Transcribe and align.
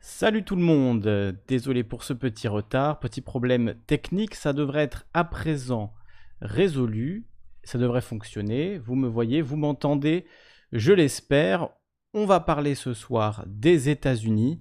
Salut 0.00 0.44
tout 0.44 0.54
le 0.54 0.62
monde, 0.62 1.36
désolé 1.48 1.82
pour 1.82 2.04
ce 2.04 2.12
petit 2.12 2.46
retard, 2.46 3.00
petit 3.00 3.20
problème 3.20 3.74
technique, 3.88 4.36
ça 4.36 4.52
devrait 4.52 4.84
être 4.84 5.06
à 5.12 5.24
présent 5.24 5.92
résolu, 6.40 7.26
ça 7.64 7.78
devrait 7.78 8.00
fonctionner, 8.00 8.78
vous 8.78 8.94
me 8.94 9.08
voyez, 9.08 9.42
vous 9.42 9.56
m'entendez, 9.56 10.24
je 10.70 10.92
l'espère. 10.92 11.70
On 12.14 12.26
va 12.26 12.38
parler 12.38 12.76
ce 12.76 12.94
soir 12.94 13.44
des 13.48 13.88
États-Unis, 13.88 14.60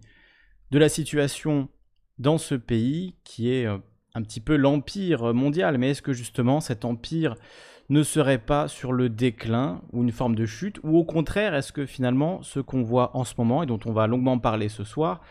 de 0.71 0.79
la 0.79 0.89
situation 0.89 1.69
dans 2.17 2.39
ce 2.39 2.55
pays 2.55 3.15
qui 3.23 3.51
est 3.51 3.67
euh, 3.67 3.77
un 4.15 4.23
petit 4.23 4.41
peu 4.41 4.55
l'empire 4.55 5.35
mondial, 5.35 5.77
mais 5.77 5.91
est-ce 5.91 6.01
que 6.01 6.13
justement 6.13 6.61
cet 6.61 6.83
empire 6.83 7.35
ne 7.89 8.03
serait 8.03 8.39
pas 8.39 8.67
sur 8.67 8.91
le 8.91 9.09
déclin 9.09 9.81
ou 9.93 10.03
une 10.03 10.11
forme 10.11 10.35
de 10.35 10.45
chute 10.45 10.79
Ou 10.83 10.97
au 10.97 11.05
contraire, 11.05 11.55
est-ce 11.55 11.71
que 11.71 11.85
finalement 11.85 12.41
ce 12.43 12.59
qu'on 12.59 12.83
voit 12.83 13.15
en 13.15 13.23
ce 13.23 13.33
moment 13.37 13.63
et 13.63 13.65
dont 13.65 13.79
on 13.85 13.93
va 13.93 14.07
longuement 14.07 14.39
parler 14.39 14.69
ce 14.69 14.83
soir, 14.83 15.21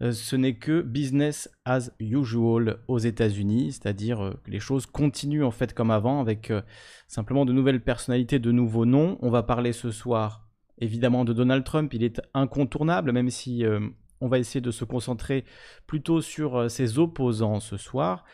euh, 0.00 0.12
ce 0.12 0.36
n'est 0.36 0.56
que 0.56 0.80
business 0.80 1.50
as 1.64 1.90
usual 1.98 2.78
aux 2.86 2.98
États-Unis, 2.98 3.72
c'est-à-dire 3.72 4.22
euh, 4.22 4.40
que 4.44 4.50
les 4.50 4.60
choses 4.60 4.86
continuent 4.86 5.44
en 5.44 5.50
fait 5.50 5.74
comme 5.74 5.90
avant 5.90 6.20
avec 6.20 6.50
euh, 6.50 6.62
simplement 7.08 7.44
de 7.44 7.52
nouvelles 7.52 7.82
personnalités, 7.82 8.38
de 8.38 8.52
nouveaux 8.52 8.86
noms. 8.86 9.18
On 9.22 9.30
va 9.30 9.42
parler 9.42 9.72
ce 9.72 9.90
soir 9.90 10.46
évidemment 10.80 11.24
de 11.24 11.32
Donald 11.32 11.64
Trump, 11.64 11.92
il 11.92 12.04
est 12.04 12.20
incontournable, 12.34 13.10
même 13.10 13.30
si 13.30 13.64
on 14.20 14.28
va 14.28 14.38
essayer 14.38 14.60
de 14.60 14.70
se 14.70 14.84
concentrer 14.84 15.44
plutôt 15.88 16.20
sur 16.20 16.70
ses 16.70 17.00
opposants 17.00 17.58
ce 17.58 17.76
soir. 17.76 18.24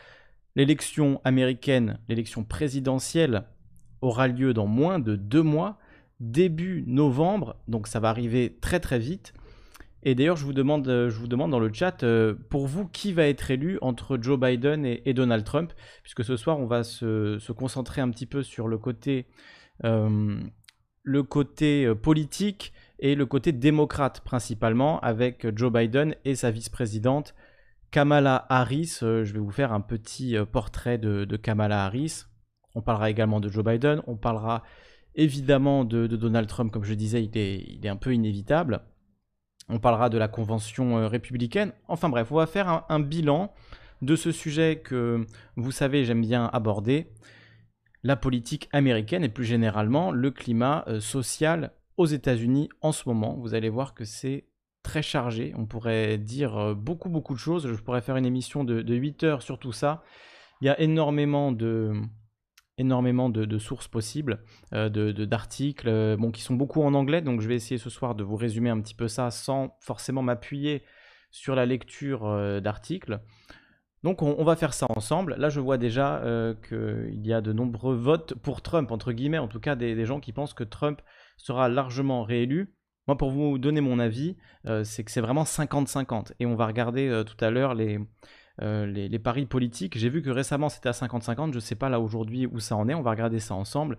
L'élection 0.55 1.19
américaine, 1.23 1.99
l'élection 2.07 2.43
présidentielle, 2.43 3.45
aura 4.01 4.27
lieu 4.27 4.53
dans 4.53 4.67
moins 4.67 4.99
de 4.99 5.15
deux 5.15 5.41
mois, 5.41 5.77
début 6.19 6.83
novembre, 6.87 7.57
donc 7.67 7.87
ça 7.87 7.99
va 7.99 8.09
arriver 8.09 8.57
très 8.61 8.79
très 8.79 8.99
vite. 8.99 9.33
Et 10.03 10.13
d'ailleurs, 10.13 10.37
je 10.37 10.45
vous 10.45 10.53
demande, 10.53 10.83
demande 10.83 11.51
dans 11.51 11.59
le 11.59 11.73
chat, 11.73 12.03
euh, 12.03 12.35
pour 12.49 12.67
vous, 12.67 12.87
qui 12.87 13.11
va 13.11 13.27
être 13.27 13.49
élu 13.49 13.79
entre 13.81 14.19
Joe 14.21 14.39
Biden 14.39 14.85
et, 14.85 15.13
Donald 15.15 15.43
Trump? 15.43 15.73
Puisque 16.03 16.23
ce 16.23 16.37
soir, 16.37 16.59
on 16.59 16.67
va 16.67 16.83
se, 16.83 17.51
concentrer 17.51 18.01
un 18.01 18.11
petit 18.11 18.27
peu 18.27 18.43
sur 18.43 18.67
le 18.67 18.77
côté, 18.77 19.25
euh, 19.83 20.39
le 21.01 21.23
côté 21.23 21.85
euh, 21.85 21.95
politique 21.95 22.71
et 22.99 23.15
le 23.15 23.25
côté 23.25 23.51
démocrate 23.51 24.21
principalement, 24.21 24.99
avec 24.99 25.47
Joe 25.57 25.73
Biden 25.73 26.15
et 26.23 26.35
sa 26.35 26.51
vice-présidente 26.51 27.33
Kamala 27.91 28.45
Harris. 28.49 28.99
Euh, 29.03 29.23
je 29.23 29.33
vais 29.33 29.39
vous 29.39 29.51
faire 29.51 29.73
un 29.73 29.81
petit 29.81 30.37
euh, 30.37 30.45
portrait 30.45 30.97
de, 30.97 31.35
Kamala 31.35 31.85
Harris. 31.85 32.23
On 32.75 32.81
parlera 32.81 33.09
également 33.09 33.39
de 33.39 33.49
Joe 33.49 33.63
Biden. 33.63 34.01
On 34.07 34.15
parlera 34.15 34.63
évidemment 35.15 35.85
de, 35.85 36.07
Donald 36.07 36.47
Trump, 36.47 36.71
comme 36.71 36.83
je 36.83 36.93
disais, 36.93 37.23
il 37.23 37.37
est, 37.37 37.87
un 37.87 37.95
peu 37.95 38.13
inévitable. 38.13 38.81
On 39.69 39.79
parlera 39.79 40.09
de 40.09 40.17
la 40.17 40.27
convention 40.27 40.97
euh, 40.97 41.07
républicaine. 41.07 41.71
Enfin 41.87 42.09
bref, 42.09 42.31
on 42.31 42.35
va 42.35 42.47
faire 42.47 42.85
un, 42.89 42.99
bilan 42.99 43.53
de 44.01 44.15
ce 44.15 44.31
sujet 44.31 44.81
que 44.83 45.25
vous 45.55 45.71
savez, 45.71 46.03
j'aime 46.03 46.21
bien 46.21 46.49
aborder, 46.51 47.07
la 48.03 48.15
politique 48.15 48.69
américaine 48.71 49.23
et 49.23 49.29
plus 49.29 49.45
généralement 49.45 50.11
le 50.11 50.29
climat 50.29 50.85
social 50.99 51.71
aux 51.97 52.05
États-Unis 52.05 52.69
en 52.81 52.91
ce 52.91 53.07
moment. 53.07 53.35
Vous 53.39 53.53
allez 53.53 53.69
voir 53.69 53.93
que 53.93 54.05
c'est 54.05 54.45
très 54.85 55.01
chargé. 55.01 55.51
On 55.57 55.65
pourrait 55.65 56.17
dire 56.17 56.57
euh, 56.57 56.73
beaucoup, 56.75 57.09
beaucoup 57.09 57.33
de 57.33 57.39
choses. 57.39 57.67
Je 57.67 57.81
pourrais 57.81 58.01
faire 58.01 58.17
une 58.17 58.25
émission 58.25 58.63
de, 58.63 58.93
8 58.93 59.23
heures 59.23 59.41
sur 59.41 59.57
tout 59.57 59.73
ça. 59.73 60.03
Il 60.61 60.67
y 60.67 60.69
a 60.69 60.79
énormément 60.79 61.51
de, 61.51 61.91
énormément 62.77 63.29
de, 63.29 63.57
sources 63.57 63.87
possibles, 63.87 64.43
euh, 64.73 64.89
d'articles, 65.25 65.89
euh, 65.89 66.31
qui 66.31 66.41
sont 66.41 66.53
beaucoup 66.53 66.83
en 66.83 66.93
anglais. 66.93 67.21
Donc 67.21 67.41
je 67.41 67.47
vais 67.47 67.55
essayer 67.55 67.79
ce 67.79 67.89
soir 67.89 68.13
de 68.13 68.23
vous 68.23 68.35
résumer 68.35 68.69
un 68.69 68.79
petit 68.79 68.93
peu 68.93 69.07
ça 69.07 69.31
sans 69.31 69.75
forcément 69.81 70.21
m'appuyer 70.21 70.83
sur 71.31 71.55
la 71.55 71.65
lecture 71.65 72.61
d'articles. 72.61 73.19
Donc 74.03 74.21
on, 74.21 74.43
va 74.43 74.55
faire 74.55 74.73
ça 74.73 74.85
ensemble. 74.95 75.35
Là, 75.37 75.49
je 75.49 75.59
vois 75.59 75.77
déjà 75.77 76.21
qu'il 76.69 77.25
y 77.25 77.33
a 77.33 77.41
de 77.41 77.51
nombreux 77.51 77.95
votes 77.95 78.35
pour 78.35 78.61
Trump, 78.61 78.91
entre 78.91 79.11
guillemets, 79.11 79.39
en 79.39 79.49
tout 79.49 79.59
cas 79.59 79.75
des 79.75 80.05
gens 80.05 80.21
qui 80.21 80.31
pensent 80.31 80.53
que 80.53 80.63
Trump 80.63 81.01
sera 81.35 81.67
largement 81.67 82.23
réélu. 82.23 82.75
Moi, 83.07 83.17
pour 83.17 83.29
vous 83.29 83.59
donner 83.59 83.81
mon 83.81 83.99
avis, 83.99 84.35
euh, 84.67 84.83
c'est 84.83 85.03
que 85.03 85.11
c'est 85.11 85.21
vraiment 85.21 85.43
50-50. 85.43 86.31
Et 86.39 86.45
on 86.45 86.55
va 86.55 86.65
regarder 86.65 87.07
euh, 87.07 87.23
tout 87.23 87.37
à 87.43 87.51
l'heure 87.51 87.75
euh, 88.61 88.85
les, 88.87 89.09
les, 89.09 89.19
paris 89.19 89.45
politiques. 89.45 89.95
J'ai 89.97 90.09
vu 90.09 90.23
que 90.23 90.31
récemment 90.31 90.69
c'était 90.69 90.89
à 90.89 90.93
50-50. 90.93 91.51
Je 91.51 91.55
ne 91.55 91.59
sais 91.59 91.75
pas 91.75 91.89
là 91.89 91.99
aujourd'hui 91.99 92.47
où 92.47 92.59
ça 92.59 92.75
en 92.75 92.89
est. 92.89 92.95
On 92.95 93.03
va 93.03 93.11
regarder 93.11 93.39
ça 93.39 93.53
ensemble, 93.53 93.97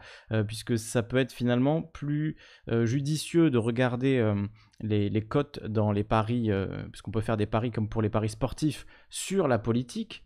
puisque 0.49 0.77
ça 0.79 1.03
peut 1.03 1.19
être 1.19 1.33
finalement 1.33 1.83
plus 1.83 2.37
judicieux 2.85 3.51
de 3.51 3.59
regarder 3.59 4.35
les, 4.81 5.11
les, 5.11 5.23
cotes 5.23 5.63
dans 5.65 5.93
les 5.93 6.05
paris, 6.05 6.51
puisqu'on 6.91 7.11
peut 7.11 7.21
faire 7.21 7.37
des 7.37 7.47
paris 7.47 7.71
comme 7.71 7.89
pour 7.89 8.01
les 8.01 8.09
paris 8.09 8.31
sportifs 8.31 8.87
sur 9.11 9.47
la 9.47 9.59
politique. 9.59 10.25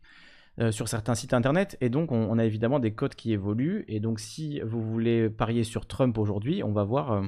sur 0.71 0.87
certains 0.87 1.17
sites 1.17 1.35
internet 1.35 1.77
et 1.81 1.89
donc 1.89 2.13
on, 2.13 2.31
on, 2.31 2.39
a 2.39 2.45
évidemment 2.45 2.79
des 2.79 2.95
cotes 2.95 3.17
qui 3.17 3.33
évoluent 3.33 3.85
et 3.89 3.99
donc 3.99 4.21
si 4.21 4.61
vous 4.61 4.81
voulez 4.81 5.29
parier 5.29 5.65
sur 5.65 5.87
Trump 5.87 6.19
aujourd'hui 6.19 6.63
on 6.63 6.73
va 6.73 6.85
voir 6.85 7.23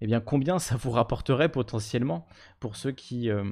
eh 0.00 0.06
bien 0.06 0.20
combien 0.20 0.58
ça 0.58 0.76
vous 0.76 0.90
rapporterait 0.90 1.50
potentiellement 1.50 2.26
pour 2.60 2.76
ceux 2.76 2.92
qui, 2.92 3.30
euh, 3.30 3.44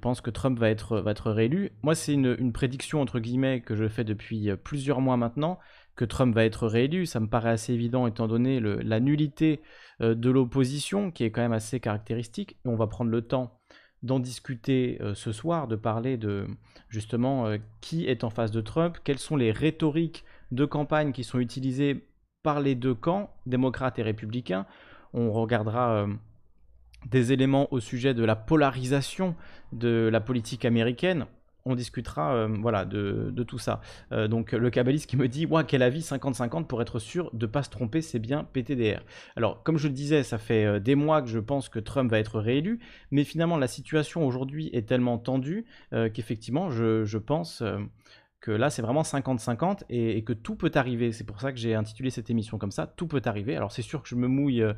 pensent 0.00 0.20
que 0.20 0.30
Trump 0.30 0.58
va 0.58 0.70
être, 0.70 1.00
va 1.00 1.12
être 1.12 1.30
réélu? 1.30 1.70
Moi, 1.82 1.94
c'est 1.94 2.14
une, 2.14 2.52
prédiction, 2.52 3.00
entre 3.00 3.20
guillemets, 3.20 3.60
que 3.60 3.74
je 3.74 3.88
fais 3.88 4.04
depuis 4.04 4.50
euh, 4.50 4.56
plusieurs 4.56 5.00
mois 5.00 5.16
maintenant, 5.16 5.58
que 5.96 6.04
Trump 6.04 6.34
va 6.34 6.44
être 6.44 6.66
réélu. 6.66 7.06
Ça 7.06 7.20
me 7.20 7.28
paraît 7.28 7.50
assez 7.50 7.72
évident 7.72 8.06
étant 8.06 8.28
donné 8.28 8.60
la 8.60 9.00
nullité 9.00 9.60
euh, 10.00 10.14
de 10.14 10.30
l'opposition, 10.30 11.10
qui 11.10 11.24
est 11.24 11.30
quand 11.30 11.42
même 11.42 11.52
assez 11.52 11.80
caractéristique. 11.80 12.56
on 12.64 12.76
va 12.76 12.86
prendre 12.86 13.10
le 13.10 13.22
temps 13.22 13.58
d'en 14.02 14.18
discuter 14.18 14.98
ce 15.12 15.30
soir, 15.30 15.68
de 15.68 15.76
parler 15.76 16.16
de 16.16 16.46
justement 16.88 17.54
qui 17.82 18.06
est 18.06 18.24
en 18.24 18.30
face 18.30 18.50
de 18.50 18.62
Trump, 18.62 18.96
quelles 19.04 19.18
sont 19.18 19.36
les 19.36 19.52
rhétoriques 19.52 20.24
de 20.52 20.64
campagne 20.64 21.12
qui 21.12 21.22
sont 21.22 21.38
utilisées 21.38 22.08
par 22.42 22.60
les 22.60 22.74
deux 22.74 22.94
camps, 22.94 23.30
démocrates 23.44 23.98
et 23.98 24.02
républicains, 24.02 24.64
on 25.12 25.32
regardera 25.32 25.92
euh, 25.92 26.06
des 27.06 27.32
éléments 27.32 27.72
au 27.72 27.80
sujet 27.80 28.14
de 28.14 28.24
la 28.24 28.36
polarisation 28.36 29.34
de 29.72 30.08
la 30.10 30.20
politique 30.20 30.64
américaine. 30.64 31.26
On 31.66 31.74
discutera 31.74 32.34
euh, 32.34 32.48
voilà, 32.60 32.86
de, 32.86 33.44
tout 33.46 33.58
ça. 33.58 33.82
Euh, 34.12 34.28
donc 34.28 34.52
le 34.52 34.70
kabbaliste 34.70 35.08
qui 35.08 35.18
me 35.18 35.28
dit 35.28 35.44
ouais, 35.44 35.64
quel 35.66 35.82
avis 35.82 36.00
50-50 36.00 36.64
pour 36.64 36.80
être 36.80 36.98
sûr 36.98 37.30
de 37.34 37.46
ne 37.46 37.50
pas 37.50 37.62
se 37.62 37.70
tromper, 37.70 38.00
c'est 38.00 38.18
bien 38.18 38.44
PTDR. 38.44 39.02
Alors 39.36 39.62
comme 39.62 39.76
je 39.76 39.88
le 39.88 39.94
disais, 39.94 40.22
ça 40.22 40.38
fait 40.38 40.80
des 40.80 40.94
mois 40.94 41.20
que 41.20 41.28
je 41.28 41.38
pense 41.38 41.68
que 41.68 41.78
Trump 41.78 42.10
va 42.10 42.18
être 42.18 42.40
réélu, 42.40 42.80
mais 43.10 43.24
finalement 43.24 43.58
la 43.58 43.68
situation 43.68 44.26
aujourd'hui 44.26 44.70
est 44.72 44.88
tellement 44.88 45.18
tendue 45.18 45.66
qu'effectivement 45.90 46.70
je, 46.70 47.18
pense 47.18 47.62
que 48.40 48.50
là 48.50 48.70
c'est 48.70 48.82
vraiment 48.82 49.02
50-50 49.02 49.84
et, 49.90 50.22
que 50.24 50.32
tout 50.32 50.56
peut 50.56 50.70
arriver. 50.74 51.12
C'est 51.12 51.24
pour 51.24 51.40
ça 51.40 51.52
que 51.52 51.58
j'ai 51.58 51.74
intitulé 51.74 52.10
cette 52.10 52.30
émission 52.30 52.58
comme 52.58 52.70
ça, 52.70 52.86
tout 52.86 53.06
peut 53.06 53.22
arriver. 53.24 53.56
Alors 53.56 53.72
c'est 53.72 53.82
sûr 53.82 54.02
que 54.02 54.08
je 54.08 54.14
me 54.14 54.28
mouille 54.28 54.62
euh, 54.62 54.72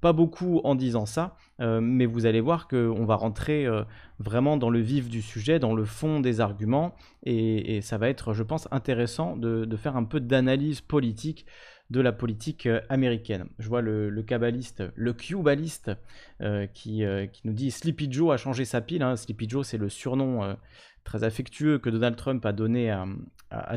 pas 0.00 0.12
beaucoup 0.12 0.60
en 0.64 0.74
disant 0.74 1.06
ça, 1.06 1.34
euh, 1.60 1.80
mais 1.80 2.04
vous 2.04 2.26
allez 2.26 2.42
voir 2.42 2.68
qu'on 2.68 3.06
va 3.06 3.14
rentrer 3.14 3.64
euh, 3.64 3.84
vraiment 4.18 4.58
dans 4.58 4.68
le 4.68 4.80
vif 4.80 5.08
du 5.08 5.22
sujet, 5.22 5.58
dans 5.58 5.74
le 5.74 5.84
fond 5.86 6.20
des 6.20 6.42
arguments, 6.42 6.94
et, 7.24 7.80
ça 7.80 7.96
va 7.96 8.10
être, 8.10 8.34
je 8.34 8.42
pense, 8.42 8.68
intéressant 8.70 9.34
de, 9.34 9.76
faire 9.76 9.96
un 9.96 10.04
peu 10.04 10.20
d'analyse 10.20 10.82
politique 10.82 11.46
de 11.90 12.00
la 12.00 12.12
politique 12.12 12.68
américaine. 12.88 13.46
Je 13.58 13.68
vois 13.68 13.82
le, 13.82 14.08
le 14.10 14.22
kabbaliste, 14.22 14.82
le 14.94 15.12
cubaliste, 15.12 15.92
qui, 16.72 17.04
qui, 17.32 17.40
nous 17.44 17.52
dit 17.52 17.70
Sleepy 17.70 18.10
Joe 18.10 18.32
a 18.32 18.36
changé 18.36 18.64
sa 18.64 18.80
pile. 18.80 19.02
Hein. 19.02 19.16
Sleepy 19.16 19.48
Joe, 19.48 19.66
c'est 19.66 19.78
le 19.78 19.88
surnom 19.88 20.56
très 21.04 21.22
affectueux 21.22 21.78
que 21.78 21.90
Donald 21.90 22.16
Trump 22.16 22.44
a 22.44 22.52
donné 22.52 22.90
à, 22.90 23.06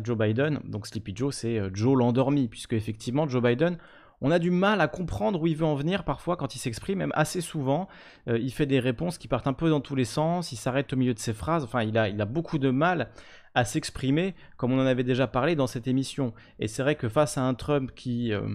Joe 0.03 0.18
Biden. 0.18 0.59
Donc 0.63 0.88
Sleepy 0.88 1.13
Joe, 1.16 1.35
c'est 1.35 1.59
euh, 1.59 1.69
Joe 1.72 1.95
l'endormi, 1.95 2.47
puisque 2.47 2.73
effectivement 2.73 3.28
Joe 3.28 3.44
Biden, 3.44 3.78
on 4.22 4.31
a 4.31 4.39
du 4.39 4.50
mal 4.50 4.81
à 4.81 4.88
comprendre 4.88 5.39
où 5.39 5.45
il 5.45 5.56
veut 5.56 5.66
en 5.66 5.75
venir 5.75 6.03
parfois 6.03 6.35
quand 6.35 6.56
il 6.56 6.59
s'exprime, 6.59 6.98
même 6.98 7.12
assez 7.13 7.42
souvent. 7.42 7.88
Euh, 8.27 8.39
il 8.39 8.51
fait 8.51 8.65
des 8.65 8.80
réponses 8.80 9.19
qui 9.19 9.27
partent 9.27 9.45
un 9.45 9.53
peu 9.53 9.69
dans 9.69 9.81
tous 9.81 9.94
les 9.94 10.06
sens, 10.06 10.51
il 10.51 10.56
s'arrête 10.56 10.92
au 10.94 10.95
milieu 10.95 11.13
de 11.13 11.19
ses 11.19 11.33
phrases, 11.33 11.63
enfin 11.63 11.83
il 11.83 11.95
a, 11.95 12.10
il 12.10 12.19
a 12.19 12.25
beaucoup 12.25 12.57
de 12.57 12.71
mal 12.71 13.10
à 13.57 13.65
s'exprimer, 13.65 14.36
comme 14.56 14.71
on 14.71 14.80
en 14.80 14.86
avait 14.86 15.04
déjà 15.04 15.25
parlé 15.25 15.56
dans 15.56 15.65
cette 15.65 15.88
émission. 15.88 16.31
Et 16.59 16.68
c'est 16.68 16.83
vrai 16.83 16.94
que 16.94 17.09
face 17.09 17.39
à 17.39 17.42
un 17.42 17.56
Trump 17.56 17.92
qui... 17.95 18.31
Euh, 18.31 18.48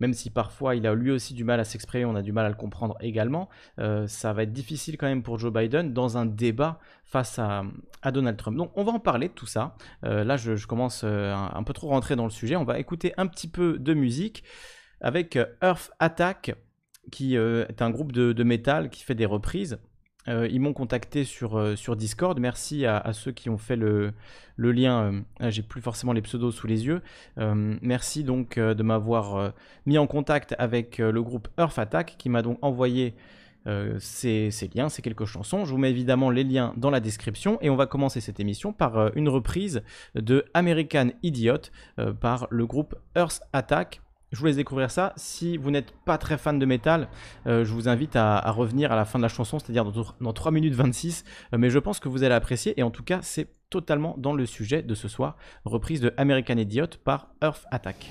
même 0.00 0.14
si 0.14 0.30
parfois 0.30 0.74
il 0.74 0.86
a 0.86 0.94
lui 0.94 1.10
aussi 1.10 1.34
du 1.34 1.44
mal 1.44 1.60
à 1.60 1.64
s'exprimer, 1.64 2.06
on 2.06 2.14
a 2.14 2.22
du 2.22 2.32
mal 2.32 2.46
à 2.46 2.48
le 2.48 2.54
comprendre 2.54 2.96
également, 3.00 3.50
euh, 3.78 4.06
ça 4.06 4.32
va 4.32 4.44
être 4.44 4.52
difficile 4.52 4.96
quand 4.96 5.08
même 5.08 5.24
pour 5.24 5.38
Joe 5.38 5.52
Biden 5.52 5.92
dans 5.92 6.16
un 6.16 6.24
débat 6.24 6.78
face 7.04 7.38
à, 7.38 7.64
Donald 8.10 8.38
Trump. 8.38 8.56
Donc 8.56 8.70
on 8.76 8.84
va 8.84 8.92
en 8.92 9.00
parler 9.00 9.28
de 9.28 9.34
tout 9.34 9.46
ça. 9.46 9.74
Euh, 10.04 10.24
là 10.24 10.38
je, 10.38 10.66
commence 10.66 11.04
un, 11.04 11.62
peu 11.64 11.74
trop 11.74 11.88
rentrer 11.88 12.16
dans 12.16 12.24
le 12.24 12.30
sujet. 12.30 12.56
On 12.56 12.64
va 12.64 12.78
écouter 12.78 13.12
un 13.18 13.26
petit 13.26 13.48
peu 13.48 13.76
de 13.78 13.92
musique 13.92 14.44
avec 15.02 15.36
Earth 15.60 15.90
Attack, 15.98 16.54
qui 17.10 17.34
est 17.34 17.82
un 17.82 17.90
groupe 17.90 18.12
de, 18.12 18.32
de 18.32 18.44
métal 18.44 18.88
qui 18.88 19.02
fait 19.02 19.16
des 19.16 19.26
reprises. 19.26 19.78
Euh, 20.26 20.48
ils 20.50 20.60
m'ont 20.60 20.72
contacté 20.72 21.24
sur, 21.24 21.58
euh, 21.58 21.76
sur 21.76 21.96
Discord. 21.96 22.38
Merci 22.38 22.86
à, 22.86 23.12
ceux 23.12 23.32
qui 23.32 23.48
ont 23.48 23.58
fait 23.58 23.76
le, 23.76 24.12
le 24.56 24.72
lien. 24.72 25.22
Euh, 25.40 25.50
j'ai 25.50 25.62
plus 25.62 25.80
forcément 25.80 26.12
les 26.12 26.22
pseudos 26.22 26.54
sous 26.54 26.66
les 26.66 26.86
yeux. 26.86 27.02
merci 27.36 28.24
donc 28.24 28.58
de 28.58 28.82
m'avoir 28.82 29.52
mis 29.86 29.98
en 29.98 30.06
contact 30.06 30.54
avec 30.58 30.98
le 30.98 31.22
groupe 31.22 31.48
Earth 31.58 31.78
Attack 31.78 32.16
qui 32.18 32.28
m'a 32.28 32.42
donc 32.42 32.58
envoyé 32.62 33.14
ces, 33.98 34.50
liens, 34.74 34.88
ces 34.88 35.02
quelques 35.02 35.26
chansons. 35.26 35.64
Je 35.64 35.70
vous 35.70 35.78
mets 35.78 35.90
évidemment 35.90 36.30
les 36.30 36.44
liens 36.44 36.72
dans 36.76 36.90
la 36.90 37.00
description 37.00 37.58
et 37.60 37.70
on 37.70 37.76
va 37.76 37.86
commencer 37.86 38.20
cette 38.20 38.40
émission 38.40 38.72
par 38.72 39.16
une 39.16 39.28
reprise 39.28 39.82
de 40.14 40.44
American 40.54 41.10
Idiot 41.22 41.70
par 42.20 42.48
le 42.50 42.66
groupe 42.66 42.94
Earth 43.16 43.40
Attack. 43.52 44.00
Je 44.32 44.38
vous 44.38 44.46
laisse 44.46 44.56
découvrir 44.56 44.90
ça. 44.90 45.12
Si 45.16 45.56
vous 45.56 45.70
n'êtes 45.70 45.92
pas 46.04 46.18
très 46.18 46.36
fan 46.36 46.58
de 46.58 46.66
métal, 46.66 47.08
je 47.46 47.72
vous 47.72 47.88
invite 47.88 48.14
à, 48.14 48.50
revenir 48.50 48.92
à 48.92 48.96
la 48.96 49.04
fin 49.04 49.18
de 49.18 49.22
la 49.22 49.28
chanson, 49.28 49.58
c'est-à-dire 49.58 49.84
dans, 49.84 50.14
dans, 50.20 50.32
3 50.32 50.52
minutes 50.52 50.74
26. 50.74 51.24
mais 51.56 51.70
je 51.70 51.78
pense 51.78 51.98
que 51.98 52.08
vous 52.08 52.24
allez 52.24 52.34
apprécier 52.34 52.78
et 52.78 52.82
en 52.82 52.90
tout 52.90 53.02
cas, 53.02 53.20
c'est 53.22 53.48
totalement 53.70 54.14
dans 54.18 54.32
le 54.32 54.46
sujet 54.46 54.82
de 54.82 54.94
ce 54.94 55.08
soir, 55.08 55.36
reprise 55.64 56.00
de 56.00 56.12
American 56.16 56.56
Idiot 56.56 56.86
par 57.04 57.28
Earth 57.42 57.66
Attack. 57.70 58.10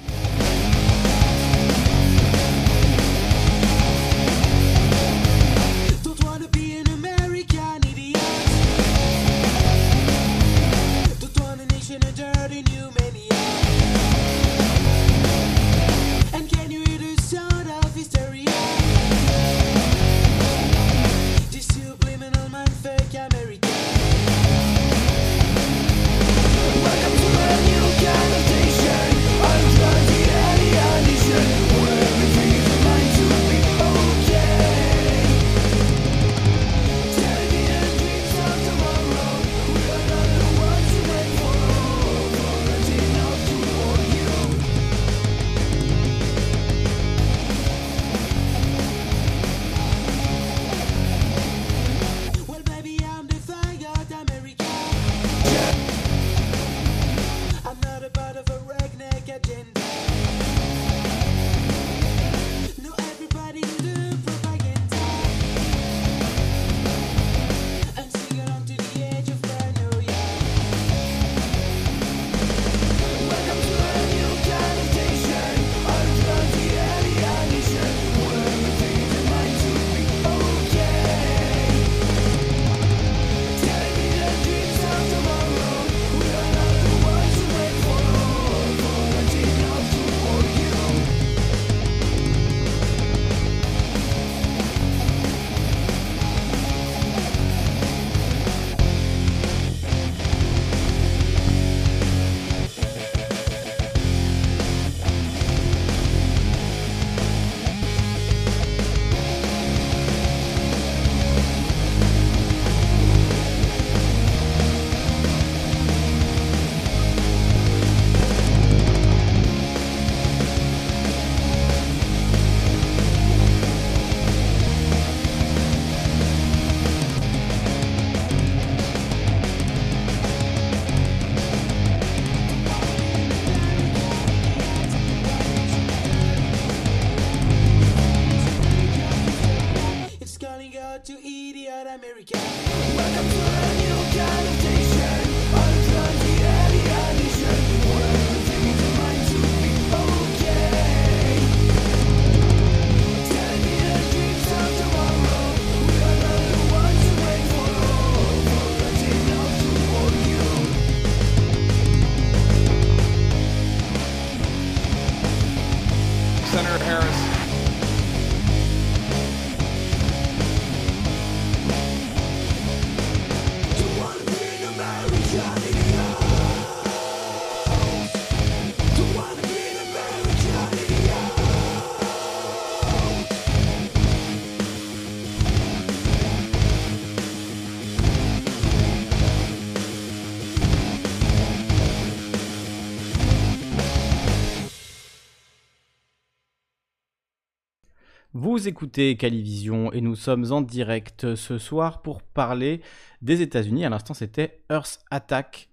Écoutez 198.68 199.16
Calivision 199.16 199.94
et 199.94 200.02
nous 200.02 200.18
sommes 200.18 200.52
en 200.52 200.59
direct 200.59 201.36
ce 201.36 201.57
soir 201.57 202.02
pour 202.02 202.21
parler 202.21 202.81
des 203.21 203.42
États-Unis. 203.42 203.86
À 203.86 203.90
l'instant, 203.90 204.14
c'était 204.14 204.62
Earth 204.69 205.00
Attack, 205.09 205.69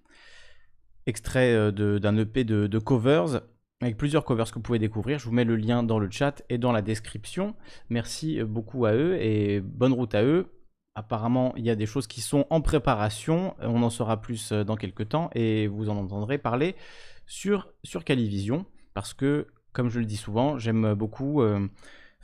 extrait 1.05 1.53
euh, 1.53 1.99
d'un 1.99 2.15
EP 2.15 2.45
de, 2.45 2.79
covers, 2.79 3.41
avec 3.81 3.97
plusieurs 3.97 4.23
covers 4.23 4.49
que 4.49 4.53
vous 4.53 4.61
pouvez 4.61 4.79
découvrir. 4.79 5.19
Je 5.19 5.25
vous 5.25 5.33
mets 5.33 5.43
le 5.43 5.57
lien 5.57 5.83
dans 5.83 5.99
le 5.99 6.09
chat 6.09 6.41
et 6.47 6.57
dans 6.57 6.71
la 6.71 6.81
description. 6.81 7.53
Merci 7.89 8.39
euh, 8.39 8.45
beaucoup 8.45 8.85
à 8.85 8.93
eux 8.93 9.21
et 9.21 9.59
bonne 9.59 9.91
route 9.91 10.15
à 10.15 10.23
eux. 10.23 10.47
Apparemment, 10.95 11.53
il 11.57 11.65
y 11.65 11.69
a 11.69 11.75
des 11.75 11.85
choses 11.85 12.07
qui 12.07 12.21
sont 12.21 12.47
en 12.49 12.61
préparation. 12.61 13.55
On 13.59 13.83
en 13.83 13.89
saura 13.89 14.21
plus 14.21 14.53
euh, 14.53 14.63
dans 14.63 14.77
quelques 14.77 15.09
temps 15.09 15.29
et 15.35 15.67
vous 15.67 15.89
en 15.89 15.97
entendrez 15.97 16.37
parler 16.37 16.77
sur, 17.25 17.67
sur 17.83 18.05
Calivision 18.05 18.65
parce 18.93 19.13
que, 19.13 19.47
comme 19.73 19.89
je 19.89 19.99
le 19.99 20.05
dis 20.05 20.15
souvent, 20.15 20.57
j'aime 20.57 20.93
beaucoup 20.93 21.41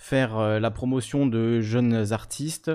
faire 0.01 0.35
euh, 0.35 0.59
la 0.59 0.71
promotion 0.71 1.27
de 1.27 1.61
jeunes 1.61 2.11
artistes, 2.11 2.71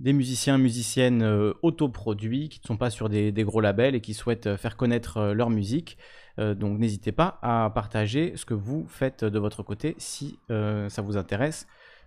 des 0.00 0.12
musiciens, 0.12 0.58
musiciennes 0.58 1.22
euh, 1.22 1.52
autoproduits 1.62 2.48
qui 2.48 2.58
ne 2.60 2.66
sont 2.66 2.76
pas 2.76 2.90
sur 2.90 3.08
des, 3.08 3.32
gros 3.44 3.60
labels 3.60 3.94
et 3.94 4.00
qui 4.00 4.12
souhaitent 4.12 4.48
euh, 4.48 4.56
faire 4.56 4.76
connaître 4.76 5.32
leur 5.32 5.50
musique. 5.50 5.96
donc 6.38 6.78
n'hésitez 6.78 7.12
pas 7.12 7.38
à 7.42 7.70
partager 7.72 8.32
ce 8.36 8.44
que 8.44 8.54
vous 8.54 8.86
faites 8.88 9.22
de 9.22 9.38
votre 9.38 9.62
côté 9.62 9.94
si 9.98 10.38
ça 10.48 11.02
vous 11.02 11.18
intéresse 11.18 11.66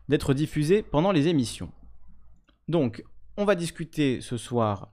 d'être 0.09 0.33
diffusé 0.33 0.81
pendant 0.81 1.11
les 1.11 1.27
émissions. 1.27 1.71
Donc 2.67 3.03
on 3.37 3.45
va 3.45 3.53
discuter 3.53 4.21
ce 4.21 4.35
soir 4.35 4.91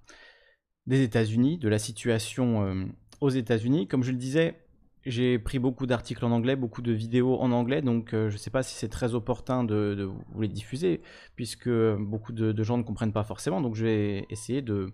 des 0.87 1.03
États-Unis, 1.03 1.57
de 1.57 1.71
la 1.71 1.79
situation 1.79 2.93
aux 3.23 3.31
États-Unis. 3.31 3.89
Comme 3.89 4.03
je 4.05 4.11
le 4.11 4.19
disais, 4.19 4.62
j'ai 5.05 5.39
pris 5.39 5.59
beaucoup 5.59 5.87
d'articles 5.87 6.25
en 6.25 6.31
anglais, 6.31 6.55
beaucoup 6.55 6.83
de 6.83 6.93
vidéos 6.93 7.41
en 7.41 7.51
anglais, 7.51 7.83
donc 7.83 8.15
euh, 8.15 8.29
je 8.29 8.35
ne 8.35 8.39
sais 8.39 8.51
pas 8.51 8.63
si 8.63 8.75
c'est 8.75 8.89
très 8.89 9.15
opportun 9.15 9.65
de, 9.65 10.09
vous 10.33 10.41
les 10.41 10.49
diffuser, 10.49 11.03
puisque 11.35 11.71
beaucoup 11.99 12.33
de, 12.33 12.63
gens 12.63 12.79
ne 12.79 12.83
comprennent 12.83 13.13
pas 13.13 13.25
forcément. 13.25 13.61
Donc 13.61 13.75
je 13.75 13.85
vais 13.85 14.27
essayer 14.31 14.63
de 14.63 14.93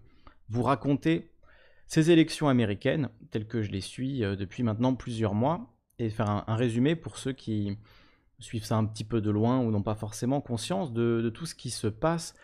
vous 0.48 0.62
raconter 0.62 1.30
ces 1.86 2.10
élections 2.10 2.48
américaines, 2.48 3.10
telles 3.30 3.46
que 3.46 3.62
je 3.62 3.70
les 3.70 3.80
suis 3.80 4.24
euh, 4.24 4.36
depuis 4.36 4.62
maintenant 4.62 4.94
plusieurs 4.94 5.34
mois, 5.34 5.74
et 5.98 6.10
faire 6.10 6.30
un, 6.30 6.56
résumé 6.56 6.96
pour 6.96 7.18
ceux 7.18 7.32
qui, 7.32 7.76
suivent 8.40 8.64
ça 8.64 8.76
un 8.76 8.84
petit 8.84 9.02
peu 9.02 9.20
de 9.20 9.30
loin 9.30 9.58
ou 9.58 9.72
n'ont 9.72 9.82
pas 9.82 9.96
forcément 9.96 10.40
conscience 10.40 10.92
de, 10.92 11.28
tout 11.34 11.44
ce 11.44 11.56
qui 11.56 11.70
se 11.70 11.88
passe 11.88 12.34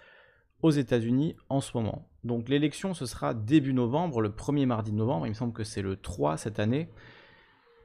aux 0.61 0.73
États-Unis 0.73 1.37
en 1.49 1.61
ce 1.61 1.71
moment. 1.76 2.09
Donc 2.25 2.49
l'élection, 2.49 2.94
ce 2.94 3.06
sera 3.06 3.33
début 3.33 3.73
novembre, 3.73 4.21
le 4.21 4.33
premier 4.33 4.66
mardi 4.66 4.90
de 4.90 4.97
novembre, 4.97 5.26
il 5.26 5.30
me 5.30 5.35
semble 5.35 5.52
que 5.52 5.62
c'est 5.62 5.83
le 5.83 5.97
3 5.97 6.37
cette 6.37 6.59
année. 6.59 6.88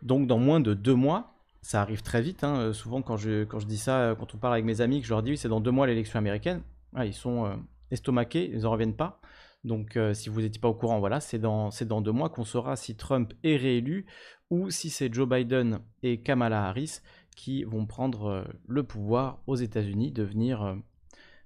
Donc 0.01 0.27
dans 0.27 0.37
moins 0.37 0.59
de 0.59 0.73
deux 0.73 0.95
mois, 0.95 1.33
ça 1.61 1.81
arrive 1.81 2.01
très 2.01 2.21
vite. 2.21 2.43
Hein. 2.43 2.57
Euh, 2.57 2.73
souvent 2.73 3.01
quand 3.01 3.17
je, 3.17 3.45
dis 3.65 3.77
ça, 3.77 3.99
euh, 3.99 4.15
quand 4.15 4.33
on 4.33 4.37
parle 4.37 4.53
avec 4.53 4.65
mes 4.65 4.81
amis, 4.81 5.01
que 5.01 5.07
je 5.07 5.11
leur 5.11 5.23
dis 5.23 5.37
c'est 5.37 5.49
dans 5.49 5.59
deux 5.59 5.71
mois 5.71 5.87
l'élection 5.87 6.19
américaine, 6.19 6.61
ah, 6.95 7.05
ils 7.05 7.13
sont 7.13 7.45
euh, 7.45 7.55
estomaqués, 7.91 8.49
ils 8.53 8.61
n'en 8.61 8.71
reviennent 8.71 8.95
pas. 8.95 9.19
Donc 9.65 9.99
si 10.13 10.29
vous 10.29 10.39
n'étiez 10.39 10.61
pas 10.61 10.69
au 10.69 10.73
courant, 10.73 10.99
voilà, 10.99 11.19
c'est 11.19 11.37
dans 11.37 12.01
deux 12.01 12.13
mois 12.13 12.29
qu'on 12.29 12.45
saura 12.45 12.77
si 12.77 12.95
Trump 12.95 13.33
est 13.43 13.57
réélu 13.57 14.05
ou 14.49 14.69
si 14.69 14.89
c'est 14.89 15.13
Joe 15.13 15.27
Biden 15.27 15.79
et 16.01 16.21
Kamala 16.21 16.65
Harris 16.65 17.01
qui 17.35 17.65
vont 17.65 17.85
prendre 17.85 18.47
le 18.69 18.83
pouvoir 18.83 19.39
aux 19.47 19.57
États-Unis, 19.57 20.13
devenir 20.13 20.77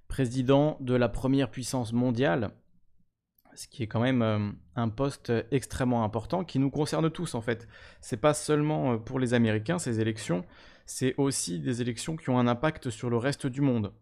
président 0.06 0.76
de 0.78 0.94
la 0.94 1.08
première 1.08 1.50
puissance 1.50 1.92
mondiale 1.92 2.52
ce 3.54 3.68
qui 3.68 3.82
est 3.82 3.86
quand 3.86 4.00
même 4.00 4.22
euh, 4.22 4.50
un 4.76 4.88
poste 4.88 5.32
extrêmement 5.50 6.04
important 6.04 6.44
qui 6.44 6.58
nous 6.58 6.70
concerne 6.70 7.10
tous 7.10 7.34
en 7.34 7.40
fait. 7.40 7.68
C'est 8.00 8.20
pas 8.20 8.34
seulement 8.34 8.92
euh, 8.92 8.96
pour 8.96 9.18
les 9.18 9.34
Américains 9.34 9.78
ces 9.78 10.00
élections, 10.00 10.44
c'est 10.86 11.14
aussi 11.16 11.60
des 11.60 11.80
élections 11.80 12.16
qui 12.16 12.30
ont 12.30 12.38
un 12.38 12.46
impact 12.46 12.90
sur 12.90 13.10
le 13.10 13.16
reste 13.16 13.46
du 13.46 13.60
monde. 13.60 13.92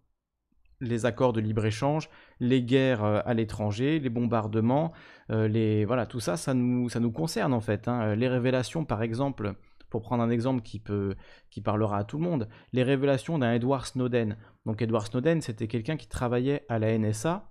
Les 0.81 1.07
accords 1.07 1.33
de 1.33 1.41
libre-échange, 1.41 2.09
les 2.41 2.63
guerres 2.63 3.05
euh, 3.05 3.21
à 3.25 3.35
l'étranger, 3.35 4.01
les 4.01 4.11
bombardements, 4.11 4.93
les 5.29 5.87
voilà, 5.87 6.05
tout 6.05 6.21
ça, 6.21 6.37
ça 6.37 6.53
nous, 6.53 6.91
ça 6.91 7.01
nous 7.01 7.13
concerne 7.13 7.55
en 7.55 7.61
fait. 7.61 7.89
Hein. 7.89 8.15
Les 8.17 8.29
révélations, 8.29 8.85
par 8.85 9.03
exemple, 9.03 9.55
pour 9.89 10.03
prendre 10.03 10.23
un 10.23 10.29
exemple 10.29 10.63
qui 10.63 10.79
peut, 10.79 11.15
qui 11.51 11.63
parlera 11.63 11.99
à 11.99 12.05
tout 12.05 12.19
le 12.19 12.25
monde, 12.25 12.49
les 12.73 12.83
révélations 12.83 13.39
d'un 13.39 13.55
Edward 13.55 13.87
Snowden. 13.87 14.37
Donc 14.67 14.83
Edward 14.83 15.07
Snowden, 15.07 15.41
c'était 15.41 15.69
quelqu'un 15.69 15.97
qui 15.97 16.07
travaillait 16.07 16.67
à 16.69 16.79
la 16.79 16.99
NSA 16.99 17.49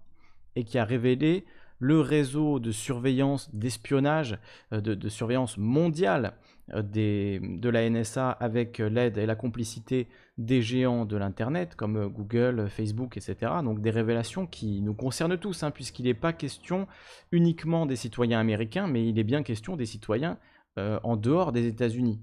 et 0.56 0.64
qui 0.64 0.78
a 0.78 0.86
révélé 0.86 1.46
le 1.82 2.00
réseau 2.00 2.60
de 2.60 2.72
surveillance, 2.72 3.54
d'espionnage, 3.54 4.38
euh, 4.72 4.80
de, 4.82 5.10
surveillance 5.10 5.58
mondiale 5.58 6.34
euh, 6.74 6.84
de 6.84 7.70
la 7.70 7.90
NSA 7.90 8.30
avec 8.30 8.78
l'aide 8.78 9.18
et 9.18 9.26
la 9.26 9.36
complicité 9.36 10.08
des 10.38 10.62
géants 10.62 11.06
de 11.06 11.18
l'Internet 11.18 11.76
comme 11.76 11.98
euh, 11.98 12.08
Google, 12.08 12.70
Facebook, 12.70 13.18
etc. 13.18 13.52
Donc 13.64 13.82
des 13.82 13.90
révélations 13.90 14.46
qui 14.46 14.80
nous 14.82 14.94
concernent 14.94 15.40
tous, 15.40 15.64
hein, 15.64 15.72
puisqu'il 15.72 16.06
n'est 16.06 16.14
pas 16.14 16.34
question 16.34 16.88
uniquement 17.32 17.88
des 17.88 17.96
citoyens 17.96 18.40
américains, 18.40 18.86
mais 18.86 19.08
il 19.08 19.18
est 19.18 19.24
bien 19.24 19.42
question 19.42 19.76
des 19.76 19.88
citoyens 19.88 20.38
en 20.78 21.18
dehors 21.18 21.52
des 21.52 21.68
États-Unis, 21.68 22.22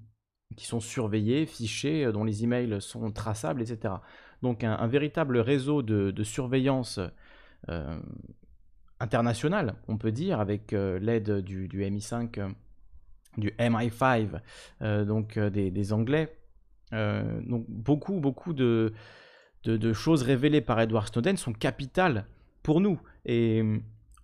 qui 0.56 0.64
sont 0.64 0.80
surveillés, 0.80 1.44
fichés, 1.44 2.10
dont 2.12 2.24
les 2.24 2.44
emails 2.44 2.80
sont 2.80 3.12
traçables, 3.12 3.60
etc. 3.60 3.96
Donc 4.40 4.64
un, 4.64 4.86
véritable 4.86 5.36
réseau 5.36 5.82
de, 5.82 6.22
surveillance 6.22 6.98
international, 9.00 9.74
on 9.86 9.96
peut 9.96 10.12
dire, 10.12 10.40
avec 10.40 10.72
euh, 10.72 10.98
l'aide 10.98 11.40
du, 11.40 11.68
MI5, 11.68 12.38
euh, 12.38 12.48
du 13.36 13.50
MI5, 13.58 14.40
euh, 14.82 15.04
donc 15.04 15.38
des, 15.38 15.92
Anglais. 15.92 16.36
donc 16.92 17.64
beaucoup, 17.68 18.20
beaucoup 18.20 18.52
de, 18.52 18.92
choses 19.92 20.22
révélées 20.22 20.60
par 20.60 20.80
Edward 20.80 21.08
Snowden 21.08 21.36
sont 21.36 21.52
capitales 21.52 22.26
pour 22.62 22.80
nous. 22.80 23.00
Et 23.24 23.62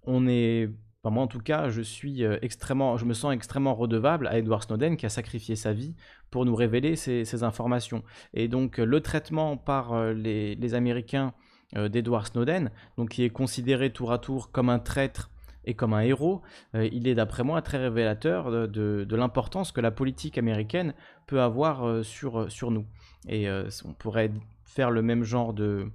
on 0.05 0.27
est 0.27 0.71
moi 1.05 1.23
en 1.23 1.27
tout 1.27 1.41
cas, 1.41 1.69
je 1.69 1.83
suis 1.83 2.23
extrêmement, 2.23 2.97
je 2.97 3.05
me 3.05 3.13
sens 3.13 3.35
extrêmement 3.35 3.75
redevable 3.75 4.27
à 4.27 4.39
Edward 4.39 4.63
Snowden 4.63 4.97
qui 4.97 5.05
a 5.05 5.11
sacrifié 5.11 5.55
sa 5.55 5.75
vie 5.75 5.95
pour 6.31 6.47
nous 6.47 6.55
révéler 6.55 6.97
ces, 6.97 7.43
informations. 7.43 8.03
Et 8.33 8.49
donc 8.49 8.79
le 8.79 9.01
traitement 9.03 9.59
par 9.59 10.15
les, 10.15 10.75
Américains 10.75 11.35
euh, 11.35 11.44
d'Edward 11.73 12.27
Snowden, 12.27 12.71
donc 12.97 13.11
qui 13.11 13.25
est 13.25 13.31
considéré 13.31 13.91
tour 13.91 14.13
à 14.13 14.19
tour 14.19 14.53
comme 14.53 14.69
un 14.69 14.79
traître 14.79 15.31
et 15.65 15.75
comme 15.75 15.95
un 15.95 16.01
héros, 16.01 16.43
euh, 16.75 16.89
il 16.93 17.09
est 17.09 17.15
d'après 17.15 17.43
moi 17.43 17.63
très 17.63 17.79
révélateur 17.79 18.51
de, 18.69 19.07
l'importance 19.17 19.73
que 19.73 19.81
la 19.81 19.91
politique 19.91 20.39
américaine 20.39 20.95
peut 21.27 21.41
avoir 21.41 21.87
euh, 21.87 22.03
sur, 22.03 22.71
nous. 22.71 22.87
Et 23.29 23.49
on 23.51 23.93
pourrait 23.95 24.31
faire 24.65 24.91
le 24.91 25.03
même 25.03 25.25
genre 25.25 25.55
de 25.55 25.87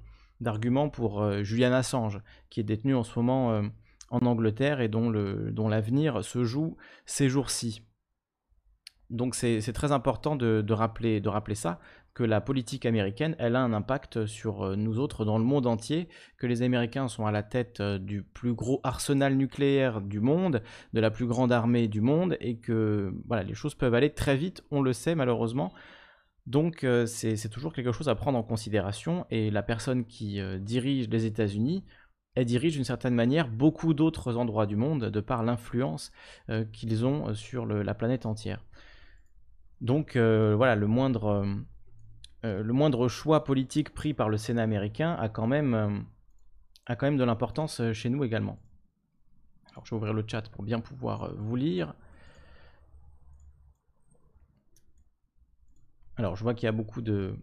d'argument 0.42 0.88
pour 0.88 1.44
Julian 1.44 1.74
Assange, 1.74 2.22
qui 2.50 2.62
est 2.62 2.64
détenu 2.64 2.96
en 2.96 3.04
ce 3.04 3.20
moment 3.20 3.62
en 4.10 4.26
Angleterre 4.26 4.80
et 4.80 4.88
dont 4.88 5.10
l'avenir 5.68 6.24
se 6.24 6.46
joue 6.46 6.78
ces 7.06 7.28
jours-ci. 7.28 7.84
Donc 9.10 9.34
c'est 9.34 9.74
très 9.74 9.92
important 9.92 10.36
de, 10.36 10.74
rappeler, 10.74 11.22
ça, 11.56 11.80
que 12.14 12.24
la 12.24 12.42
politique 12.42 12.86
américaine, 12.86 13.36
elle 13.40 13.56
a 13.56 13.62
un 13.62 13.74
impact 13.74 14.28
sur 14.28 14.64
euh, 14.64 14.76
nous 14.76 15.00
autres 15.00 15.26
dans 15.26 15.38
le 15.40 15.44
monde 15.44 15.66
entier, 15.66 16.10
que 16.38 16.46
les 16.46 16.62
Américains 16.62 17.08
sont 17.08 17.26
à 17.26 17.32
la 17.32 17.42
tête 17.42 17.80
euh, 17.80 17.98
du 17.98 18.22
plus 18.22 18.54
gros 18.54 18.82
arsenal 18.84 19.36
nucléaire 19.36 20.02
du 20.02 20.20
monde, 20.20 20.62
de 20.94 21.00
la 21.00 21.10
plus 21.10 21.26
grande 21.26 21.52
armée 21.52 21.88
du 21.88 22.02
monde, 22.02 22.38
et 22.40 22.58
que 22.58 23.14
voilà, 23.28 23.44
les 23.44 23.56
choses 23.56 23.74
peuvent 23.74 23.96
aller 23.96 24.12
très 24.14 24.38
vite, 24.38 24.64
on 24.70 24.82
le 24.82 24.94
sait 24.94 25.16
malheureusement. 25.16 25.74
Donc 26.46 26.84
euh, 26.84 27.06
c'est 27.06 27.50
toujours 27.50 27.74
quelque 27.74 27.92
chose 27.92 28.10
à 28.10 28.16
prendre 28.16 28.38
en 28.38 28.44
considération, 28.44 29.26
et 29.32 29.50
la 29.50 29.64
personne 29.64 30.06
qui 30.06 30.40
dirige 30.60 31.10
les 31.10 31.26
États-Unis, 31.26 31.84
elle 32.36 32.46
dirige 32.46 32.74
d'une 32.74 32.84
certaine 32.84 33.16
manière 33.16 33.48
beaucoup 33.48 33.96
d'autres 33.96 34.38
endroits 34.38 34.68
du 34.68 34.76
monde 34.76 35.06
de 35.06 35.20
par 35.20 35.44
l'influence 35.44 36.12
qu'ils 36.72 37.06
ont 37.06 37.34
sur 37.34 37.66
la 37.66 37.94
planète 37.96 38.26
entière. 38.26 38.64
Donc 39.82 40.18
voilà, 40.18 40.76
le 40.76 40.88
moindre 40.88 41.46
euh, 42.46 42.64
le 42.64 42.74
moindre 42.74 43.10
choix 43.10 43.44
politique 43.44 43.94
pris 43.94 44.14
par 44.14 44.30
le 44.30 44.38
Sénat 44.38 44.64
américain 44.64 45.14
a 45.20 45.28
quand 45.28 45.48
même, 45.48 45.74
euh, 45.74 47.12
de 47.12 47.24
l'importance 47.24 47.82
euh, 47.82 47.94
chez 47.94 48.10
nous 48.10 48.24
également. 48.24 48.58
Alors 49.72 49.86
je 49.86 49.92
vais 49.92 49.98
ouvrir 49.98 50.14
le 50.14 50.24
chat 50.26 50.50
pour 50.50 50.64
bien 50.64 50.80
pouvoir 50.80 51.34
vous 51.36 51.56
lire. 51.56 51.94
Alors 56.16 56.36
je 56.36 56.44
vois 56.44 56.54
qu'il 56.54 56.66
y 56.66 56.70
a 56.70 56.74
beaucoup 56.74 57.02
de, 57.02 57.36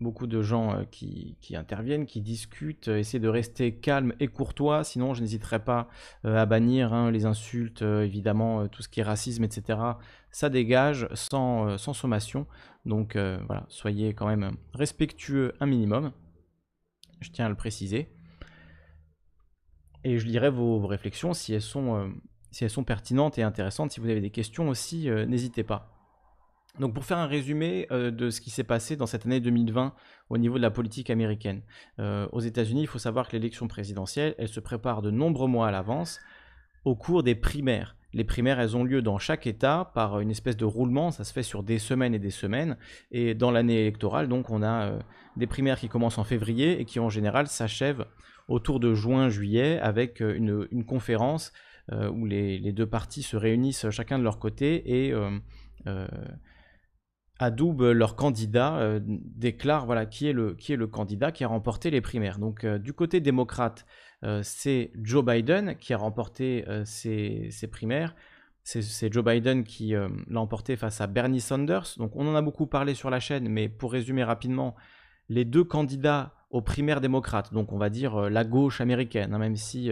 beaucoup 0.00 0.26
de 0.26 0.40
gens 0.40 0.84
qui, 0.90 1.36
interviennent, 1.54 2.06
qui 2.06 2.20
discutent, 2.20 2.88
essayent 2.88 3.20
de 3.20 3.28
rester 3.28 3.76
calme 3.76 4.12
et 4.18 4.28
courtois, 4.28 4.82
sinon 4.82 5.14
je 5.14 5.20
n'hésiterai 5.20 5.64
pas 5.64 5.88
à 6.24 6.46
bannir 6.46 6.92
hein, 6.92 7.12
les 7.12 7.26
insultes, 7.26 7.82
évidemment, 7.82 8.66
tout 8.66 8.82
ce 8.82 8.88
qui 8.88 9.00
est 9.00 9.04
racisme, 9.04 9.44
etc. 9.44 9.78
Ça 10.36 10.50
dégage 10.50 11.08
sans, 11.14 11.78
sans 11.78 11.94
sommation. 11.94 12.46
Donc 12.84 13.16
euh, 13.16 13.38
voilà, 13.46 13.64
soyez 13.68 14.12
quand 14.12 14.26
même 14.26 14.58
respectueux 14.74 15.54
un 15.60 15.66
minimum. 15.66 16.12
Je 17.22 17.30
tiens 17.30 17.46
à 17.46 17.48
le 17.48 17.54
préciser. 17.54 18.14
Et 20.04 20.18
je 20.18 20.26
lirai 20.26 20.50
vos, 20.50 20.86
réflexions 20.86 21.32
si 21.32 21.54
elles, 21.54 21.62
sont, 21.62 21.96
euh, 21.96 22.08
si 22.50 22.64
elles 22.64 22.70
sont 22.70 22.84
pertinentes 22.84 23.38
et 23.38 23.42
intéressantes. 23.42 23.92
Si 23.92 23.98
vous 23.98 24.10
avez 24.10 24.20
des 24.20 24.28
questions 24.28 24.68
aussi, 24.68 25.08
euh, 25.08 25.24
n'hésitez 25.24 25.64
pas. 25.64 25.90
Donc 26.80 26.92
pour 26.92 27.06
faire 27.06 27.16
un 27.16 27.26
résumé 27.26 27.86
de 27.90 28.28
ce 28.28 28.42
qui 28.42 28.50
s'est 28.50 28.62
passé 28.62 28.94
dans 28.94 29.06
cette 29.06 29.24
année 29.24 29.40
2020 29.40 29.94
au 30.28 30.36
niveau 30.36 30.58
de 30.58 30.62
la 30.62 30.70
politique 30.70 31.08
américaine. 31.08 31.62
aux 31.98 32.40
États-Unis, 32.40 32.82
il 32.82 32.86
faut 32.86 32.98
savoir 32.98 33.26
que 33.26 33.32
l'élection 33.32 33.68
présidentielle, 33.68 34.34
elle 34.36 34.48
se 34.48 34.60
prépare 34.60 35.00
de 35.00 35.10
nombreux 35.10 35.48
mois 35.48 35.68
à 35.68 35.70
l'avance 35.70 36.20
au 36.84 36.94
cours 36.94 37.22
des 37.22 37.34
primaires. 37.34 37.95
Les 38.16 38.24
primaires, 38.24 38.58
elles 38.58 38.78
ont 38.78 38.82
lieu 38.82 39.02
dans 39.02 39.18
chaque 39.18 39.46
État 39.46 39.90
par 39.92 40.20
une 40.20 40.30
espèce 40.30 40.56
de 40.56 40.64
roulement, 40.64 41.10
ça 41.10 41.22
se 41.22 41.34
fait 41.34 41.42
sur 41.42 41.62
des 41.62 41.78
semaines 41.78 42.14
et 42.14 42.18
des 42.18 42.30
semaines. 42.30 42.78
Et 43.10 43.34
dans 43.34 43.50
l'année 43.50 43.82
électorale, 43.82 44.26
donc, 44.26 44.48
on 44.48 44.62
a 44.62 44.86
euh, 44.86 44.98
des 45.36 45.46
primaires 45.46 45.78
qui 45.78 45.90
commencent 45.90 46.16
en 46.16 46.24
février 46.24 46.80
et 46.80 46.86
qui 46.86 46.98
en 46.98 47.10
général 47.10 47.46
s'achèvent 47.46 48.06
autour 48.48 48.80
de 48.80 48.94
juin-juillet 48.94 49.78
avec 49.80 50.22
euh, 50.22 50.66
une, 50.70 50.84
conférence 50.86 51.52
euh, 51.92 52.08
où 52.08 52.24
les, 52.24 52.72
deux 52.72 52.86
partis 52.86 53.22
se 53.22 53.36
réunissent 53.36 53.90
chacun 53.90 54.18
de 54.18 54.24
leur 54.24 54.38
côté 54.38 55.06
et 55.06 55.14
adoubent 57.38 57.92
leur 57.92 58.16
candidat, 58.16 58.98
déclarent 59.04 59.84
voilà, 59.84 60.06
qui, 60.06 60.26
est 60.26 60.32
le, 60.32 60.86
candidat 60.86 61.32
qui 61.32 61.44
a 61.44 61.48
remporté 61.48 61.90
les 61.90 62.00
primaires. 62.00 62.38
Donc 62.38 62.64
du 62.64 62.94
côté 62.94 63.20
démocrate, 63.20 63.84
euh, 63.84 64.05
c'est 64.42 64.90
Joe 65.02 65.24
Biden 65.24 65.76
qui 65.76 65.94
a 65.94 65.98
remporté 65.98 66.64
euh, 66.68 66.84
primaires. 67.70 68.14
C'est 68.62 69.12
Joe 69.12 69.24
Biden 69.24 69.62
qui 69.62 69.94
euh, 69.94 70.08
l'a 70.28 70.40
emporté 70.40 70.76
face 70.76 71.00
à 71.00 71.06
Bernie 71.06 71.40
Sanders. 71.40 71.86
Donc 71.98 72.16
on 72.16 72.26
en 72.26 72.34
a 72.34 72.42
beaucoup 72.42 72.66
parlé 72.66 72.94
sur 72.94 73.10
la 73.10 73.20
chaîne, 73.20 73.48
mais 73.48 73.68
pour 73.68 73.92
résumer 73.92 74.24
rapidement, 74.24 74.74
les 75.28 75.44
deux 75.44 75.62
candidats 75.62 76.32
aux 76.50 76.62
primaires 76.62 77.00
démocrates, 77.00 77.52
donc 77.52 77.72
on 77.72 77.78
va 77.78 77.90
dire 77.90 78.30
la 78.30 78.44
gauche 78.44 78.80
américaine, 78.80 79.34
hein, 79.34 79.38
même 79.38 79.56
si 79.56 79.90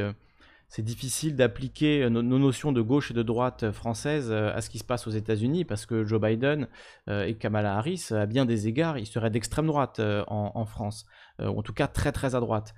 c'est 0.68 0.82
difficile 0.82 1.34
d'appliquer 1.34 2.08
nos, 2.08 2.22
notions 2.22 2.70
de 2.70 2.80
gauche 2.80 3.10
et 3.10 3.14
de 3.14 3.22
droite 3.22 3.72
françaises 3.72 4.32
à 4.32 4.60
ce 4.60 4.70
qui 4.70 4.78
se 4.78 4.84
passe 4.84 5.08
aux 5.08 5.10
États-Unis, 5.10 5.64
parce 5.64 5.84
que 5.84 6.04
Joe 6.04 6.20
Biden 6.20 6.68
et 7.08 7.34
Kamala 7.34 7.76
Harris, 7.76 8.08
à 8.12 8.26
bien 8.26 8.44
des 8.44 8.68
égards, 8.68 8.98
ils 8.98 9.06
seraient 9.06 9.30
d'extrême 9.30 9.66
droite 9.66 10.00
en, 10.00 10.52
en, 10.54 10.64
France, 10.64 11.06
en 11.40 11.62
tout 11.62 11.74
cas 11.74 11.88
très 11.88 12.12
très 12.12 12.36
à 12.36 12.40
droite. 12.40 12.74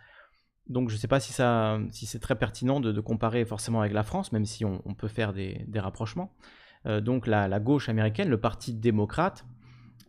Donc 0.68 0.88
je 0.88 0.94
ne 0.94 0.98
sais 0.98 1.08
pas 1.08 1.20
si, 1.20 1.32
c'est 1.32 2.18
très 2.18 2.34
pertinent 2.34 2.80
de, 2.80 3.00
comparer 3.00 3.44
forcément 3.44 3.80
avec 3.80 3.92
la 3.92 4.02
France, 4.02 4.32
même 4.32 4.44
si 4.44 4.64
on, 4.64 4.80
peut 4.96 5.08
faire 5.08 5.32
des, 5.32 5.64
rapprochements. 5.76 6.32
Euh, 6.86 7.00
donc 7.00 7.26
la, 7.26 7.60
gauche 7.60 7.88
américaine, 7.88 8.28
le 8.28 8.40
Parti 8.40 8.74
démocrate, 8.74 9.44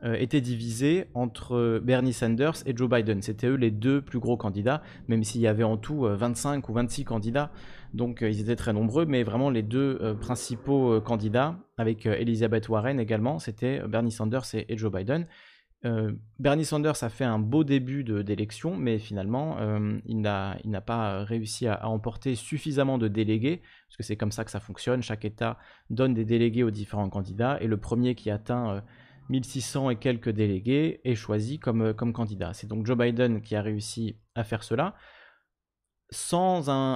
était 0.04 0.42
divisé 0.42 1.08
entre 1.16 1.82
Bernie 1.84 2.14
Sanders 2.14 2.58
et 2.68 2.78
Joe 2.78 2.88
Biden. 2.88 3.24
C'était 3.24 3.48
eux 3.48 3.56
les 3.56 3.72
deux 3.72 4.00
plus 4.00 4.20
gros 4.20 4.38
candidats, 4.38 4.84
même 5.08 5.24
s'il 5.24 5.42
y 5.42 5.48
avait 5.48 5.64
en 5.64 5.76
tout 5.76 6.02
25 6.02 6.70
ou 6.70 6.74
26 6.74 7.04
candidats. 7.04 7.52
Donc 7.96 8.20
ils 8.22 8.40
étaient 8.40 8.56
très 8.56 8.74
nombreux, 8.74 9.08
mais 9.08 9.24
vraiment 9.24 9.50
les 9.50 9.64
deux 9.64 10.16
principaux 10.22 11.02
candidats, 11.02 11.58
avec 11.78 12.06
Elizabeth 12.06 12.70
Warren 12.70 13.00
également, 13.00 13.40
c'était 13.40 13.82
Bernie 13.88 14.12
Sanders 14.12 14.46
et 14.54 14.78
Joe 14.78 14.92
Biden. 14.92 15.26
Euh, 15.88 16.12
Bernie 16.40 16.66
Sanders 16.66 17.02
a 17.04 17.10
fait 17.10 17.24
un 17.24 17.40
beau 17.40 17.64
début 17.64 18.04
d'élection, 18.04 18.76
mais 18.76 19.00
finalement, 19.00 19.58
euh, 19.60 20.00
il 20.06 20.22
n'a 20.22 20.82
pas 20.86 21.24
réussi 21.24 21.68
à, 21.68 21.88
emporter 21.88 22.36
suffisamment 22.36 22.98
de 22.98 23.08
délégués, 23.08 23.62
parce 23.88 23.98
que 23.98 24.04
c'est 24.04 24.18
comme 24.18 24.32
ça 24.32 24.44
que 24.44 24.52
ça 24.52 24.60
fonctionne. 24.60 25.02
Chaque 25.02 25.26
État 25.26 25.58
donne 25.90 26.14
des 26.14 26.26
délégués 26.26 26.64
aux 26.64 26.72
différents 26.72 27.10
candidats, 27.10 27.58
et 27.62 27.68
le 27.68 27.78
premier 27.78 28.16
qui 28.16 28.30
atteint 28.30 28.84
1600 29.30 29.88
euh, 29.88 29.90
et 29.92 29.96
quelques 29.96 30.30
délégués 30.30 31.00
est 31.04 31.16
choisi 31.16 31.58
comme, 31.58 31.94
candidat. 31.94 32.54
C'est 32.54 32.68
donc 32.68 32.86
Joe 32.86 32.98
Biden 32.98 33.42
qui 33.42 33.56
a 33.56 33.62
réussi 33.62 34.18
à 34.36 34.44
faire 34.44 34.64
cela, 34.64 34.96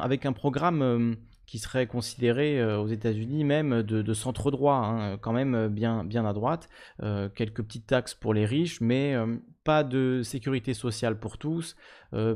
avec 0.03 0.25
un 0.25 0.33
programme 0.33 1.17
qui 1.51 1.59
serait 1.59 1.85
considéré 1.85 2.61
euh, 2.61 2.79
aux 2.79 2.87
États-Unis 2.87 3.43
même 3.43 3.83
de, 3.83 4.13
centre 4.13 4.51
droit, 4.51 4.75
hein, 4.75 5.17
quand 5.17 5.33
même 5.33 5.67
bien, 5.67 6.05
bien 6.05 6.25
à 6.25 6.31
droite. 6.31 6.69
Euh, 7.03 7.27
quelques 7.27 7.61
petites 7.61 7.87
taxes 7.87 8.13
pour 8.13 8.33
les 8.33 8.45
riches, 8.45 8.79
mais 8.79 9.13
euh, 9.15 9.35
pas 9.65 9.83
de 9.83 10.21
sécurité 10.23 10.73
sociale 10.73 11.19
pour 11.19 11.37
tous, 11.37 11.75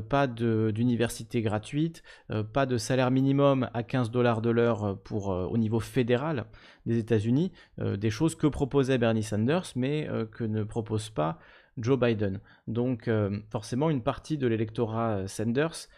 pas 0.08 0.28
d'université 0.28 1.42
gratuite, 1.42 2.04
pas 2.52 2.66
de 2.66 2.76
salaire 2.76 3.10
minimum 3.10 3.68
à 3.74 3.82
15 3.82 4.12
dollars 4.12 4.42
de 4.42 4.50
l'heure 4.50 4.96
pour 5.02 5.30
au 5.30 5.58
niveau 5.58 5.80
fédéral 5.80 6.44
des 6.86 6.98
États-Unis, 6.98 7.50
des 7.78 8.10
choses 8.10 8.36
que 8.36 8.46
proposait 8.46 8.96
Bernie 8.96 9.24
Sanders, 9.24 9.72
mais 9.74 10.08
que 10.30 10.44
ne 10.44 10.62
propose 10.62 11.10
pas 11.10 11.40
Joe 11.78 11.98
Biden. 11.98 12.38
Donc 12.68 13.10
forcément, 13.50 13.90
une 13.90 14.04
partie 14.04 14.38
de 14.38 14.46
l'électorat 14.46 15.26
Sanders 15.26 15.88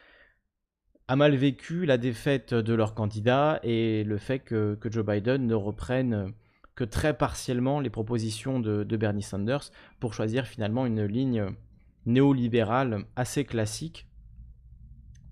a 1.08 1.16
mal 1.16 1.34
vécu 1.34 1.86
la 1.86 1.96
défaite 1.96 2.52
de 2.52 2.74
leur 2.74 2.94
candidat 2.94 3.60
et 3.62 4.04
le 4.04 4.18
fait 4.18 4.40
que, 4.40 4.78
Joe 4.90 5.04
Biden 5.04 5.46
ne 5.46 5.54
reprenne 5.54 6.34
que 6.74 6.84
très 6.84 7.16
partiellement 7.16 7.80
les 7.80 7.88
propositions 7.88 8.60
de, 8.60 8.84
Bernie 8.96 9.22
Sanders 9.22 9.70
pour 10.00 10.12
choisir 10.12 10.46
finalement 10.46 10.84
une 10.84 11.04
ligne 11.04 11.46
néolibérale 12.04 13.04
assez 13.16 13.44
classique 13.44 14.06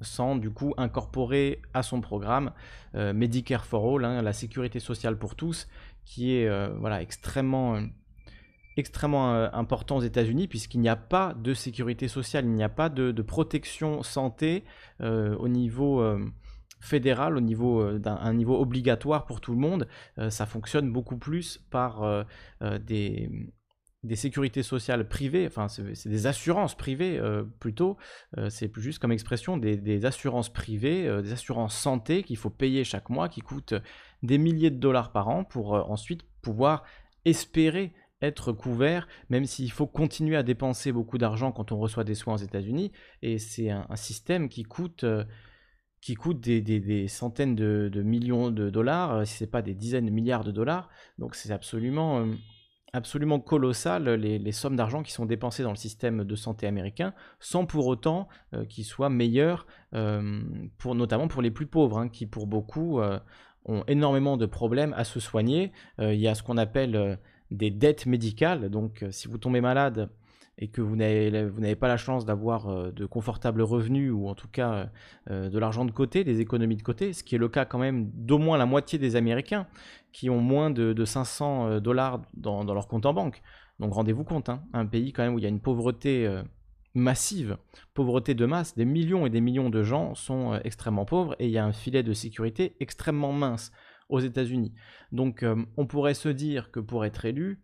sans 0.00 0.36
du 0.36 0.50
coup 0.50 0.74
incorporer 0.76 1.62
à 1.72 1.82
son 1.82 2.00
programme 2.00 2.52
euh, 2.94 3.12
Medicare 3.12 3.64
for 3.64 3.96
All, 3.96 4.04
hein, 4.04 4.22
la 4.22 4.32
sécurité 4.32 4.78
sociale 4.78 5.18
pour 5.18 5.36
tous, 5.36 5.68
qui 6.04 6.34
est 6.34 6.48
euh, 6.48 6.68
voilà, 6.78 7.00
extrêmement 7.00 7.80
extrêmement 8.76 9.34
euh, 9.34 9.48
important 9.52 9.96
aux 9.96 10.02
États-Unis 10.02 10.48
puisqu'il 10.48 10.80
n'y 10.80 10.88
a 10.88 10.96
pas 10.96 11.34
de 11.34 11.54
sécurité 11.54 12.08
sociale, 12.08 12.44
il 12.44 12.52
n'y 12.52 12.62
a 12.62 12.68
pas 12.68 12.88
de, 12.88 13.22
protection 13.22 14.02
santé 14.02 14.64
euh, 15.00 15.34
au 15.36 15.48
niveau 15.48 16.00
euh, 16.00 16.24
fédéral, 16.80 17.36
au 17.36 17.40
niveau 17.40 17.98
d'un 17.98 18.32
niveau 18.34 18.60
obligatoire 18.60 19.24
pour 19.26 19.40
tout 19.40 19.52
le 19.52 19.58
monde. 19.58 19.88
ça 20.28 20.46
fonctionne 20.46 20.92
beaucoup 20.92 21.16
plus 21.16 21.58
par 21.70 22.24
des, 22.60 23.30
des 24.04 24.16
sécurités 24.16 24.62
sociales 24.62 25.08
privées, 25.08 25.46
enfin 25.46 25.68
c'est 25.68 26.08
des 26.08 26.26
assurances 26.26 26.76
privées 26.76 27.20
plutôt, 27.58 27.96
c'est 28.50 28.68
plus 28.68 28.82
juste 28.82 28.98
comme 29.00 29.10
expression 29.10 29.56
des, 29.56 29.76
des 29.76 30.04
assurances 30.04 30.52
privées, 30.52 31.22
des 31.22 31.32
assurances 31.32 31.76
santé 31.76 32.22
qu'il 32.22 32.36
faut 32.36 32.50
payer 32.50 32.84
chaque 32.84 33.08
mois, 33.08 33.28
qui 33.28 33.40
coûtent 33.40 33.74
des 34.22 34.38
milliers 34.38 34.70
de 34.70 34.78
dollars 34.78 35.12
par 35.12 35.28
an 35.28 35.44
pour 35.44 35.72
ensuite 35.90 36.22
pouvoir 36.42 36.84
espérer 37.24 37.94
être 38.22 38.52
couvert, 38.52 39.06
même 39.28 39.44
s'il 39.44 39.70
faut 39.70 39.86
continuer 39.86 40.36
à 40.36 40.42
dépenser 40.42 40.92
beaucoup 40.92 41.18
d'argent 41.18 41.52
quand 41.52 41.72
on 41.72 41.78
reçoit 41.78 42.04
des 42.04 42.14
soins 42.14 42.34
aux 42.34 42.38
États-Unis. 42.38 42.92
Et 43.22 43.38
c'est 43.38 43.70
un, 43.70 43.84
système 43.96 44.48
qui 44.48 44.62
coûte, 44.62 45.04
euh, 45.04 45.24
qui 46.00 46.14
coûte 46.14 46.40
des, 46.40 47.08
centaines 47.08 47.54
de, 47.54 48.02
millions 48.02 48.50
de 48.50 48.70
dollars, 48.70 49.14
euh, 49.14 49.24
si 49.24 49.34
ce 49.34 49.44
n'est 49.44 49.50
pas 49.50 49.62
des 49.62 49.74
dizaines 49.74 50.06
de 50.06 50.10
milliards 50.10 50.44
de 50.44 50.50
dollars. 50.50 50.88
Donc 51.18 51.34
c'est 51.34 51.52
absolument, 51.52 52.20
euh, 52.20 52.32
absolument 52.94 53.38
colossal 53.38 54.08
les, 54.08 54.52
sommes 54.52 54.76
d'argent 54.76 55.02
qui 55.02 55.12
sont 55.12 55.26
dépensées 55.26 55.62
dans 55.62 55.70
le 55.70 55.76
système 55.76 56.24
de 56.24 56.36
santé 56.36 56.66
américain, 56.66 57.12
sans 57.38 57.66
pour 57.66 57.86
autant 57.86 58.28
qu'il 58.70 58.86
soit 58.86 59.10
meilleur, 59.10 59.66
pour, 60.78 60.94
notamment 60.94 61.28
pour 61.28 61.42
les 61.42 61.50
plus 61.50 61.66
pauvres, 61.66 61.98
hein, 61.98 62.08
qui 62.08 62.24
pour 62.24 62.46
beaucoup 62.46 63.00
ont 63.66 63.84
énormément 63.88 64.38
de 64.38 64.46
problèmes 64.46 64.94
à 64.94 65.04
se 65.04 65.20
soigner. 65.20 65.72
il 65.98 66.14
y 66.14 66.28
a 66.28 66.34
ce 66.34 66.42
qu'on 66.42 66.56
appelle 66.56 67.18
des 67.50 67.70
dettes 67.70 68.06
médicales. 68.06 68.68
Donc, 68.70 69.02
euh, 69.02 69.10
si 69.10 69.28
vous 69.28 69.38
tombez 69.38 69.60
malade 69.60 70.10
et 70.58 70.68
que 70.68 70.80
vous 70.80 70.96
n'avez 70.96 71.76
pas 71.76 71.88
la 71.88 71.98
chance 71.98 72.24
d'avoir 72.24 72.68
euh, 72.68 72.90
de 72.90 73.04
confortables 73.04 73.60
revenus 73.60 74.10
ou 74.10 74.26
en 74.26 74.34
tout 74.34 74.48
cas 74.48 74.88
euh, 75.30 75.50
de 75.50 75.58
l'argent 75.58 75.84
de 75.84 75.90
côté, 75.90 76.24
des 76.24 76.40
économies 76.40 76.76
de 76.76 76.82
côté, 76.82 77.12
ce 77.12 77.22
qui 77.22 77.34
est 77.34 77.38
le 77.38 77.48
cas 77.48 77.66
quand 77.66 77.78
même 77.78 78.10
d'au 78.14 78.38
moins 78.38 78.56
la 78.56 78.64
moitié 78.64 78.98
des 78.98 79.16
Américains 79.16 79.66
qui 80.12 80.30
ont 80.30 80.40
moins 80.40 80.70
de, 80.70 81.04
500 81.04 81.80
dollars 81.80 82.22
dans, 82.34 82.64
leur 82.64 82.88
compte 82.88 83.04
en 83.04 83.12
banque. 83.12 83.42
Donc 83.80 83.92
rendez-vous 83.92 84.24
compte, 84.24 84.48
hein, 84.48 84.62
un 84.72 84.86
pays 84.86 85.12
quand 85.12 85.22
même 85.22 85.34
où 85.34 85.38
il 85.38 85.42
y 85.42 85.46
a 85.46 85.50
une 85.50 85.60
pauvreté 85.60 86.26
massive, 86.94 87.58
pauvreté 87.92 88.32
de 88.32 88.46
masse, 88.46 88.74
des 88.74 88.86
millions 88.86 89.26
et 89.26 89.30
des 89.30 89.42
millions 89.42 89.68
de 89.68 89.82
gens 89.82 90.14
sont 90.14 90.58
extrêmement 90.64 91.04
pauvres 91.04 91.36
et 91.38 91.44
il 91.44 91.50
y 91.52 91.58
a 91.58 91.66
un 91.66 91.74
filet 91.74 92.02
de 92.02 92.14
sécurité 92.14 92.76
extrêmement 92.80 93.34
mince 93.34 93.72
aux 94.08 94.20
États-Unis. 94.20 94.72
Donc 95.12 95.42
euh, 95.42 95.56
on 95.76 95.86
pourrait 95.86 96.14
se 96.14 96.28
dire 96.28 96.70
que 96.70 96.80
pour 96.80 97.04
être 97.04 97.24
élu, 97.24 97.62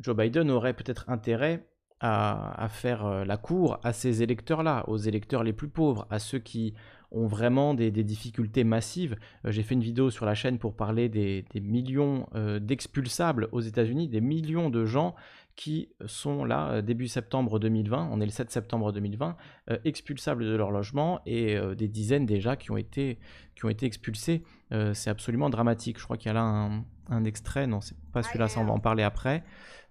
Joe 0.00 0.16
Biden 0.16 0.50
aurait 0.50 0.74
peut-être 0.74 1.08
intérêt 1.08 1.68
à, 2.00 2.68
faire 2.70 3.04
euh, 3.06 3.24
la 3.24 3.36
cour 3.36 3.80
à 3.82 3.92
ces 3.92 4.22
électeurs-là, 4.22 4.84
aux 4.88 4.98
électeurs 4.98 5.42
les 5.42 5.52
plus 5.52 5.68
pauvres, 5.68 6.06
à 6.10 6.20
ceux 6.20 6.38
qui 6.38 6.74
ont 7.10 7.26
vraiment 7.26 7.74
des, 7.74 7.90
difficultés 7.90 8.62
massives. 8.62 9.16
Euh, 9.44 9.50
j'ai 9.50 9.64
fait 9.64 9.74
une 9.74 9.82
vidéo 9.82 10.10
sur 10.10 10.24
la 10.24 10.34
chaîne 10.34 10.58
pour 10.58 10.76
parler 10.76 11.08
des, 11.08 11.44
millions 11.54 12.28
d'expulsables 12.60 13.48
aux 13.50 13.60
États-Unis, 13.60 14.08
des 14.08 14.20
millions 14.20 14.70
de 14.70 14.84
gens 14.84 15.16
qui 15.58 15.88
sont 16.06 16.44
là 16.44 16.82
début 16.82 17.08
septembre 17.08 17.58
2020, 17.58 18.10
on 18.12 18.20
est 18.20 18.24
le 18.24 18.30
7 18.30 18.48
septembre 18.48 18.92
2020, 18.92 19.36
expulsables 19.84 20.44
de 20.44 20.54
leur 20.54 20.70
logement 20.70 21.20
et 21.26 21.58
des 21.76 21.88
dizaines 21.88 22.26
déjà 22.26 22.54
qui 22.54 22.70
ont 22.70 22.76
été, 22.76 23.18
qui 23.56 23.64
ont 23.64 23.68
été 23.68 23.84
expulsés. 23.84 24.44
c'est 24.92 25.10
absolument 25.10 25.50
dramatique. 25.50 25.98
Je 25.98 26.04
crois 26.04 26.16
qu'il 26.16 26.28
y 26.28 26.30
a 26.30 26.34
là 26.34 26.70
un, 27.08 27.24
extrait, 27.24 27.66
non, 27.66 27.80
c'est 27.80 27.96
pas 28.12 28.22
celui-là, 28.22 28.46
ça 28.46 28.60
on 28.60 28.66
va 28.66 28.72
en 28.72 28.78
parler 28.78 29.02
après. 29.02 29.42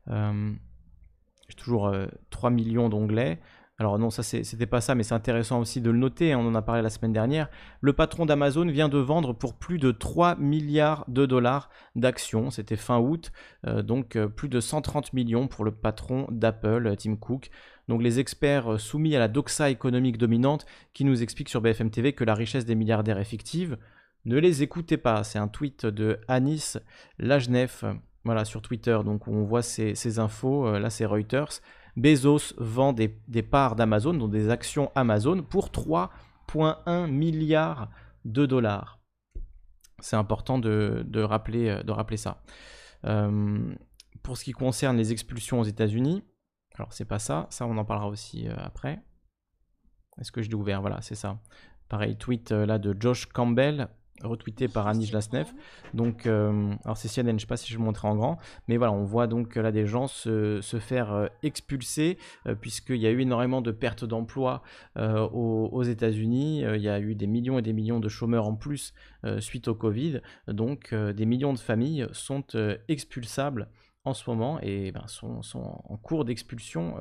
J'ai 0.08 1.56
toujours 1.58 1.94
3 2.30 2.50
millions 2.50 2.88
d'onglets. 2.88 3.42
Alors 3.80 4.00
non, 4.00 4.10
ça 4.10 4.24
c'était 4.24 4.66
pas 4.66 4.82
ça, 4.82 4.96
mais 4.96 5.04
c'est 5.04 5.14
intéressant 5.14 5.60
aussi 5.60 5.82
de 5.82 5.92
le 5.92 6.00
noter, 6.00 6.34
on 6.34 6.48
en 6.48 6.56
a 6.56 6.64
parlé 6.64 6.82
la 6.82 6.90
semaine 6.90 7.14
dernière. 7.14 7.48
Le 7.80 7.94
patron 7.94 8.26
d'Amazon 8.26 8.66
vient 8.66 8.90
de 8.90 8.98
vendre 8.98 9.34
pour 9.34 9.54
plus 9.54 9.78
de 9.78 9.92
3 9.92 10.36
milliards 10.38 11.06
de 11.08 11.28
dollars 11.28 11.70
d'actions, 11.96 12.50
c'était 12.50 12.76
fin 12.76 12.98
août, 12.98 13.32
euh, 13.68 13.84
donc 13.84 14.16
euh, 14.16 14.28
plus 14.28 14.50
de 14.50 14.60
130 14.60 15.14
millions 15.14 15.48
pour 15.48 15.64
le 15.64 15.72
patron 15.72 16.28
d'Apple, 16.32 16.96
Tim 16.98 17.18
Cook. 17.18 17.52
Donc 17.88 18.02
les 18.02 18.20
experts 18.20 18.74
euh, 18.74 18.78
soumis 18.80 19.16
à 19.16 19.20
la 19.20 19.28
doxa 19.28 19.70
économique 19.70 20.18
dominante 20.18 20.66
qui 20.96 21.06
nous 21.06 21.22
expliquent 21.22 21.50
sur 21.50 21.62
BFM 21.62 21.92
TV 21.92 22.14
que 22.14 22.24
la 22.24 22.34
richesse 22.34 22.66
des 22.66 22.74
milliardaires 22.74 23.20
est 23.20 23.26
fictive. 23.26 23.78
Ne 24.26 24.40
les 24.40 24.64
écoutez 24.64 24.98
pas, 24.98 25.24
c'est 25.24 25.38
un 25.38 25.48
tweet 25.48 25.86
de 25.86 26.20
Anis 26.28 26.80
Lajnef, 27.20 27.86
voilà 28.26 28.44
sur 28.44 28.64
Twitter, 28.64 28.98
donc 29.06 29.28
on 29.28 29.44
voit 29.44 29.62
ces 29.62 30.20
infos, 30.20 30.80
là 30.80 30.90
c'est 30.90 31.06
Reuters. 31.06 31.62
Bezos 31.98 32.54
vend 32.58 32.94
des, 32.94 33.10
parts 33.42 33.76
d'Amazon, 33.76 34.14
donc 34.14 34.32
des 34.32 34.50
actions 34.50 34.92
Amazon, 34.94 35.42
pour 35.42 35.70
3,1 35.70 37.08
milliards 37.08 37.90
de 38.24 38.46
dollars. 38.46 39.00
C'est 40.00 40.16
important 40.16 40.60
de, 40.60 41.22
rappeler, 41.22 41.70
euh, 41.70 41.84
de 41.84 41.92
rappeler 41.92 42.18
ça. 42.18 42.44
Euh, 43.06 43.74
pour 44.22 44.38
ce 44.38 44.44
qui 44.44 44.52
concerne 44.52 44.96
les 44.96 45.12
expulsions 45.12 45.60
aux 45.60 45.64
États-Unis, 45.64 46.24
alors 46.76 46.94
c'est 46.94 47.06
pas 47.06 47.18
ça, 47.18 47.48
ça 47.50 47.66
on 47.66 47.78
en 47.78 47.86
parlera 47.86 48.08
aussi 48.08 48.48
euh, 48.48 48.54
après. 48.58 49.04
Est-ce 50.20 50.32
que 50.32 50.44
je 50.44 50.50
l'ai 50.50 50.56
ouvert? 50.56 50.82
Voilà, 50.82 51.02
c'est 51.02 51.16
ça. 51.16 51.40
Pareil, 51.90 52.16
tweet 52.16 52.52
là 52.52 52.78
de 52.78 52.96
Josh 53.00 53.26
Campbell 53.28 53.88
retweeté 54.24 54.68
par 54.68 54.88
Anish 54.88 55.12
Lasnef. 55.12 55.54
Donc, 55.94 56.26
euh, 56.26 56.74
alors 56.84 56.98
c'est 56.98 57.08
CNN, 57.08 57.30
je 57.30 57.34
ne 57.34 57.40
sais 57.40 57.46
pas 57.48 57.58
si 57.58 57.68
je 57.68 57.74
vais 57.74 57.80
le 57.80 57.86
montrer 57.86 58.08
en 58.08 58.16
grand, 58.16 58.38
mais 58.68 58.78
voilà, 58.78 58.94
on 58.94 59.04
voit 59.04 59.28
donc 59.28 59.56
là 59.56 59.72
des 59.72 59.86
gens 59.86 60.08
se, 60.08 60.62
faire 60.80 61.14
euh, 61.14 61.28
expulser, 61.44 62.18
euh, 62.46 62.56
puisqu'il 62.56 62.98
y 62.98 63.08
a 63.08 63.12
eu 63.12 63.22
énormément 63.22 63.62
de 63.62 63.72
pertes 63.72 64.06
d'emplois 64.06 64.62
aux, 64.98 65.84
États-Unis. 65.84 66.62
il 66.62 66.82
y 66.82 66.90
a 66.90 67.00
eu 67.00 67.16
des 67.16 67.28
millions 67.28 67.60
et 67.60 67.62
des 67.62 67.74
millions 67.74 68.00
de 68.00 68.10
chômeurs 68.10 68.48
en 68.48 68.56
plus 68.56 68.94
suite 69.40 69.68
au 69.68 69.76
Covid. 69.76 70.22
Donc, 70.48 70.94
des 70.94 71.26
millions 71.26 71.54
de 71.54 71.60
familles 71.60 72.08
sont 72.12 72.44
expulsables 72.88 73.70
en 74.04 74.14
ce 74.14 74.30
moment 74.30 74.60
et 74.62 74.92
ben, 74.92 75.04
sont, 75.08 75.42
sont, 75.44 75.82
en 75.84 75.98
cours 75.98 76.26
d'expulsion 76.26 76.96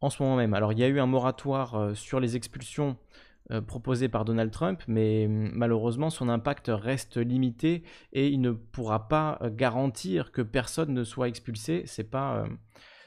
en 0.00 0.10
ce 0.10 0.22
moment 0.22 0.36
même. 0.36 0.54
Alors, 0.54 0.72
il 0.72 0.78
y 0.78 0.84
a 0.84 0.88
eu 0.88 0.98
un 0.98 1.06
moratoire 1.06 1.96
sur 1.96 2.20
les 2.20 2.36
expulsions 2.36 2.96
euh, 2.96 3.25
proposé 3.60 4.08
par 4.08 4.24
Donald 4.24 4.50
Trump, 4.50 4.82
mais 4.88 5.26
hum, 5.26 5.50
malheureusement 5.54 6.10
son 6.10 6.28
impact 6.28 6.70
reste 6.72 7.16
limité 7.16 7.84
et 8.12 8.28
il 8.28 8.40
ne 8.40 8.50
pourra 8.50 9.08
pas 9.08 9.38
euh, 9.42 9.50
garantir 9.50 10.32
que 10.32 10.42
personne 10.42 10.92
ne 10.92 11.04
soit 11.04 11.28
expulsé. 11.28 11.84
C'est 11.86 12.10
pas, 12.10 12.38
euh, 12.38 12.48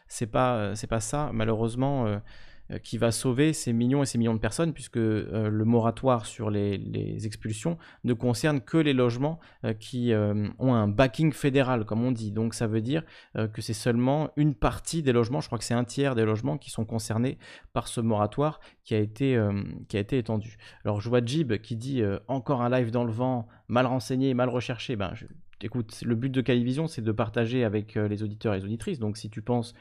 c'est 0.08 0.28
pas, 0.28 0.76
c'est 0.76 0.88
pas 0.88 1.02
ça, 1.02 1.32
malheureusement. 1.34 2.22
Euh, 2.72 2.78
qui 2.78 3.00
va 3.00 3.12
sauver 3.12 3.54
ces 3.54 3.74
millions 3.74 4.04
et 4.04 4.06
ces 4.06 4.20
millions 4.20 4.36
de 4.36 4.40
personnes, 4.40 4.74
puisque 4.74 4.98
euh, 4.98 5.50
le 5.50 5.66
moratoire 5.66 6.28
sur 6.28 6.52
les, 6.52 7.26
expulsions 7.26 7.80
ne 8.04 8.14
concerne 8.14 8.62
que 8.62 8.78
les 8.78 8.94
logements 8.94 9.40
euh, 9.64 9.74
qui 9.74 10.14
ont 10.14 10.74
un 10.74 10.88
backing 10.88 11.32
fédéral, 11.32 11.86
comme 11.86 12.04
on 12.04 12.12
dit. 12.12 12.32
Donc 12.32 12.54
ça 12.54 12.68
veut 12.68 12.82
dire 12.82 13.04
que 13.54 13.62
c'est 13.62 13.74
seulement 13.74 14.30
une 14.36 14.54
partie 14.54 15.04
des 15.04 15.12
logements, 15.12 15.42
je 15.42 15.48
crois 15.48 15.58
que 15.58 15.64
c'est 15.64 15.74
un 15.74 15.84
tiers 15.84 16.16
des 16.16 16.26
logements 16.26 16.58
qui 16.58 16.70
sont 16.70 16.86
concernés 16.86 17.38
par 17.74 17.88
ce 17.88 18.02
moratoire 18.02 18.60
qui 18.84 18.96
a 18.96 19.00
été, 19.00 19.40
étendu. 19.94 20.58
Alors 20.86 21.02
je 21.02 21.10
vois 21.10 21.24
Jib 21.24 21.54
qui 21.58 21.76
dit 21.76 22.02
encore 22.28 22.62
un 22.62 22.70
live 22.70 22.92
dans 22.92 23.04
le 23.04 23.12
vent, 23.12 23.48
mal 23.68 23.86
renseigné, 23.86 24.34
mal 24.34 24.50
recherché. 24.50 24.96
Ben, 24.96 25.14
écoute, 25.62 26.02
le 26.04 26.16
but 26.16 26.30
de 26.30 26.42
Calivision, 26.42 26.88
c'est 26.88 27.02
de 27.02 27.12
partager 27.12 27.64
avec 27.64 27.96
les 27.96 28.24
auditeurs 28.24 28.54
et 28.54 28.60
les 28.60 28.66
auditrices. 28.66 29.00
Donc 29.00 29.18
si 29.18 29.30
tu 29.30 29.42
penses 29.42 29.74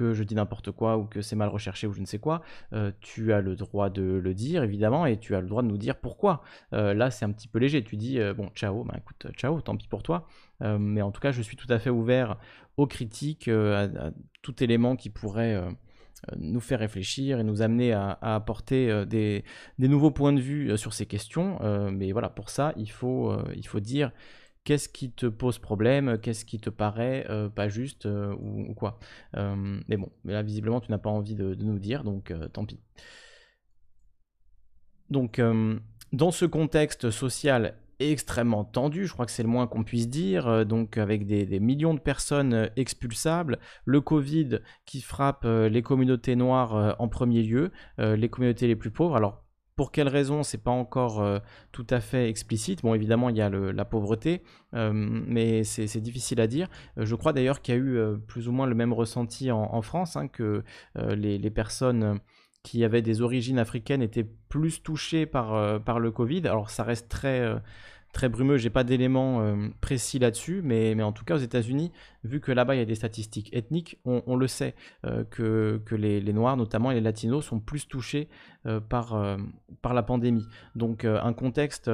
je 0.00 0.22
dis 0.22 0.34
n'importe 0.34 0.70
quoi 0.70 0.96
ou 0.96 1.04
que 1.04 1.20
c'est 1.20 1.36
mal 1.36 1.48
recherché 1.48 1.86
ou 1.86 1.92
je 1.92 2.00
ne 2.00 2.06
sais 2.06 2.18
quoi, 2.18 2.42
euh, 2.72 2.92
tu 3.00 3.32
as 3.32 3.40
le 3.40 3.56
droit 3.56 3.90
de 3.90 4.02
le 4.02 4.34
dire 4.34 4.62
évidemment 4.62 5.06
et 5.06 5.18
tu 5.18 5.34
as 5.34 5.40
le 5.40 5.48
droit 5.48 5.62
de 5.62 5.68
nous 5.68 5.78
dire 5.78 5.96
pourquoi. 5.96 6.42
Euh, 6.72 6.94
là 6.94 7.10
c'est 7.10 7.24
un 7.24 7.32
petit 7.32 7.48
peu 7.48 7.58
léger, 7.58 7.82
tu 7.82 7.96
dis 7.96 8.20
euh, 8.20 8.34
bon 8.34 8.48
ciao, 8.54 8.84
bah 8.84 8.94
écoute 8.98 9.26
ciao, 9.36 9.60
tant 9.60 9.76
pis 9.76 9.88
pour 9.88 10.02
toi. 10.02 10.26
mais 10.60 11.02
en 11.02 11.10
tout 11.10 11.20
cas 11.20 11.32
je 11.32 11.42
suis 11.42 11.56
tout 11.56 11.70
à 11.70 11.78
fait 11.78 11.90
ouvert 11.90 12.36
aux 12.76 12.86
critiques, 12.86 13.48
à, 13.48 13.88
tout 14.42 14.62
élément 14.62 14.96
qui 14.96 15.10
pourrait 15.10 15.60
nous 16.36 16.60
faire 16.60 16.80
réfléchir 16.80 17.40
et 17.40 17.44
nous 17.44 17.62
amener 17.62 17.92
à, 17.92 18.18
apporter 18.20 19.04
des, 19.06 19.44
des, 19.78 19.88
nouveaux 19.88 20.10
points 20.10 20.32
de 20.32 20.40
vue 20.40 20.76
sur 20.76 20.92
ces 20.92 21.06
questions. 21.06 21.58
mais 21.92 22.12
voilà, 22.12 22.28
pour 22.28 22.50
ça, 22.50 22.72
il 22.76 22.90
faut, 22.90 23.36
il 23.54 23.66
faut 23.66 23.80
dire 23.80 24.12
qu'est-ce 24.68 24.90
qui 24.90 25.10
te 25.10 25.24
pose 25.24 25.58
problème, 25.58 26.18
qu'est-ce 26.18 26.44
qui 26.44 26.60
te 26.60 26.68
paraît 26.68 27.24
euh, 27.30 27.48
pas 27.48 27.70
juste 27.70 28.04
euh, 28.04 28.34
ou, 28.38 28.74
quoi. 28.74 28.98
Euh, 29.34 29.80
mais 29.88 29.96
bon, 29.96 30.12
là 30.26 30.42
visiblement 30.42 30.82
tu 30.82 30.90
n'as 30.90 30.98
pas 30.98 31.08
envie 31.08 31.34
de, 31.34 31.54
nous 31.54 31.78
dire, 31.78 32.04
donc 32.04 32.34
tant 32.52 32.66
pis. 32.66 32.78
Donc 35.08 35.40
dans 36.12 36.30
ce 36.30 36.44
contexte 36.44 37.10
social 37.10 37.78
extrêmement 37.98 38.62
tendu, 38.62 39.06
je 39.06 39.12
crois 39.14 39.24
que 39.24 39.32
c'est 39.32 39.42
le 39.42 39.48
moins 39.48 39.66
qu'on 39.66 39.84
puisse 39.84 40.10
dire, 40.10 40.66
donc 40.66 40.98
avec 40.98 41.24
des, 41.26 41.46
des, 41.46 41.60
millions 41.60 41.94
de 41.94 41.98
personnes 41.98 42.68
expulsables, 42.76 43.58
le 43.86 44.02
Covid 44.02 44.58
qui 44.84 45.00
frappe 45.00 45.44
les 45.46 45.80
communautés 45.80 46.36
noires 46.36 46.94
en 46.98 47.08
premier 47.08 47.42
lieu, 47.42 47.72
les 47.96 48.28
communautés 48.28 48.66
les 48.66 48.76
plus 48.76 48.90
pauvres. 48.90 49.16
Alors 49.16 49.47
pour 49.78 49.92
quelles 49.92 50.08
raisons, 50.08 50.42
c'est 50.42 50.58
pas 50.58 50.72
encore 50.72 51.22
euh, 51.22 51.38
tout 51.70 51.86
à 51.88 52.00
fait 52.00 52.28
explicite. 52.28 52.82
Bon, 52.82 52.94
évidemment, 52.94 53.28
il 53.28 53.36
y 53.36 53.40
a 53.40 53.48
la 53.48 53.84
pauvreté, 53.84 54.42
euh, 54.74 54.90
mais 54.92 55.62
c'est 55.62 56.00
difficile 56.00 56.40
à 56.40 56.48
dire. 56.48 56.68
Euh, 56.98 57.06
je 57.06 57.14
crois 57.14 57.32
d'ailleurs 57.32 57.62
qu'il 57.62 57.74
y 57.76 57.78
a 57.78 57.80
eu 57.80 58.18
plus 58.26 58.48
ou 58.48 58.52
moins 58.52 58.66
le 58.66 58.74
même 58.74 58.92
ressenti 58.92 59.52
en, 59.52 59.80
France, 59.82 60.16
hein, 60.16 60.26
que 60.26 60.64
les, 60.96 61.50
personnes 61.50 62.18
qui 62.64 62.82
avaient 62.82 63.02
des 63.02 63.22
origines 63.22 63.60
africaines 63.60 64.02
étaient 64.02 64.26
plus 64.48 64.82
touchées 64.82 65.26
par 65.26 66.00
le 66.00 66.10
Covid. 66.10 66.48
Alors, 66.48 66.70
ça 66.70 66.82
reste 66.82 67.08
très 67.08 67.48
très 68.12 68.28
brumeux, 68.28 68.56
j'ai 68.56 68.70
pas 68.70 68.84
d'éléments 68.84 69.40
euh, 69.42 69.68
précis 69.80 70.18
là-dessus, 70.18 70.62
mais, 70.64 71.00
en 71.02 71.12
tout 71.12 71.24
cas 71.24 71.34
aux 71.34 71.38
États-Unis, 71.38 71.92
vu 72.24 72.40
que 72.40 72.52
là-bas 72.52 72.74
il 72.74 72.78
y 72.78 72.82
a 72.82 72.86
des 72.86 72.94
statistiques 72.94 73.54
ethniques, 73.54 74.00
on, 74.04 74.36
le 74.36 74.46
sait 74.46 74.74
euh, 75.04 75.24
que, 75.24 75.94
les, 75.94 76.32
Noirs, 76.32 76.56
notamment 76.56 76.90
les 76.90 77.00
Latinos, 77.00 77.44
sont 77.44 77.60
plus 77.60 77.86
touchés 77.86 78.28
euh, 78.66 78.80
par 78.80 79.14
la 79.94 80.02
pandémie. 80.02 80.46
Donc 80.74 81.04
un 81.04 81.32
contexte 81.32 81.90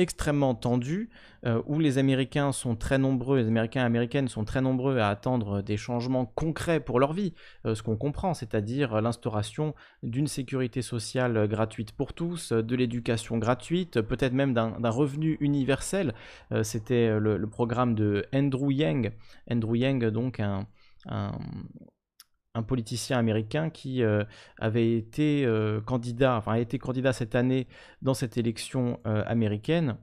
extrêmement 0.00 0.54
tendu, 0.54 1.10
euh, 1.44 1.62
où 1.66 1.78
les 1.78 1.98
Américains 1.98 2.52
sont 2.52 2.74
très 2.74 2.98
nombreux, 2.98 3.38
les 3.38 3.46
Américains 3.46 3.82
et 3.82 3.84
Américaines 3.84 4.28
sont 4.28 4.44
très 4.44 4.62
nombreux 4.62 4.98
à 4.98 5.08
attendre 5.08 5.60
des 5.62 5.76
changements 5.76 6.24
concrets 6.24 6.80
pour 6.80 6.98
leur 6.98 7.12
vie, 7.12 7.34
euh, 7.66 7.74
ce 7.74 7.82
qu'on 7.82 7.96
comprend, 7.96 8.32
c'est-à-dire 8.32 9.00
l'instauration 9.00 9.74
d'une 10.02 10.26
sécurité 10.26 10.80
sociale 10.80 11.46
gratuite 11.48 11.92
pour 11.92 12.14
tous, 12.14 12.52
de 12.52 12.76
l'éducation 12.76 13.36
gratuite, 13.38 14.00
peut-être 14.00 14.32
même 14.32 14.54
d'un 14.54 14.90
revenu 14.90 15.36
universel. 15.40 16.14
Euh, 16.52 16.62
c'était 16.62 17.18
le, 17.18 17.38
programme 17.46 17.94
de 17.94 18.24
Andrew 18.32 18.70
Yang, 18.70 19.12
Andrew 19.50 19.76
Yang 19.76 20.06
donc 20.06 20.40
un 20.40 20.66
politicien 22.66 23.18
américain 23.18 23.70
qui 23.70 24.02
euh, 24.02 24.24
avait 24.58 24.96
été 24.96 25.44
euh, 25.46 25.80
candidat, 25.80 26.36
enfin 26.36 26.52
a 26.52 26.58
été 26.58 26.78
candidat 26.78 27.12
cette 27.12 27.34
année 27.34 27.68
dans 28.02 28.14
cette 28.14 28.36
élection 28.36 28.98
euh, 29.06 29.22
américaine 29.26 29.96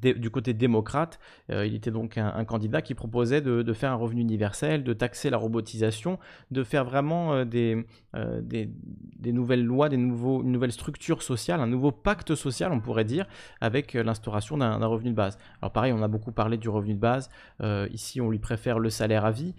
du 0.00 0.30
côté 0.30 0.54
démocrate, 0.54 1.18
il 1.48 1.74
était 1.74 1.90
donc 1.90 2.16
un, 2.16 2.44
candidat 2.44 2.80
qui 2.80 2.94
proposait 2.94 3.40
de, 3.40 3.72
faire 3.72 3.90
un 3.90 3.96
revenu 3.96 4.20
universel, 4.20 4.84
de 4.84 4.92
taxer 4.92 5.30
la 5.30 5.36
robotisation, 5.36 6.20
de 6.52 6.62
faire 6.62 6.84
vraiment 6.84 7.44
des, 7.44 7.84
des, 8.14 9.32
nouvelles 9.32 9.64
lois, 9.64 9.88
des 9.88 9.96
nouveaux, 9.96 10.44
une 10.44 10.52
nouvelle 10.52 10.70
structure 10.70 11.24
sociale, 11.24 11.58
un 11.58 11.66
nouveau 11.66 11.90
pacte 11.90 12.36
social, 12.36 12.70
on 12.70 12.78
pourrait 12.78 13.04
dire, 13.04 13.26
avec 13.60 13.94
l'instauration 13.94 14.56
d'un 14.58 14.86
revenu 14.86 15.10
de 15.10 15.16
base. 15.16 15.38
Alors 15.60 15.72
pareil, 15.72 15.92
on 15.92 16.04
a 16.04 16.08
beaucoup 16.08 16.30
parlé 16.30 16.56
du 16.56 16.68
revenu 16.68 16.94
de 16.94 17.00
base, 17.00 17.28
ici 17.90 18.20
on 18.20 18.30
lui 18.30 18.38
préfère 18.38 18.78
le 18.78 18.90
salaire 18.90 19.24
à 19.24 19.32
vie, 19.32 19.56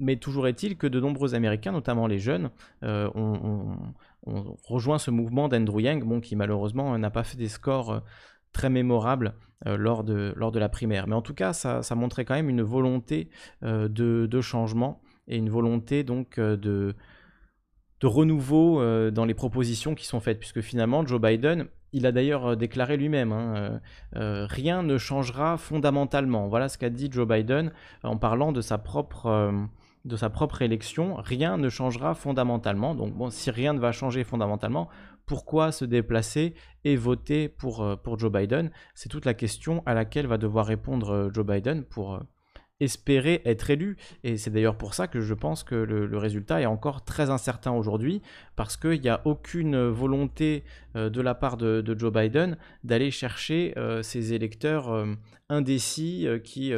mais 0.00 0.16
toujours 0.16 0.48
est-il 0.48 0.76
que 0.76 0.86
de 0.86 0.98
nombreux 0.98 1.34
Américains, 1.34 1.72
notamment 1.72 2.06
les 2.06 2.18
jeunes, 2.18 2.50
ont, 2.82 3.76
rejoint 4.64 4.98
ce 4.98 5.10
mouvement 5.10 5.48
d'Andrew 5.48 5.80
Yang, 5.80 6.20
qui 6.20 6.36
malheureusement 6.36 6.98
n'a 6.98 7.10
pas 7.10 7.24
fait 7.24 7.38
des 7.38 7.48
scores 7.48 8.02
très 8.52 8.70
mémorables 8.70 9.34
euh, 9.66 9.76
lors, 9.76 10.04
de, 10.04 10.32
lors 10.36 10.52
de 10.52 10.58
la 10.58 10.70
primaire. 10.70 11.06
Mais 11.06 11.14
en 11.14 11.20
tout 11.20 11.34
cas, 11.34 11.52
ça, 11.52 11.82
montrait 11.94 12.24
quand 12.24 12.34
même 12.34 12.48
une 12.48 12.62
volonté 12.62 13.28
euh, 13.62 13.88
de, 13.88 14.40
changement 14.40 15.02
et 15.28 15.36
une 15.36 15.50
volonté 15.50 16.02
donc 16.02 16.38
euh, 16.38 16.56
de, 16.56 16.94
de 18.00 18.06
renouveau 18.06 18.82
dans 19.10 19.26
les 19.26 19.34
propositions 19.34 19.94
qui 19.94 20.06
sont 20.06 20.20
faites, 20.20 20.38
puisque 20.38 20.62
finalement, 20.62 21.06
Joe 21.06 21.20
Biden, 21.20 21.66
il 21.92 22.06
a 22.06 22.12
d'ailleurs 22.12 22.56
déclaré 22.56 22.96
lui-même, 22.96 23.32
hein, 23.32 23.80
rien 24.12 24.82
ne 24.82 24.96
changera 24.96 25.58
fondamentalement. 25.58 26.48
Voilà 26.48 26.70
ce 26.70 26.78
qu'a 26.78 26.88
dit 26.88 27.10
Joe 27.12 27.28
Biden 27.28 27.72
en 28.02 28.16
parlant 28.16 28.52
de 28.52 28.62
sa 28.62 28.78
propre 28.78 29.68
de 30.04 30.16
sa 30.16 30.30
propre 30.30 30.62
élection, 30.62 31.16
rien 31.16 31.58
ne 31.58 31.68
changera 31.68 32.14
fondamentalement. 32.14 32.94
Donc 32.94 33.14
bon, 33.14 33.30
si 33.30 33.50
rien 33.50 33.72
ne 33.74 33.80
va 33.80 33.92
changer 33.92 34.24
fondamentalement, 34.24 34.88
pourquoi 35.26 35.72
se 35.72 35.84
déplacer 35.84 36.54
et 36.84 36.96
voter 36.96 37.48
pour, 37.48 37.82
euh, 37.82 37.96
pour 37.96 38.18
Joe 38.18 38.32
Biden? 38.32 38.70
C'est 38.94 39.08
toute 39.08 39.24
la 39.24 39.34
question 39.34 39.82
à 39.86 39.94
laquelle 39.94 40.26
va 40.26 40.38
devoir 40.38 40.66
répondre 40.66 41.10
euh, 41.10 41.30
Joe 41.32 41.46
Biden 41.46 41.84
pour 41.84 42.14
euh, 42.14 42.20
espérer 42.80 43.42
être 43.44 43.70
élu. 43.70 43.96
Et 44.24 44.36
c'est 44.36 44.50
d'ailleurs 44.50 44.76
pour 44.76 44.94
ça 44.94 45.06
que 45.06 45.20
je 45.20 45.34
pense 45.34 45.62
que 45.62 45.74
le, 45.74 46.18
résultat 46.18 46.60
est 46.60 46.66
encore 46.66 47.04
très 47.04 47.30
incertain 47.30 47.72
aujourd'hui, 47.72 48.20
parce 48.56 48.76
qu'il 48.76 49.00
n'y 49.00 49.08
a 49.08 49.22
aucune 49.24 49.88
volonté 49.88 50.64
euh, 50.96 51.08
de 51.08 51.20
la 51.20 51.34
part 51.34 51.56
de, 51.56 51.96
Joe 51.96 52.12
Biden 52.12 52.56
d'aller 52.84 53.10
chercher 53.10 53.74
euh, 53.76 54.02
ces 54.02 54.32
électeurs 54.32 54.92
euh, 54.92 55.06
indécis 55.48 56.28
qui 56.44 56.72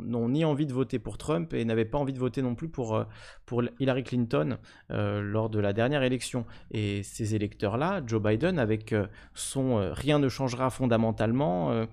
n'ont 0.00 0.28
ni 0.28 0.44
envie 0.44 0.66
de 0.66 0.72
voter 0.74 0.98
pour 0.98 1.16
Trump 1.16 1.54
et 1.54 1.64
n'avaient 1.64 1.86
pas 1.86 1.96
envie 1.96 2.12
de 2.12 2.18
voter 2.18 2.42
non 2.42 2.54
plus 2.54 2.68
pour, 2.68 3.02
pour 3.46 3.62
Hillary 3.80 4.04
Clinton 4.04 4.58
lors 4.90 5.48
de 5.48 5.58
la 5.58 5.72
dernière 5.72 6.02
élection. 6.02 6.44
Et 6.70 7.02
ces 7.04 7.34
électeurs-là, 7.34 8.02
Joe 8.06 8.22
Biden, 8.22 8.58
avec 8.58 8.94
son 9.32 9.90
rien 9.94 10.18
ne 10.18 10.28
changera 10.28 10.68
fondamentalement, 10.68 11.86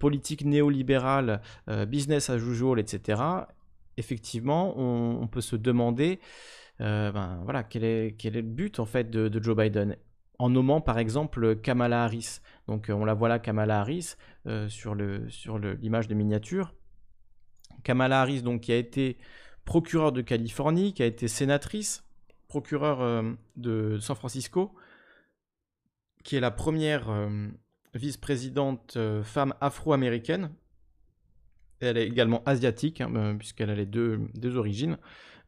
politique 0.00 0.44
néolibérale, 0.44 1.40
euh, 1.68 1.86
business 1.86 2.30
as 2.30 2.38
usual, 2.38 2.80
etc., 2.80 3.22
effectivement, 3.96 4.74
on, 4.78 5.26
peut 5.28 5.42
se 5.42 5.56
demander 5.56 6.20
euh, 6.80 7.12
ben, 7.12 7.40
voilà, 7.44 7.62
quel, 7.62 7.84
est, 7.84 8.16
quel 8.18 8.34
est 8.36 8.42
le 8.42 8.48
but 8.48 8.80
en 8.80 8.86
fait 8.86 9.10
de, 9.10 9.42
Joe 9.42 9.54
Biden 9.54 9.96
en 10.38 10.48
nommant 10.48 10.80
par 10.80 10.98
exemple 10.98 11.56
Kamala 11.56 12.04
Harris. 12.04 12.38
Donc 12.66 12.86
on 12.88 13.04
la 13.04 13.12
voit 13.12 13.28
là, 13.28 13.38
Kamala 13.38 13.80
Harris, 13.80 14.14
euh, 14.46 14.70
sur 14.70 14.94
l'image 14.94 16.04
sur 16.04 16.10
de 16.10 16.14
miniature. 16.14 16.74
Kamala 17.84 18.22
Harris, 18.22 18.40
donc, 18.40 18.62
qui 18.62 18.72
a 18.72 18.76
été 18.76 19.18
procureure 19.66 20.12
de 20.12 20.22
Californie, 20.22 20.94
qui 20.94 21.02
a 21.02 21.06
été 21.06 21.28
sénatrice, 21.28 22.04
procureure 22.48 23.24
de 23.56 23.98
San 23.98 24.16
Francisco, 24.16 24.74
qui 26.24 26.36
est 26.36 26.40
la 26.40 26.50
première 26.50 27.10
vice-présidente 27.94 28.94
euh, 28.96 29.22
femme 29.22 29.54
afro-américaine. 29.60 30.50
Elle 31.80 31.96
est 31.96 32.06
également 32.06 32.42
asiatique, 32.44 33.00
hein, 33.00 33.12
euh, 33.16 33.34
puisqu'elle 33.34 33.70
a 33.70 33.74
les 33.74 33.86
deux, 33.86 34.28
origines. 34.56 34.98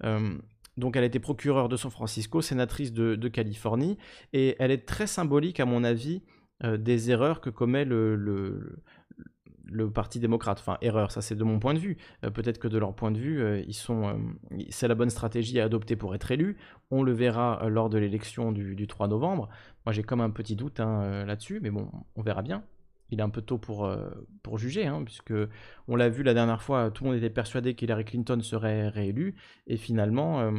Euh, 0.04 0.36
donc 0.76 0.96
elle 0.96 1.02
a 1.02 1.06
été 1.06 1.20
procureure 1.20 1.68
de 1.68 1.76
San 1.76 1.90
Francisco, 1.90 2.40
sénatrice 2.40 2.92
de, 2.92 3.28
Californie, 3.28 3.98
et 4.32 4.56
elle 4.58 4.70
est 4.70 4.86
très 4.86 5.06
symbolique, 5.06 5.60
à 5.60 5.66
mon 5.66 5.84
avis, 5.84 6.22
des 6.64 7.10
erreurs 7.10 7.40
que 7.40 7.50
commet 7.50 7.84
le 7.84 8.78
Parti 9.92 10.20
démocrate. 10.20 10.58
Enfin, 10.60 10.78
erreur, 10.80 11.10
ça 11.10 11.20
c'est 11.20 11.34
de 11.34 11.44
mon 11.44 11.58
point 11.58 11.74
de 11.74 11.78
vue. 11.78 11.96
Euh, 12.24 12.30
peut-être 12.30 12.58
que 12.58 12.68
de 12.68 12.78
leur 12.78 12.94
point 12.94 13.10
de 13.10 13.18
vue, 13.18 13.42
euh, 13.42 13.62
ils 13.66 13.74
sont, 13.74 14.08
euh, 14.08 14.14
c'est 14.70 14.88
la 14.88 14.94
bonne 14.94 15.10
stratégie 15.10 15.60
à 15.60 15.64
adopter 15.64 15.96
pour 15.96 16.14
être 16.14 16.30
élu. 16.30 16.56
On 16.90 17.02
le 17.02 17.12
verra 17.12 17.68
lors 17.68 17.90
de 17.90 17.98
l'élection 17.98 18.52
du, 18.52 18.86
3 18.86 19.08
novembre. 19.08 19.48
Moi 19.86 19.92
j'ai 19.92 20.02
comme 20.02 20.20
un 20.20 20.30
petit 20.30 20.56
doute 20.56 20.80
hein, 20.80 21.24
là-dessus, 21.24 21.60
mais 21.62 21.70
bon, 21.70 21.90
on 22.16 22.22
verra 22.22 22.42
bien. 22.42 22.64
il 23.10 23.20
est 23.20 23.22
un 23.22 23.30
peu 23.30 23.42
tôt 23.42 23.58
pour, 23.58 23.90
pour 24.42 24.58
juger, 24.58 24.86
hein, 24.86 25.02
puisque 25.04 25.34
on 25.88 25.96
l'a 25.96 26.08
vu 26.08 26.22
la 26.22 26.34
dernière 26.34 26.62
fois, 26.62 26.90
tout 26.90 27.04
le 27.04 27.10
monde 27.10 27.18
était 27.18 27.30
persuadé 27.30 27.74
qu'Hillary 27.74 28.04
Clinton 28.04 28.40
serait 28.42 28.88
réélue, 28.88 29.34
et 29.66 29.76
finalement, 29.76 30.52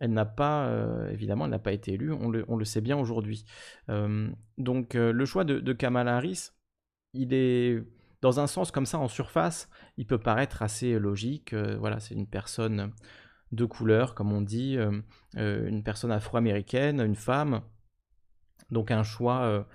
elle 0.00 0.12
n'a 0.12 0.24
pas, 0.24 0.70
évidemment, 1.10 1.44
elle 1.44 1.50
n'a 1.50 1.58
pas 1.58 1.72
été 1.72 1.92
élue, 1.94 2.12
on 2.12 2.30
le, 2.30 2.64
sait 2.64 2.80
bien 2.80 2.96
aujourd'hui. 2.96 3.44
donc 4.58 4.94
le 4.94 5.24
choix 5.24 5.44
de, 5.44 5.72
Kamala 5.72 6.16
Harris, 6.16 6.50
il 7.14 7.34
est, 7.34 7.82
dans 8.22 8.40
un 8.40 8.46
sens 8.46 8.70
comme 8.70 8.86
ça, 8.86 8.98
en 8.98 9.08
surface, 9.08 9.68
il 9.96 10.06
peut 10.06 10.18
paraître 10.18 10.62
assez 10.62 10.98
logique. 10.98 11.54
voilà, 11.54 12.00
c'est 12.00 12.14
une 12.14 12.26
personne 12.26 12.92
de 13.52 13.64
couleur, 13.64 14.14
comme 14.14 14.32
on 14.32 14.42
dit, 14.42 14.78
une 15.36 15.82
personne 15.82 16.12
afro-américaine, 16.12 17.00
une 17.00 17.16
femme, 17.16 17.62
donc 18.70 18.90
un 18.90 19.02
choix 19.02 19.66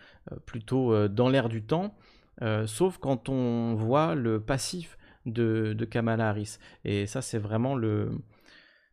plutôt 0.46 1.08
dans 1.08 1.30
l'air 1.30 1.50
du 1.50 1.66
temps. 1.66 1.96
Euh, 2.42 2.68
sauf 2.68 2.98
quand 2.98 3.30
on 3.30 3.76
voit 3.76 4.16
le 4.16 4.42
passif 4.42 4.98
de, 5.26 5.76
Kamala 5.90 6.30
Harris. 6.30 6.58
Et 6.84 7.08
ça, 7.08 7.22
c'est 7.22 7.38
vraiment 7.38 7.76
le, 7.76 8.12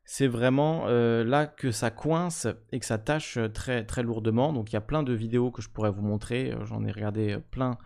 c'est 0.04 0.28
vraiment 0.28 0.84
euh, 0.86 1.24
là 1.24 1.46
que 1.46 1.70
ça 1.70 1.90
coince 1.90 2.46
et 2.70 2.78
que 2.78 2.86
ça 2.86 2.98
tâche 2.98 3.38
très, 3.52 3.84
très 3.84 4.02
lourdement. 4.02 4.52
Donc 4.52 4.70
il 4.70 4.74
y 4.74 4.76
a 4.76 4.82
plein 4.82 5.02
de 5.02 5.12
vidéos 5.12 5.50
que 5.50 5.62
je 5.62 5.68
pourrais 5.68 5.90
vous 5.90 6.02
montrer. 6.02 6.52
Euh, 6.52 6.64
j'en 6.64 6.84
ai 6.84 6.92
regardé 6.92 7.38
plein 7.50 7.78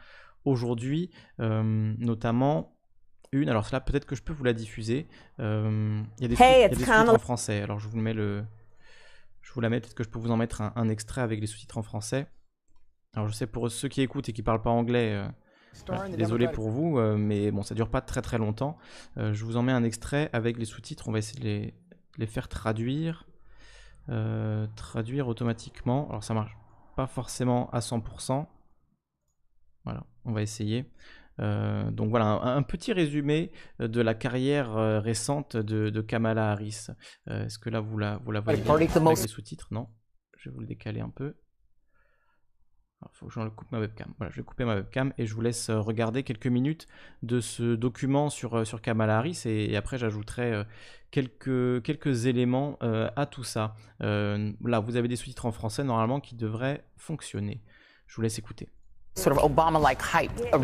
aujourd'hui, 0.47 1.11
notamment 1.39 2.79
une. 3.33 3.51
Alors 3.51 3.67
cela, 3.67 3.81
peut-être 3.81 4.07
que 4.07 4.17
je 4.17 4.23
peux 4.23 4.33
vous 4.33 4.45
la 4.45 4.55
diffuser. 4.55 5.09
il 5.39 5.45
y 6.21 6.25
a 6.25 6.29
des, 6.29 6.37
sous-titres 6.37 7.11
en 7.11 7.19
français. 7.19 7.61
Alors 7.61 7.79
je 7.79 7.89
vous 7.89 7.99
mets 7.99 8.15
le, 8.15 8.45
je 9.43 9.53
vous 9.53 9.61
la 9.61 9.69
mets. 9.69 9.81
Peut-être 9.81 9.95
que 9.95 10.05
je 10.05 10.09
peux 10.09 10.19
vous 10.19 10.31
en 10.31 10.37
mettre 10.39 10.63
un, 10.63 10.89
extrait 10.89 11.21
avec 11.21 11.41
les 11.41 11.47
sous-titres 11.47 11.77
en 11.77 11.83
français. 11.83 12.27
Alors 13.15 13.29
je 13.29 13.35
sais 13.35 13.47
pour 13.47 13.71
ceux 13.71 13.89
qui 13.89 14.01
écoutent 14.01 14.29
et 14.29 14.33
qui 14.33 14.43
parlent 14.43 14.63
pas 14.63 14.71
anglais, 14.71 15.27
désolé 16.17 16.49
pour 16.49 16.71
vous, 16.71 16.99
euh, 16.99 17.17
mais 17.17 17.51
bon, 17.51 17.63
ça 17.63 17.75
dure 17.75 17.89
pas 17.89 18.01
très 18.01 18.23
très 18.23 18.39
longtemps. 18.39 18.77
Euh, 19.19 19.33
je 19.33 19.45
vous 19.45 19.57
en 19.57 19.63
mets 19.63 19.73
un 19.73 19.85
extrait 19.85 20.31
avec 20.33 20.59
les 20.59 20.65
sous-titres. 20.65 21.09
On 21.09 21.13
va 21.13 21.19
essayer 21.19 21.41
de 21.41 21.73
les, 22.19 22.27
faire 22.27 22.49
traduire. 22.49 23.27
Euh, 24.09 24.67
traduire 24.77 25.29
automatiquement. 25.29 26.09
Alors 26.09 26.25
ça 26.25 26.35
marche 26.35 26.57
pas 26.95 27.07
forcément 27.07 27.69
à 27.71 27.81
100%. 27.81 28.47
Voilà, 29.85 30.05
on 30.27 30.33
va 30.33 30.43
essayer. 30.43 30.85
donc 31.39 32.11
voilà, 32.11 32.27
un, 32.27 32.63
petit 32.63 32.93
résumé 32.93 33.53
de 33.79 34.01
la 34.01 34.15
carrière 34.15 34.75
récente 35.03 35.57
de, 35.57 36.01
Kamala 36.01 36.51
Harris. 36.53 36.89
Est-ce 37.27 37.59
que 37.59 37.71
là 37.71 37.81
vous 37.81 37.99
la, 37.99 38.19
vous 38.19 38.33
la 38.33 38.41
voyez 38.41 38.63
avec 38.69 38.95
les 38.95 39.17
sous-titres? 39.29 39.69
Non, 39.71 39.89
je 40.37 40.49
vais 40.49 40.55
vous 40.55 40.61
le 40.61 40.67
décaler 40.67 41.01
un 41.01 41.11
peu. 41.11 41.35
Il 43.03 43.09
faut 43.13 43.27
que 43.27 43.33
je 43.33 43.49
coupe 43.51 43.71
ma 43.73 43.79
webcam. 43.79 44.13
Voilà, 44.19 44.31
je 44.31 44.37
vais 44.37 44.43
couper 44.43 44.65
ma 44.65 44.75
webcam 44.75 45.13
et 45.19 45.27
je 45.27 45.35
vous 45.35 45.41
laisse 45.41 45.69
euh, 45.69 45.81
regarder 45.81 46.23
quelques 46.23 46.47
minutes 46.47 46.87
de 47.23 47.41
ce 47.41 47.75
document 47.75 48.31
sur, 48.31 48.55
euh, 48.55 48.65
sur 48.65 48.81
Kamala 48.81 49.19
Harris 49.19 49.43
et, 49.45 49.77
après 49.77 49.99
j'ajouterai 49.99 50.53
euh, 50.53 50.65
quelques, 51.11 51.83
quelques 51.83 52.27
éléments 52.27 52.79
à 52.81 53.27
tout 53.27 53.45
ça. 53.45 53.77
là, 54.01 54.81
vous 54.81 54.97
avez 54.97 55.09
des 55.09 55.17
sous-titres 55.17 55.47
en 55.47 55.53
français 55.53 55.85
normalement 55.85 56.21
qui 56.21 56.35
devraient 56.35 56.85
fonctionner. 56.97 57.63
Je 58.07 58.17
vous 58.17 58.23
laisse 58.23 58.39
écouter. 58.39 58.69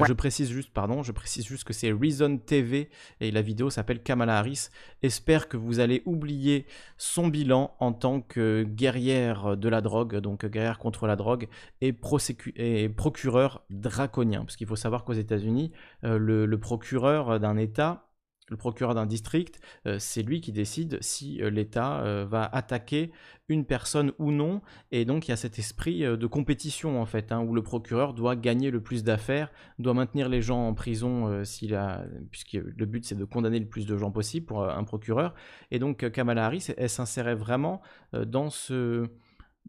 Je 0.07 0.13
précise 0.13 0.51
juste, 0.51 0.71
pardon, 0.73 1.03
je 1.03 1.11
précise 1.11 1.47
juste 1.47 1.65
que 1.65 1.73
c'est 1.73 1.91
Reason 1.91 2.37
TV 2.37 2.91
et 3.21 3.31
la 3.31 3.43
vidéo 3.43 3.71
s'appelle 3.71 4.03
Kamala 4.03 4.39
Harris. 4.39 4.69
Espère 5.03 5.49
que 5.49 5.57
vous 5.57 5.81
allez 5.81 6.03
oublier 6.05 6.67
son 6.99 7.29
bilan 7.29 7.75
en 7.81 7.93
tant 7.93 8.21
que 8.21 8.63
guerrière 8.63 9.57
de 9.57 9.69
la 9.69 9.81
drogue, 9.81 10.19
donc 10.19 10.45
guerrière 10.45 10.79
contre 10.79 11.07
la 11.07 11.17
drogue 11.17 11.49
et, 11.81 11.93
procureur 11.93 13.65
draconien. 13.71 14.45
Parce 14.45 14.57
qu'il 14.57 14.67
faut 14.67 14.77
savoir 14.77 15.05
qu'aux 15.05 15.13
États-Unis, 15.15 15.73
euh, 16.05 16.19
le 16.19 16.59
procureur 16.59 17.41
d'un 17.41 17.57
État 17.57 18.05
le 18.49 18.57
procureur 18.57 18.95
d'un 18.95 19.07
district, 19.07 19.61
euh, 19.87 19.97
c'est 19.99 20.23
lui 20.23 20.41
qui 20.41 20.53
décide 20.53 20.99
si 21.01 21.41
euh, 21.43 21.51
l'État 21.51 22.01
euh, 22.01 22.27
va 22.29 22.45
attaquer 22.45 23.13
une 23.49 23.65
personne 23.65 24.13
ou 24.19 24.31
non. 24.31 24.63
Et 24.91 25.05
donc 25.05 25.27
il 25.27 25.31
y 25.31 25.35
a 25.35 25.37
cet 25.37 25.59
esprit 25.59 26.01
de 26.01 26.27
compétition 26.27 27.01
en 27.01 27.07
fait, 27.07 27.33
hein, 27.33 27.41
où 27.41 27.55
le 27.55 27.63
procureur 27.63 28.15
doit 28.15 28.37
gagner 28.37 28.71
le 28.71 28.81
plus 28.81 29.05
d'affaires, 29.05 29.51
doit 29.79 29.95
maintenir 29.95 30.29
les 30.29 30.43
gens 30.43 30.69
en 30.69 30.75
prison 30.75 31.45
s'il 31.45 31.75
a, 31.75 32.05
puisque 32.31 32.55
le 32.55 32.87
but 32.87 33.05
c'est 33.05 33.15
de 33.15 33.25
condamner 33.25 33.59
le 33.59 33.67
plus 33.67 33.85
de 33.85 33.97
gens 33.97 34.11
possible 34.11 34.47
pour 34.47 34.65
un 34.65 34.85
procureur. 34.85 35.35
Et 35.71 35.79
donc 35.79 36.11
Kamala 36.13 36.47
Harris, 36.47 36.69
elle, 36.79 36.89
s'insérait 36.89 37.35
vraiment 37.35 37.83
dans 38.13 38.49
ce 38.49 39.09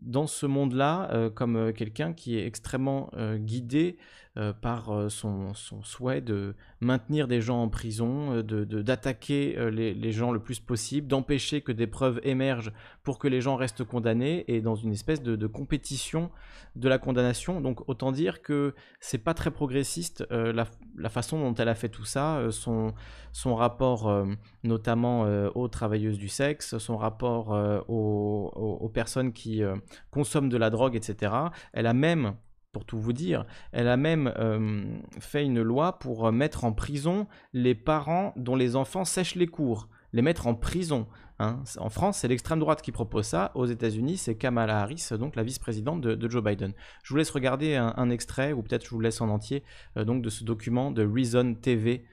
dans 0.01 0.27
ce 0.27 0.45
monde-là 0.45 1.31
comme 1.35 1.73
quelqu'un 1.73 2.13
qui 2.13 2.37
est 2.37 2.45
extrêmement 2.45 3.11
guidé 3.35 3.97
euh, 4.35 4.51
par 4.51 4.89
euh, 4.89 5.09
son, 5.09 5.53
souhait 5.83 6.19
de 6.19 6.55
maintenir 6.79 7.27
des 7.27 7.39
gens 7.39 7.61
en 7.61 7.69
prison, 7.69 8.37
euh, 8.37 8.41
d'attaquer 8.41 9.53
de, 9.55 9.65
les, 9.65 10.11
gens 10.11 10.31
le 10.31 10.39
plus 10.39 10.59
possible, 10.59 11.05
d'empêcher 11.05 11.61
que 11.61 11.71
des 11.71 11.85
preuves 11.85 12.19
émergent 12.23 12.73
pour 13.03 13.19
que 13.19 13.27
les 13.27 13.41
gens 13.41 13.55
restent 13.55 13.83
condamnés, 13.83 14.43
et 14.47 14.61
dans 14.61 14.73
une 14.73 14.91
espèce 14.91 15.21
de, 15.21 15.45
compétition 15.45 16.31
de 16.75 16.89
la 16.89 16.97
condamnation. 16.97 17.61
Donc 17.61 17.87
autant 17.87 18.11
dire 18.11 18.41
que 18.41 18.73
c'est 18.99 19.19
pas 19.19 19.35
très 19.35 19.51
progressiste 19.51 20.25
la, 20.31 20.65
façon 21.09 21.39
dont 21.39 21.53
elle 21.53 21.69
a 21.69 21.75
fait 21.75 21.89
tout 21.89 22.05
ça, 22.05 22.41
son, 22.49 22.95
son 23.33 23.53
rapport 23.53 24.25
notamment 24.63 25.27
aux 25.53 25.67
travailleuses 25.67 26.17
du 26.17 26.27
sexe, 26.27 26.79
son 26.79 26.97
rapport 26.97 27.49
aux, 27.87 28.91
personnes 28.91 29.31
qui 29.31 29.61
consomment 30.09 30.49
de 30.49 30.57
la 30.57 30.71
drogue, 30.71 30.95
etc. 30.95 31.33
Elle 31.73 31.85
a 31.85 31.93
même 31.93 32.33
pour 32.73 32.83
tout 32.83 32.99
vous 32.99 33.13
dire. 33.13 33.45
Elle 33.71 33.87
a 33.87 33.95
même 33.95 34.33
euh, 34.37 34.83
fait 35.19 35.45
une 35.45 35.61
loi 35.61 35.99
pour 35.99 36.27
euh, 36.27 36.31
mettre 36.31 36.65
en 36.65 36.73
prison 36.73 37.27
les 37.53 37.75
parents 37.75 38.33
dont 38.35 38.55
les 38.57 38.75
enfants 38.75 39.05
sèchent 39.05 39.35
les 39.35 39.47
cours. 39.47 39.87
Les 40.11 40.21
mettre 40.21 40.47
en 40.47 40.55
prison. 40.55 41.07
Hein. 41.39 41.63
En 41.77 41.89
France, 41.89 42.19
c'est 42.19 42.27
l'extrême 42.27 42.59
droite 42.59 42.81
qui 42.81 42.91
propose 42.91 43.25
ça. 43.25 43.51
Aux 43.55 43.65
États-Unis, 43.65 44.17
c'est 44.17 44.35
Kamala 44.35 44.81
Harris, 44.81 45.09
donc 45.17 45.35
la 45.35 45.43
vice-présidente 45.43 46.01
de, 46.01 46.29
Joe 46.29 46.43
Biden. 46.43 46.73
Je 47.03 47.13
vous 47.13 47.17
laisse 47.17 47.31
regarder 47.31 47.75
un, 47.75 48.09
extrait, 48.09 48.53
ou 48.53 48.61
peut-être 48.61 48.85
je 48.85 48.91
vous 48.91 48.99
laisse 48.99 49.21
en 49.21 49.29
entier, 49.29 49.63
euh, 49.97 50.03
donc 50.03 50.21
de 50.21 50.29
ce 50.29 50.43
document 50.43 50.91
de 50.91 51.05
Reason 51.05 51.55
TV 51.55 52.05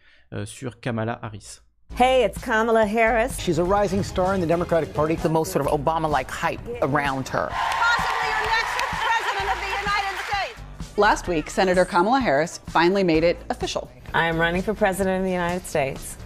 sur 0.45 0.79
Kamala 0.79 1.19
Harris. 1.23 1.59
Hey, 1.97 2.25
it's 2.25 2.39
Kamala 2.39 2.87
Harris. 2.87 3.37
She's 3.41 3.59
a 3.59 3.65
rising 3.65 4.05
star 4.05 4.35
in 4.35 4.41
the 4.41 4.47
Democratic 4.47 4.95
Party. 4.95 5.17
The 5.17 5.29
most 5.29 5.51
sort 5.51 5.67
of 5.67 5.73
Obama-like 5.73 6.31
hype 6.31 6.61
around 6.83 7.29
her. 7.31 7.51
Last 11.01 11.29
week, 11.29 11.49
Senator 11.49 11.87
Kamala 11.87 12.21
Harris 12.21 12.59
finally 12.67 13.03
made 13.03 13.25
it 13.25 13.39
official. 13.49 13.91
I 14.13 14.27
am 14.27 14.37
running 14.37 14.61
for 14.61 14.75
president 14.75 15.17
of 15.17 15.25
the 15.25 15.31
United 15.31 15.65
States. 15.65 16.19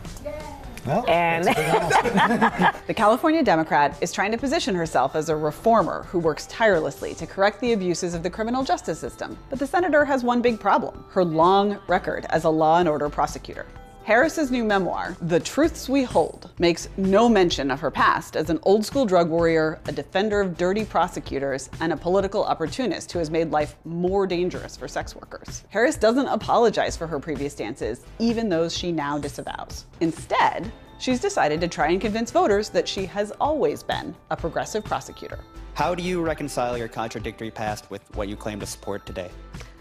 Well, 0.85 1.09
and 1.09 1.45
the 2.89 2.93
California 2.93 3.45
Democrat 3.45 3.97
is 4.01 4.11
trying 4.11 4.33
to 4.33 4.37
position 4.37 4.75
herself 4.75 5.15
as 5.15 5.29
a 5.29 5.37
reformer 5.37 6.03
who 6.09 6.19
works 6.19 6.49
tirelessly 6.49 7.15
to 7.15 7.25
correct 7.25 7.61
the 7.61 7.73
abuses 7.73 8.15
of 8.15 8.25
the 8.25 8.31
criminal 8.31 8.65
justice 8.65 8.99
system. 8.99 9.39
But 9.49 9.61
the 9.61 9.67
senator 9.69 10.05
has 10.05 10.25
one 10.25 10.43
big 10.43 10.59
problem 10.59 11.05
her 11.11 11.25
long 11.25 11.79
record 11.87 12.27
as 12.31 12.43
a 12.43 12.51
law 12.51 12.81
and 12.81 12.89
order 12.89 13.09
prosecutor. 13.09 13.67
Harris's 14.05 14.51
new 14.51 14.65
memoir, 14.65 15.17
The 15.23 15.41
Truths 15.41 15.89
We 15.89 16.03
Hold, 16.03 16.51
makes 16.59 16.91
no 16.99 17.27
mention 17.27 17.71
of 17.71 17.81
her 17.81 17.91
past 17.91 18.37
as 18.37 18.51
an 18.51 18.59
old 18.65 18.85
school 18.85 19.07
drug 19.07 19.31
warrior, 19.31 19.81
a 19.87 19.93
defender 19.93 20.43
of 20.43 20.59
dirty 20.59 20.85
prosecutors, 20.85 21.71
and 21.81 21.91
a 21.91 21.97
political 21.97 22.45
opportunist 22.45 23.11
who 23.11 23.19
has 23.19 23.31
made 23.31 23.51
life 23.51 23.77
more 23.87 24.27
dangerous 24.27 24.77
for 24.77 24.89
sex 24.89 25.17
workers. 25.17 25.65
Harris 25.71 25.97
doesn't 25.97 26.27
apologize 26.27 26.99
for 26.99 27.07
her 27.07 27.19
previous 27.19 27.55
stances, 27.55 28.05
even 28.19 28.51
those 28.51 28.77
she 28.77 28.93
now 28.93 29.17
disavows. 29.17 29.87
Instead, 30.01 30.71
she's 30.99 31.19
decided 31.19 31.59
to 31.63 31.69
try 31.69 31.89
and 31.89 31.99
convince 31.99 32.31
voters 32.31 32.69
that 32.69 32.87
she 32.87 33.07
has 33.07 33.31
always 33.41 33.83
been 33.83 34.15
a 34.29 34.37
progressive 34.37 34.85
prosecutor. 34.85 35.39
How 35.73 35.95
do 35.95 36.03
you 36.03 36.21
reconcile 36.21 36.77
your 36.77 36.89
contradictory 36.89 37.51
past 37.51 37.91
with 37.91 38.03
what 38.15 38.29
you 38.29 38.37
claim 38.37 38.61
to 38.61 38.67
support 38.67 39.07
today? 39.07 39.31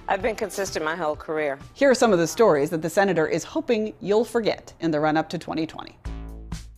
I've 0.06 0.22
been 0.22 0.36
consistent 0.36 0.84
my 0.84 0.96
whole 0.96 1.16
career. 1.16 1.58
Here 1.74 1.89
are 1.89 1.96
some 1.96 2.12
of 2.12 2.20
the 2.20 2.28
stories 2.28 2.70
that 2.72 2.82
the 2.82 2.89
senator 2.89 3.26
is 3.26 3.46
hoping 3.46 3.94
you'll 4.02 4.26
forget 4.26 4.74
in 4.82 4.92
the 4.92 5.00
run 5.00 5.16
up 5.16 5.30
to 5.30 5.38
2020. 5.38 5.98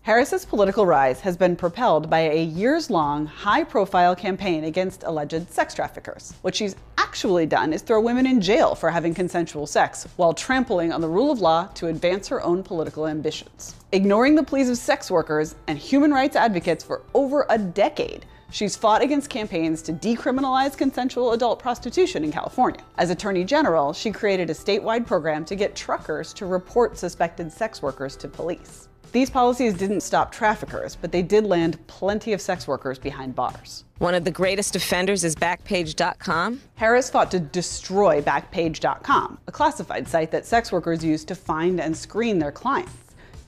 Harris's 0.03 0.45
political 0.45 0.85
rise 0.85 1.19
has 1.21 1.35
been 1.35 1.55
propelled 1.55 2.07
by 2.07 2.19
a 2.19 2.43
years 2.43 2.91
long, 2.91 3.25
high 3.25 3.63
profile 3.63 4.15
campaign 4.15 4.65
against 4.65 5.01
alleged 5.01 5.49
sex 5.49 5.73
traffickers. 5.73 6.35
What 6.43 6.53
she's 6.53 6.75
actually 6.99 7.47
done 7.47 7.73
is 7.73 7.81
throw 7.81 7.99
women 7.99 8.27
in 8.27 8.39
jail 8.39 8.75
for 8.75 8.91
having 8.91 9.15
consensual 9.15 9.65
sex 9.65 10.07
while 10.17 10.33
trampling 10.33 10.93
on 10.93 11.01
the 11.01 11.09
rule 11.09 11.31
of 11.31 11.39
law 11.39 11.65
to 11.73 11.88
advance 11.88 12.27
her 12.27 12.43
own 12.43 12.61
political 12.61 13.07
ambitions. 13.07 13.73
Ignoring 13.91 14.35
the 14.35 14.43
pleas 14.43 14.69
of 14.69 14.77
sex 14.77 15.09
workers 15.09 15.55
and 15.65 15.79
human 15.79 16.11
rights 16.11 16.35
advocates 16.35 16.83
for 16.83 17.01
over 17.15 17.47
a 17.49 17.57
decade, 17.57 18.27
She's 18.51 18.75
fought 18.75 19.01
against 19.01 19.29
campaigns 19.29 19.81
to 19.84 19.93
decriminalize 19.93 20.77
consensual 20.77 21.34
adult 21.34 21.60
prostitution 21.60 22.23
in 22.23 22.31
California. 22.31 22.81
As 22.97 23.10
Attorney 23.10 23.43
General, 23.43 23.93
she 23.93 24.12
created 24.12 24.49
a 24.49 24.53
statewide 24.53 25.05
program 25.05 25.45
to 25.45 25.55
get 25.55 25.75
truckers 25.75 26.34
to 26.34 26.45
report 26.45 26.97
suspected 26.97 27.51
sex 27.51 27.81
workers 27.81 28.15
to 28.17 28.27
police. 28.27 28.88
These 29.15 29.29
policies 29.29 29.75
didn't 29.75 30.01
stop 30.01 30.29
traffickers, 30.29 30.97
but 30.97 31.13
they 31.13 31.21
did 31.21 31.45
land 31.45 31.79
plenty 31.88 32.34
of 32.34 32.41
sex 32.41 32.67
workers 32.67 32.99
behind 32.99 33.34
bars. 33.34 33.86
One 33.99 34.13
of 34.13 34.25
the 34.25 34.31
greatest 34.31 34.75
offenders 34.75 35.23
is 35.23 35.36
Backpage.com. 35.36 36.60
Harris 36.75 37.10
fought 37.10 37.31
to 37.31 37.39
destroy 37.39 38.21
Backpage.com, 38.21 39.38
a 39.47 39.51
classified 39.53 40.05
site 40.10 40.31
that 40.31 40.45
sex 40.45 40.69
workers 40.69 41.01
use 41.01 41.23
to 41.25 41.34
find 41.34 41.79
and 41.79 41.95
screen 41.95 42.39
their 42.39 42.51
clients, 42.51 42.91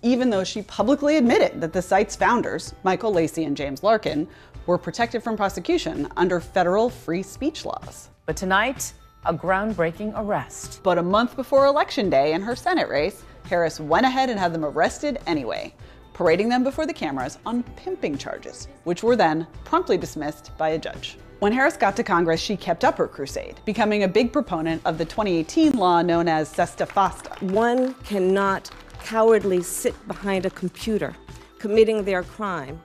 even 0.04 0.30
though 0.30 0.46
she 0.46 0.62
publicly 0.62 1.18
admitted 1.18 1.60
that 1.60 1.74
the 1.74 1.82
site's 1.82 2.16
founders, 2.16 2.74
Michael 2.84 3.12
Lacey 3.12 3.44
and 3.44 3.58
James 3.58 3.84
Larkin, 3.84 4.26
were 4.68 4.78
protected 4.78 5.24
from 5.24 5.36
prosecution 5.36 6.08
under 6.16 6.40
federal 6.40 6.90
free 6.90 7.24
speech 7.24 7.66
laws. 7.66 8.10
But 8.28 8.38
tonight, 8.38 8.94
a 9.26 9.34
groundbreaking 9.34 10.14
arrest. 10.16 10.82
But 10.84 10.98
a 10.98 11.04
month 11.04 11.36
before 11.36 11.66
Election 11.66 12.10
Day 12.10 12.34
in 12.34 12.42
her 12.42 12.56
Senate 12.56 12.90
race, 12.90 13.24
Harris 13.50 13.80
went 13.80 14.06
ahead 14.06 14.30
and 14.30 14.40
had 14.40 14.54
them 14.54 14.66
arrested 14.66 15.20
anyway, 15.26 15.74
parading 16.14 16.50
them 16.50 16.64
before 16.64 16.86
the 16.86 16.94
cameras 16.94 17.40
on 17.46 17.64
pimping 17.76 18.18
charges, 18.18 18.68
which 18.84 19.04
were 19.04 19.16
then 19.16 19.48
promptly 19.64 19.98
dismissed 19.98 20.56
by 20.58 20.70
a 20.70 20.78
judge. 20.78 21.18
When 21.40 21.54
Harris 21.54 21.78
got 21.78 21.96
to 21.98 22.04
Congress, 22.04 22.42
she 22.42 22.58
kept 22.58 22.84
up 22.84 22.98
her 22.98 23.08
crusade, 23.08 23.60
becoming 23.64 24.04
a 24.04 24.08
big 24.08 24.34
proponent 24.34 24.82
of 24.86 24.98
the 24.98 25.06
2018 25.06 25.78
law 25.78 26.02
known 26.02 26.28
as 26.28 26.50
Sesta 26.50 26.86
Fasta. 26.86 27.30
One 27.46 27.94
cannot 28.04 28.72
cowardly 29.04 29.62
sit 29.62 29.96
behind 30.08 30.46
a 30.46 30.50
computer 30.50 31.16
committing 31.60 32.04
their 32.04 32.24
crime. 32.24 32.82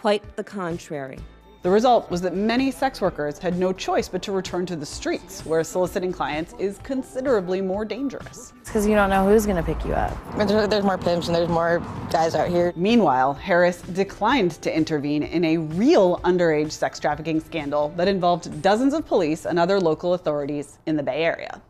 Quite 0.00 0.36
the 0.36 0.44
contrary. 0.44 1.18
The 1.62 1.70
result 1.70 2.08
was 2.08 2.20
that 2.20 2.32
many 2.32 2.70
sex 2.70 3.00
workers 3.00 3.36
had 3.36 3.58
no 3.58 3.72
choice 3.72 4.08
but 4.08 4.22
to 4.22 4.30
return 4.30 4.64
to 4.66 4.76
the 4.76 4.86
streets, 4.86 5.44
where 5.44 5.64
soliciting 5.64 6.12
clients 6.12 6.54
is 6.60 6.78
considerably 6.84 7.60
more 7.60 7.84
dangerous. 7.84 8.52
It's 8.60 8.68
because 8.68 8.86
you 8.86 8.94
don't 8.94 9.10
know 9.10 9.26
who's 9.26 9.44
going 9.44 9.56
to 9.56 9.62
pick 9.64 9.84
you 9.84 9.94
up. 9.94 10.16
There's 10.36 10.84
more 10.84 10.98
pimps 10.98 11.26
and 11.26 11.34
there's 11.34 11.48
more 11.48 11.82
guys 12.12 12.36
out 12.36 12.48
here. 12.48 12.72
Meanwhile, 12.76 13.34
Harris 13.34 13.82
declined 13.82 14.52
to 14.62 14.72
intervene 14.74 15.24
in 15.24 15.44
a 15.44 15.56
real 15.56 16.18
underage 16.18 16.70
sex 16.70 17.00
trafficking 17.00 17.40
scandal 17.40 17.88
that 17.96 18.06
involved 18.06 18.62
dozens 18.62 18.94
of 18.94 19.04
police 19.04 19.44
and 19.44 19.58
other 19.58 19.80
local 19.80 20.14
authorities 20.14 20.78
in 20.86 20.96
the 20.96 21.02
Bay 21.02 21.24
Area. 21.24 21.60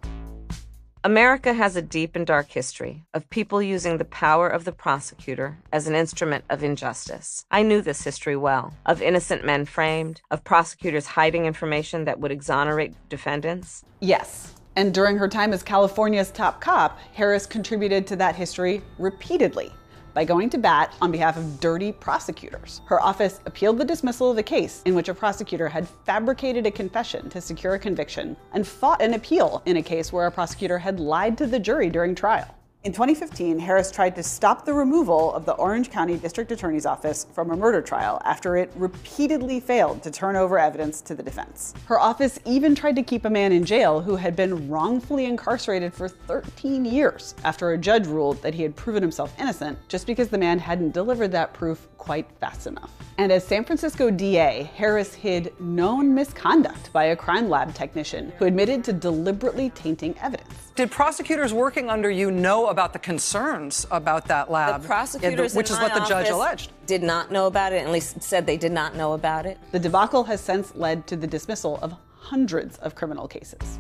America 1.09 1.55
has 1.55 1.75
a 1.75 1.81
deep 1.81 2.15
and 2.15 2.27
dark 2.27 2.51
history 2.51 3.03
of 3.15 3.31
people 3.31 3.63
using 3.63 3.97
the 3.97 4.05
power 4.05 4.47
of 4.47 4.67
the 4.67 4.73
prosecutor 4.73 5.57
as 5.73 5.87
an 5.87 5.95
instrument 5.95 6.45
of 6.51 6.63
injustice. 6.63 7.47
I 7.51 7.63
knew 7.63 7.81
this 7.81 8.05
history 8.05 8.37
well 8.37 8.75
of 8.85 9.01
innocent 9.01 9.43
men 9.43 9.65
framed, 9.65 10.21
of 10.31 10.45
prosecutors 10.45 11.07
hiding 11.07 11.47
information 11.47 12.05
that 12.05 12.21
would 12.21 12.31
exonerate 12.31 12.93
defendants. 13.09 13.87
Yes. 14.01 14.55
And 14.77 14.93
during 14.93 15.17
her 15.17 15.29
time 15.29 15.55
as 15.55 15.63
California's 15.63 16.31
top 16.31 16.61
cop, 16.61 16.99
Harris 17.15 17.47
contributed 17.47 18.07
to 18.09 18.17
that 18.17 18.37
history 18.37 18.83
repeatedly 18.99 19.73
by 20.19 20.25
going 20.25 20.51
to 20.51 20.59
bat 20.59 20.93
on 21.01 21.13
behalf 21.13 21.37
of 21.37 21.61
dirty 21.61 21.93
prosecutors. 21.93 22.81
Her 22.87 23.01
office 23.01 23.39
appealed 23.47 23.79
the 23.79 23.85
dismissal 23.85 24.33
of 24.33 24.37
a 24.37 24.43
case 24.43 24.83
in 24.85 24.97
which 24.97 25.09
a 25.09 25.15
prosecutor 25.15 25.69
had 25.69 25.87
fabricated 25.89 26.67
a 26.67 26.73
confession 26.73 27.31
to 27.31 27.41
secure 27.41 27.75
a 27.75 27.79
conviction 27.79 28.37
and 28.53 28.67
fought 28.67 29.01
an 29.01 29.15
appeal 29.15 29.63
in 29.65 29.77
a 29.77 29.83
case 29.83 30.13
where 30.13 30.27
a 30.27 30.33
prosecutor 30.33 30.77
had 30.77 30.99
lied 30.99 31.39
to 31.39 31.47
the 31.47 31.61
jury 31.61 31.89
during 31.89 32.17
trial. 32.17 32.53
In 32.85 32.93
2015, 32.93 33.59
Harris 33.59 33.91
tried 33.91 34.15
to 34.15 34.23
stop 34.23 34.65
the 34.65 34.73
removal 34.73 35.35
of 35.35 35.45
the 35.45 35.53
Orange 35.55 35.91
County 35.91 36.17
District 36.17 36.53
Attorney's 36.53 36.87
Office 36.87 37.27
from 37.33 37.51
a 37.51 37.57
murder 37.57 37.83
trial 37.83 38.23
after 38.25 38.57
it 38.57 38.71
repeatedly 38.77 39.59
failed 39.59 40.01
to 40.05 40.13
turn 40.13 40.37
over 40.37 40.61
evidence 40.61 41.01
to 41.01 41.17
the 41.17 41.23
defense. 41.23 41.75
Her 41.87 41.99
office 41.99 42.39
even 42.45 42.77
tried 42.77 42.95
to 42.95 43.03
keep 43.03 43.25
a 43.25 43.31
man 43.31 43.51
in 43.51 43.65
jail 43.65 44.01
who 44.01 44.15
had 44.15 44.37
been 44.37 44.69
wrongfully 44.69 45.25
incarcerated 45.25 45.93
for 45.93 46.09
13 46.09 46.85
years 46.85 47.35
after 47.43 47.73
a 47.73 47.79
judge 47.79 48.07
ruled 48.07 48.41
that 48.43 48.55
he 48.55 48.63
had 48.63 48.77
proven 48.77 49.03
himself 49.03 49.35
innocent 49.41 49.77
just 49.89 50.07
because 50.07 50.29
the 50.29 50.39
man 50.39 50.61
hadn't 50.61 50.95
delivered 50.95 51.33
that 51.33 51.53
proof 51.53 51.89
quite 51.99 52.31
fast 52.39 52.69
enough. 52.69 52.93
And 53.19 53.33
as 53.33 53.45
San 53.45 53.65
Francisco 53.65 54.13
DA, 54.13 54.71
Harris 54.77 55.13
hid 55.13 55.53
known 55.59 56.15
misconduct 56.15 56.93
by 56.93 57.07
a 57.07 57.17
crime 57.17 57.49
lab 57.49 57.75
technician 57.75 58.33
who 58.39 58.45
admitted 58.45 58.85
to 58.85 58.93
deliberately 58.93 59.71
tainting 59.71 60.17
evidence. 60.23 60.71
Did 60.77 60.93
prosecutors 60.93 61.53
working 61.53 61.91
under 61.91 62.09
you 62.09 62.31
know 62.31 62.68
about 62.71 62.93
the 62.93 62.99
concerns 62.99 63.87
about 63.91 64.27
that 64.27 64.51
lab? 64.51 64.83
The 64.83 64.87
prosecutors, 64.87 65.55
which 65.55 65.71
is 65.71 65.79
what 65.79 65.95
the 65.95 66.05
judge 66.05 66.29
alleged, 66.29 66.73
did 66.87 67.03
not 67.03 67.31
know 67.31 67.47
about 67.47 67.73
it. 67.73 67.85
At 67.85 67.91
least 67.91 68.23
said 68.23 68.47
they 68.47 68.57
did 68.57 68.73
not 68.73 68.95
know 68.97 69.13
about 69.13 69.47
it. 69.47 69.59
The 69.73 69.79
debacle 69.79 70.25
has 70.25 70.41
since 70.41 70.75
led 70.75 71.07
to 71.09 71.17
the 71.17 71.27
dismissal 71.27 71.79
of 71.83 71.95
hundreds 72.17 72.77
of 72.79 72.95
criminal 72.95 73.29
cases. 73.29 73.79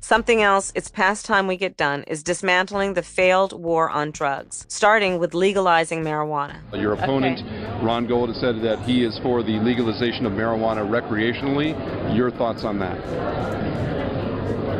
Something 0.00 0.40
else 0.40 0.70
it's 0.76 0.88
past 0.88 1.26
time 1.26 1.48
we 1.48 1.56
get 1.56 1.76
done 1.76 2.04
is 2.04 2.22
dismantling 2.22 2.94
the 2.94 3.02
failed 3.02 3.52
war 3.52 3.90
on 3.90 4.12
drugs, 4.12 4.64
starting 4.68 5.18
with 5.18 5.34
legalizing 5.34 6.04
marijuana. 6.04 6.58
Your 6.80 6.92
opponent, 6.92 7.40
okay. 7.40 7.84
Ron 7.84 8.06
Gold, 8.06 8.28
has 8.28 8.38
said 8.38 8.62
that 8.62 8.78
he 8.82 9.04
is 9.04 9.18
for 9.24 9.42
the 9.42 9.58
legalization 9.58 10.24
of 10.24 10.32
marijuana 10.32 10.88
recreationally. 10.88 11.74
Your 12.16 12.30
thoughts 12.30 12.62
on 12.62 12.78
that? 12.78 12.96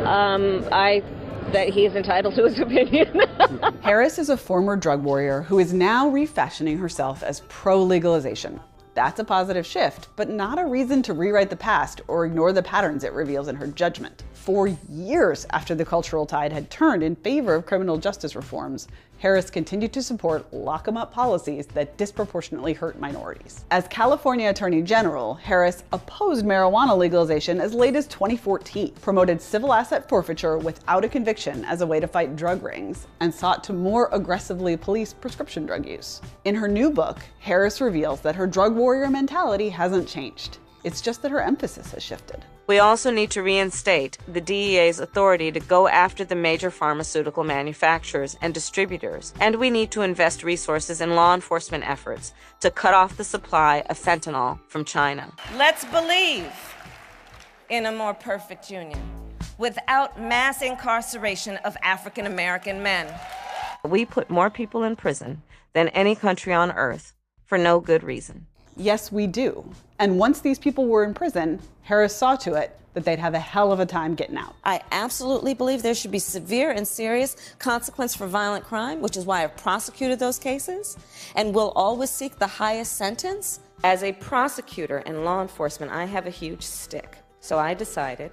Um, 0.07 0.65
I 0.71 1.03
that 1.51 1.69
he 1.69 1.85
is 1.85 1.95
entitled 1.95 2.35
to 2.35 2.45
his 2.45 2.59
opinion. 2.59 3.21
Harris 3.81 4.19
is 4.19 4.29
a 4.29 4.37
former 4.37 4.75
drug 4.75 5.03
warrior 5.03 5.43
who 5.43 5.59
is 5.59 5.73
now 5.73 6.09
refashioning 6.09 6.77
herself 6.77 7.23
as 7.23 7.41
pro 7.47 7.81
legalization. 7.81 8.59
That's 8.97 9.19
a 9.19 9.23
positive 9.23 9.65
shift, 9.65 10.07
but 10.15 10.27
not 10.27 10.57
a 10.57 10.65
reason 10.65 11.03
to 11.03 11.13
rewrite 11.13 11.51
the 11.51 11.55
past 11.55 12.01
or 12.07 12.25
ignore 12.25 12.51
the 12.51 12.63
patterns 12.63 13.03
it 13.03 13.13
reveals 13.13 13.47
in 13.47 13.55
her 13.55 13.67
judgment. 13.67 14.23
For 14.33 14.69
years 14.89 15.45
after 15.51 15.75
the 15.75 15.85
cultural 15.85 16.25
tide 16.25 16.51
had 16.51 16.71
turned 16.71 17.03
in 17.03 17.15
favor 17.15 17.53
of 17.53 17.67
criminal 17.67 17.99
justice 17.99 18.35
reforms, 18.35 18.87
Harris 19.19 19.49
continued 19.49 19.91
to 19.93 20.03
support 20.03 20.53
lock 20.53 20.87
'em 20.87 20.95
up 20.95 21.11
policies 21.11 21.65
that 21.73 21.97
disproportionately 21.97 22.73
hurt 22.73 22.99
minorities. 22.99 23.65
As 23.71 23.87
California 23.87 24.49
Attorney 24.49 24.81
General, 24.81 25.33
Harris 25.33 25.83
opposed 25.91 26.45
marijuana 26.45 26.95
legalization 26.95 27.59
as 27.59 27.73
late 27.73 27.95
as 27.95 28.05
2014, 28.07 28.93
promoted 29.01 29.41
civil 29.41 29.73
asset 29.73 30.07
forfeiture 30.07 30.57
without 30.57 31.03
a 31.03 31.09
conviction 31.09 31.65
as 31.65 31.81
a 31.81 31.87
way 31.87 31.99
to 31.99 32.07
fight 32.07 32.35
drug 32.35 32.61
rings, 32.61 33.07
and 33.19 33.33
sought 33.33 33.63
to 33.63 33.73
more 33.73 34.09
aggressively 34.11 34.77
police 34.77 35.13
prescription 35.13 35.65
drug 35.65 35.85
use. 35.85 36.21
In 36.45 36.53
her 36.55 36.67
new 36.67 36.91
book, 36.91 37.17
Harris 37.39 37.81
reveals 37.81 38.21
that 38.21 38.35
her 38.35 38.45
drug 38.45 38.75
warrior 38.75 39.09
mentality 39.09 39.69
hasn't 39.69 40.07
changed. 40.07 40.59
It's 40.83 41.01
just 41.01 41.21
that 41.23 41.31
her 41.31 41.41
emphasis 41.41 41.91
has 41.91 42.03
shifted. 42.03 42.45
We 42.67 42.79
also 42.79 43.11
need 43.11 43.31
to 43.31 43.41
reinstate 43.41 44.17
the 44.27 44.41
DEA's 44.41 44.99
authority 44.99 45.53
to 45.53 45.59
go 45.61 45.87
after 45.87 46.25
the 46.25 46.35
major 46.35 46.69
pharmaceutical 46.69 47.45
manufacturers 47.45 48.35
and 48.41 48.53
distributors, 48.53 49.33
and 49.39 49.55
we 49.55 49.69
need 49.69 49.89
to 49.91 50.01
invest 50.01 50.43
resources 50.43 50.99
in 50.99 51.15
law 51.15 51.33
enforcement 51.33 51.89
efforts 51.89 52.33
to 52.59 52.69
cut 52.69 52.93
off 52.93 53.15
the 53.15 53.23
supply 53.23 53.83
of 53.89 53.97
fentanyl 53.97 54.59
from 54.67 54.83
China. 54.83 55.31
Let's 55.55 55.85
believe 55.85 56.51
in 57.69 57.85
a 57.85 57.91
more 57.93 58.13
perfect 58.13 58.69
union 58.69 58.99
without 59.57 60.19
mass 60.19 60.61
incarceration 60.61 61.55
of 61.63 61.77
African 61.81 62.25
American 62.25 62.83
men. 62.83 63.07
We 63.85 64.05
put 64.05 64.29
more 64.29 64.49
people 64.49 64.83
in 64.83 64.97
prison 64.97 65.41
than 65.71 65.87
any 65.89 66.15
country 66.15 66.51
on 66.51 66.73
earth 66.73 67.13
for 67.45 67.57
no 67.57 67.79
good 67.79 68.03
reason. 68.03 68.47
Yes, 68.77 69.11
we 69.11 69.25
do. 69.27 69.67
And 69.99 70.19
once 70.19 70.41
these 70.41 70.59
people 70.59 70.85
were 70.85 71.03
in 71.03 71.13
prison, 71.13 71.59
Harris 71.81 72.15
saw 72.15 72.35
to 72.37 72.53
it 72.53 72.77
that 72.93 73.05
they'd 73.05 73.19
have 73.19 73.33
a 73.33 73.39
hell 73.39 73.71
of 73.71 73.79
a 73.79 73.85
time 73.85 74.15
getting 74.15 74.37
out. 74.37 74.55
I 74.63 74.81
absolutely 74.91 75.53
believe 75.53 75.81
there 75.81 75.95
should 75.95 76.11
be 76.11 76.19
severe 76.19 76.71
and 76.71 76.87
serious 76.87 77.35
consequence 77.59 78.15
for 78.15 78.27
violent 78.27 78.65
crime, 78.65 79.01
which 79.01 79.17
is 79.17 79.25
why 79.25 79.43
I've 79.43 79.57
prosecuted 79.57 80.19
those 80.19 80.39
cases 80.39 80.97
and 81.35 81.53
will 81.53 81.71
always 81.75 82.09
seek 82.09 82.37
the 82.37 82.47
highest 82.47 82.93
sentence. 82.93 83.59
As 83.83 84.03
a 84.03 84.13
prosecutor 84.13 85.03
and 85.05 85.25
law 85.25 85.41
enforcement, 85.41 85.91
I 85.91 86.05
have 86.05 86.25
a 86.25 86.31
huge 86.31 86.63
stick. 86.63 87.17
So 87.39 87.59
I 87.59 87.73
decided 87.73 88.31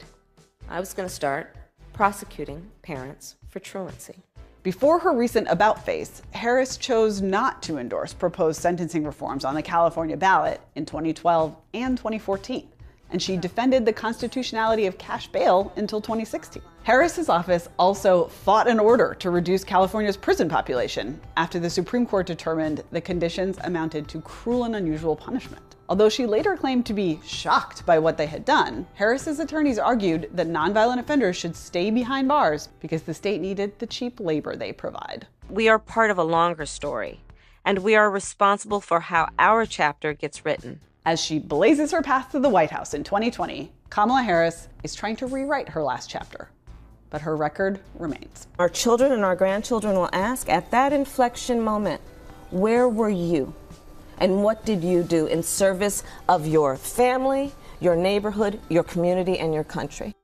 I 0.68 0.80
was 0.80 0.94
going 0.94 1.08
to 1.08 1.14
start 1.14 1.54
prosecuting 1.92 2.70
parents 2.82 3.36
for 3.48 3.60
truancy. 3.60 4.16
Before 4.64 4.98
her 5.00 5.12
recent 5.12 5.46
about 5.50 5.84
face, 5.84 6.22
Harris 6.30 6.78
chose 6.78 7.20
not 7.20 7.62
to 7.64 7.76
endorse 7.76 8.14
proposed 8.14 8.62
sentencing 8.62 9.04
reforms 9.04 9.44
on 9.44 9.54
the 9.54 9.60
California 9.60 10.16
ballot 10.16 10.58
in 10.74 10.86
2012 10.86 11.54
and 11.74 11.98
2014, 11.98 12.66
and 13.10 13.20
she 13.20 13.36
defended 13.36 13.84
the 13.84 13.92
constitutionality 13.92 14.86
of 14.86 14.96
cash 14.96 15.28
bail 15.28 15.70
until 15.76 16.00
2016. 16.00 16.62
Harris's 16.82 17.28
office 17.28 17.68
also 17.78 18.28
fought 18.28 18.66
an 18.66 18.80
order 18.80 19.14
to 19.18 19.28
reduce 19.28 19.64
California's 19.64 20.16
prison 20.16 20.48
population 20.48 21.20
after 21.36 21.60
the 21.60 21.68
Supreme 21.68 22.06
Court 22.06 22.26
determined 22.26 22.82
the 22.90 23.02
conditions 23.02 23.58
amounted 23.64 24.08
to 24.08 24.22
cruel 24.22 24.64
and 24.64 24.76
unusual 24.76 25.14
punishment. 25.14 25.73
Although 25.88 26.08
she 26.08 26.26
later 26.26 26.56
claimed 26.56 26.86
to 26.86 26.94
be 26.94 27.20
shocked 27.24 27.84
by 27.84 27.98
what 27.98 28.16
they 28.16 28.26
had 28.26 28.44
done, 28.44 28.86
Harris's 28.94 29.40
attorneys 29.40 29.78
argued 29.78 30.30
that 30.32 30.48
nonviolent 30.48 30.98
offenders 30.98 31.36
should 31.36 31.54
stay 31.54 31.90
behind 31.90 32.28
bars 32.28 32.68
because 32.80 33.02
the 33.02 33.12
state 33.12 33.40
needed 33.40 33.78
the 33.78 33.86
cheap 33.86 34.20
labor 34.20 34.56
they 34.56 34.72
provide. 34.72 35.26
We 35.50 35.68
are 35.68 35.78
part 35.78 36.10
of 36.10 36.18
a 36.18 36.24
longer 36.24 36.66
story, 36.66 37.20
and 37.64 37.80
we 37.80 37.94
are 37.94 38.10
responsible 38.10 38.80
for 38.80 39.00
how 39.00 39.28
our 39.38 39.66
chapter 39.66 40.14
gets 40.14 40.44
written. 40.44 40.80
As 41.04 41.20
she 41.20 41.38
blazes 41.38 41.92
her 41.92 42.02
path 42.02 42.32
to 42.32 42.40
the 42.40 42.48
White 42.48 42.70
House 42.70 42.94
in 42.94 43.04
2020, 43.04 43.70
Kamala 43.90 44.22
Harris 44.22 44.68
is 44.82 44.94
trying 44.94 45.16
to 45.16 45.26
rewrite 45.26 45.68
her 45.68 45.82
last 45.82 46.08
chapter 46.08 46.48
but 47.14 47.22
her 47.22 47.36
record 47.36 47.78
remains. 47.94 48.48
Our 48.58 48.68
children 48.68 49.12
and 49.12 49.24
our 49.24 49.36
grandchildren 49.36 49.94
will 49.94 50.10
ask 50.12 50.48
at 50.48 50.72
that 50.72 50.92
inflection 50.92 51.60
moment, 51.60 52.00
where 52.50 52.88
were 52.88 53.08
you? 53.08 53.54
And 54.18 54.42
what 54.42 54.64
did 54.64 54.84
you 54.84 55.02
do 55.02 55.26
in 55.26 55.42
service 55.42 56.04
of 56.28 56.46
your 56.46 56.76
family, 56.76 57.52
your 57.80 57.96
neighborhood, 57.96 58.60
your 58.68 58.84
community, 58.84 59.38
and 59.38 59.52
your 59.52 59.64
country? 59.64 60.14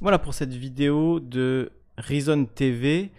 Voilà 0.00 0.18
pour 0.18 0.32
cette 0.32 0.54
vidéo 0.54 1.20
de 1.20 1.70
Reason 1.98 2.46
TV. 2.46 3.10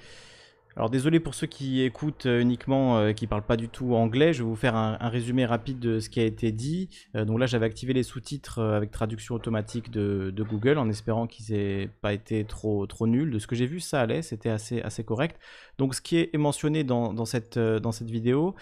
Alors 0.81 0.89
désolé 0.89 1.19
pour 1.19 1.35
ceux 1.35 1.45
qui 1.45 1.83
écoutent 1.83 2.25
euh, 2.25 2.41
uniquement, 2.41 2.97
euh, 2.97 3.13
qui 3.13 3.27
parlent 3.27 3.45
pas 3.45 3.55
du 3.55 3.69
tout 3.69 3.93
anglais, 3.93 4.33
je 4.33 4.39
vais 4.39 4.49
vous 4.49 4.55
faire 4.55 4.75
un, 4.75 4.97
résumé 5.09 5.45
rapide 5.45 5.77
de 5.77 5.99
ce 5.99 6.09
qui 6.09 6.19
a 6.19 6.23
été 6.23 6.51
dit. 6.51 6.89
Euh, 7.15 7.23
donc 7.23 7.39
là 7.39 7.45
j'avais 7.45 7.67
activé 7.67 7.93
les 7.93 8.01
sous-titres 8.01 8.59
avec 8.59 8.89
traduction 8.89 9.35
automatique 9.35 9.91
de, 9.91 10.33
Google 10.35 10.79
en 10.79 10.89
espérant 10.89 11.27
qu'ils 11.27 11.53
aient 11.53 11.87
pas 12.01 12.13
été 12.13 12.45
trop, 12.45 12.87
trop 12.87 13.05
nuls. 13.05 13.29
De 13.29 13.37
ce 13.37 13.45
que 13.45 13.55
j'ai 13.55 13.67
vu 13.67 13.79
ça 13.79 14.01
allait, 14.01 14.23
c'était 14.23 14.49
assez, 14.49 14.81
assez 14.81 15.03
correct. 15.03 15.39
Donc 15.77 15.93
ce 15.93 16.01
qui 16.01 16.17
est 16.17 16.35
mentionné 16.35 16.83
dans, 16.83 17.25
cette, 17.25 17.59
dans 17.59 17.91
cette 17.91 18.09
vidéo, 18.09 18.55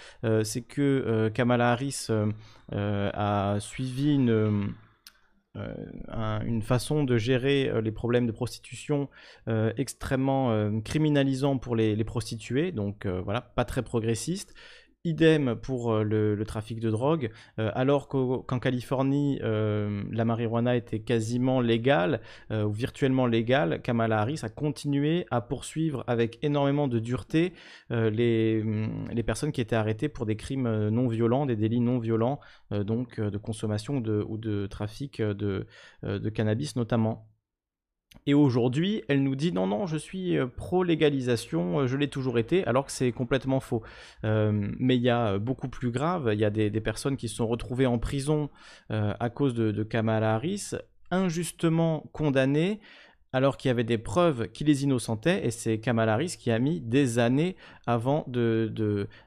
c'est 0.43 0.61
que 0.61 1.31
Kamala 1.33 1.71
Harris 1.71 2.07
a 2.73 3.55
suivi 3.61 4.13
une 4.13 4.73
euh, 5.55 6.39
une 6.45 6.61
façon 6.61 7.03
de 7.03 7.17
gérer 7.17 7.69
euh, 7.69 7.81
les 7.81 7.91
problèmes 7.91 8.27
de 8.27 8.31
prostitution 8.31 9.09
euh, 9.47 9.73
extrêmement 9.77 10.79
criminalisant 10.81 11.57
pour 11.57 11.75
les, 11.75 11.95
les 11.95 12.03
prostituées, 12.03 12.71
donc 12.71 13.07
voilà, 13.07 13.41
pas 13.41 13.65
très 13.65 13.81
progressiste. 13.81 14.53
Idem 15.05 15.55
pour 15.55 15.93
euh, 15.93 16.03
le, 16.03 16.43
trafic 16.45 16.81
de 16.81 16.91
drogue, 16.91 17.31
euh, 17.57 17.71
alors 17.73 18.09
qu'en 18.09 18.59
Californie, 18.59 19.39
euh, 19.43 20.03
la 20.11 20.25
marijuana 20.25 20.75
était 20.75 20.99
quasiment 20.99 21.61
légale 21.61 22.19
ou 22.51 22.71
virtuellement 22.71 23.25
légale, 23.25 23.81
Kamala 23.81 24.19
Harris 24.19 24.39
a 24.43 24.49
continué 24.49 25.25
à 25.31 25.39
poursuivre 25.39 26.03
avec 26.07 26.37
énormément 26.43 26.87
de 26.87 26.99
dureté 26.99 27.53
les, 27.89 28.61
mm, 28.63 29.09
les, 29.13 29.23
personnes 29.23 29.51
qui 29.51 29.61
étaient 29.61 29.75
arrêtées 29.75 30.09
pour 30.09 30.25
des 30.25 30.35
crimes 30.35 30.89
non 30.89 31.07
violents, 31.07 31.45
des 31.45 31.55
délits 31.55 31.79
non 31.79 31.99
violents, 31.99 32.39
donc 32.71 33.21
de 33.21 33.37
consommation 33.37 33.97
ou 33.97 34.37
de 34.37 34.67
trafic 34.67 35.21
de, 35.21 35.67
de 36.03 36.29
cannabis 36.29 36.75
notamment. 36.75 37.27
Et 38.29 38.35
aujourd'hui, 38.35 39.01
elle 39.07 39.23
nous 39.23 39.35
dit 39.35 39.51
non, 39.51 39.65
non, 39.65 39.87
je 39.87 39.97
suis 39.97 40.37
euh, 40.37 40.45
pro-légalisation, 40.45 41.79
euh, 41.79 41.87
je 41.87 41.97
l'ai 41.97 42.09
toujours 42.09 42.37
été, 42.37 42.63
alors 42.67 42.85
que 42.85 42.91
c'est 42.91 43.11
complètement 43.11 43.59
faux. 43.59 43.81
Euh, 44.23 44.69
mais 44.77 44.97
il 44.97 45.01
y 45.01 45.09
a 45.09 45.39
beaucoup 45.39 45.67
plus 45.67 45.89
grave, 45.89 46.29
il 46.31 46.39
y 46.39 46.45
a 46.45 46.51
des, 46.51 46.69
personnes 46.79 47.17
qui 47.17 47.27
se 47.27 47.37
sont 47.37 47.47
retrouvées 47.47 47.87
en 47.87 47.97
prison 47.97 48.51
à 48.89 49.29
cause 49.31 49.55
de, 49.55 49.71
de 49.71 49.81
Kamala 49.81 50.35
Harris, 50.35 50.73
injustement 51.09 52.07
condamnées 52.13 52.79
alors 53.31 53.57
qu'il 53.57 53.69
y 53.69 53.71
avait 53.71 53.83
des 53.83 53.97
preuves 53.97 54.47
qui 54.49 54.63
les 54.63 54.83
innocentaient, 54.83 55.45
et 55.45 55.51
c'est 55.51 55.79
Kamala 55.79 56.13
Harris 56.13 56.35
qui 56.39 56.51
a 56.51 56.59
mis 56.59 56.81
des 56.81 57.19
années 57.19 57.55
avant 57.89 58.23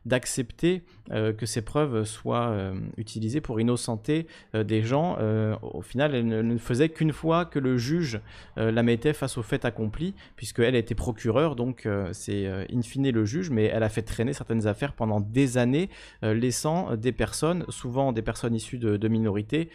d'accepter 0.06 0.82
de, 1.08 1.12
euh, 1.12 1.32
que 1.32 1.46
ces 1.46 1.62
preuves 1.62 2.04
soient 2.04 2.50
euh, 2.50 2.74
utilisées 2.96 3.40
pour 3.40 3.60
innocenter 3.60 4.28
euh, 4.54 4.62
des 4.62 4.82
gens. 4.82 5.18
au 5.62 5.82
final, 5.82 6.14
elle 6.14 6.28
ne, 6.28 6.56
faisait 6.58 6.88
qu'une 6.88 7.12
fois 7.12 7.44
que 7.44 7.58
le 7.58 7.76
juge 7.76 8.20
la 8.56 8.82
mettait 8.82 9.12
face 9.12 9.36
au 9.36 9.42
fait 9.42 9.64
accompli, 9.64 10.14
puisqu'elle 10.36 10.76
était 10.76 10.94
procureure, 10.94 11.56
donc 11.56 11.88
c'est 12.12 12.46
in 12.46 12.82
fine 12.82 13.10
le 13.10 13.24
juge, 13.24 13.50
mais 13.50 13.64
elle 13.64 13.82
a 13.82 13.88
fait 13.88 14.02
traîner 14.02 14.32
certaines 14.32 14.66
affaires 14.66 14.92
pendant 14.92 15.20
des 15.20 15.58
années, 15.58 15.88
laissant 16.22 16.96
des 16.96 17.12
personnes, 17.12 17.64
souvent 17.68 18.12
des 18.12 18.22
personnes 18.22 18.54
issues 18.54 18.78
de, 18.78 19.08
minorités, 19.08 19.70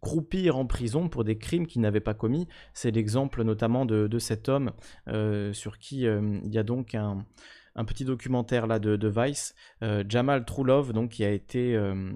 croupir 0.00 0.56
en 0.56 0.66
prison 0.66 1.08
pour 1.08 1.24
des 1.24 1.38
crimes 1.38 1.66
qu'ils 1.66 1.82
n'avaient 1.82 2.00
pas 2.00 2.14
commis. 2.14 2.48
C'est 2.74 2.90
l'exemple 2.90 3.42
notamment 3.44 3.86
de, 3.86 4.18
cet 4.18 4.48
homme 4.48 4.72
sur 5.52 5.78
qui 5.78 6.06
il 6.46 6.54
y 6.54 6.58
a 6.58 6.62
donc 6.62 6.94
un, 6.94 7.75
un 7.76 7.84
petit 7.84 8.04
documentaire 8.04 8.66
là 8.66 8.78
de, 8.78 9.08
Vice, 9.08 9.54
euh, 9.82 10.02
Jamal 10.08 10.44
Trulov, 10.44 10.92
donc 10.92 11.10
qui 11.10 11.24
a 11.24 11.30
été 11.30 11.76
euh, 11.76 12.12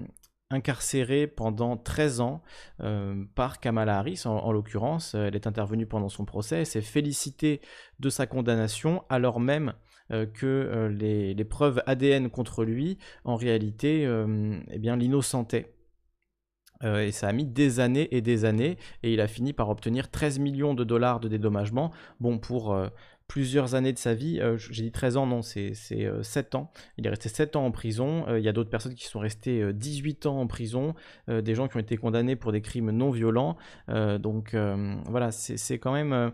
incarcéré 0.49 1.27
pendant 1.27 1.77
13 1.77 2.19
ans 2.19 2.41
euh, 2.81 3.23
par 3.35 3.59
Kamala 3.59 3.99
Harris, 3.99 4.23
en, 4.25 4.51
l'occurrence. 4.51 5.13
Elle 5.15 5.35
est 5.35 5.47
intervenue 5.47 5.85
pendant 5.85 6.09
son 6.09 6.25
procès, 6.25 6.65
s'est 6.65 6.81
félicitée 6.81 7.61
de 7.99 8.09
sa 8.09 8.27
condamnation, 8.27 9.03
alors 9.09 9.39
même 9.39 9.73
que 10.33 10.89
les, 10.91 11.45
preuves 11.45 11.81
ADN 11.85 12.29
contre 12.29 12.65
lui, 12.65 12.97
en 13.23 13.37
réalité, 13.37 14.03
eh 14.69 14.77
bien, 14.77 14.97
l'innocentaient. 14.97 15.73
et 16.83 17.13
ça 17.13 17.29
a 17.29 17.31
mis 17.31 17.45
des 17.45 17.79
années 17.79 18.13
et 18.13 18.19
des 18.19 18.43
années, 18.43 18.77
et 19.03 19.13
il 19.13 19.21
a 19.21 19.29
fini 19.29 19.53
par 19.53 19.69
obtenir 19.69 20.11
13 20.11 20.39
millions 20.39 20.73
de 20.73 20.83
dollars 20.83 21.21
de 21.21 21.29
dédommagement. 21.29 21.91
Bon, 22.19 22.39
pour 22.39 22.75
plusieurs 23.31 23.75
années 23.75 23.93
de 23.93 23.97
sa 23.97 24.13
vie. 24.13 24.41
Euh, 24.41 24.57
j'ai 24.57 24.83
dit 24.83 24.91
13 24.91 25.15
ans, 25.15 25.25
non, 25.25 25.41
c'est 25.41 25.73
7 25.73 26.01
euh, 26.01 26.57
ans. 26.57 26.69
Il 26.97 27.07
est 27.07 27.09
resté 27.09 27.29
7 27.29 27.55
ans 27.55 27.65
en 27.65 27.71
prison. 27.71 28.25
Euh, 28.27 28.37
il 28.37 28.43
y 28.43 28.49
a 28.49 28.51
d'autres 28.51 28.69
personnes 28.69 28.93
qui 28.93 29.05
sont 29.05 29.19
restées 29.19 29.71
18 29.71 30.25
ans 30.25 30.41
en 30.41 30.47
prison, 30.47 30.95
des 31.29 31.55
gens 31.55 31.69
qui 31.69 31.77
ont 31.77 31.79
été 31.79 31.95
condamnés 31.95 32.35
pour 32.35 32.51
des 32.51 32.59
crimes 32.59 32.91
non 32.91 33.09
violents. 33.09 33.55
donc 33.87 34.53
voilà, 34.53 35.31
c'est 35.31 35.79
quand 35.79 35.93
même 35.93 36.33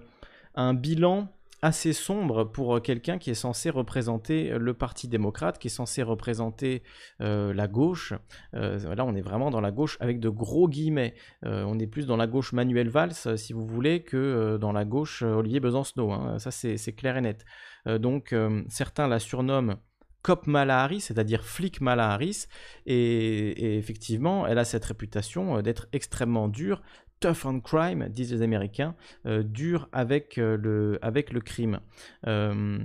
un 0.56 0.74
bilan 0.74 1.28
assez 1.68 1.92
sombre 1.92 2.46
pour 2.46 2.78
euh, 2.78 2.80
quelqu'un 2.80 3.18
qui 3.18 3.30
est 3.30 3.36
censé 3.36 3.70
représenter 3.70 4.52
euh, 4.52 4.58
le 4.58 4.74
Parti 4.74 5.08
démocrate, 5.08 5.60
qui 5.60 5.68
est 5.68 5.70
censé 5.70 6.02
représenter 6.02 6.82
euh, 7.22 7.54
la 7.54 7.68
gauche. 7.68 8.14
là, 8.54 9.06
on 9.06 9.16
est 9.16 9.22
vraiment 9.22 9.52
dans 9.52 9.62
la 9.62 9.72
gauche 9.72 9.98
avec 10.00 10.20
de 10.20 10.30
gros 10.30 10.68
guillemets. 10.68 11.14
on 11.44 11.78
est 11.80 11.88
plus 11.88 12.08
dans 12.08 12.18
la 12.18 12.28
gauche 12.28 12.54
Manuel 12.54 12.90
Valls, 12.90 13.38
si 13.38 13.54
vous 13.54 13.66
voulez, 13.66 14.02
que 14.02 14.58
dans 14.60 14.72
la 14.72 14.86
gauche 14.86 15.22
Olivier 15.22 15.60
Besancenot. 15.60 16.12
Hein. 16.12 16.40
Ça, 16.40 16.52
c'est 16.52 16.94
clair 16.94 17.18
et 17.18 17.22
net. 17.22 17.46
donc, 17.86 18.34
certains 18.70 19.08
la 19.08 19.20
surnomment 19.20 19.76
Cop 20.24 20.48
Malahari, 20.48 21.00
c'est-à-dire 21.00 21.44
flic 21.46 21.80
Malahari, 21.82 22.48
et, 22.86 22.96
et, 22.96 23.78
effectivement, 23.78 24.48
elle 24.48 24.58
a 24.58 24.66
cette 24.66 24.86
réputation 24.86 25.62
d'être 25.62 25.88
extrêmement 25.94 26.48
dure, 26.48 26.82
tough 27.20 27.46
on 27.46 27.60
crime, 27.60 28.08
disent 28.10 28.34
les 28.34 28.42
Américains, 28.42 28.96
euh, 29.26 29.44
dur 29.44 29.90
avec, 29.92 30.38
euh, 30.38 30.58
le, 30.58 31.00
avec 31.02 31.32
le 31.32 31.42
crime. 31.42 31.80
Euh, 32.28 32.80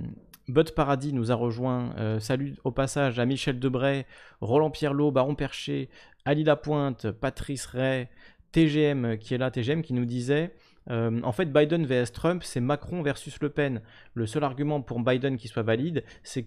Bud 0.49 0.71
Paradis 0.71 1.13
nous 1.13 1.31
a 1.31 1.35
rejoint. 1.35 2.19
salut 2.19 2.57
au 2.65 2.71
passage 2.71 3.17
à 3.17 3.25
Michel 3.25 3.59
Debray, 3.59 4.05
Roland 4.41 4.71
Pierlot, 4.71 5.09
Baron 5.09 5.35
Percher, 5.35 5.89
Ali 6.25 6.43
Lapointe, 6.43 7.11
Patrice 7.11 7.65
Ray, 7.65 8.09
TGM 8.51 9.17
qui 9.19 9.35
est 9.35 9.37
là, 9.37 9.51
TGM 9.51 9.81
qui 9.81 9.93
nous 9.93 10.03
disait 10.03 10.53
en 10.89 11.31
fait, 11.31 11.45
Biden 11.45 11.85
vs 11.85 12.11
Trump, 12.11 12.43
c'est 12.43 12.59
Macron 12.59 13.01
versus 13.03 13.39
Le 13.39 13.47
Pen. 13.47 13.81
Le 14.15 14.25
seul 14.25 14.43
argument 14.43 14.81
pour 14.81 14.99
Biden 14.99 15.37
qui 15.37 15.47
soit 15.47 15.63
valide, 15.63 16.03
c'est 16.23 16.45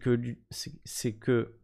c'est 0.85 1.15
que 1.15 1.55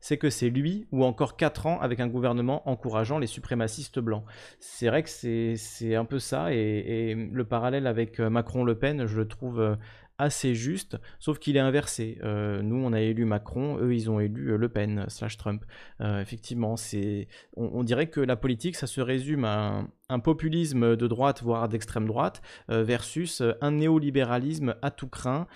c'est 0.00 0.18
que 0.18 0.30
c'est 0.30 0.50
lui 0.50 0.86
ou 0.92 1.04
encore 1.04 1.36
4 1.36 1.66
ans 1.66 1.80
avec 1.80 2.00
un 2.00 2.08
gouvernement 2.08 2.68
encourageant 2.68 3.18
les 3.18 3.26
suprémacistes 3.26 3.98
blancs. 3.98 4.24
C'est 4.60 4.88
vrai 4.88 5.02
que 5.02 5.08
c'est 5.08 5.94
un 5.94 6.04
peu 6.04 6.18
ça, 6.18 6.52
et, 6.52 7.14
le 7.14 7.44
parallèle 7.44 7.86
avec 7.86 8.20
euh, 8.20 8.30
Macron-Le 8.30 8.78
Pen, 8.78 9.06
je 9.06 9.16
le 9.16 9.28
trouve 9.28 9.60
euh, 9.60 9.76
assez 10.18 10.54
juste, 10.54 10.96
sauf 11.18 11.38
qu'il 11.38 11.56
est 11.56 11.60
inversé. 11.60 12.18
Euh, 12.22 12.62
nous, 12.62 12.76
on 12.76 12.92
a 12.92 13.00
élu 13.00 13.24
Macron, 13.24 13.78
eux, 13.80 13.94
ils 13.94 14.10
ont 14.10 14.20
élu 14.20 14.56
Le 14.56 14.68
Pen 14.68 15.04
slash 15.08 15.36
Trump. 15.36 15.64
effectivement, 16.00 16.76
c'est, 16.76 17.28
on, 17.56 17.82
dirait 17.84 18.08
que 18.08 18.20
la 18.20 18.36
politique, 18.36 18.76
ça 18.76 18.86
se 18.86 19.00
résume 19.00 19.44
à 19.44 19.84
un, 20.08 20.18
populisme 20.18 20.96
de 20.96 21.06
droite, 21.06 21.42
voire 21.42 21.68
d'extrême 21.68 22.06
droite, 22.06 22.42
versus 22.68 23.42
un 23.60 23.72
néolibéralisme 23.72 24.74
à 24.82 24.90
tout 24.90 25.08
craint, 25.08 25.46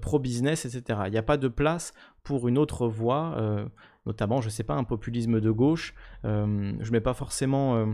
pro-business, 0.00 0.64
etc. 0.64 1.00
Il 1.06 1.12
n'y 1.12 1.18
a 1.18 1.22
pas 1.22 1.36
de 1.36 1.48
place 1.48 1.92
pour 2.28 2.46
une 2.46 2.58
autre 2.58 2.88
voie, 2.88 3.34
euh, 3.38 3.64
notamment, 4.04 4.42
je 4.42 4.48
ne 4.48 4.50
sais 4.50 4.62
pas, 4.62 4.74
un 4.74 4.84
populisme 4.84 5.40
de 5.40 5.50
gauche. 5.50 5.94
Euh, 6.26 6.74
je 6.78 6.86
ne 6.86 6.92
mets 6.92 7.00
pas 7.00 7.14
forcément 7.14 7.76
euh, 7.76 7.86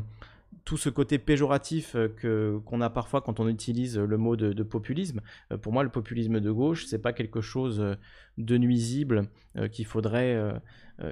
tout 0.64 0.76
ce 0.76 0.88
côté 0.88 1.18
péjoratif 1.18 1.94
que 2.16 2.58
qu'on 2.64 2.80
a 2.80 2.90
parfois 2.90 3.20
quand 3.20 3.40
on 3.40 3.48
utilise 3.48 3.98
le 3.98 4.16
mot 4.16 4.36
de, 4.36 4.62
populisme. 4.62 5.20
pour 5.60 5.72
moi, 5.72 5.82
le 5.82 5.90
populisme 5.90 6.40
de 6.40 6.50
gauche, 6.50 6.86
c'est 6.86 7.00
pas 7.00 7.12
quelque 7.12 7.40
chose 7.40 7.96
de 8.38 8.56
nuisible 8.56 9.28
qu'il 9.72 9.84
faudrait, 9.84 10.38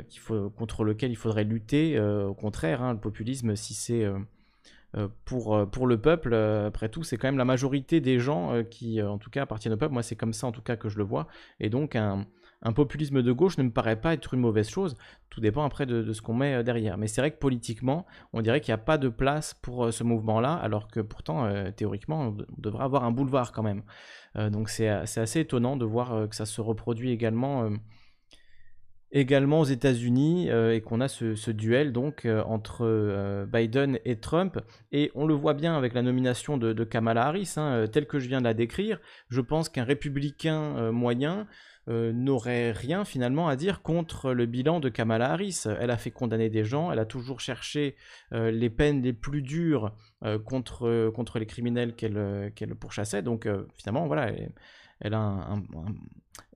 qu'il 0.08 0.20
faut, 0.20 0.48
contre 0.50 0.84
lequel 0.84 1.10
il 1.10 1.16
faudrait 1.16 1.44
lutter. 1.44 2.00
au 2.00 2.34
contraire, 2.34 2.82
hein, 2.82 2.94
le 2.94 2.98
populisme, 2.98 3.54
si 3.54 3.74
c'est 3.74 4.06
pour, 5.26 5.68
pour 5.70 5.86
le 5.86 6.00
peuple, 6.00 6.34
après 6.34 6.88
tout, 6.88 7.02
c'est 7.02 7.18
quand 7.18 7.28
même 7.28 7.38
la 7.38 7.44
majorité 7.44 8.00
des 8.00 8.18
gens 8.18 8.62
qui, 8.70 9.02
en 9.02 9.18
tout 9.18 9.28
cas, 9.28 9.42
appartiennent 9.42 9.74
au 9.74 9.78
peuple. 9.78 9.92
Moi, 9.92 10.02
c'est 10.02 10.16
comme 10.16 10.32
ça, 10.32 10.46
en 10.46 10.52
tout 10.52 10.62
cas, 10.62 10.76
que 10.76 10.88
je 10.88 10.96
le 10.96 11.04
vois. 11.04 11.28
Et 11.60 11.68
donc, 11.68 11.94
un, 11.94 12.26
un 12.62 12.72
populisme 12.72 13.22
de 13.22 13.32
gauche 13.32 13.58
ne 13.58 13.64
me 13.64 13.70
paraît 13.70 14.00
pas 14.00 14.14
être 14.14 14.34
une 14.34 14.40
mauvaise 14.40 14.68
chose. 14.68 14.96
Tout 15.30 15.40
dépend 15.40 15.64
après 15.64 15.86
de, 15.86 16.12
ce 16.12 16.22
qu'on 16.22 16.34
met 16.34 16.54
euh, 16.54 16.62
derrière. 16.62 16.96
Mais 16.96 17.08
c'est 17.08 17.20
vrai 17.20 17.32
que 17.32 17.38
politiquement, 17.38 18.06
on 18.32 18.40
dirait 18.40 18.60
qu'il 18.60 18.70
n'y 18.72 18.80
a 18.80 18.84
pas 18.84 18.98
de 18.98 19.08
place 19.08 19.54
pour 19.54 19.86
euh, 19.86 19.90
ce 19.90 20.04
mouvement-là, 20.04 20.54
alors 20.54 20.88
que 20.88 21.00
pourtant, 21.00 21.44
euh, 21.44 21.70
théoriquement, 21.70 22.28
on, 22.28 22.36
devrait 22.58 22.84
avoir 22.84 23.04
un 23.04 23.10
boulevard 23.10 23.52
quand 23.52 23.62
même. 23.62 23.82
donc 24.36 24.70
c'est 24.70 24.88
assez 24.88 25.40
étonnant 25.40 25.76
de 25.76 25.84
voir 25.84 26.28
que 26.28 26.36
ça 26.36 26.46
se 26.46 26.60
reproduit 26.60 27.10
également 27.10 27.70
également 29.10 29.60
aux 29.60 29.64
États-Unis 29.64 30.48
et 30.48 30.80
qu'on 30.80 31.00
a 31.00 31.08
ce, 31.08 31.50
duel 31.50 31.92
donc 31.92 32.26
entre 32.46 33.46
Biden 33.52 33.98
et 34.04 34.16
Trump. 34.16 34.58
Et 34.90 35.10
on 35.14 35.26
le 35.26 35.34
voit 35.34 35.54
bien 35.54 35.76
avec 35.76 35.92
la 35.92 36.02
nomination 36.02 36.56
de, 36.56 36.84
Kamala 36.84 37.26
Harris, 37.26 37.54
hein, 37.56 37.86
telle 37.92 38.06
que 38.06 38.18
je 38.18 38.28
viens 38.28 38.38
de 38.38 38.44
la 38.44 38.54
décrire. 38.54 39.00
Je 39.28 39.40
pense 39.40 39.68
qu'un 39.68 39.84
républicain 39.84 40.92
moyen 40.92 41.46
euh, 41.88 42.12
n'aurait 42.12 42.70
rien 42.70 43.04
finalement 43.04 43.48
à 43.48 43.56
dire 43.56 43.82
contre 43.82 44.32
le 44.32 44.46
bilan 44.46 44.78
de 44.78 44.88
Kamala 44.88 45.32
Harris. 45.32 45.64
Elle 45.80 45.90
a 45.90 45.96
fait 45.96 46.12
condamner 46.12 46.48
des 46.48 46.64
gens, 46.64 46.92
elle 46.92 47.00
a 47.00 47.04
toujours 47.04 47.40
cherché 47.40 47.96
euh, 48.32 48.52
les 48.52 48.70
peines 48.70 49.02
les 49.02 49.12
plus 49.12 49.42
dures 49.42 49.92
euh, 50.24 50.38
contre, 50.38 51.10
contre 51.10 51.40
les 51.40 51.46
criminels 51.46 51.96
qu'elle 51.96 52.74
pourchassait. 52.78 53.22
Donc 53.22 53.48
finalement, 53.76 54.06
voilà, 54.06 54.30
elle, 55.00 55.14
a 55.14 55.56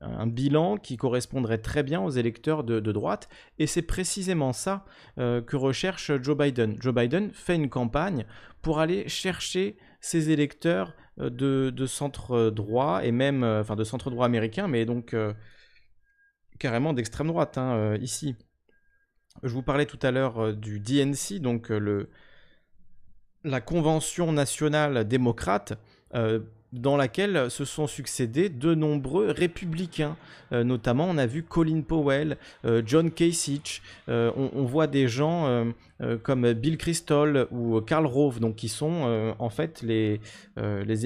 un, 0.00 0.26
bilan 0.28 0.76
qui 0.76 0.96
correspondrait 0.96 1.58
très 1.58 1.82
bien 1.82 2.00
aux 2.00 2.10
électeurs 2.10 2.62
de, 2.62 2.78
de 2.78 2.92
droite. 2.92 3.28
Et 3.58 3.66
c'est 3.66 3.82
précisément 3.82 4.52
ça 4.52 4.84
que 5.16 5.56
recherche 5.56 6.12
Joe 6.22 6.36
Biden. 6.36 6.76
Joe 6.80 6.94
Biden 6.94 7.32
fait 7.32 7.56
une 7.56 7.68
campagne 7.68 8.26
pour 8.62 8.78
aller 8.78 9.08
chercher 9.08 9.76
ses 10.00 10.30
électeurs 10.30 10.94
euh, 11.18 11.30
de, 11.30 11.86
centre 11.86 12.32
euh, 12.32 12.50
droit 12.50 13.00
et 13.02 13.10
même, 13.10 13.42
euh, 13.42 13.62
enfin 13.62 13.74
de 13.74 13.84
centre 13.84 14.10
droit 14.10 14.26
américain, 14.26 14.68
mais 14.68 14.84
donc 14.84 15.16
carrément 16.58 16.92
d'extrême 16.92 17.28
droite 17.28 17.58
hein, 17.58 17.96
ici. 18.00 18.36
Je 19.42 19.52
vous 19.52 19.62
parlais 19.62 19.86
tout 19.86 19.98
à 20.02 20.10
l'heure 20.10 20.54
du 20.54 20.80
DNC, 20.80 21.40
donc 21.40 21.68
le, 21.68 22.08
la 23.44 23.60
Convention 23.60 24.32
nationale 24.32 25.06
démocrate, 25.06 25.74
dans 26.72 26.96
laquelle 26.96 27.50
se 27.50 27.64
sont 27.64 27.86
succédés 27.86 28.48
de 28.48 28.74
nombreux 28.74 29.30
républicains. 29.30 30.16
Euh, 30.52 30.64
notamment, 30.64 31.06
on 31.08 31.18
a 31.18 31.26
vu 31.26 31.42
Colin 31.42 31.82
Powell, 31.82 32.36
euh, 32.64 32.82
John 32.84 33.10
Kasich, 33.10 33.82
euh, 34.08 34.30
on, 34.36 34.64
voit 34.64 34.86
des 34.86 35.08
gens 35.08 35.66
comme 36.22 36.52
Bill 36.52 36.76
Kristol 36.76 37.46
ou 37.50 37.80
Karl 37.80 38.04
Rove, 38.04 38.40
donc 38.40 38.56
qui 38.56 38.68
sont 38.68 39.34
en 39.38 39.48
fait 39.48 39.82
les, 39.82 40.20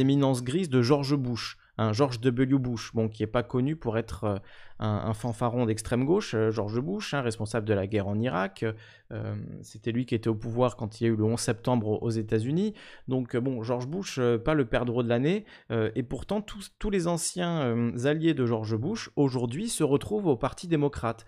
éminences 0.00 0.42
grises 0.42 0.70
de 0.70 0.82
George 0.82 1.14
Bush 1.14 1.56
un 1.78 1.94
George 1.94 2.20
W. 2.20 2.58
Bush, 2.58 2.92
bon, 2.92 3.08
qui 3.08 3.22
n'est 3.22 3.26
pas 3.26 3.42
connu 3.42 3.74
pour 3.74 3.96
être 3.96 4.42
euh, 4.80 4.84
un, 4.84 5.14
fanfaron 5.14 5.66
d'extrême 5.66 6.04
gauche, 6.04 6.34
euh, 6.34 6.50
George 6.50 6.80
Bush, 6.80 7.14
hein, 7.14 7.20
responsable 7.20 7.66
de 7.66 7.74
la 7.74 7.86
guerre 7.86 8.08
en 8.08 8.18
Irak. 8.18 8.64
Euh, 9.12 9.34
c'était 9.62 9.92
lui 9.92 10.06
qui 10.06 10.14
était 10.14 10.28
au 10.28 10.34
pouvoir 10.34 10.76
quand 10.76 11.00
il 11.00 11.04
y 11.04 11.06
a 11.06 11.10
eu 11.10 11.16
le 11.16 11.24
11 11.24 11.38
septembre 11.38 12.02
aux 12.02 12.10
États-Unis. 12.10 12.74
Donc, 13.08 13.36
bon, 13.36 13.62
George 13.62 13.86
Bush, 13.86 14.20
pas 14.44 14.54
le 14.54 14.64
perdreau 14.64 15.02
de 15.02 15.08
l'année. 15.08 15.44
et 15.70 16.02
pourtant, 16.02 16.40
tous, 16.40 16.90
les 16.90 17.06
anciens 17.08 17.92
alliés 18.04 18.34
de 18.34 18.46
George 18.46 18.76
Bush, 18.76 19.10
aujourd'hui, 19.16 19.68
se 19.68 19.82
retrouvent 19.82 20.26
au 20.26 20.36
Parti 20.36 20.68
démocrate. 20.68 21.26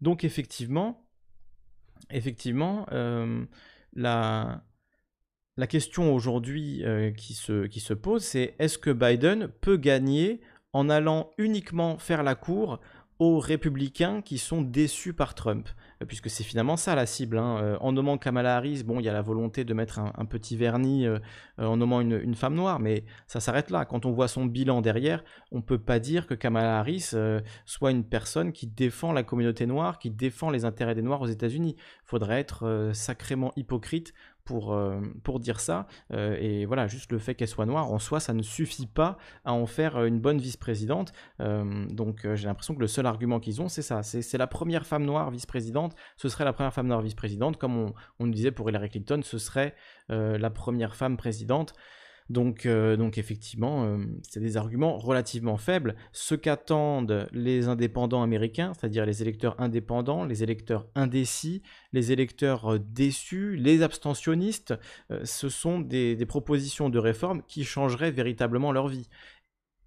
Donc, 0.00 0.24
effectivement, 0.24 1.04
effectivement, 2.10 2.86
la 5.58 5.66
question 5.66 6.14
aujourd'hui 6.14 6.84
euh, 6.84 7.10
qui 7.12 7.34
se 7.34 7.94
pose, 7.94 8.22
c'est 8.22 8.54
est-ce 8.58 8.78
que 8.78 8.90
Biden 8.90 9.48
peut 9.60 9.78
gagner 9.78 10.40
en 10.76 10.90
allant 10.90 11.30
uniquement 11.38 11.96
faire 11.96 12.22
la 12.22 12.34
cour 12.34 12.80
aux 13.18 13.38
républicains 13.38 14.20
qui 14.20 14.36
sont 14.36 14.60
déçus 14.60 15.14
par 15.14 15.34
Trump 15.34 15.70
euh, 16.02 16.04
Puisque 16.04 16.28
c'est 16.28 16.44
finalement 16.44 16.76
ça 16.76 16.94
la 16.94 17.06
cible. 17.06 17.38
Hein. 17.38 17.58
Euh, 17.62 17.76
en 17.80 17.92
nommant 17.92 18.18
Kamala 18.18 18.58
Harris, 18.58 18.82
bon, 18.84 19.00
il 19.00 19.06
y 19.06 19.08
a 19.08 19.12
la 19.14 19.22
volonté 19.22 19.64
de 19.64 19.72
mettre 19.72 19.98
un, 20.00 20.24
petit 20.26 20.54
vernis 20.54 21.06
en 21.56 21.78
nommant 21.78 22.02
une, 22.02 22.34
femme 22.34 22.54
noire, 22.54 22.78
mais 22.78 23.06
ça 23.26 23.40
s'arrête 23.40 23.70
là. 23.70 23.86
Quand 23.86 24.04
on 24.04 24.12
voit 24.12 24.28
son 24.28 24.44
bilan 24.44 24.82
derrière, 24.82 25.24
on 25.50 25.56
ne 25.56 25.62
peut 25.62 25.78
pas 25.78 25.98
dire 25.98 26.26
que 26.26 26.34
Kamala 26.34 26.78
Harris 26.78 27.14
soit 27.64 27.90
une 27.90 28.04
personne 28.04 28.52
qui 28.52 28.66
défend 28.66 29.12
la 29.12 29.22
communauté 29.22 29.64
noire, 29.64 29.98
qui 29.98 30.10
défend 30.10 30.50
les 30.50 30.66
intérêts 30.66 30.94
des 30.94 31.00
Noirs 31.00 31.22
aux 31.22 31.26
États-Unis. 31.26 31.76
Il 31.78 32.06
faudrait 32.06 32.40
être 32.40 32.90
sacrément 32.92 33.52
hypocrite 33.56 34.12
pour, 34.46 34.72
euh, 34.72 35.00
pour 35.24 35.40
dire 35.40 35.60
ça. 35.60 35.86
Euh, 36.12 36.38
et 36.40 36.64
voilà, 36.64 36.86
juste 36.86 37.12
le 37.12 37.18
fait 37.18 37.34
qu'elle 37.34 37.48
soit 37.48 37.66
noire, 37.66 37.92
en 37.92 37.98
soi, 37.98 38.20
ça 38.20 38.32
ne 38.32 38.42
suffit 38.42 38.86
pas 38.86 39.18
à 39.44 39.52
en 39.52 39.66
faire 39.66 39.96
euh, 39.96 40.06
une 40.06 40.20
bonne 40.20 40.38
vice-présidente. 40.38 41.12
donc 41.38 42.26
j'ai 42.34 42.46
l'impression 42.46 42.74
que 42.74 42.80
le 42.80 42.86
seul 42.86 43.06
argument 43.06 43.40
qu'ils 43.40 43.60
ont, 43.60 43.68
c'est 43.68 43.82
ça. 43.82 44.02
C'est 44.02 44.38
la 44.38 44.46
première 44.46 44.86
femme 44.86 45.04
noire 45.04 45.30
vice-présidente. 45.30 45.94
Ce 46.16 46.28
serait 46.28 46.44
la 46.44 46.52
première 46.52 46.72
femme 46.72 46.86
noire 46.86 47.02
vice-présidente. 47.02 47.58
Comme 47.58 47.76
on, 47.76 47.94
on 48.20 48.26
disait 48.28 48.52
pour 48.52 48.70
Hillary 48.70 48.88
Clinton, 48.88 49.20
ce 49.22 49.38
serait 49.38 49.74
la 50.08 50.50
première 50.50 50.94
femme 50.94 51.16
présidente. 51.16 51.74
Donc, 52.28 52.66
euh, 52.66 52.96
donc 52.96 53.18
effectivement, 53.18 53.84
euh, 53.84 53.98
c'est 54.28 54.40
des 54.40 54.56
arguments 54.56 54.96
relativement 54.96 55.56
faibles. 55.56 55.94
Ce 56.12 56.34
qu'attendent 56.34 57.28
les 57.32 57.68
indépendants 57.68 58.22
américains, 58.22 58.72
c'est-à-dire 58.74 59.06
les 59.06 59.22
électeurs 59.22 59.60
indépendants, 59.60 60.24
les 60.24 60.42
électeurs 60.42 60.88
indécis, 60.94 61.62
les 61.92 62.10
électeurs 62.12 62.74
euh, 62.74 62.78
déçus, 62.78 63.56
les 63.56 63.82
abstentionnistes, 63.82 64.74
ce 65.24 65.48
sont 65.48 65.78
des, 65.80 66.16
des 66.16 66.26
propositions 66.26 66.88
de 66.88 66.98
réforme 66.98 67.42
qui 67.46 67.64
changeraient 67.64 68.10
véritablement 68.10 68.72
leur 68.72 68.88
vie. 68.88 69.08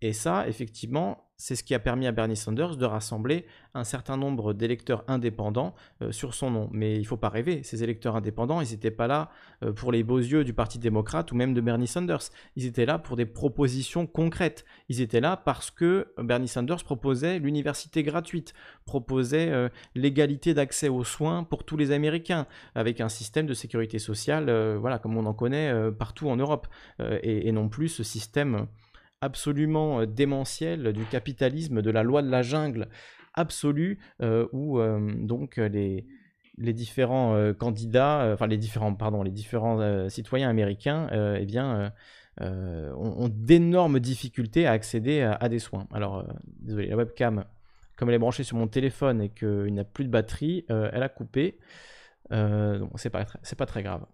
Et 0.02 0.14
ça, 0.14 0.48
effectivement, 0.48 1.29
c'est 1.40 1.56
ce 1.56 1.64
qui 1.64 1.74
a 1.74 1.80
permis 1.80 2.06
à 2.06 2.12
Bernie 2.12 2.36
Sanders 2.36 2.76
de 2.76 2.86
rassembler 2.86 3.46
un 3.74 3.86
certain 3.86 4.18
nombre 4.18 4.52
d'électeurs 4.54 5.06
indépendants 5.08 5.74
euh, 6.02 6.12
sur 6.12 6.34
son 6.34 6.52
nom. 6.52 6.70
Mais 6.74 6.98
il 6.98 7.02
ne 7.02 7.08
faut 7.08 7.18
pas 7.18 7.30
rêver, 7.30 7.64
ces 7.64 7.82
électeurs 7.82 8.18
indépendants, 8.18 8.60
ils 8.60 8.72
n'étaient 8.72 8.92
pas 8.92 9.08
là 9.08 9.32
euh, 9.64 9.72
pour 9.72 9.94
les 9.94 10.04
beaux 10.04 10.18
yeux 10.18 10.44
du 10.44 10.54
Parti 10.54 10.80
démocrate 10.80 11.32
ou 11.32 11.36
même 11.36 11.54
de 11.54 11.62
Bernie 11.62 11.88
Sanders. 11.88 12.30
Ils 12.58 12.66
étaient 12.66 12.86
là 12.86 13.00
pour 13.00 13.16
des 13.16 13.26
propositions 13.26 14.06
concrètes. 14.06 14.66
Ils 14.90 15.00
étaient 15.00 15.22
là 15.22 15.38
parce 15.38 15.72
que 15.72 16.10
Bernie 16.18 16.50
Sanders 16.50 16.84
proposait 16.84 17.40
l'université 17.40 18.04
gratuite, 18.04 18.54
proposait 18.86 19.50
euh, 19.50 19.70
l'égalité 19.96 20.54
d'accès 20.54 20.90
aux 20.90 21.06
soins 21.06 21.46
pour 21.46 21.64
tous 21.64 21.78
les 21.78 21.92
Américains, 21.92 22.48
avec 22.76 23.00
un 23.00 23.08
système 23.08 23.46
de 23.46 23.54
sécurité 23.54 23.98
sociale, 23.98 24.52
voilà, 24.76 25.00
comme 25.00 25.16
on 25.16 25.26
en 25.26 25.34
connaît 25.34 25.72
partout 25.92 26.30
en 26.30 26.36
Europe, 26.36 26.68
et, 27.00 27.48
et, 27.48 27.52
non 27.52 27.70
plus 27.70 27.88
ce 27.88 28.04
système 28.04 28.68
absolument 29.22 30.02
euh, 30.02 30.06
démentiel 30.06 30.94
du 30.94 31.06
capitalisme, 31.06 31.82
de 31.82 31.92
la 31.92 32.04
loi 32.04 32.22
de 32.22 32.30
la 32.30 32.42
jungle 32.42 32.88
absolue, 33.34 34.00
euh, 34.22 34.48
où 34.52 34.80
euh, 34.80 35.14
donc 35.16 35.58
les, 35.58 36.06
les 36.58 36.74
différents 36.74 37.54
candidats, 37.54 38.32
enfin 38.34 38.48
les 38.48 38.58
différents, 38.58 38.94
pardon, 38.94 39.24
les 39.24 39.32
différents 39.32 40.10
citoyens 40.10 40.50
américains, 40.50 41.08
eh 41.40 41.46
bien, 41.46 41.94
ont, 42.42 43.30
d'énormes 43.32 44.02
difficultés 44.02 44.68
à 44.68 44.72
accéder 44.72 45.22
à, 45.22 45.48
des 45.48 45.60
soins. 45.60 45.88
Alors, 45.94 46.28
désolé, 46.60 46.88
la 46.88 46.98
webcam, 46.98 47.46
comme 47.96 48.10
elle 48.10 48.16
est 48.16 48.20
branchée 48.20 48.44
sur 48.44 48.58
mon 48.58 48.68
téléphone 48.68 49.22
et 49.22 49.30
qu'il 49.30 49.72
n'y 49.72 49.80
a 49.80 49.86
plus 49.86 50.04
de 50.04 50.10
batterie, 50.10 50.66
elle 50.68 51.04
a 51.04 51.08
coupé. 51.08 51.60
donc, 52.30 52.92
c'est 52.96 53.10
pas, 53.10 53.24
pas 53.24 53.66
très 53.66 53.82
grave. 53.82 54.06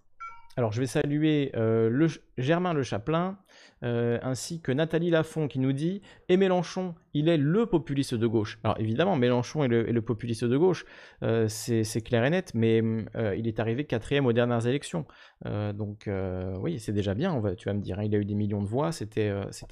Alors, 0.58 0.72
je 0.72 0.80
vais 0.80 0.88
saluer 0.88 1.52
le, 1.54 2.08
Germain 2.38 2.74
Le 2.74 2.84
Chaplin, 2.84 3.38
euh, 3.84 4.18
ainsi 4.24 4.62
que 4.62 4.72
Nathalie 4.72 5.10
Lafont 5.10 5.48
qui 5.48 5.60
nous 5.60 5.74
dit 5.74 6.02
Et 6.30 6.38
Mélenchon, 6.38 6.96
il 7.14 7.28
est 7.28 7.38
le 7.38 7.66
populiste 7.66 8.16
de 8.16 8.26
gauche. 8.26 8.58
Alors 8.64 8.80
évidemment, 8.80 9.16
Mélenchon 9.16 9.64
est 9.64 9.68
le, 9.68 10.02
populiste 10.02 10.46
de 10.46 10.58
gauche, 10.58 10.86
euh, 11.24 11.48
c'est 11.48 12.02
clair 12.02 12.24
et 12.26 12.30
net, 12.30 12.54
mais 12.56 12.82
euh, 13.16 13.36
il 13.36 13.48
est 13.48 13.60
arrivé 13.60 13.84
quatrième 13.86 14.26
aux 14.26 14.34
dernières 14.34 14.66
élections. 14.66 15.06
donc 15.44 16.10
oui, 16.60 16.80
c'est 16.80 16.94
déjà 16.94 17.14
bien, 17.14 17.42
tu 17.56 17.68
vas 17.68 17.74
me 17.74 17.82
dire. 17.82 18.00
Hein, 18.00 18.06
il 18.06 18.16
a 18.16 18.18
eu 18.18 18.26
des 18.26 18.36
millions 18.36 18.62
de 18.62 18.68
voix, 18.68 18.92
c'était 18.92 19.30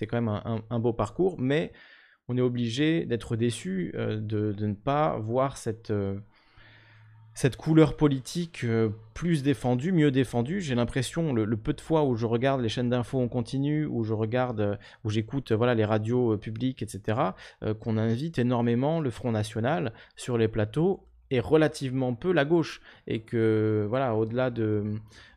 quand 0.07 0.21
même 0.21 0.41
un, 0.69 0.79
beau 0.79 0.93
parcours, 0.93 1.39
mais 1.39 1.71
on 2.27 2.37
est 2.37 2.41
obligé 2.41 3.05
d'être 3.05 3.35
déçu 3.35 3.93
de, 3.95 4.53
ne 4.59 4.73
pas 4.73 5.17
voir 5.17 5.57
cette 5.57 5.91
cette 7.33 7.57
couleur 7.57 7.97
politique 7.97 8.63
euh, 8.63 8.89
plus 9.13 9.43
défendue, 9.43 9.91
mieux 9.91 10.11
défendue. 10.11 10.61
J'ai 10.61 10.75
l'impression, 10.75 11.33
le, 11.33 11.57
peu 11.57 11.73
de 11.73 11.81
fois 11.81 12.03
où 12.03 12.15
je 12.15 12.25
regarde 12.25 12.61
les 12.61 12.69
chaînes 12.69 12.89
d'infos 12.89 13.19
en 13.19 13.27
continu, 13.27 13.85
où 13.85 14.03
je 14.03 14.13
regarde, 14.13 14.59
euh, 14.61 14.75
où 15.03 15.09
j'écoute 15.09 15.51
euh, 15.51 15.55
voilà 15.55 15.73
les 15.73 15.85
radios 15.85 16.37
publiques, 16.37 16.81
etc., 16.81 17.17
qu'on 17.79 17.97
invite 17.97 18.39
énormément 18.39 18.99
le 18.99 19.09
Front 19.09 19.31
National 19.31 19.93
sur 20.15 20.37
les 20.37 20.47
plateaux 20.47 21.05
et 21.31 21.39
relativement 21.39 22.13
peu 22.13 22.31
la 22.31 22.45
gauche 22.45 22.81
et 23.07 23.21
que 23.21 23.85
voilà 23.89 24.15
au-delà 24.15 24.49
de 24.49 24.83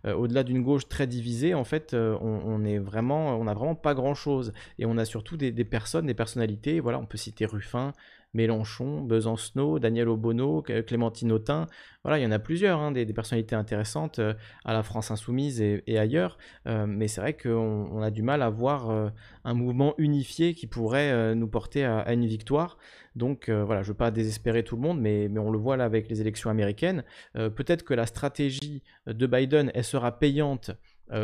au-delà 0.04 0.42
d'une 0.42 0.62
gauche 0.62 0.88
très 0.88 1.06
divisée 1.06 1.54
en 1.54 1.64
fait 1.64 1.94
on, 1.94 2.64
est 2.64 2.78
vraiment 2.78 3.38
on 3.38 3.44
n'a 3.44 3.54
vraiment 3.54 3.74
pas 3.74 3.94
grand 3.94 4.14
chose 4.14 4.52
et 4.78 4.86
on 4.86 4.98
a 4.98 5.04
surtout 5.04 5.36
des, 5.36 5.52
des, 5.52 5.64
personnes 5.64 6.06
des 6.06 6.14
personnalités 6.14 6.80
voilà 6.80 6.98
on 6.98 7.06
peut 7.06 7.18
citer 7.18 7.46
Ruffin 7.46 7.92
Mélenchon, 8.34 9.02
Besancenot, 9.02 9.78
Daniel 9.78 10.08
Obono, 10.08 10.62
Clémentine 10.62 11.32
Autain. 11.32 11.66
Voilà, 12.04 12.18
il 12.18 12.22
y 12.22 12.26
en 12.26 12.30
a 12.30 12.38
plusieurs, 12.38 12.78
hein, 12.78 12.92
des, 12.92 13.04
personnalités 13.06 13.56
intéressantes 13.56 14.20
euh, 14.20 14.34
à 14.64 14.72
la 14.72 14.82
France 14.82 15.10
insoumise 15.10 15.60
et, 15.60 15.98
ailleurs. 15.98 16.38
Euh, 16.66 16.86
mais 16.86 17.08
c'est 17.08 17.20
vrai 17.20 17.36
qu'on 17.36 18.00
a 18.02 18.10
du 18.10 18.22
mal 18.22 18.42
à 18.42 18.50
voir 18.50 18.90
euh, 18.90 19.08
un 19.44 19.54
mouvement 19.54 19.94
unifié 19.98 20.54
qui 20.54 20.66
pourrait 20.66 21.34
nous 21.34 21.48
porter 21.48 21.84
à, 21.84 22.12
une 22.12 22.26
victoire. 22.26 22.78
Donc 23.14 23.48
voilà, 23.48 23.82
je 23.82 23.88
ne 23.88 23.92
veux 23.92 23.96
pas 23.96 24.10
désespérer 24.10 24.62
tout 24.62 24.76
le 24.76 24.82
monde, 24.82 25.00
mais, 25.00 25.28
mais, 25.28 25.40
on 25.40 25.50
le 25.50 25.58
voit 25.58 25.76
là 25.76 25.84
avec 25.84 26.08
les 26.08 26.20
élections 26.20 26.50
américaines. 26.50 27.02
Peut-être 27.34 27.82
que 27.82 27.94
la 27.94 28.04
stratégie 28.04 28.82
de 29.06 29.26
Biden, 29.26 29.70
elle 29.74 29.84
sera 29.84 30.18
payante 30.18 30.72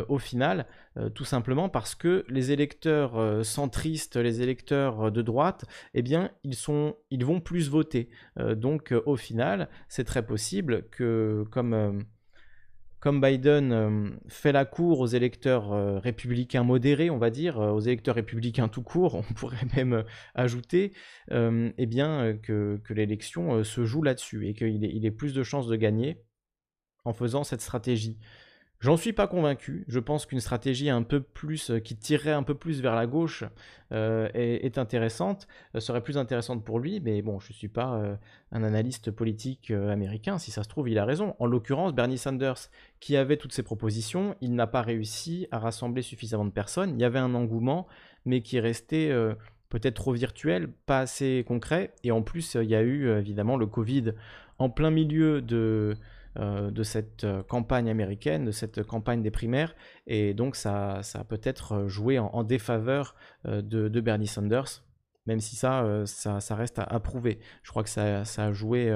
au 0.07 0.17
final, 0.17 0.65
tout 1.13 1.25
simplement 1.25 1.69
parce 1.69 1.95
que 1.95 2.25
les 2.29 2.51
électeurs 2.51 3.45
centristes, 3.45 4.15
les 4.15 4.41
électeurs 4.41 5.11
de 5.11 5.21
droite, 5.21 5.65
eh 5.93 6.01
bien, 6.01 6.31
ils, 6.43 6.55
sont, 6.55 6.95
ils 7.09 7.25
vont 7.25 7.41
plus 7.41 7.69
voter. 7.69 8.09
donc, 8.55 8.93
au 9.05 9.15
final, 9.15 9.69
c'est 9.89 10.05
très 10.05 10.25
possible 10.25 10.87
que, 10.89 11.45
comme 11.51 12.05
comme 13.03 13.19
Biden 13.19 13.73
euh, 13.73 14.11
fait 14.29 14.53
la 14.53 14.63
cour 14.63 15.01
aux 15.01 15.07
électeurs 15.07 15.73
euh, 15.73 15.99
républicains 15.99 16.63
modérés, 16.63 17.09
on 17.09 17.17
va 17.17 17.31
dire, 17.31 17.59
euh, 17.59 17.71
aux 17.71 17.81
électeurs 17.81 18.15
républicains 18.15 18.69
tout 18.69 18.81
court, 18.81 19.15
on 19.29 19.33
pourrait 19.33 19.67
même 19.75 20.05
ajouter, 20.35 20.93
eh 21.29 21.85
bien, 21.85 22.37
que, 22.41 22.79
l'élection 22.91 23.61
se 23.65 23.83
joue 23.83 24.03
là-dessus 24.03 24.47
et 24.47 24.53
qu'il 24.53 25.05
ait 25.05 25.11
plus 25.11 25.33
de 25.33 25.43
chances 25.43 25.67
de 25.67 25.75
gagner 25.75 26.23
en 27.03 27.11
faisant 27.11 27.43
cette 27.43 27.59
stratégie. 27.59 28.19
J'en 28.83 28.97
suis 28.97 29.13
pas 29.13 29.27
convaincu. 29.27 29.85
Je 29.87 29.97
pense 29.97 30.25
qu'une 30.25 30.41
stratégie 30.41 30.89
un 30.89 31.03
peu 31.03 31.21
plus 31.21 31.71
euh, 31.71 31.79
qui 31.79 31.95
tirerait 31.95 32.33
un 32.33 32.43
peu 32.43 32.53
plus 32.53 32.81
vers 32.81 32.95
la 32.95 33.07
gauche 33.07 33.45
euh, 33.93 34.27
est, 34.33 34.77
intéressante, 34.77 35.47
euh, 35.73 35.79
serait 35.79 36.03
plus 36.03 36.17
intéressante 36.17 36.65
pour 36.65 36.79
lui. 36.79 36.99
Mais 36.99 37.21
bon, 37.21 37.39
je 37.39 37.53
suis 37.53 37.69
pas 37.69 38.17
un 38.51 38.63
analyste 38.63 39.09
politique 39.09 39.71
américain. 39.71 40.37
Si 40.37 40.51
ça 40.51 40.63
se 40.63 40.67
trouve, 40.67 40.89
il 40.89 40.99
a 40.99 41.05
raison. 41.05 41.33
En 41.39 41.45
l'occurrence, 41.45 41.93
Bernie 41.93 42.17
Sanders, 42.17 42.57
qui 42.99 43.15
avait 43.15 43.37
toutes 43.37 43.53
ces 43.53 43.63
propositions, 43.63 44.35
il 44.41 44.53
n'a 44.53 44.67
pas 44.67 44.81
réussi 44.81 45.47
à 45.51 45.59
rassembler 45.59 46.01
suffisamment 46.01 46.43
de 46.43 46.51
personnes. 46.51 46.93
Il 46.93 47.01
y 47.01 47.05
avait 47.05 47.19
un 47.19 47.35
engouement, 47.35 47.87
mais 48.25 48.41
qui 48.41 48.59
restait 48.59 49.13
peut-être 49.69 49.95
trop 49.95 50.11
virtuel, 50.11 50.67
pas 50.85 50.99
assez 50.99 51.45
concret. 51.47 51.93
Et 52.03 52.11
en 52.11 52.21
plus, 52.21 52.55
il 52.55 52.69
y 52.69 52.75
a 52.75 52.81
eu 52.81 53.09
évidemment 53.17 53.55
le 53.55 53.65
Covid 53.65 54.11
en 54.59 54.69
plein 54.69 54.91
milieu 54.91 55.41
de 55.41 55.95
euh, 56.39 56.71
de 56.71 56.81
cette 56.81 57.25
euh, 57.25 57.43
campagne 57.43 57.89
américaine, 57.89 58.45
de 58.45 58.51
cette 58.51 58.81
campagne 58.83 59.21
des 59.21 59.29
primaires, 59.29 59.75
et 60.07 60.33
donc 60.33 60.55
ça, 60.55 61.03
ça 61.03 61.19
a 61.19 61.23
peut-être 61.23 61.87
joué 61.87 62.17
en, 62.17 62.43
défaveur 62.43 63.15
euh, 63.45 63.61
de, 63.61 64.01
Bernie 64.01 64.25
Sanders, 64.25 64.83
même 65.27 65.39
si 65.39 65.55
ça, 65.55 66.03
ça, 66.05 66.55
reste 66.55 66.79
à, 66.79 66.99
prouver. 66.99 67.39
Je 67.61 67.69
crois 67.69 67.83
que 67.83 67.89
ça, 67.89 68.25
ça 68.25 68.45
a 68.45 68.51
joué 68.51 68.91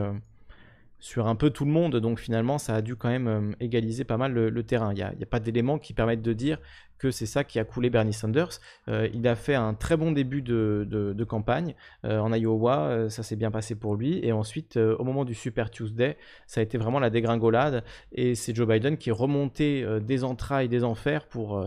sur 1.00 1.28
un 1.28 1.36
peu 1.36 1.50
tout 1.50 1.66
le 1.66 1.72
monde, 1.72 1.98
donc 1.98 2.20
finalement 2.20 2.58
ça 2.58 2.76
a 2.76 2.82
dû 2.82 2.96
quand 2.96 3.10
même 3.10 3.56
égaliser 3.60 4.04
pas 4.04 4.18
mal 4.18 4.34
le, 4.34 4.64
terrain. 4.64 4.94
Il 4.94 4.96
n'y 4.96 5.04
a, 5.04 5.28
pas 5.30 5.40
d'éléments 5.40 5.78
qui 5.78 5.94
permettent 5.94 6.22
de 6.22 6.34
dire 6.34 6.60
que 6.98 7.12
c'est 7.12 7.26
ça 7.26 7.44
qui 7.44 7.60
a 7.60 7.64
coulé 7.64 7.90
Bernie 7.90 8.14
Sanders. 8.14 8.60
Euh, 8.88 9.08
il 9.14 9.28
a 9.28 9.36
fait 9.36 9.56
un 9.56 9.74
très 9.74 9.98
bon 9.98 10.12
début 10.12 10.42
de, 10.42 11.26
campagne 11.28 11.76
euh, 12.06 12.20
en 12.20 12.34
Iowa, 12.34 12.88
euh, 12.88 13.10
ça 13.10 13.24
s'est 13.24 13.36
bien 13.36 13.52
passé 13.52 13.76
pour 13.76 13.96
lui. 13.96 14.20
Et 14.24 14.32
ensuite, 14.32 14.78
au 14.78 15.04
moment 15.04 15.26
du 15.26 15.34
Super 15.34 15.70
Tuesday, 15.70 16.18
ça 16.48 16.62
a 16.62 16.64
été 16.64 16.78
vraiment 16.78 17.00
la 17.00 17.10
dégringolade. 17.10 17.84
Et 18.12 18.36
c'est 18.36 18.56
Joe 18.56 18.68
Biden 18.68 18.98
qui 18.98 19.10
est 19.10 19.14
remonté 19.14 19.86
des 20.02 20.24
entrailles, 20.24 20.70
des 20.70 20.84
enfers 20.84 21.28
pour, 21.28 21.66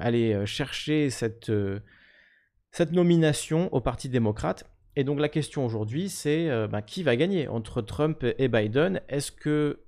aller 0.00 0.46
chercher 0.46 1.10
cette 1.10 1.50
nomination 2.92 3.72
au 3.74 3.80
Parti 3.80 4.08
démocrate. 4.08 4.64
Et 4.98 5.04
donc 5.04 5.20
la 5.20 5.28
question 5.28 5.64
aujourd'hui, 5.64 6.08
c'est 6.08 6.48
ben, 6.68 6.82
qui 6.82 7.04
va 7.04 7.14
gagner 7.14 7.46
entre 7.46 7.82
Trump 7.82 8.26
et 8.36 8.48
Biden? 8.48 9.00
Est-ce 9.08 9.30
que 9.30 9.78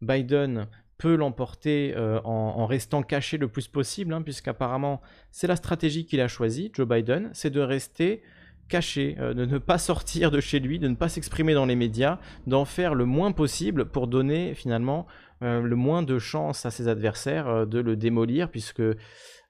Biden 0.00 0.66
peut 0.98 1.16
l'emporter 1.16 1.92
euh, 1.96 2.20
en, 2.24 2.66
restant 2.66 3.02
caché 3.02 3.36
le 3.36 3.48
plus 3.48 3.68
possible, 3.68 4.14
hein, 4.14 4.22
puisqu'apparemment 4.22 5.00
c'est 5.30 5.46
la 5.46 5.56
stratégie 5.56 6.06
qu'il 6.06 6.20
a 6.20 6.28
choisie, 6.28 6.70
Joe 6.72 6.88
Biden, 6.88 7.30
c'est 7.32 7.50
de 7.50 7.60
rester 7.60 8.22
caché, 8.68 9.16
euh, 9.18 9.34
de 9.34 9.44
ne 9.44 9.58
pas 9.58 9.78
sortir 9.78 10.30
de 10.30 10.40
chez 10.40 10.60
lui, 10.60 10.78
de 10.78 10.88
ne 10.88 10.94
pas 10.94 11.08
s'exprimer 11.08 11.54
dans 11.54 11.66
les 11.66 11.76
médias, 11.76 12.18
d'en 12.46 12.64
faire 12.64 12.94
le 12.94 13.04
moins 13.04 13.32
possible 13.32 13.86
pour 13.86 14.06
donner 14.06 14.54
finalement 14.54 15.06
euh, 15.42 15.60
le 15.60 15.76
moins 15.76 16.02
de 16.02 16.18
chance 16.18 16.64
à 16.64 16.70
ses 16.70 16.88
adversaires 16.88 17.66
de 17.66 17.80
le 17.80 17.96
démolir, 17.96 18.50
puisque 18.50 18.82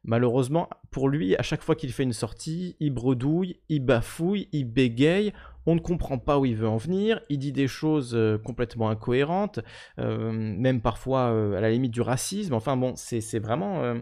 malheureusement 0.05 0.69
pour 0.91 1.09
lui, 1.09 1.35
à 1.37 1.43
chaque 1.43 1.63
fois 1.63 1.75
qu'il 1.75 1.93
fait 1.93 2.03
une 2.03 2.13
sortie, 2.13 2.77
il 2.79 2.93
bredouille, 2.93 3.59
il 3.69 3.85
bafouille, 3.85 4.49
il 4.53 4.65
bégaye, 4.65 5.33
on 5.67 5.75
ne 5.75 5.81
comprend 5.81 6.19
pas 6.19 6.39
où 6.39 6.45
il 6.45 6.57
veut 6.57 6.69
en 6.69 6.77
venir, 6.77 7.21
il 7.31 7.39
dit 7.39 7.53
des 7.53 7.67
choses 7.67 8.15
euh, 8.15 8.39
complètement 8.39 8.91
incohérentes, 8.91 9.61
euh, 9.99 10.31
même 10.33 10.81
parfois 10.81 11.33
euh, 11.33 11.57
à 11.57 11.61
la 11.61 11.71
limite 11.71 11.93
du 11.93 12.03
racisme. 12.03 12.55
Enfin 12.55 12.77
bon, 12.77 12.93
c'est 12.97 13.39
vraiment 13.39 13.95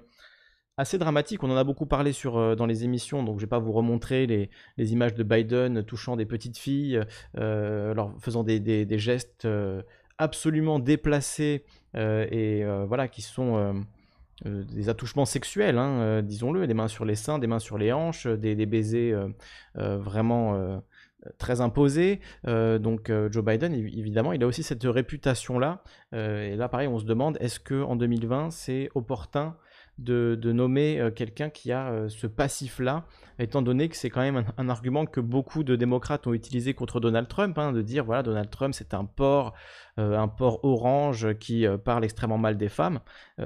assez 0.77 0.99
dramatique. 0.99 1.43
On 1.45 1.51
en 1.51 1.57
a 1.57 1.65
beaucoup 1.65 1.87
parlé 1.87 2.13
sur, 2.13 2.57
dans 2.57 2.67
les 2.67 2.85
émissions, 2.85 3.23
donc 3.23 3.39
je 3.39 3.45
ne 3.45 3.47
vais 3.47 3.51
pas 3.51 3.59
vous 3.59 3.73
remontrer 3.73 4.27
les, 4.27 4.93
images 4.93 5.15
de 5.15 5.23
Biden 5.23 5.85
touchant 5.85 6.17
des 6.17 6.27
petites 6.27 6.59
filles, 6.59 7.01
leur 7.35 8.15
faisant 8.21 8.43
des, 8.43 8.99
gestes 8.99 9.47
absolument 10.19 10.79
déplacés 10.79 11.65
et 11.95 12.65
voilà, 12.87 13.09
qui 13.09 13.23
sont... 13.23 13.85
des 14.45 14.89
attouchements 14.89 15.25
sexuels, 15.25 15.79
hein, 15.79 16.23
disons-le, 16.23 16.67
des 16.67 16.75
mains 16.75 16.89
sur 16.89 17.05
les 17.05 17.15
seins, 17.15 17.39
des 17.39 17.47
mains 17.47 17.61
sur 17.61 17.79
les 17.79 17.93
hanches, 17.93 18.27
des, 18.27 18.57
des 18.57 18.67
baisers 18.67 19.15
vraiment 19.75 20.83
très 21.39 21.61
imposé. 21.61 22.21
Euh, 22.47 22.79
donc 22.79 23.11
euh, 23.11 23.31
Joe 23.31 23.45
Biden, 23.45 23.73
évidemment, 23.75 24.33
il 24.33 24.43
a 24.43 24.47
aussi 24.47 24.63
cette 24.63 24.85
réputation-là. 24.85 25.83
Euh, 26.15 26.53
et 26.53 26.57
là, 26.57 26.69
pareil, 26.69 26.89
on 26.89 26.99
se 26.99 27.05
demande, 27.05 27.37
est-ce 27.41 27.61
qu'en 27.61 27.97
2020, 27.97 28.51
c'est 28.51 28.91
opportun 28.95 29.57
de, 29.99 30.53
nommer 30.53 31.11
quelqu'un 31.15 31.51
qui 31.51 31.73
a 31.73 32.09
ce 32.09 32.27
passif-là, 32.27 33.05
étant 33.39 33.63
donné 33.63 33.89
que 33.89 33.97
c'est 33.97 34.11
quand 34.11 34.21
même 34.21 34.45
un, 34.57 34.69
argument 34.69 35.07
que 35.07 35.21
beaucoup 35.21 35.65
de 35.65 35.77
démocrates 35.77 36.27
ont 36.27 36.33
utilisé 36.33 36.75
contre 36.75 37.01
Donald 37.01 37.29
Trump, 37.29 37.57
hein, 37.59 37.73
de 37.73 37.83
dire, 37.83 38.05
voilà, 38.05 38.23
Donald 38.23 38.51
Trump, 38.51 38.75
c'est 38.75 38.95
un 38.95 39.05
porc, 39.05 39.55
un 39.97 40.29
porc 40.29 40.65
orange 40.65 41.35
qui 41.39 41.67
parle 41.85 42.05
extrêmement 42.05 42.39
mal 42.39 42.57
des 42.57 42.69
femmes. 42.69 43.01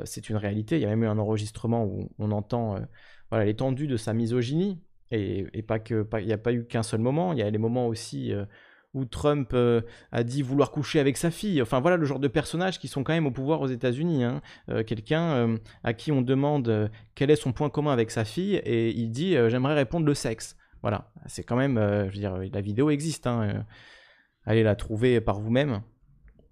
c'est 0.04 0.28
une 0.28 0.36
réalité. 0.36 0.76
Il 0.76 0.82
y 0.82 0.86
a 0.86 0.88
même 0.88 1.04
eu 1.04 1.08
un 1.08 1.18
enregistrement 1.18 1.84
où 1.84 2.10
on 2.18 2.30
entend 2.30 2.76
voilà 3.30 3.44
l'étendue 3.44 3.86
de 3.86 3.96
sa 3.96 4.12
misogynie. 4.12 4.80
Et, 5.12 5.62
pas 5.62 5.78
que, 5.78 6.06
il 6.18 6.26
n'y 6.26 6.32
a 6.32 6.38
pas 6.38 6.52
eu 6.52 6.66
qu'un 6.66 6.82
seul 6.82 7.00
moment, 7.00 7.32
il 7.32 7.38
y 7.38 7.42
a 7.42 7.48
les 7.48 7.58
moments 7.58 7.86
aussi 7.86 8.32
euh, 8.32 8.44
où 8.96 9.04
Trump 9.04 9.50
euh, 9.52 9.82
a 10.10 10.24
dit 10.24 10.42
vouloir 10.42 10.70
coucher 10.70 10.98
avec 10.98 11.16
sa 11.16 11.30
fille. 11.30 11.62
Enfin 11.62 11.80
voilà 11.80 11.96
le 11.96 12.04
genre 12.04 12.18
de 12.18 12.28
personnages 12.28 12.80
qui 12.80 12.88
sont 12.88 13.04
quand 13.04 13.12
même 13.12 13.26
au 13.26 13.30
pouvoir 13.30 13.60
aux 13.60 13.68
États-Unis. 13.68 14.24
Hein. 14.24 14.42
Euh, 14.70 14.82
quelqu'un 14.82 15.56
à 15.84 15.92
qui 15.92 16.10
on 16.12 16.22
demande 16.22 16.90
quel 17.14 17.30
est 17.30 17.36
son 17.36 17.52
point 17.52 17.70
commun 17.70 17.92
avec 17.92 18.10
sa 18.10 18.24
fille 18.24 18.56
et 18.56 18.90
il 18.90 19.10
dit 19.10 19.36
j'aimerais 19.48 19.74
répondre 19.74 20.06
le 20.06 20.14
sexe. 20.14 20.56
Voilà, 20.82 21.10
c'est 21.26 21.42
quand 21.42 21.56
même, 21.56 21.76
je 21.78 22.06
veux 22.06 22.18
dire, 22.18 22.36
la 22.36 22.60
vidéo 22.60 22.90
existe. 22.90 23.26
Hein. 23.26 23.64
allez 24.44 24.62
la 24.62 24.76
trouver 24.76 25.20
par 25.20 25.40
vous-même. 25.40 25.82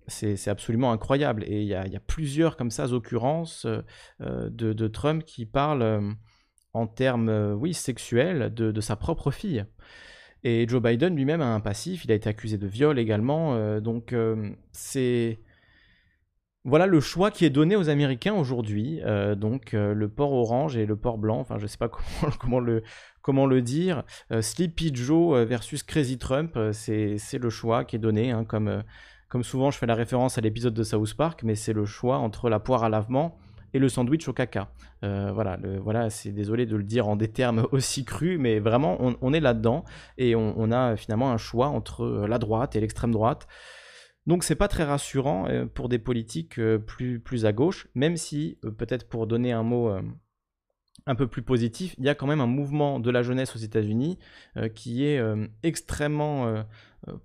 C'est 0.06 0.48
absolument 0.48 0.92
incroyable. 0.92 1.44
Et 1.46 1.62
il 1.62 1.68
y, 1.68 1.74
a 1.74 2.00
plusieurs 2.06 2.56
comme 2.56 2.70
ça 2.70 2.92
occurrences 2.92 3.66
de, 4.20 4.88
Trump 4.88 5.24
qui 5.24 5.46
parlent 5.46 6.14
en 6.74 6.88
termes, 6.88 7.28
euh, 7.28 7.54
oui, 7.54 7.72
sexuels 7.72 8.52
de, 8.52 8.80
sa 8.80 8.96
propre 8.96 9.30
fille. 9.30 9.64
Et 10.44 10.68
Joe 10.68 10.82
Biden 10.82 11.16
lui-même 11.16 11.40
a 11.40 11.46
un 11.46 11.60
passif, 11.60 12.04
il 12.04 12.12
a 12.12 12.14
été 12.14 12.28
accusé 12.28 12.58
de 12.58 12.66
viol 12.66 12.98
également, 12.98 13.54
euh, 13.54 13.80
donc 13.80 14.12
euh, 14.12 14.50
c'est... 14.72 15.38
Voilà 16.66 16.86
le 16.86 17.00
choix 17.00 17.30
qui 17.30 17.44
est 17.44 17.50
donné 17.50 17.76
aux 17.76 17.90
Américains 17.90 18.32
aujourd'hui, 18.32 19.02
donc 19.36 19.72
le 19.72 20.08
port 20.08 20.32
orange 20.32 20.78
et 20.78 20.86
le 20.86 20.96
port 20.96 21.18
blanc, 21.18 21.38
enfin 21.38 21.58
je 21.58 21.66
sais 21.66 21.76
pas 21.76 21.88
comment, 21.90 22.32
comment, 22.40 22.58
le, 22.58 22.82
comment 23.20 23.44
le 23.44 23.60
dire, 23.60 24.02
Sleepy 24.40 24.94
Joe 24.94 25.46
versus 25.46 25.82
Crazy 25.82 26.16
Trump, 26.16 26.58
c'est 26.72 27.18
le 27.38 27.50
choix 27.50 27.84
qui 27.84 27.96
est 27.96 27.98
donné, 27.98 28.30
hein, 28.30 28.46
comme, 28.46 28.82
comme 29.28 29.42
souvent 29.42 29.70
je 29.70 29.76
fais 29.76 29.84
la 29.84 29.94
référence 29.94 30.38
à 30.38 30.40
l'épisode 30.40 30.72
de 30.72 30.82
South 30.84 31.12
Park, 31.12 31.42
mais 31.42 31.54
c'est 31.54 31.74
le 31.74 31.84
choix 31.84 32.16
entre 32.16 32.48
la 32.48 32.60
poire 32.60 32.82
à 32.82 32.88
lavement 32.88 33.36
et 33.74 33.78
le 33.78 33.88
sandwich 33.88 34.26
au 34.28 34.32
caca. 34.32 34.70
Euh, 35.02 35.30
voilà, 35.32 36.08
c'est 36.08 36.32
désolé 36.32 36.64
de 36.64 36.76
le 36.76 36.84
dire 36.84 37.08
en 37.08 37.16
des 37.16 37.28
termes 37.28 37.66
aussi 37.72 38.04
crus, 38.04 38.38
mais 38.38 38.60
vraiment, 38.60 38.96
on, 39.20 39.32
est 39.34 39.40
là-dedans 39.40 39.84
et 40.16 40.34
on, 40.34 40.70
a 40.70 40.96
finalement 40.96 41.30
un 41.30 41.36
choix 41.36 41.66
entre 41.66 42.04
euh, 42.04 42.26
la 42.26 42.38
droite 42.38 42.76
et 42.76 42.80
l'extrême 42.80 43.10
droite. 43.10 43.46
Donc 44.26 44.44
c'est 44.44 44.54
pas 44.54 44.68
très 44.68 44.84
rassurant 44.84 45.48
euh, 45.48 45.66
pour 45.66 45.90
des 45.90 45.98
politiques 45.98 46.58
plus 46.86 47.44
à 47.44 47.52
gauche, 47.52 47.88
même 47.94 48.16
si, 48.16 48.58
peut-être 48.78 49.08
pour 49.08 49.26
donner 49.26 49.52
un 49.52 49.64
mot 49.64 49.92
un 51.06 51.14
peu 51.14 51.26
plus 51.26 51.42
positif, 51.42 51.94
il 51.98 52.04
y 52.04 52.08
a 52.08 52.14
quand 52.14 52.26
même 52.26 52.40
un 52.40 52.46
mouvement 52.46 52.98
de 52.98 53.10
la 53.10 53.22
jeunesse 53.22 53.54
aux 53.54 53.58
États-Unis 53.58 54.18
qui 54.74 55.04
est 55.04 55.22
extrêmement 55.62 56.64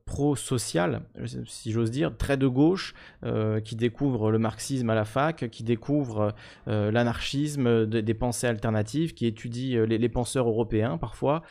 pro-social, 0.06 1.04
si 1.46 1.72
j'ose 1.72 1.92
dire, 1.92 2.16
très 2.18 2.38
de 2.38 2.48
gauche, 2.48 2.94
euh, 3.24 3.60
qui 3.60 3.76
découvre 3.76 4.32
le 4.32 4.40
marxisme 4.40 4.90
à 4.90 4.96
la 4.96 5.06
fac, 5.06 5.50
qui 5.50 5.64
découvre 5.64 6.34
euh, 6.68 6.92
l'anarchisme 6.92 7.86
des 7.86 8.14
pensées 8.14 8.48
alternatives, 8.48 9.14
qui 9.14 9.26
étudie 9.26 9.78
euh, 9.78 9.86
les, 9.86 10.10
penseurs 10.10 10.48
européens 10.48 10.98
parfois, 10.98 11.44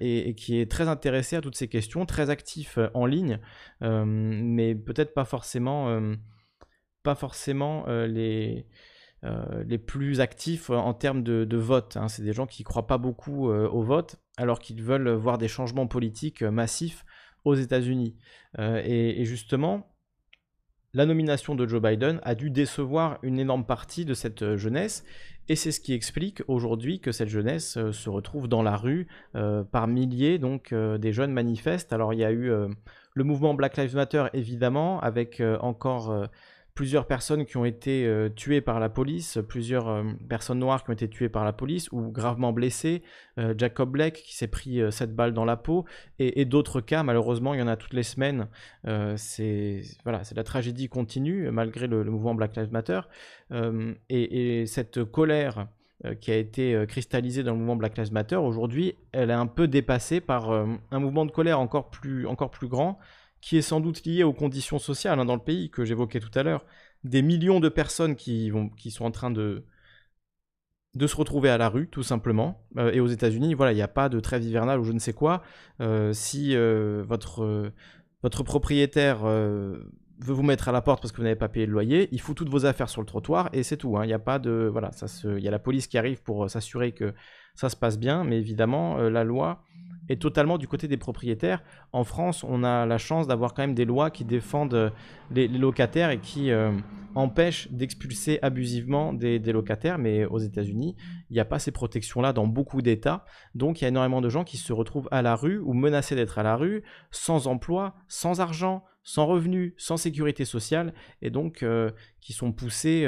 et, 0.00 0.34
qui 0.34 0.58
est 0.58 0.70
très 0.70 0.88
intéressé 0.88 1.36
à 1.36 1.40
toutes 1.40 1.56
ces 1.56 1.68
questions, 1.68 2.06
très 2.06 2.30
actif 2.30 2.78
en 2.94 3.06
ligne, 3.06 3.38
mais 3.80 4.74
peut-être 4.74 5.14
pas 5.14 5.24
forcément, 5.24 6.00
pas 7.02 7.14
forcément 7.14 7.86
les... 7.86 8.66
les 9.22 9.78
plus 9.78 10.20
actifs 10.20 10.70
en 10.70 10.94
termes 10.94 11.22
de, 11.22 11.56
vote. 11.56 11.96
Hein. 11.96 12.08
C'est 12.08 12.22
des 12.22 12.32
gens 12.32 12.46
qui 12.46 12.62
ne 12.62 12.66
croient 12.66 12.86
pas 12.86 12.98
beaucoup 12.98 13.48
au 13.48 13.82
vote, 13.82 14.16
alors 14.36 14.58
qu'ils 14.58 14.82
veulent 14.82 15.10
voir 15.10 15.38
des 15.38 15.48
changements 15.48 15.86
politiques 15.86 16.42
massifs 16.42 17.04
aux 17.44 17.54
États-Unis. 17.54 18.16
Euh, 18.58 18.80
et, 18.84 19.24
justement, 19.24 19.94
la 20.94 21.06
nomination 21.06 21.54
de 21.54 21.66
Joe 21.66 21.82
Biden 21.82 22.20
a 22.22 22.34
dû 22.34 22.50
décevoir 22.50 23.18
une 23.22 23.38
énorme 23.38 23.64
partie 23.64 24.04
de 24.04 24.14
cette 24.14 24.56
jeunesse 24.56 25.04
et 25.50 25.56
c'est 25.56 25.72
ce 25.72 25.80
qui 25.80 25.94
explique 25.94 26.42
aujourd'hui 26.46 27.00
que 27.00 27.10
cette 27.10 27.28
jeunesse 27.28 27.78
se 27.90 28.10
retrouve 28.10 28.48
dans 28.48 28.62
la 28.62 28.76
rue 28.76 29.06
par 29.32 29.86
milliers, 29.86 30.38
donc 30.38 30.74
des 30.74 31.12
jeunes 31.12 31.32
manifestent. 31.32 31.94
Alors 31.94 32.12
il 32.12 32.20
y 32.20 32.24
a 32.24 32.32
eu 32.32 32.50
le 32.50 33.24
mouvement 33.24 33.54
Black 33.54 33.78
Lives 33.78 33.94
Matter 33.94 34.26
évidemment, 34.34 35.00
avec 35.00 35.42
encore 35.60 36.28
plusieurs 36.78 37.08
personnes 37.08 37.44
qui 37.44 37.56
ont 37.56 37.64
été 37.64 38.06
euh, 38.06 38.28
tuées 38.28 38.60
par 38.60 38.78
la 38.78 38.88
police, 38.88 39.40
plusieurs 39.48 39.88
euh, 39.88 40.04
personnes 40.28 40.60
noires 40.60 40.84
qui 40.84 40.90
ont 40.90 40.92
été 40.92 41.08
tuées 41.08 41.28
par 41.28 41.44
la 41.44 41.52
police 41.52 41.90
ou 41.90 42.12
gravement 42.12 42.52
blessées, 42.52 43.02
euh, 43.36 43.52
Jacob 43.58 43.90
Blake 43.90 44.22
qui 44.24 44.36
s'est 44.36 44.46
pris 44.46 44.80
cette 44.92 45.12
balle 45.12 45.34
dans 45.34 45.44
la 45.44 45.56
peau, 45.56 45.86
et, 46.20 46.44
d'autres 46.44 46.80
cas, 46.80 47.02
malheureusement, 47.02 47.52
il 47.52 47.58
y 47.58 47.62
en 47.64 47.66
a 47.66 47.74
toutes 47.74 47.94
les 47.94 48.04
semaines. 48.04 48.46
c'est 49.16 49.80
voilà, 50.04 50.22
la 50.36 50.44
tragédie 50.44 50.88
continue 50.88 51.50
malgré 51.50 51.88
le, 51.88 52.04
mouvement 52.04 52.36
Black 52.36 52.54
Lives 52.54 52.72
Matter, 52.72 53.00
et, 53.50 54.60
et, 54.60 54.66
cette 54.66 55.02
colère 55.02 55.66
qui 56.20 56.30
a 56.30 56.36
été 56.36 56.84
cristallisée 56.86 57.42
dans 57.42 57.52
le 57.52 57.58
mouvement 57.58 57.76
Black 57.76 57.98
Lives 57.98 58.12
Matter, 58.12 58.36
aujourd'hui, 58.36 58.94
elle 59.10 59.30
est 59.30 59.40
un 59.44 59.48
peu 59.48 59.66
dépassée 59.66 60.20
par 60.20 60.52
un 60.52 60.98
mouvement 61.00 61.26
de 61.26 61.32
colère 61.32 61.58
encore 61.58 61.90
plus, 61.90 62.24
encore 62.26 62.52
plus 62.52 62.68
grand, 62.68 63.00
qui 63.40 63.56
est 63.56 63.62
sans 63.62 63.80
doute 63.80 64.04
lié 64.04 64.24
aux 64.24 64.32
conditions 64.32 64.78
sociales 64.78 65.18
hein, 65.20 65.24
dans 65.24 65.36
le 65.36 65.42
pays 65.42 65.70
que 65.70 65.84
j'évoquais 65.84 66.20
tout 66.20 66.36
à 66.36 66.42
l'heure. 66.42 66.64
Des 67.04 67.22
millions 67.22 67.60
de 67.60 67.68
personnes 67.68 68.16
qui, 68.16 68.50
vont, 68.50 68.68
qui 68.70 68.90
sont 68.90 69.04
en 69.04 69.10
train 69.10 69.30
de, 69.30 69.64
de 70.94 71.06
se 71.06 71.16
retrouver 71.16 71.48
à 71.48 71.58
la 71.58 71.68
rue, 71.68 71.88
tout 71.88 72.02
simplement. 72.02 72.66
Euh, 72.76 72.92
et 72.92 73.00
aux 73.00 73.06
États-Unis, 73.06 73.54
voilà, 73.54 73.72
il 73.72 73.76
n'y 73.76 73.82
a 73.82 73.88
pas 73.88 74.08
de 74.08 74.20
trêve 74.20 74.42
hivernale 74.42 74.80
ou 74.80 74.84
je 74.84 74.92
ne 74.92 74.98
sais 74.98 75.12
quoi. 75.12 75.42
Euh, 75.80 76.12
si 76.12 76.56
euh, 76.56 77.04
votre, 77.06 77.72
votre 78.22 78.42
propriétaire 78.42 79.20
veut 80.20 80.34
vous 80.34 80.42
mettre 80.42 80.68
à 80.68 80.72
la 80.72 80.80
porte 80.80 81.00
parce 81.02 81.12
que 81.12 81.18
vous 81.18 81.24
n'avez 81.24 81.36
pas 81.36 81.48
payé 81.48 81.66
le 81.66 81.72
loyer, 81.72 82.08
il 82.12 82.20
fout 82.20 82.36
toutes 82.36 82.48
vos 82.48 82.66
affaires 82.66 82.88
sur 82.88 83.00
le 83.00 83.06
trottoir 83.06 83.48
et 83.52 83.62
c'est 83.62 83.76
tout. 83.76 83.96
Hein. 83.96 84.04
Il 84.04 84.12
a 84.12 84.18
pas 84.18 84.38
de, 84.38 84.68
voilà, 84.70 84.90
y 85.24 85.48
a 85.48 85.50
la 85.50 85.58
police 85.58 85.86
qui 85.86 85.98
arrive 85.98 86.22
pour 86.22 86.50
s'assurer 86.50 86.92
que 86.92 87.14
ça 87.54 87.68
se 87.68 87.76
passe 87.76 87.98
bien, 87.98 88.24
mais 88.24 88.38
évidemment, 88.38 88.98
la 88.98 89.24
loi 89.24 89.64
est 90.08 90.20
totalement 90.20 90.58
du 90.58 90.66
côté 90.66 90.88
des 90.88 90.96
propriétaires. 90.96 91.62
En 91.92 92.04
France, 92.04 92.44
on 92.44 92.64
a 92.64 92.86
la 92.86 92.98
chance 92.98 93.26
d'avoir 93.26 93.54
quand 93.54 93.62
même 93.62 93.74
des 93.74 93.84
lois 93.84 94.10
qui 94.10 94.24
défendent 94.24 94.74
euh, 94.74 94.90
les, 95.30 95.48
locataires 95.48 96.10
et 96.10 96.18
qui 96.18 96.50
euh, 96.50 96.72
empêchent 97.14 97.70
d'expulser 97.70 98.38
abusivement 98.42 99.12
des, 99.12 99.38
locataires. 99.38 99.98
Mais 99.98 100.24
aux 100.24 100.38
États-Unis, 100.38 100.96
il 101.30 101.34
n'y 101.34 101.40
a 101.40 101.44
pas 101.44 101.58
ces 101.58 101.72
protections-là 101.72 102.32
dans 102.32 102.46
beaucoup 102.46 102.82
d'États. 102.82 103.24
Donc 103.54 103.80
il 103.80 103.84
y 103.84 103.86
a 103.86 103.88
énormément 103.88 104.20
de 104.20 104.28
gens 104.28 104.44
qui 104.44 104.56
se 104.56 104.72
retrouvent 104.72 105.08
à 105.10 105.22
la 105.22 105.36
rue 105.36 105.58
ou 105.58 105.74
menacés 105.74 106.14
d'être 106.14 106.38
à 106.38 106.42
la 106.42 106.56
rue, 106.56 106.82
sans 107.10 107.46
emploi, 107.46 107.94
sans 108.08 108.40
argent, 108.40 108.84
sans 109.08 109.26
revenus, 109.26 109.72
sans 109.78 109.96
sécurité 109.96 110.44
sociale, 110.44 110.92
et 111.22 111.30
donc 111.30 111.62
euh, 111.62 111.90
qui 112.20 112.32
sont 112.32 112.52
poussés 112.52 113.06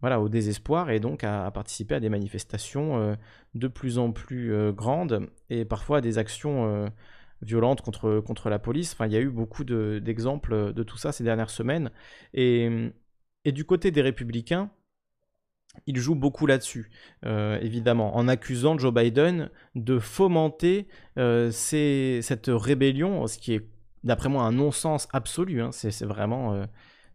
voilà, 0.00 0.20
au 0.20 0.28
désespoir 0.28 0.90
et 0.90 1.00
donc 1.00 1.24
à, 1.24 1.50
participer 1.50 1.96
à 1.96 2.00
des 2.00 2.08
manifestations 2.08 3.00
euh, 3.00 3.14
de 3.54 3.68
plus 3.68 3.98
en 3.98 4.12
plus 4.12 4.52
euh, 4.54 4.72
grandes 4.72 5.28
et 5.50 5.64
parfois 5.64 5.98
à 5.98 6.00
des 6.00 6.18
actions 6.18 6.66
euh, 6.66 6.88
violentes 7.42 7.82
contre, 7.82 8.20
contre 8.20 8.48
la 8.48 8.58
police. 8.58 8.92
Enfin, 8.92 9.06
il 9.06 9.12
y 9.12 9.16
a 9.16 9.20
eu 9.20 9.30
beaucoup 9.30 9.64
d'exemples 9.64 10.72
de, 10.72 10.82
tout 10.82 10.96
ça 10.96 11.12
ces 11.12 11.24
dernières 11.24 11.50
semaines. 11.50 11.90
Et, 12.34 12.68
et 13.44 13.52
du 13.52 13.64
côté 13.64 13.90
des 13.90 14.02
républicains, 14.02 14.70
ils 15.86 15.96
jouent 15.96 16.16
beaucoup 16.16 16.46
là-dessus, 16.46 16.90
évidemment, 17.22 18.16
en 18.16 18.26
accusant 18.26 18.76
Joe 18.76 18.92
Biden 18.92 19.50
de 19.76 20.00
fomenter 20.00 20.88
cette 21.14 22.48
rébellion, 22.48 23.28
ce 23.28 23.38
qui 23.38 23.54
est, 23.54 23.68
d'après 24.04 24.28
moi, 24.28 24.44
un 24.44 24.52
non-sens 24.52 25.08
absolu. 25.12 25.62
Hein. 25.62 25.70
C'est 25.72 26.04
vraiment 26.04 26.66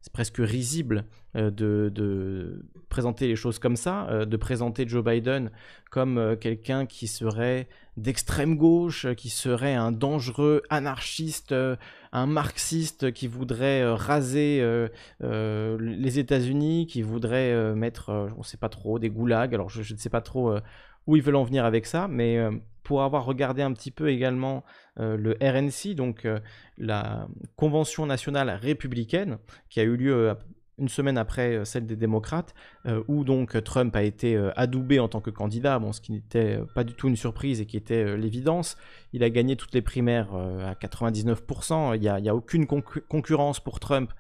c'est 0.03 0.11
presque 0.11 0.39
risible 0.39 1.05
euh, 1.38 1.49
de, 1.49 2.65
présenter 2.89 3.25
les 3.25 3.38
choses 3.38 3.57
comme 3.57 3.77
ça, 3.77 4.05
euh, 4.09 4.25
de 4.25 4.36
présenter 4.36 4.86
Joe 4.86 5.03
Biden 5.03 5.49
comme 5.91 6.17
euh, 6.17 6.36
quelqu'un 6.36 6.86
qui 6.86 7.07
serait 7.07 7.69
d'extrême 7.95 8.57
gauche, 8.57 9.07
qui 9.15 9.29
serait 9.29 9.75
un 9.75 9.93
dangereux 9.93 10.61
anarchiste, 10.69 11.55
un 12.11 12.25
marxiste 12.25 13.13
qui 13.13 13.27
voudrait 13.27 13.86
raser 13.93 14.65
les 15.19 16.19
États-Unis, 16.19 16.88
qui 16.88 17.03
voudrait 17.03 17.75
mettre, 17.75 18.09
on 18.36 18.39
ne 18.39 18.43
sait 18.43 18.57
pas 18.57 18.69
trop, 18.69 18.97
des 18.97 19.11
goulags. 19.11 19.53
Alors 19.53 19.69
je, 19.69 19.93
ne 19.93 19.99
sais 19.99 20.09
pas 20.09 20.21
trop 20.21 20.55
où 21.05 21.15
ils 21.15 21.21
veulent 21.21 21.36
en 21.36 21.43
venir 21.43 21.65
avec 21.65 21.86
ça, 21.86 22.07
mais 22.07 22.39
pour 22.81 23.03
avoir 23.03 23.25
regardé 23.25 23.61
un 23.61 23.73
petit 23.73 23.91
peu 23.91 24.09
également 24.09 24.63
euh, 25.00 25.18
le 25.18 25.36
RNC, 25.41 25.96
donc 25.96 26.26
euh, 26.26 26.39
la 26.78 27.28
Convention 27.56 28.06
nationale 28.06 28.50
républicaine, 28.50 29.39
qui 29.70 29.80
a 29.80 29.84
eu 29.84 29.98
lieu 29.98 30.14
euh, 30.14 30.36
une 30.78 30.88
semaine 30.88 31.18
après 31.18 31.66
celle 31.66 31.86
des 31.86 31.96
démocrates, 31.96 32.56
où 33.08 33.24
donc 33.24 33.64
Trump 33.64 33.96
a 33.96 34.02
été 34.02 34.36
adoubé 34.56 35.00
en 35.00 35.08
tant 35.08 35.22
que 35.22 35.30
candidat, 35.30 35.78
bon, 35.78 35.94
ce 35.94 36.02
qui 36.02 36.12
n'était 36.12 36.58
pas 36.74 36.84
du 36.84 36.96
tout 36.96 37.08
une 37.08 37.16
surprise 37.16 37.62
et 37.62 37.68
qui 37.68 37.78
était 37.78 38.18
l'évidence. 38.18 38.76
Il 39.14 39.24
a 39.24 39.30
gagné 39.30 39.56
toutes 39.56 39.76
les 39.76 39.84
primaires 39.84 40.34
à 40.34 40.74
99%, 40.74 41.96
il 41.96 42.02
n'y 42.02 42.30
a, 42.30 42.36
aucune 42.36 42.66
concurrence 42.66 43.60
pour 43.60 43.80
Trump 43.80 44.12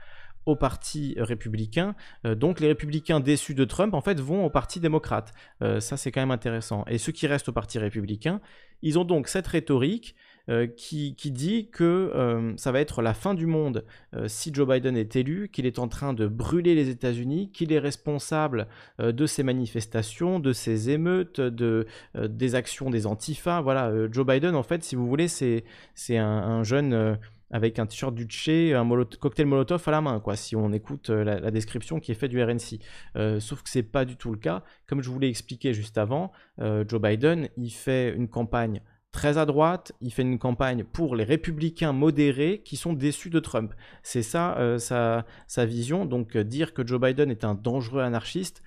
au 0.45 0.55
parti 0.55 1.15
républicain. 1.17 1.95
Donc 2.23 2.59
les 2.59 2.67
républicains 2.67 3.19
déçus 3.19 3.55
de 3.55 3.65
Trump, 3.65 3.95
en 3.95 4.01
fait, 4.01 4.19
vont 4.19 4.45
au 4.45 4.51
parti 4.51 4.79
démocrate. 4.79 5.33
Ça, 5.59 5.97
c'est 5.97 6.11
quand 6.11 6.21
même 6.21 6.29
intéressant. 6.29 6.85
Et 6.87 6.99
ceux 6.99 7.11
qui 7.11 7.25
restent 7.25 7.49
au 7.49 7.53
parti 7.53 7.79
républicain, 7.79 8.41
ils 8.83 8.99
ont 8.99 9.05
donc 9.05 9.27
cette 9.27 9.47
rhétorique 9.47 10.15
euh, 10.49 10.67
qui, 10.67 11.13
dit 11.13 11.69
que 11.69 12.53
ça 12.57 12.71
va 12.71 12.79
être 12.79 13.01
la 13.01 13.13
fin 13.13 13.33
du 13.33 13.45
monde 13.45 13.85
si 14.27 14.53
Joe 14.53 14.67
Biden 14.67 14.97
est 14.97 15.15
élu, 15.15 15.49
qu'il 15.49 15.65
est 15.65 15.79
en 15.79 15.87
train 15.87 16.13
de 16.13 16.27
brûler 16.27 16.75
les 16.75 16.89
États-Unis, 16.89 17.49
qu'il 17.51 17.71
est 17.71 17.79
responsable 17.79 18.67
de 18.99 19.25
ces 19.25 19.43
manifestations, 19.43 20.39
de 20.39 20.53
ces 20.53 20.89
émeutes, 20.89 21.41
de, 21.41 21.87
des 22.15 22.55
actions 22.55 22.89
des 22.89 23.07
antifas. 23.07 23.61
Voilà, 23.61 23.91
Joe 24.11 24.25
Biden, 24.25 24.55
en 24.55 24.63
fait, 24.63 24.83
si 24.83 24.95
vous 24.95 25.07
voulez, 25.07 25.27
c'est 25.27 25.63
un, 26.09 26.25
un, 26.25 26.63
jeune 26.63 27.17
avec 27.53 27.77
un 27.77 27.85
t-shirt 27.85 28.13
du 28.13 28.25
Tché, 28.25 28.73
un 28.73 28.89
cocktail 29.19 29.45
Molotov 29.45 29.83
à 29.85 29.91
la 29.91 30.01
main, 30.01 30.19
quoi, 30.19 30.35
si 30.35 30.55
on 30.55 30.73
écoute 30.73 31.11
euh, 31.11 31.23
la, 31.23 31.51
description 31.51 31.99
qui 31.99 32.11
est 32.11 32.15
faite 32.15 32.31
du 32.31 32.43
RNC. 32.43 32.79
Euh, 33.15 33.39
sauf 33.39 33.61
que 33.61 33.69
c'est 33.69 33.83
pas 33.83 34.05
du 34.05 34.17
tout 34.17 34.31
le 34.31 34.39
cas. 34.39 34.63
Comme 34.87 35.03
je 35.03 35.09
vous 35.09 35.19
l'ai 35.19 35.29
expliqué 35.29 35.71
juste 35.71 35.99
avant, 35.99 36.31
euh, 36.59 36.83
Joe 36.87 36.99
Biden, 36.99 37.47
il 37.55 37.69
fait 37.69 38.13
une 38.15 38.27
campagne 38.27 38.81
très 39.13 39.37
à 39.37 39.45
droite, 39.45 39.93
il 40.01 40.11
fait 40.11 40.23
une 40.23 40.39
campagne 40.39 40.83
pour 40.83 41.15
les 41.15 41.23
républicains 41.23 41.93
modérés 41.93 42.61
qui 42.65 42.75
sont 42.75 42.91
déçus 42.91 43.29
de 43.29 43.39
Trump. 43.39 43.73
C'est 44.01 44.23
ça 44.23 44.57
sa, 44.79 45.25
sa, 45.47 45.65
vision. 45.65 46.05
Donc 46.05 46.35
dire 46.35 46.73
que 46.73 46.85
Joe 46.85 46.99
Biden 46.99 47.31
est 47.31 47.45
un 47.45 47.55
dangereux 47.55 48.01
anarchiste, 48.01 48.61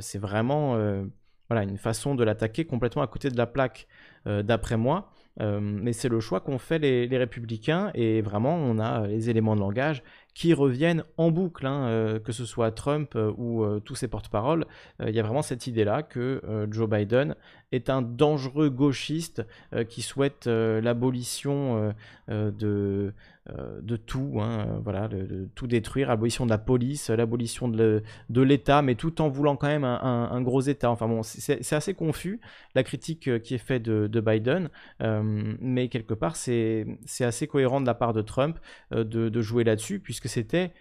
c'est 0.00 0.18
vraiment 0.18 0.76
voilà, 1.48 1.62
une 1.62 1.78
façon 1.78 2.14
de 2.14 2.24
l'attaquer 2.24 2.66
complètement 2.66 3.02
à 3.02 3.06
côté 3.06 3.30
de 3.30 3.38
la 3.38 3.46
plaque, 3.46 3.86
d'après 4.26 4.76
moi. 4.76 5.12
Euh, 5.40 5.60
mais 5.60 5.92
c'est 5.92 6.08
le 6.08 6.20
choix 6.20 6.40
qu'ont 6.40 6.58
fait 6.58 6.78
les, 6.78 7.16
républicains 7.16 7.90
et 7.94 8.20
vraiment 8.20 8.54
on 8.54 8.78
a 8.78 9.06
les 9.06 9.30
éléments 9.30 9.54
de 9.54 9.60
langage 9.60 10.02
qui 10.34 10.54
reviennent 10.54 11.04
en 11.16 11.30
boucle, 11.30 11.66
hein, 11.66 11.86
euh, 11.88 12.18
que 12.18 12.32
ce 12.32 12.44
soit 12.44 12.70
Trump 12.70 13.14
euh, 13.16 13.32
ou 13.36 13.80
tous 13.80 13.94
ses 13.94 14.08
porte-paroles. 14.08 14.66
Il 15.00 15.14
y 15.14 15.20
a 15.20 15.22
vraiment 15.22 15.42
cette 15.42 15.66
idée-là 15.66 16.02
que 16.02 16.40
Joe 16.70 16.88
Biden 16.88 17.34
est 17.70 17.90
un 17.90 18.02
dangereux 18.02 18.70
gauchiste 18.70 19.42
qui 19.88 20.02
souhaite 20.02 20.46
l'abolition 20.46 21.94
de, 22.28 23.12
de 23.48 23.96
tout, 23.96 24.38
hein, 24.40 24.80
voilà, 24.84 25.08
de, 25.08 25.48
tout 25.56 25.66
détruire, 25.66 26.08
l'abolition 26.08 26.44
de 26.44 26.50
la 26.50 26.58
police, 26.58 27.10
l'abolition 27.10 27.68
de, 27.68 28.02
l'État, 28.30 28.82
mais 28.82 28.94
tout 28.94 29.20
en 29.20 29.28
voulant 29.28 29.56
quand 29.56 29.66
même 29.66 29.84
un, 29.84 30.40
gros 30.42 30.60
État. 30.60 30.90
Enfin 30.90 31.08
bon, 31.08 31.22
c'est 31.22 31.72
assez 31.72 31.94
confus 31.94 32.40
la 32.74 32.82
critique 32.82 33.42
qui 33.42 33.54
est 33.54 33.58
faite 33.58 33.82
de, 33.82 34.20
Biden. 34.20 34.68
Euh, 35.02 35.54
mais 35.60 35.88
quelque 35.88 36.14
part, 36.14 36.36
c'est 36.36 36.86
assez 37.20 37.46
cohérent 37.46 37.80
de 37.80 37.86
la 37.86 37.94
part 37.94 38.12
de 38.12 38.22
Trump 38.22 38.58
euh, 38.92 39.04
de, 39.04 39.42
jouer 39.42 39.64
là-dessus, 39.64 39.98
puisque 39.98 40.28
c'était 40.28 40.72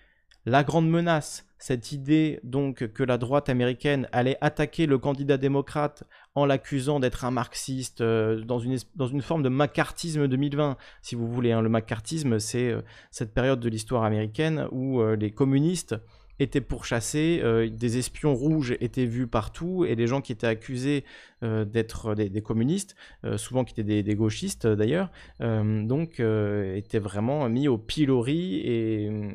la 0.45 0.63
grande 0.63 0.89
menace, 0.89 1.45
cette 1.57 1.91
idée 1.91 2.39
donc 2.43 2.87
que 2.93 3.03
la 3.03 3.17
droite 3.17 3.49
américaine 3.49 4.07
allait 4.11 4.37
attaquer 4.41 4.87
le 4.87 4.97
candidat 4.97 5.37
démocrate 5.37 6.03
en 6.33 6.45
l'accusant 6.45 6.99
d'être 6.99 7.23
un 7.25 7.31
marxiste, 7.31 8.01
euh, 8.01 8.41
dans, 8.41 8.59
une, 8.59 8.77
dans 8.95 9.07
une 9.07 9.21
forme 9.21 9.43
de 9.43 9.49
macartisme 9.49 10.27
2020, 10.27 10.77
si 11.01 11.15
vous 11.15 11.27
voulez. 11.27 11.51
Hein. 11.51 11.61
Le 11.61 11.69
macartisme, 11.69 12.39
c'est 12.39 12.75
cette 13.11 13.33
période 13.33 13.59
de 13.59 13.69
l'histoire 13.69 14.03
américaine 14.03 14.67
où 14.71 15.03
les 15.03 15.31
communistes 15.31 15.95
étaient 16.41 16.61
pourchassés, 16.61 17.39
euh, 17.43 17.69
des 17.69 17.97
espions 17.97 18.33
rouges 18.33 18.75
étaient 18.79 19.05
vus 19.05 19.27
partout, 19.27 19.85
et 19.85 19.95
les 19.95 20.07
gens 20.07 20.21
qui 20.21 20.31
étaient 20.31 20.47
accusés 20.47 21.05
euh, 21.43 21.65
d'être 21.65 22.15
des, 22.15 22.41
communistes, 22.41 22.95
euh, 23.25 23.37
souvent 23.37 23.63
qui 23.63 23.79
étaient 23.79 24.03
des, 24.03 24.15
gauchistes 24.15 24.67
d'ailleurs, 24.67 25.11
donc 25.39 26.19
étaient 26.19 26.99
vraiment 26.99 27.47
mis 27.49 27.67
au 27.67 27.77
pilori, 27.77 28.61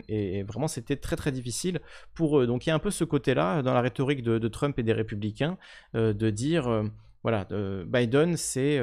et, 0.09 0.43
vraiment 0.43 0.69
c'était 0.69 0.97
très 0.97 1.17
très 1.17 1.33
difficile 1.33 1.81
pour 2.15 2.39
eux. 2.41 2.47
Donc 2.47 2.67
il 2.67 2.71
y 2.71 2.73
a 2.73 2.75
un 2.75 2.81
peu 2.81 2.91
ce 2.91 3.05
côté-là 3.05 3.63
dans 3.63 3.73
la 3.73 3.81
rhétorique 3.81 4.23
de, 4.23 4.49
Trump 4.49 4.79
et 4.79 4.83
des 4.83 4.93
républicains, 4.93 5.57
de 5.95 6.31
dire, 6.31 6.85
voilà, 7.23 7.47
Biden 7.87 8.37
c'est 8.37 8.81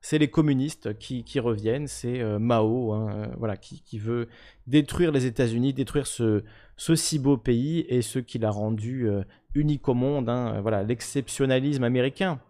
c'est 0.00 0.18
les 0.18 0.28
communistes 0.28 0.96
qui, 0.98 1.40
reviennent, 1.40 1.88
c'est 1.88 2.22
Mao, 2.38 2.92
hein, 2.92 3.30
voilà, 3.38 3.56
qui, 3.56 3.82
qui, 3.82 3.98
veut 3.98 4.28
détruire 4.66 5.10
les 5.10 5.26
États-Unis, 5.26 5.72
détruire 5.72 6.06
ce, 6.06 6.44
ce 6.76 6.94
si 6.94 7.18
beau 7.18 7.36
pays 7.36 7.86
et 7.88 8.02
ce 8.02 8.18
qui 8.18 8.38
l'a 8.38 8.50
rendu 8.50 9.08
unique 9.54 9.88
au 9.88 9.94
monde, 9.94 10.28
hein, 10.28 10.60
voilà, 10.60 10.82
l'exceptionnalisme 10.82 11.84
américain 11.84 12.40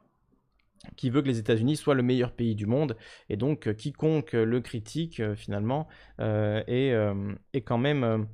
qui 0.96 1.10
veut 1.10 1.22
que 1.22 1.28
les 1.28 1.38
États-Unis 1.38 1.76
soient 1.76 1.94
le 1.94 2.02
meilleur 2.02 2.32
pays 2.32 2.54
du 2.54 2.66
monde, 2.66 2.96
et 3.28 3.36
donc 3.36 3.72
quiconque 3.74 4.32
le 4.32 4.60
critique 4.60 5.22
finalement 5.34 5.88
est, 6.18 6.92
quand 7.64 7.78
même 7.78 8.26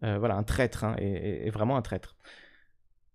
voilà, 0.00 0.36
un 0.36 0.42
traître, 0.42 0.84
hein, 0.84 0.96
est, 0.98 1.50
vraiment 1.50 1.76
un 1.76 1.82
traître. 1.82 2.16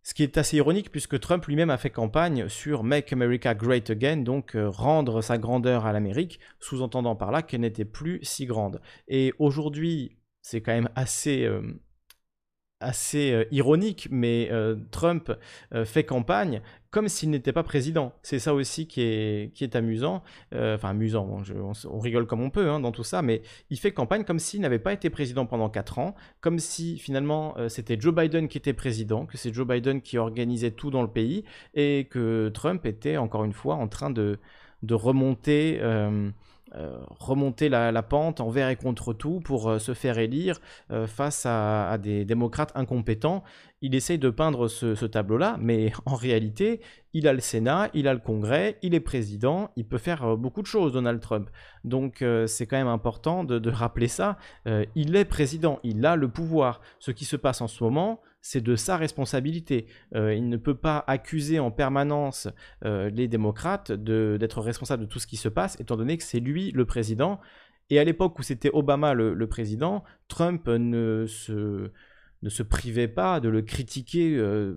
Ce 0.07 0.13
qui 0.13 0.23
est 0.23 0.37
assez 0.37 0.55
ironique 0.55 0.89
puisque 0.89 1.19
Trump 1.19 1.45
lui-même 1.47 1.69
a 1.69 1.77
fait 1.77 1.89
campagne 1.89 2.47
sur 2.47 2.85
Make 2.85 3.11
America 3.11 3.53
Great 3.53 3.89
Again, 3.89 4.15
donc 4.15 4.55
euh, 4.55 4.69
rendre 4.69 5.21
sa 5.21 5.37
grandeur 5.37 5.85
à 5.85 5.91
l'Amérique, 5.91 6.39
sous-entendant 6.61 7.17
par 7.17 7.29
là 7.29 7.41
qu'elle 7.41 7.59
n'était 7.59 7.83
plus 7.83 8.21
si 8.23 8.45
grande. 8.45 8.79
Et 9.09 9.33
aujourd'hui, 9.37 10.17
c'est 10.41 10.61
quand 10.61 10.71
même 10.71 10.87
assez 10.95 11.43
euh, 11.43 11.61
assez 12.79 13.31
euh, 13.31 13.45
ironique, 13.51 14.07
mais 14.11 14.49
euh, 14.51 14.75
Trump 14.91 15.31
euh, 15.73 15.85
fait 15.85 16.03
campagne 16.03 16.61
comme 16.89 17.09
s'il 17.09 17.29
n'était 17.29 17.51
pas 17.53 17.63
président. 17.63 18.13
C'est 18.23 18.39
ça 18.39 18.53
aussi 18.53 18.87
qui 18.87 19.01
est, 19.01 19.53
qui 19.53 19.63
est 19.63 19.75
amusant. 19.75 20.23
enfin, 20.53 20.89
amusant, 20.89 21.43
on, 21.85 21.99
rigole 21.99 22.25
comme 22.25 22.41
on 22.41 22.49
peut 22.49 22.69
hein, 22.69 22.79
dans 22.79 22.91
tout 22.91 23.03
ça, 23.03 23.21
mais 23.21 23.41
il 23.69 23.77
fait 23.77 23.91
campagne 23.91 24.23
comme 24.23 24.39
s'il 24.39 24.61
n'avait 24.61 24.79
pas 24.79 24.93
été 24.93 25.09
président 25.09 25.45
pendant 25.45 25.69
4 25.69 25.99
ans, 25.99 26.15
comme 26.39 26.59
si 26.59 26.97
finalement 26.97 27.55
c'était 27.67 27.99
Joe 27.99 28.15
Biden 28.15 28.47
qui 28.47 28.57
était 28.57 28.73
président, 28.73 29.25
que 29.25 29.37
c'est 29.37 29.53
Joe 29.53 29.67
Biden 29.67 30.01
qui 30.01 30.17
organisait 30.17 30.71
tout 30.71 30.89
dans 30.89 31.03
le 31.03 31.09
pays, 31.09 31.43
et 31.75 32.07
que 32.09 32.49
Trump 32.49 32.85
était 32.85 33.17
encore 33.17 33.43
une 33.43 33.53
fois 33.53 33.75
en 33.75 33.89
train 33.89 34.09
de, 34.09 34.39
de 34.81 34.93
remonter 34.95 35.79
euh, 36.75 36.97
remonter 37.19 37.69
la, 37.69 38.03
pente 38.03 38.41
envers 38.41 38.69
et 38.69 38.75
contre 38.75 39.13
tout 39.13 39.39
pour 39.39 39.69
euh, 39.69 39.79
se 39.79 39.93
faire 39.93 40.17
élire 40.17 40.59
euh, 40.91 41.07
face 41.07 41.45
à, 41.45 41.97
des 41.97 42.25
démocrates 42.25 42.71
incompétents. 42.75 43.43
Il 43.81 43.93
essaye 43.93 44.17
de 44.17 44.29
peindre 44.29 44.67
ce, 44.67 45.05
tableau-là, 45.05 45.57
mais 45.59 45.91
en 46.05 46.15
réalité, 46.15 46.81
il 47.13 47.27
a 47.27 47.33
le 47.33 47.39
Sénat, 47.39 47.89
il 47.93 48.07
a 48.07 48.13
le 48.13 48.19
Congrès, 48.19 48.77
il 48.81 48.95
est 48.95 48.99
président, 48.99 49.71
il 49.75 49.87
peut 49.87 49.97
faire 49.97 50.35
beaucoup 50.37 50.61
de 50.61 50.67
choses, 50.67 50.93
Donald 50.93 51.19
Trump. 51.21 51.49
Donc 51.83 52.23
c'est 52.47 52.67
quand 52.67 52.77
même 52.77 52.87
important 52.87 53.43
de, 53.43 53.69
rappeler 53.69 54.07
ça. 54.07 54.37
il 54.95 55.15
est 55.15 55.25
président, 55.25 55.79
il 55.83 56.05
a 56.05 56.15
le 56.15 56.27
pouvoir. 56.27 56.81
Ce 56.99 57.11
qui 57.11 57.25
se 57.25 57.35
passe 57.35 57.61
en 57.61 57.67
ce 57.67 57.83
moment, 57.83 58.21
c'est 58.47 58.61
de 58.61 58.75
sa 58.77 58.95
responsabilité. 58.95 59.87
Euh, 60.15 60.33
il 60.33 60.47
ne 60.47 60.55
peut 60.55 60.75
pas 60.75 61.03
accuser 61.07 61.59
en 61.59 61.69
permanence 61.69 62.47
euh, 62.85 63.09
les 63.09 63.27
démocrates 63.27 63.91
d'être 63.91 64.61
responsables 64.61 65.03
de 65.03 65.09
tout 65.09 65.19
ce 65.19 65.27
qui 65.27 65.35
se 65.35 65.49
passe, 65.49 65.77
étant 65.81 65.97
donné 65.97 66.17
que 66.17 66.23
c'est 66.23 66.39
lui 66.39 66.71
le 66.71 66.85
président. 66.85 67.41
Et 67.89 67.99
à 67.99 68.03
l'époque 68.05 68.39
où 68.39 68.43
c'était 68.43 68.69
Obama 68.71 69.13
le, 69.13 69.47
président, 69.47 70.03
Trump 70.29 70.67
ne 70.67 71.25
se, 71.25 71.91
ne 72.43 72.49
se 72.49 72.63
privait 72.63 73.07
pas 73.07 73.39
de 73.39 73.49
le 73.49 73.61
critiquer 73.61 74.35
euh, 74.37 74.75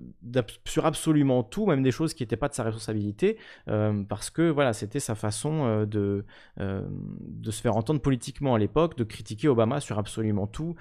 sur 0.64 0.86
absolument 0.86 1.42
tout, 1.42 1.66
même 1.66 1.82
des 1.82 1.90
choses 1.90 2.14
qui 2.14 2.22
n'étaient 2.22 2.36
pas 2.36 2.48
de 2.48 2.54
sa 2.54 2.62
responsabilité, 2.62 3.38
euh, 3.68 4.02
parce 4.08 4.30
que 4.30 4.48
voilà, 4.48 4.72
c'était 4.72 5.00
sa 5.00 5.14
façon 5.14 5.66
euh, 5.66 5.86
de, 5.86 6.24
se 7.50 7.60
faire 7.60 7.76
entendre 7.76 8.00
politiquement 8.00 8.54
à 8.54 8.58
l'époque, 8.58 8.96
de 8.96 9.04
critiquer 9.04 9.48
Obama 9.48 9.80
sur 9.80 9.98
absolument 9.98 10.46
tout, 10.46 10.74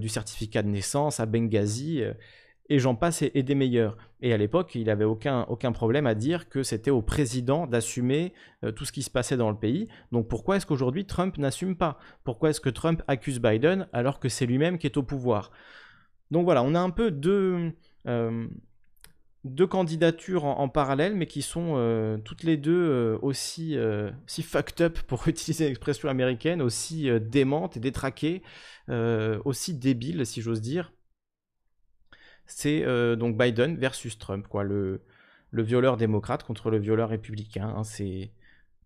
du 0.00 0.08
certificat 0.08 0.62
de 0.62 0.68
naissance 0.68 1.20
à 1.20 1.26
Benghazi. 1.26 2.02
et 2.68 2.78
j'en 2.78 2.96
passe 2.96 3.22
et, 3.22 3.42
des 3.42 3.54
meilleurs. 3.54 3.96
Et 4.20 4.32
à 4.32 4.36
l'époque, 4.36 4.74
il 4.74 4.86
n'avait 4.86 5.04
aucun, 5.04 5.42
aucun 5.42 5.72
problème 5.72 6.06
à 6.06 6.14
dire 6.14 6.48
que 6.48 6.62
c'était 6.62 6.90
au 6.90 7.00
président 7.00 7.66
d'assumer 7.66 8.32
tout 8.74 8.84
ce 8.84 8.92
qui 8.92 9.02
se 9.02 9.10
passait 9.10 9.36
dans 9.36 9.50
le 9.50 9.56
pays. 9.56 9.88
Donc 10.10 10.26
pourquoi 10.28 10.56
est-ce 10.56 10.66
qu'aujourd'hui 10.66 11.06
Trump 11.06 11.38
n'assume 11.38 11.76
pas? 11.76 11.98
Pourquoi 12.24 12.50
est-ce 12.50 12.60
que 12.60 12.70
Trump 12.70 13.02
accuse 13.06 13.38
Biden 13.38 13.86
alors 13.92 14.18
que 14.18 14.28
c'est 14.28 14.46
lui-même 14.46 14.78
qui 14.78 14.86
est 14.86 14.96
au 14.96 15.02
pouvoir? 15.02 15.52
Donc 16.30 16.44
voilà, 16.44 16.62
on 16.62 16.74
a 16.74 16.80
un 16.80 16.90
peu 16.90 17.10
deux, 17.10 17.72
euh, 18.06 18.46
candidatures 19.70 20.44
en, 20.44 20.68
parallèle, 20.68 21.14
mais 21.14 21.26
qui 21.26 21.42
sont 21.42 21.74
euh, 21.76 22.18
toutes 22.18 22.42
les 22.42 22.56
deux 22.56 22.72
euh, 22.72 23.18
aussi, 23.22 23.76
si 24.26 24.42
fucked 24.42 24.80
up, 24.84 24.98
pour 25.06 25.28
utiliser 25.28 25.68
l'expression 25.68 26.08
américaine, 26.08 26.62
aussi 26.62 27.08
démentes 27.20 27.76
et 27.76 27.80
détraquées, 27.80 28.42
aussi 29.44 29.74
débiles, 29.74 30.26
si 30.26 30.42
j'ose 30.42 30.60
dire. 30.60 30.92
C'est 32.46 32.84
donc 33.16 33.36
Biden 33.36 33.76
versus 33.76 34.18
Trump, 34.18 34.46
quoi, 34.48 34.62
le, 34.62 35.02
le 35.50 35.62
violeur 35.62 35.96
démocrate 35.96 36.44
contre 36.44 36.70
le 36.70 36.78
violeur 36.78 37.08
républicain. 37.08 37.74
Hein, 37.76 37.84
c'est 37.84 38.30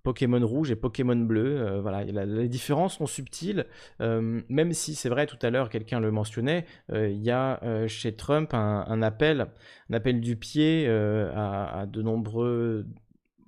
Pokémon 0.02 0.44
rouge 0.46 0.70
et 0.70 0.76
Pokémon 0.76 1.16
bleu. 1.16 1.60
Euh, 1.60 1.80
voilà, 1.80 2.04
les 2.04 2.48
différences 2.48 2.98
sont 2.98 3.06
subtiles, 3.06 3.66
euh, 4.00 4.40
même 4.48 4.72
si 4.72 4.94
c'est 4.94 5.08
vrai, 5.08 5.26
tout 5.26 5.38
à 5.42 5.50
l'heure, 5.50 5.68
quelqu'un 5.68 6.00
le 6.00 6.10
mentionnait, 6.10 6.64
euh, 6.92 7.08
il 7.08 7.22
y 7.22 7.30
a 7.30 7.60
chez 7.86 8.14
Trump 8.14 8.54
un, 8.54 9.02
appel, 9.02 9.46
un 9.90 9.94
appel 9.94 10.20
du 10.20 10.36
pied 10.36 10.88
à, 10.88 11.86
de, 11.86 12.02
nombreux, 12.02 12.86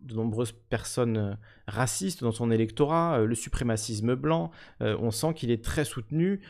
de 0.03 0.15
nombreuses 0.15 0.53
personnes 0.53 1.39
racistes 1.67 2.23
dans 2.23 2.33
son 2.33 2.51
électorat, 2.51 3.21
le 3.21 3.35
suprémacisme 3.35 4.15
blanc. 4.15 4.51
on 4.81 5.11
sent 5.11 5.35
qu'il 5.35 5.51
est 5.51 5.65
très 5.65 5.85
soutenu 5.85 6.41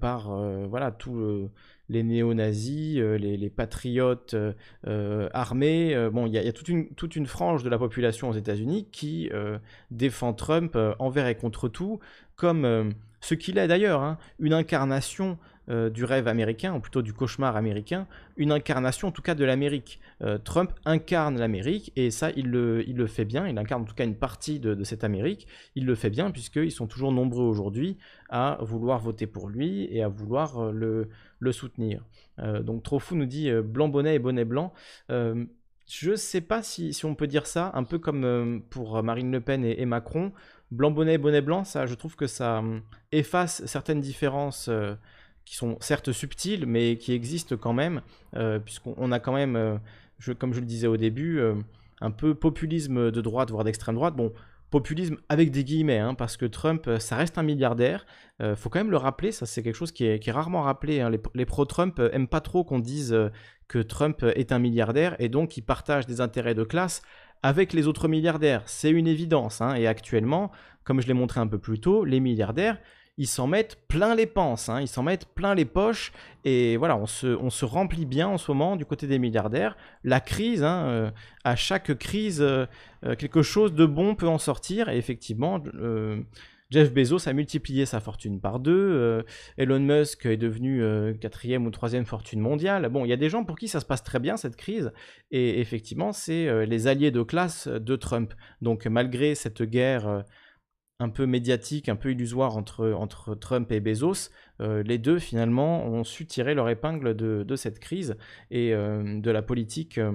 par 0.00 0.28
voilà, 0.68 0.90
tout 0.90 1.50
les 1.88 2.02
néo-nazis, 2.02 2.98
euh, 2.98 3.16
les, 3.16 3.50
patriotes 3.50 4.34
euh, 4.34 4.52
euh, 4.86 5.28
armés. 5.32 5.94
bon, 6.12 6.26
il 6.26 6.32
y, 6.32 6.38
a, 6.38 6.52
toute, 6.52 6.68
une, 6.68 6.88
toute 6.94 7.16
une 7.16 7.26
frange 7.26 7.62
de 7.62 7.68
la 7.68 7.78
population 7.78 8.30
aux 8.30 8.34
États-Unis 8.34 8.88
qui 8.90 9.30
défend 9.90 10.32
Trump 10.32 10.76
envers 10.98 11.26
et 11.26 11.34
contre 11.34 11.68
tout, 11.68 12.00
comme 12.36 12.92
ce 13.20 13.34
qu'il 13.34 13.58
est 13.58 13.68
d'ailleurs, 13.68 14.02
hein, 14.02 14.18
une 14.38 14.52
incarnation 14.52 15.38
du 15.68 16.04
rêve 16.04 16.28
américain, 16.28 16.74
ou 16.74 16.80
plutôt 16.80 17.00
du 17.00 17.12
cauchemar 17.12 17.56
américain, 17.56 18.06
une 18.36 18.52
incarnation 18.52 19.08
en 19.08 19.10
tout 19.12 19.22
cas 19.22 19.34
de 19.34 19.44
l'Amérique. 19.44 20.00
Trump 20.44 20.72
incarne 20.84 21.38
l'Amérique, 21.38 21.90
et 21.96 22.10
ça, 22.10 22.30
il 22.36 22.50
le, 22.50 23.06
fait 23.06 23.24
bien, 23.24 23.48
il 23.48 23.56
incarne 23.58 23.82
en 23.82 23.84
tout 23.86 23.94
cas 23.94 24.04
une 24.04 24.16
partie 24.16 24.60
de, 24.60 24.84
cette 24.84 25.04
Amérique, 25.04 25.46
il 25.74 25.86
le 25.86 25.94
fait 25.94 26.10
bien, 26.10 26.30
puisqu'ils 26.30 26.72
sont 26.72 26.86
toujours 26.86 27.12
nombreux 27.12 27.44
aujourd'hui 27.44 27.96
à 28.28 28.58
vouloir 28.60 28.98
voter 28.98 29.26
pour 29.26 29.48
lui 29.48 29.88
et 29.90 30.02
à 30.02 30.08
vouloir 30.08 30.70
le, 30.70 31.08
le 31.38 31.52
soutenir. 31.52 32.02
Euh, 32.40 32.62
donc 32.62 32.82
Trofou 32.82 33.14
nous 33.14 33.26
dit 33.26 33.50
euh, 33.50 33.62
blanc 33.62 33.88
bonnet 33.88 34.16
et 34.16 34.18
bonnet 34.18 34.44
blanc. 34.44 34.72
Euh, 35.10 35.44
je 35.86 36.12
ne 36.12 36.16
sais 36.16 36.40
pas 36.40 36.62
si, 36.62 36.98
on 37.04 37.14
peut 37.14 37.26
dire 37.26 37.46
ça, 37.46 37.70
un 37.74 37.84
peu 37.84 37.98
comme 37.98 38.62
pour 38.70 39.02
Marine 39.02 39.30
Le 39.30 39.40
Pen 39.40 39.64
et, 39.64 39.84
Macron. 39.84 40.32
Blanc 40.70 40.90
bonnet 40.90 41.14
et 41.14 41.18
bonnet 41.18 41.42
blanc, 41.42 41.62
ça, 41.64 41.84
je 41.84 41.94
trouve 41.94 42.16
que 42.16 42.26
ça 42.26 42.64
efface 43.12 43.64
certaines 43.66 44.00
différences 44.00 44.70
qui 45.44 45.56
sont 45.56 45.76
certes 45.80 46.12
subtiles, 46.12 46.66
mais 46.66 46.96
qui 46.96 47.12
existent 47.12 47.56
quand 47.56 47.72
même, 47.72 48.00
puisqu'on 48.64 49.12
a 49.12 49.20
quand 49.20 49.34
même, 49.34 49.78
comme 50.38 50.54
je 50.54 50.60
le 50.60 50.66
disais 50.66 50.86
au 50.86 50.96
début, 50.96 51.40
un 52.00 52.10
peu 52.10 52.34
populisme 52.34 53.10
de 53.10 53.20
droite, 53.20 53.50
voire 53.50 53.64
d'extrême 53.64 53.94
droite. 53.94 54.16
Bon, 54.16 54.32
populisme 54.74 55.18
avec 55.28 55.52
des 55.52 55.62
guillemets, 55.62 56.00
hein, 56.00 56.14
parce 56.14 56.36
que 56.36 56.46
Trump, 56.46 56.88
euh, 56.88 56.98
ça 56.98 57.14
reste 57.14 57.38
un 57.38 57.44
milliardaire. 57.44 58.06
Euh, 58.42 58.56
faut 58.56 58.70
quand 58.70 58.80
même 58.80 58.90
le 58.90 58.96
rappeler, 58.96 59.30
ça 59.30 59.46
c'est 59.46 59.62
quelque 59.62 59.76
chose 59.76 59.92
qui 59.92 60.04
est, 60.04 60.30
rarement 60.32 60.62
rappelé. 60.62 61.00
Hein. 61.00 61.12
Les, 61.34 61.46
pro-Trump 61.46 61.96
euh, 62.00 62.10
aiment 62.10 62.26
pas 62.26 62.40
trop 62.40 62.64
qu'on 62.64 62.80
dise 62.80 63.16
que 63.68 63.78
Trump 63.78 64.24
est 64.34 64.50
un 64.50 64.58
milliardaire 64.58 65.14
et 65.20 65.28
donc 65.28 65.56
il 65.56 65.62
partage 65.62 66.06
des 66.06 66.20
intérêts 66.20 66.56
de 66.56 66.64
classe 66.64 67.02
avec 67.44 67.72
les 67.72 67.86
autres 67.86 68.08
milliardaires. 68.08 68.62
C'est 68.66 68.90
une 68.90 69.06
évidence. 69.06 69.60
Hein. 69.60 69.76
Et 69.76 69.86
actuellement, 69.86 70.50
comme 70.82 71.00
je 71.00 71.06
l'ai 71.06 71.14
montré 71.14 71.38
un 71.38 71.46
peu 71.46 71.58
plus 71.58 71.78
tôt, 71.78 72.04
les 72.04 72.18
milliardaires, 72.18 72.80
ils 73.16 73.28
s'en 73.28 73.46
mettent 73.46 73.76
plein 73.86 74.14
les 74.14 74.26
penses, 74.26 74.68
hein. 74.68 74.80
ils 74.80 74.88
s'en 74.88 75.02
mettent 75.02 75.26
plein 75.26 75.54
les 75.54 75.64
poches, 75.64 76.12
et 76.44 76.76
voilà, 76.76 76.96
on 76.96 77.06
se, 77.06 77.64
remplit 77.64 78.06
bien 78.06 78.28
en 78.28 78.38
ce 78.38 78.50
moment 78.50 78.76
du 78.76 78.84
côté 78.84 79.06
des 79.06 79.18
milliardaires. 79.18 79.76
La 80.02 80.20
crise, 80.20 80.64
hein, 80.64 80.86
euh, 80.88 81.10
à 81.44 81.54
chaque 81.54 81.96
crise, 81.96 82.42
euh, 82.42 82.66
euh, 83.04 83.14
quelque 83.14 83.42
chose 83.42 83.72
de 83.72 83.86
bon 83.86 84.14
peut 84.14 84.28
en 84.28 84.38
sortir, 84.38 84.88
et 84.88 84.98
effectivement, 84.98 85.62
Jeff 86.70 86.92
Bezos 86.92 87.28
a 87.28 87.32
multiplié 87.32 87.86
sa 87.86 88.00
fortune 88.00 88.40
par 88.40 88.58
deux, 88.58 89.24
Elon 89.58 89.78
Musk 89.78 90.26
est 90.26 90.36
devenu 90.36 90.82
quatrième 91.20 91.66
ou 91.66 91.70
troisième 91.70 92.06
fortune 92.06 92.40
mondiale. 92.40 92.88
Bon, 92.88 93.04
il 93.04 93.08
y 93.08 93.12
a 93.12 93.16
des 93.16 93.28
gens 93.28 93.44
pour 93.44 93.56
qui 93.56 93.68
ça 93.68 93.78
se 93.78 93.84
passe 93.84 94.02
très 94.02 94.18
bien 94.18 94.36
cette 94.36 94.56
crise, 94.56 94.90
et 95.30 95.60
effectivement, 95.60 96.12
c'est 96.12 96.66
les 96.66 96.86
alliés 96.88 97.12
de 97.12 97.22
classe 97.22 97.68
de 97.68 97.96
Trump. 97.96 98.34
Donc 98.60 98.86
malgré 98.86 99.36
cette 99.36 99.62
guerre 99.62 100.24
un 101.04 101.10
peu 101.10 101.26
médiatique, 101.26 101.90
un 101.90 101.96
peu 101.96 102.12
illusoire 102.12 102.56
entre, 102.56 103.34
Trump 103.34 103.70
et 103.70 103.80
Bezos, 103.80 104.30
euh, 104.60 104.82
les 104.82 104.96
deux 104.96 105.18
finalement 105.18 105.84
ont 105.84 106.02
su 106.02 106.26
tirer 106.26 106.54
leur 106.54 106.68
épingle 106.70 107.14
de, 107.14 107.56
cette 107.56 107.78
crise 107.78 108.16
et 108.50 108.72
euh, 108.72 109.20
de 109.20 109.30
la 109.30 109.42
politique 109.42 109.98
euh, 109.98 110.12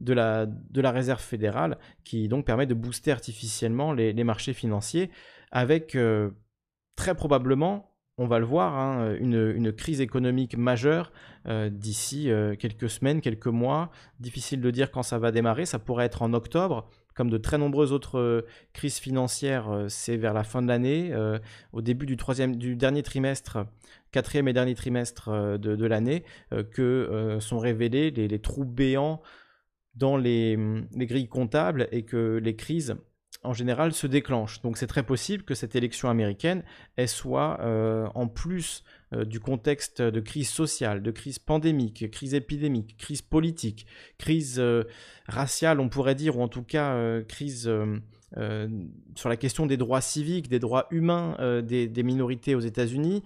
de, 0.00 0.14
la, 0.14 0.46
de 0.46 0.80
la 0.80 0.92
réserve 0.92 1.20
fédérale 1.20 1.76
qui 2.04 2.26
donc 2.28 2.46
permet 2.46 2.66
de 2.66 2.72
booster 2.72 3.12
artificiellement 3.12 3.92
les, 3.92 4.24
marchés 4.24 4.54
financiers 4.54 5.10
avec 5.52 5.96
très 6.96 7.14
probablement, 7.14 7.92
on 8.16 8.26
va 8.26 8.38
le 8.38 8.46
voir, 8.46 8.74
hein, 8.78 9.14
une, 9.20 9.72
crise 9.72 10.00
économique 10.00 10.56
majeure 10.56 11.12
d'ici 11.70 12.30
quelques 12.58 12.88
semaines, 12.88 13.20
quelques 13.20 13.46
mois. 13.46 13.90
Difficile 14.20 14.60
de 14.60 14.70
dire 14.70 14.90
quand 14.90 15.02
ça 15.02 15.18
va 15.18 15.32
démarrer, 15.32 15.66
ça 15.66 15.78
pourrait 15.78 16.06
être 16.06 16.22
en 16.22 16.32
octobre 16.32 16.88
comme 17.14 17.30
de 17.30 17.38
très 17.38 17.58
nombreuses 17.58 17.92
autres 17.92 18.44
crises 18.72 18.98
financières, 18.98 19.86
c'est 19.88 20.16
vers 20.16 20.32
la 20.32 20.44
fin 20.44 20.62
de 20.62 20.68
l'année, 20.68 21.14
au 21.72 21.82
début 21.82 22.06
du, 22.06 22.16
troisième, 22.16 22.56
du 22.56 22.76
dernier 22.76 23.02
trimestre, 23.02 23.66
quatrième 24.12 24.48
et 24.48 24.52
dernier 24.52 24.74
trimestre 24.74 25.58
de, 25.58 25.86
l'année, 25.86 26.24
que 26.72 27.38
sont 27.40 27.58
révélés 27.58 28.10
les, 28.10 28.38
trous 28.38 28.64
béants 28.64 29.20
dans 29.94 30.16
les, 30.16 30.56
les, 30.94 31.06
grilles 31.06 31.28
comptables 31.28 31.88
et 31.92 32.04
que 32.04 32.40
les 32.42 32.56
crises 32.56 32.96
en 33.42 33.52
général 33.52 33.92
se 33.92 34.06
déclenchent. 34.06 34.62
Donc 34.62 34.76
c'est 34.76 34.86
très 34.86 35.02
possible 35.02 35.44
que 35.44 35.54
cette 35.54 35.74
élection 35.74 36.10
américaine 36.10 36.62
elle 36.96 37.08
soit 37.08 37.60
en 38.14 38.28
plus 38.28 38.84
euh, 39.12 39.24
du 39.24 39.40
contexte 39.40 40.00
de 40.00 40.20
crise 40.20 40.48
sociale, 40.48 41.02
de 41.02 41.10
crise 41.10 41.40
pandémique, 41.40 42.08
crise 42.12 42.32
épidémique, 42.34 42.96
crise 42.96 43.22
politique, 43.22 43.84
crise 44.18 44.60
euh, 44.60 44.84
raciale, 45.26 45.80
on 45.80 45.88
pourrait 45.88 46.14
dire, 46.14 46.38
ou 46.38 46.42
en 46.42 46.48
tout 46.48 46.62
cas 46.62 46.94
euh, 46.94 47.24
crise 47.24 47.70
sur 49.16 49.28
la 49.28 49.36
question 49.36 49.66
des 49.66 49.76
droits 49.76 50.00
civiques, 50.00 50.48
des 50.48 50.60
droits 50.60 50.86
humains 50.92 51.36
des, 51.62 52.02
minorités 52.04 52.54
aux 52.54 52.60
États-Unis, 52.60 53.24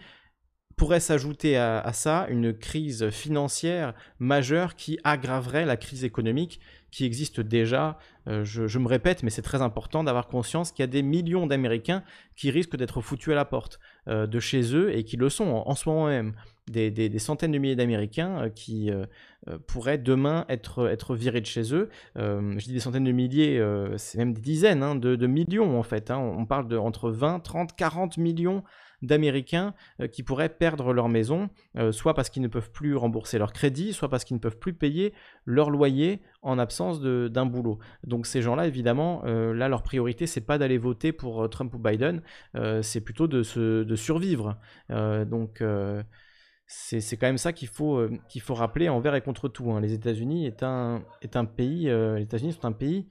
pourrait 0.77 0.99
s'ajouter 0.99 1.59
à, 1.59 1.93
ça 1.93 2.27
une 2.31 2.55
crise 2.55 3.11
financière 3.11 3.93
majeure 4.19 4.77
qui 4.77 4.99
aggraverait 5.05 5.67
la 5.67 5.77
crise 5.77 6.05
économique 6.05 6.59
qui 6.95 7.05
existe 7.05 7.41
déjà. 7.41 7.99
je, 8.27 8.79
me 8.79 8.87
répète, 8.87 9.23
mais 9.23 9.31
c'est 9.31 9.43
très 9.43 9.63
important 9.63 10.05
d'avoir 10.05 10.29
conscience 10.29 10.71
qu'il 10.71 10.83
y 10.83 10.85
a 10.85 10.87
des 10.87 11.03
millions 11.03 11.47
d'Américains 11.47 12.05
qui 12.37 12.51
risquent 12.51 12.77
d'être 12.77 13.01
foutus 13.01 13.33
à 13.33 13.37
la 13.37 13.45
porte. 13.45 13.81
Euh, 14.07 14.27
de 14.27 14.39
chez 14.39 14.77
eux 14.77 14.95
et 14.95 15.03
qui 15.03 15.17
le 15.17 15.31
sont 15.31 15.63
en, 15.65 15.75
ce 15.75 15.89
moment 15.89 16.09
même. 16.09 16.35
Des, 16.67 17.19
centaines 17.19 17.53
de 17.53 17.59
milliers 17.59 17.77
d'Américains 17.77 18.43
euh, 18.43 18.49
qui 18.51 18.91
euh, 18.91 19.07
pourraient 19.67 19.97
demain 19.97 20.45
être, 20.51 20.89
être 20.89 21.15
virés 21.15 21.41
de 21.41 21.47
chez 21.47 21.75
eux. 21.75 21.89
je 22.17 22.65
dis 22.65 22.75
des 22.75 22.81
centaines 22.81 23.05
de 23.05 23.13
milliers, 23.13 23.63
c'est 23.97 24.19
même 24.19 24.35
des 24.35 24.43
dizaines 24.43 24.83
hein, 24.83 24.95
de, 24.95 25.27
millions 25.27 25.79
en 25.79 25.83
fait. 25.83 26.11
Hein. 26.11 26.19
On 26.19 26.45
parle 26.45 26.69
de 26.69 26.77
entre 26.77 27.11
20, 27.11 27.41
30, 27.41 27.75
40 27.77 28.19
millions 28.19 28.63
d'Américains 29.05 29.75
euh, 30.01 30.09
qui 30.09 30.23
pourraient 30.23 30.49
perdre 30.49 30.93
leur 30.93 31.09
maison, 31.09 31.51
euh, 31.77 31.93
soit 31.93 32.15
parce 32.15 32.31
qu'ils 32.31 32.43
ne 32.43 32.49
peuvent 32.49 32.71
plus 32.71 32.97
rembourser 32.97 33.39
leur 33.39 33.53
crédit, 33.53 33.93
soit 33.93 34.09
parce 34.09 34.25
qu'ils 34.25 34.37
ne 34.37 34.41
peuvent 34.41 34.59
plus 34.59 34.75
payer 34.75 35.13
leur 35.45 35.71
loyer 35.71 36.21
en 36.43 36.59
absence 36.59 37.01
d'un 37.01 37.47
boulot. 37.47 37.79
Donc 38.05 38.27
ces 38.27 38.43
gens-là, 38.43 38.67
évidemment, 38.67 39.23
euh, 39.25 39.55
là, 39.55 39.69
leur 39.69 39.83
priorité, 39.83 40.27
c'est 40.27 40.41
pas 40.41 40.59
d'aller 40.59 40.79
voter 40.79 41.13
pour 41.13 41.49
Trump 41.49 41.73
ou 41.75 41.79
Biden, 41.79 42.23
c'est 42.83 43.01
plutôt 43.01 43.27
de, 43.27 43.43
de 43.83 43.97
survivre. 43.97 44.59
donc 44.91 45.63
c'est 46.67 47.17
quand 47.17 47.27
même 47.27 47.39
ça 47.39 47.53
qu'il 47.53 47.69
faut, 47.69 48.09
faut 48.41 48.55
rappeler 48.55 48.89
envers 48.89 49.15
et 49.15 49.21
contre 49.21 49.49
tout. 49.49 49.71
Hein. 49.73 49.81
Les 49.81 49.93
États-Unis 49.93 50.47
est 50.47 50.63
un, 50.63 51.03
est 51.23 51.37
un 51.37 51.45
pays, 51.45 51.87
les 51.87 52.23
États-Unis 52.23 52.53
sont 52.53 52.67
un 52.67 52.73
pays 52.73 53.09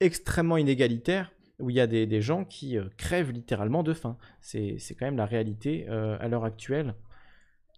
extrêmement 0.00 0.56
inégalitaire 0.56 1.30
où 1.60 1.70
il 1.70 1.76
y 1.76 1.80
a 1.80 1.86
des, 1.86 2.20
gens 2.20 2.44
qui 2.44 2.76
euh, 2.76 2.84
crèvent 2.96 3.30
littéralement 3.30 3.82
de 3.82 3.92
faim. 3.92 4.16
C'est 4.40 4.78
quand 4.98 5.06
même 5.06 5.16
la 5.16 5.26
réalité 5.26 5.86
euh, 5.88 6.16
à 6.20 6.28
l'heure 6.28 6.44
actuelle 6.44 6.94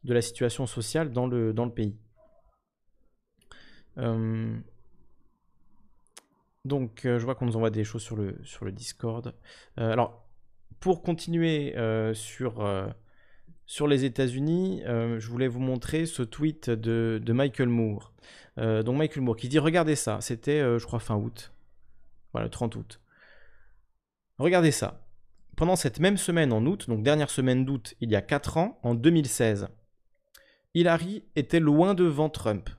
de 0.04 0.14
la 0.14 0.22
situation 0.22 0.66
sociale 0.66 1.12
dans 1.12 1.26
le, 1.26 1.52
dans 1.52 1.64
le 1.64 1.72
pays. 1.72 1.96
Euh, 3.98 4.56
donc, 6.64 7.00
je 7.04 7.24
vois 7.24 7.34
qu'on 7.34 7.46
nous 7.46 7.56
envoie 7.56 7.70
des 7.70 7.84
choses 7.84 8.02
sur 8.02 8.16
le, 8.16 8.38
sur 8.44 8.64
le 8.64 8.72
Discord. 8.72 9.34
alors, 9.76 10.24
pour 10.78 11.02
continuer 11.02 11.74
sur, 12.14 12.64
sur 13.66 13.88
les 13.88 14.04
États-Unis, 14.04 14.82
je 14.86 15.28
voulais 15.28 15.48
vous 15.48 15.58
montrer 15.58 16.06
ce 16.06 16.22
tweet 16.22 16.70
de, 16.70 17.20
de 17.20 17.32
Michael 17.32 17.68
Moore. 17.68 18.12
donc, 18.56 18.96
Michael 18.96 19.22
Moore 19.22 19.36
qui 19.36 19.48
dit 19.48 19.58
Regardez 19.58 19.96
ça, 19.96 20.20
c'était, 20.20 20.60
je 20.78 20.86
crois, 20.86 21.00
fin 21.00 21.16
août. 21.16 21.52
Voilà, 22.32 22.48
30 22.48 22.76
août. 22.76 23.00
Regardez 24.38 24.72
ça. 24.72 25.02
Pendant 25.56 25.76
cette 25.76 26.00
même 26.00 26.16
semaine 26.16 26.52
en 26.52 26.64
août, 26.66 26.88
donc 26.88 27.02
dernière 27.02 27.30
semaine 27.30 27.64
d'août 27.64 27.94
il 28.00 28.10
y 28.10 28.16
a 28.16 28.22
4 28.22 28.56
ans, 28.56 28.78
en 28.82 28.94
2016, 28.94 29.68
Hillary 30.74 31.24
était 31.36 31.60
loin 31.60 31.94
devant 31.94 32.30
Trump. 32.30 32.70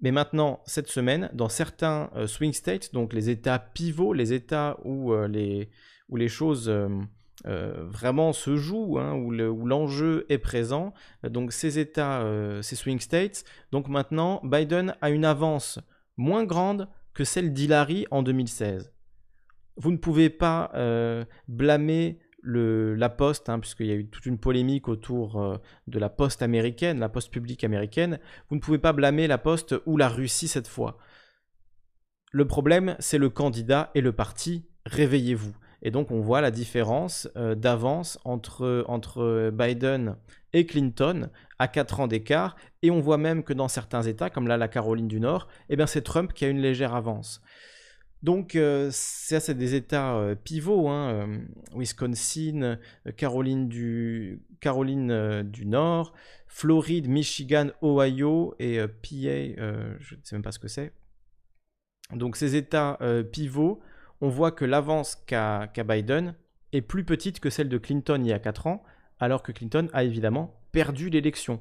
Mais 0.00 0.10
maintenant, 0.10 0.60
cette 0.64 0.88
semaine, 0.88 1.28
dans 1.34 1.48
certains 1.48 2.10
euh, 2.14 2.26
swing 2.26 2.52
states, 2.52 2.92
donc 2.94 3.12
les 3.12 3.30
États 3.30 3.58
pivots, 3.58 4.12
les 4.12 4.32
États 4.32 4.78
où, 4.84 5.12
euh, 5.12 5.28
les, 5.28 6.28
choses 6.28 6.68
euh, 6.68 6.88
vraiment 7.44 8.32
se 8.32 8.56
jouent, 8.56 8.98
hein, 8.98 9.14
où 9.14 9.30
l'enjeu 9.30 10.24
est 10.28 10.38
présent, 10.38 10.94
donc 11.24 11.52
ces 11.52 11.78
États, 11.78 12.24
ces 12.62 12.76
swing 12.76 13.00
states, 13.00 13.44
donc 13.70 13.88
maintenant, 13.88 14.40
Biden 14.44 14.94
a 15.00 15.10
une 15.10 15.24
avance 15.24 15.78
moins 16.16 16.44
grande 16.44 16.88
que 17.12 17.24
celle 17.24 17.52
d'Hillary 17.52 18.06
en 18.10 18.22
2016 18.22 18.92
vous 19.78 19.92
ne 19.92 19.96
pouvez 19.96 20.28
pas 20.28 20.70
euh, 20.74 21.24
blâmer 21.46 22.18
la 22.42 23.08
poste, 23.08 23.48
hein, 23.48 23.58
puisqu'il 23.58 23.86
y 23.86 23.90
a 23.90 23.94
eu 23.94 24.08
toute 24.08 24.26
une 24.26 24.38
polémique 24.38 24.88
autour 24.88 25.40
euh, 25.40 25.58
de 25.86 25.98
la 25.98 26.08
poste 26.08 26.40
américaine, 26.40 26.98
la 26.98 27.08
poste 27.08 27.30
publique 27.30 27.64
américaine, 27.64 28.18
vous 28.48 28.56
ne 28.56 28.60
pouvez 28.60 28.78
pas 28.78 28.92
blâmer 28.92 29.26
la 29.26 29.38
poste 29.38 29.74
ou 29.86 29.96
la 29.96 30.08
Russie 30.08 30.48
cette 30.48 30.68
fois. 30.68 30.98
Le 32.32 32.46
problème, 32.46 32.96
c'est 33.00 33.18
le 33.18 33.28
candidat 33.28 33.90
et 33.94 34.00
le 34.00 34.12
parti. 34.12 34.66
Réveillez-vous. 34.86 35.54
Et 35.82 35.90
donc 35.90 36.10
on 36.10 36.20
voit 36.20 36.40
la 36.40 36.50
différence 36.50 37.28
euh, 37.36 37.54
d'avance 37.54 38.18
entre, 38.24 39.50
Biden 39.50 40.16
et 40.52 40.64
Clinton 40.66 41.28
à 41.58 41.68
4 41.68 42.00
ans 42.00 42.06
d'écart. 42.06 42.56
Et 42.82 42.90
on 42.90 43.00
voit 43.00 43.18
même 43.18 43.42
que 43.42 43.52
dans 43.52 43.68
certains 43.68 44.02
États, 44.02 44.30
comme 44.30 44.48
là 44.48 44.56
la 44.56 44.68
Caroline 44.68 45.08
du 45.08 45.20
Nord, 45.20 45.48
eh 45.68 45.76
c'est 45.86 46.02
Trump 46.02 46.32
qui 46.32 46.44
a 46.44 46.48
une 46.48 46.60
légère 46.60 46.94
avance. 46.94 47.42
Donc, 48.22 48.56
euh, 48.56 48.88
ça, 48.92 49.38
c'est 49.38 49.54
des 49.54 49.74
États 49.74 50.16
euh, 50.16 50.34
pivots, 50.34 50.88
hein, 50.88 51.10
euh, 51.10 51.38
Wisconsin, 51.74 52.78
Caroline, 53.16 53.68
du, 53.68 54.42
Caroline 54.60 55.42
du 55.44 55.66
Nord, 55.66 56.12
Floride, 56.48 57.08
Michigan, 57.08 57.68
Ohio 57.82 58.54
et 58.58 58.78
PA, 58.80 58.88
je 60.00 60.14
ne 60.14 60.20
sais 60.24 60.34
même 60.34 60.42
pas 60.42 60.52
ce 60.52 60.58
que 60.58 60.68
c'est. 60.68 60.92
Donc, 62.12 62.36
ces 62.36 62.56
États 62.56 62.98
pivots, 63.30 63.80
on 64.20 64.28
voit 64.28 64.50
que 64.50 64.64
l'avance 64.64 65.14
qu'a 65.26 65.68
Biden 65.76 66.34
est 66.72 66.80
plus 66.80 67.04
petite 67.04 67.38
que 67.38 67.50
celle 67.50 67.68
de 67.68 67.78
Clinton 67.78 68.20
il 68.20 68.28
y 68.28 68.32
a 68.32 68.38
4 68.38 68.66
ans, 68.66 68.82
alors 69.20 69.42
que 69.42 69.52
Clinton 69.52 69.88
a 69.92 70.04
évidemment 70.04 70.60
perdu 70.72 71.08
l'élection. 71.10 71.60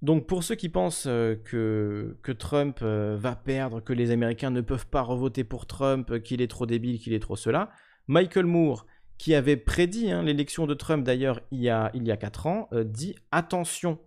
Donc 0.00 0.26
pour 0.26 0.44
ceux 0.44 0.54
qui 0.54 0.68
pensent 0.68 1.06
euh, 1.08 1.34
que, 1.34 2.32
Trump 2.32 2.78
euh, 2.82 3.16
va 3.18 3.34
perdre, 3.34 3.80
que 3.80 3.92
les 3.92 4.12
Américains 4.12 4.50
ne 4.50 4.60
peuvent 4.60 4.86
pas 4.86 5.02
revoter 5.02 5.42
pour 5.42 5.66
Trump, 5.66 6.22
qu'il 6.22 6.40
est 6.40 6.48
trop 6.48 6.66
débile, 6.66 7.00
qu'il 7.00 7.12
est 7.14 7.20
trop 7.20 7.34
cela, 7.34 7.70
Michael 8.06 8.46
Moore, 8.46 8.86
qui 9.18 9.34
avait 9.34 9.56
prédit 9.56 10.12
hein, 10.12 10.22
l'élection 10.22 10.66
de 10.66 10.74
Trump 10.74 11.04
d'ailleurs 11.04 11.40
il, 11.50 11.60
y 11.60 11.68
a, 11.68 11.90
il 11.94 12.06
y 12.06 12.12
a 12.12 12.16
4 12.16 12.46
ans, 12.46 12.68
euh, 12.72 12.84
dit 12.84 13.16
attention, 13.32 13.98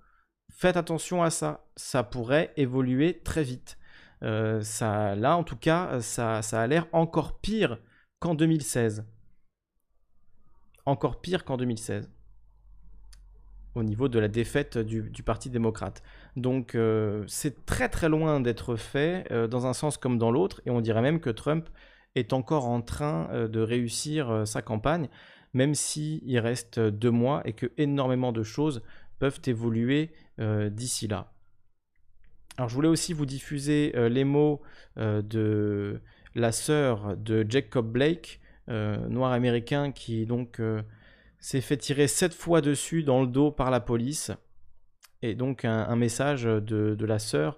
faites 0.49 0.77
attention 0.77 1.23
à 1.23 1.29
ça, 1.29 1.65
ça 1.75 2.03
pourrait 2.03 2.53
évoluer 2.55 3.19
très 3.23 3.43
vite. 3.43 3.77
là 4.21 5.35
en 5.35 5.43
tout 5.43 5.57
cas, 5.57 5.99
ça 5.99 6.39
a 6.39 6.67
l'air 6.67 6.87
encore 6.93 7.39
pire 7.41 7.79
qu'en 8.19 8.33
2016. 8.35 9.05
Encore 10.85 11.19
pire 11.21 11.43
qu'en 11.43 11.57
2016 11.57 12.09
au 13.75 13.83
niveau 13.83 14.07
de 14.07 14.19
la 14.19 14.27
défaite 14.27 14.77
du, 14.77 15.23
Parti 15.23 15.49
démocrate. 15.49 16.03
Donc 16.35 16.75
euh, 16.75 17.23
c'est 17.27 17.65
très 17.65 17.89
très 17.89 18.09
loin 18.09 18.39
d'être 18.39 18.75
fait 18.75 19.25
euh, 19.31 19.47
dans 19.47 19.65
un 19.67 19.73
sens 19.73 19.97
comme 19.97 20.17
dans 20.17 20.31
l'autre, 20.31 20.61
et 20.65 20.71
on 20.71 20.81
dirait 20.81 21.01
même 21.01 21.19
que 21.19 21.29
Trump 21.29 21.69
est 22.15 22.33
encore 22.33 22.67
en 22.67 22.81
train 22.81 23.29
euh, 23.31 23.47
de 23.47 23.61
réussir 23.61 24.43
sa 24.45 24.61
campagne, 24.61 25.07
même 25.53 25.75
s'il 25.75 26.21
il 26.23 26.39
reste 26.39 26.79
deux 26.79 27.11
mois 27.11 27.41
et 27.45 27.53
que 27.53 27.67
énormément 27.77 28.31
de 28.31 28.43
choses 28.43 28.81
peuvent 29.19 29.41
évoluer 29.45 30.11
d'ici 30.71 31.07
là. 31.07 31.31
Alors 32.57 32.67
je 32.67 32.73
voulais 32.73 32.87
aussi 32.87 33.13
vous 33.13 33.27
diffuser 33.27 33.91
les 34.09 34.23
mots 34.23 34.61
de 34.95 36.01
la 36.33 36.51
sœur 36.51 37.15
de 37.15 37.45
Jacob 37.47 37.91
Blake, 37.91 38.39
noir 38.67 39.33
américain 39.33 39.91
qui 39.91 40.25
donc 40.25 40.59
s'est 41.41 41.59
fait 41.59 41.77
tirer 41.77 42.07
sept 42.07 42.33
fois 42.33 42.61
dessus 42.61 43.03
dans 43.03 43.21
le 43.21 43.27
dos 43.27 43.51
par 43.51 43.71
la 43.71 43.81
police. 43.81 44.31
Et 45.23 45.35
donc 45.35 45.65
un, 45.65 45.95
message 45.95 46.43
de, 46.43 47.05
la 47.05 47.19
sœur 47.19 47.57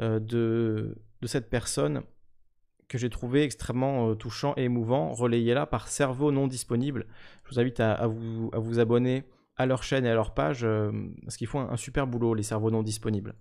euh, 0.00 0.20
de, 0.20 0.94
cette 1.24 1.50
personne 1.50 2.02
que 2.88 2.98
j'ai 2.98 3.10
trouvé 3.10 3.42
extrêmement 3.42 4.10
euh, 4.10 4.14
touchant 4.14 4.54
et 4.56 4.64
émouvant, 4.64 5.12
relayé 5.12 5.54
là 5.54 5.66
par 5.66 5.88
Cerveau 5.88 6.30
non 6.30 6.46
disponible. 6.46 7.06
Je 7.44 7.54
vous 7.54 7.60
invite 7.60 7.80
à, 7.80 8.06
vous, 8.06 8.78
abonner 8.78 9.24
à 9.56 9.66
leur 9.66 9.82
chaîne 9.82 10.04
et 10.04 10.10
à 10.10 10.14
leur 10.14 10.34
page, 10.34 10.64
euh, 10.64 10.90
parce 11.22 11.36
qu'ils 11.36 11.46
font 11.46 11.60
un, 11.60 11.76
super 11.76 12.06
boulot, 12.06 12.34
les 12.34 12.42
cerveaux 12.42 12.70
non 12.70 12.82
disponibles. 12.82 13.34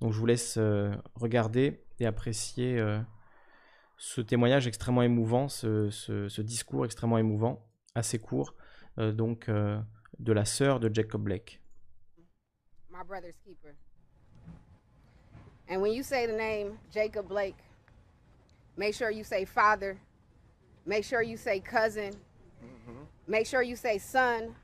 Donc 0.00 0.12
je 0.12 0.18
vous 0.18 0.26
laisse 0.26 0.58
regarder 1.14 1.82
et 1.98 2.06
apprécier 2.06 2.84
ce 3.96 4.20
témoignage 4.20 4.66
extrêmement 4.66 5.02
émouvant, 5.02 5.48
ce 5.48 6.40
discours 6.42 6.84
extrêmement 6.84 7.16
émouvant, 7.16 7.66
assez 7.94 8.18
court. 8.18 8.54
Euh, 8.98 9.12
donc 9.12 9.48
euh, 9.48 9.80
de 10.18 10.32
la 10.32 10.44
sœur 10.44 10.80
de 10.80 10.92
Jacob 10.92 11.22
Blake. 11.22 11.60
My 12.90 13.02
brother's 13.06 13.36
keeper. 13.44 13.74
And 15.68 15.82
when 15.82 15.92
you 15.92 16.02
say 16.02 16.26
the 16.26 16.32
name 16.32 16.78
Jacob 16.92 17.28
Blake, 17.28 17.56
Make 18.76 18.94
sure 18.94 19.10
you 19.10 19.24
say 19.24 19.44
father. 19.44 19.98
Make 20.84 21.04
sure 21.04 21.22
you 21.22 21.36
say 21.36 21.60
cousin. 21.60 22.12
Mm-hmm. 22.12 23.02
Make 23.26 23.46
sure 23.46 23.62
you 23.62 23.74
say 23.74 23.98
son. 23.98 24.54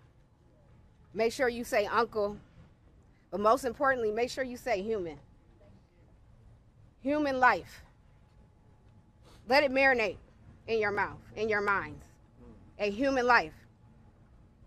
Make 1.14 1.32
sure 1.32 1.48
you 1.48 1.64
say 1.64 1.86
uncle. 1.86 2.36
But 3.30 3.40
most 3.40 3.64
importantly, 3.64 4.10
make 4.10 4.30
sure 4.30 4.44
you 4.44 4.56
say 4.56 4.82
human. 4.82 5.18
Human 7.00 7.40
life. 7.40 7.82
Let 9.48 9.64
it 9.64 9.72
marinate 9.72 10.18
in 10.68 10.78
your 10.78 10.92
mouth, 10.92 11.18
in 11.36 11.48
your 11.48 11.62
minds. 11.62 12.04
A 12.78 12.90
human 12.90 13.26
life. 13.26 13.54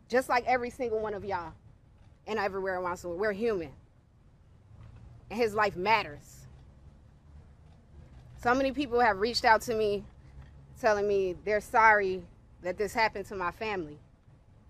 Just 0.10 0.30
like 0.30 0.46
every 0.46 0.70
single 0.70 1.00
one 1.00 1.14
of 1.14 1.26
y'all 1.26 1.54
and 2.28 2.40
everywhere 2.40 2.80
around 2.80 3.04
world. 3.04 3.20
We're 3.20 3.34
human. 3.34 3.72
And 5.30 5.40
his 5.40 5.54
life 5.54 5.76
matters. 5.76 6.46
So 8.42 8.54
many 8.54 8.72
people 8.72 9.00
have 9.00 9.20
reached 9.20 9.46
out 9.46 9.62
to 9.62 9.74
me 9.74 10.04
telling 10.80 11.08
me 11.08 11.36
they're 11.46 11.62
sorry 11.62 12.22
that 12.62 12.78
this 12.78 12.94
happened 12.94 13.26
to 13.28 13.36
my 13.36 13.52
family. 13.52 13.98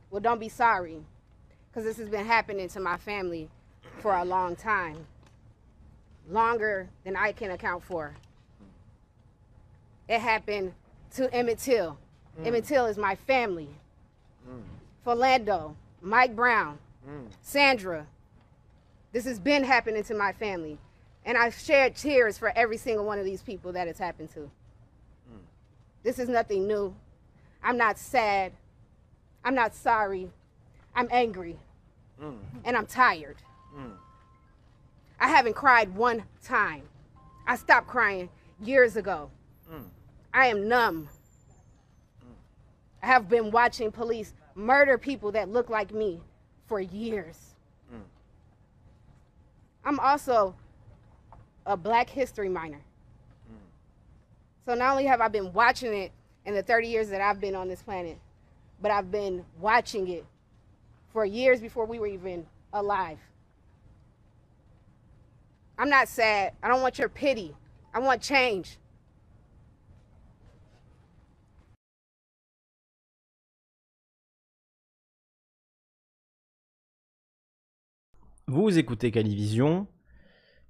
Well, 0.09 0.21
don't 0.21 0.39
be 0.39 0.49
sorry 0.49 1.01
because 1.67 1.83
this 1.83 1.97
has 1.97 2.07
been 2.07 2.25
happening 2.25 2.69
to 2.69 2.79
my 2.79 2.97
family 2.97 3.49
for 3.99 4.15
a 4.15 4.23
long 4.23 4.55
time, 4.55 5.05
longer 6.29 6.88
than 7.03 7.15
I 7.15 7.31
can 7.33 7.51
account 7.51 7.83
for. 7.83 8.15
It 10.07 10.19
happened 10.19 10.73
to 11.15 11.33
Emmett 11.33 11.59
Till. 11.59 11.97
Mm. 12.39 12.47
Emmett 12.47 12.65
Till 12.65 12.86
is 12.86 12.97
my 12.97 13.15
family. 13.15 13.69
Mm. 14.47 14.61
Philando, 15.05 15.75
Mike 16.01 16.35
Brown, 16.35 16.79
mm. 17.07 17.27
Sandra. 17.41 18.07
This 19.11 19.25
has 19.25 19.39
been 19.39 19.63
happening 19.63 20.03
to 20.05 20.15
my 20.15 20.33
family. 20.33 20.77
And 21.25 21.37
I've 21.37 21.55
shared 21.55 21.95
tears 21.95 22.37
for 22.37 22.51
every 22.55 22.77
single 22.77 23.05
one 23.05 23.17
of 23.17 23.25
these 23.25 23.41
people 23.41 23.71
that 23.73 23.87
it's 23.87 23.99
happened 23.99 24.31
to. 24.33 24.39
Mm. 24.39 25.39
This 26.03 26.19
is 26.19 26.29
nothing 26.29 26.67
new. 26.67 26.95
I'm 27.63 27.77
not 27.77 27.97
sad. 27.97 28.51
I'm 29.43 29.55
not 29.55 29.75
sorry. 29.75 30.29
I'm 30.95 31.07
angry. 31.11 31.57
Mm. 32.21 32.37
And 32.63 32.77
I'm 32.77 32.85
tired. 32.85 33.37
Mm. 33.75 33.93
I 35.19 35.29
haven't 35.29 35.55
cried 35.55 35.95
one 35.95 36.23
time. 36.43 36.83
I 37.47 37.55
stopped 37.55 37.87
crying 37.87 38.29
years 38.59 38.95
ago. 38.95 39.29
Mm. 39.71 39.83
I 40.33 40.47
am 40.47 40.67
numb. 40.67 41.09
I 43.01 43.07
have 43.07 43.29
been 43.29 43.51
watching 43.51 43.91
police 43.91 44.33
murder 44.55 44.97
people 44.97 45.31
that 45.33 45.49
look 45.49 45.69
like 45.69 45.93
me 45.93 46.21
for 46.65 46.79
years. 46.79 47.55
Mm. 47.93 47.99
I'm 49.83 49.99
also 49.99 50.55
a 51.65 51.77
Black 51.77 52.09
History 52.09 52.49
minor. 52.49 52.81
Mm. 53.51 53.57
So 54.65 54.73
not 54.73 54.91
only 54.91 55.05
have 55.05 55.21
I 55.21 55.27
been 55.27 55.51
watching 55.53 55.93
it 55.93 56.11
in 56.45 56.55
the 56.55 56.63
30 56.63 56.87
years 56.87 57.09
that 57.09 57.21
I've 57.21 57.41
been 57.41 57.55
on 57.55 57.67
this 57.67 57.81
planet, 57.81 58.17
but 58.81 58.91
I've 58.91 59.11
been 59.11 59.45
watching 59.59 60.07
it 60.07 60.25
for 61.11 61.25
years 61.25 61.59
before 61.59 61.85
we 61.85 61.99
were 61.99 62.07
even 62.07 62.45
alive. 62.73 63.19
I'm 65.77 65.89
not 65.89 66.07
sad. 66.07 66.53
I 66.63 66.69
don't 66.69 66.81
want 66.81 66.97
your 66.97 67.09
pity. 67.09 67.53
I 67.93 67.99
want 67.99 68.21
change. 68.21 68.77
Vous 78.47 78.77
écoutez 78.77 79.09
Calivision. 79.09 79.87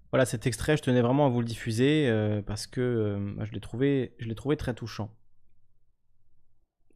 Voilà, 0.09 0.25
cet 0.25 0.47
extrait, 0.47 0.77
je 0.77 0.81
tenais 0.81 1.01
vraiment 1.01 1.25
à 1.25 1.29
vous 1.29 1.41
le 1.41 1.45
diffuser 1.45 2.07
euh, 2.07 2.41
parce 2.41 2.67
que 2.67 2.79
euh, 2.79 3.43
je 3.43 3.51
l'ai 3.51 3.59
trouvé, 3.59 4.55
très 4.57 4.73
touchant. 4.73 5.13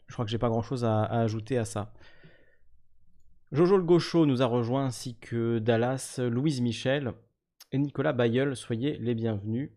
Je 0.08 0.14
crois 0.14 0.24
que 0.24 0.32
j'ai 0.32 0.38
pas 0.38 0.48
grand 0.48 0.62
chose 0.62 0.86
à, 0.86 1.04
ajouter 1.04 1.58
à 1.58 1.66
ça. 1.66 1.94
Jojo 3.52 3.76
le 3.76 3.84
Gaucho 3.84 4.26
nous 4.26 4.42
a 4.42 4.46
rejoint 4.46 4.86
ainsi 4.86 5.18
que 5.18 5.60
Dallas, 5.60 6.18
Louise 6.18 6.62
Michel 6.62 7.12
et 7.74 7.78
Nicolas 7.78 8.14
Bayeul. 8.14 8.56
Soyez 8.56 8.98
les 9.00 9.16
bienvenus. 9.16 9.72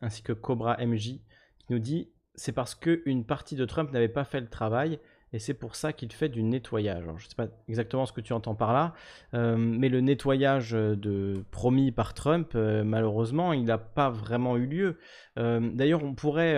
Ainsi 0.00 0.22
que 0.22 0.32
Cobra 0.32 0.76
MJ 0.76 1.18
qui 1.58 1.66
nous 1.70 1.80
dit 1.80 2.12
c'est 2.36 2.52
parce 2.52 2.76
qu'une 2.76 3.24
partie 3.24 3.56
de 3.56 3.64
Trump 3.64 3.90
n'avait 3.90 4.08
pas 4.08 4.24
fait 4.24 4.40
le 4.40 4.48
travail 4.48 5.00
et 5.34 5.40
c'est 5.40 5.54
pour 5.54 5.74
ça 5.74 5.92
qu'il 5.92 6.12
fait 6.12 6.28
du 6.28 6.44
nettoyage. 6.44 7.02
je 7.04 7.10
ne 7.10 7.28
sais 7.28 7.34
pas 7.36 7.48
exactement 7.68 8.06
ce 8.06 8.12
que 8.12 8.20
tu 8.20 8.32
entends 8.32 8.54
par 8.54 8.72
là, 8.72 8.94
euh, 9.34 9.56
mais 9.56 9.88
le 9.88 10.00
nettoyage 10.00 10.70
de, 10.70 11.44
promis 11.50 11.90
par 11.90 12.14
Trump, 12.14 12.52
euh, 12.54 12.84
malheureusement, 12.84 13.52
il 13.52 13.64
n'a 13.64 13.76
pas 13.76 14.10
vraiment 14.10 14.56
eu 14.56 14.66
lieu. 14.66 14.96
Euh, 15.36 15.58
d'ailleurs, 15.74 16.04
on 16.04 16.14
pourrait... 16.14 16.56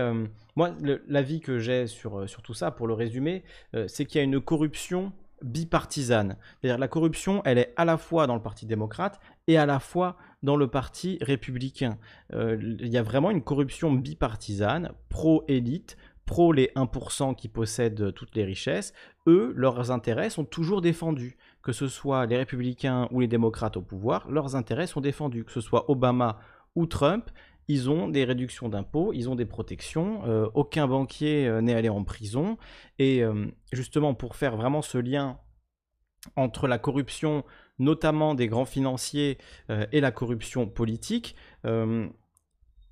moi, 0.57 0.75
l'avis 1.09 1.41
que 1.41 1.59
j'ai 1.59 1.87
sur, 1.87 2.29
sur 2.29 2.43
tout 2.43 2.53
ça, 2.53 2.71
pour 2.71 2.87
le 2.87 2.93
résumer, 2.93 3.45
c'est 3.87 4.05
qu'il 4.05 4.19
y 4.19 4.21
a 4.21 4.25
une 4.25 4.43
corruption 4.43 5.13
bipartisane. 5.41 6.37
C'est-à-dire 6.61 6.79
la 6.79 6.89
corruption, 6.89 7.41
elle 7.47 7.57
est 7.57 7.73
à 7.77 7.87
la 7.87 7.97
fois 7.97 8.27
dans 8.27 8.35
le 8.35 8.43
Parti 8.43 8.67
démocrate 8.67 9.21
et 9.47 9.57
à 9.57 9.65
la 9.65 9.81
fois 9.81 10.19
dans 10.43 10.57
le 10.57 10.69
Parti 10.69 11.17
républicain. 11.23 11.97
Il 12.33 12.89
y 12.89 12.99
a 12.99 13.03
vraiment 13.03 13.31
une 13.31 13.43
corruption 13.43 13.91
bipartisane, 13.93 14.93
pro-élite, 15.09 15.97
pro 16.27 16.53
les 16.53 16.71
1% 16.77 17.35
qui 17.35 17.49
possèdent 17.49 18.13
toutes 18.13 18.35
les 18.35 18.45
richesses, 18.45 18.93
eux, 19.27 19.53
leurs 19.57 19.91
intérêts 19.91 20.29
sont 20.29 20.45
toujours 20.45 20.83
défendus. 20.83 21.39
Que 21.63 21.73
ce 21.73 21.89
soit 21.89 22.27
les 22.27 22.37
républicains 22.37 23.09
ou 23.11 23.21
les 23.21 23.29
démocrates 23.29 23.77
au 23.77 23.83
pouvoir, 23.83 24.31
leurs 24.31 24.55
intérêts 24.55 24.87
sont 24.87 25.01
défendus. 25.01 25.45
Que 25.45 25.53
ce 25.53 25.61
soit 25.61 25.91
Obama 25.91 26.39
ou 26.75 26.87
Trump, 26.87 27.31
ils 27.69 27.91
ont 27.91 28.09
des 28.09 28.25
réductions 28.25 28.69
d'impôts, 28.69 29.13
ils 29.13 29.29
ont 29.29 29.35
des 29.35 29.47
protections, 29.47 30.25
euh, 30.27 30.49
aucun 30.55 30.87
banquier 30.87 31.49
euh, 31.49 31.61
n'est 31.61 31.75
allé 31.75 31.89
en 31.89 32.05
prison. 32.05 32.59
Et 32.99 33.25
euh, 33.25 33.47
justement, 33.73 34.15
pour 34.15 34.37
faire 34.37 34.57
vraiment 34.57 34.83
ce 34.83 34.99
lien 34.99 35.39
entre 36.35 36.69
la 36.69 36.79
corruption, 36.79 37.45
notamment 37.79 38.35
des 38.35 38.49
grands 38.49 38.65
financiers, 38.65 39.39
et 39.93 40.01
la 40.01 40.11
corruption 40.11 40.67
politique, 40.67 41.37
il 41.65 42.11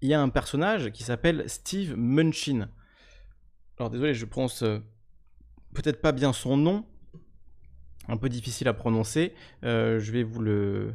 y 0.03 0.15
a 0.15 0.21
un 0.21 0.29
personnage 0.29 0.93
qui 0.93 1.03
s'appelle 1.03 1.49
Steve 1.49 1.97
Munchin. 1.97 2.69
Alors 3.79 3.91
désolé, 3.91 4.15
je 4.15 4.25
prononce 4.25 4.63
euh, 4.63 4.79
peut-être 5.75 6.01
pas 6.01 6.13
bien 6.13 6.33
son 6.33 6.57
nom, 6.57 6.85
un 8.07 8.17
peu 8.17 8.29
difficile 8.29 8.69
à 8.69 8.73
prononcer. 8.73 9.35
Euh, 9.65 9.99
je 9.99 10.13
vais 10.13 10.23
vous 10.23 10.41
le, 10.41 10.95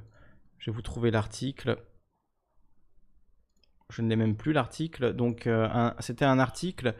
je 0.60 0.72
vais 0.72 0.76
vous 0.76 0.82
trouver 0.82 1.12
l'article. 1.12 1.78
Je 3.90 4.02
ne 4.02 4.08
l'ai 4.08 4.16
même 4.16 4.38
plus 4.38 4.54
l'article. 4.54 5.14
Donc 5.14 5.46
euh, 5.46 5.92
c'était 6.00 6.24
un 6.24 6.40
article 6.40 6.96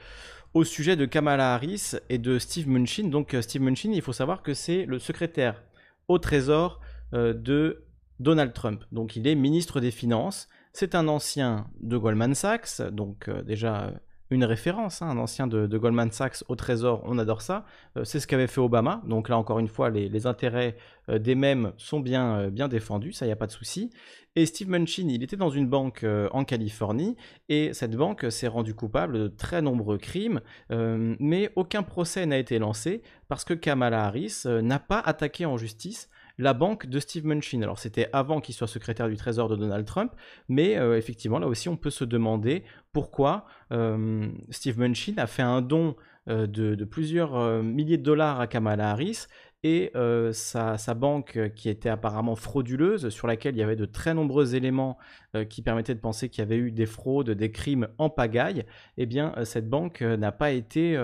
au 0.54 0.66
sujet 0.66 0.98
de 0.98 1.06
Kamala 1.06 1.54
Harris 1.54 1.94
et 2.10 2.18
de 2.18 2.40
Steve 2.40 2.68
Munchin. 2.68 3.08
Donc 3.08 3.36
Steve 3.42 3.62
Munchin, 3.62 3.92
il 3.94 4.02
faut 4.02 4.14
savoir 4.14 4.42
que 4.42 4.54
c'est 4.54 4.86
le 4.86 5.00
secrétaire 5.00 5.64
au 6.10 6.18
Trésor 6.18 6.82
de 7.14 7.86
Donald 8.20 8.52
Trump. 8.54 8.84
Donc 8.92 9.16
il 9.16 9.28
est 9.28 9.36
ministre 9.36 9.80
des 9.80 9.92
Finances. 9.92 10.50
C'est 10.74 10.94
un 10.94 11.08
ancien 11.08 11.70
de 11.80 11.98
Goldman 11.98 12.34
Sachs, 12.34 12.82
donc 12.92 13.30
déjà 13.46 13.94
une 14.32 14.44
référence, 14.44 15.02
hein, 15.02 15.10
un 15.10 15.18
ancien 15.18 15.48
de, 15.48 15.78
Goldman 15.78 16.12
Sachs 16.12 16.44
au 16.48 16.56
Trésor, 16.56 17.02
on 17.06 17.18
adore 17.18 17.42
ça. 17.42 17.66
Euh, 17.98 18.04
c'est 18.04 18.20
ce 18.20 18.28
qu'avait 18.28 18.48
fait 18.48 18.62
Obama. 18.62 19.02
Donc 19.08 19.30
là, 19.30 19.38
encore 19.38 19.60
une 19.60 19.68
fois, 19.68 19.90
les, 19.90 20.28
intérêts 20.28 20.76
euh, 21.10 21.18
des 21.20 21.36
mêmes 21.36 21.74
sont 21.78 22.00
bien, 22.00 22.40
euh, 22.40 22.50
bien 22.50 22.68
défendus, 22.68 23.14
ça, 23.14 23.26
il 23.26 23.30
n'y 23.30 23.34
a 23.34 23.38
pas 23.38 23.48
de 23.48 23.52
souci. 23.52 23.90
Et 24.36 24.46
Steve 24.46 24.70
Munchin, 24.70 25.08
il 25.10 25.24
était 25.24 25.38
dans 25.38 25.50
une 25.50 25.68
banque 25.68 26.06
en 26.32 26.46
Californie, 26.46 27.18
et 27.50 27.74
cette 27.74 27.96
banque 27.96 28.32
s'est 28.32 28.48
rendue 28.48 28.76
coupable 28.76 29.18
de 29.18 29.28
très 29.28 29.62
nombreux 29.62 29.98
crimes, 29.98 30.40
mais 30.70 31.52
aucun 31.56 31.82
procès 31.82 32.28
n'a 32.28 32.38
été 32.38 32.60
lancé 32.60 33.02
parce 33.28 33.44
que 33.44 33.56
Kamala 33.56 34.06
Harris 34.06 34.44
n'a 34.46 34.78
pas 34.78 35.00
attaqué 35.00 35.48
en 35.48 35.58
justice 35.58 36.10
la 36.40 36.54
banque 36.54 36.88
de 36.88 37.00
Steve 37.00 37.26
Munchin. 37.28 37.62
Alors 37.62 37.78
c'était 37.78 38.08
avant 38.14 38.40
qu'il 38.40 38.56
soit 38.56 38.68
secrétaire 38.68 39.10
du 39.10 39.18
Trésor 39.18 39.50
de 39.50 39.56
Donald 39.58 39.86
Trump, 39.86 40.14
mais 40.48 40.78
euh, 40.78 40.98
effectivement 40.98 41.38
là 41.38 41.48
aussi 41.48 41.70
on 41.70 41.76
peut 41.76 41.90
se 41.90 42.06
demander 42.06 42.64
pourquoi 42.94 43.46
euh, 43.72 44.28
Steve 44.50 44.80
Munchin 44.80 45.14
a 45.18 45.28
fait 45.28 45.44
un 45.44 45.62
don 45.62 45.96
euh, 46.30 46.48
de, 46.48 46.84
plusieurs 46.86 47.62
milliers 47.62 47.98
de 47.98 48.04
dollars 48.04 48.40
à 48.40 48.48
Kamala 48.48 48.90
Harris 48.90 49.28
et 49.62 49.92
sa, 50.32 50.78
banque 50.96 51.38
qui 51.54 51.68
était 51.68 51.90
apparemment 51.90 52.38
frauduleuse, 52.38 53.10
sur 53.10 53.28
laquelle 53.28 53.56
il 53.56 53.60
y 53.60 53.64
avait 53.64 53.76
de 53.76 53.84
très 53.84 54.14
nombreux 54.14 54.56
éléments 54.56 54.98
qui 55.50 55.62
permettaient 55.62 55.94
de 55.94 56.00
penser 56.00 56.30
qu'il 56.30 56.42
y 56.42 56.44
avait 56.44 56.56
eu 56.56 56.72
des 56.72 56.86
fraudes, 56.86 57.32
des 57.32 57.52
crimes 57.52 57.90
en 57.98 58.10
pagaille, 58.10 58.64
eh 58.98 59.06
bien 59.06 59.34
cette 59.44 59.68
banque 59.68 60.00
n'a 60.02 60.32
pas 60.32 60.52
été 60.52 60.98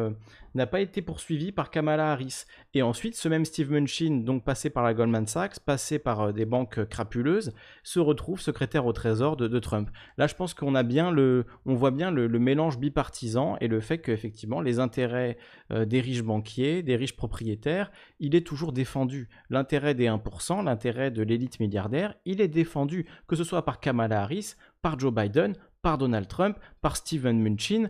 n'a 0.55 0.65
pas 0.65 0.79
été 0.79 1.01
poursuivi 1.01 1.51
par 1.51 1.69
Kamala 1.69 2.11
Harris. 2.11 2.45
Et 2.73 2.81
ensuite, 2.81 3.15
ce 3.15 3.27
même 3.29 3.45
Steve 3.45 3.71
Mnuchin, 3.71 4.21
donc 4.23 4.43
passé 4.43 4.69
par 4.69 4.83
la 4.83 4.93
Goldman 4.93 5.27
Sachs, 5.27 5.59
passé 5.59 5.99
par 5.99 6.21
euh, 6.21 6.31
des 6.31 6.45
banques 6.45 6.85
crapuleuses, 6.85 7.53
se 7.83 7.99
retrouve 7.99 8.39
secrétaire 8.39 8.85
au 8.85 8.93
Trésor 8.93 9.35
de, 9.37 9.59
Trump. 9.59 9.89
Là, 10.17 10.27
je 10.27 10.35
pense 10.35 10.53
qu'on 10.53 10.75
a 10.75 10.83
bien 10.83 11.11
le, 11.11 11.45
on 11.65 11.75
voit 11.75 11.91
bien 11.91 12.11
le, 12.11 12.27
mélange 12.39 12.77
bipartisan 12.77 13.57
et 13.61 13.67
le 13.67 13.79
fait 13.79 13.99
qu'effectivement, 13.99 14.61
les 14.61 14.79
intérêts 14.79 15.37
euh, 15.71 15.85
des 15.85 16.01
riches 16.01 16.23
banquiers, 16.23 16.83
des 16.83 16.95
riches 16.95 17.15
propriétaires, 17.15 17.91
il 18.19 18.35
est 18.35 18.45
toujours 18.45 18.71
défendu. 18.71 19.29
L'intérêt 19.49 19.93
des 19.93 20.07
1%, 20.07 20.63
l'intérêt 20.63 21.11
de 21.11 21.23
l'élite 21.23 21.59
milliardaire, 21.59 22.15
il 22.25 22.41
est 22.41 22.47
défendu, 22.47 23.05
que 23.27 23.35
ce 23.35 23.43
soit 23.43 23.65
par 23.65 23.79
Kamala 23.79 24.21
Harris, 24.21 24.55
par 24.81 24.99
Joe 24.99 25.13
Biden, 25.13 25.55
par 25.81 25.97
Donald 25.97 26.27
Trump, 26.27 26.57
par 26.81 26.97
Steven 26.97 27.39
Mnuchin 27.39 27.89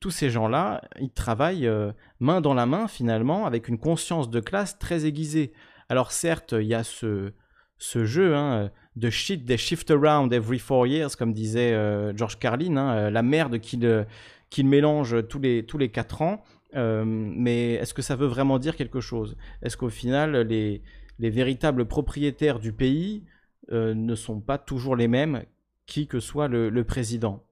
tous 0.00 0.10
ces 0.10 0.30
gens-là, 0.30 0.82
ils 1.00 1.10
travaillent 1.10 1.66
euh, 1.66 1.92
main 2.20 2.40
dans 2.40 2.54
la 2.54 2.66
main 2.66 2.88
finalement, 2.88 3.46
avec 3.46 3.68
une 3.68 3.78
conscience 3.78 4.30
de 4.30 4.40
classe 4.40 4.78
très 4.78 5.06
aiguisée. 5.06 5.52
Alors 5.88 6.12
certes, 6.12 6.52
il 6.58 6.66
y 6.66 6.74
a 6.74 6.84
ce, 6.84 7.32
jeu 7.78 8.34
hein, 8.34 8.70
de 8.96 9.10
shit 9.10 9.46
they 9.46 9.56
shift 9.56 9.90
around 9.90 10.32
every 10.32 10.58
four 10.58 10.86
years, 10.86 11.16
comme 11.16 11.32
disait 11.32 11.72
euh, 11.72 12.14
George 12.16 12.38
Carlin, 12.38 12.76
hein, 12.76 12.94
euh, 12.96 13.10
la 13.10 13.22
merde 13.22 13.58
qu'il 13.60 14.66
mélange 14.66 15.26
tous 15.28 15.38
les, 15.40 15.88
quatre 15.90 16.22
ans. 16.22 16.44
mais 16.74 17.74
est-ce 17.74 17.94
que 17.94 18.02
ça 18.02 18.16
veut 18.16 18.26
vraiment 18.26 18.58
dire 18.58 18.76
quelque 18.76 19.00
chose? 19.00 19.36
Est-ce 19.62 19.76
qu'au 19.76 19.90
final, 19.90 20.36
les, 20.42 20.82
véritables 21.18 21.86
propriétaires 21.86 22.58
du 22.58 22.72
pays 22.72 23.24
ne 23.70 24.14
sont 24.14 24.40
pas 24.40 24.58
toujours 24.58 24.94
les 24.94 25.08
mêmes, 25.08 25.42
qui 25.86 26.06
que 26.06 26.20
soit 26.20 26.48
le 26.48 26.84
président? 26.84 27.45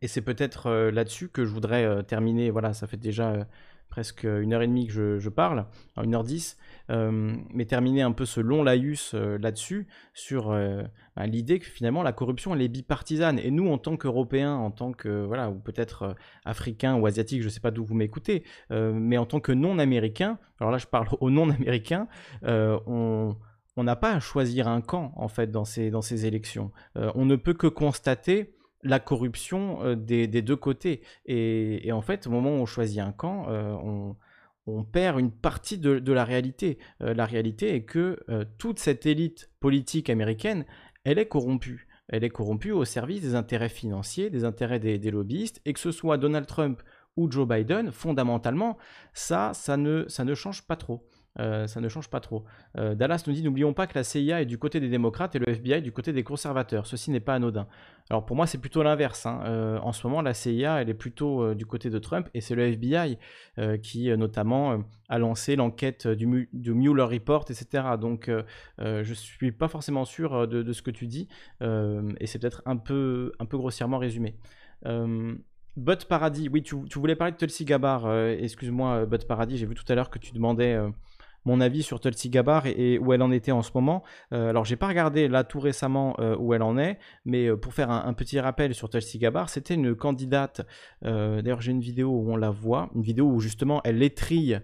Et 0.00 0.08
c'est 0.08 0.22
peut-être 0.22 0.66
euh, 0.66 0.90
là-dessus 0.90 1.28
que 1.28 1.44
je 1.44 1.50
voudrais 1.50 1.84
euh, 1.84 2.02
terminer. 2.02 2.50
Voilà, 2.50 2.72
ça 2.72 2.86
fait 2.86 2.96
déjà 2.96 3.30
euh, 3.30 3.44
presque 3.88 4.24
une 4.24 4.52
heure 4.52 4.62
et 4.62 4.66
demie 4.66 4.86
que 4.86 5.18
je, 5.18 5.28
parle, 5.28 5.66
une 6.02 6.14
heure 6.16 6.24
dix, 6.24 6.56
mais 6.88 7.64
terminer 7.64 8.02
un 8.02 8.10
peu 8.10 8.26
ce 8.26 8.40
long 8.40 8.64
laïus 8.64 9.14
là-dessus, 9.14 9.86
sur 10.14 10.48
bah, 11.14 11.26
l'idée 11.26 11.60
que 11.60 11.66
finalement 11.66 12.02
la 12.02 12.12
corruption 12.12 12.52
elle 12.56 12.62
est 12.62 12.68
bipartisane. 12.68 13.38
Et 13.38 13.52
nous, 13.52 13.70
en 13.70 13.78
tant 13.78 13.96
qu'Européens, 13.96 14.56
en 14.56 14.72
tant 14.72 14.90
que, 14.90 15.24
voilà, 15.24 15.48
ou 15.48 15.60
peut-être 15.60 16.16
Africains 16.44 16.96
ou 16.96 17.06
Asiatiques, 17.06 17.42
je 17.42 17.46
ne 17.46 17.50
sais 17.50 17.60
pas 17.60 17.70
d'où 17.70 17.84
vous 17.84 17.94
m'écoutez, 17.94 18.42
mais 18.70 19.16
en 19.16 19.26
tant 19.26 19.38
que 19.38 19.52
non-Américains, 19.52 20.40
alors 20.58 20.72
là 20.72 20.78
je 20.78 20.88
parle 20.88 21.06
aux 21.20 21.30
non-Américains, 21.30 22.08
on 22.42 23.36
n'a 23.76 23.94
pas 23.94 24.10
à 24.10 24.18
choisir 24.18 24.66
un 24.66 24.80
camp 24.80 25.12
en 25.14 25.28
fait 25.28 25.52
dans 25.52 25.64
ces, 25.64 25.90
dans 25.90 26.02
ces 26.02 26.26
élections. 26.26 26.72
on 26.96 27.26
ne 27.26 27.36
peut 27.36 27.54
que 27.54 27.68
constater 27.68 28.56
la 28.84 29.00
corruption 29.00 29.82
euh, 29.82 29.96
des, 29.96 30.26
deux 30.26 30.56
côtés. 30.56 31.02
Et, 31.26 31.90
en 31.92 32.02
fait, 32.02 32.26
au 32.26 32.30
moment 32.30 32.50
où 32.50 32.60
on 32.60 32.66
choisit 32.66 33.00
un 33.00 33.12
camp, 33.12 33.46
euh, 33.48 33.74
on, 34.66 34.84
perd 34.84 35.18
une 35.18 35.32
partie 35.32 35.78
de, 35.78 36.12
la 36.12 36.24
réalité. 36.24 36.78
Euh, 37.02 37.14
la 37.14 37.26
réalité 37.26 37.74
est 37.74 37.84
que 37.84 38.18
toute 38.58 38.78
cette 38.78 39.06
élite 39.06 39.50
politique 39.60 40.08
américaine, 40.08 40.64
elle 41.04 41.18
est 41.18 41.26
corrompue. 41.26 41.88
Elle 42.08 42.22
est 42.22 42.30
corrompue 42.30 42.72
au 42.72 42.84
service 42.84 43.22
des 43.22 43.34
intérêts 43.34 43.70
financiers, 43.70 44.30
des 44.30 44.44
intérêts 44.44 44.78
des, 44.78 44.98
des 44.98 45.10
lobbyistes, 45.10 45.60
et 45.64 45.72
que 45.72 45.80
ce 45.80 45.90
soit 45.90 46.18
Donald 46.18 46.46
Trump 46.46 46.82
ou 47.16 47.30
Joe 47.30 47.46
Biden, 47.46 47.92
fondamentalement, 47.92 48.76
ça, 49.12 49.52
ça 49.54 49.76
ne, 49.76 50.04
ça 50.08 50.24
ne 50.24 50.34
change 50.34 50.66
pas 50.66 50.76
trop. 50.76 51.06
Euh, 51.40 51.66
ça 51.66 51.80
ne 51.80 51.88
change 51.88 52.08
pas 52.08 52.20
trop. 52.20 52.44
Euh, 52.78 52.94
Dallas 52.94 53.24
nous 53.26 53.32
dit 53.32 53.42
n'oublions 53.42 53.72
pas 53.72 53.86
que 53.86 53.98
la 53.98 54.04
CIA 54.04 54.42
est 54.42 54.46
du 54.46 54.56
côté 54.56 54.78
des 54.78 54.88
démocrates 54.88 55.34
et 55.34 55.40
le 55.40 55.48
FBI 55.48 55.82
du 55.82 55.90
côté 55.90 56.12
des 56.12 56.22
conservateurs. 56.22 56.86
Ceci 56.86 57.10
n'est 57.10 57.20
pas 57.20 57.34
anodin. 57.34 57.66
Alors 58.10 58.24
pour 58.24 58.36
moi, 58.36 58.46
c'est 58.46 58.58
plutôt 58.58 58.82
l'inverse. 58.82 59.26
Hein. 59.26 59.42
Euh, 59.44 59.78
en 59.80 59.92
ce 59.92 60.06
moment, 60.06 60.22
la 60.22 60.32
CIA, 60.32 60.82
elle 60.82 60.90
est 60.90 60.94
plutôt 60.94 61.54
du 61.54 61.66
côté 61.66 61.90
de 61.90 61.98
Trump 61.98 62.28
et 62.34 62.40
c'est 62.40 62.54
le 62.54 62.62
FBI 62.62 63.18
qui, 63.82 64.14
notamment, 64.16 64.84
a 65.08 65.18
lancé 65.18 65.56
l'enquête 65.56 66.06
du, 66.06 66.26
Mueller 66.26 67.04
Report, 67.04 67.46
etc. 67.50 67.84
Donc 68.00 68.30
je 68.78 69.08
ne 69.08 69.14
suis 69.14 69.52
pas 69.52 69.68
forcément 69.68 70.04
sûr 70.04 70.46
de, 70.46 70.72
ce 70.72 70.82
que 70.82 70.90
tu 70.90 71.06
dis 71.06 71.28
et 71.60 72.26
c'est 72.26 72.38
peut-être 72.38 72.62
un 72.66 72.76
peu, 72.76 73.32
un 73.38 73.46
peu 73.46 73.56
grossièrement 73.56 73.98
résumé. 73.98 74.36
Bot 75.76 76.06
Paradis, 76.08 76.48
oui, 76.48 76.62
tu, 76.62 76.76
voulais 76.94 77.16
parler 77.16 77.32
de 77.32 77.38
Tulsi 77.38 77.64
Gabbard. 77.64 78.12
Excuse-moi, 78.12 79.06
Bot 79.06 79.26
Paradis, 79.26 79.56
j'ai 79.56 79.66
vu 79.66 79.74
tout 79.74 79.84
à 79.88 79.94
l'heure 79.94 80.10
que 80.10 80.18
tu 80.18 80.32
demandais 80.32 80.78
mon 81.44 81.60
avis 81.60 81.82
sur 81.82 82.00
Tulsi 82.00 82.30
Gabbard 82.30 82.66
et, 82.66 82.98
où 82.98 83.12
elle 83.12 83.22
en 83.22 83.30
était 83.30 83.52
en 83.52 83.62
ce 83.62 83.70
moment. 83.74 84.02
Euh, 84.32 84.50
alors, 84.50 84.64
j'ai 84.64 84.76
pas 84.76 84.88
regardé 84.88 85.28
là 85.28 85.44
tout 85.44 85.60
récemment 85.60 86.16
euh, 86.18 86.36
où 86.38 86.54
elle 86.54 86.62
en 86.62 86.78
est, 86.78 86.98
mais 87.24 87.46
euh, 87.46 87.56
pour 87.56 87.74
faire 87.74 87.90
un, 87.90 88.12
petit 88.14 88.38
rappel 88.38 88.74
sur 88.74 88.88
Tulsi 88.88 89.18
Gabbard, 89.18 89.48
c'était 89.48 89.74
une 89.74 89.94
candidate. 89.94 90.62
D'ailleurs, 91.02 91.60
j'ai 91.60 91.72
une 91.72 91.80
vidéo 91.80 92.10
où 92.10 92.32
on 92.32 92.36
la 92.36 92.50
voit, 92.50 92.90
une 92.94 93.02
vidéo 93.02 93.26
où 93.26 93.40
justement 93.40 93.80
elle 93.84 94.02
étrille 94.02 94.60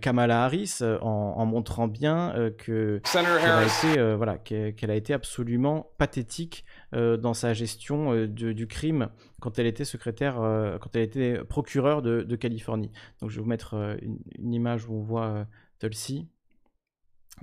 Kamala 0.00 0.44
Harris 0.44 0.78
en, 1.02 1.44
montrant 1.44 1.88
bien 1.88 2.34
que 2.56 3.00
qu'elle 3.12 3.26
a 3.26 3.64
été, 3.64 4.14
voilà, 4.14 4.38
qu'elle 4.38 4.90
a 4.90 4.94
été 4.94 5.12
absolument 5.12 5.90
pathétique 5.98 6.64
dans 6.92 7.34
sa 7.34 7.52
gestion 7.52 8.26
du 8.26 8.66
crime 8.66 9.10
quand 9.40 9.58
elle 9.58 9.66
était 9.66 9.84
secrétaire, 9.84 10.36
quand 10.80 10.96
elle 10.96 11.02
était 11.02 11.44
procureure 11.44 12.00
de, 12.00 12.36
Californie. 12.36 12.90
Donc, 13.20 13.30
je 13.30 13.36
vais 13.36 13.42
vous 13.42 13.48
mettre 13.48 13.74
une, 14.00 14.18
une, 14.38 14.54
image 14.54 14.88
où 14.88 14.94
on 14.94 15.02
voit 15.02 15.46
Tulsi. 15.78 16.28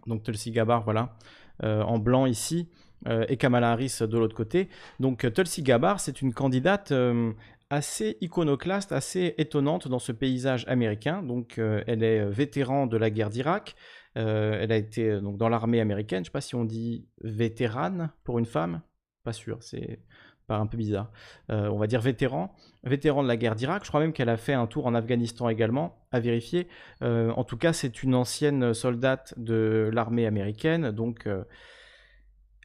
Donc 0.08 0.24
Tulsi 0.24 0.52
Gabbard, 0.52 0.84
voilà, 0.84 1.18
euh, 1.64 1.82
en 1.82 2.00
blanc 2.00 2.26
ici, 2.26 2.70
euh, 3.08 3.26
et 3.30 3.38
Kamala 3.38 3.72
Harris 3.72 3.98
de 4.02 4.18
l'autre 4.18 4.36
côté. 4.36 4.70
Donc 5.00 5.32
Tulsi 5.34 5.62
Gabbard, 5.62 6.00
c'est 6.00 6.22
une 6.22 6.34
candidate 6.34 6.92
euh, 6.92 7.32
assez 7.70 8.18
iconoclaste, 8.22 8.92
assez 8.92 9.36
étonnante 9.38 9.88
dans 9.88 10.00
ce 10.00 10.12
paysage 10.12 10.66
américain. 10.68 11.24
Donc 11.24 11.58
elle 11.58 12.04
est 12.04 12.26
vétéran 12.26 12.86
de 12.86 12.98
la 12.98 13.10
guerre 13.10 13.30
d'Irak. 13.30 13.76
elle 14.14 14.72
a 14.72 14.78
été 14.78 15.20
dans 15.22 15.50
l'armée 15.50 15.80
américaine. 15.80 16.18
Je 16.18 16.22
ne 16.22 16.26
sais 16.26 16.32
pas 16.32 16.42
si 16.42 16.54
on 16.54 16.66
dit 16.66 17.08
vétérane 17.24 18.12
pour 18.24 18.38
une 18.38 18.46
femme. 18.46 18.82
Pas 19.24 19.34
sûr. 19.34 19.58
Un 20.60 20.68
peu 20.68 20.78
bizarre. 20.78 21.12
Euh, 21.50 21.68
on 21.70 21.78
va 21.78 21.88
dire 21.88 22.02
vétéran, 22.02 22.54
vétéran 22.84 23.24
de 23.24 23.28
la 23.28 23.38
guerre 23.38 23.56
d'Irak. 23.56 23.84
Je 23.84 23.90
crois 23.90 24.00
même 24.00 24.14
qu'elle 24.14 24.30
a 24.30 24.38
fait 24.38 24.54
un 24.54 24.68
tour 24.68 24.86
en 24.86 24.94
Afghanistan 24.94 25.50
également, 25.50 25.98
à 26.12 26.20
vérifier. 26.20 26.68
Euh, 27.02 27.32
en 27.32 27.44
tout 27.44 27.58
cas, 27.58 27.74
c'est 27.74 28.04
une 28.04 28.16
ancienne 28.16 28.74
soldate 28.74 29.34
de 29.38 29.90
l'armée 29.94 30.26
américaine, 30.26 30.92
donc 30.92 31.28
euh, 31.28 31.44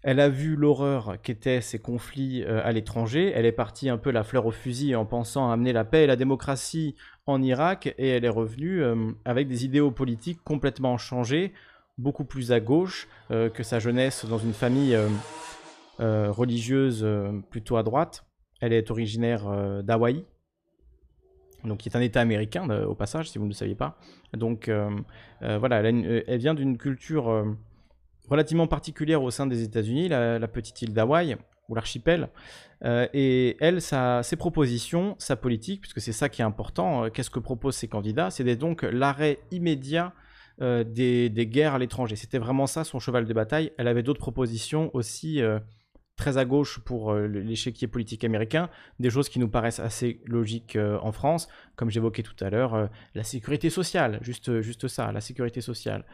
elle 0.04 0.20
a 0.20 0.28
vu 0.28 0.54
l'horreur 0.54 1.20
qu'étaient 1.22 1.60
ces 1.60 1.80
conflits 1.80 2.44
à 2.44 2.70
l'étranger. 2.70 3.32
Elle 3.34 3.46
est 3.46 3.52
partie 3.52 3.88
un 3.88 3.98
peu 3.98 4.12
la 4.12 4.22
fleur 4.22 4.46
au 4.46 4.52
fusil 4.52 4.94
en 4.94 5.04
pensant 5.04 5.50
amener 5.50 5.72
la 5.72 5.84
paix 5.84 6.04
et 6.04 6.06
la 6.06 6.14
démocratie 6.14 6.94
en 7.26 7.42
Irak, 7.42 7.92
et 7.98 8.08
elle 8.08 8.24
est 8.24 8.28
revenue 8.28 8.80
avec 9.24 9.48
des 9.48 9.64
idéaux 9.64 9.90
politiques 9.90 10.38
complètement 10.44 10.98
changés, 10.98 11.52
beaucoup 11.98 12.24
plus 12.24 12.52
à 12.52 12.60
gauche 12.60 13.08
que 13.28 13.62
sa 13.64 13.80
jeunesse 13.80 14.24
dans 14.24 14.38
une 14.38 14.54
famille 14.54 14.96
religieuse 15.98 17.00
euh, 17.02 17.40
plutôt 17.50 17.76
à 17.76 17.82
droite. 17.82 18.24
Elle 18.60 18.72
est 18.72 18.90
originaire 18.90 19.48
euh, 19.48 19.82
d'Hawaï, 19.82 20.24
donc 21.64 21.78
qui 21.78 21.88
est 21.88 21.96
un 21.96 22.00
État 22.00 22.20
américain 22.20 22.68
au 22.84 22.94
passage, 22.94 23.30
si 23.30 23.38
vous 23.38 23.44
ne 23.44 23.50
le 23.50 23.54
saviez 23.54 23.74
pas. 23.74 23.98
Donc 24.32 24.70
voilà, 25.40 25.80
elle, 25.80 26.38
vient 26.38 26.54
d'une 26.54 26.78
culture 26.78 27.56
relativement 28.28 28.68
particulière 28.68 29.22
au 29.22 29.30
sein 29.32 29.46
des 29.46 29.62
États-Unis, 29.62 30.08
la, 30.08 30.46
petite 30.48 30.82
île 30.82 30.92
d'Hawaï 30.92 31.36
ou 31.68 31.74
l'archipel. 31.74 32.28
et 32.84 33.56
elle, 33.58 33.80
ses 33.80 34.36
propositions, 34.36 35.16
sa 35.18 35.34
politique, 35.34 35.80
puisque 35.80 36.00
c'est 36.00 36.12
ça 36.12 36.28
qui 36.28 36.42
est 36.42 36.44
important, 36.44 37.10
qu'est-ce 37.10 37.30
que 37.30 37.40
proposent 37.40 37.76
ces 37.76 37.88
candidats 37.88 38.30
C'est 38.30 38.44
donc 38.54 38.82
l'arrêt 38.82 39.40
immédiat 39.50 40.12
des, 40.60 41.48
guerres 41.50 41.74
à 41.74 41.78
l'étranger. 41.80 42.14
C'était 42.14 42.38
vraiment 42.38 42.68
ça 42.68 42.84
son 42.84 43.00
cheval 43.00 43.26
de 43.26 43.34
bataille. 43.34 43.72
Elle 43.78 43.88
avait 43.88 44.04
d'autres 44.04 44.20
propositions 44.20 44.92
aussi 44.94 45.42
très 46.18 46.36
à 46.36 46.44
gauche 46.44 46.80
pour 46.80 47.12
euh, 47.12 47.26
l'échiquier 47.26 47.88
politique 47.88 48.24
américain, 48.24 48.68
des 48.98 49.08
choses 49.08 49.30
qui 49.30 49.38
nous 49.38 49.48
paraissent 49.48 49.78
assez 49.78 50.20
logiques 50.26 50.76
euh, 50.76 50.98
en 51.00 51.12
France, 51.12 51.48
comme 51.76 51.88
j'évoquais 51.88 52.24
tout 52.24 52.36
à 52.44 52.50
l'heure, 52.50 52.74
euh, 52.74 52.86
la 53.14 53.24
sécurité 53.24 53.70
sociale, 53.70 54.18
juste, 54.20 54.60
juste 54.60 54.88
ça, 54.88 55.10
la 55.12 55.22
sécurité 55.22 55.62
sociale. 55.62 56.04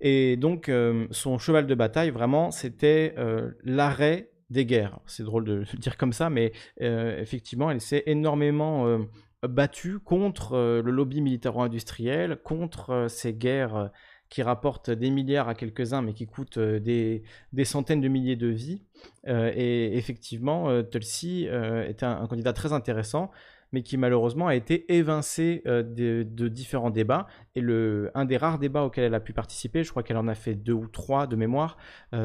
Et 0.00 0.36
donc, 0.36 0.68
son 1.12 1.38
cheval 1.38 1.68
de 1.68 1.76
bataille, 1.76 2.10
vraiment, 2.10 2.50
c'était 2.50 3.14
l'arrêt 3.62 4.30
des 4.50 4.66
guerres. 4.66 4.98
C'est 5.06 5.22
drôle 5.22 5.44
de 5.44 5.52
le 5.52 5.64
dire 5.78 5.96
comme 5.96 6.12
ça, 6.12 6.28
mais 6.28 6.50
effectivement, 6.80 7.70
elle 7.70 7.80
s'est 7.80 8.02
énormément 8.06 8.98
battue 9.46 10.00
contre 10.00 10.56
le 10.84 10.90
lobby 10.90 11.20
militaro-industriel, 11.20 12.36
contre 12.42 13.06
ces 13.08 13.32
guerres 13.32 13.92
qui 14.32 14.42
rapportent 14.42 14.90
des 14.90 15.10
milliards 15.10 15.50
à 15.50 15.54
quelques-uns, 15.54 16.00
mais 16.00 16.14
qui 16.14 16.26
coûtent 16.26 16.56
euh, 16.56 16.80
des, 16.80 17.64
centaines 17.64 18.00
de 18.00 18.08
milliers 18.08 18.34
de 18.34 18.46
vies. 18.46 18.80
Euh, 19.28 19.52
et 19.54 19.98
effectivement, 19.98 20.70
euh, 20.70 20.82
Tulsi 20.82 21.44
est 21.44 22.02
un, 22.02 22.26
candidat 22.26 22.54
très 22.54 22.72
intéressant, 22.72 23.30
mais 23.72 23.82
qui 23.82 23.98
malheureusement 23.98 24.46
a 24.46 24.54
été 24.54 24.90
évincé 24.94 25.62
de, 25.66 26.48
différents 26.48 26.88
débats. 26.88 27.26
Et 27.54 27.60
le, 27.60 28.10
un 28.14 28.24
des 28.24 28.38
rares 28.38 28.58
débats 28.58 28.84
auxquels 28.84 29.04
elle 29.04 29.14
a 29.14 29.20
pu 29.20 29.34
participer, 29.34 29.84
je 29.84 29.90
crois 29.90 30.02
qu'elle 30.02 30.16
en 30.16 30.28
a 30.28 30.34
fait 30.34 30.54
deux 30.54 30.72
ou 30.72 30.88
trois 30.88 31.26
de 31.26 31.36
mémoire, 31.36 31.76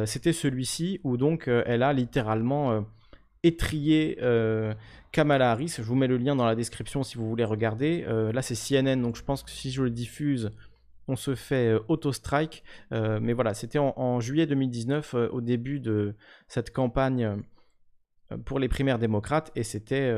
c'était 0.06 0.34
celui-ci, 0.34 1.02
où 1.04 1.18
donc 1.18 1.48
elle 1.48 1.84
a 1.84 1.94
littéralement 1.94 2.86
étrier 3.44 4.18
Kamala 5.14 5.52
Harris. 5.52 5.76
Je 5.78 5.84
vous 5.84 5.96
mets 5.96 6.08
le 6.08 6.18
lien 6.18 6.36
dans 6.36 6.46
la 6.46 6.56
description 6.56 7.04
si 7.04 7.18
vous 7.18 7.30
voulez 7.30 7.46
regarder. 7.46 8.06
là, 8.34 8.42
c'est 8.42 8.56
CNN, 8.56 9.02
donc 9.02 9.16
je 9.16 9.24
pense 9.24 9.44
que 9.44 9.50
si 9.50 9.72
je 9.72 9.84
le 9.84 9.90
diffuse, 9.90 10.52
on 11.08 11.16
se 11.16 11.36
fait 11.36 11.74
auto-strike. 11.88 12.64
mais 12.92 13.34
voilà, 13.34 13.54
c'était 13.54 13.80
en, 13.80 14.20
juillet 14.20 14.46
2019, 14.46 15.16
au 15.32 15.42
début 15.42 15.80
de 15.80 16.16
cette 16.48 16.72
campagne 16.72 17.44
pour 18.46 18.60
les 18.60 18.68
primaires 18.68 19.00
démocrates, 19.00 19.52
et 19.56 19.64
c'était 19.64 20.14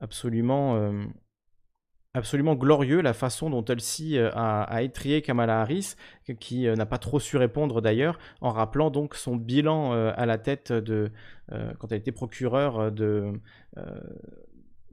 absolument 0.00 0.92
absolument 2.14 2.54
glorieux 2.54 3.00
la 3.02 3.12
façon 3.12 3.50
dont 3.50 3.62
Tulsi 3.62 4.16
euh, 4.16 4.30
a, 4.32 4.62
a, 4.62 4.82
étrié 4.82 5.20
Kamala 5.20 5.60
Harris, 5.60 5.96
qui 6.40 6.66
euh, 6.66 6.76
n'a 6.76 6.86
pas 6.86 6.98
trop 6.98 7.20
su 7.20 7.36
répondre 7.36 7.82
d'ailleurs, 7.82 8.18
en 8.40 8.50
rappelant 8.50 8.90
donc 8.90 9.16
son 9.16 9.36
bilan 9.36 9.92
euh, 9.92 10.12
à 10.16 10.24
la 10.24 10.38
tête 10.38 10.72
de, 10.72 11.10
quand 11.78 11.92
elle 11.92 11.98
était 11.98 12.12
procureure 12.12 12.90
de, 12.90 13.32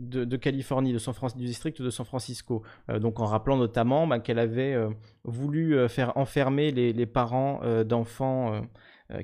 de, 0.02 0.38
Californie, 0.38 0.94
du 0.94 1.46
district 1.46 1.82
de 1.82 1.90
San 1.90 2.06
Francisco. 2.06 2.64
donc 3.00 3.20
en 3.20 3.26
rappelant 3.26 3.58
notamment 3.58 4.08
bah, 4.08 4.20
qu'elle 4.20 4.40
avait 4.40 4.76
voulu 5.24 5.88
faire 5.90 6.18
enfermer 6.18 6.72
les, 6.72 7.06
parents 7.06 7.62
d'enfants 7.84 8.62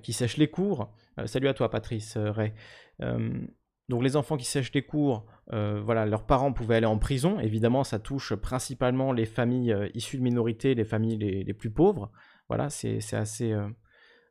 qui 0.03 0.13
sèchent 0.13 0.37
les 0.37 0.49
cours. 0.49 0.93
salut 1.25 1.47
à 1.47 1.53
toi 1.53 1.69
Patrice 1.69 2.17
Ray. 2.17 2.53
Donc 3.89 4.03
les 4.03 4.17
enfants 4.17 4.35
qui 4.35 4.45
sèchent 4.45 4.73
les 4.73 4.81
cours, 4.81 5.25
euh, 5.53 5.81
voilà, 5.83 6.05
leurs 6.05 6.25
parents 6.25 6.51
pouvaient 6.51 6.75
aller 6.75 6.85
en 6.85 6.97
prison. 6.97 7.39
Évidemment, 7.39 7.85
ça 7.85 7.99
touche 7.99 8.35
principalement 8.35 9.13
les 9.13 9.25
familles 9.25 9.71
euh, 9.71 9.87
issues 9.93 10.17
de 10.17 10.23
minorités, 10.23 10.75
les 10.75 10.83
familles 10.83 11.17
les, 11.17 11.53
plus 11.53 11.71
pauvres. 11.71 12.11
Voilà, 12.49 12.69
c'est 12.69 12.99
assez, 13.13 13.53
euh, 13.53 13.67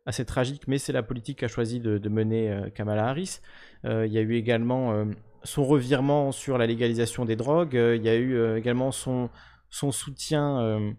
assez 0.05 0.27
tragique, 0.27 0.69
mais 0.69 0.77
c'est 0.77 0.93
la 0.93 1.03
politique 1.03 1.39
qu'a 1.39 1.49
choisi 1.49 1.81
de, 1.81 2.09
mener 2.09 2.71
Kamala 2.75 3.09
Harris. 3.09 3.41
il 3.85 4.13
y 4.13 4.19
a 4.19 4.21
eu 4.21 4.35
également 4.35 5.07
son 5.47 5.65
revirement 5.65 6.33
sur 6.33 6.59
la 6.59 6.67
légalisation 6.67 7.25
des 7.25 7.37
drogues. 7.37 7.75
il 7.75 8.03
y 8.03 8.09
a 8.09 8.17
eu 8.17 8.57
également 8.57 8.93
son, 8.93 9.31
son 9.71 9.93
soutien 9.93 10.95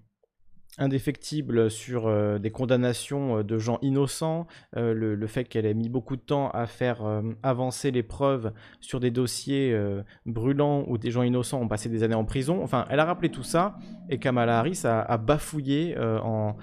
indéfectible 0.78 1.72
sur 1.72 2.08
euh, 2.08 2.38
des 2.38 2.52
condamnations 2.52 3.40
euh, 3.40 3.44
de 3.44 3.58
gens 3.58 3.80
innocents, 3.82 4.48
euh, 4.76 4.94
le, 4.94 5.28
fait 5.28 5.46
qu'elle 5.46 5.66
ait 5.66 5.74
mis 5.74 5.90
beaucoup 5.90 6.16
de 6.16 6.22
temps 6.22 6.50
à 6.52 6.68
faire 6.68 7.02
avancer 7.44 7.92
les 7.92 8.04
preuves 8.04 8.54
sur 8.80 9.02
des 9.02 9.12
dossiers 9.12 9.78
brûlants 10.26 10.86
où 10.88 10.98
des 10.98 11.12
gens 11.12 11.24
innocents 11.24 11.60
ont 11.60 11.68
passé 11.68 11.90
des 11.90 12.02
années 12.04 12.16
en 12.16 12.24
prison. 12.24 12.64
Enfin, 12.64 12.86
elle 12.90 13.02
a 13.02 13.06
rappelé 13.06 13.30
tout 13.30 13.44
ça 13.44 13.78
et 14.10 14.20
Kamala 14.20 14.58
Harris 14.60 14.82
a, 14.86 15.18
bafouillé 15.18 15.98
en, 15.98 16.56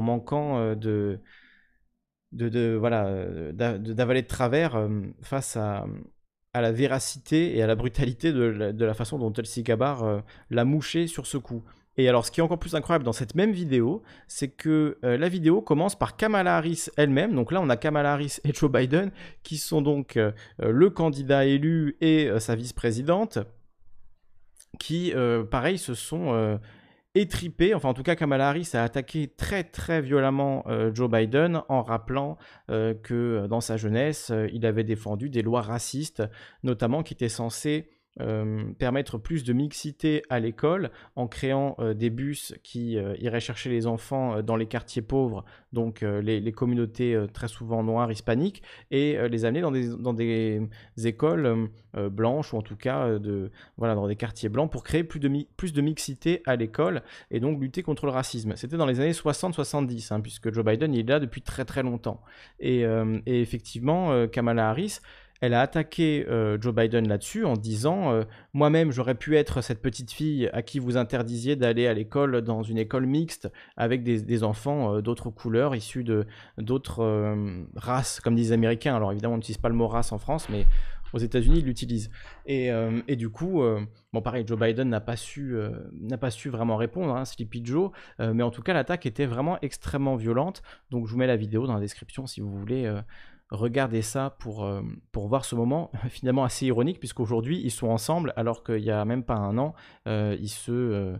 manquant 0.00 0.74
de, 0.74 1.20
de, 2.32 2.76
voilà 2.76 3.52
d'avaler 3.52 4.22
de 4.22 4.26
travers 4.26 4.88
face 5.22 5.56
à, 5.56 5.86
à 6.58 6.60
la 6.60 6.72
véracité 6.72 7.56
et 7.56 7.62
à 7.62 7.66
la 7.66 7.74
brutalité 7.74 8.32
de 8.32 8.84
la, 8.84 8.94
façon 8.94 9.18
dont 9.18 9.30
Tulsi 9.30 9.62
Gabbard 9.62 10.22
l'a 10.50 10.64
mouché 10.64 11.06
sur 11.06 11.26
ce 11.26 11.38
coup. 11.38 11.62
Et 11.98 12.08
alors, 12.08 12.24
ce 12.24 12.30
qui 12.30 12.38
est 12.38 12.42
encore 12.44 12.60
plus 12.60 12.76
incroyable 12.76 13.04
dans 13.04 13.12
cette 13.12 13.34
même 13.34 13.50
vidéo, 13.50 14.02
c'est 14.28 14.48
que 14.48 14.98
euh, 15.04 15.18
la 15.18 15.28
vidéo 15.28 15.60
commence 15.60 15.98
par 15.98 16.16
Kamala 16.16 16.56
Harris 16.56 16.86
elle-même. 16.96 17.34
Donc 17.34 17.50
là, 17.50 17.60
on 17.60 17.68
a 17.68 17.76
Kamala 17.76 18.12
Harris 18.12 18.36
et 18.44 18.54
Joe 18.54 18.70
Biden, 18.70 19.10
qui 19.42 19.58
sont 19.58 19.82
donc 19.82 20.16
euh, 20.16 20.30
euh, 20.62 20.70
le 20.70 20.90
candidat 20.90 21.44
élu 21.44 21.96
et 22.00 22.30
sa 22.38 22.54
vice-présidente, 22.54 23.40
qui, 24.78 25.12
pareil, 25.50 25.76
se 25.76 25.94
sont 25.94 26.60
étripés. 27.20 27.74
Enfin, 27.74 27.88
en 27.88 27.94
tout 27.94 28.02
cas, 28.02 28.16
Kamala 28.16 28.48
Harris 28.48 28.70
a 28.74 28.82
attaqué 28.82 29.28
très, 29.28 29.64
très 29.64 30.00
violemment 30.00 30.64
Joe 30.94 31.10
Biden 31.10 31.62
en 31.68 31.82
rappelant 31.82 32.38
que 32.68 33.46
dans 33.48 33.60
sa 33.60 33.76
jeunesse, 33.76 34.32
il 34.52 34.66
avait 34.66 34.84
défendu 34.84 35.28
des 35.30 35.42
lois 35.42 35.62
racistes, 35.62 36.22
notamment 36.62 37.02
qui 37.02 37.14
étaient 37.14 37.28
censées 37.28 37.90
euh, 38.20 38.64
permettre 38.78 39.18
plus 39.18 39.44
de 39.44 39.52
mixité 39.52 40.22
à 40.28 40.40
l'école 40.40 40.90
en 41.14 41.28
créant 41.28 41.76
euh, 41.78 41.94
des 41.94 42.10
bus 42.10 42.54
qui 42.64 42.98
euh, 42.98 43.14
iraient 43.18 43.40
chercher 43.40 43.70
les 43.70 43.86
enfants 43.86 44.42
dans 44.42 44.56
les 44.56 44.66
quartiers 44.66 45.02
pauvres, 45.02 45.44
donc 45.72 46.00
les, 46.02 46.52
communautés 46.52 47.16
très 47.32 47.48
souvent 47.48 47.82
noires, 47.82 48.10
hispaniques, 48.10 48.62
et 48.90 49.16
les 49.28 49.44
amener 49.44 49.60
dans 49.60 50.14
des, 50.14 50.68
écoles 51.04 51.68
blanches 52.10 52.52
ou 52.52 52.56
en 52.56 52.62
tout 52.62 52.76
cas 52.76 53.18
dans 53.18 54.06
des 54.06 54.16
quartiers 54.16 54.48
blancs 54.48 54.70
pour 54.70 54.82
créer 54.82 55.04
plus 55.04 55.20
de, 55.20 55.80
mixité 55.80 56.42
à 56.46 56.56
l'école 56.56 57.02
et 57.30 57.40
donc 57.40 57.60
lutter 57.60 57.82
contre 57.82 58.06
le 58.06 58.12
racisme. 58.12 58.54
C'était 58.56 58.76
dans 58.76 58.86
les 58.86 59.00
années 59.00 59.12
60-70, 59.12 60.12
hein, 60.12 60.20
puisque 60.20 60.52
Joe 60.52 60.64
Biden 60.64 60.94
il 60.94 61.00
est 61.00 61.08
là 61.08 61.20
depuis 61.20 61.42
très 61.42 61.64
très 61.64 61.82
longtemps. 61.82 62.22
Et 62.60 62.84
effectivement, 63.26 64.26
Kamala 64.28 64.70
Harris, 64.70 65.00
elle 65.40 65.54
a 65.54 65.60
attaqué 65.60 66.26
euh, 66.28 66.58
Joe 66.60 66.74
Biden 66.74 67.06
là-dessus 67.06 67.44
en 67.44 67.54
disant 67.54 68.12
euh, 68.12 68.24
Moi-même, 68.54 68.90
j'aurais 68.90 69.14
pu 69.14 69.36
être 69.36 69.62
cette 69.62 69.80
petite 69.80 70.10
fille 70.10 70.48
à 70.52 70.62
qui 70.62 70.78
vous 70.78 70.96
interdisiez 70.96 71.54
d'aller 71.54 71.86
à 71.86 71.94
l'école 71.94 72.42
dans 72.42 72.62
une 72.62 72.78
école 72.78 73.06
mixte 73.06 73.50
avec 73.76 74.02
des, 74.02 74.42
enfants 74.42 74.96
euh, 74.96 75.00
d'autres 75.00 75.30
couleurs, 75.30 75.76
issus 75.76 76.04
de 76.04 76.26
d'autres 76.58 77.36
races, 77.76 78.20
comme 78.20 78.34
disent 78.34 78.48
les 78.48 78.54
Américains. 78.54 78.96
Alors 78.96 79.12
évidemment, 79.12 79.34
on 79.34 79.38
n'utilise 79.38 79.58
pas 79.58 79.68
le 79.68 79.74
mot 79.74 79.86
race 79.86 80.12
en 80.12 80.18
France, 80.18 80.48
mais 80.48 80.66
aux 81.14 81.18
États-Unis, 81.18 81.60
ils 81.60 81.64
l'utilisent. 81.64 82.10
Et, 82.46 82.70
et, 83.08 83.16
du 83.16 83.30
coup, 83.30 83.62
bon, 84.12 84.22
pareil, 84.22 84.44
Joe 84.46 84.58
Biden 84.58 84.90
n'a 84.90 85.00
pas 85.00 85.16
su, 85.16 85.56
pas 86.20 86.30
su 86.30 86.50
vraiment 86.50 86.76
répondre, 86.76 87.16
hein, 87.16 87.24
Sleepy 87.24 87.64
Joe, 87.64 87.90
mais 88.18 88.42
en 88.42 88.50
tout 88.50 88.62
cas, 88.62 88.74
l'attaque 88.74 89.06
était 89.06 89.24
vraiment 89.24 89.58
extrêmement 89.62 90.16
violente. 90.16 90.62
Donc, 90.90 91.06
je 91.06 91.12
vous 91.12 91.18
mets 91.18 91.26
la 91.26 91.36
vidéo 91.36 91.66
dans 91.66 91.74
la 91.74 91.80
description 91.80 92.26
si 92.26 92.42
vous 92.42 92.50
voulez 92.50 92.92
regardez 93.50 94.02
ça 94.02 94.36
pour, 94.38 94.64
euh, 94.64 94.82
pour 95.12 95.28
voir 95.28 95.44
ce 95.44 95.54
moment 95.54 95.90
finalement 96.08 96.44
assez 96.44 96.66
ironique, 96.66 96.98
puisqu'aujourd'hui 96.98 97.60
ils 97.62 97.70
sont 97.70 97.88
ensemble 97.88 98.32
alors 98.36 98.62
qu'il 98.62 98.82
n'y 98.82 98.90
a 98.90 99.04
même 99.04 99.24
pas 99.24 99.36
un 99.36 99.58
an, 99.58 99.74
euh, 100.06 100.36
ils 100.40 100.48
se 100.48 100.72
euh, 100.72 101.16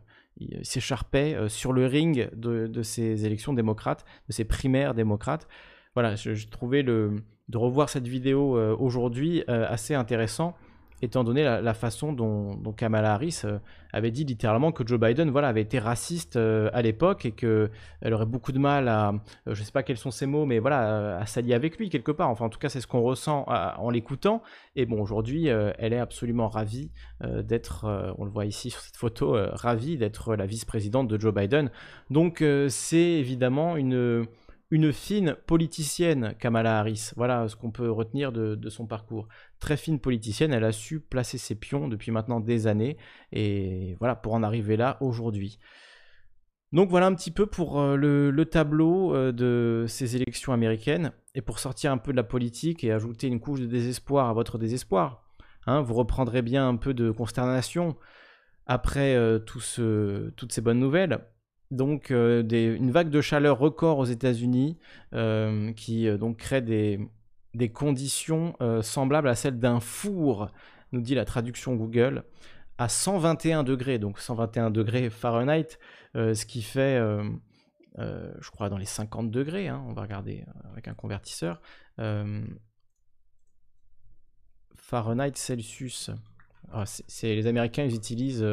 s'écharpaient 0.62 1.48
sur 1.48 1.72
le 1.72 1.86
ring 1.86 2.30
de, 2.32 2.82
ces 2.82 3.26
élections 3.26 3.52
démocrates, 3.52 4.04
de 4.28 4.32
ces 4.32 4.44
primaires 4.44 4.94
démocrates. 4.94 5.48
Voilà, 5.94 6.14
je, 6.14 6.46
trouvais 6.46 6.82
le, 6.82 7.24
de 7.48 7.58
revoir 7.58 7.88
cette 7.88 8.06
vidéo 8.06 8.56
aujourd'hui 8.78 9.42
assez 9.48 9.96
intéressant 9.96 10.54
étant 11.02 11.24
donné 11.24 11.42
la, 11.44 11.74
façon 11.74 12.12
dont, 12.12 12.56
Kamala 12.76 13.14
Harris 13.14 13.42
euh, 13.44 13.58
avait 13.92 14.10
dit 14.10 14.24
littéralement 14.24 14.72
que 14.72 14.86
Joe 14.86 14.98
Biden 14.98 15.30
voilà, 15.30 15.48
avait 15.48 15.62
été 15.62 15.78
raciste 15.78 16.36
euh, 16.36 16.70
à 16.72 16.82
l'époque 16.82 17.24
et 17.24 17.32
qu'elle 17.32 17.70
aurait 18.12 18.26
beaucoup 18.26 18.52
de 18.52 18.58
mal 18.58 18.88
à, 18.88 19.10
euh, 19.10 19.54
je 19.54 19.60
ne 19.60 19.64
sais 19.64 19.72
pas 19.72 19.82
quels 19.82 19.96
sont 19.96 20.10
ses 20.10 20.26
mots, 20.26 20.44
mais 20.44 20.58
voilà, 20.58 21.18
à 21.18 21.26
s'allier 21.26 21.54
avec 21.54 21.78
lui 21.78 21.88
quelque 21.88 22.12
part. 22.12 22.28
Enfin, 22.30 22.46
en 22.46 22.48
tout 22.48 22.58
cas, 22.58 22.68
c'est 22.68 22.80
ce 22.80 22.86
qu'on 22.86 23.02
ressent 23.02 23.44
en 23.46 23.90
l'écoutant. 23.90 24.42
Et 24.76 24.86
bon, 24.86 25.00
aujourd'hui, 25.00 25.46
elle 25.46 25.92
est 25.92 25.98
absolument 25.98 26.48
ravie 26.48 26.90
d'être, 27.22 28.14
on 28.18 28.24
le 28.24 28.30
voit 28.30 28.46
ici 28.46 28.70
sur 28.70 28.80
cette 28.80 28.96
photo, 28.96 29.36
ravie 29.52 29.96
d'être 29.96 30.36
la 30.36 30.46
vice-présidente 30.46 31.08
de 31.08 31.18
Joe 31.18 31.34
Biden. 31.34 31.70
Donc, 32.10 32.44
c'est 32.68 32.96
évidemment 32.98 33.76
une 33.76 34.26
une 34.70 34.92
fine 34.92 35.34
politicienne, 35.46 36.34
Kamala 36.38 36.78
Harris. 36.78 37.10
Voilà 37.16 37.48
ce 37.48 37.56
qu'on 37.56 37.70
peut 37.70 37.90
retenir 37.90 38.32
de, 38.32 38.68
son 38.68 38.86
parcours. 38.86 39.28
Très 39.60 39.76
fine 39.76 39.98
politicienne, 39.98 40.52
elle 40.52 40.64
a 40.64 40.72
su 40.72 41.00
placer 41.00 41.38
ses 41.38 41.54
pions 41.54 41.88
depuis 41.88 42.10
maintenant 42.10 42.40
des 42.40 42.66
années, 42.66 42.98
et 43.32 43.96
voilà, 43.98 44.14
pour 44.14 44.34
en 44.34 44.42
arriver 44.42 44.76
là 44.76 44.98
aujourd'hui. 45.00 45.58
Donc 46.72 46.90
voilà 46.90 47.06
un 47.06 47.14
petit 47.14 47.30
peu 47.30 47.46
pour 47.46 47.80
euh, 47.80 47.96
le, 47.96 48.44
tableau 48.44 49.14
euh, 49.14 49.32
de 49.32 49.86
ces 49.88 50.16
élections 50.16 50.52
américaines, 50.52 51.12
et 51.34 51.40
pour 51.40 51.60
sortir 51.60 51.92
un 51.92 51.98
peu 51.98 52.12
de 52.12 52.16
la 52.16 52.24
politique 52.24 52.84
et 52.84 52.92
ajouter 52.92 53.26
une 53.26 53.40
couche 53.40 53.60
de 53.60 53.66
désespoir 53.66 54.28
à 54.28 54.34
votre 54.34 54.58
désespoir. 54.58 55.24
Hein, 55.66 55.80
vous 55.80 55.94
reprendrez 55.94 56.42
bien 56.42 56.68
un 56.68 56.76
peu 56.76 56.92
de 56.92 57.10
consternation 57.10 57.96
après 58.66 59.14
euh, 59.14 59.38
toutes 59.38 60.52
ces 60.52 60.60
bonnes 60.60 60.78
nouvelles 60.78 61.20
donc 61.70 62.10
euh, 62.10 62.42
une 62.42 62.90
vague 62.90 63.10
de 63.10 63.20
chaleur 63.20 63.58
record 63.58 63.98
aux 63.98 64.06
États-Unis 64.06 64.78
euh, 65.14 65.72
qui 65.72 66.08
euh, 66.08 66.16
donc 66.16 66.38
crée 66.38 66.62
des, 66.62 67.08
conditions 67.74 68.54
semblables 68.82 69.26
à 69.28 69.34
celles 69.34 69.58
d'un 69.58 69.80
four, 69.80 70.48
nous 70.92 71.00
dit 71.00 71.16
la 71.16 71.24
traduction 71.24 71.74
Google, 71.74 72.22
à 72.76 72.88
121 72.88 73.64
degrés, 73.64 73.98
donc 73.98 74.20
121 74.20 74.70
degrés 74.70 75.10
Fahrenheit, 75.10 75.66
ce 76.14 76.46
qui 76.46 76.62
fait, 76.62 77.00
je 77.96 78.50
crois, 78.52 78.68
dans 78.68 78.78
les 78.78 78.84
50 78.84 79.32
degrés, 79.32 79.66
hein, 79.66 79.82
on 79.88 79.92
va 79.92 80.02
regarder 80.02 80.44
avec 80.70 80.86
un 80.86 80.94
convertisseur. 80.94 81.60
Fahrenheit, 84.76 85.32
Celsius. 85.34 86.10
Ah, 86.70 86.84
c'est 86.86 87.34
les 87.34 87.48
Américains, 87.48 87.82
ils 87.82 87.96
utilisent 87.96 88.46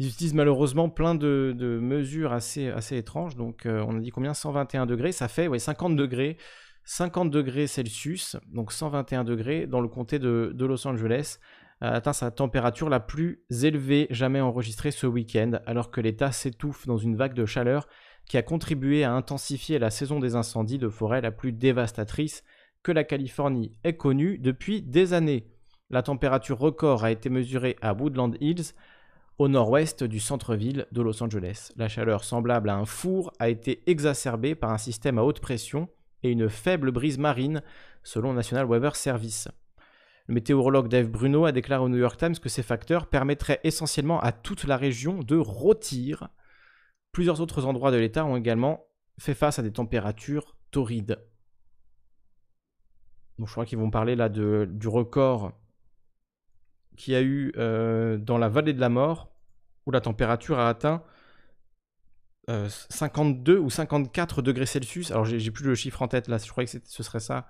ils 0.00 0.08
utilisent 0.08 0.32
malheureusement 0.32 0.88
plein 0.88 1.14
de, 1.14 1.78
mesures 1.82 2.32
assez, 2.32 2.72
étranges. 2.92 3.36
Donc, 3.36 3.66
euh, 3.66 3.84
on 3.86 3.98
a 3.98 4.00
dit 4.00 4.10
combien? 4.10 4.32
121 4.32 4.86
degrés. 4.86 5.12
Ça 5.12 5.28
fait 5.28 5.46
ouais, 5.46 5.58
50 5.58 5.94
degrés. 5.94 6.38
50 6.84 7.30
degrés 7.30 7.66
Celsius, 7.66 8.36
donc 8.46 8.72
121 8.72 9.24
degrés, 9.24 9.66
dans 9.66 9.82
le 9.82 9.88
comté 9.88 10.18
de, 10.18 10.56
Los 10.58 10.88
Angeles, 10.88 11.36
a 11.82 11.90
atteint 11.90 12.14
sa 12.14 12.30
température 12.30 12.88
la 12.88 12.98
plus 12.98 13.44
élevée 13.62 14.06
jamais 14.08 14.40
enregistrée 14.40 14.90
ce 14.90 15.06
week-end, 15.06 15.60
alors 15.66 15.90
que 15.90 16.00
l'État 16.00 16.32
s'étouffe 16.32 16.86
dans 16.86 16.96
une 16.96 17.16
vague 17.16 17.34
de 17.34 17.44
chaleur 17.44 17.86
qui 18.26 18.38
a 18.38 18.42
contribué 18.42 19.04
à 19.04 19.12
intensifier 19.12 19.78
la 19.78 19.90
saison 19.90 20.18
des 20.18 20.34
incendies 20.34 20.78
de 20.78 20.88
forêt 20.88 21.20
la 21.20 21.30
plus 21.30 21.52
dévastatrice 21.52 22.42
que 22.82 22.90
la 22.90 23.04
Californie 23.04 23.74
est 23.84 23.98
connue 23.98 24.38
depuis 24.38 24.80
des 24.80 25.12
années. 25.12 25.46
La 25.90 26.02
température 26.02 26.58
record 26.58 27.04
a 27.04 27.10
été 27.10 27.28
mesurée 27.28 27.76
à 27.82 27.92
Woodland 27.92 28.36
Hills, 28.40 28.72
au 29.40 29.48
nord-ouest 29.48 30.04
du 30.04 30.20
centre-ville 30.20 30.86
de 30.92 31.00
Los 31.00 31.22
Angeles. 31.22 31.72
La 31.76 31.88
chaleur 31.88 32.24
semblable 32.24 32.68
à 32.68 32.76
un 32.76 32.84
four 32.84 33.32
a 33.38 33.48
été 33.48 33.82
exacerbée 33.86 34.54
par 34.54 34.70
un 34.70 34.76
système 34.76 35.16
à 35.16 35.24
haute 35.24 35.40
pression 35.40 35.88
et 36.22 36.30
une 36.30 36.50
faible 36.50 36.92
brise 36.92 37.16
marine, 37.16 37.62
selon 38.02 38.34
National 38.34 38.66
Weather 38.66 38.94
Service. 38.96 39.48
Le 40.26 40.34
météorologue 40.34 40.88
Dave 40.88 41.08
Bruno 41.08 41.46
a 41.46 41.52
déclaré 41.52 41.82
au 41.82 41.88
New 41.88 41.96
York 41.96 42.18
Times 42.18 42.36
que 42.36 42.50
ces 42.50 42.62
facteurs 42.62 43.06
permettraient 43.06 43.60
essentiellement 43.64 44.20
à 44.20 44.30
toute 44.30 44.64
la 44.64 44.76
région 44.76 45.20
de 45.20 45.38
rôtir. 45.38 46.28
Plusieurs 47.10 47.40
autres 47.40 47.64
endroits 47.64 47.92
de 47.92 47.96
l'État 47.96 48.26
ont 48.26 48.36
également 48.36 48.84
fait 49.18 49.32
face 49.32 49.58
à 49.58 49.62
des 49.62 49.72
températures 49.72 50.54
torrides. 50.70 51.18
Je 53.38 53.50
crois 53.50 53.64
qu'ils 53.64 53.78
vont 53.78 53.90
parler 53.90 54.16
là 54.16 54.28
de, 54.28 54.68
du 54.70 54.88
record 54.88 55.52
qu'il 57.00 57.14
y 57.14 57.16
a 57.16 57.22
eu 57.22 57.52
euh, 57.56 58.18
dans 58.18 58.36
la 58.36 58.50
vallée 58.50 58.74
de 58.74 58.80
la 58.80 58.90
mort, 58.90 59.29
où 59.86 59.90
la 59.90 60.00
température 60.00 60.58
a 60.58 60.68
atteint 60.68 61.02
52 62.48 63.56
euh, 63.56 63.60
ou 63.60 63.70
54 63.70 64.42
degrés 64.42 64.66
Celsius. 64.66 65.10
Alors 65.10 65.24
j'ai 65.24 65.50
plus 65.50 65.64
le 65.64 65.74
chiffre 65.74 66.02
en 66.02 66.08
tête 66.08 66.28
là, 66.28 66.38
je 66.38 66.50
crois 66.50 66.64
que 66.64 66.70
ce 66.70 67.02
serait 67.02 67.20
ça 67.20 67.46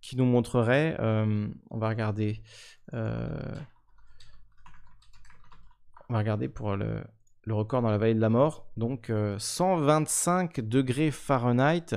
qui 0.00 0.16
nous 0.16 0.24
montrerait. 0.24 0.96
Euh, 1.00 1.48
on 1.70 1.78
va 1.78 1.88
regarder. 1.88 2.42
on 2.92 2.98
va 6.08 6.18
regarder 6.18 6.48
pour 6.48 6.76
le, 6.76 7.02
record 7.48 7.82
dans 7.82 7.90
la 7.90 7.98
vallée 7.98 8.14
de 8.14 8.20
la 8.20 8.30
mort. 8.30 8.70
Donc 8.76 9.12
125 9.38 10.60
degrés 10.60 11.10
Fahrenheit. 11.10 11.96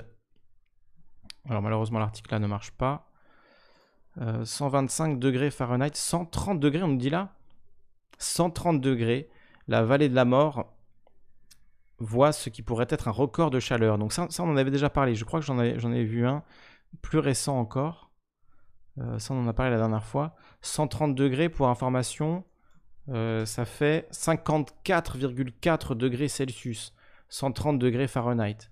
Alors 1.49 1.61
malheureusement 1.61 1.99
l'article 1.99 2.31
là 2.31 2.39
ne 2.39 2.47
marche 2.47 2.71
pas. 2.71 3.09
125 4.43 5.13
euh, 5.13 5.15
degrés 5.15 5.51
Fahrenheit, 5.51 5.95
130 5.95 6.59
degrés, 6.59 6.83
on 6.83 6.89
nous 6.89 6.97
dit 6.97 7.09
là 7.09 7.33
130 8.19 8.79
degrés, 8.79 9.29
la 9.67 9.83
vallée 9.83 10.09
de 10.09 10.15
la 10.15 10.25
mort 10.25 10.73
voit 11.99 12.31
ce 12.31 12.49
qui 12.49 12.61
pourrait 12.61 12.87
être 12.89 13.07
un 13.07 13.11
record 13.11 13.51
de 13.51 13.59
chaleur. 13.59 13.97
Donc 13.97 14.13
ça, 14.13 14.27
on 14.39 14.49
en 14.49 14.57
avait 14.57 14.71
déjà 14.71 14.89
parlé, 14.89 15.15
je 15.15 15.25
crois 15.25 15.39
que 15.39 15.45
j'en 15.45 15.59
ai, 15.59 16.03
vu 16.03 16.27
un 16.27 16.43
plus 17.01 17.19
récent 17.19 17.57
encore. 17.59 18.11
Euh, 18.99 19.17
ça, 19.17 19.33
on 19.33 19.43
en 19.43 19.47
a 19.47 19.53
parlé 19.53 19.71
la 19.71 19.77
dernière 19.77 20.05
fois. 20.05 20.35
130 20.61 21.15
degrés, 21.15 21.49
pour 21.49 21.69
information, 21.69 22.45
euh, 23.09 23.45
ça 23.45 23.65
fait 23.65 24.07
54,4 24.11 25.95
degrés 25.95 26.27
Celsius. 26.27 26.93
130 27.29 27.79
degrés 27.79 28.07
Fahrenheit. 28.07 28.69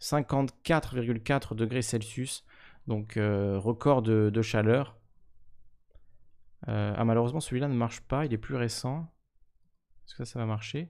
54,4 0.00 1.54
degrés 1.54 1.82
Celsius. 1.82 2.44
Donc 2.86 3.16
euh, 3.16 3.58
record 3.58 4.02
de, 4.02 4.42
chaleur. 4.42 4.98
Ah 6.68 7.04
malheureusement 7.04 7.38
celui-là 7.38 7.68
ne 7.68 7.76
marche 7.76 8.00
pas, 8.00 8.26
il 8.26 8.32
est 8.32 8.38
plus 8.38 8.56
récent. 8.56 9.08
Est-ce 10.06 10.14
que 10.14 10.24
ça, 10.24 10.32
ça 10.32 10.38
va 10.38 10.46
marcher? 10.46 10.88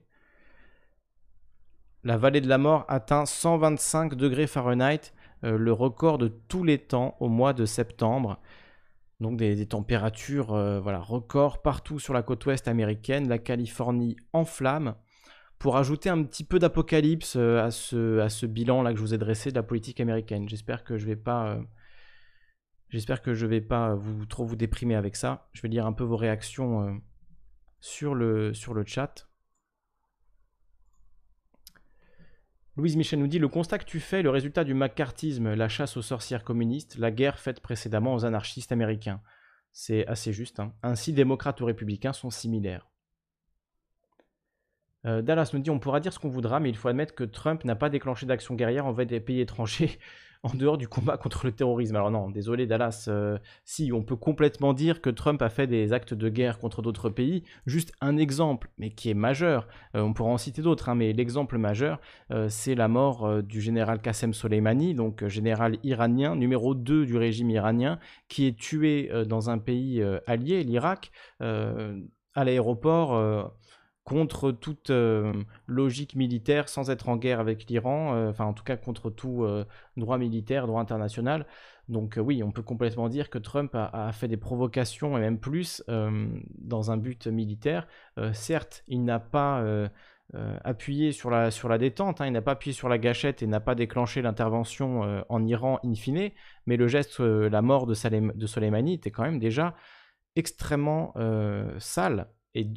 La 2.03 2.17
vallée 2.17 2.41
de 2.41 2.47
la 2.47 2.57
mort 2.57 2.85
atteint 2.87 3.25
125 3.25 4.15
degrés 4.15 4.47
Fahrenheit, 4.47 5.13
euh, 5.43 5.57
le 5.57 5.73
record 5.73 6.17
de 6.17 6.27
tous 6.27 6.63
les 6.63 6.77
temps 6.77 7.17
au 7.19 7.27
mois 7.27 7.53
de 7.53 7.65
septembre. 7.65 8.39
Donc 9.19 9.37
des, 9.37 9.65
températures, 9.65 10.49
voilà, 10.79 10.99
record 10.99 11.63
partout 11.63 11.97
sur 11.97 12.13
la 12.13 12.21
côte 12.21 12.45
ouest 12.45 12.67
américaine, 12.67 13.27
la 13.27 13.39
Californie 13.39 14.15
en 14.31 14.45
flammes. 14.45 14.95
Pour 15.57 15.75
ajouter 15.77 16.09
un 16.09 16.21
petit 16.23 16.43
peu 16.43 16.59
d'apocalypse 16.59 17.35
à, 17.35 17.71
ce, 17.71 18.19
à 18.19 18.29
ce 18.29 18.45
bilan 18.45 18.83
là 18.83 18.91
que 18.91 18.97
je 18.97 19.01
vous 19.01 19.15
ai 19.15 19.17
dressé 19.17 19.49
de 19.49 19.55
la 19.55 19.63
politique 19.63 19.99
américaine. 19.99 20.47
J'espère 20.47 20.83
que 20.83 20.99
je 20.99 21.07
vais 21.07 21.15
pas 21.15 21.59
J'espère 22.89 23.21
que 23.21 23.33
je 23.33 23.45
vais 23.45 23.59
pas 23.59 23.95
vous, 23.95 24.25
trop 24.25 24.45
vous 24.45 24.55
déprimer 24.55 24.95
avec 24.95 25.15
ça. 25.15 25.49
Je 25.53 25.61
vais 25.61 25.67
lire 25.67 25.85
un 25.85 25.93
peu 25.93 26.05
vos 26.05 26.15
réactions 26.15 26.87
euh, 26.87 26.93
sur, 27.79 28.15
le, 28.15 28.53
sur 28.53 28.73
le 28.73 28.85
chat. 28.85 29.27
Louise 32.75 32.95
Michel 32.95 33.19
nous 33.19 33.27
dit 33.27 33.39
Le 33.39 33.47
constat 33.47 33.79
que 33.79 33.85
tu 33.85 33.99
fais, 33.99 34.21
le 34.21 34.29
résultat 34.29 34.63
du 34.63 34.73
macartisme, 34.73 35.53
la 35.53 35.67
chasse 35.67 35.97
aux 35.97 36.01
sorcières 36.01 36.43
communistes, 36.43 36.97
la 36.97 37.11
guerre 37.11 37.39
faite 37.39 37.59
précédemment 37.59 38.13
aux 38.13 38.25
anarchistes 38.25 38.71
américains. 38.71 39.21
C'est 39.71 40.05
assez 40.07 40.31
juste. 40.31 40.59
Hein. 40.59 40.73
Ainsi, 40.83 41.13
démocrates 41.13 41.59
ou 41.61 41.65
républicains 41.65 42.13
sont 42.13 42.29
similaires. 42.29 42.87
Euh, 45.05 45.21
Dallas 45.21 45.51
nous 45.53 45.59
dit 45.59 45.71
On 45.71 45.79
pourra 45.79 45.99
dire 45.99 46.13
ce 46.13 46.19
qu'on 46.19 46.29
voudra, 46.29 46.59
mais 46.59 46.69
il 46.69 46.75
faut 46.75 46.87
admettre 46.87 47.15
que 47.15 47.23
Trump 47.23 47.63
n'a 47.63 47.75
pas 47.75 47.89
déclenché 47.89 48.25
d'action 48.25 48.55
guerrière 48.55 48.85
envers 48.85 49.05
des 49.05 49.19
pays 49.19 49.39
étrangers 49.39 49.99
en 50.43 50.55
dehors 50.55 50.77
du 50.77 50.87
combat 50.87 51.17
contre 51.17 51.45
le 51.45 51.51
terrorisme. 51.51 51.95
Alors 51.95 52.11
non, 52.11 52.29
désolé 52.29 52.67
Dallas, 52.67 53.05
euh, 53.07 53.37
si 53.65 53.91
on 53.91 54.03
peut 54.03 54.15
complètement 54.15 54.73
dire 54.73 55.01
que 55.01 55.09
Trump 55.09 55.41
a 55.41 55.49
fait 55.49 55.67
des 55.67 55.93
actes 55.93 56.13
de 56.13 56.29
guerre 56.29 56.59
contre 56.59 56.81
d'autres 56.81 57.09
pays, 57.09 57.43
juste 57.65 57.91
un 58.01 58.17
exemple, 58.17 58.69
mais 58.77 58.89
qui 58.89 59.09
est 59.09 59.15
majeur, 59.15 59.67
euh, 59.95 60.01
on 60.01 60.13
pourra 60.13 60.31
en 60.31 60.37
citer 60.37 60.61
d'autres, 60.61 60.89
hein, 60.89 60.95
mais 60.95 61.13
l'exemple 61.13 61.57
majeur, 61.57 61.99
euh, 62.31 62.47
c'est 62.49 62.75
la 62.75 62.87
mort 62.87 63.43
du 63.43 63.61
général 63.61 64.01
Qassem 64.01 64.33
Soleimani, 64.33 64.93
donc 64.93 65.25
général 65.27 65.77
iranien, 65.83 66.35
numéro 66.35 66.75
2 66.75 67.05
du 67.05 67.17
régime 67.17 67.49
iranien, 67.49 67.99
qui 68.27 68.47
est 68.47 68.57
tué 68.57 69.09
dans 69.27 69.49
un 69.49 69.57
pays 69.57 70.03
allié, 70.25 70.63
l'Irak, 70.63 71.11
à 71.39 72.43
l'aéroport 72.43 73.51
contre 74.07 74.53
toute 74.53 74.89
euh, 74.89 75.33
logique 75.65 76.15
militaire 76.15 76.69
sans 76.69 76.89
être 76.89 77.09
en 77.09 77.17
guerre 77.17 77.41
avec 77.41 77.69
l'Iran, 77.69 78.15
euh, 78.15 78.29
enfin 78.29 78.45
en 78.45 78.53
tout 78.53 78.63
cas 78.63 78.77
contre 78.77 79.09
tout 79.09 79.43
euh, 79.43 79.65
droit 79.97 80.17
militaire, 80.17 80.65
droit 80.65 80.79
international. 80.79 81.45
Donc 81.89 82.17
oui, 82.17 82.41
on 82.41 82.51
peut 82.51 82.61
complètement 82.61 83.09
dire 83.09 83.29
que 83.29 83.37
Trump 83.37 83.75
a, 83.75 84.09
fait 84.13 84.29
des 84.29 84.37
provocations 84.37 85.17
et 85.17 85.21
même 85.21 85.39
plus 85.39 85.83
dans 85.87 86.91
un 86.91 86.97
but 86.97 87.27
militaire. 87.27 87.87
certes, 88.33 88.83
il 88.87 89.05
n'a 89.05 89.19
pas 89.19 89.63
appuyé 90.65 91.13
sur 91.13 91.29
la, 91.29 91.49
sur 91.49 91.69
la 91.69 91.77
détente, 91.77 92.19
hein, 92.19 92.27
il 92.27 92.33
n'a 92.33 92.41
pas 92.41 92.51
appuyé 92.51 92.73
sur 92.73 92.89
la 92.89 92.97
gâchette 92.97 93.41
et 93.41 93.47
n'a 93.47 93.61
pas 93.61 93.73
déclenché 93.73 94.21
l'intervention 94.21 95.23
en 95.29 95.45
Iran 95.45 95.79
in 95.85 95.95
fine, 95.95 96.31
mais 96.65 96.75
le 96.75 96.87
geste, 96.87 97.21
la 97.21 97.61
mort 97.61 97.87
de, 97.87 98.33
de 98.33 98.45
Soleimani 98.47 98.95
était 98.95 99.11
quand 99.11 99.23
même 99.23 99.39
déjà 99.39 99.73
extrêmement 100.35 101.13
sale 101.79 102.27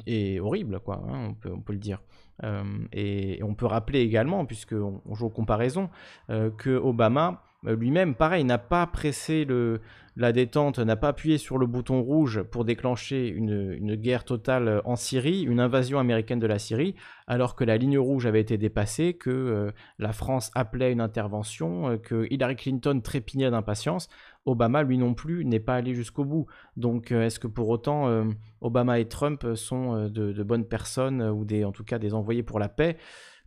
et, 0.05 0.39
horrible, 0.39 0.79
quoi, 0.79 1.03
hein, 1.07 1.29
on, 1.29 1.33
peut, 1.33 1.51
on, 1.51 1.61
peut, 1.61 1.73
le 1.73 1.79
dire. 1.79 2.01
Euh, 2.43 2.63
et, 2.93 3.39
on 3.43 3.53
peut 3.53 3.65
rappeler 3.65 3.99
également, 3.99 4.45
puisqu'on 4.45 5.01
on 5.05 5.15
joue 5.15 5.27
aux 5.27 5.29
comparaisons, 5.29 5.89
euh, 6.29 6.49
que 6.49 6.71
Obama 6.71 7.43
euh, 7.67 7.75
lui-même, 7.75 8.15
pareil, 8.15 8.43
n'a 8.43 8.57
pas 8.57 8.87
pressé 8.87 9.45
le, 9.45 9.81
la 10.15 10.31
détente, 10.31 10.79
n'a 10.79 10.95
pas 10.95 11.09
appuyé 11.09 11.37
sur 11.37 11.57
le 11.57 11.67
bouton 11.67 12.01
rouge 12.01 12.41
pour 12.41 12.65
déclencher 12.65 13.27
une, 13.27 13.73
une, 13.73 13.95
guerre 13.95 14.25
totale 14.25 14.81
en 14.83 14.95
Syrie, 14.95 15.43
une 15.43 15.59
invasion 15.59 15.99
américaine 15.99 16.39
de 16.39 16.47
la 16.47 16.57
Syrie, 16.57 16.95
alors 17.27 17.55
que 17.55 17.63
la 17.63 17.77
ligne 17.77 17.99
rouge 17.99 18.25
avait 18.25 18.41
été 18.41 18.57
dépassée, 18.57 19.13
que 19.13 19.71
la 19.99 20.11
France 20.11 20.51
appelait 20.55 20.91
une 20.91 21.01
intervention, 21.01 21.99
que 21.99 22.27
Hillary 22.31 22.55
Clinton 22.55 22.99
trépignait 23.01 23.51
d'impatience. 23.51 24.09
Obama, 24.45 24.83
lui 24.83 24.97
non 24.97 25.13
plus, 25.13 25.45
n'est 25.45 25.59
pas 25.59 25.75
allé 25.75 25.93
jusqu'au 25.93 26.25
bout. 26.25 26.47
Donc, 26.77 27.11
euh, 27.11 27.23
est-ce 27.23 27.39
que 27.39 27.47
pour 27.47 27.69
autant, 27.69 28.07
euh, 28.07 28.25
Obama 28.59 28.99
et 28.99 29.07
Trump 29.07 29.45
sont 29.55 29.95
euh, 29.95 30.09
de, 30.09 30.43
bonnes 30.43 30.65
personnes 30.65 31.21
ou 31.21 31.45
des, 31.45 31.63
en 31.63 31.71
tout 31.71 31.83
cas 31.83 31.99
des 31.99 32.13
envoyés 32.13 32.43
pour 32.43 32.59
la 32.59 32.69
paix? 32.69 32.97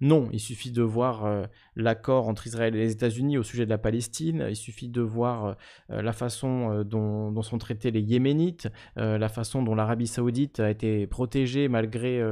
Non, 0.04 0.28
il 0.32 0.38
suffit 0.38 0.70
de 0.70 0.82
voir 0.82 1.24
euh, 1.24 1.44
l'accord 1.76 2.28
entre 2.28 2.46
Israël 2.46 2.76
et 2.76 2.78
les 2.78 2.92
États-Unis 2.92 3.38
au 3.38 3.42
sujet 3.42 3.64
de 3.64 3.70
la 3.70 3.78
Palestine, 3.78 4.44
il 4.50 4.54
suffit 4.54 4.90
de 4.90 5.00
voir 5.00 5.56
euh, 5.90 6.02
la 6.02 6.12
façon 6.12 6.70
euh, 6.70 6.84
dont, 6.84 7.40
sont 7.40 7.56
traités 7.56 7.90
les 7.90 8.02
Yéménites, 8.02 8.68
la 8.96 9.28
façon 9.30 9.62
dont 9.62 9.74
l'Arabie 9.74 10.06
saoudite 10.06 10.60
a 10.60 10.68
été 10.68 11.06
protégée 11.06 11.68
malgré 11.68 12.22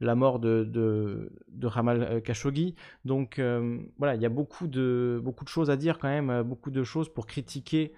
la 0.00 0.14
mort 0.14 0.40
de, 0.40 0.64
de, 0.64 1.66
Ramal 1.66 2.22
Khashoggi. 2.22 2.74
Donc 3.06 3.40
voilà, 3.98 4.14
il 4.14 4.22
y 4.22 4.26
a 4.26 4.30
beaucoup 4.30 4.66
de, 4.66 5.20
beaucoup 5.22 5.44
de 5.44 5.48
choses 5.48 5.70
à 5.70 5.76
dire 5.76 5.98
quand 5.98 6.08
même, 6.08 6.42
beaucoup 6.42 6.70
de 6.70 6.84
choses 6.84 7.12
pour 7.12 7.26
critiquer 7.26 7.92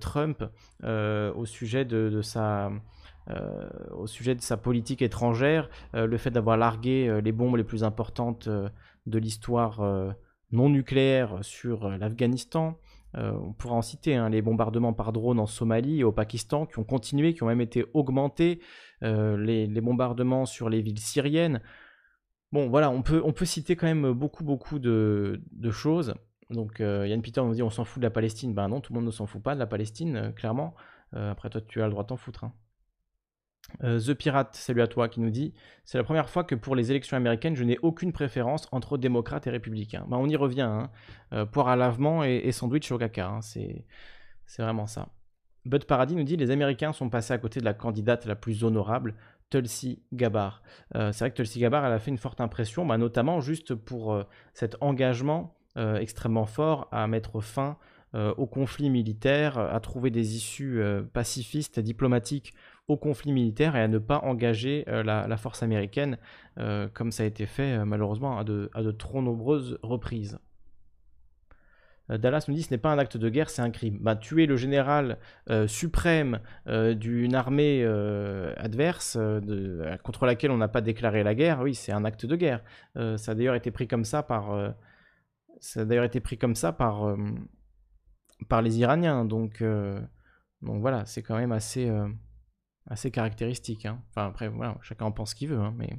Trump 0.00 0.44
au 0.82 1.44
sujet 1.46 1.84
de 1.84 2.22
sa 2.22 2.70
euh, 3.30 3.68
au 3.90 4.06
sujet 4.06 4.34
de 4.34 4.40
sa 4.40 4.56
politique 4.56 5.02
étrangère, 5.02 5.68
euh, 5.94 6.06
le 6.06 6.16
fait 6.16 6.30
d'avoir 6.30 6.56
largué 6.56 7.08
euh, 7.08 7.20
les 7.20 7.32
bombes 7.32 7.56
les 7.56 7.64
plus 7.64 7.84
importantes 7.84 8.48
de 8.48 9.18
l'histoire 9.18 9.80
non 10.50 10.68
nucléaire 10.68 11.38
sur 11.42 11.88
l'Afghanistan. 11.88 12.78
on 13.14 13.52
pourra 13.54 13.74
en 13.74 13.82
citer 13.82 14.16
hein, 14.16 14.28
les 14.28 14.42
bombardements 14.42 14.92
par 14.92 15.12
drone 15.12 15.38
en 15.40 15.46
Somalie 15.46 16.00
et 16.00 16.04
au 16.04 16.12
Pakistan 16.12 16.66
qui 16.66 16.78
ont 16.78 16.84
continué, 16.84 17.32
qui 17.32 17.42
ont 17.42 17.46
même 17.46 17.62
été 17.62 17.86
augmentés, 17.94 18.60
les, 19.00 19.80
bombardements 19.80 20.44
sur 20.44 20.68
les 20.68 20.82
villes 20.82 20.98
syriennes. 20.98 21.62
Bon, 22.52 22.68
voilà, 22.68 22.90
on 22.90 23.00
peut, 23.00 23.22
on 23.24 23.32
peut 23.32 23.46
citer 23.46 23.76
quand 23.76 23.86
même 23.86 24.12
beaucoup, 24.12 24.44
beaucoup 24.44 24.78
de, 24.78 25.40
choses. 25.70 26.14
Donc, 26.50 26.80
Yann 26.80 27.22
Peter 27.22 27.40
nous 27.42 27.54
dit 27.54 27.62
on 27.62 27.70
s'en 27.70 27.84
fout 27.84 28.02
de 28.02 28.06
la 28.06 28.10
Palestine. 28.10 28.52
Ben 28.52 28.68
non, 28.68 28.82
tout 28.82 28.92
le 28.92 28.98
monde 28.98 29.06
ne 29.06 29.10
s'en 29.10 29.26
fout 29.26 29.42
pas 29.42 29.54
de 29.54 29.58
la 29.58 29.66
Palestine, 29.66 30.34
clairement. 30.36 30.74
après, 31.12 31.48
toi, 31.48 31.62
tu 31.62 31.80
as 31.80 31.86
le 31.86 31.92
droit 31.92 32.02
de 32.02 32.08
t'en 32.08 32.16
foutre. 32.18 32.44
Hein. 32.44 32.52
Euh, 33.84 34.00
The 34.00 34.14
Pirate, 34.14 34.54
salut 34.56 34.82
à 34.82 34.86
toi, 34.86 35.08
qui 35.08 35.20
nous 35.20 35.30
dit 35.30 35.54
C'est 35.84 35.98
la 35.98 36.04
première 36.04 36.28
fois 36.28 36.44
que 36.44 36.54
pour 36.54 36.74
les 36.74 36.90
élections 36.90 37.16
américaines, 37.16 37.54
je 37.54 37.64
n'ai 37.64 37.78
aucune 37.82 38.12
préférence 38.12 38.66
entre 38.72 38.98
démocrates 38.98 39.46
et 39.46 39.50
républicains. 39.50 40.04
Bah, 40.08 40.16
on 40.18 40.28
y 40.28 40.36
revient, 40.36 40.62
hein. 40.62 40.90
Euh, 41.32 41.44
poire 41.44 41.68
à 41.68 41.76
lavement 41.76 42.24
et, 42.24 42.50
sandwich 42.52 42.90
au 42.90 42.98
caca. 42.98 43.28
Hein. 43.28 43.40
C'est, 43.40 43.84
vraiment 44.58 44.86
ça. 44.86 45.08
Bud 45.64 45.84
Paradis 45.84 46.16
nous 46.16 46.24
dit 46.24 46.36
les 46.36 46.50
Américains 46.50 46.92
sont 46.92 47.10
passés 47.10 47.34
à 47.34 47.38
côté 47.38 47.60
de 47.60 47.64
la 47.64 47.74
candidate 47.74 48.24
la 48.24 48.34
plus 48.34 48.64
honorable, 48.64 49.14
Tulsi 49.50 50.02
Gabbard. 50.12 50.62
Euh, 50.94 51.12
c'est 51.12 51.24
vrai 51.24 51.30
que 51.30 51.36
Tulsi 51.36 51.60
Gabbard, 51.60 51.84
elle 51.84 51.92
a 51.92 51.98
fait 51.98 52.10
une 52.10 52.18
forte 52.18 52.40
impression, 52.40 52.86
bah, 52.86 52.96
notamment 52.96 53.40
juste 53.40 53.74
pour 53.74 54.24
cet 54.54 54.76
engagement 54.80 55.54
extrêmement 55.76 56.46
fort 56.46 56.88
à 56.90 57.06
mettre 57.06 57.40
fin 57.40 57.76
au 58.14 58.46
conflit 58.46 58.90
militaire, 58.90 59.58
à 59.58 59.78
trouver 59.78 60.10
des 60.10 60.34
issues 60.34 60.82
pacifistes 61.12 61.78
et 61.78 61.84
diplomatiques 61.84 62.52
au 62.88 62.96
conflit 62.96 63.32
militaire 63.32 63.76
et 63.76 63.82
à 63.82 63.88
ne 63.88 63.98
pas 63.98 64.18
engager 64.24 64.84
la, 64.86 65.36
force 65.36 65.62
américaine, 65.62 66.18
comme 66.94 67.12
ça 67.12 67.22
a 67.22 67.26
été 67.26 67.46
fait 67.46 67.84
malheureusement 67.84 68.38
à 68.38 68.44
de 68.44 68.90
trop 68.90 69.22
nombreuses 69.22 69.78
reprises. 69.82 70.38
Euh, 72.10 72.18
Dallas 72.18 72.44
nous 72.48 72.54
dit 72.54 72.62
ce 72.62 72.70
n'est 72.72 72.78
pas 72.78 72.90
un 72.90 72.98
acte 72.98 73.16
de 73.16 73.28
guerre, 73.28 73.50
c'est 73.50 73.62
un 73.62 73.70
crime. 73.70 73.98
Bah, 74.00 74.16
tuer 74.16 74.46
le 74.46 74.56
général 74.56 75.18
euh, 75.50 75.66
suprême 75.66 76.40
euh, 76.66 76.94
d'une 76.94 77.34
armée 77.34 77.84
adverse 78.56 79.18
contre 80.02 80.26
laquelle 80.26 80.50
on 80.50 80.56
n'a 80.56 80.68
pas 80.68 80.80
déclaré 80.80 81.22
la 81.22 81.34
guerre, 81.34 81.60
oui, 81.60 81.74
c'est 81.74 81.92
un 81.92 82.04
acte 82.04 82.26
de 82.26 82.36
guerre. 82.36 82.62
ça 82.94 83.32
a 83.32 83.34
d'ailleurs 83.34 83.54
été 83.54 83.70
pris 83.70 83.86
comme 83.88 84.04
ça 84.04 84.22
par, 84.22 84.74
ça 85.60 85.80
a 85.80 85.84
d'ailleurs 85.84 86.04
été 86.04 86.20
pris 86.20 86.38
comme 86.38 86.54
ça 86.54 86.72
par, 86.72 87.16
par 88.48 88.62
les 88.62 88.78
Iraniens. 88.78 89.24
Donc 89.24 89.62
voilà, 90.60 91.04
c'est 91.06 91.22
quand 91.22 91.36
même 91.36 91.52
assez, 91.52 91.90
assez 92.88 93.10
caractéristique. 93.10 93.86
Hein. 93.86 94.00
Enfin 94.10 94.26
après, 94.26 94.50
chacun 94.82 95.06
en 95.06 95.12
pense 95.12 95.30
ce 95.30 95.34
qu'il 95.34 95.48
veut, 95.48 95.58
hein, 95.58 95.74
mais. 95.76 95.98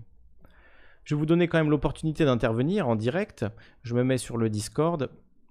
Je 1.05 1.15
vais 1.15 1.19
vous 1.19 1.25
donner 1.25 1.47
quand 1.47 1.57
même 1.57 1.71
l'opportunité 1.71 2.23
d'intervenir 2.23 2.87
en 2.87 2.95
direct. 2.95 3.43
Je 3.81 3.95
me 3.95 4.03
mets 4.03 4.19
sur 4.19 4.37
le 4.37 4.47
Discord 4.47 5.09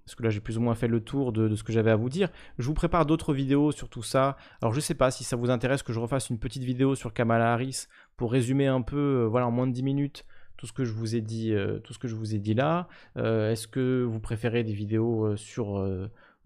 parce 0.09 0.15
que 0.15 0.23
là 0.23 0.31
j'ai 0.31 0.39
plus 0.39 0.57
ou 0.57 0.61
moins 0.61 0.73
fait 0.73 0.87
le 0.87 1.01
tour 1.01 1.31
de, 1.31 1.53
ce 1.53 1.63
que 1.63 1.71
j'avais 1.71 1.91
à 1.91 1.95
vous 1.95 2.09
dire. 2.09 2.29
Je 2.57 2.65
vous 2.65 2.73
prépare 2.73 3.05
d'autres 3.05 3.31
vidéos 3.31 3.71
sur 3.71 3.89
tout 3.89 4.01
ça. 4.01 4.37
Alors 4.59 4.73
je 4.73 4.79
sais 4.79 4.95
pas 4.95 5.11
si 5.11 5.23
ça 5.23 5.35
vous 5.35 5.51
intéresse 5.51 5.83
que 5.83 5.93
je 5.93 5.99
refasse 5.99 6.31
une 6.31 6.39
petite 6.39 6.63
vidéo 6.63 6.95
sur 6.95 7.13
Kamala 7.13 7.53
Harris 7.53 7.85
pour 8.17 8.31
résumer 8.31 8.65
un 8.65 8.81
peu, 8.81 8.97
euh, 8.97 9.27
voilà, 9.27 9.45
en 9.45 9.51
moins 9.51 9.67
de 9.67 9.71
10 9.71 9.83
minutes 9.83 10.25
tout 10.57 10.65
ce 10.65 10.73
que 10.73 10.83
je 10.83 10.93
vous 10.93 11.15
ai 11.15 11.21
dit, 11.21 11.53
euh, 11.53 11.77
tout 11.77 11.93
ce 11.93 11.99
que 11.99 12.07
je 12.07 12.15
vous 12.15 12.33
ai 12.33 12.39
dit 12.39 12.55
là. 12.55 12.87
Euh, 13.17 13.51
est-ce 13.51 13.67
que 13.67 14.03
vous 14.03 14.19
préférez 14.19 14.63
des 14.63 14.73
vidéos 14.73 15.35
sur 15.35 15.87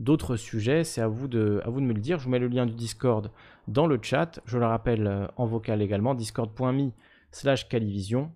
d'autres 0.02 0.36
sujets? 0.36 0.84
C'est 0.84 1.00
à 1.00 1.06
à 1.06 1.08
vous 1.08 1.30
de 1.30 1.62
me 1.66 1.94
le 1.94 2.02
dire. 2.02 2.20
Je 2.20 2.26
vous 2.26 2.32
mets 2.32 2.40
le 2.40 2.50
lien 2.50 2.66
du 2.66 2.74
Discord 2.74 3.32
dans 3.68 3.88
le 3.88 4.00
chat. 4.02 4.40
Je 4.46 4.58
le 4.58 4.66
rappelle 4.66 5.30
en 5.38 5.46
vocal 5.46 5.82
également, 5.82 6.16
discord.me 6.16 6.92
slash 7.32 7.68
calivision. 7.68 8.32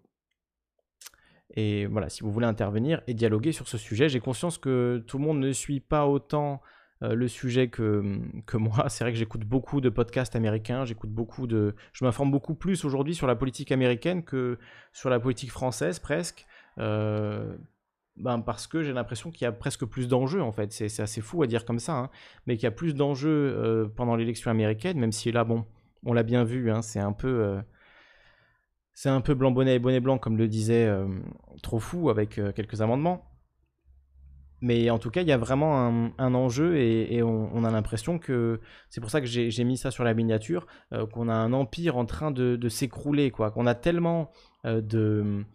Et 1.55 1.85
voilà, 1.85 2.09
si 2.09 2.21
vous 2.21 2.31
voulez 2.31 2.45
intervenir 2.45 3.01
et 3.07 3.13
dialoguer 3.13 3.51
sur 3.51 3.67
ce 3.67 3.77
sujet, 3.77 4.09
j'ai 4.09 4.19
conscience 4.19 4.57
que 4.57 5.03
tout 5.07 5.17
le 5.17 5.23
monde 5.23 5.39
ne 5.39 5.51
suit 5.51 5.79
pas 5.79 6.05
autant 6.05 6.61
euh, 7.03 7.13
le 7.13 7.27
sujet 7.27 7.67
que, 7.69 8.19
que 8.45 8.57
moi. 8.57 8.89
C'est 8.89 9.03
vrai 9.03 9.11
que 9.11 9.17
j'écoute 9.17 9.45
beaucoup 9.45 9.81
de 9.81 9.89
podcasts 9.89 10.35
américains, 10.35 10.85
j'écoute 10.85 11.11
beaucoup 11.11 11.47
de... 11.47 11.75
Je 11.93 12.05
m'informe 12.05 12.31
beaucoup 12.31 12.55
plus 12.55 12.85
aujourd'hui 12.85 13.15
sur 13.15 13.27
la 13.27 13.35
politique 13.35 13.71
américaine 13.71 14.23
que 14.23 14.57
sur 14.93 15.09
la 15.09 15.19
politique 15.19 15.51
française 15.51 15.99
presque. 15.99 16.45
Euh, 16.79 17.55
ben 18.17 18.39
parce 18.39 18.67
que 18.67 18.83
j'ai 18.83 18.93
l'impression 18.93 19.31
qu'il 19.31 19.43
y 19.43 19.47
a 19.47 19.51
presque 19.51 19.85
plus 19.85 20.07
d'enjeux 20.07 20.41
en 20.41 20.51
fait. 20.51 20.71
C'est 20.73 21.01
assez 21.01 21.21
fou 21.21 21.43
à 21.43 21.47
dire 21.47 21.65
comme 21.65 21.79
ça, 21.79 21.97
hein. 21.97 22.09
mais 22.45 22.55
qu'il 22.55 22.63
y 22.63 22.67
a 22.67 22.71
plus 22.71 22.95
d'enjeux 22.95 23.29
euh, 23.29 23.87
pendant 23.87 24.15
l'élection 24.15 24.51
américaine, 24.51 24.99
même 24.99 25.11
si 25.11 25.31
là, 25.31 25.43
bon, 25.43 25.65
on 26.05 26.13
l'a 26.13 26.23
bien 26.23 26.43
vu, 26.43 26.71
hein, 26.71 26.81
c'est 26.81 26.99
un 26.99 27.13
peu 27.13 27.59
c'est 28.97 29.09
un 29.09 29.21
peu 29.21 29.35
blanc 29.35 29.51
bonnet 29.51 29.75
et 29.75 29.79
bonnet 29.79 29.99
blanc, 29.99 30.17
comme 30.17 30.37
le 30.37 30.47
disait 30.47 30.87
euh, 30.87 31.07
Trop 31.61 31.77
Fou, 31.77 32.09
avec 32.09 32.39
euh, 32.39 32.51
quelques 32.51 32.81
amendements. 32.81 33.29
Mais 34.59 34.89
en 34.89 34.97
tout 34.97 35.11
cas, 35.11 35.21
il 35.21 35.27
y 35.27 35.31
a 35.31 35.37
vraiment 35.37 36.11
un, 36.17 36.33
enjeu 36.33 36.77
et, 36.77 37.21
on, 37.21 37.63
a 37.63 37.69
l'impression 37.69 38.17
que 38.17 38.59
c'est 38.89 38.99
pour 38.99 39.11
ça 39.11 39.21
que 39.21 39.27
j'ai 39.27 39.63
mis 39.63 39.77
ça 39.77 39.91
sur 39.91 40.03
la 40.03 40.15
miniature, 40.15 40.65
euh, 40.93 41.05
qu'on 41.05 41.29
a 41.29 41.35
un 41.35 41.53
empire 41.53 41.95
en 41.95 42.07
train 42.07 42.31
de, 42.31 42.69
s'écrouler, 42.69 43.29
quoi. 43.29 43.51
Qu'on 43.51 43.67
a 43.67 43.75
tellement 43.75 44.31
de, 44.63 45.45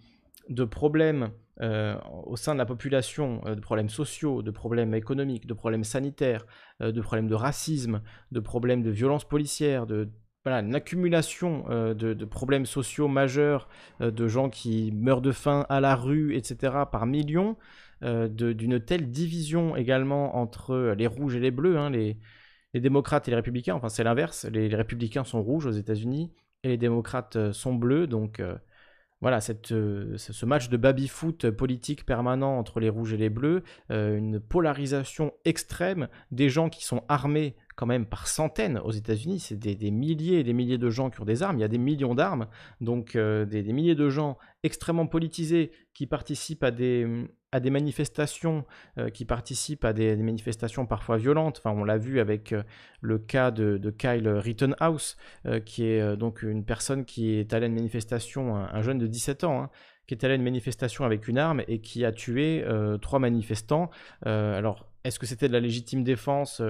de, 0.48 0.64
problèmes 0.64 1.32
au 1.60 2.36
sein 2.36 2.54
de 2.54 2.58
la 2.58 2.66
population, 2.66 3.42
de 3.44 3.60
problèmes 3.60 3.90
sociaux, 3.90 4.42
de 4.42 4.50
problèmes 4.50 4.94
économiques, 4.94 5.46
de 5.46 5.54
problèmes 5.54 5.84
sanitaires, 5.84 6.46
de 6.80 7.00
problèmes 7.00 7.28
de 7.28 7.34
racisme, 7.34 8.02
de 8.32 8.40
problèmes 8.40 8.82
de 8.82 8.90
violence 8.90 9.24
policière, 9.24 9.86
de 9.86 10.10
voilà, 10.44 10.60
une 10.60 10.74
accumulation 10.74 11.64
euh, 11.70 11.94
de, 11.94 12.24
problèmes 12.24 12.66
sociaux 12.66 13.08
majeurs, 13.08 13.68
euh, 14.00 14.10
de 14.10 14.26
gens 14.28 14.50
qui 14.50 14.92
meurent 14.92 15.20
de 15.20 15.32
faim 15.32 15.66
à 15.68 15.80
la 15.80 15.94
rue, 15.94 16.34
etc., 16.36 16.84
par 16.90 17.06
millions, 17.06 17.56
euh, 18.02 18.28
d'une 18.28 18.80
telle 18.80 19.10
division 19.10 19.76
également 19.76 20.36
entre 20.36 20.94
les 20.96 21.06
rouges 21.06 21.36
et 21.36 21.40
les 21.40 21.52
bleus, 21.52 21.78
hein, 21.78 21.90
les, 21.90 22.18
démocrates 22.74 23.28
et 23.28 23.30
les 23.30 23.36
républicains, 23.36 23.74
enfin 23.74 23.90
c'est 23.90 24.02
l'inverse, 24.02 24.46
les, 24.46 24.68
les, 24.68 24.76
républicains 24.76 25.24
sont 25.24 25.42
rouges 25.42 25.66
aux 25.66 25.72
États-Unis 25.72 26.32
et 26.64 26.68
les 26.68 26.78
démocrates 26.78 27.52
sont 27.52 27.74
bleus, 27.74 28.06
donc 28.06 28.42
voilà, 29.22 29.38
euh, 29.70 30.18
ce 30.18 30.46
match 30.46 30.68
de 30.68 30.76
baby-foot 30.76 31.50
politique 31.50 32.04
permanent 32.04 32.58
entre 32.58 32.80
les 32.80 32.88
rouges 32.88 33.14
et 33.14 33.16
les 33.16 33.30
bleus, 33.30 33.62
euh, 33.92 34.18
une 34.18 34.40
polarisation 34.40 35.32
extrême 35.44 36.08
des 36.32 36.48
gens 36.48 36.68
qui 36.68 36.84
sont 36.84 37.04
armés 37.08 37.54
quand 37.76 37.86
même 37.86 38.04
par 38.04 38.26
centaines 38.26 38.78
aux 38.80 38.90
États-Unis, 38.90 39.38
c'est 39.38 39.56
des, 39.56 39.90
milliers 39.92 40.40
et 40.40 40.44
des 40.44 40.52
milliers 40.52 40.76
de 40.76 40.90
gens 40.90 41.08
qui 41.08 41.20
ont 41.20 41.24
des 41.24 41.44
armes, 41.44 41.56
il 41.56 41.60
y 41.60 41.64
a 41.64 41.68
des 41.68 41.78
millions 41.78 42.16
d'armes, 42.16 42.48
donc 42.80 43.14
euh, 43.14 43.46
des, 43.46 43.62
milliers 43.72 43.94
de 43.94 44.10
gens 44.10 44.38
extrêmement 44.64 45.06
politisés 45.06 45.70
qui 45.94 46.08
participent 46.08 46.64
à 46.64 46.72
des, 46.72 47.06
à 47.52 47.60
des 47.60 47.70
manifestations, 47.70 48.64
euh, 48.98 49.10
qui 49.10 49.24
participent 49.24 49.84
à 49.84 49.92
des, 49.92 50.16
manifestations 50.16 50.86
parfois 50.86 51.18
violentes. 51.18 51.62
Enfin, 51.62 51.78
on 51.78 51.84
l'a 51.84 51.98
vu 51.98 52.18
avec 52.18 52.52
euh, 52.52 52.62
le 53.00 53.18
cas 53.18 53.50
de, 53.50 53.78
Kyle 53.90 54.28
Rittenhouse, 54.28 55.16
euh, 55.46 55.60
qui 55.60 55.84
est 55.84 56.16
donc 56.16 56.42
une 56.42 56.64
personne 56.64 57.04
qui 57.04 57.34
est 57.34 57.52
allée 57.52 57.64
à 57.64 57.68
une 57.68 57.74
manifestation, 57.74 58.56
un, 58.56 58.82
jeune 58.82 58.98
de 58.98 59.06
17 59.06 59.44
ans, 59.44 59.62
hein, 59.62 59.70
qui 60.06 60.14
est 60.14 60.24
allé 60.24 60.32
à 60.32 60.36
une 60.36 60.42
manifestation 60.42 61.04
avec 61.04 61.28
une 61.28 61.38
arme 61.38 61.62
et 61.68 61.80
qui 61.80 62.04
a 62.04 62.12
tué 62.12 62.64
trois 63.00 63.18
manifestants. 63.18 63.90
alors, 64.24 64.91
est-ce 65.04 65.18
que 65.18 65.26
c'était 65.26 65.48
de 65.48 65.52
la 65.52 65.60
légitime 65.60 66.04
défense 66.04 66.62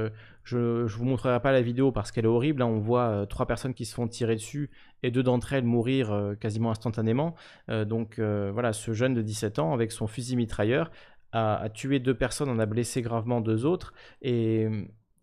Je 0.45 0.57
ne 0.57 0.87
vous 0.87 1.05
montrerai 1.05 1.41
pas 1.41 1.53
la 1.53 1.63
vidéo 1.63 1.93
parce 1.93 2.13
qu'elle 2.13 2.25
est 2.25 2.29
horrible. 2.29 2.63
Hein. 2.63 2.67
On 2.67 2.79
voit 2.79 3.27
trois 3.29 3.47
personnes 3.47 3.75
qui 3.75 3.85
se 3.85 3.95
font 3.95 4.09
tirer 4.09 4.37
dessus 4.37 4.71
et 5.03 5.11
deux 5.11 5.23
d'entre 5.23 5.53
elles 5.53 5.65
mourir 5.65 6.13
euh, 6.13 6.35
quasiment 6.35 6.71
instantanément. 6.71 7.35
Euh, 7.69 7.85
donc 7.85 8.19
euh, 8.19 8.51
voilà, 8.53 8.73
ce 8.73 8.93
jeune 8.93 9.15
de 9.15 9.23
17 9.23 9.59
ans, 9.59 9.73
avec 9.73 9.93
son 9.93 10.07
fusil 10.07 10.37
mitrailleur, 10.37 10.91
a, 11.35 11.71
tué 11.71 11.99
deux 11.99 12.13
personnes, 12.13 12.51
en 12.51 12.59
a 12.59 12.67
blessé 12.67 13.01
gravement 13.01 13.41
deux 13.41 13.65
autres, 13.65 13.95
et, 14.21 14.69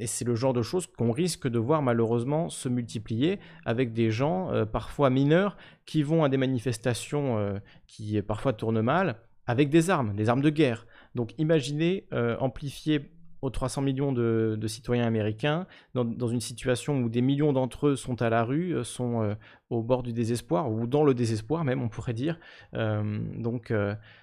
c'est 0.05 0.25
le 0.25 0.33
genre 0.33 0.53
de 0.53 0.61
choses 0.61 0.87
qu'on 0.87 1.11
risque 1.11 1.47
de 1.47 1.59
voir 1.59 1.81
malheureusement 1.81 2.49
se 2.49 2.69
multiplier 2.69 3.37
avec 3.65 3.91
des 3.91 4.11
gens 4.11 4.49
parfois 4.71 5.09
mineurs 5.09 5.57
qui 5.85 6.03
vont 6.03 6.23
à 6.23 6.29
des 6.29 6.37
manifestations 6.37 7.59
qui 7.85 8.21
parfois 8.21 8.53
tournent 8.53 8.81
mal 8.81 9.17
avec 9.45 9.69
des 9.69 9.89
armes, 9.89 10.15
des 10.15 10.29
armes 10.29 10.41
de 10.41 10.49
guerre. 10.49 10.87
Donc 11.15 11.33
imaginez 11.37 12.05
amplifier 12.39 13.11
aux 13.41 13.49
300 13.49 13.81
millions 13.81 14.11
de, 14.11 14.67
citoyens 14.67 15.05
américains, 15.05 15.65
dans, 15.93 16.27
une 16.27 16.41
situation 16.41 16.99
où 16.99 17.09
des 17.09 17.21
millions 17.21 17.53
d'entre 17.53 17.87
eux 17.87 17.95
sont 17.95 18.21
à 18.21 18.29
la 18.29 18.43
rue, 18.43 18.75
euh, 18.75 18.83
sont 18.83 19.23
euh, 19.23 19.35
au 19.69 19.81
bord 19.81 20.03
du 20.03 20.13
désespoir, 20.13 20.69
ou 20.71 20.87
dans 20.87 21.03
le 21.03 21.13
désespoir 21.13 21.63
même, 21.63 21.81
on 21.81 21.89
pourrait 21.89 22.13
dire. 22.13 22.39
Euh, 22.73 23.19
donc 23.35 23.73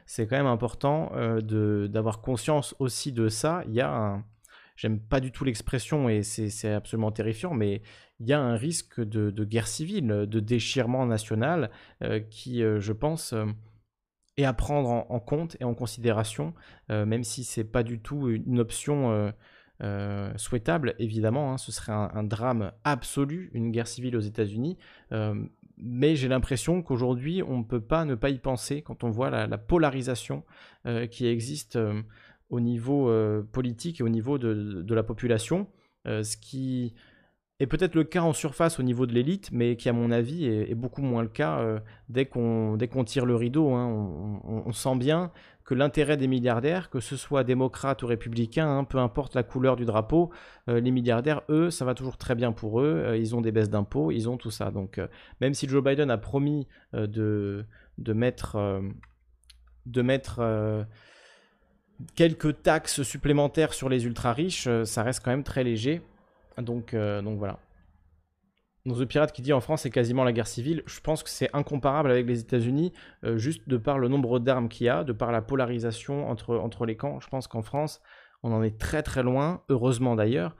c'est 0.04 0.26
quand 0.26 0.36
même 0.36 0.46
important 0.46 1.12
d'avoir 1.40 2.20
conscience 2.20 2.74
aussi 2.78 3.12
de 3.12 3.28
ça. 3.28 3.62
Il 3.66 3.74
y 3.74 3.80
a 3.80 3.92
un... 3.94 4.24
J'aime 4.76 5.00
pas 5.00 5.20
du 5.20 5.32
tout 5.32 5.44
l'expression 5.44 6.10
et 6.10 6.22
c'est 6.22 6.72
absolument 6.72 7.10
terrifiant, 7.10 7.54
mais 7.54 7.80
il 8.20 8.26
y 8.26 8.34
a 8.34 8.40
un 8.40 8.56
risque 8.56 9.00
de 9.00 9.44
guerre 9.44 9.68
civile, 9.68 10.06
de 10.06 10.40
déchirement 10.40 11.06
national 11.06 11.70
qui, 12.28 12.60
je 12.60 12.92
pense 12.92 13.34
et 14.36 14.44
à 14.44 14.52
prendre 14.52 15.06
en, 15.08 15.20
compte 15.20 15.56
et 15.60 15.64
en 15.64 15.74
considération, 15.74 16.54
euh, 16.90 17.06
même 17.06 17.24
si 17.24 17.44
c'est 17.44 17.64
pas 17.64 17.82
du 17.82 18.00
tout 18.00 18.28
une 18.28 18.60
option 18.60 19.10
euh, 19.10 19.30
euh, 19.82 20.32
souhaitable, 20.36 20.94
évidemment, 20.98 21.52
hein, 21.52 21.58
ce 21.58 21.72
serait 21.72 21.92
un, 21.92 22.22
drame 22.22 22.72
absolu, 22.84 23.50
une 23.54 23.70
guerre 23.70 23.88
civile 23.88 24.16
aux 24.16 24.20
États-Unis. 24.20 24.76
mais 25.78 26.16
j'ai 26.16 26.28
l'impression 26.28 26.82
qu'aujourd'hui, 26.82 27.42
on 27.42 27.58
ne 27.58 27.64
peut 27.64 27.80
pas 27.80 28.04
ne 28.04 28.14
pas 28.14 28.30
y 28.30 28.38
penser 28.38 28.82
quand 28.82 29.04
on 29.04 29.10
voit 29.10 29.30
la, 29.30 29.58
polarisation 29.58 30.44
qui 31.10 31.26
existe 31.26 31.78
au 32.50 32.60
niveau 32.60 33.10
politique 33.52 34.00
et 34.00 34.02
au 34.02 34.08
niveau 34.08 34.38
de, 34.38 34.82
de 34.82 34.94
la 34.94 35.02
population, 35.02 35.66
ce 36.04 36.36
qui 36.36 36.94
et 37.58 37.66
peut-être 37.66 37.94
le 37.94 38.04
cas 38.04 38.20
en 38.20 38.34
surface 38.34 38.78
au 38.78 38.82
niveau 38.82 39.06
de 39.06 39.14
l'élite, 39.14 39.48
mais 39.50 39.76
qui 39.76 39.88
à 39.88 39.94
mon 39.94 40.10
avis 40.10 40.44
est, 40.46 40.74
beaucoup 40.74 41.00
moins 41.00 41.22
le 41.22 41.28
cas 41.28 41.58
euh, 41.60 41.80
dès 42.10 42.26
qu'on 42.26 42.76
tire 43.06 43.24
le 43.24 43.34
rideau. 43.34 43.72
Hein. 43.72 44.40
on, 44.44 44.72
sent 44.72 44.96
bien 44.96 45.32
que 45.64 45.72
l'intérêt 45.72 46.18
des 46.18 46.28
milliardaires, 46.28 46.90
que 46.90 47.00
ce 47.00 47.16
soit 47.16 47.44
démocrates 47.44 48.02
ou 48.02 48.06
républicains, 48.06 48.68
hein, 48.68 48.84
peu 48.84 48.98
importe 48.98 49.34
la 49.34 49.42
couleur 49.42 49.76
du 49.76 49.86
drapeau, 49.86 50.30
euh, 50.68 50.80
les 50.80 50.90
milliardaires, 50.90 51.42
eux, 51.48 51.70
ça 51.70 51.86
va 51.86 51.94
toujours 51.94 52.18
très 52.18 52.34
bien 52.34 52.52
pour 52.52 52.82
eux. 52.82 53.02
Euh, 53.06 53.16
ils 53.16 53.34
ont 53.34 53.40
des 53.40 53.52
baisses 53.52 53.70
d'impôts, 53.70 54.12
ils 54.12 54.28
ont 54.28 54.36
tout 54.36 54.50
ça. 54.50 54.70
Donc 54.70 55.00
même 55.40 55.54
si 55.54 55.66
Joe 55.66 55.82
Biden 55.82 56.10
a 56.10 56.18
promis 56.18 56.68
de, 56.92 57.64
de 57.96 58.12
mettre, 58.12 58.82
de 59.86 60.02
mettre 60.02 60.86
quelques 62.16 62.62
taxes 62.62 63.02
supplémentaires 63.02 63.72
sur 63.72 63.88
les 63.88 64.04
ultra 64.04 64.34
riches, 64.34 64.68
ça 64.84 65.02
reste 65.02 65.24
quand 65.24 65.30
même 65.30 65.42
très 65.42 65.64
léger. 65.64 66.02
Donc, 66.62 66.94
donc 66.94 67.38
voilà. 67.38 67.58
Dans 68.84 68.94
The 68.94 69.04
Pirate 69.04 69.32
qui 69.32 69.42
dit 69.42 69.52
en 69.52 69.60
France 69.60 69.82
c'est 69.82 69.90
quasiment 69.90 70.22
la 70.22 70.32
guerre 70.32 70.46
civile, 70.46 70.82
je 70.86 71.00
pense 71.00 71.24
que 71.24 71.30
c'est 71.30 71.50
incomparable 71.52 72.10
avec 72.10 72.26
les 72.26 72.40
États-Unis, 72.40 72.92
juste 73.34 73.68
de 73.68 73.76
par 73.76 73.98
le 73.98 74.08
nombre 74.08 74.38
d'armes 74.38 74.68
qu'il 74.68 74.86
y 74.86 74.88
a, 74.88 75.02
de 75.02 75.12
par 75.12 75.32
la 75.32 75.42
polarisation 75.42 76.28
entre, 76.28 76.86
les 76.86 76.96
camps. 76.96 77.18
Je 77.18 77.28
pense 77.28 77.48
qu'en 77.48 77.62
France, 77.62 78.00
on 78.44 78.52
en 78.52 78.62
est 78.62 78.78
très 78.78 79.02
très 79.02 79.24
loin, 79.24 79.62
heureusement 79.68 80.14
d'ailleurs, 80.14 80.56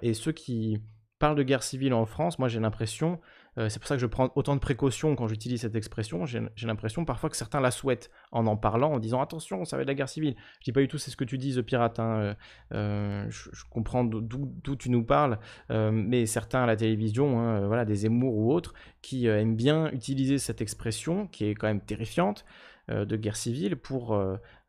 et 0.00 0.14
ceux 0.14 0.32
qui 0.32 0.80
parlent 1.18 1.36
de 1.36 1.42
guerre 1.42 1.62
civile 1.62 1.92
en 1.94 2.06
France, 2.06 2.38
moi 2.38 2.48
j'ai 2.48 2.60
l'impression, 2.60 3.20
euh, 3.58 3.68
c'est 3.68 3.78
pour 3.78 3.88
ça 3.88 3.94
que 3.94 4.00
je 4.00 4.06
prends 4.06 4.30
autant 4.34 4.54
de 4.54 4.60
précautions 4.60 5.16
quand 5.16 5.28
j'utilise 5.28 5.62
cette 5.62 5.76
expression, 5.76 6.26
j'ai 6.26 6.40
l'impression 6.62 7.04
parfois 7.04 7.30
que 7.30 7.36
certains 7.36 7.60
la 7.60 7.70
souhaitent 7.70 8.10
en 8.32 8.46
en 8.46 8.56
parlant, 8.56 8.92
en 8.92 8.98
disant 8.98 9.20
attention, 9.20 9.64
ça 9.64 9.76
va 9.76 9.82
être 9.82 9.88
la 9.88 9.94
guerre 9.94 10.08
civile. 10.08 10.36
Je 10.60 10.64
dis 10.64 10.72
pas 10.72 10.80
du 10.80 10.88
tout 10.88 10.98
c'est 10.98 11.10
ce 11.10 11.16
que 11.16 11.24
tu 11.24 11.38
dis, 11.38 11.54
The 11.54 11.62
Pirate, 11.62 11.98
hein, 11.98 12.18
euh, 12.18 12.34
euh, 12.74 13.26
je, 13.30 13.64
comprends 13.70 14.04
d'où 14.04 14.76
tu 14.76 14.90
nous 14.90 15.04
parles, 15.04 15.38
mais 15.70 16.26
certains 16.26 16.62
à 16.62 16.66
la 16.66 16.76
télévision, 16.76 17.40
hein, 17.40 17.66
voilà, 17.66 17.84
des 17.84 18.06
émours 18.06 18.36
ou 18.36 18.52
autres, 18.52 18.74
qui 19.02 19.26
aiment 19.26 19.56
bien 19.56 19.90
utiliser 19.92 20.38
cette 20.38 20.60
expression, 20.60 21.26
qui 21.26 21.46
est 21.46 21.54
quand 21.54 21.66
même 21.66 21.80
terrifiante, 21.80 22.44
de 22.88 23.16
guerre 23.16 23.36
civile, 23.36 23.76
pour 23.76 24.18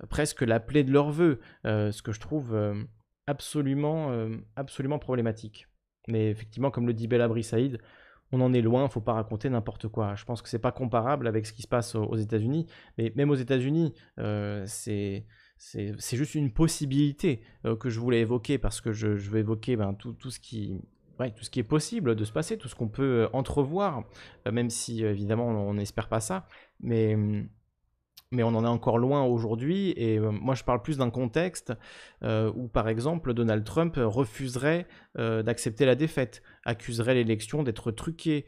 presque 0.10 0.42
l'appeler 0.42 0.84
de 0.84 0.92
leur 0.92 1.12
vœu, 1.12 1.40
ce 1.64 2.02
que 2.02 2.12
je 2.12 2.20
trouve 2.20 2.58
absolument, 3.28 4.12
absolument 4.56 5.00
problématique. 5.00 5.68
Mais 6.08 6.30
effectivement, 6.30 6.72
comme 6.72 6.88
le 6.88 6.94
dit 6.94 7.08
Belabri 7.08 7.44
Saïd, 7.44 7.80
on 8.32 8.42
en 8.42 8.54
est 8.54 8.62
loin, 8.62 8.88
faut 8.90 9.02
pas 9.02 9.14
raconter 9.14 9.50
n'importe 9.50 9.88
quoi. 9.88 10.16
Je 10.16 10.26
pense 10.26 10.42
que 10.42 10.50
c'est 10.50 10.60
pas 10.60 10.72
comparable 10.72 11.28
avec 11.28 11.46
ce 11.46 11.54
qui 11.54 11.62
se 11.62 11.68
passe 11.68 11.96
aux, 11.96 12.16
États-Unis, 12.16 12.66
mais 12.98 13.12
même 13.16 13.30
aux 13.30 13.36
États-Unis, 13.36 13.94
euh, 14.20 14.64
c'est 14.68 15.26
c'est 15.60 16.18
juste 16.18 16.36
une 16.36 16.52
possibilité 16.52 17.42
euh, 17.66 17.76
que 17.76 17.90
je 17.90 18.00
voulais 18.00 18.20
évoquer 18.20 18.60
parce 18.60 18.80
que 18.80 18.92
je, 18.92 19.16
je 19.16 19.32
veux 19.32 19.40
évoquer 19.40 19.76
ben, 19.76 19.96
tout, 19.96 20.14
tout, 20.14 20.30
ce 20.30 20.40
qui, 20.40 20.80
ouais, 21.20 21.32
tout 21.32 21.44
ce 21.44 21.50
qui 21.50 21.60
est 21.60 21.64
possible 21.64 22.16
de 22.16 22.24
se 22.26 22.32
passer, 22.32 22.60
tout 22.60 22.68
ce 22.68 22.76
qu'on 22.76 22.90
peut 22.90 23.24
euh, 23.24 23.28
entrevoir, 23.34 24.04
même 24.52 24.70
si 24.70 25.04
évidemment 25.04 25.48
on 25.48 25.74
n'espère 25.74 26.10
pas 26.10 26.20
ça. 26.20 26.48
Mais 26.80 27.16
hum, 27.16 27.50
mais 28.32 28.44
on 28.44 28.50
en 28.50 28.64
est 28.64 28.68
encore 28.68 28.98
loin 28.98 29.24
aujourd'hui. 29.24 29.94
Et 29.96 30.20
euh, 30.20 30.32
moi, 30.32 30.56
je 30.56 30.64
parle 30.64 30.82
plus 30.82 30.98
d'un 30.98 31.10
contexte 31.10 31.74
euh, 32.24 32.52
où, 32.56 32.68
par 32.68 32.90
exemple, 32.90 33.34
Donald 33.34 33.64
Trump 33.64 33.96
refuserait 33.98 34.86
euh, 35.18 35.44
d'accepter 35.44 35.86
la 35.86 35.96
défaite, 35.96 36.44
accuserait 36.66 37.14
l'élection 37.14 37.64
d'être 37.64 37.92
truquée, 37.92 38.46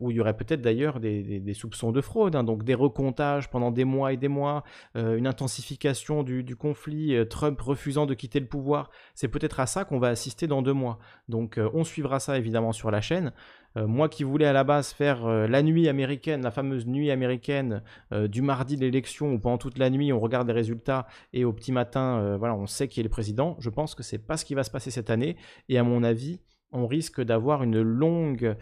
où 0.00 0.10
il 0.10 0.16
y 0.16 0.20
aurait 0.20 0.36
peut-être 0.36 0.62
d'ailleurs 0.62 1.00
des, 1.00 1.54
soupçons 1.54 1.90
de 1.90 2.00
fraude, 2.00 2.36
hein. 2.36 2.44
donc 2.44 2.62
des 2.62 2.74
recomptages 2.74 3.50
pendant 3.50 3.70
des 3.70 3.84
mois 3.84 4.12
et 4.12 4.16
des 4.16 4.28
mois, 4.28 4.62
une 4.94 5.26
intensification 5.26 6.22
du, 6.22 6.44
du, 6.44 6.56
conflit, 6.56 7.16
Trump 7.28 7.60
refusant 7.60 8.06
de 8.06 8.14
quitter 8.14 8.40
le 8.40 8.46
pouvoir. 8.46 8.90
C'est 9.14 9.28
peut-être 9.28 9.58
à 9.60 9.66
ça 9.66 9.84
qu'on 9.84 9.98
va 9.98 10.08
assister 10.08 10.46
dans 10.46 10.62
deux 10.62 10.72
mois. 10.72 10.98
Donc, 11.28 11.58
on 11.74 11.84
suivra 11.84 12.20
ça 12.20 12.38
évidemment 12.38 12.72
sur 12.72 12.90
la 12.90 13.00
chaîne. 13.00 13.32
Euh, 13.76 13.86
moi 13.86 14.08
qui 14.08 14.24
voulais 14.24 14.46
à 14.46 14.52
la 14.52 14.64
base 14.64 14.92
faire 14.92 15.26
euh, 15.26 15.46
la 15.46 15.62
nuit 15.62 15.88
américaine, 15.88 16.42
la 16.42 16.50
fameuse 16.50 16.86
nuit 16.86 17.10
américaine 17.10 17.82
euh, 18.12 18.26
du 18.26 18.40
mardi 18.42 18.76
de 18.76 18.80
l'élection 18.80 19.32
où 19.32 19.38
pendant 19.38 19.58
toute 19.58 19.78
la 19.78 19.90
nuit 19.90 20.12
on 20.12 20.20
regarde 20.20 20.46
les 20.46 20.54
résultats 20.54 21.06
et 21.32 21.44
au 21.44 21.52
petit 21.52 21.72
matin, 21.72 22.36
voilà, 22.38 22.54
on 22.54 22.66
sait 22.66 22.88
qui 22.88 23.00
est 23.00 23.02
le 23.02 23.08
président. 23.08 23.56
Je 23.58 23.70
pense 23.70 23.94
que 23.94 24.02
c'est 24.02 24.18
pas 24.18 24.36
ce 24.36 24.44
qui 24.44 24.54
va 24.54 24.64
se 24.64 24.70
passer 24.70 24.90
cette 24.90 25.10
année 25.10 25.36
et 25.68 25.78
à 25.78 25.82
mon 25.82 26.02
avis, 26.02 26.40
on 26.72 26.86
risque 26.86 27.20
d'avoir 27.20 27.62
une 27.62 27.80
longue 27.80 28.56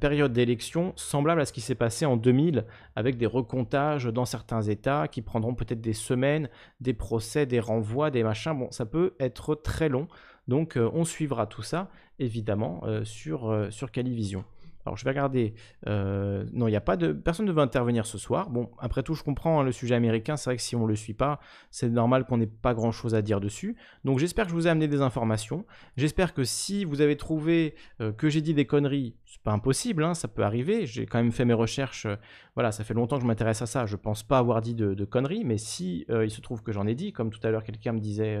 période 0.00 0.32
d'élection 0.32 0.92
semblable 0.96 1.40
à 1.40 1.44
ce 1.44 1.52
qui 1.52 1.60
s'est 1.60 1.74
passé 1.74 2.06
en 2.06 2.16
2000 2.16 2.64
avec 2.96 3.16
des 3.16 3.26
recomptages 3.26 4.04
dans 4.06 4.24
certains 4.24 4.62
États 4.62 5.08
qui 5.08 5.22
prendront 5.22 5.54
peut-être 5.54 5.80
des 5.80 5.92
semaines, 5.92 6.48
des 6.80 6.94
procès, 6.94 7.46
des 7.46 7.60
renvois, 7.60 8.10
des 8.10 8.22
machins. 8.22 8.58
Bon, 8.58 8.70
ça 8.70 8.86
peut 8.86 9.14
être 9.20 9.54
très 9.54 9.88
long. 9.88 10.08
Donc 10.46 10.78
on 10.78 11.04
suivra 11.04 11.46
tout 11.46 11.62
ça 11.62 11.90
évidemment 12.18 12.82
sur, 13.04 13.68
sur 13.70 13.90
Calivision. 13.90 14.44
Alors 14.88 14.96
je 14.96 15.04
vais 15.04 15.10
regarder. 15.10 15.52
Euh, 15.86 16.46
non, 16.54 16.66
il 16.66 16.70
n'y 16.70 16.76
a 16.76 16.80
pas 16.80 16.96
de. 16.96 17.12
Personne 17.12 17.44
ne 17.44 17.52
veut 17.52 17.60
intervenir 17.60 18.06
ce 18.06 18.16
soir. 18.16 18.48
Bon, 18.48 18.70
après 18.78 19.02
tout, 19.02 19.12
je 19.12 19.22
comprends 19.22 19.60
hein, 19.60 19.62
le 19.62 19.70
sujet 19.70 19.94
américain. 19.94 20.38
C'est 20.38 20.48
vrai 20.48 20.56
que 20.56 20.62
si 20.62 20.76
on 20.76 20.84
ne 20.84 20.88
le 20.88 20.96
suit 20.96 21.12
pas, 21.12 21.40
c'est 21.70 21.90
normal 21.90 22.24
qu'on 22.24 22.38
n'ait 22.38 22.46
pas 22.46 22.72
grand 22.72 22.90
chose 22.90 23.14
à 23.14 23.20
dire 23.20 23.38
dessus. 23.38 23.76
Donc 24.04 24.18
j'espère 24.18 24.46
que 24.46 24.50
je 24.50 24.54
vous 24.54 24.66
ai 24.66 24.70
amené 24.70 24.88
des 24.88 25.02
informations. 25.02 25.66
J'espère 25.98 26.32
que 26.32 26.42
si 26.42 26.86
vous 26.86 27.02
avez 27.02 27.18
trouvé 27.18 27.74
euh, 28.00 28.12
que 28.12 28.30
j'ai 28.30 28.40
dit 28.40 28.54
des 28.54 28.64
conneries, 28.64 29.14
c'est 29.26 29.42
pas 29.42 29.52
impossible, 29.52 30.02
hein, 30.04 30.14
ça 30.14 30.26
peut 30.26 30.42
arriver. 30.42 30.86
J'ai 30.86 31.04
quand 31.04 31.18
même 31.18 31.32
fait 31.32 31.44
mes 31.44 31.52
recherches. 31.52 32.06
Euh, 32.06 32.16
voilà, 32.54 32.72
ça 32.72 32.82
fait 32.82 32.94
longtemps 32.94 33.16
que 33.16 33.22
je 33.22 33.26
m'intéresse 33.26 33.60
à 33.60 33.66
ça. 33.66 33.84
Je 33.84 33.96
pense 33.96 34.22
pas 34.22 34.38
avoir 34.38 34.62
dit 34.62 34.74
de, 34.74 35.04
conneries, 35.04 35.44
mais 35.44 35.58
si 35.58 36.06
il 36.08 36.30
se 36.30 36.40
trouve 36.40 36.62
que 36.62 36.72
j'en 36.72 36.86
ai 36.86 36.94
dit, 36.96 37.12
comme 37.12 37.30
tout 37.30 37.38
à 37.44 37.50
l'heure 37.50 37.62
quelqu'un 37.62 37.92
me 37.92 38.00
disait, 38.00 38.40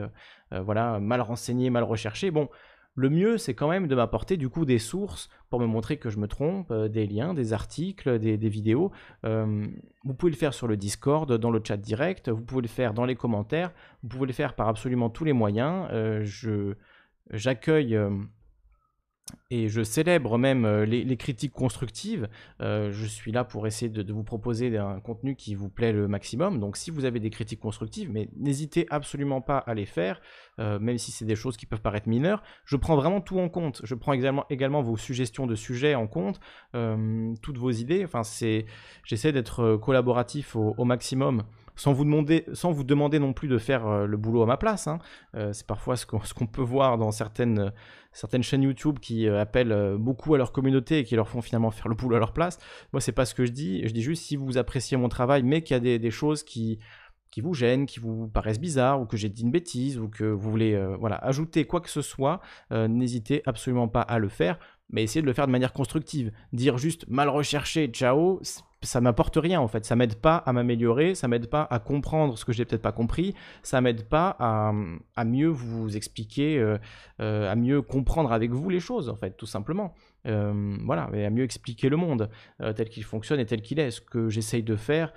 voilà, 0.50 0.98
mal 0.98 1.20
renseigné, 1.20 1.70
mal 1.70 1.84
recherché. 1.84 2.32
Bon. 2.32 2.48
Le 2.98 3.10
mieux, 3.10 3.38
c'est 3.38 3.54
quand 3.54 3.68
même 3.68 3.86
de 3.86 3.94
m'apporter 3.94 4.36
du 4.36 4.48
coup 4.48 4.64
des 4.64 4.80
sources 4.80 5.28
pour 5.50 5.60
me 5.60 5.66
montrer 5.66 5.98
que 5.98 6.10
je 6.10 6.18
me 6.18 6.26
trompe, 6.26 6.72
euh, 6.72 6.88
des 6.88 7.06
liens, 7.06 7.32
des 7.32 7.52
articles, 7.52 8.18
des, 8.18 8.36
vidéos. 8.48 8.90
Vous 9.22 10.14
pouvez 10.14 10.32
le 10.32 10.36
faire 10.36 10.52
sur 10.52 10.66
le 10.66 10.76
Discord, 10.76 11.32
dans 11.32 11.52
le 11.52 11.60
chat 11.62 11.76
direct, 11.76 12.28
vous 12.28 12.42
pouvez 12.42 12.62
le 12.62 12.68
faire 12.68 12.94
dans 12.94 13.04
les 13.04 13.14
commentaires, 13.14 13.72
vous 14.02 14.08
pouvez 14.08 14.26
le 14.26 14.32
faire 14.32 14.54
par 14.54 14.66
absolument 14.66 15.10
tous 15.10 15.22
les 15.22 15.32
moyens. 15.32 15.86
Euh, 15.92 16.74
j'accueille 17.30 17.96
et 19.50 19.68
je 19.68 19.82
célèbre 19.82 20.36
même 20.36 20.64
euh, 20.64 20.84
les, 20.84 21.16
critiques 21.16 21.52
constructives. 21.52 22.28
Euh, 22.60 22.90
je 22.92 23.06
suis 23.06 23.32
là 23.32 23.44
pour 23.44 23.66
essayer 23.66 23.88
de, 23.88 24.12
vous 24.12 24.22
proposer 24.22 24.76
un 24.76 25.00
contenu 25.00 25.36
qui 25.36 25.54
vous 25.54 25.70
plaît 25.70 25.92
le 25.92 26.06
maximum. 26.06 26.60
Donc 26.60 26.76
si 26.76 26.90
vous 26.90 27.06
avez 27.06 27.18
des 27.18 27.30
critiques 27.30 27.60
constructives, 27.60 28.10
mais 28.12 28.28
n'hésitez 28.36 28.86
absolument 28.90 29.40
pas 29.40 29.58
à 29.58 29.74
les 29.74 29.86
faire, 29.86 30.20
euh, 30.58 30.78
même 30.78 30.98
si 30.98 31.12
c'est 31.12 31.24
des 31.24 31.36
choses 31.36 31.56
qui 31.56 31.64
peuvent 31.64 31.80
paraître 31.80 32.08
mineures. 32.08 32.42
Je 32.66 32.76
prends 32.76 32.96
vraiment 32.96 33.20
tout 33.20 33.38
en 33.38 33.48
compte. 33.48 33.80
Je 33.84 33.94
prends 33.94 34.12
également, 34.12 34.82
vos 34.82 34.96
suggestions 34.96 35.46
de 35.46 35.54
sujets 35.54 35.94
en 35.94 36.06
compte, 36.06 36.40
toutes 37.42 37.58
vos 37.58 37.70
idées. 37.70 38.04
Enfin, 38.04 38.22
c'est, 38.22 38.66
j'essaie 39.04 39.32
d'être 39.32 39.76
collaboratif 39.76 40.56
au 40.56 40.84
maximum 40.84 41.44
sans 41.78 41.92
vous 41.92 42.04
demander, 42.04 42.44
sans 42.52 42.72
vous 42.72 42.84
demander 42.84 43.18
non 43.18 43.32
plus 43.32 43.48
de 43.48 43.56
faire 43.56 43.86
euh, 43.86 44.06
le 44.06 44.16
boulot 44.16 44.42
à 44.42 44.46
ma 44.46 44.56
place. 44.56 44.88
Hein. 44.88 44.98
Euh, 45.36 45.52
c'est 45.52 45.66
parfois 45.66 45.96
ce 45.96 46.04
qu'on 46.06 46.46
peut 46.52 46.62
voir 46.62 46.98
dans 46.98 47.12
certaines, 47.12 47.72
certaines 48.12 48.42
chaînes 48.42 48.62
YouTube 48.62 48.98
qui 48.98 49.28
euh, 49.28 49.40
appellent 49.40 49.96
beaucoup 49.98 50.34
à 50.34 50.38
leur 50.38 50.52
communauté 50.52 50.98
et 50.98 51.04
qui 51.04 51.14
leur 51.14 51.28
font 51.28 51.40
finalement 51.40 51.70
faire 51.70 51.88
le 51.88 51.94
boulot 51.94 52.16
à 52.16 52.18
leur 52.18 52.32
place. 52.32 52.58
Moi, 52.92 53.00
c'est 53.00 53.12
pas 53.12 53.24
ce 53.24 53.34
que 53.34 53.46
je 53.46 53.52
dis. 53.52 53.86
Je 53.86 53.92
dis 53.92 54.02
juste 54.02 54.24
si 54.24 54.36
vous 54.36 54.58
appréciez 54.58 54.96
mon 54.96 55.08
travail, 55.08 55.44
mais 55.44 55.62
qu'il 55.62 55.74
y 55.74 55.94
a 55.94 55.98
des, 55.98 56.10
choses 56.10 56.42
qui 56.42 56.80
qui 57.30 57.42
vous 57.42 57.52
gênent, 57.52 57.84
qui 57.84 58.00
vous 58.00 58.26
paraissent 58.26 58.58
bizarres, 58.58 59.00
ou 59.00 59.06
que 59.06 59.18
j'ai 59.18 59.28
dit 59.28 59.42
une 59.42 59.50
bêtise, 59.50 59.98
ou 59.98 60.08
que 60.08 60.24
vous 60.24 60.50
voulez 60.50 60.82
voilà, 60.98 61.16
ajouter 61.16 61.66
quoi 61.66 61.82
que 61.82 61.90
ce 61.90 62.00
soit, 62.00 62.40
n'hésitez 62.70 63.42
absolument 63.44 63.86
pas 63.86 64.00
à 64.00 64.18
le 64.18 64.28
faire, 64.28 64.58
mais 64.90 65.02
essayez 65.02 65.22
de 65.22 65.26
le 65.26 65.32
faire 65.32 65.46
de 65.46 65.52
manière 65.52 65.72
constructive. 65.72 66.32
Dire 66.52 66.78
juste 66.78 67.06
mal 67.08 67.28
recherché, 67.28 67.88
ciao, 67.88 68.40
ça 68.82 69.00
m'apporte 69.00 69.36
rien 69.36 69.60
en 69.60 69.68
fait. 69.68 69.84
Ça 69.84 69.96
m'aide 69.96 70.14
pas 70.14 70.36
à 70.36 70.52
m'améliorer, 70.52 71.14
ça 71.14 71.28
m'aide 71.28 71.48
pas 71.48 71.66
à 71.70 71.78
comprendre 71.78 72.38
ce 72.38 72.44
que 72.44 72.52
j'ai 72.52 72.64
peut-être 72.64 72.82
pas 72.82 72.92
compris, 72.92 73.34
ça 73.62 73.80
m'aide 73.80 74.08
pas 74.08 74.36
à, 74.38 75.24
mieux 75.24 75.48
vous 75.48 75.96
expliquer, 75.96 76.58
euh, 76.58 76.78
euh, 77.20 77.50
à 77.50 77.56
mieux 77.56 77.82
comprendre 77.82 78.32
avec 78.32 78.50
vous 78.52 78.68
les 78.70 78.80
choses 78.80 79.08
en 79.08 79.16
fait, 79.16 79.36
tout 79.36 79.46
simplement. 79.46 79.94
Euh, 80.26 80.76
voilà, 80.84 81.10
et 81.12 81.24
à 81.24 81.30
mieux 81.30 81.44
expliquer 81.44 81.88
le 81.88 81.96
monde 81.96 82.30
tel 82.58 82.88
qu'il 82.88 83.04
fonctionne 83.04 83.40
et 83.40 83.46
tel 83.46 83.62
qu'il 83.62 83.78
est. 83.78 83.90
Ce 83.90 84.00
que 84.00 84.28
j'essaye 84.28 84.62
de 84.62 84.76
faire 84.76 85.12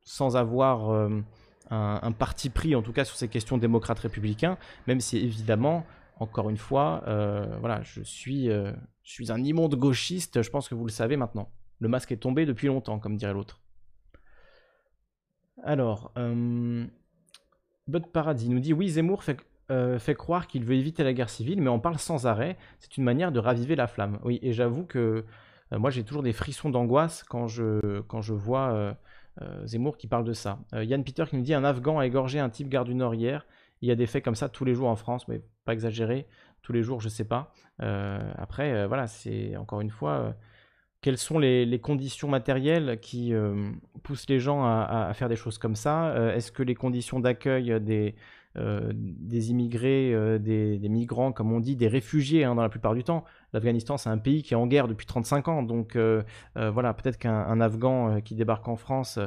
sans 0.00 0.36
avoir 0.36 0.90
un, 0.90 2.00
un, 2.02 2.12
parti 2.12 2.48
pris 2.48 2.74
en 2.74 2.82
tout 2.82 2.92
cas 2.92 3.04
sur 3.04 3.16
ces 3.16 3.28
questions 3.28 3.58
démocrates 3.58 3.98
républicains, 3.98 4.56
même 4.86 5.00
si 5.00 5.18
évidemment 5.18 5.84
encore 6.20 6.50
une 6.50 6.56
fois, 6.56 7.02
voilà, 7.60 7.82
je 7.82 8.02
suis, 8.02 8.46
je 8.46 8.74
suis 9.02 9.32
un 9.32 9.42
immonde 9.42 9.74
gauchiste, 9.74 10.42
je 10.42 10.50
pense 10.50 10.68
que 10.68 10.74
vous 10.74 10.84
le 10.84 10.92
savez 10.92 11.16
maintenant. 11.16 11.50
Le 11.80 11.88
masque 11.88 12.12
est 12.12 12.16
tombé 12.16 12.46
depuis 12.46 12.66
longtemps, 12.66 12.98
comme 12.98 13.16
dirait 13.16 13.32
l'autre. 13.32 13.60
Alors, 15.62 16.12
euh, 16.16 16.86
Bud 17.86 18.06
Paradis 18.12 18.48
nous 18.48 18.60
dit 18.60 18.72
Oui, 18.72 18.88
Zemmour 18.88 19.22
fait, 19.22 19.38
euh, 19.70 19.98
croire 20.14 20.46
qu'il 20.46 20.64
veut 20.64 20.74
éviter 20.74 21.04
la 21.04 21.12
guerre 21.12 21.30
civile, 21.30 21.60
mais 21.60 21.68
on 21.68 21.80
parle 21.80 21.98
sans 21.98 22.26
arrêt. 22.26 22.56
C'est 22.80 22.96
une 22.96 23.04
manière 23.04 23.32
de 23.32 23.38
raviver 23.38 23.76
la 23.76 23.86
flamme. 23.86 24.18
Oui, 24.24 24.38
et 24.42 24.52
j'avoue 24.52 24.84
que 24.84 25.24
euh, 25.72 25.78
moi 25.78 25.90
j'ai 25.90 26.04
toujours 26.04 26.22
des 26.22 26.32
frissons 26.32 26.70
d'angoisse 26.70 27.22
quand 27.22 27.46
je, 27.46 28.00
quand 28.02 28.22
je 28.22 28.32
vois 28.32 28.96
euh, 29.40 29.66
Zemmour 29.66 29.96
qui 29.96 30.06
parle 30.06 30.24
de 30.24 30.32
ça. 30.32 30.58
Yann 30.72 31.04
Peter 31.04 31.24
qui 31.28 31.36
nous 31.36 31.42
dit 31.42 31.54
Un 31.54 31.64
Afghan 31.64 31.98
a 31.98 32.06
égorgé 32.06 32.40
un 32.40 32.50
type 32.50 32.68
garde 32.68 32.88
du 32.88 32.94
Nord 32.94 33.14
hier. 33.14 33.46
Il 33.82 33.88
y 33.88 33.92
a 33.92 33.94
des 33.94 34.06
faits 34.06 34.24
comme 34.24 34.34
ça 34.34 34.48
tous 34.48 34.64
les 34.64 34.74
jours 34.74 34.88
en 34.88 34.96
France, 34.96 35.28
mais 35.28 35.40
pas 35.64 35.72
exagéré. 35.72 36.26
Tous 36.62 36.72
les 36.72 36.82
jours, 36.82 37.00
je 37.00 37.08
sais 37.08 37.24
pas. 37.24 37.52
après, 37.78 38.86
voilà, 38.86 39.06
c'est 39.06 39.56
encore 39.56 39.80
une 39.80 39.90
fois 39.90 40.34
quelles 41.00 41.18
sont 41.18 41.38
les, 41.38 41.78
conditions 41.80 42.28
matérielles 42.28 42.98
qui 43.00 43.32
euh, 43.32 43.70
poussent 44.02 44.28
les 44.28 44.40
gens 44.40 44.64
à, 44.64 45.12
faire 45.14 45.28
des 45.28 45.36
choses 45.36 45.58
comme 45.58 45.76
ça? 45.76 46.08
Euh, 46.10 46.34
Est-ce 46.34 46.50
que 46.50 46.62
les 46.62 46.74
conditions 46.74 47.20
d'accueil 47.20 47.80
des, 47.80 48.16
des 48.58 49.50
immigrés, 49.50 50.38
des, 50.38 50.88
migrants, 50.88 51.32
comme 51.32 51.52
on 51.52 51.60
dit, 51.60 51.76
des 51.76 51.88
réfugiés 51.88 52.44
hein, 52.44 52.54
dans 52.54 52.62
la 52.62 52.68
plupart 52.68 52.94
du 52.94 53.04
temps. 53.04 53.24
L'Afghanistan, 53.52 53.96
c'est 53.96 54.10
un 54.10 54.18
pays 54.18 54.42
qui 54.42 54.54
est 54.54 54.56
en 54.56 54.66
guerre 54.66 54.88
depuis 54.88 55.06
35 55.06 55.48
ans. 55.48 55.62
Donc 55.62 55.96
voilà, 56.54 56.94
peut-être 56.94 57.18
qu'un 57.18 57.60
Afghan 57.60 58.20
qui 58.20 58.34
débarque 58.34 58.66
en 58.68 58.76
France, 58.76 59.18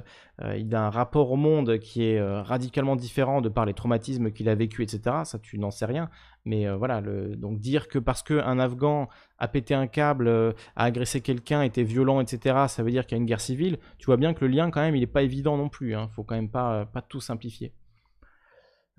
il 0.57 0.73
a 0.75 0.85
un 0.85 0.89
rapport 0.89 1.31
au 1.31 1.37
monde 1.37 1.79
qui 1.79 2.03
est 2.03 2.21
radicalement 2.21 2.95
différent 2.95 3.41
de 3.41 3.49
par 3.49 3.65
les 3.65 3.73
traumatismes 3.73 4.31
qu'il 4.31 4.49
a 4.49 4.55
vécu, 4.55 4.83
etc. 4.83 5.17
Ça, 5.23 5.39
tu 5.39 5.57
n'en 5.59 5.71
sais 5.71 5.85
rien. 5.85 6.09
Mais 6.45 6.69
voilà, 6.75 7.01
donc 7.01 7.59
dire 7.59 7.87
que 7.87 7.99
parce 7.99 8.23
qu'un 8.23 8.59
Afghan 8.59 9.07
a 9.37 9.47
pété 9.47 9.73
un 9.73 9.87
câble, 9.87 10.27
a 10.75 10.83
agressé 10.83 11.21
quelqu'un, 11.21 11.61
était 11.61 11.83
violent, 11.83 12.19
etc., 12.19 12.65
ça 12.67 12.83
veut 12.83 12.91
dire 12.91 13.05
qu'il 13.05 13.17
y 13.17 13.19
a 13.19 13.21
une 13.21 13.27
guerre 13.27 13.41
civile, 13.41 13.77
tu 13.97 14.07
vois 14.07 14.17
bien 14.17 14.33
que 14.33 14.45
le 14.45 14.51
lien, 14.51 14.71
quand 14.71 14.81
même, 14.81 14.95
il 14.95 15.01
n'est 15.01 15.07
pas 15.07 15.23
évident 15.23 15.57
non 15.57 15.69
plus. 15.69 15.91
Il 15.91 15.95
hein. 15.95 16.09
faut 16.15 16.23
quand 16.23 16.35
même 16.35 16.49
pas 16.49 16.87
tout 17.07 17.21
simplifier. 17.21 17.73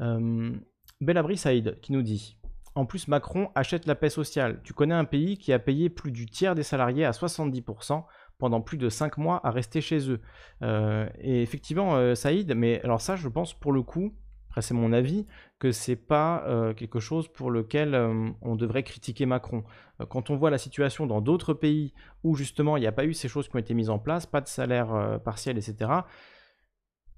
Euh, 0.03 0.53
Belabri 1.01 1.37
Saïd 1.37 1.79
qui 1.81 1.93
nous 1.93 2.03
dit 2.03 2.37
En 2.75 2.87
plus, 2.87 3.09
Macron 3.09 3.51
achète 3.55 3.87
la 3.87 3.95
paix 3.95 4.11
sociale. 4.11 4.61
Tu 4.65 4.73
connais 4.73 4.95
un 4.95 5.05
pays 5.05 5.39
qui 5.39 5.53
a 5.53 5.59
payé 5.59 5.89
plus 5.89 6.13
du 6.13 6.27
tiers 6.27 6.55
des 6.55 6.63
salariés 6.63 7.05
à 7.05 7.13
70% 7.13 8.05
pendant 8.39 8.61
plus 8.61 8.79
de 8.79 8.89
5 8.89 9.19
mois 9.19 9.41
à 9.45 9.51
rester 9.51 9.81
chez 9.81 10.11
eux. 10.11 10.21
Euh, 10.63 11.09
et 11.21 11.43
effectivement, 11.43 11.95
euh, 11.97 12.15
Saïd, 12.15 12.55
mais 12.55 12.81
alors 12.83 13.01
ça, 13.01 13.17
je 13.17 13.29
pense 13.29 13.55
pour 13.55 13.73
le 13.73 13.83
coup, 13.83 14.13
après 14.49 14.63
c'est 14.63 14.75
mon 14.75 14.93
avis, 14.93 15.27
que 15.59 15.71
c'est 15.71 15.97
pas 15.97 16.45
quelque 16.77 17.01
chose 17.01 17.27
pour 17.27 17.51
lequel 17.51 17.95
on 18.43 18.55
devrait 18.55 18.83
critiquer 18.83 19.25
Macron. 19.25 19.65
quand 20.11 20.29
on 20.29 20.37
voit 20.37 20.51
la 20.51 20.59
situation 20.59 21.07
dans 21.07 21.23
d'autres 21.23 21.55
pays 21.55 21.95
où 22.23 22.35
justement 22.35 22.77
il 22.77 22.81
n'y 22.81 22.87
a 22.87 22.93
pas 22.93 23.07
eu 23.07 23.15
ces 23.15 23.29
choses 23.29 23.49
qui 23.49 23.57
ont 23.57 23.61
été 23.61 23.73
mises 23.73 23.89
en 23.89 23.99
place, 23.99 24.27
pas 24.27 24.43
de 24.43 24.49
salaire 24.49 25.21
partiel, 25.25 25.57
etc., 25.57 26.03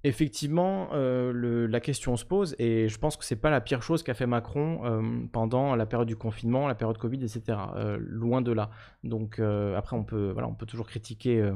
Effectivement, 0.06 0.90
euh, 0.92 1.66
la 1.66 1.80
question 1.80 2.18
se 2.18 2.26
pose 2.26 2.54
et 2.58 2.90
je 2.90 2.98
pense 2.98 3.16
que 3.16 3.24
c'est 3.24 3.40
pas 3.40 3.48
la 3.48 3.62
pire 3.62 3.82
chose 3.82 4.02
qu'a 4.02 4.12
fait 4.12 4.26
Macron 4.26 4.84
euh, 4.84 5.26
pendant 5.32 5.74
la 5.74 5.86
période 5.86 6.06
du 6.06 6.14
confinement, 6.14 6.68
la 6.68 6.74
période 6.74 6.98
Covid, 6.98 7.24
etc. 7.24 7.58
Euh, 7.74 7.96
loin 7.98 8.42
de 8.42 8.52
là. 8.52 8.68
Donc 9.02 9.40
après, 9.40 9.96
on 9.96 10.04
peut, 10.04 10.30
voilà, 10.32 10.46
on 10.46 10.54
peut 10.54 10.66
toujours 10.66 10.86
critiquer 10.86 11.50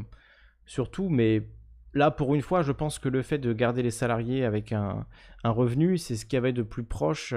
sur 0.64 0.90
tout, 0.90 1.10
mais 1.10 1.42
là, 1.92 2.10
pour 2.10 2.34
une 2.34 2.40
fois, 2.40 2.62
je 2.62 2.72
pense 2.72 2.98
que 2.98 3.10
le 3.10 3.20
fait 3.20 3.36
de 3.36 3.52
garder 3.52 3.82
les 3.82 3.90
salariés 3.90 4.46
avec 4.46 4.72
un, 4.72 5.06
revenu, 5.44 5.98
c'est 5.98 6.16
ce 6.16 6.24
qu'il 6.24 6.34
y 6.34 6.38
avait 6.38 6.54
de 6.54 6.62
plus 6.62 6.84
proche 6.84 7.34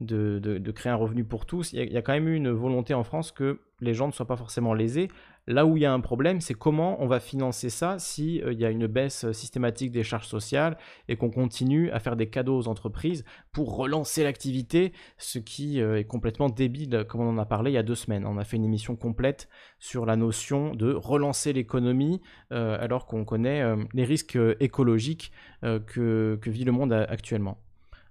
de, 0.00 0.72
créer 0.74 0.90
un 0.90 0.96
revenu 0.96 1.22
pour 1.22 1.46
tous. 1.46 1.72
Il 1.72 1.92
y, 1.92 1.96
a, 1.96 2.02
quand 2.02 2.12
même 2.12 2.26
eu 2.26 2.34
une 2.34 2.50
volonté 2.50 2.94
en 2.94 3.04
France 3.04 3.30
que 3.30 3.60
les 3.80 3.94
gens 3.94 4.08
ne 4.08 4.12
soient 4.12 4.26
pas 4.26 4.36
forcément 4.36 4.74
lésés. 4.74 5.08
Là 5.48 5.64
où 5.64 5.78
il 5.78 5.82
y 5.82 5.86
a 5.86 5.92
un 5.94 6.00
problème, 6.00 6.42
c'est 6.42 6.52
comment 6.52 7.02
on 7.02 7.06
va 7.06 7.20
financer 7.20 7.70
ça 7.70 7.98
si 7.98 8.42
euh, 8.42 8.52
il 8.52 8.60
y 8.60 8.66
a 8.66 8.70
une 8.70 8.86
baisse 8.86 9.32
systématique 9.32 9.90
des 9.90 10.02
charges 10.02 10.26
sociales 10.26 10.76
et 11.08 11.16
qu'on 11.16 11.30
continue 11.30 11.90
à 11.90 12.00
faire 12.00 12.16
des 12.16 12.28
cadeaux 12.28 12.58
aux 12.58 12.68
entreprises 12.68 13.24
pour 13.50 13.74
relancer 13.74 14.24
l'activité, 14.24 14.92
ce 15.16 15.38
qui 15.38 15.80
euh, 15.80 15.98
est 15.98 16.04
complètement 16.04 16.50
débile, 16.50 17.06
comme 17.08 17.22
on 17.22 17.30
en 17.30 17.38
a 17.38 17.46
parlé 17.46 17.70
il 17.70 17.74
y 17.74 17.78
a 17.78 17.82
deux 17.82 17.94
semaines. 17.94 18.26
On 18.26 18.36
a 18.36 18.44
fait 18.44 18.58
une 18.58 18.64
émission 18.66 18.94
complète 18.94 19.48
sur 19.78 20.04
la 20.04 20.16
notion 20.16 20.74
de 20.74 20.92
relancer 20.92 21.54
l'économie 21.54 22.20
euh, 22.52 22.76
alors 22.78 23.06
qu'on 23.06 23.24
connaît 23.24 23.64
les 23.94 24.04
risques 24.04 24.38
écologiques 24.60 25.32
que, 25.62 26.38
que 26.40 26.50
vit 26.50 26.64
le 26.64 26.72
monde 26.72 26.92
actuellement. 26.92 27.58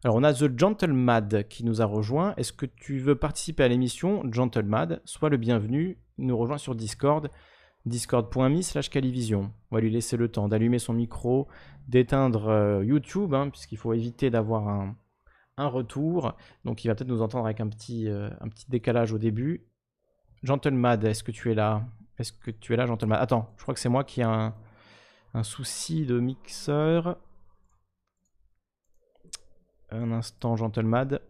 Alors 0.03 0.15
on 0.15 0.23
a 0.23 0.31
The 0.31 0.57
Gentlemad 0.57 1.47
qui 1.47 1.65
nous 1.65 1.81
a 1.81 1.85
rejoint. 1.85 2.35
Est-ce 2.37 2.53
que 2.53 2.67
tu 2.67 2.99
veux 2.99 3.15
participer 3.15 3.63
à 3.63 3.67
l'émission 3.67 4.21
Gentlemad? 4.31 5.01
Sois 5.05 5.29
le 5.29 5.37
bienvenu 5.37 5.97
nous 6.19 6.37
rejoint 6.37 6.59
sur 6.59 6.75
Discord, 6.75 7.29
discord.me 7.85 8.61
slash 8.61 8.89
calivision. 8.89 9.51
On 9.71 9.75
va 9.75 9.81
lui 9.81 9.89
laisser 9.89 10.15
le 10.15 10.29
temps 10.29 10.47
d'allumer 10.47 10.79
son 10.79 10.93
micro, 10.93 11.47
d'éteindre 11.87 12.47
euh, 12.47 12.85
YouTube, 12.85 13.33
hein, 13.33 13.49
puisqu'il 13.49 13.77
faut 13.77 13.93
éviter 13.93 14.29
d'avoir 14.29 14.67
un, 14.67 14.95
retour. 15.57 16.33
Donc 16.65 16.83
il 16.83 16.87
va 16.87 16.95
peut-être 16.95 17.07
nous 17.07 17.23
entendre 17.23 17.45
avec 17.45 17.59
un 17.59 17.67
petit, 17.67 18.07
euh, 18.07 18.29
un 18.41 18.49
petit 18.49 18.69
décalage 18.69 19.11
au 19.13 19.17
début. 19.17 19.65
Gentlemad, 20.43 21.03
est-ce 21.03 21.23
que 21.23 21.31
tu 21.31 21.51
es 21.51 21.55
là? 21.55 21.83
Est-ce 22.19 22.31
que 22.31 22.51
tu 22.51 22.73
es 22.73 22.77
là, 22.77 22.85
Gentlemad? 22.85 23.19
Attends, 23.19 23.51
je 23.57 23.63
crois 23.63 23.73
que 23.73 23.79
c'est 23.79 23.89
moi 23.89 24.03
qui 24.03 24.21
ai 24.21 24.25
un, 24.25 24.53
souci 25.41 26.05
de 26.05 26.19
mixeur. 26.19 27.17
Un 29.91 30.11
instant, 30.11 30.55
Gentlemad. 30.55 31.21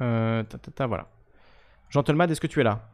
Euh, 0.00 0.42
ta, 0.44 0.58
ta, 0.58 0.70
ta, 0.70 0.86
voilà. 0.86 1.08
Gentlemad, 1.90 2.30
est-ce 2.30 2.40
que 2.40 2.46
tu 2.46 2.60
es 2.60 2.64
là? 2.64 2.88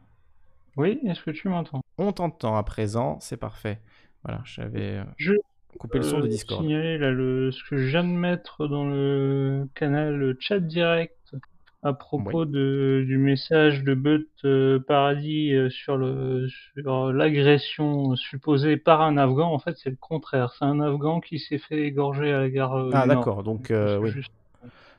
Oui, 0.75 0.99
est-ce 1.05 1.23
que 1.23 1.31
tu 1.31 1.47
m'entends? 1.49 1.81
On 1.97 2.11
t'entend 2.11 2.57
à 2.57 2.63
présent, 2.63 3.19
c'est 3.21 3.37
parfait. 3.37 3.79
Voilà, 4.23 4.41
j'avais 4.45 4.97
euh, 4.97 5.03
je 5.17 5.33
coupé 5.77 5.99
le 5.99 6.03
son 6.03 6.19
de 6.19 6.27
Discord. 6.27 6.61
signaler 6.61 6.97
là, 6.97 7.11
le, 7.11 7.51
ce 7.51 7.63
que 7.63 7.77
je 7.77 7.87
viens 7.87 8.03
de 8.03 8.09
mettre 8.09 8.67
dans 8.67 8.85
le 8.85 9.67
canal 9.75 10.35
chat 10.39 10.59
direct 10.59 11.35
à 11.81 11.93
propos 11.93 12.45
de, 12.45 13.05
du 13.07 13.17
message 13.17 13.83
de 13.83 13.93
But 13.93 14.29
euh, 14.43 14.79
Paradis 14.79 15.53
sur 15.69 15.97
le 15.97 16.47
sur 16.49 17.13
l'agression 17.13 18.15
supposée 18.15 18.77
par 18.77 19.01
un 19.01 19.17
Afghan. 19.17 19.53
En 19.53 19.59
fait, 19.59 19.77
c'est 19.77 19.89
le 19.89 19.97
contraire. 19.99 20.53
C'est 20.57 20.65
un 20.65 20.79
Afghan 20.81 21.19
qui 21.21 21.39
s'est 21.39 21.57
fait 21.57 21.83
égorger 21.83 22.31
à 22.33 22.39
la 22.39 22.49
gare. 22.49 22.89
ah 22.93 23.07
d'accord, 23.07 23.43
donc 23.43 23.71
oui. 23.71 24.11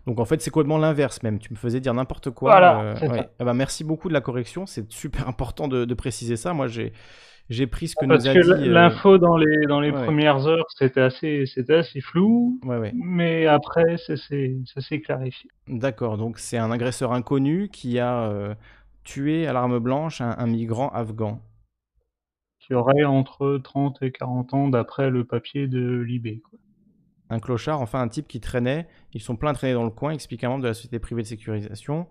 Donc 0.07 0.19
en 0.19 0.25
fait, 0.25 0.41
c'est 0.41 0.51
complètement 0.51 0.79
l'inverse 0.79 1.23
même. 1.23 1.39
Tu 1.39 1.53
me 1.53 1.59
faisais 1.59 1.81
dire 1.81 1.95
n'importe 1.95 2.31
quoi. 2.31 2.53
Voilà, 2.53 2.81
euh, 2.81 3.23
ah 3.39 3.45
bah, 3.45 3.55
merci 3.55 3.85
beaucoup 3.85 4.09
de 4.09 4.15
la 4.15 4.21
correction. 4.21 4.67
C'est 4.67 4.91
super 4.91 5.29
important 5.29 5.69
de, 5.69 5.95
préciser 5.95 6.37
ça. 6.37 6.55
Moi, 6.55 6.69
j'ai 6.69 6.93
j'ai 7.51 7.67
pris 7.67 7.89
ce 7.89 7.97
que 7.97 8.07
nous 8.07 8.15
a 8.15 8.33
dit. 8.33 8.39
Euh, 8.39 8.67
l'info 8.67 9.19
dans 9.19 9.37
les 9.37 9.67
dans 9.67 9.81
les 9.81 9.91
premières 9.91 10.47
heures, 10.47 10.67
c'était 10.69 11.01
assez 11.01 11.45
assez 11.69 12.01
flou. 12.01 12.61
Mais 12.95 13.47
après, 13.47 13.97
ça 13.99 14.17
s'est 14.17 15.01
clarifié. 15.01 15.51
D'accord. 15.67 16.17
Donc 16.17 16.39
c'est 16.39 16.59
un 16.59 16.71
agresseur 16.71 17.13
inconnu 17.13 17.69
qui 17.69 17.99
a 17.99 18.23
euh, 18.31 18.55
tué 19.03 19.49
à 19.49 19.53
l'arme 19.53 19.81
blanche 19.81 20.21
un, 20.21 20.47
migrant 20.47 20.91
afghan. 20.91 21.43
Qui 22.61 22.75
aurait 22.75 23.05
entre 23.05 23.59
30 23.59 23.99
et 24.03 24.13
40 24.13 24.55
ans 24.55 24.69
d'après 24.69 25.11
le 25.11 25.25
papier 25.25 25.67
de 25.67 25.99
Libé. 25.99 26.43
Un 27.31 27.41
clochard, 27.41 27.81
enfin 27.81 28.01
un 28.01 28.09
type 28.09 28.29
qui 28.29 28.41
traînait, 28.41 28.87
ils 29.13 29.21
sont 29.21 29.35
plein 29.35 29.53
traînés 29.55 29.75
dans 29.75 29.85
le 29.85 29.91
coin, 29.91 30.13
explique 30.13 30.45
un 30.45 30.51
membre 30.51 30.63
de 30.63 30.69
la 30.69 30.75
société 30.75 31.01
privée 31.01 31.23
de 31.23 31.27
sécurisation. 31.27 32.07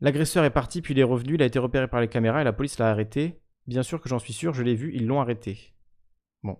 L'agresseur 0.00 0.44
est 0.44 0.50
parti, 0.50 0.80
puis 0.80 0.94
il 0.94 1.00
est 1.00 1.04
revenu, 1.04 1.34
il 1.34 1.42
a 1.42 1.46
été 1.46 1.58
repéré 1.58 1.88
par 1.88 2.00
les 2.00 2.08
caméras 2.08 2.40
et 2.40 2.44
la 2.44 2.54
police 2.54 2.78
l'a 2.78 2.90
arrêté. 2.90 3.38
Bien 3.70 3.84
sûr 3.84 4.00
que 4.00 4.08
j'en 4.08 4.18
suis 4.18 4.32
sûr, 4.32 4.52
je 4.52 4.64
l'ai 4.64 4.74
vu, 4.74 4.90
ils 4.96 5.06
l'ont 5.06 5.20
arrêté. 5.20 5.72
Bon. 6.42 6.58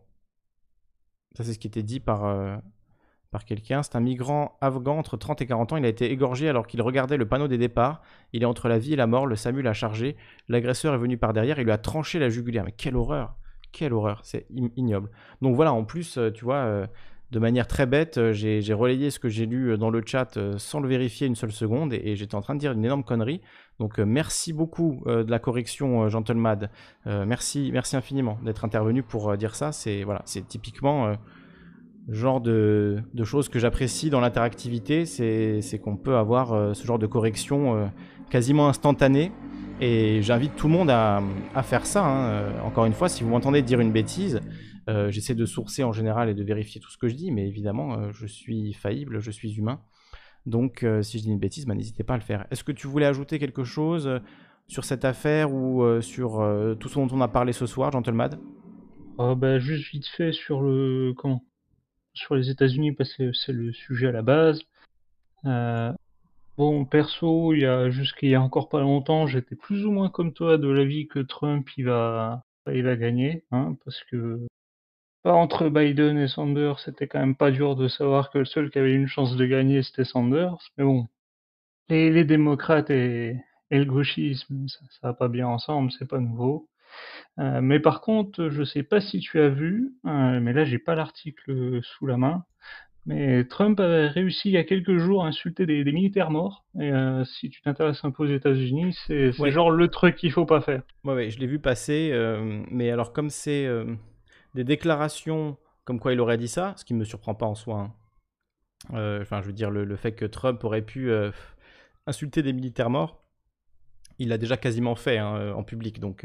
Ça 1.32 1.43
c'est 1.43 1.55
ce 1.55 1.59
qui 1.59 1.66
était 1.66 1.82
dit 1.82 1.99
par, 1.99 2.24
euh, 2.24 2.57
quelqu'un. 3.45 3.82
C'est 3.82 3.97
un 3.97 4.01
migrant 4.01 4.57
afghan 4.61 4.97
entre 4.97 5.16
30 5.16 5.43
et 5.43 5.47
40 5.47 5.73
ans. 5.73 5.77
Il 5.77 5.85
a 5.85 5.89
été 5.89 6.12
égorgé 6.12 6.49
alors 6.49 6.69
qu'il 6.69 6.81
regardait 6.81 7.16
le 7.16 7.27
panneau 7.27 7.49
des 7.49 7.59
départs. 7.59 8.01
Il 8.32 8.45
est 8.45 8.47
entre 8.47 8.69
la 8.69 8.78
vie 8.78 8.93
et 8.93 8.97
la 8.97 9.09
mort. 9.09 9.27
Le 9.27 9.35
SAMU 9.35 9.61
l'a 9.61 9.73
chargé. 9.73 10.15
L'agresseur 10.47 10.95
est 10.95 10.99
venu 10.99 11.19
par 11.19 11.32
derrière 11.32 11.59
et 11.59 11.65
lui 11.65 11.73
a 11.73 11.78
tranché 11.78 12.20
la 12.20 12.28
jugulaire. 12.28 12.62
Mais 12.65 12.70
quelle 12.70 12.95
horreur 12.95 13.35
Quelle 13.73 13.93
horreur 13.93 14.20
C'est 14.23 14.47
ignoble. 14.77 15.11
Donc 15.43 15.57
voilà, 15.57 15.73
en 15.73 15.82
plus, 15.82 16.16
euh, 16.16 16.31
tu 16.31 16.45
vois, 16.45 16.59
euh, 16.59 16.87
de 17.32 17.39
manière 17.41 17.66
très 17.66 17.87
bête, 17.87 18.31
j'ai 18.31 18.73
relayé 18.73 19.11
ce 19.11 19.19
que 19.19 19.28
j'ai 19.28 19.47
lu 19.47 19.77
dans 19.77 19.91
le 19.91 20.01
chat 20.07 20.39
sans 20.59 20.78
le 20.78 20.89
vérifier 20.89 21.27
une 21.27 21.35
seule 21.35 21.51
seconde 21.51 21.93
et, 21.93 22.15
j'étais 22.15 22.37
en 22.37 22.41
train 22.41 22.55
de 22.55 22.61
dire 22.61 22.70
une 22.70 22.85
énorme 22.85 23.03
connerie. 23.03 23.41
Donc 23.81 23.98
merci 23.98 24.52
beaucoup 24.52 25.02
de 25.07 25.28
la 25.28 25.39
correction, 25.40 26.09
Gentlemad. 26.09 26.70
merci, 27.07 27.70
merci 27.73 27.97
infiniment 27.97 28.39
d'être 28.44 28.65
intervenu 28.65 29.02
pour 29.02 29.36
dire 29.36 29.57
ça. 29.57 29.73
C'est 29.73 30.05
voilà, 30.05 30.23
c'est 30.27 30.47
typiquement 30.47 31.15
genre 32.09 32.40
de, 32.40 33.02
choses 33.24 33.48
que 33.48 33.59
j'apprécie 33.59 34.11
dans 34.11 34.20
l'interactivité. 34.20 35.07
C'est 35.07 35.81
qu'on 35.82 35.97
peut 35.97 36.16
avoir 36.16 36.77
ce 36.77 36.86
genre 36.86 36.98
de 36.98 37.07
correction 37.07 37.90
quasiment 38.31 38.69
instantanée. 38.69 39.32
Et 39.81 40.20
j'invite 40.20 40.57
tout 40.57 40.69
le 40.69 40.74
monde 40.74 40.90
à, 40.90 41.23
faire 41.62 41.86
ça. 41.86 42.05
Hein. 42.05 42.52
Encore 42.62 42.85
une 42.85 42.93
fois, 42.93 43.09
si 43.09 43.24
vous 43.24 43.31
m'entendez 43.31 43.62
dire 43.62 43.81
une 43.81 43.93
bêtise, 43.93 44.40
euh, 44.90 45.11
j'essaie 45.11 45.35
de 45.35 45.47
sourcer 45.47 45.85
en 45.85 45.93
général 45.93 46.28
et 46.28 46.35
de 46.35 46.43
vérifier 46.43 46.81
tout 46.81 46.90
ce 46.90 46.98
que 46.98 47.09
je 47.09 47.15
dis, 47.15 47.31
mais 47.31 47.47
évidemment, 47.47 47.94
euh, 47.94 48.12
je 48.12 48.27
suis 48.27 48.73
faillible, 48.73 49.20
je 49.20 49.31
suis 49.31 49.55
humain. 49.57 49.81
Donc, 50.47 50.83
euh, 50.83 51.03
si 51.03 51.19
je 51.19 51.25
dis 51.25 51.31
une 51.31 51.39
bêtise, 51.39 51.67
bah, 51.67 51.75
n'hésitez 51.75 52.05
pas 52.05 52.15
à 52.15 52.17
le 52.17 52.23
faire. 52.23 52.47
Est-ce 52.51 52.65
que 52.65 52.73
tu 52.73 52.87
voulais 52.87 53.07
ajouter 53.07 53.39
quelque 53.39 53.65
chose 53.65 54.21
sur 54.69 54.85
cette 54.85 55.05
affaire 55.05 55.53
ou 55.53 56.01
sur 56.01 56.47
tout 56.79 56.89
ce 56.89 56.95
dont 56.95 57.09
on 57.12 57.21
a 57.21 57.29
parlé 57.29 57.53
ce 57.53 57.67
soir, 57.67 57.91
Gentlemad 57.93 58.39
oh, 59.19 59.35
bah, 59.35 59.59
Juste 59.59 59.91
vite 59.91 60.07
fait 60.07 60.33
sur 60.33 60.62
le 60.62 61.12
comment? 61.17 61.45
Sur 62.15 62.35
les 62.35 62.51
États-Unis 62.51 62.93
parce 62.93 63.15
que 63.15 63.33
c'est 63.33 63.53
le 63.53 63.73
sujet 63.73 64.09
à 64.09 64.12
la 64.12 64.23
base. 64.23 64.62
bon, 66.57 66.85
perso, 66.85 67.53
il 67.53 67.61
y 67.61 67.67
a 67.67 67.91
jusqu'il 67.91 68.31
y 68.31 68.35
a 68.35 68.43
encore 68.43 68.69
pas 68.69 68.81
longtemps, 68.81 69.27
j'étais 69.27 69.57
plus 69.57 69.85
ou 69.85 69.91
moins 69.91 70.09
comme 70.09 70.33
toi 70.33 70.59
de 70.59 70.69
l'avis 70.69 71.09
que 71.09 71.19
Trump 71.21 71.69
il 71.77 71.87
va 71.87 72.45
il 72.73 72.85
va 72.85 72.97
gagner, 72.97 73.45
hein, 73.51 73.77
parce 73.85 74.03
que 74.05 74.47
entre 75.25 75.69
Biden 75.69 76.19
et 76.19 76.29
Sanders, 76.29 76.79
c'était 76.81 77.07
quand 77.07 77.21
même 77.21 77.37
pas 77.37 77.51
dur 77.51 77.77
de 77.77 77.89
savoir 77.89 78.31
que 78.31 78.39
le 78.39 78.45
seul 78.45 78.71
qui 78.71 78.79
avait 78.79 78.95
une 78.95 79.09
chance 79.09 79.37
de 79.37 79.47
gagner, 79.47 79.83
c'était 79.83 80.05
Sanders. 80.05 80.57
Mais 80.79 80.85
bon, 80.85 81.07
les, 81.89 82.11
les 82.11 82.25
démocrates 82.25 82.91
et, 82.91 83.37
le 83.71 83.85
gauchisme, 83.85 84.67
ça, 84.69 84.81
ça 85.01 85.09
va 85.09 85.15
pas 85.15 85.29
bien 85.29 85.47
ensemble, 85.47 85.93
c'est 85.93 86.09
pas 86.09 86.19
nouveau. 86.19 86.69
Euh, 87.39 87.61
mais 87.63 87.81
par 87.81 88.01
contre, 88.01 88.51
je 88.51 88.65
sais 88.65 88.83
pas 88.83 89.01
si 89.01 89.21
tu 89.21 89.41
as 89.41 89.49
vu, 89.49 89.93
euh, 90.07 90.41
mais 90.41 90.53
là 90.53 90.65
j'ai 90.65 90.79
pas 90.79 90.95
l'article 90.95 91.81
sous 91.83 92.07
la 92.07 92.17
main, 92.17 92.45
Mais 93.07 93.45
Trump 93.45 93.81
avait 93.81 94.09
réussi 94.09 94.51
il 94.51 94.53
y 94.53 94.57
a 94.59 94.65
quelques 94.65 94.99
jours 94.99 95.25
à 95.25 95.29
insulter 95.29 95.67
des, 95.67 95.85
militaires 95.85 96.31
morts. 96.31 96.65
Et 96.79 96.91
euh, 96.93 97.25
si 97.25 97.51
tu 97.51 97.63
t'intéresses 97.63 98.05
un 98.05 98.11
peu 98.11 98.25
aux 98.25 98.35
États-Unis, 98.35 98.97
c'est 99.07 99.33
genre 99.51 99.71
le 99.71 99.89
truc 99.89 100.17
qu'il 100.17 100.33
faut 100.33 100.47
pas 100.47 100.61
faire. 100.61 100.83
Ouais, 101.05 101.15
ouais 101.15 101.31
je 101.31 101.39
l'ai 101.39 101.47
vu 101.47 101.59
passer. 101.59 102.13
Mais 102.71 102.91
alors, 102.91 103.13
comme 103.13 103.31
c'est 103.31 103.67
des 104.55 104.64
déclarations 104.64 105.56
comme 105.85 105.98
quoi 105.98 106.12
il 106.12 106.20
aurait 106.20 106.39
dit 106.39 106.48
ça, 106.48 106.74
ce 106.77 106.85
qui 106.85 106.94
me 106.94 107.05
surprend 107.05 107.35
pas 107.35 107.47
en 107.47 107.55
soi. 107.55 107.90
Hein. 108.93 109.18
Enfin, 109.20 109.40
je 109.43 109.47
veux 109.47 109.52
dire, 109.52 109.70
le, 109.70 109.97
fait 109.97 110.12
que 110.12 110.24
Trump 110.24 110.62
aurait 110.64 110.82
pu 110.82 111.10
insulter 112.06 112.43
des 112.43 112.52
militaires 112.52 112.90
morts, 112.90 113.24
il 114.18 114.28
l'a 114.28 114.39
déjà 114.39 114.56
quasiment 114.56 114.94
fait 114.94 115.18
hein, 115.18 115.52
en 115.52 115.64
public. 115.64 115.98
Donc. 115.98 116.24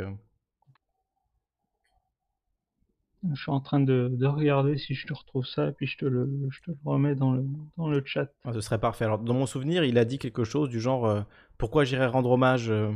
Je 3.34 3.42
suis 3.42 3.52
en 3.52 3.60
train 3.60 3.80
de, 3.80 4.26
regarder 4.26 4.78
si 4.78 4.94
je 4.94 5.08
te 5.08 5.14
retrouve 5.14 5.46
ça, 5.46 5.72
puis 5.72 5.88
je 5.88 5.98
te 5.98 6.06
le, 6.06 6.30
je 6.50 6.62
te 6.62 6.72
le 6.72 6.78
remets 6.86 7.16
dans 7.16 7.32
le, 7.32 7.44
dans 7.78 7.90
le 7.90 8.04
chat. 8.06 8.30
Ah, 8.44 8.54
ce 8.54 8.62
serait 8.62 8.80
parfait. 8.80 9.06
Alors, 9.06 9.20
dans 9.20 9.34
mon 9.34 9.46
souvenir, 9.46 9.84
il 9.84 9.98
a 9.98 10.06
dit 10.06 10.20
quelque 10.20 10.44
chose 10.44 10.70
du 10.70 10.80
genre 10.80 11.06
euh, 11.06 11.22
Pourquoi 11.58 11.86
j'irais 11.86 12.08
rendre 12.08 12.32
hommage 12.32 12.70
euh, 12.70 12.92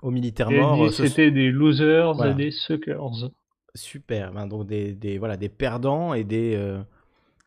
aux 0.00 0.10
militaires 0.10 0.50
morts 0.50 0.84
euh, 0.84 0.90
C'était 0.90 1.30
des 1.30 1.50
losers 1.50 2.24
et 2.24 2.34
des 2.34 2.50
suckers. 2.50 3.30
Super. 3.74 4.32
Ben, 4.32 4.46
donc, 4.46 4.66
des, 4.66 4.92
des, 4.92 5.18
voilà, 5.18 5.36
des 5.36 5.48
perdants 5.48 6.14
et 6.14 6.24
des 6.24 6.78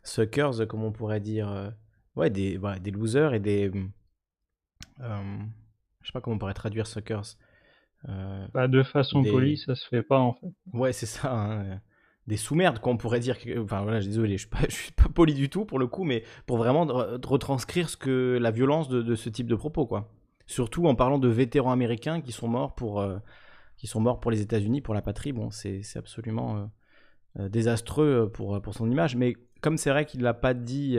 suckers, 0.04 0.68
comme 0.68 0.84
on 0.84 0.92
pourrait 0.92 1.20
dire. 1.20 1.74
ouais, 2.16 2.30
des, 2.30 2.58
voilà, 2.58 2.80
des 2.80 2.92
losers 2.92 3.34
et 3.34 3.40
des. 3.40 3.72
je 5.00 5.06
sais 6.04 6.12
pas 6.14 6.22
comment 6.22 6.36
on 6.36 6.40
pourrait 6.40 6.54
traduire 6.54 6.88
suckers. 6.88 7.38
Euh, 8.10 8.48
bah, 8.54 8.68
de 8.68 8.84
façon 8.84 9.24
polie, 9.24 9.58
ça 9.58 9.76
se 9.76 9.88
fait 9.88 10.04
pas 10.04 10.20
en 10.20 10.34
fait. 10.34 10.48
Ouais, 10.74 10.94
c'est 10.94 11.06
ça. 11.06 11.34
Hein. 11.34 11.80
Des 12.28 12.38
sous-merdes, 12.38 12.80
qu'on 12.80 12.98
pourrait 12.98 13.20
dire. 13.20 13.38
Enfin 13.60 13.82
voilà, 13.82 14.00
désolé, 14.00 14.34
je 14.34 14.42
suis, 14.42 14.50
pas, 14.50 14.60
je 14.70 14.76
suis 14.76 14.92
pas 14.92 15.10
poli 15.10 15.34
du 15.34 15.50
tout 15.50 15.66
pour 15.66 15.80
le 15.80 15.88
coup, 15.88 16.04
mais 16.04 16.24
pour 16.46 16.58
vraiment 16.58 16.86
retranscrire 16.86 17.90
ce 17.90 17.98
que 17.98 18.38
la 18.40 18.52
violence 18.52 18.90
de, 18.90 19.16
ce 19.16 19.30
type 19.30 19.48
de 19.48 19.56
propos, 19.56 19.86
quoi. 19.86 20.12
Surtout 20.48 20.88
en 20.88 20.94
parlant 20.94 21.18
de 21.18 21.28
vétérans 21.28 21.72
américains 21.72 22.22
qui 22.22 22.32
sont 22.32 22.48
morts 22.48 22.76
pour, 22.76 23.00
euh, 23.00 23.18
qui 23.78 23.88
sont 23.88 24.00
morts 24.00 24.20
pour 24.20 24.32
les 24.32 24.42
États-Unis, 24.42 24.82
pour 24.82 24.94
la 24.94 25.02
patrie. 25.02 25.34
Bon, 25.34 25.52
c'est 25.52 25.82
absolument 25.96 26.70
euh, 27.40 27.50
désastreux 27.50 28.32
pour, 28.32 28.62
pour 28.62 28.74
son 28.74 28.90
image. 28.90 29.16
Mais 29.16 29.36
comme 29.62 29.78
c'est 29.78 29.90
vrai 29.90 30.06
qu'il 30.06 30.22
l'a 30.22 30.34
pas 30.34 30.54
dit. 30.54 30.98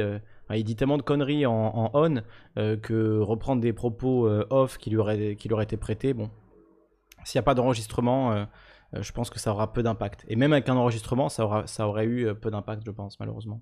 il 0.51 0.65
dit 0.65 0.77
tellement 0.77 0.99
de 0.99 1.03
conneries 1.03 1.47
en, 1.47 1.53
en 1.53 1.91
on 1.95 2.23
que 2.57 3.19
reprendre 3.21 3.63
des 3.63 3.73
propos 3.73 4.29
off 4.51 4.79
qui 4.79 4.91
lui, 4.91 4.97
auraient, 4.97 5.37
qui 5.37 5.49
été 5.49 5.77
prêtés, 5.77 6.15
bon, 6.15 6.31
s'il 7.27 7.39
n'y 7.39 7.41
a 7.41 7.45
pas 7.45 7.55
d'enregistrement, 7.55 8.33
euh, 8.33 8.45
euh, 8.95 9.03
je 9.03 9.13
pense 9.13 9.31
que 9.31 9.39
ça 9.39 9.51
aura 9.51 9.73
peu 9.73 9.83
d'impact. 9.83 10.25
Et 10.29 10.37
même 10.37 10.53
avec 10.53 10.69
un 10.69 10.77
enregistrement, 10.77 11.29
ça, 11.29 11.45
aura, 11.45 11.67
ça 11.67 11.89
aurait 11.89 12.05
eu 12.05 12.27
euh, 12.27 12.35
peu 12.35 12.51
d'impact, 12.51 12.85
je 12.87 12.91
pense, 12.93 13.19
malheureusement. 13.19 13.61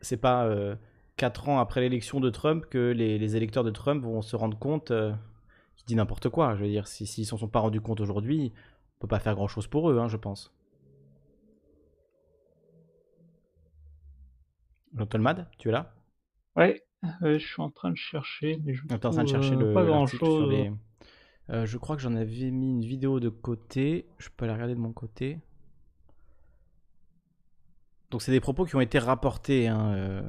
C'est 0.00 0.16
pas 0.16 0.46
euh, 0.46 0.74
4 1.20 1.50
ans 1.50 1.58
après 1.58 1.82
l'élection 1.82 2.18
de 2.18 2.30
Trump 2.30 2.64
que 2.70 2.92
les, 2.92 3.36
électeurs 3.36 3.62
de 3.62 3.70
Trump 3.70 4.02
vont 4.02 4.22
se 4.22 4.36
rendre 4.36 4.58
compte 4.58 4.90
qu'il 5.76 5.86
dit 5.86 5.94
n'importe 5.94 6.30
quoi. 6.30 6.56
Je 6.56 6.62
veux 6.62 6.70
dire, 6.70 6.88
s'ils 6.88 7.06
si, 7.06 7.20
ne 7.20 7.26
s'en 7.26 7.36
sont 7.36 7.46
pas 7.46 7.60
rendus 7.60 7.82
compte 7.82 8.00
aujourd'hui, 8.00 8.54
on 8.96 9.00
peut 9.02 9.06
pas 9.06 9.18
faire 9.20 9.34
grand 9.34 9.46
chose 9.46 9.66
pour 9.66 9.90
eux, 9.90 9.98
hein, 9.98 10.08
je 10.08 10.16
pense. 10.16 10.50
Mad, 15.18 15.46
tu 15.58 15.68
es 15.68 15.72
là? 15.72 15.92
Ouais. 16.56 16.82
je 17.20 17.36
suis 17.36 17.60
en 17.60 17.70
train 17.70 17.90
de 17.90 17.98
chercher, 17.98 18.58
mais 18.64 18.72
je 18.72 18.82
en 18.90 18.98
train 18.98 19.22
de 19.22 19.28
chercher 19.28 19.56
le, 19.56 19.74
pas 19.74 19.84
grand 19.84 20.06
chose. 20.06 20.72
Euh, 21.50 21.66
je 21.66 21.76
crois 21.76 21.96
que 21.96 22.02
j'en 22.02 22.14
avais 22.14 22.50
mis 22.50 22.70
une 22.70 22.84
vidéo 22.84 23.20
de 23.20 23.28
côté. 23.28 24.06
Je 24.16 24.30
peux 24.34 24.46
la 24.46 24.54
regarder 24.54 24.74
de 24.74 24.80
mon 24.80 24.94
côté. 24.94 25.38
Donc 28.10 28.22
c'est 28.22 28.32
des 28.32 28.40
propos 28.40 28.64
qui 28.64 28.74
ont 28.74 28.80
été 28.80 28.98
rapportés. 28.98 29.68
Hein, 29.68 29.92
euh. 29.92 30.22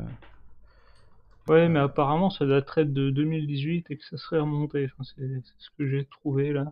Ouais, 1.52 1.68
mais 1.68 1.80
apparemment 1.80 2.30
ça 2.30 2.46
daterait 2.46 2.86
de 2.86 3.10
2018 3.10 3.88
et 3.90 3.98
que 3.98 4.06
ça 4.06 4.16
serait 4.16 4.40
remonté. 4.40 4.88
c'est 5.04 5.44
ce 5.58 5.70
que 5.78 5.86
j'ai 5.86 6.06
trouvé 6.06 6.54
là. 6.54 6.72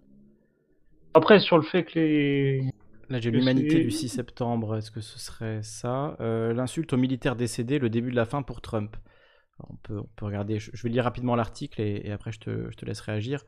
Après, 1.13 1.39
sur 1.39 1.57
le 1.57 1.63
fait 1.63 1.83
que 1.83 1.99
les. 1.99 2.61
Là, 3.09 3.19
j'ai 3.19 3.29
l'humanité 3.29 3.83
du 3.83 3.91
6 3.91 4.07
septembre. 4.07 4.77
Est-ce 4.77 4.89
que 4.89 5.01
ce 5.01 5.19
serait 5.19 5.59
ça? 5.63 6.15
Euh, 6.21 6.53
L'insulte 6.53 6.93
aux 6.93 6.97
militaires 6.97 7.35
décédés, 7.35 7.77
le 7.77 7.89
début 7.89 8.11
de 8.11 8.15
la 8.15 8.23
fin 8.23 8.41
pour 8.41 8.61
Trump 8.61 8.95
on 9.69 9.75
peut, 9.83 10.01
regarder, 10.21 10.59
je, 10.59 10.81
vais 10.83 10.89
lire 10.89 11.03
rapidement 11.03 11.35
l'article 11.35 11.81
et, 11.81 12.11
après 12.11 12.31
je 12.31 12.39
te, 12.39 12.85
laisse 12.85 13.01
réagir. 13.01 13.43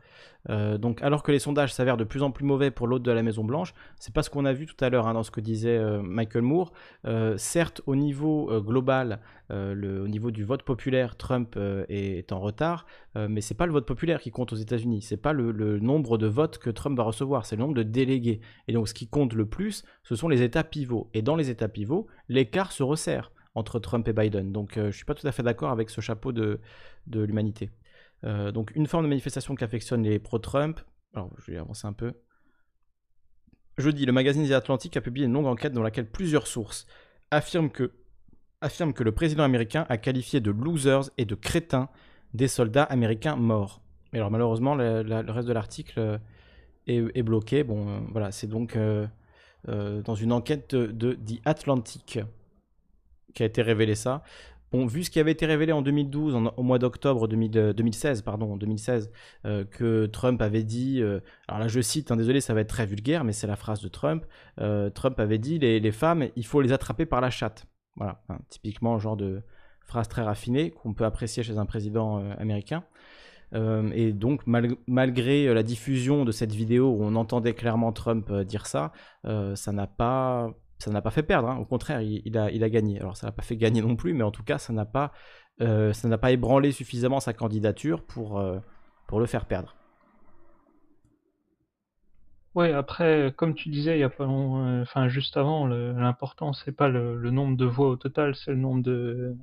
Euh, 0.50 0.78
donc, 0.78 1.02
alors 1.02 1.24
que 1.24 1.32
les 1.32 1.40
sondages 1.40 1.74
s'avèrent 1.74 1.98
de 1.98 2.04
plus 2.04 2.24
en 2.24 2.32
plus 2.32 2.46
mauvais 2.46 2.72
pour 2.72 2.88
l'hôte 2.88 3.04
de 3.04 3.12
la 3.12 3.24
Maison 3.24 3.44
Blanche, 3.44 3.74
c'est 4.00 4.14
pas 4.14 4.24
ce 4.24 4.30
qu'on 4.30 4.46
a 4.46 4.54
vu 4.54 4.66
tout 4.66 4.84
à 4.84 4.90
l'heure 4.90 5.08
hein, 5.08 5.14
dans 5.14 5.24
ce 5.24 5.32
que 5.32 5.42
disait 5.42 5.78
euh, 5.78 6.02
Michael 6.02 6.42
Moore. 6.42 6.74
Euh, 7.06 7.38
certes, 7.38 7.82
au 7.86 7.96
niveau 7.96 8.52
global, 8.62 9.20
au 9.50 10.08
niveau 10.08 10.32
du 10.32 10.46
vote 10.46 10.64
populaire, 10.64 11.18
Trump 11.18 11.60
est, 11.90 12.32
en 12.32 12.40
retard, 12.40 12.86
mais 13.16 13.42
c'est 13.42 13.54
pas 13.54 13.66
le 13.66 13.74
vote 13.74 13.86
populaire 13.86 14.22
qui 14.22 14.32
compte 14.32 14.54
aux 14.54 14.58
États-Unis. 14.58 15.02
C'est 15.02 15.18
pas 15.18 15.34
le, 15.34 15.52
le, 15.52 15.78
nombre 15.80 16.18
de 16.18 16.28
votes 16.28 16.58
que 16.58 16.70
Trump 16.70 16.98
va 16.98 17.04
recevoir, 17.04 17.46
c'est 17.46 17.58
le 17.58 17.62
nombre 17.62 17.74
de 17.74 17.84
délégués. 17.84 18.40
Et 18.70 18.74
donc, 18.74 18.88
ce 18.88 18.94
qui 18.94 19.08
compte 19.08 19.34
le 19.34 19.46
plus, 19.46 19.84
ce 20.04 20.16
sont 20.16 20.30
les 20.30 20.42
États 20.42 20.64
pivots. 20.64 21.10
Et 21.14 21.22
dans 21.22 21.36
les 21.36 21.50
États 21.50 21.68
pivots, 21.68 22.08
l'écart 22.30 22.72
se 22.72 22.82
resserre 22.82 23.34
entre 23.56 23.80
Trump 23.80 24.08
et 24.08 24.14
Biden. 24.14 24.52
Donc 24.52 24.78
euh, 24.78 24.84
je 24.84 24.88
ne 24.88 24.92
suis 24.92 25.06
pas 25.06 25.16
tout 25.16 25.28
à 25.28 25.32
fait 25.32 25.44
d'accord 25.44 25.72
avec 25.72 25.90
ce 25.90 26.02
chapeau 26.02 26.32
de, 26.32 26.60
de 27.08 27.22
l'humanité. 27.22 27.70
Euh, 28.24 28.52
donc 28.52 28.72
une 28.76 28.88
forme 28.88 29.04
de 29.04 29.10
manifestation 29.10 29.56
qui 29.56 29.64
affectionne 29.64 30.04
les 30.04 30.20
pro-Trump. 30.20 30.80
Alors 31.14 31.32
je 31.40 31.52
vais 31.52 31.58
avancer 31.58 31.88
un 31.88 31.94
peu. 31.94 32.14
Jeudi, 33.78 34.06
le 34.06 34.12
magazine 34.12 34.48
The 34.48 34.52
Atlantic 34.52 34.96
a 34.98 35.02
publié 35.02 35.26
une 35.26 35.34
longue 35.34 35.48
enquête 35.48 35.74
dans 35.74 35.84
laquelle 35.84 36.10
plusieurs 36.10 36.48
sources 36.48 36.86
affirment 37.32 37.70
que, 37.70 37.92
affirment 38.62 38.94
que 38.94 39.04
le 39.04 39.12
président 39.12 39.44
américain 39.44 39.86
a 39.90 39.98
qualifié 39.98 40.40
de 40.40 40.52
losers 40.52 41.10
et 41.18 41.26
de 41.26 41.36
crétins 41.36 41.90
des 42.34 42.48
soldats 42.48 42.84
américains 42.84 43.36
morts. 43.36 43.82
Mais 44.14 44.20
alors 44.20 44.30
malheureusement, 44.30 44.76
le, 44.76 45.32
reste 45.32 45.48
de 45.48 45.54
l'article 45.54 46.00
euh, 46.00 46.18
est, 46.86 47.24
bloqué. 47.24 47.64
Bon, 47.64 48.06
voilà, 48.12 48.32
c'est 48.32 48.48
donc 48.48 48.78
dans 49.68 50.16
une 50.16 50.32
enquête 50.32 50.76
de, 50.76 50.88
de 50.88 51.14
The 51.14 51.40
Atlantic 51.46 52.20
qui 53.34 53.44
a 53.44 53.46
été 53.46 53.62
révélé 53.62 53.96
ça. 53.96 54.24
Bon, 54.72 54.86
vu 54.86 55.04
ce 55.04 55.10
qui 55.10 55.20
avait 55.20 55.34
été 55.34 55.46
révélé 55.46 55.74
en 55.74 55.82
2012, 55.82 56.34
au 56.56 56.64
mois 56.64 56.80
d'octobre 56.80 57.28
2016, 57.28 58.20
euh, 58.20 58.24
pardon, 58.24 58.56
2016, 58.56 59.12
euh, 59.46 59.66
que 59.66 60.06
Trump 60.06 60.42
avait 60.42 60.64
dit, 60.64 61.02
euh, 61.02 61.20
alors 61.50 61.60
là 61.60 61.68
je 61.68 61.82
cite, 61.82 62.10
hein, 62.10 62.16
désolé, 62.16 62.40
ça 62.40 62.54
va 62.54 62.62
être 62.62 62.70
très 62.70 62.86
vulgaire, 62.86 63.26
mais 63.26 63.34
c'est 63.34 63.48
la 63.48 63.58
phrase 63.58 63.82
de 63.82 63.90
Trump. 63.90 64.26
Trump 64.96 65.20
avait 65.20 65.40
dit 65.40 65.60
les, 65.60 65.92
femmes, 65.92 66.28
il 66.38 66.46
faut 66.46 66.62
les 66.62 66.72
attraper 66.72 67.06
par 67.06 67.20
la 67.20 67.30
chatte. 67.30 67.66
Voilà, 67.98 68.22
typiquement 68.50 68.98
genre 68.98 69.18
de 69.18 69.42
phrase 69.84 70.08
très 70.08 70.22
raffinée 70.22 70.72
qu'on 70.72 70.94
peut 70.94 71.04
apprécier 71.04 71.44
chez 71.44 71.58
un 71.58 71.66
président 71.66 72.24
américain. 72.38 72.86
et 73.54 74.14
donc, 74.14 74.44
malgré 74.88 75.54
la 75.54 75.64
diffusion 75.64 76.24
de 76.24 76.32
cette 76.32 76.54
vidéo 76.54 76.92
où 76.92 77.04
on 77.04 77.16
entendait 77.16 77.54
clairement 77.54 77.92
Trump 77.92 78.32
dire 78.32 78.68
ça, 78.68 78.94
ça 79.26 79.72
n'a 79.74 79.88
pas 79.88 80.54
ça 80.82 80.92
n'a 80.92 81.02
pas 81.02 81.12
fait 81.12 81.24
perdre, 81.24 81.50
hein. 81.50 81.58
au 81.58 81.66
contraire, 81.66 82.02
il, 82.02 82.38
a, 82.38 82.50
il, 82.50 82.64
a, 82.64 82.70
gagné. 82.70 83.00
Alors 83.00 83.16
ça 83.16 83.28
n'a 83.28 83.32
pas 83.32 83.44
fait 83.44 83.56
gagner 83.56 83.82
non 83.82 83.96
plus, 83.96 84.14
mais 84.14 84.24
en 84.24 84.32
tout 84.32 84.44
cas, 84.44 84.58
ça 84.58 84.74
n'a 84.74 84.86
pas, 84.86 85.12
euh, 85.62 85.94
ça 85.94 86.08
n'a 86.08 86.18
pas 86.18 86.32
ébranlé 86.32 86.72
suffisamment 86.72 87.20
sa 87.20 87.34
candidature 87.34 88.04
pour, 88.04 88.40
euh, 88.40 88.58
pour 89.08 89.20
le 89.20 89.28
faire 89.28 89.46
perdre. 89.46 89.76
Oui, 92.56 92.72
après, 92.72 93.34
comme 93.38 93.54
tu 93.54 93.70
disais, 93.70 93.96
il 93.96 94.02
y 94.02 94.04
a 94.04 94.10
pas 94.10 94.26
long, 94.26 94.66
euh, 94.66 94.82
enfin 94.82 95.08
juste 95.08 95.38
avant, 95.38 95.68
l'important 95.68 96.52
c'est 96.52 96.74
pas 96.74 96.90
le, 96.90 97.30
nombre 97.30 97.56
de 97.56 97.66
voix 97.66 97.90
au 97.90 97.96
total, 97.96 98.36
c'est 98.36 98.52
le 98.52 98.58
nombre 98.58 98.82
de, 98.82 99.36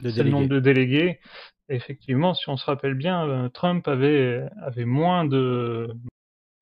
le 0.00 0.22
nombre 0.22 0.48
de 0.48 0.58
délégués. 0.58 1.20
effectivement, 1.68 2.34
si 2.34 2.48
on 2.48 2.56
se 2.56 2.64
rappelle 2.64 2.94
bien, 2.94 3.48
Trump 3.52 3.86
avait, 3.86 4.48
avait 4.60 4.86
moins 4.86 5.24
de 5.24 5.94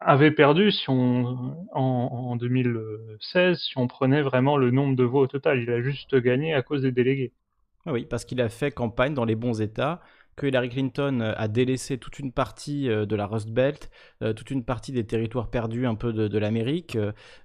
avait 0.01 0.31
perdu 0.31 0.71
si 0.71 0.89
on, 0.89 1.57
en, 1.73 2.37
2016 2.37 3.59
si 3.59 3.79
on 3.79 3.87
prenait 3.87 4.23
vraiment 4.23 4.57
le 4.57 4.71
nombre 4.71 4.97
de 4.97 5.05
voix 5.05 5.23
au 5.23 5.27
total. 5.27 5.61
Il 5.63 5.71
a 5.71 5.83
juste 5.83 6.17
gagné 6.17 6.55
à 6.55 6.63
cause 6.63 6.83
des 6.83 6.93
délégués. 6.93 7.33
Ah 7.87 7.93
oui, 7.93 8.07
parce 8.09 8.25
qu'il 8.25 8.41
a 8.41 8.49
fait 8.49 8.71
campagne 8.71 9.15
dans 9.15 9.25
les 9.25 9.37
bons 9.37 9.61
États, 9.61 10.01
que 10.41 10.47
Hillary 10.47 10.71
Clinton 10.71 11.21
euh, 11.21 11.35
a 11.37 11.49
délaissé 11.49 11.99
toute 11.99 12.19
une 12.19 12.33
partie 12.33 12.89
euh, 12.89 13.05
de 13.05 13.15
la 13.15 13.27
Rust 13.27 13.51
Belt, 13.51 13.91
euh, 14.23 14.33
toute 14.33 14.51
une 14.51 14.65
partie 14.65 14.91
des 14.91 15.05
territoires 15.05 15.51
perdus 15.51 15.87
un 15.87 15.95
peu 15.95 16.15
de, 16.15 16.39
l'Amérique, 16.39 16.97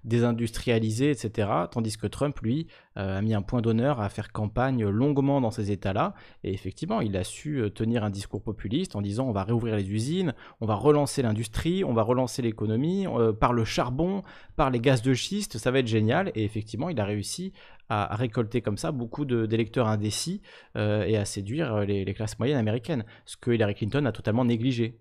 désindustrialisés, 0.06 1.12
etc. 1.12 1.50
Tandis 1.70 1.98
que 1.98 2.08
Trump, 2.08 2.40
lui, 2.40 2.68
a 2.96 3.22
mis 3.22 3.34
un 3.34 3.42
point 3.42 3.62
d'honneur 3.62 4.00
à 4.00 4.08
faire 4.08 4.32
campagne 4.32 4.86
longuement 4.86 5.42
dans 5.42 5.52
ces 5.52 5.72
États-là. 5.72 6.14
Et 6.46 6.54
effectivement, 6.54 7.02
il 7.02 7.18
a 7.18 7.26
su 7.26 7.62
tenir 7.76 8.06
un 8.06 8.10
discours 8.10 8.42
populiste 8.42 8.96
en 8.96 9.02
disant 9.02 9.28
on 9.28 9.34
va 9.34 9.44
réouvrir 9.44 9.76
les 9.76 9.92
usines, 9.92 10.34
on 10.62 10.66
va 10.66 10.76
relancer 10.76 11.22
l'industrie, 11.22 11.84
on 11.84 11.94
va 11.94 12.04
relancer 12.04 12.42
l'économie 12.42 13.06
par 13.42 13.52
le 13.52 13.66
charbon, 13.66 14.24
par 14.56 14.70
les 14.70 14.80
gaz 14.80 15.02
de 15.02 15.14
schiste, 15.14 15.58
ça 15.58 15.72
va 15.72 15.80
être 15.80 15.88
génial. 15.88 16.32
Et 16.36 16.46
effectivement, 16.46 16.88
il 16.88 17.00
a 17.02 17.06
réussi 17.06 17.52
à, 17.90 18.16
récolter 18.16 18.62
comme 18.62 18.78
ça 18.78 18.92
beaucoup 18.92 19.26
d'électeurs 19.26 19.88
indécis 19.88 20.42
euh, 20.76 21.04
et 21.06 21.18
à 21.18 21.26
séduire 21.26 21.74
euh, 21.76 21.86
les, 21.86 22.14
classes 22.14 22.40
moyennes 22.40 22.58
américaines, 22.58 23.06
ce 23.26 23.38
que 23.38 23.52
Hillary 23.52 23.76
Clinton 23.76 24.06
a 24.06 24.12
totalement 24.12 24.46
négligé. 24.46 25.00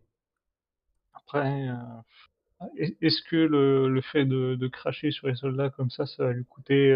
Après, 1.14 1.68
euh, 1.68 1.74
est-ce 3.00 3.22
que 3.22 3.36
le, 3.36 4.00
fait 4.00 4.24
de, 4.24 4.66
cracher 4.68 5.10
sur 5.10 5.28
les 5.28 5.34
soldats 5.34 5.70
comme 5.70 5.90
ça, 5.90 6.06
ça 6.06 6.24
va 6.24 6.32
lui 6.32 6.44
coûter 6.44 6.92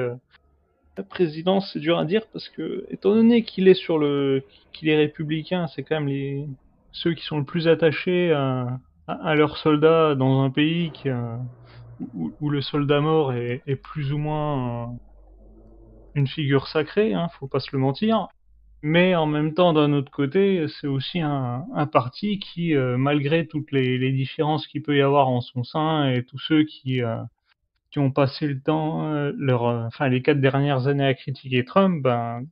la 0.96 1.02
présidence? 1.02 1.70
C'est 1.72 1.80
dur 1.80 1.98
à 1.98 2.04
dire 2.04 2.26
parce 2.32 2.48
que, 2.48 2.86
étant 2.90 3.14
donné 3.14 3.42
qu'il 3.42 3.68
est 3.68 3.74
sur 3.74 3.98
le, 3.98 4.44
qu'il 4.72 4.88
est 4.88 4.96
républicain, 4.96 5.66
c'est 5.68 5.82
quand 5.82 5.96
même 5.96 6.08
les 6.08 6.46
ceux 6.92 7.14
qui 7.14 7.24
sont 7.24 7.38
le 7.38 7.44
plus 7.44 7.68
attachés 7.68 8.32
à, 8.32 9.34
leurs 9.34 9.56
soldats 9.58 10.14
dans 10.14 10.42
un 10.42 10.50
pays 10.50 10.92
où, 12.14 12.50
le 12.50 12.60
soldat 12.60 13.00
mort 13.00 13.32
est, 13.32 13.76
plus 13.76 14.12
ou 14.12 14.18
moins 14.18 14.96
une 16.18 16.28
figure 16.28 16.68
sacrée, 16.68 17.14
hein, 17.14 17.28
faut 17.38 17.48
pas 17.48 17.60
se 17.60 17.70
le 17.72 17.78
mentir. 17.78 18.28
Mais 18.82 19.16
en 19.16 19.26
même 19.26 19.54
temps, 19.54 19.72
d'un 19.72 19.92
autre 19.92 20.10
côté, 20.10 20.66
c'est 20.68 20.86
aussi 20.86 21.20
un, 21.20 21.66
parti 21.92 22.38
qui, 22.38 22.76
euh, 22.76 22.96
malgré 22.96 23.46
toutes 23.46 23.72
les, 23.72 24.12
différences 24.12 24.66
qu'il 24.68 24.82
peut 24.82 24.96
y 24.96 25.02
avoir 25.02 25.28
en 25.28 25.40
son 25.40 25.64
sein 25.64 26.08
et 26.10 26.24
tous 26.24 26.38
ceux 26.38 26.64
qui, 26.64 27.02
euh, 27.02 27.16
qui 27.90 27.98
ont 27.98 28.12
passé 28.12 28.46
le 28.46 28.60
temps, 28.60 29.12
euh, 29.12 29.32
leur, 29.36 29.64
enfin 29.64 30.08
les 30.08 30.22
quatre 30.22 30.40
dernières 30.40 30.86
années 30.86 31.06
à 31.06 31.14
critiquer 31.14 31.64
Trump, 31.64 32.02
ben, 32.02 32.42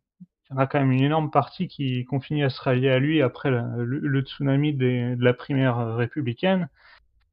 il 0.50 0.54
y 0.54 0.56
en 0.56 0.58
a 0.58 0.66
quand 0.66 0.80
même 0.80 0.92
une 0.92 1.04
énorme 1.04 1.30
partie 1.30 1.68
qui 1.68 2.04
continue 2.04 2.44
à 2.44 2.50
se 2.50 2.60
rallier 2.60 2.90
à 2.90 2.98
lui 2.98 3.22
après 3.22 3.50
le, 3.50 4.20
tsunami 4.22 4.74
de 4.74 5.16
la 5.20 5.34
primaire 5.34 5.96
républicaine. 5.96 6.68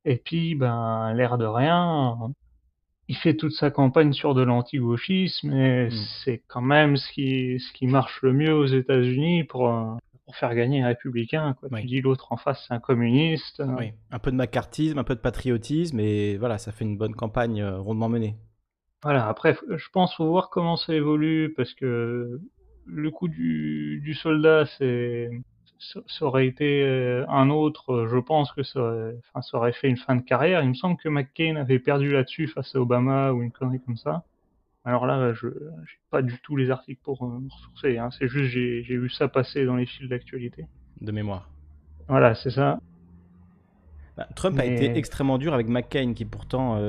Et 0.06 0.18
puis, 0.18 0.56
ben, 0.56 1.14
l'air 1.14 1.38
de 1.38 1.46
rien, 1.46 2.18
il 3.14 3.18
fait 3.18 3.36
toute 3.36 3.52
sa 3.52 3.70
campagne 3.70 4.12
sur 4.12 4.34
de 4.34 4.42
l'anti-gauchisme 4.42 5.54
et 5.54 5.86
mmh. 5.86 5.92
c'est 6.24 6.42
quand 6.48 6.62
même 6.62 6.98
ce 6.98 7.12
qui, 7.12 7.60
ce 7.60 7.72
qui 7.74 7.86
marche 7.86 8.24
le 8.24 8.34
mieux 8.34 8.56
aux 8.56 8.66
États-Unis 8.66 9.44
pour, 9.44 9.70
euh, 9.70 9.94
pour 10.26 10.36
faire 10.36 10.56
gagner 10.56 10.82
un 10.82 10.88
républicain. 10.88 11.56
Quoi. 11.60 11.70
Tu 11.80 11.86
dis 11.86 12.02
l'autre 12.02 12.32
en 12.32 12.38
face, 12.38 12.66
c'est 12.68 12.74
un 12.74 12.80
communiste. 12.80 13.62
Oui. 13.78 13.92
Un 14.10 14.18
peu 14.18 14.32
de 14.32 14.36
macartisme, 14.36 14.98
un 14.98 15.04
peu 15.04 15.14
de 15.14 15.20
patriotisme 15.20 16.00
et 16.00 16.38
voilà, 16.38 16.58
ça 16.58 16.72
fait 16.72 16.86
une 16.86 16.98
bonne 16.98 17.14
campagne 17.14 17.62
euh, 17.62 17.78
rondement 17.78 18.10
menée. 18.10 18.36
Voilà, 19.04 19.28
après, 19.28 19.56
je 19.70 19.90
pense 19.92 20.16
faut 20.16 20.28
voir 20.28 20.50
comment 20.50 20.76
ça 20.76 20.96
évolue 20.96 21.54
parce 21.56 21.74
que 21.76 22.42
le 22.88 23.12
coup 23.12 23.28
du, 23.28 24.02
du 24.04 24.16
soldat, 24.16 24.66
c'est 24.80 25.30
ça 25.84 26.26
aurait 26.26 26.48
été 26.48 26.84
euh, 26.84 27.26
un 27.30 27.50
autre, 27.50 27.94
euh, 27.94 28.08
je 28.08 28.18
pense 28.18 28.52
que 28.52 28.64
ça 28.64 28.80
aurait, 28.80 29.16
enfin, 29.20 29.42
ça 29.42 29.58
aurait 29.58 29.74
fait 29.74 29.90
une 29.90 29.98
fin 29.98 30.16
de 30.16 30.22
carrière. 30.22 30.64
Il 30.64 30.70
me 30.70 30.74
semble 30.74 30.98
que 30.98 31.10
McCain 31.10 31.56
avait 31.56 31.80
perdu 31.80 32.12
là-dessus 32.12 32.48
face 32.48 32.76
à 32.76 32.80
Obama 32.80 33.32
ou 33.32 33.44
une 33.44 33.52
connerie 33.52 33.82
comme 33.82 33.98
ça. 33.98 34.24
Alors 34.86 35.06
là, 35.06 35.34
je 35.34 35.48
n'ai 35.48 35.54
pas 36.10 36.22
du 36.22 36.40
tout 36.42 36.56
les 36.56 36.70
articles 36.70 37.02
pour 37.04 37.24
euh, 37.24 37.40
me 37.40 37.50
ressourcer. 37.50 37.98
Hein. 37.98 38.10
C'est 38.18 38.28
juste 38.28 38.52
j'ai 38.52 38.98
vu 38.98 39.10
ça 39.10 39.28
passer 39.28 39.66
dans 39.66 39.76
les 39.76 39.86
fils 39.86 40.08
d'actualité. 40.10 40.66
De 41.02 41.12
mémoire. 41.12 41.50
Voilà, 42.08 42.36
c'est 42.36 42.52
ça. 42.52 42.80
Bah, 44.18 44.28
Trump 44.36 44.60
a 44.60 44.66
été 44.66 44.96
extrêmement 44.98 45.38
dur 45.38 45.54
avec 45.54 45.68
McCain, 45.68 46.14
qui 46.14 46.26
pourtant 46.26 46.80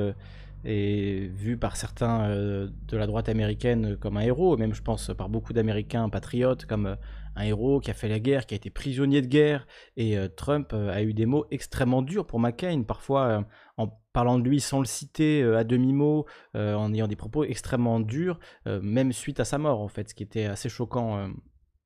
est 0.63 1.31
vu 1.33 1.57
par 1.57 1.75
certains 1.75 2.29
de 2.29 2.97
la 2.97 3.07
droite 3.07 3.29
américaine 3.29 3.95
comme 3.97 4.17
un 4.17 4.21
héros, 4.21 4.57
même 4.57 4.75
je 4.75 4.83
pense 4.83 5.11
par 5.17 5.29
beaucoup 5.29 5.53
d'Américains 5.53 6.07
patriotes 6.09 6.65
comme 6.65 6.97
un 7.35 7.43
héros 7.43 7.79
qui 7.79 7.91
a 7.91 7.93
fait 7.93 8.07
la 8.07 8.19
guerre, 8.19 8.45
qui 8.45 8.53
a 8.53 8.57
été 8.57 8.69
prisonnier 8.69 9.21
de 9.21 9.27
guerre. 9.27 9.67
Et 9.97 10.17
euh, 10.17 10.27
Trump 10.27 10.71
euh, 10.73 10.89
a 10.91 11.03
eu 11.03 11.13
des 11.13 11.25
mots 11.25 11.45
extrêmement 11.51 12.01
durs 12.01 12.25
pour 12.25 12.39
McCain, 12.39 12.83
parfois 12.83 13.27
euh, 13.27 13.41
en 13.77 13.87
parlant 14.13 14.39
de 14.39 14.47
lui 14.47 14.61
sans 14.61 14.79
le 14.79 14.85
citer 14.85 15.43
à 15.43 15.65
demi-mot, 15.65 16.25
en 16.53 16.93
ayant 16.93 17.07
des 17.07 17.17
propos 17.17 17.43
extrêmement 17.43 17.99
durs, 17.99 18.39
même 18.65 19.11
suite 19.11 19.41
à 19.41 19.43
sa 19.43 19.57
mort, 19.57 19.81
en 19.81 19.89
fait, 19.89 20.07
ce 20.07 20.15
qui 20.15 20.23
était 20.23 20.45
assez 20.45 20.69
choquant 20.69 21.29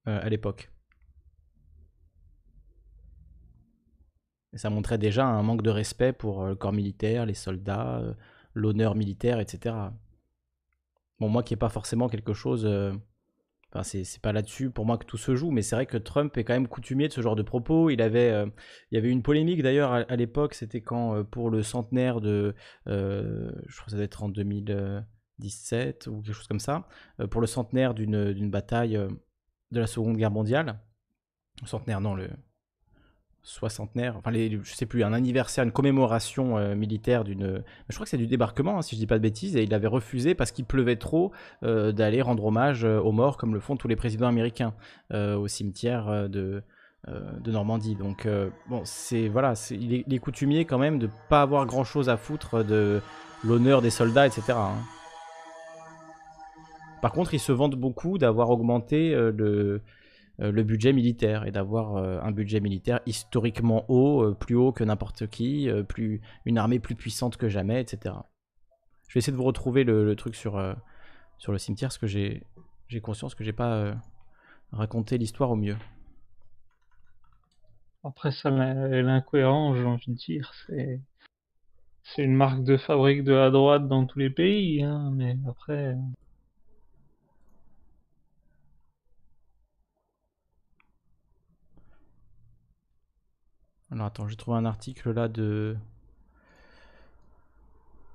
à 0.06 0.30
l'époque. 0.30 0.70
Et 4.54 4.60
ça 4.60 4.70
montrait 4.70 5.00
déjà 5.00 5.26
un 5.26 5.42
manque 5.42 5.64
de 5.64 5.72
respect 5.72 6.14
pour 6.14 6.46
le 6.46 6.56
corps 6.56 6.72
militaire, 6.72 7.26
les 7.26 7.34
soldats, 7.34 8.00
l'honneur 8.54 8.94
militaire, 8.94 9.40
etc. 9.40 9.76
Bon, 11.20 11.30
moi 11.30 11.42
qui 11.42 11.54
n'ai 11.54 11.58
pas 11.58 11.70
forcément 11.70 12.10
quelque 12.10 12.34
chose 12.34 12.64
Enfin, 13.72 13.84
c'est 13.84 14.22
pas 14.22 14.32
là-dessus 14.34 14.72
pour 14.72 14.86
moi 14.86 14.98
que 14.98 15.06
tout 15.06 15.18
se 15.18 15.36
joue, 15.36 15.52
mais 15.52 15.62
c'est 15.62 15.76
vrai 15.76 15.86
que 15.86 15.98
Trump 15.98 16.36
est 16.38 16.44
quand 16.44 16.54
même 16.54 16.68
coutumier 16.68 17.08
de 17.08 17.14
ce 17.14 17.22
genre 17.22 17.36
de 17.36 17.44
propos. 17.44 17.92
Il 17.92 18.02
avait, 18.02 18.32
euh, 18.32 18.48
il 18.92 18.96
y 18.96 18.98
avait 18.98 19.10
une 19.10 19.22
polémique 19.22 19.62
d'ailleurs 19.62 19.92
à, 19.94 20.16
l'époque, 20.16 20.56
c'était 20.56 20.82
quand 20.82 21.16
euh, 21.16 21.24
pour 21.24 21.52
le 21.52 21.62
centenaire 21.62 22.20
de, 22.20 22.56
euh, 22.88 23.52
je 23.68 23.76
crois 23.76 23.86
que 23.86 23.92
ça 23.92 23.98
doit 23.98 24.06
être 24.06 24.24
en 24.24 24.30
2017 24.30 26.08
ou 26.08 26.22
quelque 26.22 26.34
chose 26.34 26.48
comme 26.48 26.60
ça, 26.60 26.88
pour 27.30 27.42
le 27.42 27.48
centenaire 27.48 27.94
d'une 27.94 28.50
bataille 28.50 29.00
de 29.72 29.80
la 29.80 29.88
Seconde 29.88 30.18
Guerre 30.18 30.32
mondiale. 30.32 30.80
Centenaire, 31.66 32.02
non, 32.02 32.16
le, 32.16 32.30
soixantenaire, 33.50 34.16
enfin 34.16 34.32
je 34.32 34.74
sais 34.74 34.86
plus, 34.86 35.04
un 35.04 35.12
anniversaire, 35.12 35.64
une 35.64 35.72
commémoration 35.72 36.58
euh, 36.58 36.76
militaire 36.76 37.24
d'une, 37.24 37.64
je 37.90 37.96
crois 37.96 38.06
que 38.06 38.10
c'est 38.10 38.18
du 38.18 38.28
débarquement 38.28 38.78
hein, 38.78 38.82
si 38.84 38.96
je 38.96 39.00
dis 39.00 39.08
pas 39.08 39.18
de 39.18 39.24
bêtises, 39.24 39.56
et 39.56 39.64
il 39.64 39.74
avait 39.74 39.88
refusé 39.88 40.36
parce 40.36 40.52
qu'il 40.52 40.66
pleuvait 40.66 40.98
trop 40.98 41.32
euh, 41.64 41.92
d'aller 41.92 42.22
rendre 42.22 42.46
hommage 42.46 42.86
euh, 42.86 43.00
aux 43.00 43.12
morts 43.12 43.38
comme 43.38 43.56
le 43.56 43.60
font 43.60 43.76
tous 43.76 43.88
les 43.88 43.96
présidents 43.96 44.28
américains 44.28 44.74
au 45.12 45.48
cimetière 45.48 46.30
de, 46.30 46.62
de 47.08 47.52
Normandie. 47.52 47.96
Donc 47.96 48.28
bon, 48.68 48.82
c'est 48.84 49.28
voilà, 49.28 49.54
il, 49.72 49.94
est, 49.94 50.20
coutumier 50.20 50.66
quand 50.66 50.78
même 50.78 51.00
de 51.00 51.10
pas 51.30 51.42
avoir 51.42 51.66
grand 51.66 51.84
chose 51.84 52.10
à 52.10 52.18
foutre 52.18 52.64
de 52.64 53.02
l'honneur 53.44 53.82
des 53.82 53.90
soldats, 53.90 54.28
etc. 54.28 54.44
Hein. 54.52 54.76
Par 57.02 57.12
contre, 57.12 57.34
ils 57.34 57.40
se 57.40 57.52
vantent 57.52 57.76
beaucoup 57.76 58.18
d'avoir 58.18 58.50
augmenté 58.52 59.12
le 59.16 59.82
le 60.40 60.64
budget 60.64 60.94
militaire 60.94 61.46
et 61.46 61.52
d'avoir 61.52 61.98
euh, 61.98 62.20
un 62.22 62.32
budget 62.32 62.60
militaire 62.60 63.00
historiquement 63.06 63.86
haut, 63.90 64.24
euh, 64.24 64.34
plus 64.34 64.56
haut 64.56 64.72
que 64.72 64.84
n'importe 64.84 65.28
qui, 65.28 65.70
plus, 65.88 66.22
une 66.46 66.58
armée 66.58 66.80
plus 66.80 66.96
puissante 66.96 67.38
que 67.38 67.50
jamais, 67.50 67.82
etc. 67.82 68.16
Je 69.08 69.14
vais 69.14 69.20
essayer 69.20 69.34
de 69.34 69.38
vous 69.38 69.44
retrouver 69.44 69.84
le, 69.84 70.16
truc 70.16 70.36
sur, 70.36 70.62
sur 71.38 71.52
le 71.52 71.58
cimetière, 71.58 71.90
parce 71.90 71.98
que 71.98 72.08
j'ai 72.08 72.44
conscience 73.02 73.36
que 73.36 73.44
j'ai 73.44 73.54
pas 73.54 73.96
raconté 74.72 75.18
l'histoire 75.18 75.50
au 75.50 75.56
mieux. 75.56 75.78
Après 78.04 78.32
ça, 78.32 78.50
l'incohérence, 78.50 79.78
j'ai 79.78 79.84
envie 79.84 80.12
de 80.12 80.16
dire, 80.16 80.54
c'est 80.68 81.00
c'est 82.16 82.24
une 82.24 82.36
marque 82.36 82.64
de 82.64 82.78
fabrique 82.78 83.24
de 83.24 83.34
la 83.34 83.52
droite 83.52 83.88
dans 83.88 84.06
tous 84.06 84.20
les 84.20 84.30
pays, 84.30 84.84
hein, 84.84 85.12
mais 85.14 85.38
après. 85.48 85.96
Alors 93.92 94.06
attends, 94.06 94.28
j'ai 94.28 94.36
trouvé 94.36 94.58
un 94.58 94.66
article 94.66 95.12
là 95.12 95.28
de 95.28 95.76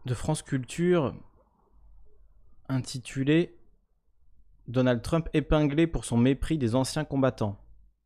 de 0.06 0.14
France 0.14 0.42
Culture 0.42 1.14
intitulé 2.68 3.56
Donald 4.68 5.02
Trump 5.02 5.28
épinglé 5.32 5.86
pour 5.86 6.04
son 6.04 6.16
mépris 6.16 6.58
des 6.58 6.74
anciens 6.74 7.04
combattants. 7.04 7.58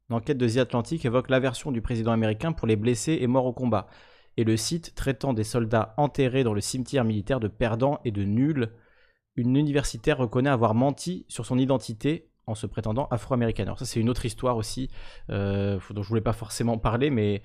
L'enquête 0.09 0.39
de 0.39 0.49
The 0.49 0.59
Atlantic 0.59 1.05
évoque 1.05 1.29
l'aversion 1.29 1.71
du 1.71 1.83
président 1.83 2.13
américain 2.13 2.53
pour 2.53 2.67
les 2.67 2.77
blessés 2.77 3.19
et 3.21 3.27
morts 3.27 3.47
au 3.47 3.53
combat. 3.53 3.89
Et 4.37 4.45
le 4.45 4.57
site 4.57 4.95
traitant 4.95 5.35
des 5.35 5.45
soldats 5.45 5.95
enterrés 5.99 6.45
dans 6.45 6.55
le 6.55 6.61
cimetière 6.61 7.05
militaire 7.05 7.41
de 7.41 7.49
perdants 7.49 8.01
et 8.05 8.13
de 8.13 8.23
nuls, 8.23 8.73
une 9.37 9.57
universitaire 9.57 10.19
reconnaît 10.19 10.51
avoir 10.51 10.75
menti 10.75 11.27
sur 11.29 11.45
son 11.45 11.59
identité 11.59 12.28
en 12.49 12.55
se 12.55 12.67
prétendant 12.67 13.07
afro-américaine. 13.11 13.67
Alors 13.67 13.79
ça 13.79 13.85
c'est 13.85 14.01
une 14.01 14.09
autre 14.09 14.25
histoire 14.25 14.57
aussi 14.57 14.91
euh, 15.31 15.79
dont 15.91 16.03
je 16.03 16.09
voulais 16.09 16.21
pas 16.21 16.33
forcément 16.33 16.79
parler, 16.79 17.11
mais 17.11 17.43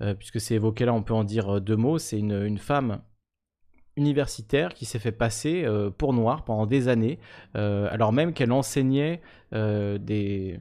euh, 0.00 0.14
puisque 0.14 0.40
c'est 0.40 0.54
évoqué 0.54 0.84
là, 0.84 0.94
on 0.94 1.02
peut 1.02 1.14
en 1.14 1.24
dire 1.24 1.56
euh, 1.56 1.60
deux 1.60 1.76
mots. 1.76 1.98
C'est 1.98 2.18
une, 2.18 2.58
femme 2.58 3.02
universitaire 3.96 4.74
qui 4.74 4.84
s'est 4.84 5.00
fait 5.00 5.12
passer 5.12 5.66
pour 5.98 6.12
noire 6.12 6.44
pendant 6.44 6.66
des 6.66 6.86
années, 6.86 7.18
alors 7.54 8.12
même 8.12 8.32
qu'elle 8.32 8.52
enseignait 8.52 9.20
des... 9.52 10.60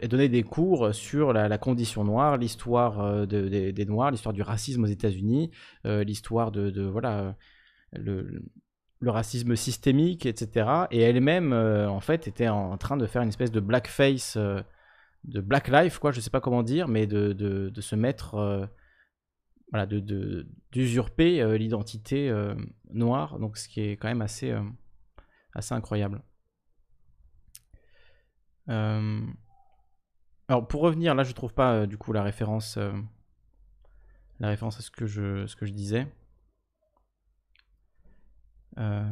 Elle 0.00 0.08
donnait 0.08 0.28
des 0.28 0.44
cours 0.44 0.94
sur 0.94 1.32
la, 1.32 1.58
condition 1.58 2.04
noire, 2.04 2.36
l'histoire 2.36 3.26
des 3.26 3.84
Noirs, 3.84 4.12
l'histoire 4.12 4.32
du 4.32 4.42
racisme 4.42 4.84
aux 4.84 4.88
États-Unis, 4.88 5.50
l'histoire 5.84 6.52
de, 6.52 6.82
voilà 6.82 7.34
le, 7.92 8.44
le 9.00 9.10
racisme 9.10 9.56
systémique, 9.56 10.26
etc. 10.26 10.86
Et 10.90 11.00
elle-même, 11.00 11.52
euh, 11.52 11.88
en 11.88 12.00
fait, 12.00 12.26
était 12.26 12.48
en 12.48 12.76
train 12.78 12.96
de 12.96 13.06
faire 13.06 13.22
une 13.22 13.28
espèce 13.28 13.52
de 13.52 13.60
blackface, 13.60 14.36
euh, 14.36 14.60
de 15.24 15.40
black 15.40 15.68
life, 15.68 15.98
quoi, 15.98 16.10
je 16.10 16.20
sais 16.20 16.30
pas 16.30 16.40
comment 16.40 16.62
dire, 16.62 16.88
mais 16.88 17.06
de, 17.06 17.72
se 17.80 17.96
mettre, 17.96 18.34
euh, 18.34 18.66
voilà, 19.70 19.86
de 19.86 20.46
d'usurper 20.72 21.58
l'identité 21.58 22.32
noire, 22.90 23.38
donc 23.38 23.56
ce 23.56 23.68
qui 23.68 23.80
est 23.80 23.96
quand 23.96 24.08
même 24.08 24.22
assez, 24.22 24.54
assez 25.54 25.74
incroyable. 25.74 26.22
alors 28.66 30.66
pour 30.68 30.82
revenir, 30.82 31.14
là 31.14 31.24
je 31.24 31.32
trouve 31.32 31.54
pas 31.54 31.86
du 31.86 31.98
coup 31.98 32.12
la 32.12 32.22
référence, 32.22 32.78
la 34.40 34.48
référence 34.48 34.78
à 34.78 34.82
ce 34.82 34.90
que 34.90 35.06
je, 35.06 35.46
ce 35.46 35.56
que 35.56 35.66
je 35.66 35.72
disais. 35.72 36.06
Euh, 38.78 39.02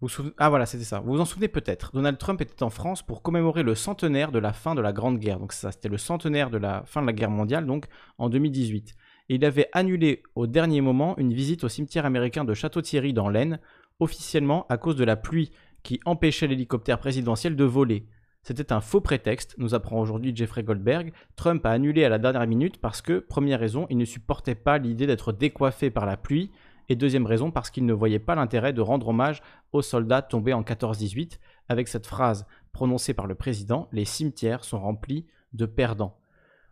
vous 0.00 0.08
Ah 0.38 0.50
voilà, 0.50 0.66
c'était 0.66 0.84
ça. 0.84 1.00
Vous 1.00 1.12
vous 1.14 1.20
en 1.20 1.24
souvenez 1.24 1.48
peut-être. 1.48 1.92
Donald 1.92 2.18
Trump 2.18 2.40
était 2.40 2.62
en 2.62 2.70
France 2.70 3.02
pour 3.02 3.22
commémorer 3.22 3.62
le 3.62 3.74
centenaire 3.74 4.32
de 4.32 4.38
la 4.38 4.52
fin 4.52 4.74
de 4.74 4.80
la 4.80 4.92
Grande 4.92 5.18
Guerre. 5.18 5.40
Donc 5.40 5.52
ça, 5.52 5.72
c'était 5.72 5.88
le 5.88 5.98
centenaire 5.98 6.50
de 6.50 6.58
la 6.58 6.82
fin 6.86 7.00
de 7.00 7.06
la 7.06 7.12
guerre 7.12 7.30
mondiale, 7.30 7.66
donc 7.66 7.86
en 8.18 8.28
2018. 8.28 8.94
il 9.30 9.44
avait 9.44 9.68
annulé 9.72 10.22
au 10.34 10.46
dernier 10.46 10.80
moment 10.80 11.16
une 11.18 11.32
visite 11.32 11.64
au 11.64 11.68
cimetière 11.68 12.06
américain 12.06 12.44
de 12.44 12.54
Château-Thierry 12.54 13.12
dans 13.12 13.28
l'Aisne, 13.28 13.60
officiellement 14.00 14.66
à 14.68 14.76
cause 14.76 14.96
de 14.96 15.04
la 15.04 15.16
pluie 15.16 15.50
qui 15.82 16.00
empêchait 16.04 16.46
l'hélicoptère 16.46 16.98
présidentiel 16.98 17.56
de 17.56 17.64
voler. 17.64 18.06
C'était 18.42 18.72
un 18.72 18.80
faux 18.80 19.00
prétexte, 19.00 19.54
nous 19.58 19.74
apprend 19.74 20.00
aujourd'hui 20.00 20.34
Jeffrey 20.34 20.62
Goldberg. 20.62 21.12
Trump 21.36 21.64
a 21.66 21.70
annulé 21.70 22.04
à 22.04 22.08
la 22.08 22.18
dernière 22.18 22.46
minute 22.46 22.80
parce 22.80 23.02
que, 23.02 23.18
première 23.18 23.60
raison, 23.60 23.86
il 23.90 23.98
ne 23.98 24.04
supportait 24.04 24.54
pas 24.54 24.78
l'idée 24.78 25.06
d'être 25.06 25.32
décoiffé 25.32 25.90
par 25.90 26.06
la 26.06 26.16
pluie, 26.16 26.50
et 26.88 26.96
deuxième 26.96 27.26
raison 27.26 27.50
parce 27.50 27.70
qu'il 27.70 27.84
ne 27.86 27.92
voyait 27.92 28.18
pas 28.18 28.34
l'intérêt 28.34 28.72
de 28.72 28.80
rendre 28.80 29.08
hommage 29.08 29.42
aux 29.72 29.82
soldats 29.82 30.22
tombés 30.22 30.52
en 30.52 30.62
14-18 30.62 31.38
avec 31.68 31.88
cette 31.88 32.06
phrase 32.06 32.46
prononcée 32.72 33.14
par 33.14 33.26
le 33.26 33.34
président 33.34 33.88
Les 33.92 34.04
cimetières 34.04 34.64
sont 34.64 34.80
remplis 34.80 35.26
de 35.52 35.66
perdants. 35.66 36.18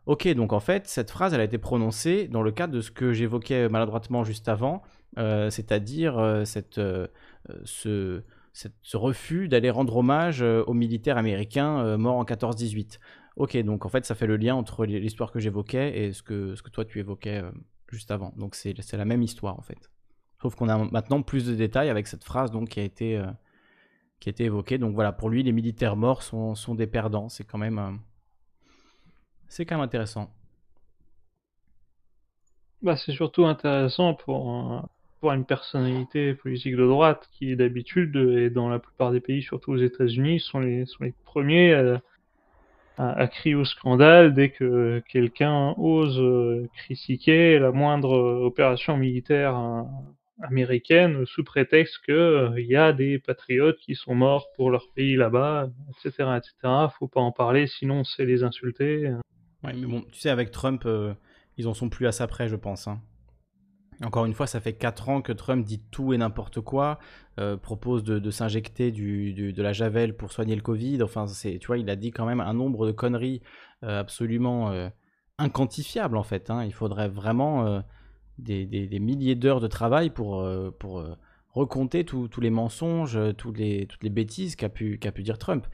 Ok, 0.07 0.29
donc 0.35 0.53
en 0.53 0.61
fait, 0.61 0.87
cette 0.87 1.11
phrase, 1.11 1.35
elle 1.35 1.41
a 1.41 1.45
été 1.45 1.59
prononcée 1.59 2.29
dans 2.29 2.43
le 2.43 2.53
cadre 2.53 2.73
de 2.73 2.81
ce 2.81 2.93
que 2.93 3.13
j'évoquais 3.13 3.69
maladroitement 3.69 4.23
juste 4.23 4.49
avant, 4.49 4.83
euh, 5.19 5.51
c'est-à-dire 5.51 6.17
euh, 6.19 6.45
euh, 6.79 7.09
ce, 7.65 8.23
refus 8.95 9.49
d'aller 9.49 9.69
rendre 9.69 9.97
hommage 9.97 10.43
aux 10.43 10.75
militaires 10.75 11.19
américains 11.19 11.97
morts 11.97 12.17
en 12.17 12.25
14-18. 12.25 13.01
Ok, 13.35 13.57
donc 13.59 13.85
en 13.85 13.89
fait, 13.89 14.07
ça 14.07 14.15
fait 14.15 14.29
le 14.29 14.37
lien 14.37 14.55
entre 14.55 14.87
l'histoire 14.87 15.33
que 15.33 15.41
j'évoquais 15.41 15.99
et 15.99 16.13
ce 16.13 16.23
que 16.23 16.55
toi 16.71 16.85
tu 16.85 17.01
évoquais 17.01 17.43
juste 17.91 18.13
avant. 18.13 18.33
Donc 18.37 18.55
c'est 18.55 18.93
la 18.93 19.05
même 19.05 19.23
histoire 19.23 19.59
en 19.59 19.63
fait. 19.63 19.91
Sauf 20.43 20.55
qu'on 20.55 20.69
a 20.69 20.77
maintenant 20.91 21.23
plus 21.23 21.47
de 21.47 21.55
détails 21.55 21.89
avec 21.89 22.07
cette 22.07 22.25
phrase 22.25 22.51
donc, 22.51 22.69
qui, 22.69 22.81
a 22.81 22.83
été, 22.83 23.23
qui 24.21 24.29
a 24.29 24.31
été 24.31 24.45
évoquée. 24.45 24.79
Donc 24.79 24.95
voilà, 24.95 25.13
pour 25.13 25.31
lui, 25.31 25.43
les 25.43 25.53
militaires 25.53 25.97
morts 25.97 26.23
sont, 26.23 26.55
sont 26.55 26.75
des 26.75 26.87
perdants. 26.87 27.29
C'est 27.29 27.45
quand 27.45 27.59
même 27.59 27.99
c'est 29.49 29.65
quand 29.65 29.77
même 29.77 29.85
intéressant. 29.85 30.31
Bah, 32.83 32.97
c'est 32.97 33.13
surtout 33.13 33.47
intéressant 33.47 34.15
pour, 34.15 34.89
pour 35.21 35.33
une 35.33 35.45
personnalité 35.45 36.35
politique 36.35 36.77
de 36.77 36.87
droite 36.87 37.29
qui, 37.33 37.57
d'habitude, 37.57 38.17
et 38.17 38.51
dans 38.51 38.69
la 38.69 38.79
plupart 38.79 39.13
des 39.13 39.21
pays, 39.21 39.43
surtout 39.43 39.73
aux 39.73 39.79
États-Unis, 39.79 40.41
sont 40.41 40.61
les, 40.61 40.85
sont 40.87 41.05
les 41.05 41.15
premiers 41.25 41.75
à, 41.75 42.03
à, 42.99 43.27
crier 43.29 43.55
au 43.55 43.65
scandale 43.65 44.35
dès 44.35 44.51
que 44.51 45.03
quelqu'un 45.09 45.75
ose 45.79 46.19
euh, 46.21 46.69
critiquer 46.77 47.59
la 47.59 47.73
moindre 47.73 48.11
opération 48.43 48.97
militaire 48.97 49.59
euh, 49.59 49.83
américaine 50.43 51.25
sous 51.27 51.45
prétexte 51.45 52.05
qu'il 52.05 52.15
euh, 52.15 52.61
y 52.61 52.77
a 52.77 52.93
des 52.93 53.19
patriotes 53.19 53.79
qui 53.79 53.95
sont 53.95 54.15
morts 54.15 54.49
pour 54.55 54.71
leur 54.71 54.91
pays 54.95 55.17
là-bas, 55.17 55.71
etc., 55.91 56.31
etc. 56.37 56.89
Faut 56.99 57.09
pas 57.09 57.21
en 57.21 57.33
parler, 57.33 57.67
sinon 57.67 58.05
c'est 58.05 58.25
les 58.25 58.43
insulter 58.43 59.11
mais 59.75 59.87
bon, 59.87 60.03
tu 60.13 60.21
sais, 60.21 60.31
avec 60.31 60.51
Trump, 60.51 60.83
euh, 60.87 61.15
ils 61.57 61.69
en 61.69 61.75
sont 61.75 61.89
plus 61.89 62.07
à 62.07 62.13
ça 62.13 62.27
près, 62.27 62.49
je 62.49 62.57
pense. 62.57 62.89
Hein. 62.89 63.01
Encore 64.05 64.27
une 64.27 64.35
fois, 64.35 64.47
ça 64.47 64.61
fait 64.61 64.75
4 64.75 65.09
ans 65.09 65.23
que 65.23 65.33
Trump 65.33 65.65
dit 65.65 65.83
tout 65.91 66.13
et 66.13 66.19
n'importe 66.19 66.61
quoi, 66.61 66.99
euh, 67.41 67.57
propose 67.57 68.05
de, 68.05 68.31
s'injecter 68.31 68.93
de 68.93 69.63
la 69.63 69.73
javel 69.73 70.17
pour 70.17 70.33
soigner 70.33 70.55
le 70.55 70.61
Covid. 70.61 71.03
Enfin, 71.03 71.27
c'est, 71.27 71.59
tu 71.59 71.67
vois, 71.67 71.79
il 71.79 71.89
a 71.89 71.97
dit 71.97 72.11
quand 72.11 72.27
même 72.27 72.41
un 72.41 72.53
nombre 72.53 72.87
de 72.87 72.93
conneries 72.93 73.43
euh, 73.85 74.01
absolument 74.01 74.91
inquantifiables 75.39 76.19
en 76.19 76.23
fait. 76.23 76.51
Hein. 76.51 76.65
Il 76.65 76.75
faudrait 76.75 77.09
vraiment 77.09 77.83
des, 78.39 78.99
milliers 79.01 79.35
d'heures 79.35 79.61
de 79.61 79.67
travail 79.67 80.11
pour, 80.11 80.47
pour 80.79 81.05
recompter 81.53 82.05
tous 82.05 82.41
les 82.41 82.51
mensonges, 82.51 83.19
toutes 83.37 83.59
les, 83.59 83.87
toutes 83.87 84.03
les 84.03 84.11
bêtises 84.11 84.57
qu'a 84.57 84.69
pu, 84.69 84.99
pu 84.99 85.23
dire 85.23 85.39
Trump. 85.39 85.67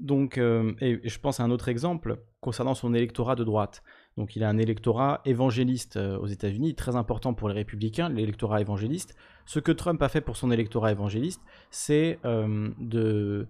Donc, 0.00 0.38
euh, 0.38 0.74
et 0.80 1.00
je 1.08 1.18
pense 1.18 1.40
à 1.40 1.42
un 1.42 1.50
autre 1.50 1.68
exemple 1.68 2.22
concernant 2.40 2.74
son 2.74 2.94
électorat 2.94 3.34
de 3.34 3.42
droite. 3.42 3.82
Donc, 4.16 4.36
il 4.36 4.44
a 4.44 4.48
un 4.48 4.58
électorat 4.58 5.20
évangéliste 5.24 5.96
euh, 5.96 6.18
aux 6.18 6.26
États-Unis, 6.26 6.74
très 6.76 6.94
important 6.94 7.34
pour 7.34 7.48
les 7.48 7.54
républicains, 7.54 8.08
l'électorat 8.08 8.60
évangéliste. 8.60 9.16
Ce 9.44 9.58
que 9.58 9.72
Trump 9.72 10.00
a 10.02 10.08
fait 10.08 10.20
pour 10.20 10.36
son 10.36 10.52
électorat 10.52 10.92
évangéliste, 10.92 11.42
c'est 11.70 12.20
euh, 12.24 12.70
de 12.78 13.48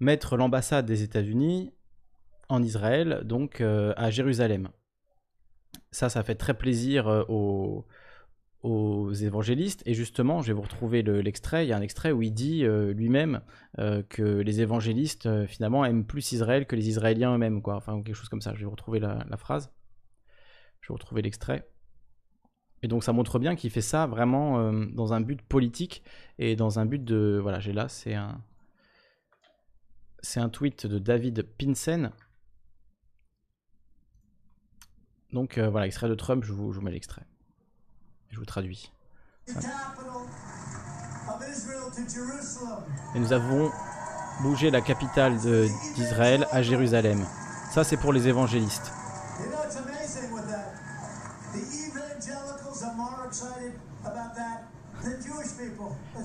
mettre 0.00 0.36
l'ambassade 0.36 0.86
des 0.86 1.04
États-Unis 1.04 1.72
en 2.48 2.62
Israël, 2.62 3.22
donc 3.24 3.60
à 3.60 4.10
Jérusalem. 4.10 4.68
Ça, 5.96 6.10
ça 6.10 6.22
fait 6.22 6.34
très 6.34 6.52
plaisir 6.52 7.06
aux, 7.30 7.86
aux 8.62 9.12
évangélistes. 9.14 9.82
Et 9.86 9.94
justement, 9.94 10.42
je 10.42 10.48
vais 10.48 10.52
vous 10.52 10.60
retrouver 10.60 11.02
l'extrait. 11.02 11.64
il 11.64 11.70
y 11.70 11.72
a 11.72 11.76
un 11.78 11.80
extrait 11.80 12.12
où 12.12 12.20
il 12.20 12.34
dit 12.34 12.66
euh, 12.66 12.92
lui-même 12.92 13.40
euh, 13.78 14.02
que 14.06 14.22
les 14.22 14.60
évangélistes, 14.60 15.24
euh, 15.24 15.46
finalement, 15.46 15.86
aiment 15.86 16.04
plus 16.04 16.32
Israël 16.32 16.66
que 16.66 16.76
les 16.76 16.90
Israéliens 16.90 17.34
eux-mêmes. 17.34 17.62
Quoi. 17.62 17.76
Enfin, 17.76 18.02
quelque 18.02 18.14
chose 18.14 18.28
comme 18.28 18.42
ça. 18.42 18.52
Je 18.52 18.58
vais 18.58 18.64
vous 18.66 18.72
retrouver 18.72 19.00
la, 19.00 19.24
phrase. 19.38 19.72
Je 20.82 20.88
vais 20.88 20.92
vous 20.92 20.98
retrouver 20.98 21.22
l'extrait. 21.22 21.66
Et 22.82 22.88
donc, 22.88 23.02
ça 23.02 23.14
montre 23.14 23.38
bien 23.38 23.56
qu'il 23.56 23.70
fait 23.70 23.80
ça 23.80 24.06
vraiment 24.06 24.70
dans 24.72 25.14
un 25.14 25.22
but 25.22 25.40
politique 25.40 26.02
et 26.38 26.56
dans 26.56 26.78
un 26.78 26.84
but 26.84 27.02
de. 27.02 27.38
Voilà, 27.40 27.58
j'ai 27.58 27.72
là, 27.72 27.88
c'est 27.88 28.12
un. 28.12 28.42
C'est 30.20 30.40
un 30.40 30.50
tweet 30.50 30.86
de 30.86 30.98
David 30.98 31.46
Pinsen. 31.56 32.10
Donc 35.32 35.58
voilà, 35.58 35.86
extrait 35.86 36.08
de 36.08 36.14
Trump, 36.14 36.44
je 36.44 36.52
vous, 36.52 36.72
je 36.72 36.78
vous 36.78 36.84
mets 36.84 36.92
l'extrait. 36.92 37.22
Je 38.30 38.38
vous 38.38 38.44
traduis. 38.44 38.90
Et 43.14 43.18
nous 43.18 43.32
avons 43.32 43.70
bougé 44.42 44.70
la 44.70 44.80
capitale 44.80 45.36
d'Israël 45.94 46.46
à 46.50 46.62
Jérusalem. 46.62 47.24
Ça, 47.70 47.84
c'est 47.84 47.96
pour 47.96 48.12
les 48.12 48.28
évangélistes. 48.28 48.92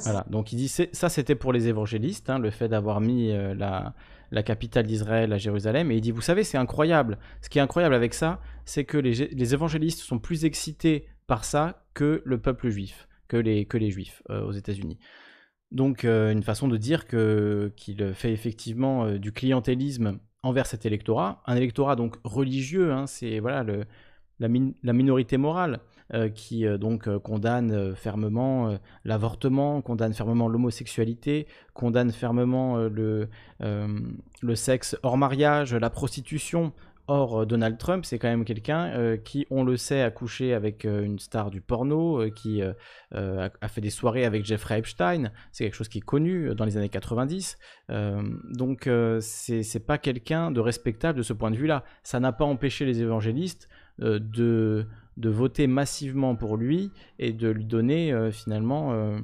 Voilà, 0.04 0.26
donc 0.30 0.52
il 0.52 0.56
dit 0.56 0.68
ça 0.68 1.10
c'était 1.10 1.36
pour 1.36 1.54
les 1.54 1.68
évangélistes, 1.68 2.30
hein, 2.30 2.40
le 2.40 2.50
fait 2.50 2.68
d'avoir 2.68 3.02
mis 3.02 3.32
euh, 3.32 3.54
la, 3.54 3.94
la, 4.32 4.44
capitale 4.44 4.86
d'Israël 4.86 5.34
à 5.34 5.38
Jérusalem, 5.38 5.92
et 5.92 5.96
il 5.96 6.02
dit 6.02 6.12
vous 6.12 6.22
savez 6.22 6.44
c'est 6.44 6.58
incroyable, 6.58 7.18
ce 7.42 7.50
qui 7.50 7.60
est 7.60 7.62
incroyable 7.62 7.96
avec 7.96 8.14
ça, 8.14 8.42
c'est 8.66 8.86
que 8.86 8.98
les, 8.98 9.54
évangélistes 9.54 10.00
sont 10.00 10.20
plus 10.20 10.46
excités 10.46 11.08
par 11.28 11.46
ça 11.46 11.86
que 11.94 12.22
le 12.26 12.40
peuple 12.40 12.70
juif, 12.70 13.08
que 13.28 13.38
les, 13.38 13.92
juifs 13.92 14.22
euh, 14.30 14.44
aux 14.44 14.52
États-Unis. 14.52 14.98
Donc 15.72 16.04
euh, 16.04 16.32
une 16.32 16.44
façon 16.44 16.68
de 16.68 16.78
dire 16.78 17.08
qu'il 17.08 18.14
fait 18.14 18.34
effectivement 18.34 19.06
euh, 19.06 19.18
du 19.18 19.32
clientélisme 19.32 20.20
envers 20.44 20.66
cet 20.66 20.86
électorat, 20.86 21.42
un 21.46 21.56
électorat 21.56 21.96
donc 21.96 22.18
religieux, 22.24 22.92
hein, 22.92 23.08
c'est 23.08 23.40
voilà 23.40 23.64
la, 24.40 24.48
minorité 24.94 25.38
morale 25.38 25.80
qui 26.36 26.66
donc 26.78 27.10
condamne 27.20 27.96
fermement 27.96 28.78
l'avortement, 29.06 29.82
condamne 29.82 30.14
fermement 30.14 30.48
l'homosexualité, 30.48 31.48
condamne 31.74 32.12
fermement 32.12 32.78
le, 32.78 33.30
le 33.60 34.56
sexe 34.56 34.98
hors 35.04 35.18
mariage, 35.18 35.74
la 35.74 35.90
prostitution, 35.90 36.74
Or, 37.08 37.42
euh, 37.42 37.46
Donald 37.46 37.78
Trump, 37.78 38.06
c'est 38.06 38.20
quand 38.20 38.30
même 38.30 38.46
quelqu'un 38.46 38.86
euh, 38.94 39.18
qui, 39.18 39.46
on 39.50 39.64
le 39.64 39.76
sait, 39.76 40.02
a 40.02 40.12
couché 40.12 40.54
avec 40.54 40.86
euh, 40.86 41.04
une 41.04 41.20
star 41.20 41.50
du 41.52 41.60
porno, 41.60 42.24
qui 42.32 42.62
a, 42.62 43.68
fait 43.68 43.82
des 43.82 43.90
soirées 43.90 44.24
avec 44.24 44.46
Jeffrey 44.46 44.80
Epstein. 44.80 45.32
C'est 45.52 45.66
quelque 45.66 45.76
chose 45.76 45.90
qui 45.90 45.98
est 45.98 46.02
connu 46.06 46.56
dans 46.56 46.64
les 46.64 46.78
années 46.78 46.90
90. 46.90 47.58
donc, 47.90 48.90
c'est 49.20 49.86
pas 49.86 49.98
quelqu'un 49.98 50.52
de 50.52 50.60
respectable 50.60 51.18
de 51.18 51.24
ce 51.24 51.34
point 51.34 51.52
de 51.52 51.58
vue-là. 51.58 51.84
Ça 52.04 52.20
n'a 52.20 52.32
pas 52.32 52.46
empêché 52.46 52.86
les 52.86 53.02
évangélistes 53.02 53.68
de, 54.00 54.88
de 55.18 55.30
voter 55.30 55.68
massivement 55.68 56.36
pour 56.36 56.58
lui 56.58 56.92
et 57.20 57.34
de 57.34 57.50
lui 57.50 57.66
donner 57.66 58.30
finalement 58.32 59.18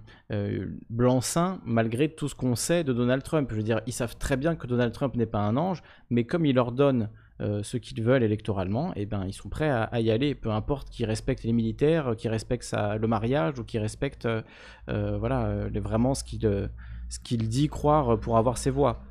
blanc-seing 0.89 1.59
malgré 1.65 2.09
tout 2.09 2.27
ce 2.27 2.35
qu'on 2.35 2.55
sait 2.55 2.84
de 2.84 2.93
Donald 2.93 3.23
Trump. 3.23 3.49
Je 3.51 3.55
veux 3.55 3.64
dire, 3.64 3.81
ils 3.88 3.93
savent 3.93 4.18
très 4.18 4.38
bien 4.38 4.55
que 4.55 4.68
Donald 4.68 4.91
Trump 4.91 5.15
n'est 5.15 5.26
pas 5.26 5.39
un 5.39 5.55
ange, 5.55 5.81
mais 6.09 6.26
comme 6.26 6.45
il 6.45 6.55
leur 6.55 6.72
donne 6.72 7.09
euh, 7.39 7.61
ce 7.61 7.77
qu'ils 7.77 8.01
veulent 8.01 8.23
électoralement, 8.23 8.93
eh 8.95 9.05
ben, 9.05 9.23
ils 9.27 9.34
sont 9.34 9.47
prêts 9.47 9.69
à, 9.69 10.01
y 10.01 10.09
aller, 10.09 10.34
peu 10.34 10.49
importe 10.49 10.89
qu'ils 10.89 11.05
respectent 11.05 11.43
les 11.43 11.53
militaires, 11.53 12.15
qu'ils 12.18 12.31
respectent 12.31 12.73
le 12.73 13.07
mariage 13.07 13.59
ou 13.59 13.64
qu'ils 13.64 13.80
respectent 13.80 14.26
euh, 14.26 14.41
euh, 14.89 15.18
voilà, 15.19 15.68
vraiment 15.76 16.15
ce 16.15 16.23
qu'il 16.23 16.69
ce 17.09 17.19
qu'il 17.19 17.47
dit 17.47 17.68
croire 17.68 18.19
pour 18.19 18.38
avoir 18.38 18.57
ses 18.57 18.72
voix. 18.72 19.03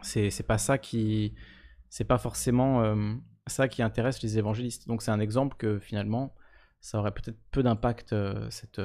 C'est 0.00 0.46
pas 0.46 0.58
ça 0.58 0.78
qui. 0.78 1.34
C'est 1.90 2.04
pas 2.04 2.18
forcément 2.18 2.96
ça 3.48 3.68
qui 3.68 3.82
intéresse 3.82 4.22
les 4.22 4.38
évangélistes. 4.38 4.88
Donc 4.88 5.02
c'est 5.02 5.10
un 5.10 5.20
exemple 5.20 5.56
que 5.58 5.78
finalement, 5.78 6.34
ça 6.80 6.98
aurait 6.98 7.12
peut-être 7.12 7.38
peu 7.50 7.62
d'impact, 7.62 8.14
cette, 8.50 8.80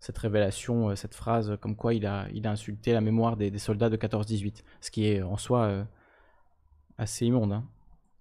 cette 0.00 0.18
révélation, 0.18 0.94
cette 0.94 1.14
phrase, 1.14 1.56
comme 1.60 1.76
quoi 1.76 1.94
il 1.94 2.06
a, 2.06 2.28
il 2.32 2.46
a 2.46 2.50
insulté 2.50 2.92
la 2.92 3.00
mémoire 3.00 3.36
des, 3.36 3.50
des 3.50 3.58
soldats 3.58 3.90
de 3.90 3.96
14-18. 3.96 4.62
Ce 4.80 4.90
qui 4.90 5.06
est 5.08 5.22
en 5.22 5.36
soi 5.36 5.86
assez 6.98 7.26
immonde. 7.26 7.52
Hein. 7.52 7.64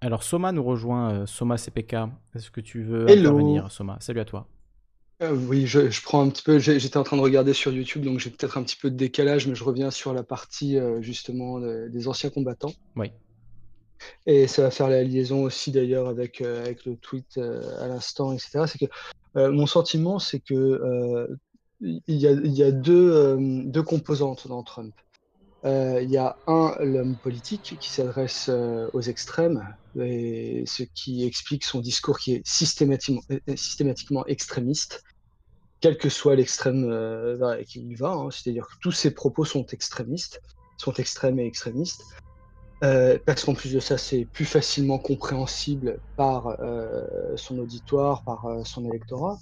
Alors 0.01 0.23
Soma 0.23 0.51
nous 0.51 0.63
rejoint, 0.63 1.13
euh, 1.13 1.25
Soma 1.25 1.57
CPK. 1.57 1.95
Est-ce 2.35 2.51
que 2.51 2.61
tu 2.61 2.83
veux 2.83 3.09
intervenir, 3.09 3.71
Soma? 3.71 3.97
Salut 3.99 4.19
à 4.19 4.25
toi. 4.25 4.47
Euh, 5.23 5.33
oui, 5.33 5.65
je, 5.65 5.79
prends 6.03 6.21
un 6.21 6.29
petit 6.29 6.43
peu. 6.43 6.59
J'étais 6.59 6.97
en 6.97 7.03
train 7.03 7.17
de 7.17 7.21
regarder 7.21 7.53
sur 7.53 7.71
YouTube, 7.71 8.03
donc 8.03 8.19
j'ai 8.19 8.29
peut-être 8.29 8.57
un 8.57 8.63
petit 8.63 8.75
peu 8.75 8.91
de 8.91 8.97
décalage, 8.97 9.47
mais 9.47 9.55
je 9.55 9.63
reviens 9.63 9.89
sur 9.89 10.13
la 10.13 10.23
partie 10.23 10.77
euh, 10.77 11.01
justement 11.01 11.59
des 11.59 12.07
anciens 12.07 12.29
combattants. 12.29 12.73
Oui. 12.95 13.11
Et 14.25 14.47
ça 14.47 14.63
va 14.63 14.71
faire 14.71 14.89
la 14.89 15.03
liaison 15.03 15.43
aussi 15.43 15.71
d'ailleurs 15.71 16.07
avec, 16.07 16.41
avec 16.41 16.85
le 16.85 16.95
tweet 16.95 17.37
à 17.37 17.87
l'instant, 17.87 18.33
etc. 18.33 18.65
C'est 18.67 18.79
que 18.79 19.49
mon 19.49 19.65
sentiment, 19.65 20.19
c'est 20.19 20.39
que 20.39 21.27
il 21.81 22.01
y 22.07 22.25
y 22.25 22.63
a 22.63 22.71
deux, 22.71 23.37
deux 23.65 23.83
composantes 23.83 24.47
dans 24.47 24.63
Trump. 24.63 24.93
Euh, 25.65 25.99
il 26.03 26.11
y 26.11 26.17
a 26.17 26.37
un, 26.45 26.75
l'homme 26.79 27.15
politique 27.15 27.77
qui 27.79 27.89
s'adresse 27.89 28.49
euh, 28.49 28.87
aux 28.93 29.01
extrêmes, 29.01 29.75
et 29.99 30.63
ce 30.67 30.83
qui 30.83 31.25
explique 31.25 31.63
son 31.63 31.79
discours 31.79 32.19
qui 32.19 32.33
est 32.35 32.41
systématiquement, 32.45 33.21
euh, 33.31 33.55
systématiquement 33.55 34.25
extrémiste, 34.27 35.03
quel 35.81 35.97
que 35.97 36.09
soit 36.09 36.35
l'extrême 36.35 36.85
qui 37.67 37.79
il 37.79 37.97
va. 37.97 38.11
Hein. 38.11 38.29
C'est-à-dire 38.29 38.67
que 38.67 38.75
tous 38.79 38.91
ses 38.91 39.11
propos 39.11 39.43
sont 39.43 39.65
extrémistes, 39.67 40.39
sont 40.77 40.93
extrêmes 40.93 41.39
et 41.39 41.47
extrémistes. 41.47 42.03
Parce 42.81 43.43
qu'en 43.43 43.53
plus 43.53 43.73
de 43.73 43.79
ça, 43.79 43.97
c'est 43.97 44.25
plus 44.25 44.45
facilement 44.45 44.99
compréhensible 44.99 45.99
par 46.17 46.57
son 47.35 47.59
auditoire, 47.59 48.23
par 48.23 48.45
son 48.65 48.85
électorat. 48.85 49.37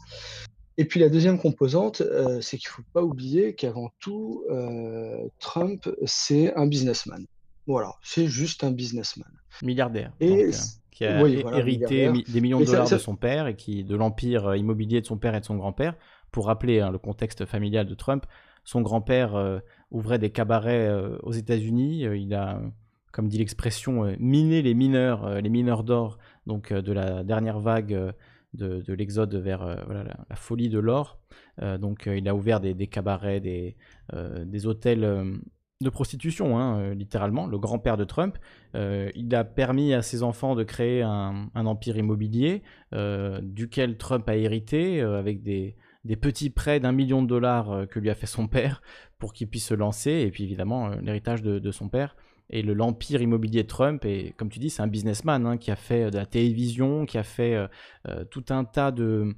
Et 0.78 0.86
puis 0.86 1.00
la 1.00 1.10
deuxième 1.10 1.38
composante, 1.38 2.02
euh, 2.02 2.42
c'est 2.42 2.58
qu'il 2.58 2.70
ne 2.70 2.74
faut 2.74 2.90
pas 2.94 3.04
oublier 3.04 3.54
qu'avant 3.54 3.92
tout, 4.00 4.44
euh, 4.50 5.28
Trump, 5.40 5.88
c'est 6.06 6.54
un 6.56 6.66
businessman. 6.66 7.26
Voilà, 7.68 7.94
c'est 8.02 8.28
juste 8.28 8.64
un 8.64 8.72
businessman. 8.72 9.30
Milliardaire. 9.62 10.12
Et 10.20 10.46
euh, 10.46 10.52
qui 10.92 11.06
a 11.06 11.28
hérité 11.28 12.12
des 12.28 12.42
millions 12.42 12.60
de 12.60 12.66
dollars 12.66 12.90
de 12.90 12.98
son 12.98 13.16
père 13.16 13.48
et 13.48 13.56
qui 13.56 13.84
de 13.84 13.96
l'empire 13.96 14.56
immobilier 14.56 15.02
de 15.02 15.06
son 15.06 15.18
père 15.18 15.36
et 15.36 15.40
de 15.40 15.46
son 15.46 15.56
grand-père. 15.56 15.96
Pour 16.32 16.48
rappeler 16.48 16.80
hein, 16.82 16.92
le 16.92 16.98
contexte 16.98 17.46
familial 17.46 17.86
de 17.86 17.94
Trump, 17.94 18.26
son 18.64 18.82
grand-père 18.82 19.62
ouvrait 19.92 20.20
des 20.20 20.32
cabarets 20.32 20.92
aux 21.22 21.32
États-Unis. 21.32 22.02
il 22.02 22.34
a, 22.34 22.62
comme 23.14 23.30
dit 23.30 23.38
l'expression, 23.38 24.14
miné 24.20 24.62
les 24.62 24.74
mineurs, 24.74 25.40
les 25.40 25.50
mineurs 25.50 25.86
d'or, 25.86 26.18
donc 26.46 26.74
de 26.74 26.92
la 26.92 27.24
dernière 27.24 27.60
vague 27.60 28.14
de, 28.54 28.94
l'exode 28.94 29.34
vers 29.36 29.64
euh, 29.64 29.76
la, 30.30 30.36
folie 30.36 30.70
de 30.70 30.80
l'or. 30.80 31.20
Euh, 31.62 31.78
donc 31.78 32.08
euh, 32.08 32.18
il 32.18 32.28
a 32.28 32.36
ouvert 32.36 32.60
des, 32.60 32.88
cabarets, 32.88 33.40
des, 33.40 33.76
hôtels 34.66 35.42
de 35.82 35.90
prostitution, 35.90 36.58
hein, 36.58 36.94
littéralement, 36.94 37.48
le 37.48 37.58
grand-père 37.58 37.98
de 37.98 38.06
Trump. 38.06 38.38
il 38.74 39.36
a 39.36 39.44
permis 39.44 39.94
à 39.94 40.02
ses 40.02 40.24
enfants 40.24 40.56
de 40.56 40.64
créer 40.64 41.02
un, 41.02 41.50
empire 41.56 41.98
immobilier 41.98 42.64
duquel 43.42 43.98
Trump 43.98 44.28
a 44.30 44.36
hérité 44.36 45.02
avec 45.02 45.42
des 45.42 45.76
petits 46.22 46.50
prêts 46.50 46.80
d'un 46.80 46.92
million 46.92 47.22
de 47.22 47.28
dollars 47.28 47.88
que 47.90 48.00
lui 48.00 48.10
a 48.10 48.16
fait 48.16 48.28
son 48.28 48.48
père 48.48 48.82
pour 49.18 49.34
qu'il 49.34 49.50
puisse 49.50 49.68
se 49.68 49.74
lancer, 49.74 50.12
et 50.12 50.32
puis 50.32 50.44
évidemment 50.44 50.90
l'héritage 51.02 51.42
de, 51.42 51.72
son 51.72 51.90
père 51.90 52.16
et 52.54 52.62
le 52.62 52.74
l'empire 52.76 53.22
immobilier 53.22 53.64
de 53.64 53.68
Trump. 53.68 54.06
Et 54.06 54.34
comme 54.38 54.50
tu 54.50 54.60
dis, 54.60 54.70
c'est 54.70 54.84
un 54.84 54.88
businessman 54.88 55.46
hein, 55.46 55.58
qui 55.58 55.72
a 55.72 55.76
fait 55.76 56.04
euh, 56.04 56.10
de 56.12 56.18
la 56.18 56.28
télévision, 56.28 57.08
qui 57.08 57.18
a 57.18 57.24
fait 57.24 57.56
euh, 57.56 57.68
euh, 58.08 58.24
tout 58.26 58.46
un 58.50 58.64
tas 58.64 58.92
de, 58.92 59.36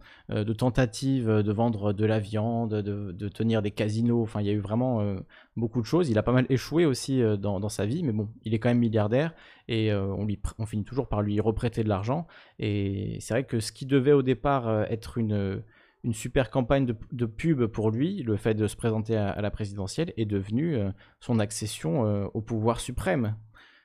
tentatives 0.58 1.30
de 1.30 1.52
vendre 1.54 1.94
de 1.94 2.06
la 2.06 2.20
viande, 2.20 2.74
de, 2.74 3.30
tenir 3.30 3.62
des 3.62 3.72
casinos. 3.72 4.22
Enfin, 4.22 4.42
il 4.42 4.48
y 4.48 4.50
a 4.50 4.54
eu 4.54 4.60
vraiment 4.60 5.16
beaucoup 5.56 5.82
de 5.82 5.86
choses. 5.86 6.10
Il 6.10 6.18
a 6.18 6.24
pas 6.24 6.34
mal 6.34 6.46
échoué 6.50 6.86
aussi 6.86 7.22
dans, 7.40 7.70
sa 7.70 7.86
vie, 7.86 8.04
mais 8.04 8.12
bon, 8.12 8.28
il 8.44 8.54
est 8.54 8.60
quand 8.60 8.70
même 8.70 8.80
milliardaire 8.80 9.34
et 9.68 9.94
on 9.94 10.66
finit 10.66 10.84
toujours 10.84 11.08
par 11.08 11.22
lui 11.22 11.40
reprêter 11.40 11.84
de 11.84 11.90
l'argent. 11.90 12.28
Et 12.60 13.18
c'est 13.20 13.34
vrai 13.34 13.44
que 13.44 13.60
ce 13.60 13.72
qui 13.72 13.86
devait 13.86 14.14
au 14.14 14.24
départ 14.24 14.86
être 14.90 15.18
une 15.18 15.62
une 16.06 16.14
super 16.14 16.52
campagne 16.52 16.86
de, 17.12 17.26
pub 17.26 17.66
pour 17.66 17.90
lui, 17.90 18.22
le 18.22 18.38
fait 18.38 18.54
de 18.54 18.68
se 18.68 18.76
présenter 18.76 19.18
à, 19.18 19.42
la 19.42 19.50
présidentielle 19.50 20.14
est 20.18 20.26
devenu 20.26 20.76
euh, 20.76 20.92
son 21.20 21.40
accession 21.40 22.06
euh, 22.06 22.28
au 22.36 22.42
pouvoir 22.42 22.80
suprême, 22.80 23.36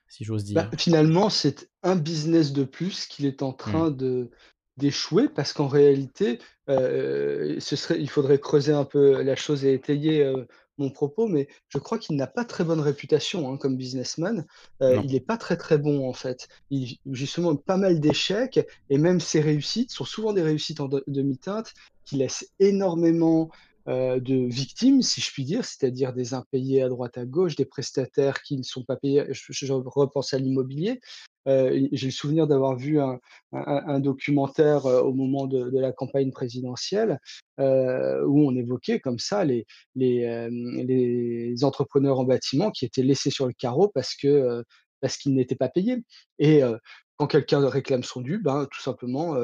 si 0.07 0.23
j'ose 0.23 0.45
dire. 0.45 0.57
Bah, 0.57 0.71
finalement, 0.77 1.31
c'est 1.31 1.71
un 1.83 1.97
business 1.97 2.53
de 2.53 2.65
plus 2.65 3.07
qu'il 3.07 3.25
est 3.25 3.43
en 3.43 3.53
train 3.53 3.91
mmh. 3.91 3.97
de 3.97 4.31
d'échouer 4.77 5.29
parce 5.29 5.53
qu'en 5.53 5.67
réalité, 5.67 6.39
euh, 6.71 7.57
ce 7.59 7.77
serait, 7.77 8.01
il 8.01 8.09
faudrait 8.09 8.39
creuser 8.39 8.73
un 8.73 8.85
peu 8.85 9.21
la 9.23 9.37
chose 9.37 9.65
et 9.67 9.75
étayer 9.75 10.33
mon 10.79 10.89
propos, 10.89 11.29
mais 11.29 11.49
je 11.69 11.77
crois 11.77 11.99
qu'il 11.99 12.17
n'a 12.17 12.27
pas 12.27 12.47
très 12.47 12.65
bonne 12.65 12.81
réputation 12.81 13.53
hein, 13.53 13.59
comme 13.59 13.77
businessman. 13.77 14.47
il 14.81 15.13
n'est 15.13 15.21
pas 15.21 15.37
très 15.37 15.59
très 15.59 15.77
bon 15.77 16.09
en 16.09 16.15
fait. 16.15 16.49
Il 16.71 16.97
justement 17.11 17.57
pas 17.57 17.77
mal 17.77 18.01
d'échecs 18.01 18.61
et 18.89 18.97
même 18.97 19.21
ses 19.21 19.43
réussites 19.43 19.91
sont 19.91 20.07
souvent 20.07 20.33
des 20.33 20.43
réussites 20.43 20.81
en 20.81 20.89
demi-teinte 21.07 21.75
qui 22.11 22.17
laisse 22.17 22.53
énormément 22.59 23.51
euh, 23.89 24.21
de 24.21 24.35
victimes, 24.35 25.01
si 25.01 25.21
je 25.21 25.33
puis 25.33 25.45
dire, 25.45 25.65
c'est-à-dire 25.65 26.13
des 26.13 26.35
impayés 26.35 26.83
à 26.83 26.89
droite 26.89 27.17
à 27.17 27.25
gauche, 27.25 27.55
des 27.57 27.65
prestataires 27.65 28.43
qui 28.43 28.57
ne 28.57 28.63
sont 28.63 28.85
pas 28.85 28.97
payés. 28.97 29.25
Je, 29.31 29.73
repense 29.73 30.35
à 30.35 30.39
l'immobilier. 30.39 31.01
Euh, 31.49 31.89
j'ai 31.93 32.09
le 32.09 32.13
souvenir 32.13 32.47
d'avoir 32.47 32.77
vu 32.77 33.01
un, 33.01 34.01
documentaire 34.01 34.87
euh, 34.87 35.01
au 35.03 35.15
moment 35.15 35.47
de, 35.47 35.71
la 35.79 35.93
campagne 35.93 36.33
présidentielle 36.33 37.19
où 37.59 38.49
on 38.49 38.57
évoquait 38.57 39.01
comme 39.01 39.19
ça 39.19 39.45
les, 39.45 39.67
les, 39.95 41.55
entrepreneurs 41.63 42.19
en 42.19 42.25
bâtiment 42.25 42.71
qui 42.71 42.87
étaient 42.87 43.03
laissés 43.03 43.31
sur 43.31 43.47
le 43.47 43.53
carreau 43.53 43.89
parce 43.89 44.15
que 44.17 44.65
parce 45.01 45.17
qu'ils 45.17 45.35
n'étaient 45.35 45.57
pas 45.57 45.69
payés. 45.69 45.99
Et 46.39 46.63
quand 47.21 47.27
quelqu'un 47.27 47.69
réclame 47.69 48.03
son 48.03 48.23
dû, 48.23 48.39
ben, 48.39 48.67
tout 48.71 48.81
simplement, 48.81 49.37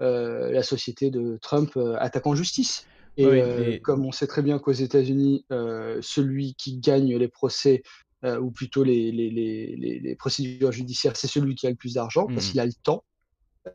la 0.00 0.62
société 0.62 1.10
de 1.10 1.38
Trump 1.40 1.78
attaque 1.98 2.26
en 2.26 2.34
justice. 2.34 2.86
Et, 3.16 3.80
comme 3.82 4.04
on 4.04 4.12
sait 4.12 4.26
très 4.26 4.42
bien 4.42 4.58
qu'aux 4.58 4.72
États-Unis, 4.72 5.46
celui 5.48 6.54
qui 6.54 6.76
gagne 6.76 7.16
les 7.16 7.28
procès, 7.28 7.82
ou 8.22 8.50
plutôt 8.50 8.84
les, 8.84 9.10
les, 9.12 9.30
les, 9.30 10.00
les, 10.00 10.16
procédures 10.16 10.72
judiciaires, 10.72 11.16
c'est 11.16 11.26
celui 11.26 11.54
qui 11.54 11.66
a 11.66 11.70
le 11.70 11.76
plus 11.76 11.94
d'argent, 11.94 12.26
parce 12.26 12.48
mmh. 12.48 12.50
qu'il 12.50 12.60
a 12.60 12.66
le 12.66 12.72
temps. 12.82 13.02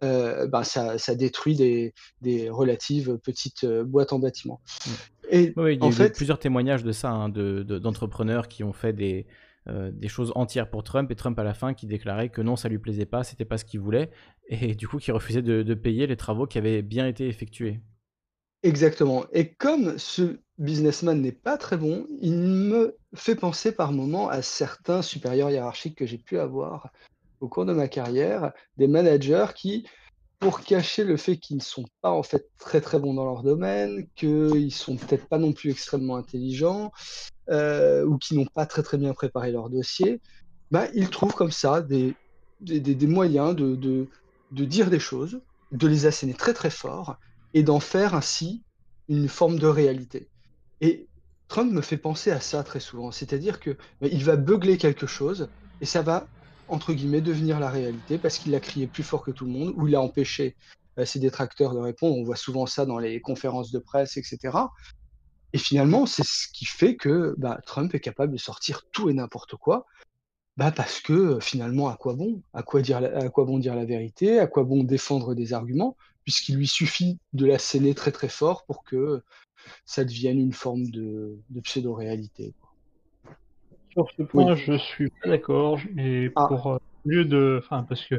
Ben, 0.02 0.64
ça, 0.64 1.00
ça, 1.00 1.16
détruit 1.16 1.56
des, 1.56 1.96
des, 2.22 2.52
relatives 2.52 3.18
petites 3.24 3.66
boîtes 3.66 4.14
en 4.14 4.20
bâtiment. 4.20 4.62
Mmh. 4.86 4.92
Et 5.32 5.54
oui, 5.58 5.76
il 5.76 5.80
y 5.80 5.84
a 5.84 5.86
en 5.86 5.92
fait... 5.92 6.16
plusieurs 6.16 6.38
témoignages 6.38 6.84
de 6.84 6.92
ça, 6.92 7.10
hein, 7.10 7.30
d'entrepreneurs 7.30 8.44
de, 8.44 8.48
qui 8.48 8.64
ont 8.64 8.74
fait 8.74 8.94
des, 8.94 9.26
euh, 9.70 9.92
des 9.92 10.08
choses 10.08 10.32
entières 10.36 10.70
pour 10.70 10.84
Trump 10.84 11.12
et 11.12 11.16
Trump 11.16 11.38
à 11.40 11.44
la 11.44 11.54
fin 11.54 11.74
qui 11.74 11.88
déclarait 11.88 12.30
que 12.30 12.42
non, 12.42 12.56
ça 12.56 12.70
lui 12.70 12.80
plaisait 12.80 13.06
pas, 13.06 13.24
c'était 13.24 13.44
pas 13.44 13.58
ce 13.58 13.66
qu'il 13.66 13.82
voulait 13.82 14.12
et 14.48 14.76
du 14.76 14.88
coup 14.88 14.98
qui 14.98 15.12
refusait 15.12 15.42
de, 15.42 15.74
payer 15.74 16.08
les 16.08 16.16
travaux 16.16 16.48
qui 16.48 16.58
avaient 16.58 16.82
bien 16.82 17.06
été 17.06 17.28
effectués. 17.28 17.82
Exactement. 18.64 19.26
Et 19.34 19.54
comme 19.54 19.98
ce 19.98 20.40
businessman 20.58 21.22
n'est 21.22 21.34
pas 21.34 21.58
très 21.58 21.76
bon, 21.76 22.08
il 22.22 22.38
me 22.38 22.98
fait 23.14 23.36
penser 23.36 23.74
par 23.74 23.92
moments 23.92 24.30
à 24.30 24.42
certains 24.42 25.02
supérieurs 25.02 25.50
hiérarchiques 25.50 25.98
que 25.98 26.06
j'ai 26.06 26.18
pu 26.18 26.40
avoir 26.40 26.92
au 27.42 27.50
cours 27.50 27.66
de 27.66 27.74
ma 27.74 27.88
carrière, 27.88 28.54
des 28.78 28.88
managers 28.88 29.48
qui, 29.54 29.86
pour 30.40 30.62
cacher 30.62 31.04
le 31.04 31.18
fait 31.18 31.38
qu'ils 31.38 31.58
ne 31.58 31.62
sont 31.62 31.86
pas 32.02 32.12
en 32.12 32.24
fait 32.24 32.50
très 32.58 32.82
très 32.82 33.00
bons 33.00 33.14
dans 33.14 33.26
leur 33.26 33.44
domaine, 33.44 34.08
qu'ils 34.16 34.74
sont 34.74 34.96
peut-être 34.96 35.28
pas 35.28 35.38
non 35.38 35.52
plus 35.52 35.72
extrêmement 35.72 36.16
intelligents, 36.16 36.92
euh, 37.50 38.06
ou 38.06 38.18
qui 38.18 38.36
n'ont 38.36 38.46
pas 38.46 38.66
très 38.66 38.84
très 38.84 38.98
bien 38.98 39.14
préparé 39.14 39.52
leur 39.52 39.70
dossier, 39.70 40.22
bah, 40.72 40.88
ils 40.94 41.10
trouvent 41.10 41.34
comme 41.34 41.52
ça 41.52 41.82
des, 41.82 42.16
des, 42.62 43.08
moyens 43.08 43.56
de, 43.56 43.76
de, 43.76 44.08
de, 44.52 44.66
dire 44.66 44.90
des 44.90 45.00
choses, 45.00 45.42
de 45.72 45.88
les 45.88 46.06
asséner 46.06 46.34
très 46.34 46.54
très 46.54 46.70
fort 46.70 47.18
et 47.54 47.64
d'en 47.64 47.80
faire 47.80 48.16
ainsi 48.16 48.64
une 49.08 49.30
forme 49.30 49.60
de 49.60 49.68
réalité. 49.68 50.28
Et 50.82 51.08
Trump 51.48 51.72
me 51.72 51.82
fait 51.82 51.98
penser 51.98 52.32
à 52.32 52.42
ça 52.42 52.64
très 52.64 52.80
souvent, 52.80 53.12
c'est-à-dire 53.12 53.60
que 53.60 53.72
bah, 54.02 54.08
il 54.12 54.24
va 54.24 54.36
beugler 54.36 54.78
quelque 54.78 55.08
chose 55.08 55.50
et 55.82 55.86
ça 55.86 56.02
va 56.02 56.28
entre 56.68 56.94
guillemets 56.94 57.22
devenir 57.22 57.60
la 57.60 57.70
réalité 57.70 58.18
parce 58.18 58.38
qu'il 58.38 58.54
a 58.56 58.60
crié 58.60 58.88
plus 58.88 59.04
fort 59.04 59.24
que 59.24 59.32
tout 59.32 59.46
le 59.46 59.52
monde 59.52 59.74
ou 59.78 59.88
il 59.88 59.96
a 59.96 60.02
empêché 60.02 60.56
euh, 61.00 61.06
ses 61.06 61.20
détracteurs 61.20 61.74
de 61.74 61.80
répondre. 61.80 62.18
On 62.18 62.24
voit 62.24 62.36
souvent 62.36 62.66
ça 62.66 62.86
dans 62.86 63.00
les 63.00 63.22
conférences 63.22 63.72
de 63.72 63.80
presse, 63.80 64.18
etc. 64.18 64.58
Et 65.54 65.58
finalement, 65.58 66.06
c'est 66.06 66.26
ce 66.26 66.48
qui 66.50 66.66
fait 66.66 66.96
que 66.96 67.34
bah, 67.38 67.60
Trump 67.66 67.94
est 67.96 68.00
capable 68.00 68.34
de 68.34 68.38
sortir 68.38 68.84
tout 68.92 69.10
et 69.10 69.14
n'importe 69.14 69.56
quoi, 69.56 69.86
bah, 70.58 70.72
parce 70.72 71.00
que 71.00 71.40
finalement, 71.40 71.88
à 71.88 71.96
quoi 71.96 72.16
bon? 72.16 72.42
À 72.54 72.64
quoi, 72.64 72.82
dire, 72.82 72.98
à 72.98 73.30
quoi 73.30 73.46
bon 73.46 73.60
dire 73.60 73.76
la 73.76 73.86
vérité? 73.86 74.40
À 74.40 74.48
quoi 74.48 74.64
bon 74.64 74.84
défendre 74.84 75.36
des 75.36 75.54
arguments? 75.54 75.96
Puisqu'il 76.24 76.56
lui 76.56 76.68
suffit 76.68 77.20
de 77.34 77.46
la 77.46 77.60
scéner 77.60 77.94
très 77.94 78.12
très 78.12 78.28
fort 78.28 78.66
pour 78.66 78.84
que 78.84 79.24
ça 79.86 80.04
devienne 80.04 80.40
une 80.40 80.54
forme 80.54 80.88
de, 80.90 81.38
pseudo-réalité. 81.64 82.54
Sur 83.92 84.08
ce 84.18 84.24
point, 84.24 84.56
je 84.56 84.78
suis 84.78 85.10
pas 85.10 85.30
d'accord. 85.30 85.80
Et 85.98 86.32
ah. 86.36 86.48
pour 86.48 86.68
euh, 86.68 86.78
lieu 87.06 87.26
de, 87.26 87.62
enfin, 87.64 87.84
parce 87.84 88.06
que 88.06 88.16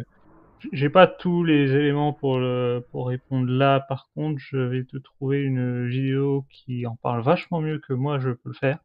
j'ai 0.73 0.89
pas 0.89 1.07
tous 1.07 1.45
les 1.45 1.73
éléments 1.73 2.13
pour, 2.13 2.39
le, 2.39 2.85
pour 2.91 3.09
répondre 3.09 3.51
là. 3.51 3.81
Par 3.81 4.09
contre, 4.15 4.39
je 4.39 4.59
vais 4.59 4.85
te 4.85 4.97
trouver 4.97 5.43
une 5.43 5.87
vidéo 5.89 6.45
qui 6.51 6.87
en 6.87 6.97
parle 6.97 7.23
vachement 7.23 7.61
mieux 7.61 7.79
que 7.79 7.93
moi, 7.93 8.19
je 8.19 8.31
peux 8.31 8.49
le 8.51 8.55
faire. 8.55 8.79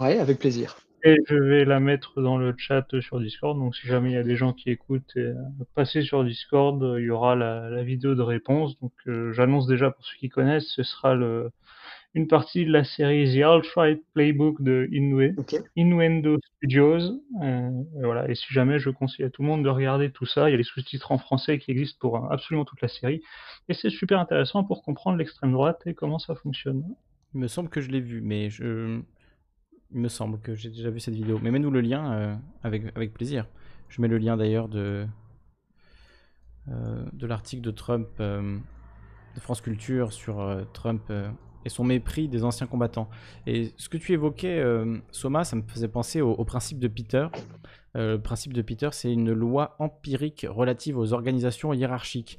Ouais, 0.00 0.18
avec 0.18 0.38
plaisir. 0.38 0.76
Et 1.04 1.16
je 1.28 1.34
vais 1.34 1.64
la 1.64 1.80
mettre 1.80 2.22
dans 2.22 2.38
le 2.38 2.54
chat 2.56 2.86
sur 3.00 3.18
Discord. 3.18 3.58
Donc, 3.58 3.74
si 3.74 3.86
jamais 3.86 4.10
il 4.10 4.14
y 4.14 4.18
a 4.18 4.22
des 4.22 4.36
gens 4.36 4.52
qui 4.52 4.70
écoutent, 4.70 5.16
et, 5.16 5.32
passez 5.74 6.02
sur 6.02 6.24
Discord, 6.24 6.80
il 6.98 7.04
y 7.04 7.10
aura 7.10 7.34
la, 7.34 7.68
la 7.70 7.82
vidéo 7.82 8.14
de 8.14 8.22
réponse. 8.22 8.78
Donc, 8.80 8.92
euh, 9.08 9.32
j'annonce 9.32 9.66
déjà 9.66 9.90
pour 9.90 10.04
ceux 10.04 10.16
qui 10.18 10.28
connaissent, 10.28 10.68
ce 10.68 10.84
sera 10.84 11.14
le, 11.14 11.50
une 12.14 12.28
partie 12.28 12.66
de 12.66 12.72
la 12.72 12.84
série 12.84 13.34
The 13.34 13.42
Alt-Right 13.42 14.02
Playbook 14.12 14.60
de 14.62 14.88
Innuendo 15.76 16.38
Studios. 16.56 17.22
Euh, 17.42 17.70
et 17.96 18.04
voilà. 18.04 18.28
Et 18.28 18.34
si 18.34 18.52
jamais 18.52 18.78
je 18.78 18.90
conseille 18.90 19.24
à 19.24 19.30
tout 19.30 19.42
le 19.42 19.48
monde 19.48 19.64
de 19.64 19.70
regarder 19.70 20.10
tout 20.10 20.26
ça, 20.26 20.48
il 20.48 20.52
y 20.52 20.54
a 20.54 20.58
les 20.58 20.62
sous-titres 20.62 21.10
en 21.10 21.18
français 21.18 21.58
qui 21.58 21.70
existent 21.70 21.98
pour 22.00 22.30
absolument 22.30 22.64
toute 22.64 22.82
la 22.82 22.88
série. 22.88 23.22
Et 23.68 23.74
c'est 23.74 23.90
super 23.90 24.20
intéressant 24.20 24.62
pour 24.62 24.82
comprendre 24.82 25.16
l'extrême 25.16 25.52
droite 25.52 25.80
et 25.86 25.94
comment 25.94 26.18
ça 26.18 26.34
fonctionne. 26.34 26.84
Il 27.34 27.40
me 27.40 27.48
semble 27.48 27.70
que 27.70 27.80
je 27.80 27.90
l'ai 27.90 28.00
vu, 28.00 28.20
mais 28.20 28.50
je... 28.50 29.00
il 29.90 30.00
me 30.00 30.08
semble 30.08 30.38
que 30.40 30.54
j'ai 30.54 30.68
déjà 30.68 30.90
vu 30.90 31.00
cette 31.00 31.14
vidéo. 31.14 31.38
Mais 31.42 31.50
mets-nous 31.50 31.70
le 31.70 31.80
lien 31.80 32.12
euh, 32.12 32.36
avec, 32.62 32.94
avec 32.94 33.14
plaisir. 33.14 33.46
Je 33.88 34.02
mets 34.02 34.08
le 34.08 34.18
lien 34.18 34.36
d'ailleurs 34.36 34.68
de, 34.68 35.06
euh, 36.68 37.06
de 37.14 37.26
l'article 37.26 37.62
de 37.62 37.70
Trump, 37.70 38.08
euh, 38.20 38.58
de 39.34 39.40
France 39.40 39.62
Culture 39.62 40.12
sur 40.12 40.66
Trump 40.74 41.10
et 41.64 41.68
son 41.68 41.84
mépris 41.84 42.28
des 42.28 42.44
anciens 42.44 42.66
combattants. 42.66 43.08
Et 43.46 43.72
ce 43.76 43.88
que 43.88 43.96
tu 43.96 44.12
évoquais, 44.12 44.62
Soma, 45.10 45.44
ça 45.44 45.56
me 45.56 45.62
faisait 45.62 45.88
penser 45.88 46.20
au, 46.20 46.44
principe 46.44 46.78
de 46.78 46.88
Peter. 46.88 47.26
le 47.94 48.16
principe 48.18 48.52
de 48.52 48.62
Peter, 48.62 48.88
c'est 48.92 49.12
une 49.12 49.32
loi 49.32 49.76
empirique 49.78 50.46
relative 50.48 50.98
aux 50.98 51.12
organisations 51.12 51.72
hiérarchiques. 51.72 52.38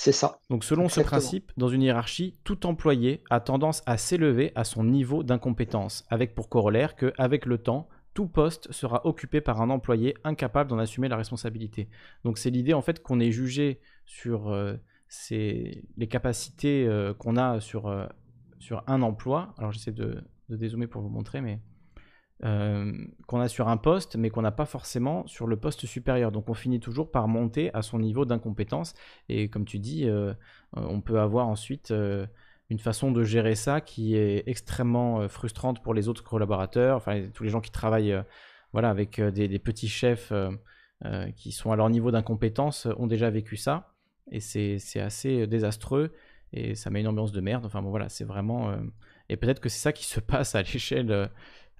C'est 0.00 0.12
ça. 0.12 0.38
Donc 0.48 0.62
selon 0.62 0.88
ce 0.88 1.00
principe, 1.00 1.50
dans 1.56 1.66
une 1.66 1.82
hiérarchie, 1.82 2.38
tout 2.44 2.66
employé 2.66 3.24
a 3.30 3.40
tendance 3.40 3.82
à 3.84 3.96
s'élever 3.96 4.52
à 4.54 4.62
son 4.62 4.84
niveau 4.84 5.24
d'incompétence, 5.24 6.04
avec 6.08 6.36
pour 6.36 6.48
corollaire 6.48 6.94
qu'avec 6.94 7.46
le 7.46 7.58
temps, 7.58 7.88
tout 8.14 8.28
poste 8.28 8.72
sera 8.72 9.04
occupé 9.06 9.40
par 9.40 9.60
un 9.60 9.70
employé 9.70 10.14
incapable 10.22 10.70
d'en 10.70 10.78
assumer 10.78 11.08
la 11.08 11.16
responsabilité. 11.16 11.88
Donc 12.24 12.38
c'est 12.38 12.50
l'idée 12.50 12.74
en 12.74 12.80
fait 12.80 13.02
qu'on 13.02 13.18
est 13.18 13.32
jugé 13.32 13.80
sur 14.06 14.50
euh, 14.50 14.74
les 15.30 16.06
capacités 16.08 16.86
euh, 16.86 17.12
qu'on 17.12 17.36
a 17.36 17.58
sur, 17.58 17.88
euh, 17.88 18.06
sur 18.58 18.82
un 18.86 19.02
emploi. 19.02 19.54
Alors 19.58 19.72
j'essaie 19.72 19.92
de, 19.92 20.22
dézoomer 20.48 20.86
pour 20.86 21.02
vous 21.02 21.08
montrer, 21.08 21.40
mais 21.40 21.60
euh, 22.44 22.92
qu'on 23.26 23.40
a 23.40 23.48
sur 23.48 23.68
un 23.68 23.76
poste, 23.76 24.16
mais 24.16 24.30
qu'on 24.30 24.42
n'a 24.42 24.52
pas 24.52 24.64
forcément 24.64 25.26
sur 25.26 25.46
le 25.46 25.56
poste 25.56 25.86
supérieur. 25.86 26.32
Donc 26.32 26.48
on 26.48 26.54
finit 26.54 26.80
toujours 26.80 27.10
par 27.10 27.28
monter 27.28 27.72
à 27.74 27.82
son 27.82 27.98
niveau 27.98 28.24
d'incompétence. 28.24 28.94
Et 29.28 29.48
comme 29.48 29.64
tu 29.64 29.78
dis, 29.78 30.08
euh, 30.08 30.34
on 30.72 31.00
peut 31.00 31.20
avoir 31.20 31.48
ensuite 31.48 31.90
euh, 31.90 32.26
une 32.70 32.78
façon 32.78 33.12
de 33.12 33.24
gérer 33.24 33.54
ça 33.54 33.80
qui 33.80 34.14
est 34.16 34.44
extrêmement 34.46 35.28
frustrante 35.28 35.82
pour 35.82 35.94
les 35.94 36.08
autres 36.08 36.22
collaborateurs, 36.22 36.96
enfin 36.96 37.28
tous 37.32 37.42
les 37.42 37.48
gens 37.48 37.62
qui 37.62 37.70
travaillent 37.70 38.22
voilà, 38.74 38.90
avec 38.90 39.18
des, 39.20 39.58
petits 39.58 39.88
chefs 39.88 40.34
qui 41.34 41.50
sont 41.50 41.72
à 41.72 41.76
leur 41.76 41.88
niveau 41.88 42.10
d'incompétence 42.10 42.86
ont 42.98 43.06
déjà 43.06 43.30
vécu 43.30 43.56
ça. 43.56 43.94
Et 44.30 44.40
c'est 44.40 45.00
assez 45.00 45.46
désastreux 45.46 46.12
et 46.52 46.74
ça 46.74 46.90
met 46.90 47.00
une 47.00 47.08
ambiance 47.08 47.32
de 47.32 47.40
merde. 47.40 47.64
Enfin 47.64 47.82
bon 47.82 47.90
voilà, 47.90 48.08
c'est 48.08 48.24
vraiment... 48.24 48.74
Et 49.28 49.36
peut-être 49.36 49.60
que 49.60 49.68
c'est 49.68 49.80
ça 49.80 49.92
qui 49.92 50.04
se 50.04 50.20
passe 50.20 50.54
à 50.54 50.62
l'échelle 50.62 51.30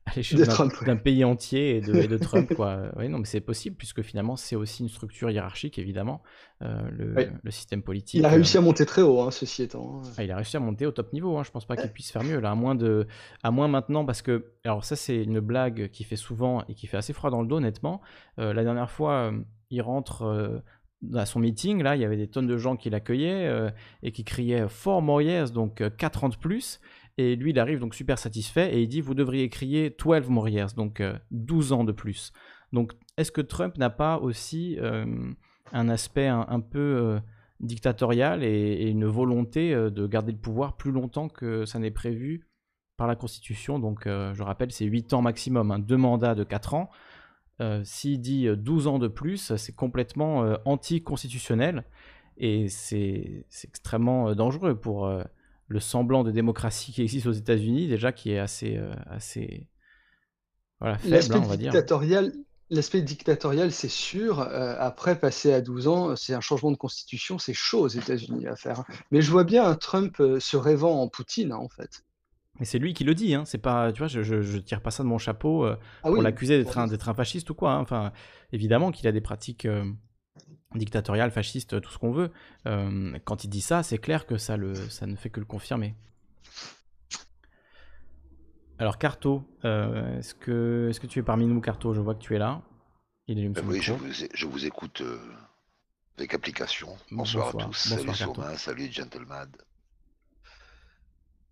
à 0.08 0.16
l'échelle 0.16 0.46
d'un 0.86 0.96
pays 0.96 1.24
entier 1.24 1.76
et 1.76 1.80
de, 1.80 2.16
Trump. 2.18 2.52
Quoi. 2.54 2.90
oui, 2.96 3.08
non, 3.08 3.18
mais 3.18 3.24
c'est 3.24 3.40
possible, 3.40 3.76
puisque 3.76 4.02
finalement, 4.02 4.36
c'est 4.36 4.56
aussi 4.56 4.82
une 4.82 4.88
structure 4.88 5.30
hiérarchique, 5.30 5.78
évidemment, 5.78 6.22
euh, 6.62 6.88
le, 6.90 7.50
système 7.50 7.82
politique. 7.82 8.18
Il 8.18 8.24
a 8.24 8.30
réussi 8.30 8.56
à 8.56 8.60
monter 8.60 8.86
très 8.86 9.02
haut, 9.02 9.20
hein, 9.20 9.30
ceci 9.30 9.62
étant. 9.62 10.00
Hein. 10.04 10.10
Ah, 10.16 10.24
il 10.24 10.30
a 10.30 10.36
réussi 10.36 10.56
à 10.56 10.60
monter 10.60 10.86
au 10.86 10.92
top 10.92 11.12
niveau. 11.12 11.36
Hein. 11.38 11.42
Je 11.44 11.50
pense 11.50 11.66
pas 11.66 11.76
qu'il 11.76 11.90
puisse 11.90 12.10
faire 12.10 12.24
mieux, 12.24 12.40
là, 12.40 12.50
à 12.50 12.54
moins, 12.54 12.74
de, 12.74 13.06
à 13.42 13.50
moins 13.50 13.68
maintenant, 13.68 14.04
parce 14.04 14.22
que, 14.22 14.52
alors 14.64 14.84
ça, 14.84 14.96
c'est 14.96 15.22
une 15.22 15.40
blague 15.40 15.88
qui 15.90 16.04
fait 16.04 16.16
souvent 16.16 16.64
et 16.68 16.74
qui 16.74 16.86
fait 16.86 16.96
assez 16.96 17.12
froid 17.12 17.30
dans 17.30 17.42
le 17.42 17.48
dos, 17.48 17.56
honnêtement. 17.56 18.00
Euh, 18.38 18.52
la 18.52 18.64
dernière 18.64 18.90
fois, 18.90 19.12
euh, 19.12 19.38
il 19.70 19.82
rentre 19.82 20.62
à 21.14 21.26
son 21.26 21.40
meeting, 21.40 21.82
là, 21.82 21.96
il 21.96 22.02
y 22.02 22.04
avait 22.04 22.16
des 22.16 22.28
tonnes 22.28 22.46
de 22.46 22.56
gens 22.56 22.76
qui 22.76 22.90
l'accueillaient 22.90 23.72
et 24.02 24.12
qui 24.12 24.24
criaient 24.24 24.68
Four 24.68 25.02
more 25.02 25.22
years, 25.22 25.52
donc 25.52 25.82
4 25.96 26.24
ans 26.24 26.28
de 26.28 26.36
plus. 26.36 26.80
Et 27.18 27.34
lui, 27.34 27.50
il 27.50 27.58
arrive 27.58 27.80
donc 27.80 27.96
super 27.96 28.16
satisfait 28.16 28.72
et 28.72 28.80
il 28.80 28.88
dit 28.88 29.00
Vous 29.00 29.14
devriez 29.14 29.48
crier 29.48 29.90
12 29.90 30.28
more 30.28 30.48
years, 30.48 30.72
donc 30.74 31.02
12 31.32 31.72
euh, 31.72 31.74
ans 31.74 31.84
de 31.84 31.92
plus. 31.92 32.32
Donc, 32.72 32.92
est-ce 33.16 33.32
que 33.32 33.40
Trump 33.40 33.76
n'a 33.76 33.90
pas 33.90 34.18
aussi 34.18 34.78
euh, 34.78 35.04
un 35.72 35.88
aspect 35.88 36.28
un, 36.28 36.60
peu 36.60 36.78
euh, 36.78 37.20
dictatorial 37.60 38.44
et, 38.44 38.88
une 38.88 39.06
volonté 39.06 39.74
de 39.74 40.06
garder 40.06 40.32
le 40.32 40.38
pouvoir 40.38 40.76
plus 40.76 40.92
longtemps 40.92 41.28
que 41.28 41.64
ça 41.64 41.80
n'est 41.80 41.90
prévu 41.90 42.46
par 42.96 43.08
la 43.08 43.16
Constitution? 43.16 43.80
Donc, 43.80 44.04
je 44.04 44.42
rappelle, 44.42 44.70
c'est 44.70 44.84
8 44.84 45.12
ans 45.14 45.22
maximum, 45.22 45.72
hein, 45.72 45.80
deux 45.80 45.96
mandats 45.96 46.36
de 46.36 46.44
4 46.44 46.74
ans. 46.74 46.88
S'il 47.82 48.20
dit 48.20 48.46
12 48.56 48.86
ans 48.86 48.98
de 48.98 49.08
plus, 49.08 49.56
c'est 49.56 49.74
complètement 49.74 50.56
anticonstitutionnel 50.64 51.84
et 52.36 52.68
c'est 52.68 53.44
extrêmement 53.64 54.34
dangereux 54.34 54.78
pour 54.78 55.08
le 55.68 55.80
semblant 55.80 56.24
de 56.24 56.30
démocratie 56.30 56.92
qui 56.92 57.02
existe 57.02 57.26
aux 57.26 57.32
États-Unis, 57.32 57.88
déjà 57.88 58.10
qui 58.10 58.32
est 58.32 58.38
assez, 58.38 58.76
euh, 58.76 58.92
assez 59.06 59.68
voilà, 60.80 60.98
faible, 60.98 61.34
hein, 61.34 61.42
on 61.44 61.48
va 61.48 61.56
dire. 61.56 61.72
L'aspect 62.70 63.00
dictatorial, 63.00 63.72
c'est 63.72 63.88
sûr. 63.88 64.40
Euh, 64.40 64.74
après, 64.78 65.18
passer 65.18 65.54
à 65.54 65.62
12 65.62 65.88
ans, 65.88 66.16
c'est 66.16 66.34
un 66.34 66.42
changement 66.42 66.70
de 66.70 66.76
constitution, 66.76 67.38
c'est 67.38 67.54
chaud 67.54 67.80
aux 67.80 67.88
États-Unis 67.88 68.46
à 68.46 68.56
faire. 68.56 68.80
Hein. 68.80 68.84
Mais 69.10 69.22
je 69.22 69.30
vois 69.30 69.44
bien 69.44 69.64
un 69.64 69.74
Trump 69.74 70.20
euh, 70.20 70.38
se 70.38 70.58
rêvant 70.58 71.00
en 71.00 71.08
Poutine, 71.08 71.52
hein, 71.52 71.56
en 71.56 71.70
fait. 71.70 72.04
Mais 72.58 72.64
c'est 72.64 72.78
lui 72.78 72.92
qui 72.94 73.04
le 73.04 73.14
dit, 73.14 73.34
hein. 73.34 73.44
C'est 73.44 73.58
pas, 73.58 73.92
tu 73.92 73.98
vois, 73.98 74.08
je, 74.08 74.22
je, 74.22 74.58
tire 74.58 74.80
pas 74.80 74.90
ça 74.90 75.02
de 75.02 75.08
mon 75.08 75.18
chapeau 75.18 75.64
ah 75.64 75.78
pour 76.02 76.22
l'accuser 76.22 76.58
d'être 76.58 76.78
un, 76.78 76.90
un, 76.90 77.14
fasciste 77.14 77.50
ou 77.50 77.54
quoi. 77.54 77.76
Enfin, 77.76 78.12
évidemment 78.52 78.90
qu'il 78.90 79.06
a 79.06 79.12
des 79.12 79.20
pratiques 79.20 79.66
dictatorial, 80.74 81.30
fasciste, 81.30 81.80
tout 81.80 81.90
ce 81.90 81.98
qu'on 81.98 82.12
veut. 82.12 82.30
Euh, 82.66 83.18
quand 83.24 83.44
il 83.44 83.48
dit 83.48 83.60
ça, 83.60 83.82
c'est 83.82 83.98
clair 83.98 84.26
que 84.26 84.36
ça, 84.36 84.56
le, 84.56 84.74
ça 84.74 85.06
ne 85.06 85.16
fait 85.16 85.30
que 85.30 85.40
le 85.40 85.46
confirmer. 85.46 85.94
Alors 88.78 88.98
Carto, 88.98 89.42
euh, 89.64 90.18
est-ce 90.18 90.34
que, 90.34 90.88
est 90.90 90.98
que 90.98 91.06
tu 91.06 91.18
es 91.18 91.22
parmi 91.22 91.46
nous 91.46 91.60
Carto? 91.60 91.94
Je 91.94 92.00
vois 92.00 92.14
que 92.14 92.22
tu 92.22 92.36
es 92.36 92.38
là. 92.38 92.62
Il 93.26 93.38
est 93.38 93.60
oui, 93.64 93.82
je 93.82 93.92
vous, 93.92 94.06
je 94.32 94.46
vous, 94.46 94.64
écoute 94.64 95.02
euh, 95.02 95.18
avec 96.16 96.32
application. 96.32 96.96
Bonsoir, 97.10 97.48
à 97.48 97.64
tous. 97.64 97.76
salut 97.76 98.14
Soma, 98.14 98.56
salut 98.56 98.90
Gentleman. 98.90 99.50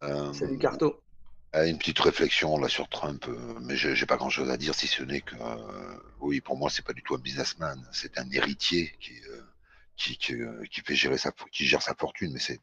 Salut 0.01 0.59
Carto. 0.59 1.03
Une 1.65 1.79
petite 1.79 2.01
réflexion 2.01 2.59
là 2.59 2.69
sur 2.69 2.89
Trump, 2.89 3.25
euh, 3.29 3.59
mais 3.63 3.77
j'ai 3.77 4.05
pas 4.05 4.17
grand 4.17 4.29
chose 4.29 4.51
à 4.51 4.59
dire 4.59 4.75
si 4.75 4.87
ce 4.87 5.03
n'est 5.03 5.23
que 5.23 5.37
euh, 5.37 5.99
oui, 6.21 6.41
pour 6.43 6.59
moi, 6.59 6.69
c'est 6.69 6.85
pas 6.85 6.93
du 6.93 7.03
tout 7.03 7.15
un 7.15 7.19
businessman, 7.19 7.83
c'est 7.93 8.19
un 8.19 8.31
héritier 8.31 8.95
qui, 9.01 9.15
euh, 9.31 9.41
qui, 9.97 10.19
qui, 10.19 10.81
fait 10.83 10.95
gérer 10.95 11.17
sa, 11.17 11.33
qui 11.53 11.65
gère 11.67 11.81
sa 11.81 11.95
fortune, 11.95 12.33
mais 12.33 12.41
c'est 12.41 12.61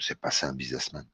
c'est 0.00 0.18
pas 0.18 0.32
ça 0.32 0.48
un 0.48 0.54
businessman. 0.54 1.06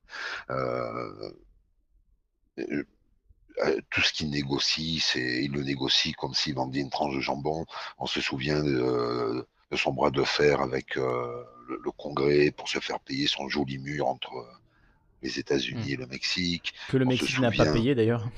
tout 3.90 4.00
ce 4.00 4.12
qu'il 4.14 4.30
négocie, 4.30 5.00
c'est 5.00 5.44
il 5.44 5.52
le 5.52 5.62
négocie 5.62 6.12
comme 6.12 6.32
s'il 6.32 6.54
vendait 6.54 6.80
une 6.80 6.88
tranche 6.88 7.14
de 7.14 7.20
jambon. 7.20 7.66
On 7.98 8.06
se 8.06 8.22
souvient 8.22 8.62
de, 8.62 9.46
son 9.76 9.92
bras 9.92 10.10
de 10.10 10.24
fer 10.24 10.62
avec 10.62 10.94
le, 10.94 11.44
le, 11.84 11.90
Congrès 11.90 12.50
pour 12.52 12.68
se 12.68 12.78
faire 12.78 13.00
payer 13.00 13.26
son 13.26 13.48
joli 13.50 13.76
mur 13.78 14.08
entre 14.08 14.32
les 15.22 15.38
États-Unis 15.38 15.90
hmm. 15.90 15.92
et 15.92 15.96
le 15.96 16.06
Mexique. 16.06 16.74
Que 16.88 16.96
le 16.96 17.04
Mexique 17.04 17.38
n'a 17.38 17.50
pas 17.50 17.72
payé 17.72 17.94
d'ailleurs. 17.94 18.28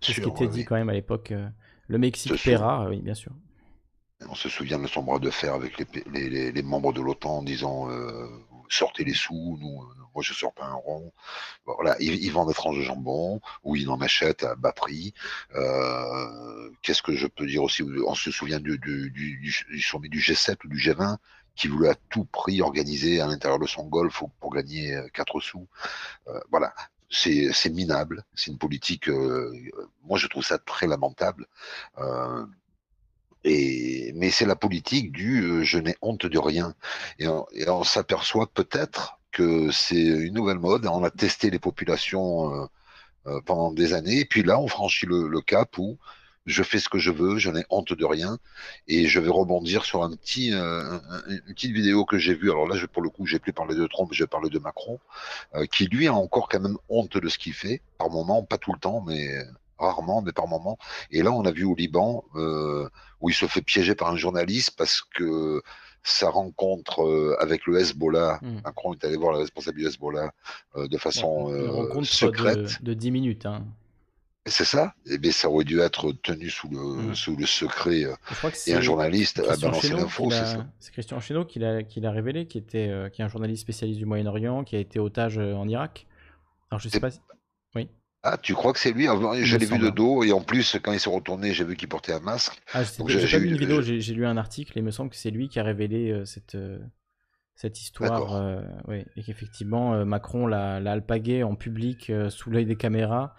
C'est 0.00 0.12
ce 0.12 0.20
qui 0.20 0.28
était 0.28 0.48
dit 0.48 0.64
quand 0.64 0.76
même 0.76 0.88
à 0.88 0.94
l'époque. 0.94 1.32
Euh, 1.32 1.48
le 1.88 1.98
Mexique 1.98 2.42
paiera, 2.42 2.88
oui, 2.88 3.00
bien 3.00 3.14
sûr. 3.14 3.32
On 4.28 4.34
se 4.34 4.48
souvient 4.48 4.78
de 4.78 4.86
son 4.86 5.02
bras 5.02 5.18
de 5.18 5.30
fer 5.30 5.54
avec 5.54 5.74
les, 6.10 6.62
membres 6.62 6.92
de 6.92 7.02
l'OTAN 7.02 7.38
en 7.38 7.42
disant 7.42 7.90
euh, 7.90 8.26
sortez 8.70 9.04
les 9.04 9.12
sous, 9.12 9.58
nous, 9.60 9.82
euh, 9.82 9.94
moi 10.14 10.22
je 10.22 10.32
sors 10.32 10.54
pas 10.54 10.64
un 10.64 10.74
rond. 10.74 11.12
voilà, 11.66 11.96
ils, 12.00 12.32
vendent 12.32 12.48
des 12.48 12.54
tranches 12.54 12.78
de 12.78 12.82
jambon 12.82 13.40
ou 13.62 13.76
ils 13.76 13.90
en 13.90 14.00
achètent 14.00 14.42
à 14.42 14.54
bas 14.54 14.72
prix. 14.72 15.12
Qu'est-ce 16.82 17.02
que 17.02 17.14
je 17.14 17.26
peux 17.26 17.46
dire 17.46 17.62
aussi? 17.62 17.82
On 18.06 18.14
se 18.14 18.30
souvient 18.30 18.58
du, 18.58 18.78
du, 18.78 19.10
du, 19.10 19.80
sommet 19.82 20.08
du 20.08 20.20
G7 20.20 20.56
ou 20.64 20.68
du 20.68 20.78
G20 20.78 21.18
qui 21.56 21.68
voulait 21.68 21.90
à 21.90 21.94
tout 22.10 22.24
prix 22.24 22.60
organiser 22.60 23.20
à 23.20 23.26
l'intérieur 23.26 23.58
de 23.58 23.66
son 23.66 23.86
golf 23.86 24.22
pour 24.40 24.54
gagner 24.54 24.96
4 25.14 25.36
euh, 25.36 25.40
sous. 25.40 25.68
Euh, 26.28 26.38
voilà, 26.50 26.72
c'est 27.10 27.70
minable, 27.70 28.24
c'est 28.34 28.50
une 28.50 28.58
politique, 28.58 29.08
euh, 29.08 29.52
moi 30.04 30.18
je 30.18 30.26
trouve 30.26 30.44
ça 30.44 30.58
très 30.58 30.86
lamentable. 30.86 31.46
Et, 33.44 34.12
mais 34.16 34.30
c'est 34.30 34.44
la 34.44 34.56
politique 34.56 35.12
du 35.12 35.64
je 35.64 35.78
n'ai 35.78 35.96
honte 36.02 36.26
de 36.26 36.38
rien. 36.38 36.74
Et 37.18 37.28
on, 37.28 37.84
s'aperçoit 37.84 38.48
peut-être 38.52 39.20
que 39.30 39.70
c'est 39.70 40.02
une 40.02 40.34
nouvelle 40.34 40.58
mode. 40.58 40.86
On 40.86 41.04
a 41.04 41.10
testé 41.10 41.50
les 41.50 41.60
populations 41.60 42.68
pendant 43.44 43.70
des 43.72 43.92
années. 43.92 44.20
Et 44.20 44.24
puis 44.24 44.42
là, 44.42 44.58
on 44.58 44.66
franchit 44.66 45.06
le, 45.06 45.28
le 45.28 45.40
cap 45.42 45.78
où 45.78 45.96
je 46.46 46.62
fais 46.62 46.78
ce 46.78 46.88
que 46.88 46.98
je 46.98 47.10
veux, 47.10 47.38
je 47.38 47.50
n'ai 47.50 47.64
honte 47.70 47.92
de 47.92 48.04
rien, 48.04 48.38
et 48.88 49.06
je 49.06 49.20
vais 49.20 49.30
rebondir 49.30 49.84
sur 49.84 50.02
un 50.04 50.10
petit, 50.10 50.52
euh, 50.54 50.98
une 51.28 51.40
petite 51.54 51.72
vidéo 51.72 52.04
que 52.04 52.18
j'ai 52.18 52.34
vue. 52.34 52.50
Alors 52.50 52.68
là, 52.68 52.76
je, 52.76 52.86
pour 52.86 53.02
le 53.02 53.10
coup, 53.10 53.26
j'ai 53.26 53.38
plus 53.38 53.52
parlé 53.52 53.74
de 53.74 53.86
Trump, 53.86 54.10
je 54.12 54.22
vais 54.22 54.28
parler 54.28 54.48
de 54.48 54.58
Macron, 54.58 54.98
euh, 55.54 55.66
qui 55.66 55.86
lui 55.86 56.06
a 56.06 56.14
encore 56.14 56.48
quand 56.48 56.60
même 56.60 56.78
honte 56.88 57.16
de 57.18 57.28
ce 57.28 57.38
qu'il 57.38 57.52
fait, 57.52 57.82
par 57.98 58.10
moment, 58.10 58.42
pas 58.44 58.58
tout 58.58 58.72
le 58.72 58.78
temps, 58.78 59.02
mais 59.06 59.28
rarement, 59.78 60.22
mais 60.22 60.32
par 60.32 60.46
moment. 60.46 60.78
Et 61.10 61.22
là, 61.22 61.32
on 61.32 61.44
a 61.44 61.50
vu 61.50 61.64
au 61.64 61.74
Liban 61.74 62.24
euh, 62.36 62.88
où 63.20 63.28
il 63.28 63.34
se 63.34 63.46
fait 63.46 63.60
piéger 63.62 63.94
par 63.94 64.08
un 64.10 64.16
journaliste 64.16 64.74
parce 64.78 65.02
que 65.02 65.60
sa 66.02 66.30
rencontre 66.30 67.36
avec 67.40 67.66
le 67.66 67.80
Hezbollah. 67.80 68.38
Hmm. 68.40 68.60
Macron 68.64 68.94
est 68.94 69.04
allé 69.04 69.16
voir 69.16 69.32
le 69.32 69.38
responsable 69.40 69.78
du 69.78 69.86
Hezbollah 69.86 70.30
de 70.76 70.96
façon 70.98 71.48
Une 71.48 71.54
euh, 71.56 71.70
rencontre 71.70 72.06
secrète. 72.06 72.80
de, 72.80 72.86
de 72.90 72.94
10 72.94 73.10
minutes. 73.10 73.44
hein. 73.46 73.64
C'est 74.48 74.64
ça 74.64 74.94
Eh 75.10 75.18
bien, 75.18 75.32
ça 75.32 75.48
aurait 75.50 75.64
dû 75.64 75.80
être 75.80 76.12
tenu 76.22 76.48
sous 76.50 76.68
le, 76.68 76.78
Hmm. 76.78 77.14
sous 77.14 77.36
le 77.36 77.46
secret. 77.46 78.04
euh, 78.04 78.14
Je 78.30 78.34
crois 78.36 78.50
que 78.52 78.56
et 78.70 78.74
un 78.74 78.80
journaliste 78.80 79.40
a 79.40 79.42
Christian 79.42 79.68
balancé 79.70 79.88
l'info, 79.92 80.30
c'est 80.30 80.44
ça 80.44 80.66
C'est 80.78 80.92
Christian 80.92 81.18
Chesneau 81.20 81.44
qui 81.44 81.58
l'a 81.58 81.82
qui 81.82 82.00
l'a 82.00 82.10
révélé, 82.12 82.46
qui, 82.46 82.58
était, 82.58 82.88
euh, 82.88 83.08
qui 83.08 83.22
est 83.22 83.24
un 83.24 83.28
journaliste 83.28 83.62
spécialiste 83.62 83.98
du 83.98 84.06
Moyen-Orient, 84.06 84.62
qui 84.64 84.76
a 84.76 84.78
été 84.78 84.98
otage 85.00 85.38
euh, 85.38 85.54
en 85.54 85.66
Irak. 85.68 86.06
Alors 86.70 86.78
je 86.80 86.88
sais 86.88 86.94
C'est- 86.94 87.00
pas 87.00 87.10
si... 87.10 87.20
Oui. 87.74 87.88
Ah, 88.22 88.36
tu 88.38 88.54
crois 88.54 88.72
que 88.72 88.78
c'est 88.78 88.92
lui? 88.92 89.06
Je 89.42 89.56
l'ai 89.56 89.66
vu 89.66 89.78
de 89.78 89.88
dos 89.90 90.24
et 90.24 90.32
en 90.32 90.40
plus, 90.40 90.76
quand 90.82 90.92
il 90.92 90.98
s'est 91.00 91.10
retourné, 91.10 91.52
j'ai 91.52 91.64
vu 91.64 91.76
qu'il 91.76 91.88
portait 91.88 92.12
un 92.12 92.20
masque. 92.20 92.60
Ah, 92.72 92.82
je 92.82 92.88
sais 92.88 92.98
Donc, 92.98 93.08
pas- 93.08 93.12
j'ai- 93.14 93.20
j'ai 93.20 93.26
j'ai 93.26 93.36
pas 93.38 93.40
vu 93.42 93.48
eu- 93.48 93.52
une 93.52 93.58
vidéo, 93.58 93.82
j'ai- 93.82 94.14
lu 94.14 94.26
un 94.26 94.36
article 94.36 94.76
et 94.76 94.80
il 94.80 94.84
me 94.84 94.90
semble 94.90 95.10
que 95.10 95.16
c'est 95.16 95.30
lui 95.30 95.48
qui 95.48 95.58
a 95.60 95.62
révélé 95.64 96.10
euh, 96.10 96.24
cette, 96.24 96.54
euh, 96.56 96.78
cette 97.56 97.80
histoire. 97.80 98.34
Euh, 98.34 98.60
ouais, 98.88 99.06
et 99.16 99.22
qu'effectivement, 99.22 99.94
euh, 99.94 100.04
Macron 100.04 100.46
l'a 100.46 100.80
l'a 100.80 100.92
alpagué 100.92 101.42
en 101.42 101.54
public 101.56 102.10
euh, 102.10 102.28
sous 102.30 102.50
l'œil 102.50 102.66
des 102.66 102.76
caméras 102.76 103.34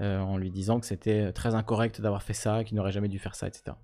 euh, 0.00 0.18
en 0.20 0.36
lui 0.38 0.50
disant 0.50 0.80
que 0.80 0.86
c'était 0.86 1.32
très 1.32 1.54
incorrect 1.54 2.00
d'avoir 2.00 2.22
fait 2.22 2.32
ça, 2.34 2.64
qu'il 2.64 2.76
n'aurait 2.76 2.92
jamais 2.92 3.08
dû 3.08 3.18
faire 3.18 3.34
ça, 3.34 3.46
etc. 3.46 3.76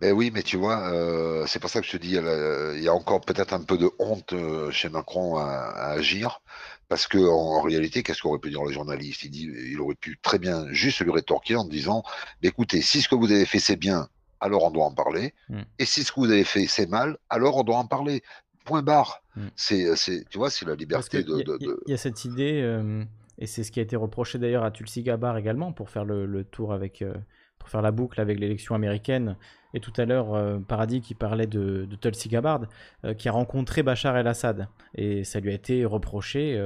Ben 0.00 0.12
oui, 0.12 0.30
mais 0.32 0.42
tu 0.44 0.56
vois, 0.56 0.92
euh, 0.92 1.44
c'est 1.48 1.58
pour 1.58 1.70
ça 1.70 1.80
que 1.80 1.86
je 1.86 1.92
te 1.92 1.96
dis, 1.96 2.16
euh, 2.16 2.74
il 2.76 2.84
y 2.84 2.88
a 2.88 2.94
encore 2.94 3.20
peut-être 3.20 3.52
un 3.52 3.62
peu 3.64 3.76
de 3.76 3.90
honte 3.98 4.32
euh, 4.32 4.70
chez 4.70 4.88
Macron 4.88 5.36
à, 5.38 5.42
à 5.44 5.90
agir, 5.90 6.40
parce 6.88 7.08
que 7.08 7.18
en, 7.18 7.56
en 7.58 7.60
réalité, 7.62 8.04
qu'est-ce 8.04 8.22
qu'aurait 8.22 8.38
pu 8.38 8.50
dire 8.50 8.62
le 8.62 8.70
journaliste 8.70 9.24
Il 9.24 9.30
dit, 9.30 9.50
il 9.72 9.80
aurait 9.80 9.96
pu 9.96 10.16
très 10.22 10.38
bien 10.38 10.66
juste 10.72 11.00
lui 11.00 11.10
rétorquer 11.10 11.56
en 11.56 11.64
disant, 11.64 12.04
écoutez, 12.42 12.80
si 12.80 13.02
ce 13.02 13.08
que 13.08 13.16
vous 13.16 13.32
avez 13.32 13.44
fait 13.44 13.58
c'est 13.58 13.74
bien, 13.76 14.08
alors 14.38 14.62
on 14.62 14.70
doit 14.70 14.84
en 14.84 14.94
parler, 14.94 15.34
Mm. 15.48 15.62
et 15.80 15.84
si 15.84 16.04
ce 16.04 16.12
que 16.12 16.20
vous 16.20 16.30
avez 16.30 16.44
fait 16.44 16.68
c'est 16.68 16.86
mal, 16.88 17.16
alors 17.28 17.56
on 17.56 17.64
doit 17.64 17.78
en 17.78 17.86
parler. 17.86 18.22
Point 18.64 18.82
barre. 18.82 19.22
Mm. 19.34 19.46
C'est, 19.56 20.24
tu 20.30 20.38
vois, 20.38 20.50
c'est 20.50 20.64
la 20.66 20.76
liberté 20.76 21.24
de, 21.24 21.32
il 21.32 21.38
y 21.38 21.40
a- 21.40 21.44
de- 21.58 21.82
il 21.86 21.90
y 21.90 21.94
a 21.94 21.96
cette 21.96 22.24
idée, 22.24 22.60
euh, 22.62 23.02
et 23.38 23.46
c'est 23.46 23.62
ce 23.62 23.70
qui 23.70 23.80
a 23.80 23.82
été 23.82 23.96
reproché 23.96 24.38
d'ailleurs 24.38 24.64
à 24.64 24.70
Tulsi 24.70 25.02
Gabbard 25.02 25.36
également, 25.36 25.72
pour 25.72 25.90
faire 25.90 26.04
le, 26.04 26.44
tour 26.44 26.72
avec, 26.72 27.02
euh, 27.02 27.14
pour 27.58 27.68
faire 27.68 27.82
la 27.82 27.92
boucle 27.92 28.20
avec 28.20 28.38
l'élection 28.38 28.74
américaine. 28.74 29.36
Et 29.74 29.80
tout 29.80 29.92
à 29.96 30.04
l'heure, 30.06 30.34
euh, 30.34 30.58
Paradis 30.58 31.00
qui 31.00 31.14
parlait 31.14 31.46
de, 31.46 31.88
Tulsi 32.00 32.28
Gabbard, 32.28 32.62
euh, 33.04 33.14
qui 33.14 33.28
a 33.28 33.32
rencontré 33.32 33.82
Bachar 33.82 34.16
el-Assad. 34.16 34.68
Et 34.96 35.22
ça 35.22 35.38
lui 35.38 35.50
a 35.50 35.54
été 35.54 35.84
reproché, 35.84 36.60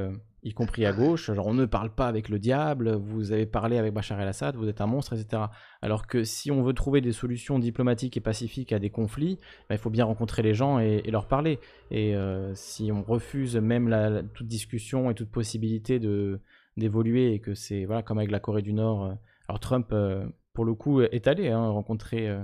y 0.44 0.54
compris 0.54 0.86
à 0.86 0.92
gauche, 0.92 1.30
genre 1.30 1.46
on 1.46 1.54
ne 1.54 1.66
parle 1.66 1.90
pas 1.90 2.08
avec 2.08 2.28
le 2.28 2.38
diable, 2.38 2.94
vous 2.94 3.32
avez 3.32 3.46
parlé 3.46 3.76
avec 3.76 3.92
Bachar 3.92 4.20
el-Assad, 4.20 4.56
vous 4.56 4.68
êtes 4.68 4.80
un 4.80 4.86
monstre, 4.86 5.12
etc. 5.12 5.42
Alors 5.82 6.06
que 6.06 6.24
si 6.24 6.50
on 6.50 6.62
veut 6.62 6.72
trouver 6.72 7.00
des 7.00 7.12
solutions 7.12 7.58
diplomatiques 7.58 8.16
et 8.16 8.20
pacifiques 8.20 8.72
à 8.72 8.78
des 8.78 8.90
conflits, 8.90 9.38
bah, 9.68 9.74
il 9.74 9.78
faut 9.78 9.90
bien 9.90 10.06
rencontrer 10.06 10.42
les 10.42 10.54
gens 10.54 10.78
et, 10.78 11.02
leur 11.10 11.28
parler. 11.28 11.58
Et 11.90 12.14
si 12.54 12.90
on 12.90 13.02
refuse 13.02 13.56
même 13.56 14.26
toute 14.32 14.46
discussion 14.46 15.10
et 15.10 15.14
toute 15.14 15.30
possibilité 15.30 15.98
de 15.98 16.40
d'évoluer 16.76 17.34
et 17.34 17.40
que 17.40 17.54
c'est 17.54 17.84
voilà 17.84 18.02
comme 18.02 18.18
avec 18.18 18.30
la 18.30 18.40
Corée 18.40 18.62
du 18.62 18.72
Nord. 18.72 19.04
euh, 19.04 19.14
alors 19.48 19.60
Trump, 19.60 19.88
euh, 19.92 20.26
pour 20.52 20.64
le 20.64 20.74
coup, 20.74 21.00
est 21.00 21.26
allé 21.26 21.48
hein, 21.48 21.68
rencontrer 21.68 22.28
euh, 22.28 22.42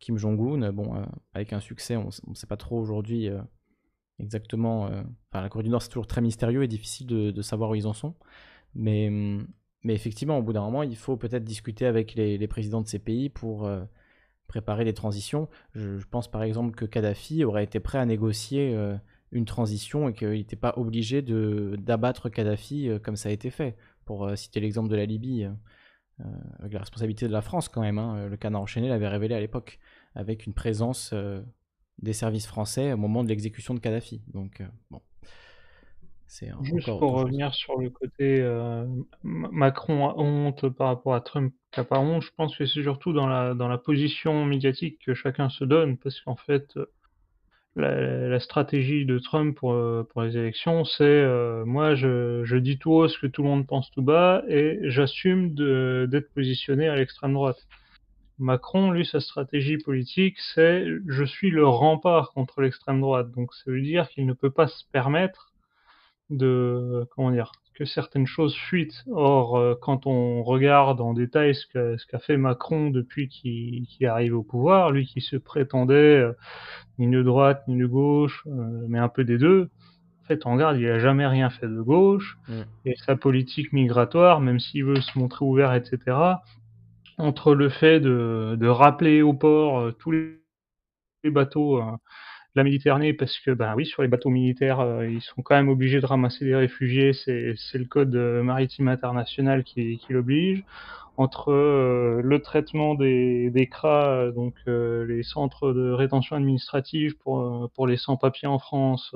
Kim 0.00 0.16
Jong-un. 0.16 0.72
Bon, 0.72 1.04
avec 1.34 1.52
un 1.52 1.60
succès, 1.60 1.96
on 1.96 2.10
ne 2.26 2.34
sait 2.34 2.46
pas 2.46 2.56
trop 2.56 2.78
aujourd'hui 2.78 3.28
exactement. 4.20 4.84
Enfin, 4.84 5.42
la 5.42 5.48
Corée 5.48 5.64
du 5.64 5.70
Nord, 5.70 5.82
c'est 5.82 5.88
toujours 5.88 6.06
très 6.06 6.20
mystérieux 6.20 6.62
et 6.62 6.68
difficile 6.68 7.06
de, 7.06 7.42
savoir 7.42 7.70
où 7.70 7.74
ils 7.74 7.86
en 7.86 7.92
sont. 7.92 8.14
Mais, 8.74 9.08
hum, 9.08 9.48
mais 9.82 9.94
effectivement, 9.94 10.38
au 10.38 10.42
bout 10.42 10.52
d'un 10.52 10.62
moment, 10.62 10.84
il 10.84 10.96
faut 10.96 11.16
peut-être 11.16 11.44
discuter 11.44 11.86
avec 11.86 12.14
les, 12.14 12.46
présidents 12.48 12.80
de 12.80 12.86
ces 12.86 13.00
pays 13.00 13.28
pour 13.28 13.68
préparer 14.46 14.84
les 14.84 14.94
transitions. 14.94 15.48
Je, 15.74 16.04
pense 16.06 16.30
par 16.30 16.44
exemple 16.44 16.76
que 16.76 16.84
Kadhafi 16.84 17.44
aurait 17.44 17.64
été 17.64 17.80
prêt 17.80 17.98
à 17.98 18.06
négocier 18.06 18.76
une 19.32 19.44
transition 19.44 20.08
et 20.08 20.14
qu'il 20.14 20.30
n'était 20.30 20.56
pas 20.56 20.74
obligé 20.76 21.22
de 21.22 21.76
d'abattre 21.78 22.28
Kadhafi 22.28 22.88
euh, 22.88 22.98
comme 22.98 23.16
ça 23.16 23.28
a 23.28 23.32
été 23.32 23.50
fait. 23.50 23.76
Pour 24.04 24.26
euh, 24.26 24.36
citer 24.36 24.60
l'exemple 24.60 24.88
de 24.88 24.96
la 24.96 25.04
Libye, 25.04 25.44
euh, 25.44 26.24
avec 26.60 26.72
la 26.72 26.78
responsabilité 26.80 27.28
de 27.28 27.32
la 27.32 27.42
France 27.42 27.68
quand 27.68 27.82
même. 27.82 27.98
hein. 27.98 28.26
Le 28.28 28.36
canard 28.38 28.62
enchaîné 28.62 28.88
l'avait 28.88 29.08
révélé 29.08 29.34
à 29.34 29.40
l'époque, 29.40 29.78
avec 30.14 30.46
une 30.46 30.54
présence 30.54 31.10
euh, 31.12 31.42
des 31.98 32.14
services 32.14 32.46
français 32.46 32.92
au 32.92 32.96
moment 32.96 33.22
de 33.22 33.28
l'exécution 33.28 33.74
de 33.74 33.80
Kadhafi. 33.80 34.22
Donc, 34.32 34.60
euh, 34.62 34.66
bon. 34.90 35.02
C'est 36.30 36.50
Juste 36.62 36.86
pour 36.86 37.00
chose. 37.00 37.20
revenir 37.22 37.54
sur 37.54 37.78
le 37.78 37.88
côté 37.88 38.42
Macron 39.22 40.08
a 40.10 40.14
honte 40.18 40.68
par 40.68 40.88
rapport 40.88 41.14
à 41.14 41.22
Trump 41.22 41.54
qui 41.72 41.80
a 41.80 41.84
pas 41.84 41.98
honte, 42.00 42.22
je 42.22 42.30
pense 42.36 42.54
que 42.56 42.66
c'est 42.66 42.82
surtout 42.82 43.14
dans 43.14 43.26
la, 43.26 43.54
dans 43.54 43.66
la 43.68 43.78
position 43.78 44.44
médiatique 44.44 44.98
que 45.06 45.14
chacun 45.14 45.48
se 45.48 45.64
donne, 45.64 45.96
parce 45.96 46.20
qu'en 46.20 46.36
fait, 46.36 46.78
la, 47.76 48.40
stratégie 48.40 49.04
de 49.04 49.18
Trump 49.18 49.56
pour, 49.56 49.72
euh, 49.72 50.04
les 50.16 50.36
élections, 50.36 50.84
c'est 50.84 51.04
euh, 51.04 51.64
moi 51.64 51.94
je, 51.94 52.42
je 52.44 52.56
dis 52.56 52.78
tout 52.78 52.92
haut 52.92 53.08
ce 53.08 53.18
que 53.18 53.26
tout 53.26 53.42
le 53.42 53.48
monde 53.48 53.66
pense 53.66 53.90
tout 53.90 54.02
bas 54.02 54.42
et 54.48 54.78
j'assume 54.84 55.54
d'être 55.54 56.32
positionné 56.34 56.88
à 56.88 56.96
l'extrême 56.96 57.34
droite. 57.34 57.58
Macron, 58.38 58.92
lui, 58.92 59.04
sa 59.04 59.20
stratégie 59.20 59.78
politique, 59.78 60.38
c'est 60.54 60.86
je 61.08 61.24
suis 61.24 61.50
le 61.50 61.66
rempart 61.66 62.32
contre 62.32 62.60
l'extrême 62.60 63.00
droite. 63.00 63.32
Donc 63.32 63.52
ça 63.54 63.70
veut 63.70 63.82
dire 63.82 64.08
qu'il 64.08 64.26
ne 64.26 64.32
peut 64.32 64.50
pas 64.50 64.68
se 64.68 64.84
permettre 64.92 65.52
de 66.30 67.06
comment 67.10 67.30
dire 67.32 67.52
que 67.78 67.84
certaines 67.84 68.26
choses 68.26 68.56
fuitent. 68.56 69.04
Or, 69.12 69.56
euh, 69.56 69.74
quand 69.80 70.06
on 70.06 70.42
regarde 70.42 71.00
en 71.00 71.14
détail 71.14 71.54
ce 71.54 71.66
qu'a 71.66 71.96
ce 71.96 72.24
fait 72.24 72.36
Macron 72.36 72.90
depuis 72.90 73.28
qu'il 73.28 73.86
arrive 74.06 74.36
au 74.36 74.42
pouvoir, 74.42 74.90
lui 74.90 75.06
qui 75.06 75.20
se 75.20 75.36
prétendait 75.36 75.94
euh, 75.94 76.32
ni 76.98 77.08
de 77.08 77.22
droite 77.22 77.62
ni 77.68 77.78
de 77.78 77.86
gauche, 77.86 78.42
euh, 78.48 78.84
mais 78.88 78.98
un 78.98 79.08
peu 79.08 79.22
des 79.22 79.38
deux, 79.38 79.70
en 80.24 80.26
fait, 80.26 80.44
on 80.44 80.54
regarde, 80.54 80.76
il 80.78 80.88
a 80.88 80.98
jamais 80.98 81.26
rien 81.26 81.50
fait 81.50 81.68
de 81.68 81.80
gauche. 81.80 82.36
Mm. 82.48 82.62
Et 82.86 82.96
sa 83.06 83.14
politique 83.14 83.72
migratoire, 83.72 84.40
même 84.40 84.58
s'il 84.58 84.84
veut 84.84 85.00
se 85.00 85.16
montrer 85.16 85.44
ouvert, 85.44 85.72
etc., 85.72 86.16
entre 87.16 87.54
le 87.54 87.68
fait 87.68 88.00
de, 88.00 88.56
de 88.58 88.66
rappeler 88.66 89.22
au 89.22 89.34
port 89.34 89.92
tous 89.98 90.12
les 90.12 91.30
bateaux 91.30 91.80
de 91.80 91.98
la 92.54 92.64
Méditerranée, 92.64 93.12
parce 93.12 93.38
que, 93.40 93.50
ben 93.50 93.74
oui, 93.76 93.86
sur 93.86 94.02
les 94.02 94.08
bateaux 94.08 94.30
militaires, 94.30 94.80
euh, 94.80 95.06
ils 95.06 95.20
sont 95.20 95.42
quand 95.42 95.54
même 95.54 95.68
obligés 95.68 96.00
de 96.00 96.06
ramasser 96.06 96.44
des 96.44 96.54
réfugiés, 96.56 97.12
c'est 97.12 97.54
c'est 97.56 97.78
le 97.78 97.84
code 97.84 98.14
euh, 98.16 98.42
maritime 98.42 98.88
international 98.88 99.64
qui, 99.64 99.98
qui 99.98 100.12
l'oblige. 100.12 100.64
Entre 101.16 101.52
euh, 101.52 102.20
le 102.22 102.40
traitement 102.40 102.94
des, 102.94 103.50
des 103.50 103.66
CRA, 103.66 104.30
donc 104.30 104.54
les 104.66 105.22
centres 105.24 105.72
de 105.72 105.90
rétention 105.90 106.36
administrative 106.36 107.16
pour, 107.18 107.70
pour 107.74 107.86
les 107.88 107.96
sans-papiers 107.96 108.48
en 108.48 108.58
France, 108.60 109.14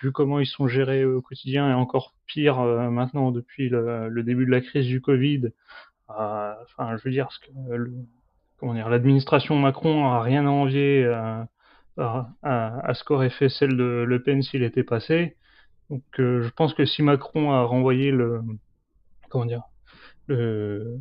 vu 0.00 0.12
comment 0.12 0.38
ils 0.40 0.46
sont 0.46 0.68
gérés 0.68 1.04
au 1.04 1.20
quotidien, 1.22 1.68
et 1.70 1.74
encore 1.74 2.14
pire 2.26 2.60
maintenant 2.60 3.32
depuis 3.32 3.68
le, 3.68 4.22
début 4.22 4.46
de 4.46 4.52
la 4.52 4.60
crise 4.60 4.86
du 4.86 5.00
Covid, 5.00 5.48
enfin, 6.08 6.96
je 6.96 7.02
veux 7.04 7.10
dire, 7.10 7.32
ce 7.32 7.40
que 7.40 7.46
comment 8.58 8.74
dire, 8.74 8.88
l'administration 8.88 9.56
Macron 9.58 10.06
a 10.06 10.22
rien 10.22 10.46
à 10.46 10.50
envier 10.50 11.04
à, 11.98 12.28
à- 12.42 12.94
ce 12.94 13.04
qu'aurait 13.04 13.30
fait 13.30 13.48
celle 13.48 13.76
de 13.76 14.04
Le 14.06 14.22
Pen 14.22 14.42
s'il 14.42 14.62
était 14.62 14.84
passé. 14.84 15.36
Donc, 15.90 16.02
euh, 16.18 16.42
je 16.42 16.50
pense 16.50 16.74
que 16.74 16.84
si 16.84 17.02
Macron 17.02 17.52
a 17.52 17.62
renvoyé 17.62 18.10
le, 18.10 18.40
comment 19.30 19.46
dire, 19.46 19.62
le, 20.28 20.98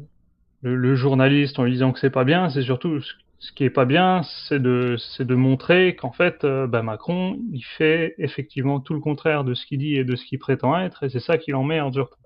le, 0.62 0.96
journaliste 0.96 1.60
en 1.60 1.64
lui 1.64 1.74
disant 1.74 1.92
que 1.92 2.00
c'est 2.00 2.10
pas 2.12 2.24
bien, 2.24 2.50
c'est 2.50 2.62
surtout 2.64 3.02
ce, 3.02 3.14
ce 3.40 3.52
qui 3.54 3.64
est 3.64 3.70
pas 3.70 3.86
bien, 3.86 4.22
c'est 4.48 4.60
de, 4.62 4.96
c'est 4.98 5.26
de 5.26 5.36
montrer 5.36 5.96
qu'en 5.96 6.12
fait, 6.12 6.44
euh, 6.44 6.68
bah, 6.68 6.84
Macron, 6.84 7.40
il 7.52 7.64
fait 7.64 8.16
effectivement 8.18 8.80
tout 8.80 8.94
le 8.94 9.00
contraire 9.00 9.44
de 9.44 9.54
ce 9.54 9.66
qu'il 9.66 9.80
dit 9.80 9.96
et 9.96 10.04
de 10.04 10.16
ce 10.16 10.26
qu'il 10.26 10.40
prétend 10.40 10.78
être, 10.80 11.04
et 11.04 11.10
c'est 11.10 11.20
ça 11.20 11.38
qui 11.38 11.52
l'emmerde 11.52 11.94
surtout. 11.94 12.20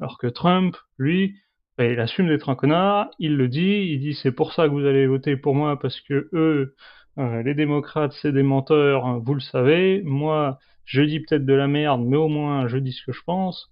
Alors 0.00 0.18
que 0.18 0.26
Trump, 0.26 0.76
lui, 0.98 1.36
bah, 1.78 1.86
il 1.86 2.00
assume 2.00 2.28
d'être 2.28 2.48
un 2.48 2.54
connard, 2.56 3.10
il 3.18 3.36
le 3.36 3.48
dit, 3.48 3.88
il 3.92 4.00
dit 4.00 4.14
c'est 4.14 4.32
pour 4.32 4.52
ça 4.52 4.66
que 4.66 4.72
vous 4.72 4.86
allez 4.86 5.06
voter 5.06 5.36
pour 5.36 5.54
moi 5.54 5.78
parce 5.78 6.00
que 6.02 6.28
eux, 6.32 6.74
euh, 7.18 7.42
les 7.42 7.54
démocrates, 7.54 8.12
c'est 8.20 8.32
des 8.32 8.42
menteurs, 8.42 9.06
hein, 9.06 9.20
vous 9.24 9.34
le 9.34 9.40
savez. 9.40 10.02
Moi, 10.04 10.58
je 10.84 11.02
dis 11.02 11.20
peut-être 11.20 11.46
de 11.46 11.54
la 11.54 11.66
merde, 11.66 12.02
mais 12.04 12.16
au 12.16 12.28
moins 12.28 12.68
je 12.68 12.78
dis 12.78 12.92
ce 12.92 13.04
que 13.04 13.12
je 13.12 13.22
pense. 13.24 13.70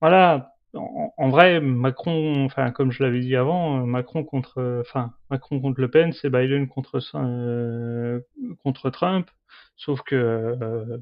Voilà. 0.00 0.50
En, 0.74 1.28
vrai, 1.28 1.60
Macron, 1.60 2.46
enfin 2.46 2.70
comme 2.70 2.92
je 2.92 3.02
l'avais 3.02 3.20
dit 3.20 3.36
avant, 3.36 3.82
euh, 3.82 3.84
Macron 3.84 4.24
contre, 4.24 4.80
enfin 4.80 5.12
Macron 5.30 5.60
contre 5.60 5.80
Le 5.80 5.90
Pen, 5.90 6.12
c'est 6.12 6.30
Biden 6.30 6.66
contre 6.66 6.98
euh, 7.14 8.20
contre 8.62 8.88
Trump. 8.90 9.30
Sauf 9.76 10.00
que, 10.02 10.56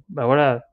bah 0.09 0.27
voilà, 0.27 0.65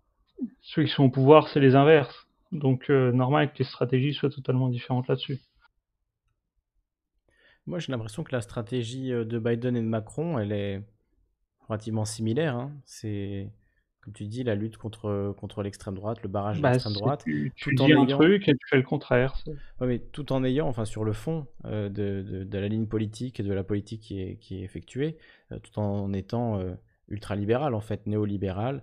ceux 0.62 0.84
qui 0.84 0.90
sont 0.90 1.04
au 1.06 1.10
pouvoir, 1.10 1.48
c'est 1.50 1.60
les 1.60 1.76
inverses. 1.76 2.28
Donc, 2.52 2.90
normal 2.90 3.52
que 3.52 3.60
les 3.60 3.66
stratégies 3.66 4.14
soient 4.14 4.30
totalement 4.30 4.70
différentes 4.70 5.08
là-dessus. 5.08 5.40
Moi, 7.68 7.80
j'ai 7.80 7.92
l'impression 7.92 8.24
que 8.24 8.32
la 8.34 8.42
stratégie 8.42 9.12
euh, 9.12 9.26
de 9.26 9.40
Biden 9.40 9.76
et 9.76 9.82
de 9.82 9.86
Macron, 9.88 10.40
elle 10.40 10.52
est 10.54 10.82
relativement 11.68 12.06
similaire. 12.06 12.56
hein. 12.56 12.72
C'est, 12.86 13.52
comme 14.02 14.14
tu 14.14 14.26
dis, 14.26 14.44
la 14.44 14.56
lutte 14.56 14.78
contre, 14.78 15.36
contre 15.38 15.64
l'extrême 15.64 15.96
droite, 15.96 16.24
le 16.24 16.30
barrage 16.30 16.58
de 16.58 16.64
Bah, 16.64 16.72
l'extrême 16.72 16.94
droite. 16.94 17.24
tu, 17.26 17.52
tu 17.56 17.76
tout 17.76 17.84
en 17.84 17.86
dis 17.88 17.94
un 17.94 18.06
ayant- 18.06 18.18
truc 18.18 18.48
et 18.48 18.54
tu 18.54 18.68
fais 18.70 18.78
le 18.78 18.84
contraire. 18.84 19.36
Ouais, 19.82 19.88
mais 19.88 20.00
tout 20.00 20.32
en 20.32 20.44
ayant, 20.46 20.68
enfin 20.70 20.86
sur 20.86 21.04
le 21.04 21.12
fond 21.12 21.46
euh, 21.66 21.90
de, 21.90 22.22
de- 22.22 22.44
de 22.46 22.58
la 22.58 22.70
ligne 22.70 22.88
politique 22.88 23.40
et 23.42 23.44
de 23.44 23.52
la 23.54 23.64
politique 23.66 24.02
qui 24.02 24.22
est, 24.22 24.38
qui 24.38 24.60
est 24.60 24.62
effectuée, 24.64 25.18
euh, 25.52 25.60
tout 25.60 25.78
en 25.78 26.14
étant 26.14 26.60
euh, 26.60 26.74
ultralibéral, 27.10 27.74
en 27.76 27.82
fait, 27.82 28.06
néolibéral, 28.08 28.82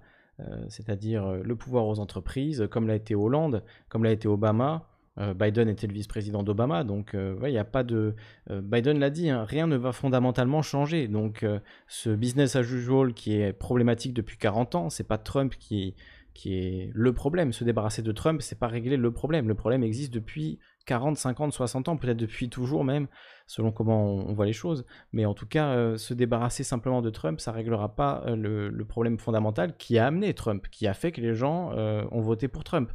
c'est-à-dire 0.69 1.31
le 1.45 1.55
pouvoir 1.55 1.87
aux 1.87 2.01
entreprises, 2.01 2.67
comme 2.69 2.89
l'a 2.89 2.97
été 2.97 3.15
Hollande, 3.15 3.63
comme 3.89 4.03
l'a 4.03 4.11
été 4.11 4.27
Obama. 4.27 4.89
Biden 5.17 5.69
était 5.69 5.87
le 5.87 5.93
vice-président 5.93 6.43
d'Obama, 6.43 6.83
donc 6.83 7.11
il 7.15 7.49
n'y 7.49 7.59
a 7.59 7.65
pas 7.65 7.85
de. 7.85 8.17
Biden 8.51 8.99
l'a 8.99 9.11
dit, 9.11 9.31
hein, 9.31 9.45
rien 9.45 9.69
ne 9.69 9.77
va 9.77 9.93
fondamentalement 9.93 10.61
changer. 10.61 11.07
Donc 11.07 11.47
ce 11.87 12.11
business 12.11 12.57
as 12.57 12.63
usual 12.63 13.15
qui 13.15 13.41
est 13.41 13.53
problématique 13.53 14.13
depuis 14.13 14.39
40 14.39 14.75
ans, 14.75 14.91
c'est 14.91 15.07
pas 15.07 15.19
Trump 15.19 15.55
qui, 15.59 15.95
qui 16.35 16.55
est 16.55 16.91
le 16.93 17.13
problème. 17.13 17.53
Se 17.53 17.65
débarrasser 17.65 18.03
de 18.03 18.13
Trump, 18.13 18.43
c'est 18.43 18.59
pas 18.59 18.67
régler 18.67 18.97
le 18.97 19.13
problème. 19.13 19.49
Le 19.49 19.55
problème 19.55 19.83
existe 19.85 20.13
depuis 20.13 20.59
40, 20.87 21.17
50, 21.17 21.53
60 21.53 21.89
ans, 21.89 21.97
peut-être 21.97 22.17
depuis 22.17 22.51
toujours 22.51 22.85
même, 22.85 23.07
selon 23.47 23.73
comment 23.73 24.05
on, 24.05 24.33
voit 24.35 24.47
les 24.47 24.53
choses. 24.53 24.85
Mais 25.13 25.25
en 25.25 25.33
tout 25.35 25.47
cas, 25.47 25.69
euh, 25.69 25.97
se 25.97 26.13
débarrasser 26.13 26.65
simplement 26.65 27.01
de 27.01 27.11
Trump, 27.11 27.41
ça 27.41 27.53
réglera 27.53 27.95
pas 27.95 28.23
euh, 28.27 28.37
le, 28.37 28.85
problème 28.85 29.19
fondamental 29.19 29.77
qui 29.77 29.99
a 29.99 30.07
amené 30.07 30.35
Trump, 30.35 30.67
qui 30.71 30.87
a 30.87 30.95
fait 30.95 31.13
que 31.13 31.21
les 31.21 31.35
gens 31.35 31.71
euh, 31.73 32.05
ont 32.11 32.21
voté 32.21 32.49
pour 32.49 32.65
Trump. 32.65 32.91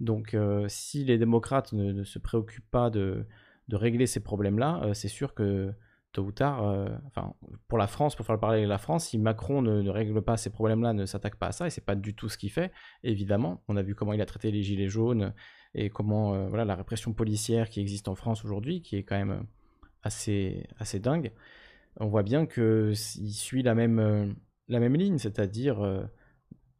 Donc, 0.00 0.36
si 0.68 1.04
les 1.04 1.18
démocrates 1.18 1.72
ne, 1.72 2.04
se 2.04 2.18
préoccupent 2.18 2.70
pas 2.70 2.90
de, 2.90 3.26
de 3.68 3.76
régler 3.76 4.06
ces 4.06 4.20
problèmes-là, 4.20 4.90
c'est 4.94 5.08
sûr 5.08 5.34
que 5.34 5.72
tôt 6.12 6.22
ou 6.22 6.32
tard, 6.32 6.66
euh, 6.66 6.88
enfin, 7.06 7.34
pour 7.68 7.78
la 7.78 7.86
France, 7.86 8.16
pour 8.16 8.26
faire 8.26 8.34
le 8.34 8.40
parler 8.40 8.62
de 8.62 8.68
la 8.68 8.78
France, 8.78 9.08
si 9.08 9.18
Macron 9.18 9.62
ne, 9.62 9.88
règle 9.88 10.22
pas 10.22 10.36
ces 10.36 10.50
problèmes-là, 10.50 10.92
ne 10.92 11.06
s'attaque 11.06 11.36
pas 11.36 11.48
à 11.48 11.52
ça, 11.52 11.66
et 11.66 11.70
c'est 11.70 11.84
pas 11.84 11.94
du 11.94 12.14
tout 12.14 12.28
ce 12.28 12.36
qu'il 12.36 12.50
fait, 12.50 12.72
évidemment. 13.04 13.62
On 13.68 13.76
a 13.76 13.82
vu 13.82 13.94
comment 13.94 14.12
il 14.12 14.20
a 14.20 14.26
traité 14.26 14.50
les 14.50 14.62
gilets 14.62 14.88
jaunes 14.88 15.32
et 15.74 15.88
comment 15.88 16.34
euh, 16.34 16.48
voilà 16.48 16.64
la 16.64 16.74
répression 16.74 17.12
policière 17.12 17.68
qui 17.68 17.80
existe 17.80 18.08
en 18.08 18.16
France 18.16 18.44
aujourd'hui, 18.44 18.82
qui 18.82 18.96
est 18.96 19.04
quand 19.04 19.16
même 19.16 19.44
assez 20.02 20.66
assez 20.78 20.98
dingue. 20.98 21.32
On 21.98 22.06
voit 22.06 22.24
bien 22.24 22.46
que 22.46 22.92
il 23.16 23.32
suit 23.32 23.62
la 23.62 23.74
même 23.74 23.98
euh, 24.00 24.26
la 24.68 24.80
même 24.80 24.96
ligne, 24.96 25.18
c'est-à-dire 25.18 26.08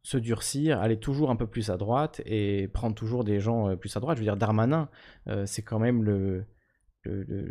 se 0.03 0.17
durcir, 0.17 0.79
aller 0.79 0.97
toujours 0.97 1.29
un 1.29 1.35
peu 1.35 1.47
plus 1.47 1.69
à 1.69 1.77
droite 1.77 2.21
et 2.25 2.67
prendre 2.69 2.95
toujours 2.95 3.23
des 3.23 3.39
gens 3.39 3.75
plus 3.77 3.95
à 3.95 3.99
droite. 3.99 4.17
Je 4.17 4.21
veux 4.21 4.25
dire, 4.25 4.37
Darmanin, 4.37 4.89
c'est 5.45 5.61
quand 5.61 5.79
même 5.79 6.03
le 6.03 6.45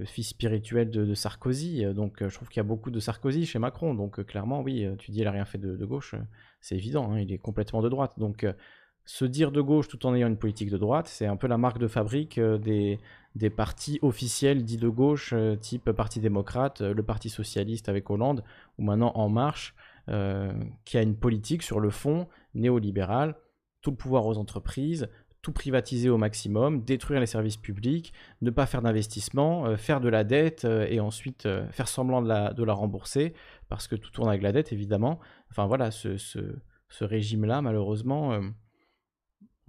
fils 0.07 0.29
spirituel 0.29 0.91
de, 0.91 1.15
Sarkozy. 1.15 1.85
Euh, 1.85 1.93
donc, 1.93 2.23
euh, 2.23 2.29
je 2.29 2.35
trouve 2.35 2.49
qu'il 2.49 2.59
y 2.59 2.61
a 2.61 2.65
beaucoup 2.65 2.91
de 2.91 3.01
Sarkozy 3.01 3.47
chez 3.47 3.59
Macron. 3.59 3.95
Donc, 3.95 4.19
euh, 4.19 4.25
clairement, 4.25 4.61
oui, 4.61 4.87
tu 4.99 5.11
dis, 5.11 5.21
il 5.21 5.27
a 5.27 5.31
rien 5.31 5.45
fait 5.45 5.59
de, 5.59 5.85
gauche. 5.85 6.15
c'est 6.61 6.77
évident, 6.77 7.13
hein, 7.13 7.21
il 7.21 7.33
est 7.33 7.39
complètement 7.39 7.83
de 7.83 7.89
droite. 7.89 8.19
Donc, 8.19 8.47
se 9.05 9.25
dire 9.25 9.51
de 9.51 9.61
gauche 9.61 9.89
tout 9.89 10.07
en 10.07 10.15
ayant 10.15 10.29
une 10.29 10.37
politique 10.37 10.71
de 10.71 10.77
droite, 10.77 11.09
c'est 11.09 11.27
un 11.27 11.37
peu 11.37 11.49
la 11.49 11.59
marque 11.59 11.79
de 11.79 11.89
fabrique 11.89 12.39
des 12.39 13.51
partis 13.51 13.99
officiels 14.03 14.63
dits 14.65 14.77
de 14.77 14.89
gauche, 14.89 15.35
type 15.61 15.91
Parti 15.91 16.21
démocrate, 16.21 16.81
le 16.83 17.03
Parti 17.03 17.29
socialiste 17.29 17.89
avec 17.89 18.09
Hollande, 18.09 18.45
ou 18.79 18.85
maintenant 18.85 19.11
En 19.17 19.29
Marche, 19.29 19.75
qui 20.85 20.99
a 20.99 21.03
une 21.03 21.17
politique 21.17 21.63
sur 21.63 21.81
le 21.81 21.91
fond 21.91 22.29
néolibéral, 22.55 23.37
tout 23.83 23.91
le 23.91 23.97
pouvoir 23.97 24.27
aux 24.27 24.39
entreprises, 24.39 25.09
tout 25.43 25.53
privatiser 25.53 26.11
au 26.11 26.19
maximum, 26.19 26.85
détruire 26.85 27.21
les 27.21 27.27
services 27.27 27.57
publics, 27.57 28.13
ne 28.43 28.51
pas 28.51 28.67
faire 28.67 28.83
d'investissement, 28.83 29.67
euh, 29.67 29.77
faire 29.77 30.01
de 30.01 30.09
la 30.09 30.25
dette 30.25 30.65
euh, 30.65 30.87
et 30.89 31.01
ensuite 31.01 31.47
euh, 31.47 31.67
faire 31.71 31.89
semblant 31.89 32.21
de 32.23 32.29
la, 32.29 32.73
rembourser, 32.75 33.35
parce 33.69 33.89
que 33.89 33.97
tout 33.97 34.11
tourne 34.11 34.29
avec 34.29 34.43
la 34.43 34.53
dette 34.53 34.73
évidemment. 34.73 35.19
Enfin 35.51 35.67
voilà, 35.67 35.91
ce, 35.91 36.19
régime-là, 37.01 37.63
malheureusement, 37.63 38.39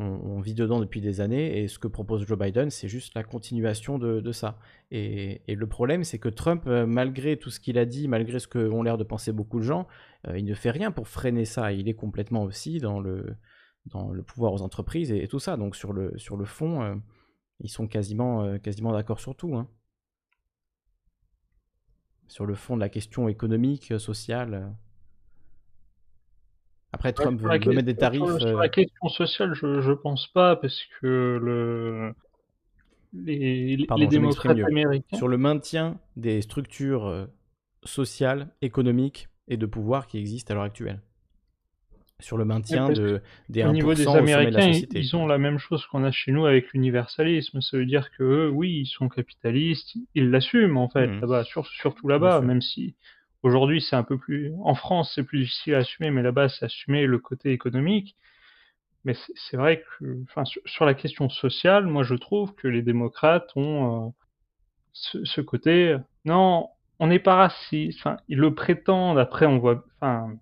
on, 0.02 0.40
vit 0.42 0.54
dedans 0.54 0.80
depuis 0.80 1.02
des 1.02 1.22
années 1.22 1.60
et 1.60 1.68
ce 1.68 1.80
que 1.80 1.88
propose 1.88 2.26
Joe 2.26 2.38
Biden, 2.38 2.70
c'est 2.70 2.88
juste 2.88 3.14
la 3.16 3.24
continuation 3.24 4.00
de, 4.00 4.32
ça. 4.32 4.58
Et, 4.90 5.42
le 5.48 5.68
problème, 5.68 6.04
c'est 6.04 6.20
que 6.20 6.30
Trump, 6.30 6.66
malgré 6.66 7.38
tout 7.38 7.50
ce 7.50 7.60
qu'il 7.60 7.78
a 7.78 7.86
dit, 7.86 8.08
malgré 8.08 8.40
ce 8.40 8.48
qu'ont 8.48 8.84
l'air 8.84 8.98
de 8.98 9.04
penser 9.04 9.32
beaucoup 9.32 9.60
de 9.60 9.64
gens, 9.64 9.88
il 10.36 10.46
ne 10.46 10.54
fait 10.54 10.72
rien 10.72 10.92
pour 10.92 11.08
freiner 11.08 11.46
ça. 11.46 11.72
Il 11.72 11.88
est 11.88 11.94
complètement 11.94 12.44
aussi 12.44 12.80
dans 12.80 13.00
le 13.00 13.36
pouvoir 14.26 14.54
aux 14.54 14.62
entreprises 14.62 15.12
et, 15.12 15.28
tout 15.28 15.40
ça. 15.40 15.58
Donc 15.58 15.76
sur 15.76 15.94
le, 15.94 16.12
fond, 16.46 16.84
euh, 16.84 16.96
ils 17.60 17.70
sont 17.70 17.88
quasiment, 17.88 18.44
euh, 18.44 18.58
quasiment 18.58 18.94
d'accord 18.94 19.20
sur 19.20 19.36
tout. 19.36 19.56
Hein. 19.56 19.68
Sur 22.28 22.46
le 22.46 22.56
fond 22.56 22.76
de 22.76 22.82
la 22.82 22.90
question 22.90 23.28
économique, 23.28 23.94
sociale. 24.00 24.74
Après, 26.94 27.14
Trump 27.14 27.40
veut, 27.40 27.48
mettre 27.50 27.84
des 27.84 27.96
tarifs. 27.96 28.22
Sur, 28.22 28.58
la 28.58 28.66
euh, 28.66 28.68
question 28.68 29.08
sociale, 29.10 29.54
je, 29.54 29.66
ne 29.66 29.94
pense 29.94 30.28
pas, 30.28 30.56
parce 30.58 30.82
que 31.00 31.40
le... 31.42 32.14
les, 33.14 33.78
les 33.78 34.08
démocrates 34.08 34.60
américains. 34.60 35.18
Sur 35.18 35.28
le 35.28 35.38
maintien 35.38 36.00
des 36.18 36.42
structures 36.42 37.28
sociales, 37.84 38.50
économiques 38.62 39.30
et 39.48 39.58
de 39.58 39.66
pouvoir 39.66 40.08
qui 40.08 40.18
existent 40.18 40.52
à 40.52 40.56
l'heure 40.56 40.64
actuelle 40.66 41.02
sur 42.22 42.38
le 42.38 42.46
maintien 42.46 42.90
de, 42.90 43.22
des 43.50 43.62
1% 43.64 43.70
au 43.70 43.74
niveau 43.74 43.94
des 43.94 44.08
Américains, 44.08 44.72
ils 44.94 45.16
ont 45.16 45.28
la 45.28 45.38
même 45.38 45.58
chose 45.58 45.86
qu'on 45.88 46.04
a 46.04 46.12
chez 46.12 46.32
nous 46.32 46.46
avec 46.46 46.72
l'universalisme. 46.74 47.62
Ça 47.62 47.78
veut 47.78 47.86
dire 47.86 48.10
que 48.18 48.48
oui, 48.50 48.82
ils 48.82 48.86
sont 48.86 49.10
capitalistes, 49.10 49.96
ils 50.16 50.30
l'assument 50.30 50.84
en 50.84 50.90
fait, 50.90 51.08
mmh. 51.08 51.22
là-bas, 51.22 51.44
surtout 51.44 52.08
là-bas, 52.08 52.42
même 52.42 52.62
si 52.62 52.96
aujourd'hui 53.44 53.82
c'est 53.82 53.96
un 53.96 54.04
peu 54.04 54.18
plus. 54.18 54.54
En 54.64 54.76
France, 54.76 55.12
c'est 55.16 55.24
plus 55.24 55.40
difficile 55.40 55.76
à 55.76 55.80
assumer, 55.80 56.12
mais 56.12 56.22
là-bas, 56.22 56.50
c'est 56.50 56.66
assumer 56.66 57.06
le 57.06 57.20
côté 57.20 57.52
économique. 57.52 58.16
Mais 59.04 59.16
c'est 59.36 59.58
vrai 59.58 59.84
que, 60.00 60.24
sur, 60.66 60.86
la 60.86 60.94
question 60.94 61.30
sociale, 61.30 61.88
moi 61.88 62.04
je 62.04 62.14
trouve 62.16 62.54
que 62.54 62.68
les 62.68 62.84
démocrates 62.84 63.50
ont 63.56 64.08
euh, 64.08 64.10
ce, 64.94 65.42
côté. 65.42 65.98
Non, 66.26 66.70
on 67.00 67.08
n'est 67.08 67.20
pas 67.20 67.36
raciste. 67.36 68.00
Enfin, 68.00 68.18
ils 68.28 68.38
le 68.38 68.54
prétendent. 68.54 69.18
Après, 69.18 69.46
on 69.48 69.58
voit. 69.58 69.84
Enfin, 70.00 70.34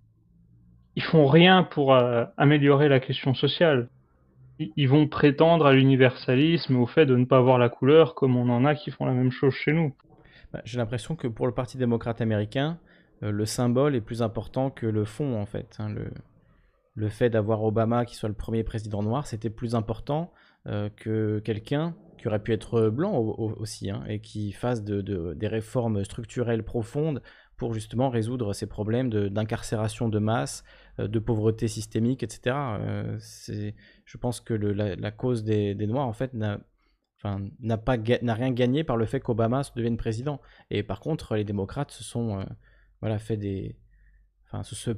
ils 0.96 1.04
font 1.04 1.28
rien 1.28 1.64
pour 1.64 1.94
euh, 1.94 2.26
améliorer 2.38 2.90
la 2.90 3.00
question 3.00 3.34
sociale. 3.34 3.90
Ils, 4.76 4.90
vont 4.90 5.08
prétendre 5.08 5.66
à 5.66 5.72
l'universalisme, 5.72 6.76
au 6.76 6.86
fait 6.86 7.06
de 7.06 7.16
ne 7.16 7.24
pas 7.24 7.38
avoir 7.38 7.58
la 7.58 7.70
couleur, 7.70 8.14
comme 8.14 8.36
on 8.36 8.50
en 8.50 8.66
a 8.66 8.76
qui 8.76 8.92
font 8.92 9.06
la 9.06 9.14
même 9.14 9.32
chose 9.32 9.54
chez 9.54 9.72
nous. 9.72 9.96
Bah, 10.52 10.62
j'ai 10.66 10.78
l'impression 10.78 11.16
que 11.16 11.28
pour 11.28 11.48
le 11.48 11.54
Parti 11.54 11.78
démocrate 11.78 12.22
américain, 12.22 12.80
euh, 13.24 13.32
le 13.32 13.46
symbole 13.46 13.96
est 13.96 14.02
plus 14.02 14.22
important 14.22 14.70
que 14.70 14.86
le 14.86 15.06
fond, 15.06 15.40
en 15.40 15.46
fait. 15.46 15.76
Hein. 15.80 15.90
le, 15.90 16.12
le 17.00 17.10
fait 17.10 17.30
d'avoir 17.30 17.64
Obama 17.64 18.06
qui 18.06 18.16
soit 18.16 18.30
le 18.30 18.36
premier 18.36 18.64
président 18.64 19.02
noir, 19.02 19.26
c'était 19.26 19.50
plus 19.50 19.74
important 19.74 20.32
euh, 20.68 20.90
que 20.96 21.40
quelqu'un 21.40 21.96
qui 22.18 22.28
aurait 22.28 22.44
pu 22.44 22.52
être 22.52 22.90
blanc 22.90 23.16
aussi, 23.16 23.90
hein, 23.90 24.04
et 24.10 24.20
qui 24.20 24.52
fasse 24.52 24.84
de, 24.84 25.34
des 25.34 25.48
réformes 25.48 26.04
structurelles 26.04 26.64
profondes 26.64 27.22
pour 27.56 27.74
justement 27.74 28.10
résoudre 28.10 28.52
ces 28.52 28.68
problèmes 28.68 29.10
d'incarcération 29.10 30.10
de, 30.10 30.20
masse, 30.20 30.66
euh, 31.00 31.08
de 31.08 31.20
pauvreté 31.20 31.70
systémique, 31.70 32.22
etc. 32.24 32.56
Je 33.20 34.18
pense 34.18 34.42
que 34.42 34.54
la, 34.54 35.12
cause 35.12 35.46
des, 35.46 35.76
Noirs, 35.76 36.08
en 36.08 36.14
fait, 36.14 36.34
n'a 36.34 36.60
n'a 37.60 37.78
pas 37.78 37.98
n'a 37.98 38.34
rien 38.34 38.52
gagné 38.52 38.84
par 38.84 38.98
le 38.98 39.06
fait 39.06 39.20
qu'Obama 39.20 39.62
devienne 39.76 39.98
président. 39.98 40.40
Et 40.70 40.84
par 40.84 41.00
contre, 41.00 41.36
les 41.36 41.44
démocrates 41.44 41.91
se 41.91 42.04
sont 42.04 42.40
euh, 42.40 42.44
voilà 43.02 43.20
fait 43.20 43.38
des 43.38 43.76
enfin 44.48 44.64
se, 44.64 44.76
se 44.76 44.91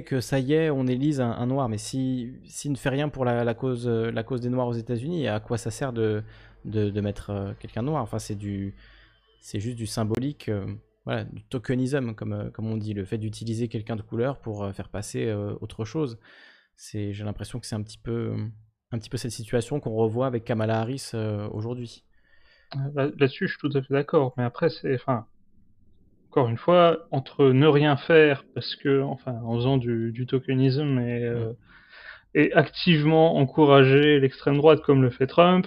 que 0.00 0.20
ça 0.20 0.38
y 0.38 0.52
est, 0.52 0.70
on 0.70 0.86
élise 0.86 1.20
un, 1.20 1.46
noir. 1.46 1.68
Mais 1.68 1.78
si 1.78 2.34
s'il 2.44 2.72
ne 2.72 2.76
fait 2.76 2.90
rien 2.90 3.08
pour 3.08 3.24
la, 3.24 3.54
cause 3.54 3.88
la 3.88 4.22
cause 4.22 4.40
des 4.40 4.50
noirs 4.50 4.68
aux 4.68 4.74
États-Unis, 4.74 5.28
à 5.28 5.40
quoi 5.40 5.58
ça 5.58 5.70
sert 5.70 5.92
de 5.92 6.22
de, 6.64 7.00
mettre 7.00 7.54
quelqu'un 7.60 7.82
noir? 7.82 8.02
Enfin, 8.02 8.18
c'est 8.18 8.36
du 8.36 8.74
c'est 9.40 9.60
juste 9.60 9.76
du 9.76 9.86
symbolique 9.86 10.50
voilà, 11.04 11.24
du 11.24 11.42
tokenisme, 11.42 12.14
comme, 12.14 12.32
euh, 12.32 12.50
comme 12.50 12.66
on 12.66 12.76
dit, 12.76 12.94
le 12.94 13.04
fait 13.04 13.18
d'utiliser 13.18 13.68
quelqu'un 13.68 13.96
de 13.96 14.02
couleur 14.02 14.38
pour 14.40 14.64
euh, 14.64 14.72
faire 14.72 14.88
passer 14.88 15.26
euh, 15.26 15.54
autre 15.60 15.84
chose. 15.84 16.18
J'ai 16.76 17.12
l'impression 17.24 17.60
que 17.60 17.66
c'est 17.66 17.74
un 17.74 17.82
petit 17.82 17.98
peu, 17.98 18.34
un 18.92 18.98
petit 18.98 19.10
peu 19.10 19.16
cette 19.16 19.30
situation 19.30 19.80
qu'on 19.80 19.94
revoit 19.94 20.26
avec 20.26 20.44
Kamala 20.44 20.80
Harris 20.80 21.12
aujourd'hui. 21.52 22.04
Là-dessus, 22.94 23.48
je 23.48 23.52
suis 23.52 23.60
tout 23.60 23.76
à 23.76 23.82
fait 23.82 23.92
d'accord. 23.92 24.32
Mais 24.36 24.44
après, 24.44 24.68
c'est, 24.70 24.94
enfin, 24.94 25.26
encore 26.30 26.48
une 26.48 26.56
fois, 26.56 27.06
entre 27.10 27.46
ne 27.46 27.66
rien 27.66 27.96
faire, 27.96 28.44
parce 28.54 28.76
que, 28.76 29.02
enfin, 29.02 29.40
en 29.44 29.56
faisant 29.56 29.76
du, 29.76 30.12
du 30.12 30.26
tokenisme 30.26 30.98
et, 31.00 31.30
et 32.34 32.52
activement 32.54 33.36
encourager 33.36 34.20
l'extrême 34.20 34.56
droite 34.56 34.80
comme 34.82 35.02
le 35.02 35.10
fait 35.10 35.26
Trump, 35.26 35.66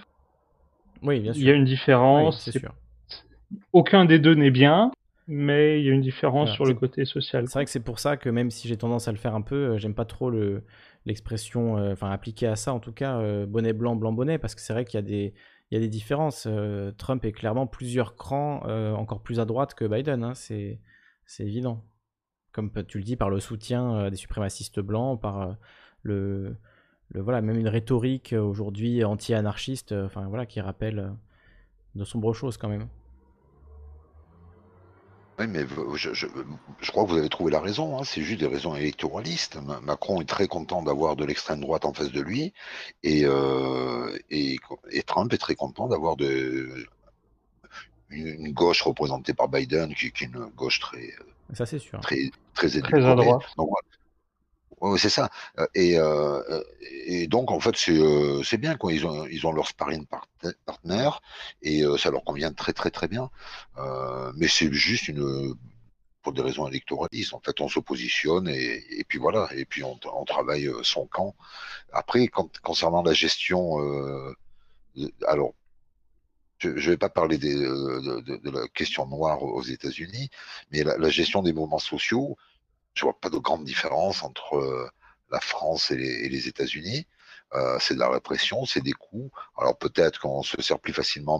oui, 1.04 1.20
bien 1.20 1.34
sûr. 1.34 1.42
il 1.42 1.48
y 1.48 1.52
a 1.52 1.54
une 1.54 1.66
différence. 1.66 2.44
c'est 2.44 2.60
sûr. 2.60 2.74
Aucun 3.74 4.06
des 4.06 4.20
deux 4.20 4.34
n'est 4.34 4.52
bien 4.52 4.92
mais 5.28 5.80
il 5.80 5.86
y 5.86 5.90
a 5.90 5.94
une 5.94 6.02
différence 6.02 6.52
sur 6.52 6.66
le 6.66 6.74
côté 6.74 7.06
social. 7.06 7.48
C'est 7.48 7.54
vrai 7.54 7.66
que 7.66 7.72
c'est 7.72 7.84
pour 7.84 8.00
ça 8.00 8.18
que 8.18 8.30
même 8.30 8.52
si 8.52 8.68
j'ai 8.68 8.78
tendance 8.78 9.08
à 9.08 9.12
le 9.12 9.18
faire 9.18 9.34
un 9.34 9.42
peu, 9.42 9.56
euh, 9.56 9.78
j'aime 9.78 9.96
pas 9.96 10.06
trop 10.06 10.30
le, 10.30 10.62
l'expression, 11.06 11.78
euh, 11.78 11.94
enfin 11.94 12.10
appliquée 12.12 12.48
à 12.48 12.56
ça 12.56 12.74
en 12.74 12.80
tout 12.80 12.92
cas, 12.92 13.20
euh, 13.20 13.46
bonnet 13.46 13.74
blanc, 13.74 13.96
blanc 13.96 14.12
bonnet, 14.14 14.38
parce 14.38 14.56
que 14.56 14.62
c'est 14.62 14.74
vrai 14.74 14.86
qu'il 14.86 14.98
y 14.98 15.00
a 15.00 15.02
des, 15.02 15.34
il 15.72 15.76
y 15.76 15.78
a 15.78 15.80
des 15.80 15.90
différences. 15.90 16.48
Trump 16.98 17.26
est 17.26 17.32
clairement 17.32 17.68
plusieurs 17.68 18.16
crans 18.16 18.62
encore 18.96 19.22
plus 19.22 19.40
à 19.40 19.46
droite 19.46 19.74
que 19.74 19.86
Biden, 19.86 20.24
hein, 20.24 20.36
c'est, 20.36 20.80
c'est 21.26 21.44
évident. 21.44 21.84
Comme 22.52 22.72
tu 22.88 23.00
le 23.00 23.04
dis, 23.04 23.16
par 23.16 23.30
le 23.30 23.40
soutien 23.40 24.10
des 24.12 24.16
suprémacistes 24.16 24.80
blancs, 24.80 25.20
par 25.20 25.58
le, 26.04 26.56
le, 27.10 27.22
voilà, 27.22 27.42
même 27.42 27.58
une 27.58 27.68
rhétorique 27.68 28.34
aujourd'hui 28.34 29.04
anti-anarchiste, 29.04 29.92
enfin 29.92 30.28
voilà, 30.28 30.46
qui 30.46 30.62
rappelle 30.62 31.14
de 31.96 32.04
sombres 32.04 32.34
choses 32.34 32.58
quand 32.58 32.70
même. 32.70 32.88
Oui, 35.38 35.48
mais 35.48 35.66
je, 35.96 36.14
je, 36.14 36.28
je, 36.80 36.92
crois 36.92 37.04
que 37.04 37.10
vous 37.10 37.18
avez 37.18 37.30
trouvé 37.30 37.52
la 37.52 37.60
raison. 37.60 38.00
Hein. 38.00 38.04
C'est 38.06 38.22
juste 38.22 38.40
des 38.40 38.48
raisons 38.48 38.74
électoralistes. 38.76 39.58
Macron 39.84 40.22
est 40.22 40.30
très 40.30 40.48
content 40.48 40.82
d'avoir 40.82 41.18
de 41.18 41.26
l'extrême 41.26 41.60
droite 41.60 41.84
en 41.84 41.94
face 41.94 42.12
de 42.12 42.22
lui, 42.22 42.54
et, 43.04 43.26
euh, 43.26 44.18
et, 44.30 44.58
et, 44.92 45.04
Trump 45.04 45.34
est 45.34 45.38
très 45.38 45.56
content 45.56 45.88
d'avoir 45.88 46.16
de 46.16 46.88
une, 48.10 48.54
gauche 48.54 48.82
représentée 48.82 49.34
par 49.34 49.50
Biden, 49.50 49.94
qui, 49.94 50.12
qui 50.12 50.24
est 50.24 50.28
une 50.28 50.46
gauche 50.56 50.80
très, 50.80 51.14
ça 51.54 51.66
c'est 51.66 51.80
sûr, 51.80 52.00
très, 52.00 52.32
très, 52.54 52.70
très 52.70 53.06
à 53.06 53.16
droite. 53.16 53.44
Donc, 53.58 53.70
Ouais, 54.82 54.98
c'est 55.00 55.10
ça. 55.10 55.30
Et, 55.74 55.98
euh, 55.98 56.64
et, 57.06 57.28
donc, 57.28 57.52
en 57.52 57.60
fait, 57.60 57.76
c'est 57.76 58.58
bien. 58.58 58.76
Quoi. 58.76 58.94
Ils, 58.94 59.06
ont, 59.06 59.26
ils 59.28 59.46
ont 59.48 59.52
leur 59.52 59.68
sparring 59.68 60.06
partner 60.66 61.10
et 61.62 61.84
ça 61.98 62.12
leur 62.12 62.24
convient 62.24 62.52
très, 62.54 62.74
très, 62.74 62.92
très 62.92 63.08
bien. 63.08 63.30
Euh, 63.78 64.32
mais 64.36 64.48
c'est 64.48 64.72
juste 64.74 65.08
une 65.08 65.56
pour 66.22 66.34
des 66.34 66.42
raisons 66.42 66.68
électoralistes. 66.68 67.34
En 67.34 67.40
fait, 67.40 67.62
on 67.62 67.70
se 67.70 67.80
positionne 67.80 68.48
et, 68.48 68.84
et 69.00 69.04
puis 69.04 69.20
voilà. 69.20 69.48
Et 69.56 69.66
puis, 69.66 69.84
on, 69.84 69.98
travaille 70.26 70.70
son 70.84 71.06
camp. 71.08 71.36
Après, 71.94 72.28
concernant 72.28 73.04
la 73.04 73.14
gestion, 73.14 73.80
euh, 73.82 74.36
alors, 75.28 75.54
je 76.58 76.70
ne 76.70 76.80
vais 76.80 76.98
pas 76.98 77.10
parler 77.10 77.38
des, 77.38 77.54
de, 77.54 78.50
la 78.50 78.68
question 78.70 79.06
noire 79.08 79.44
aux 79.44 79.64
États-Unis, 79.64 80.30
mais 80.72 80.84
la, 80.84 81.10
gestion 81.10 81.44
des 81.44 81.54
mouvements 81.54 81.80
sociaux, 81.80 82.38
je 82.96 83.04
vois 83.04 83.20
pas 83.20 83.30
de 83.30 83.38
grande 83.38 83.66
différence 83.66 84.24
entre 84.24 84.56
euh, 84.56 84.90
la 85.30 85.40
France 85.40 85.92
et 85.92 85.98
les, 85.98 86.48
États-Unis. 86.48 87.06
Euh, 87.54 87.78
c'est 87.80 87.94
de 87.94 88.00
la 88.00 88.10
répression, 88.10 88.66
c'est 88.66 88.82
des 88.82 88.94
coups. 88.94 89.32
Alors 89.58 89.78
peut-être 89.78 90.20
qu'on 90.20 90.42
se 90.42 90.62
sert 90.62 90.80
plus 90.80 90.94
facilement 90.94 91.40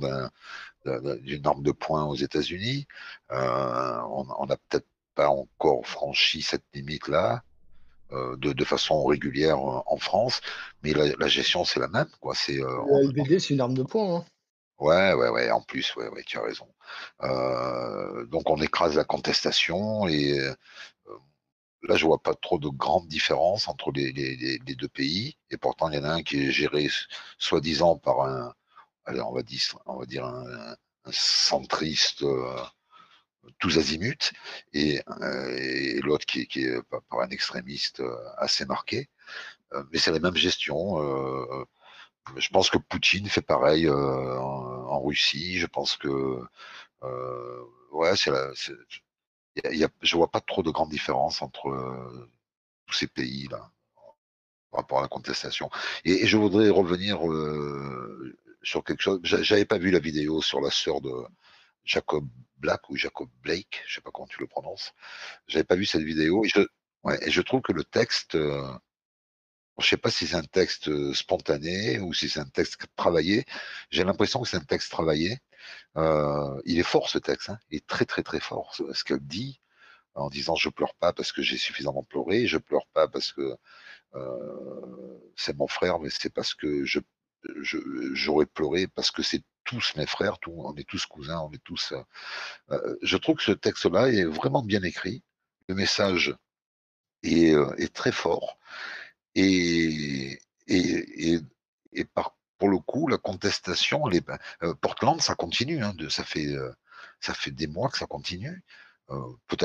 d'une 0.86 1.48
arme 1.48 1.64
de 1.64 1.72
poing 1.72 2.06
aux 2.06 2.16
États-Unis. 2.16 2.88
Euh, 3.32 4.02
on 4.10 4.46
n'a 4.46 4.58
peut-être 4.58 4.88
pas 5.16 5.30
encore 5.30 5.88
franchi 5.88 6.42
cette 6.42 6.66
limite-là. 6.74 7.42
De, 8.12 8.54
de, 8.54 8.64
façon 8.64 9.04
régulière 9.04 9.60
en 9.60 9.98
France, 9.98 10.40
mais 10.84 10.94
la, 10.94 11.28
gestion 11.28 11.66
c'est 11.66 11.82
la 11.82 11.88
même. 11.90 12.08
Quoi. 12.22 12.34
C'est, 12.34 12.56
la 12.60 13.02
LBD, 13.02 13.40
c'est 13.40 13.56
une 13.56 13.60
arme 13.60 13.74
de 13.74 13.84
poing. 13.84 14.18
Hein. 14.18 14.26
Ouais, 14.78 15.14
ouais, 15.14 15.28
ouais, 15.30 15.52
en 15.52 15.62
plus, 15.62 15.94
ouais, 15.96 16.08
ouais, 16.10 16.24
tu 16.24 16.38
as 16.38 16.44
raison. 16.44 16.68
donc 18.30 18.50
on 18.50 18.62
écrase 18.62 18.96
la 18.96 19.04
contestation 19.04 20.08
et 20.08 20.40
Là, 21.84 21.96
je 21.96 22.06
vois 22.06 22.22
pas 22.22 22.34
trop 22.34 22.58
de 22.60 22.70
grandes 22.70 23.08
différences 23.08 23.68
entre 23.68 23.92
les, 23.92 24.60
deux 24.60 24.88
pays. 24.88 25.38
Et 25.52 25.58
pourtant, 25.58 25.90
il 25.90 25.96
y 25.96 26.00
en 26.00 26.04
a 26.04 26.14
un 26.14 26.24
qui 26.24 26.48
est 26.48 26.52
géré 26.52 26.90
soi-disant 27.38 27.98
par 27.98 28.22
un, 28.22 28.54
allez, 29.06 29.22
on 29.22 29.34
va 29.34 29.44
dire, 29.44 29.62
on 29.86 29.98
va 29.98 30.06
dire 30.06 30.26
un, 30.26 30.76
centriste 31.12 32.24
euh, 32.24 32.58
tous 33.60 33.78
azimuts, 33.78 34.32
et, 34.74 35.02
euh, 35.22 36.00
l'autre 36.04 36.26
qui, 36.26 36.42
est 36.42 36.82
par 36.90 37.22
un 37.22 37.30
extrémiste 37.30 38.00
euh, 38.00 38.18
assez 38.38 38.66
marqué. 38.66 39.10
mais 39.92 40.00
c'est 40.00 40.12
la 40.12 40.20
même 40.20 40.36
gestion. 40.36 40.98
je 42.38 42.50
pense 42.50 42.70
que 42.70 42.78
Poutine 42.78 43.28
fait 43.30 43.42
pareil 43.42 43.90
en, 43.90 45.02
Russie. 45.02 45.60
Je 45.60 45.68
pense 45.68 45.98
que 45.98 46.42
ouais, 47.92 48.16
c'est 48.16 48.32
la, 48.32 48.52
je 49.64 49.84
ne 49.84 49.88
je 50.02 50.16
vois 50.16 50.32
pas 50.32 50.42
trop 50.42 50.64
de 50.64 50.72
grandes 50.72 50.90
différences 50.90 51.42
entre 51.42 51.70
euh, 51.70 52.30
tous 52.86 52.96
ces 52.96 53.08
pays-là 53.08 53.72
par 54.72 54.82
rapport 54.82 55.00
à 55.00 55.02
la 55.02 55.08
contestation. 55.08 55.70
Et, 56.04 56.28
je 56.28 56.38
voudrais 56.38 56.70
revenir 56.70 57.28
euh, 57.30 58.38
sur 58.64 58.84
quelque 58.84 59.02
chose. 59.02 59.20
J'avais 59.24 59.66
pas 59.66 59.78
vu 59.78 59.92
la 59.92 60.00
vidéo 60.00 60.42
sur 60.42 60.62
la 60.62 60.72
sœur 60.72 61.02
de 61.02 61.12
Jacob 61.84 62.28
Black 62.58 62.90
ou 62.90 62.96
Jacob 62.96 63.30
Blake, 63.44 63.84
je 63.88 63.96
sais 63.96 64.02
pas 64.02 64.12
comment 64.12 64.28
tu 64.28 64.40
le 64.40 64.48
prononces. 64.48 64.94
J'avais 65.48 65.64
pas 65.64 65.76
vu 65.76 65.86
cette 65.86 66.02
vidéo 66.02 66.44
et 66.46 66.50
je, 67.30 67.42
trouve 67.42 67.62
que 67.62 67.74
le 67.74 67.84
texte, 67.84 68.36
euh, 68.36 68.74
je 69.78 69.88
sais 69.88 69.98
pas 69.98 70.10
si 70.10 70.26
c'est 70.28 70.36
un 70.36 70.44
texte 70.44 71.14
spontané 71.14 72.00
ou 72.00 72.14
si 72.14 72.30
c'est 72.30 72.40
un 72.40 72.50
texte 72.50 72.88
travaillé. 72.96 73.46
J'ai 73.92 74.04
l'impression 74.04 74.42
que 74.42 74.48
c'est 74.48 74.58
un 74.58 74.62
texte 74.62 74.92
travaillé 74.92 75.40
euh, 75.98 76.62
il 76.66 76.80
est 76.80 76.84
fort 76.84 77.10
ce 77.10 77.18
texte, 77.18 77.50
hein. 77.50 77.60
il 77.70 77.78
est 77.78 77.88
très 77.88 78.06
très 78.06 78.24
très 78.24 78.40
fort. 78.40 78.76
Ce 78.76 79.04
qu'elle 79.04 79.20
dit 79.20 79.62
en 80.16 80.30
disant 80.30 80.56
je 80.56 80.70
pleure 80.70 80.96
pas 80.96 81.14
parce 81.14 81.32
que 81.32 81.42
j'ai 81.42 81.58
suffisamment 81.58 82.04
pleuré, 82.04 82.48
je 82.48 82.58
pleure 82.58 82.88
pas 82.94 83.08
parce 83.08 83.32
que 83.34 83.58
euh, 84.16 85.20
c'est 85.36 85.58
mon 85.58 85.68
frère, 85.68 86.00
mais 86.00 86.10
c'est 86.10 86.34
parce 86.34 86.54
que 86.54 86.86
je 86.86 87.00
j'aurais 88.14 88.48
pleuré 88.48 88.88
parce 88.88 89.12
que 89.12 89.22
c'est 89.22 89.44
tous 89.66 89.94
mes 89.98 90.08
frères, 90.08 90.38
on 90.48 90.76
est 90.76 90.88
tous 90.88 91.06
cousins, 91.06 91.40
on 91.40 91.52
est 91.52 91.64
tous. 91.64 91.94
Euh, 92.72 92.96
je 93.02 93.18
trouve 93.18 93.38
que 93.38 93.44
ce 93.44 93.52
texte-là 93.52 94.10
est 94.10 94.26
vraiment 94.26 94.64
bien 94.64 94.82
écrit. 94.84 95.24
Le 95.68 95.76
message 95.76 96.36
est, 97.24 97.54
est 97.78 97.94
très 97.94 98.12
fort 98.12 98.58
et, 99.36 100.40
et, 100.68 101.34
et, 101.34 101.40
et 101.94 102.06
par 102.06 102.36
pour 102.58 102.70
le 102.70 102.80
coup, 102.80 103.08
la 103.08 103.18
contestation, 103.18 104.08
les, 104.08 104.22
euh, 104.64 104.74
Portland, 104.76 105.22
ça 105.22 105.36
continue. 105.36 105.84
Hein, 105.84 105.94
de, 105.96 106.10
ça, 106.10 106.24
fait, 106.24 106.48
euh, 106.48 106.72
ça 107.20 107.34
fait 107.34 107.52
des 107.52 107.68
mois 107.68 107.90
que 107.90 107.98
ça 107.98 108.06
continue. 108.06 108.64
Euh, 109.12 109.22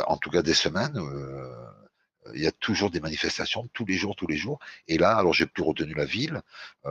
en 0.06 0.16
tout 0.18 0.30
cas 0.30 0.42
des 0.42 0.54
semaines. 0.54 0.98
il 2.34 2.42
y 2.42 2.46
a 2.46 2.52
toujours 2.52 2.90
des 2.90 3.00
manifestations, 3.00 3.68
tous 3.72 3.86
les 3.86 3.94
jours, 3.94 4.14
tous 4.16 4.26
les 4.26 4.36
jours. 4.36 4.58
Et 4.86 4.98
là, 4.98 5.16
alors 5.16 5.32
j'ai 5.32 5.46
plus 5.46 5.62
retenu 5.62 5.94
la 5.94 6.04
ville. 6.04 6.42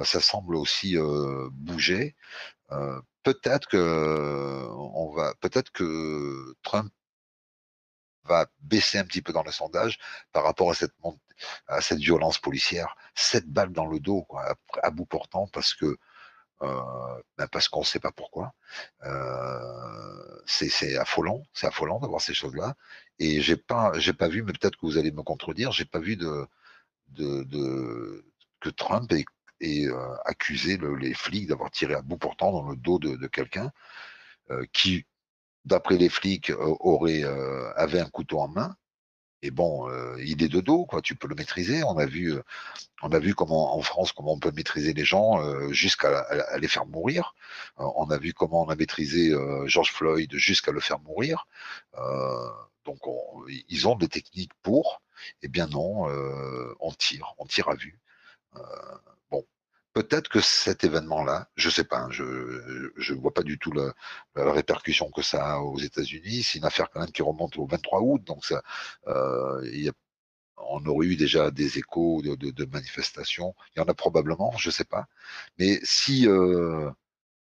ça 0.03 0.19
semble 0.19 0.55
aussi 0.55 0.97
bouger. 1.51 2.15
peut-être 3.23 3.67
que 3.67 4.67
on 4.71 5.13
va, 5.13 5.33
peut-être 5.41 5.71
que 5.71 6.55
Trump 6.63 6.91
va 8.29 8.47
baisser 8.61 8.99
un 8.99 9.05
petit 9.05 9.21
peu 9.21 9.33
dans 9.33 9.43
le 9.43 9.51
sondage 9.51 9.99
par 10.31 10.43
rapport 10.43 10.71
à 10.71 10.75
cette, 10.75 10.93
à 11.67 11.81
cette 11.81 11.99
violence 11.99 12.37
policière. 12.39 12.95
Sept 13.15 13.47
balles 13.47 13.73
dans 13.73 13.87
le 13.87 13.99
dos, 13.99 14.25
à, 14.83 14.91
bout 14.91 15.05
portant, 15.05 15.47
parce 15.47 15.73
que 15.73 15.97
euh, 16.61 17.21
ben 17.37 17.47
parce 17.47 17.69
qu'on 17.69 17.81
ne 17.81 17.85
sait 17.85 18.01
pas 18.01 18.11
pourquoi. 18.11 18.53
Euh, 19.05 20.41
c'est 20.45 20.97
affolant, 20.97 21.43
c'est 21.53 21.67
affolant 21.67 21.99
d'avoir 21.99 22.21
ces 22.21 22.33
choses-là. 22.33 22.75
Et 23.19 23.41
j'ai 23.41 23.57
pas, 23.57 23.93
pas 24.17 24.27
vu, 24.27 24.43
mais 24.43 24.53
peut-être 24.53 24.75
que 24.75 24.85
vous 24.85 24.97
allez 24.97 25.11
me 25.11 25.23
contredire, 25.23 25.71
j'ai 25.71 25.85
pas 25.85 25.99
vu 25.99 26.17
de, 26.17 26.47
de, 27.09 27.43
de 27.43 28.25
que 28.59 28.69
Trump 28.69 29.11
ait, 29.13 29.87
euh, 29.87 30.15
accusé 30.25 30.77
les 30.99 31.13
flics 31.13 31.47
d'avoir 31.47 31.71
tiré 31.71 31.93
à 31.95 32.01
bout 32.01 32.17
portant 32.17 32.51
dans 32.51 32.69
le 32.69 32.75
dos 32.75 32.99
de, 32.99 33.27
quelqu'un 33.27 33.71
qui 34.73 35.05
d'après 35.69 35.97
les 35.97 36.09
flics, 36.09 36.49
euh, 36.49 36.75
aurait, 36.79 37.23
euh, 37.23 37.71
avait 37.75 38.01
un 38.01 38.09
couteau 38.09 38.39
en 38.39 38.49
main. 38.49 38.75
Et 39.41 39.51
bon, 39.51 39.89
euh, 39.89 40.17
il 40.21 40.43
est 40.43 40.49
de 40.49 40.59
dos, 40.59 40.85
quoi. 40.85 41.01
Tu 41.01 41.15
peux 41.15 41.29
le 41.29 41.35
maîtriser. 41.35 41.83
On 41.83 41.97
a 41.97 42.05
vu, 42.05 42.33
on 43.01 43.09
a 43.13 43.19
vu 43.19 43.33
comment 43.33 43.77
en 43.77 43.81
France 43.81 44.11
comment 44.11 44.33
on 44.33 44.39
peut 44.39 44.51
maîtriser 44.51 44.93
les 44.93 45.05
gens 45.05 45.31
jusqu'à 45.71 46.27
les 46.57 46.67
faire 46.67 46.85
mourir. 46.85 47.33
on 47.77 48.09
a 48.11 48.17
vu 48.17 48.33
comment 48.33 48.63
on 48.65 48.69
a 48.69 48.75
maîtrisé 48.75 49.33
George 49.65 49.93
Floyd 49.93 50.33
jusqu'à 50.35 50.73
le 50.73 50.81
faire 50.81 50.99
mourir. 50.99 51.47
donc 52.85 52.99
ils 53.69 53.87
ont 53.87 53.95
des 53.95 54.09
techniques 54.09 54.53
pour. 54.61 55.01
Eh 55.41 55.47
bien 55.47 55.67
non, 55.67 56.05
on 56.81 56.91
tire, 56.91 57.33
on 57.37 57.45
tire 57.45 57.69
à 57.69 57.75
vue. 57.75 57.97
Peut-être 59.93 60.29
que 60.29 60.39
cet 60.41 60.83
événement-là, 60.83 61.49
je 61.55 61.67
ne 61.67 61.73
sais 61.73 61.83
pas, 61.83 61.99
hein, 61.99 62.11
je 62.11 62.23
ne 62.23 63.19
vois 63.19 63.33
pas 63.33 63.43
du 63.43 63.57
tout 63.59 63.71
la, 63.71 63.93
répercussion 64.35 65.11
que 65.11 65.21
ça 65.21 65.55
a 65.55 65.59
aux 65.59 65.79
États-Unis. 65.79 66.43
C'est 66.43 66.59
une 66.59 66.65
affaire 66.65 66.89
quand 66.89 66.99
même 67.01 67.11
qui 67.11 67.21
remonte 67.21 67.57
au 67.57 67.65
23 67.65 68.01
août, 68.01 68.23
donc 68.23 68.43
euh, 69.07 69.91
on 70.57 70.85
aurait 70.85 71.07
eu 71.07 71.15
déjà 71.15 71.51
des 71.51 71.77
échos 71.77 72.21
de, 72.21 72.65
manifestations. 72.65 73.55
Il 73.75 73.79
y 73.79 73.81
en 73.81 73.87
a 73.87 73.93
probablement, 73.93 74.55
je 74.57 74.69
ne 74.69 74.73
sais 74.73 74.85
pas. 74.85 75.07
Mais 75.57 75.79
si, 75.83 76.27
euh, 76.27 76.91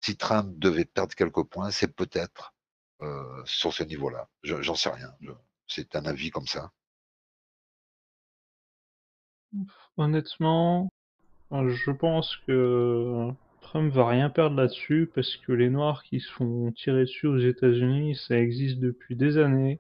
si 0.02 0.18
Trump 0.18 0.58
devait 0.60 0.86
perdre 0.86 1.16
quelques 1.16 1.44
points, 1.44 1.72
c'est 1.72 1.94
peut-être 1.96 2.54
euh, 3.02 3.44
sur 3.46 3.74
ce 3.74 3.84
niveau-là. 3.84 4.30
J'en 4.44 4.76
sais 4.76 4.90
rien. 4.90 5.14
C'est 5.68 5.96
un 5.96 6.06
avis 6.06 6.32
comme 6.32 6.48
ça. 6.48 6.72
Honnêtement, 9.98 10.90
je 11.52 11.92
pense 11.92 12.36
que 12.48 13.30
Trump 13.62 13.92
va 13.94 14.08
rien 14.08 14.30
perdre 14.30 14.56
là-dessus 14.56 15.10
parce 15.14 15.36
que 15.38 15.52
les 15.52 15.70
Noirs 15.70 16.04
qui 16.04 16.20
se 16.20 16.32
font 16.32 16.72
tirer 16.72 17.02
dessus 17.02 17.28
aux 17.28 17.38
États-Unis, 17.38 18.16
ça 18.28 18.38
existe 18.38 18.80
depuis 18.80 19.16
des 19.16 19.38
années. 19.38 19.80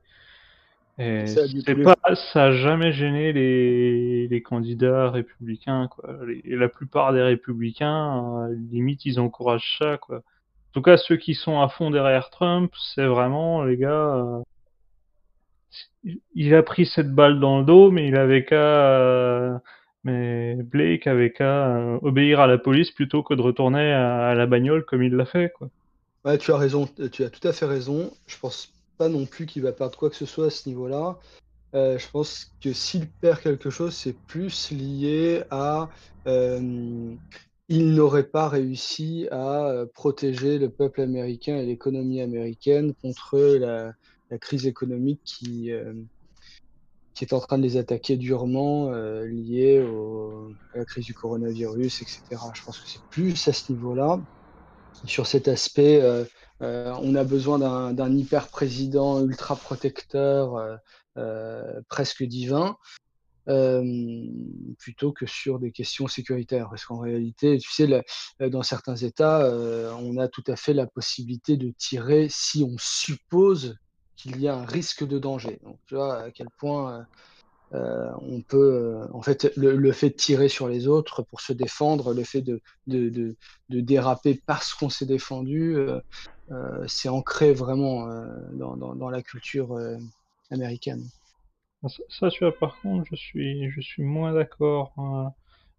Et 0.99 1.27
ça, 1.27 1.41
pas, 1.83 2.15
ça 2.33 2.45
a 2.45 2.51
jamais 2.51 2.91
gêné 2.91 3.31
les, 3.31 4.27
les 4.27 4.41
candidats 4.41 5.11
républicains, 5.11 5.87
quoi. 5.89 6.17
la 6.43 6.69
plupart 6.69 7.13
des 7.13 7.21
républicains, 7.21 8.47
euh, 8.49 8.55
limite, 8.71 9.05
ils 9.05 9.19
encouragent 9.19 9.77
ça, 9.77 9.97
quoi. 9.97 10.17
En 10.17 10.73
tout 10.73 10.81
cas, 10.81 10.97
ceux 10.97 11.17
qui 11.17 11.35
sont 11.35 11.61
à 11.61 11.69
fond 11.69 11.91
derrière 11.91 12.31
Trump, 12.31 12.73
c'est 12.95 13.05
vraiment, 13.05 13.63
les 13.63 13.77
gars, 13.77 14.15
euh, 14.15 14.41
il 16.33 16.55
a 16.55 16.63
pris 16.63 16.87
cette 16.87 17.13
balle 17.13 17.39
dans 17.39 17.59
le 17.59 17.65
dos, 17.65 17.91
mais 17.91 18.07
il 18.07 18.15
avait 18.15 18.43
qu'à, 18.43 18.55
euh, 18.55 19.57
mais 20.03 20.55
Blake 20.55 21.07
avait 21.07 21.31
qu'à 21.31 21.75
euh, 21.75 21.99
obéir 22.01 22.39
à 22.39 22.47
la 22.47 22.57
police 22.57 22.91
plutôt 22.91 23.23
que 23.23 23.33
de 23.33 23.41
retourner 23.41 23.91
à, 23.91 24.33
la 24.35 24.45
bagnole 24.45 24.85
comme 24.85 25.03
il 25.03 25.15
l'a 25.15 25.25
fait, 25.25 25.51
quoi. 25.57 25.69
Tu 26.39 26.51
as 26.51 26.57
raison, 26.57 26.89
tu 27.11 27.23
as 27.23 27.29
tout 27.29 27.47
à 27.47 27.53
fait 27.53 27.65
raison. 27.65 28.11
Je 28.27 28.37
pense 28.37 28.73
pas 28.97 29.07
non 29.07 29.25
plus 29.25 29.45
qu'il 29.45 29.63
va 29.63 29.71
perdre 29.71 29.97
quoi 29.97 30.09
que 30.09 30.15
ce 30.15 30.25
soit 30.25 30.47
à 30.47 30.49
ce 30.49 30.67
niveau-là. 30.67 31.17
Euh, 31.73 31.97
je 31.97 32.09
pense 32.09 32.51
que 32.61 32.73
s'il 32.73 33.07
perd 33.09 33.41
quelque 33.41 33.69
chose, 33.69 33.93
c'est 33.93 34.17
plus 34.27 34.71
lié 34.71 35.43
à 35.51 35.89
euh, 36.27 37.13
il 37.69 37.93
n'aurait 37.93 38.27
pas 38.27 38.47
réussi 38.47 39.27
à 39.31 39.67
euh, 39.67 39.85
protéger 39.85 40.57
le 40.59 40.69
peuple 40.69 41.01
américain 41.01 41.57
et 41.57 41.65
l'économie 41.65 42.21
américaine 42.21 42.93
contre 43.01 43.37
la, 43.37 43.93
crise 44.39 44.67
économique 44.67 45.21
qui, 45.23 45.71
qui 47.17 47.25
est 47.25 47.33
en 47.33 47.39
train 47.39 47.57
de 47.57 47.63
les 47.63 47.77
attaquer 47.77 48.17
durement, 48.17 48.91
liée 49.23 49.85
à 50.73 50.77
la 50.77 50.85
crise 50.85 51.05
du 51.05 51.13
coronavirus, 51.13 52.01
etc. 52.01 52.21
Je 52.53 52.63
pense 52.63 52.79
que 52.79 52.87
c'est 52.87 53.01
plus 53.09 53.47
à 53.47 53.53
ce 53.53 53.71
niveau-là. 53.71 54.19
Sur 55.05 55.27
cet 55.27 55.47
aspect, 55.47 56.01
on 56.59 57.15
a 57.15 57.23
besoin 57.23 57.93
d'un 57.93 58.15
hyper 58.15 58.47
président 58.47 59.23
ultra 59.23 59.55
protecteur 59.55 60.79
euh, 61.17 61.81
presque 61.89 62.23
divin. 62.23 62.77
Euh, 63.49 63.81
plutôt 64.77 65.13
que 65.13 65.25
sur 65.25 65.57
des 65.57 65.71
questions 65.71 66.07
sécuritaires. 66.07 66.67
Parce 66.69 66.85
qu'en 66.85 66.99
réalité, 66.99 67.57
tu 67.57 67.71
sais, 67.71 68.03
euh, 68.41 68.49
dans 68.49 68.61
certains 68.61 68.97
États, 68.97 69.49
on 69.99 70.17
a 70.17 70.27
tout 70.27 70.43
à 70.47 70.57
fait 70.57 70.73
la 70.73 70.85
possibilité 70.85 71.55
de 71.55 71.71
tirer 71.77 72.27
si 72.29 72.63
on 72.63 72.75
suppose 72.77 73.77
qu'il 74.17 74.41
y 74.41 74.47
a 74.47 74.55
un 74.55 74.65
risque 74.65 75.07
de 75.07 75.19
danger. 75.19 75.59
Donc, 75.63 75.77
tu 75.85 75.95
vois 75.95 76.23
à 76.23 76.31
quel 76.31 76.49
point 76.57 77.05
on 77.73 78.41
peut, 78.41 79.01
en 79.13 79.21
fait, 79.21 79.51
le, 79.57 79.91
fait 79.91 80.09
de 80.09 80.15
tirer 80.15 80.49
sur 80.49 80.67
les 80.67 80.87
autres 80.87 81.21
pour 81.21 81.41
se 81.41 81.53
défendre, 81.53 82.13
le 82.13 82.23
fait 82.23 82.41
de, 82.41 82.61
de, 82.87 83.09
de, 83.09 83.81
déraper 83.81 84.41
parce 84.45 84.73
qu'on 84.73 84.89
s'est 84.89 85.05
défendu, 85.05 85.77
c'est 86.87 87.09
ancré 87.09 87.53
vraiment 87.53 88.07
dans, 88.53 88.77
dans, 88.77 89.09
la 89.09 89.21
culture 89.21 89.77
américaine. 90.49 91.03
Ça, 92.09 92.29
tu 92.29 92.43
vois, 92.43 92.57
par 92.57 92.79
contre, 92.81 93.05
je 93.11 93.15
suis, 93.15 93.69
je 93.69 93.81
suis 93.81 94.03
moins 94.03 94.33
d'accord. 94.33 94.93
Hein. 94.97 95.31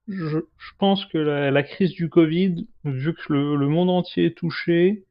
Je, 0.07 0.39
je, 0.57 0.70
pense 0.78 1.05
que 1.07 1.18
la, 1.18 1.50
la, 1.50 1.62
crise 1.62 1.92
du 1.92 2.08
Covid, 2.08 2.67
vu 2.84 3.15
que 3.15 3.33
le, 3.33 3.57
le 3.57 3.68
monde 3.68 3.91
entier 3.91 4.26
est 4.26 4.36
touché 4.36 5.05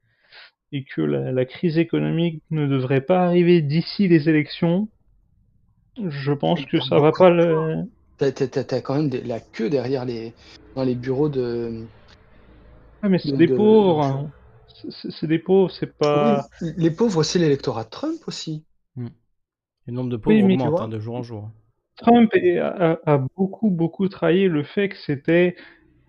et 0.71 0.83
que 0.83 1.01
la, 1.01 1.31
la, 1.31 1.45
crise 1.45 1.77
économique 1.77 2.43
ne 2.51 2.67
devrait 2.67 3.01
pas 3.01 3.25
arriver 3.25 3.61
d'ici 3.61 4.07
les 4.07 4.27
élections, 4.29 4.89
je 6.05 6.31
pense 6.31 6.63
que 6.65 6.79
ça 6.79 6.99
va 6.99 7.11
pas 7.11 7.29
le. 7.29 7.83
T'as, 8.17 8.81
quand 8.81 8.95
même 8.95 9.11
la 9.25 9.39
queue 9.39 9.69
derrière 9.69 10.05
les, 10.05 10.33
dans 10.75 10.83
les 10.83 10.95
bureaux 10.95 11.29
de. 11.29 11.85
Ah, 13.01 13.09
mais 13.09 13.19
c'est 13.19 13.35
des 13.35 13.47
pauvres. 13.47 14.29
C'est, 14.89 15.27
des 15.27 15.39
pauvres, 15.39 15.71
c'est 15.71 15.97
pas. 15.97 16.47
les 16.61 16.91
pauvres, 16.91 17.23
c'est 17.23 17.39
l'électorat 17.39 17.83
de 17.83 17.89
Trump 17.89 18.19
aussi. 18.27 18.63
Hmm. 18.95 19.07
Le 19.87 19.93
nombre 19.93 20.09
de 20.09 20.17
pauvres 20.17 20.43
augmente 20.43 20.81
hein, 20.81 20.87
de 20.87 20.99
jour 20.99 21.15
en 21.15 21.23
jour. 21.23 21.49
Trump 21.97 22.31
a, 22.35 23.17
beaucoup, 23.35 23.71
beaucoup 23.71 24.07
travaillé 24.07 24.47
le 24.49 24.63
fait 24.63 24.89
que 24.89 24.97
c'était 24.97 25.55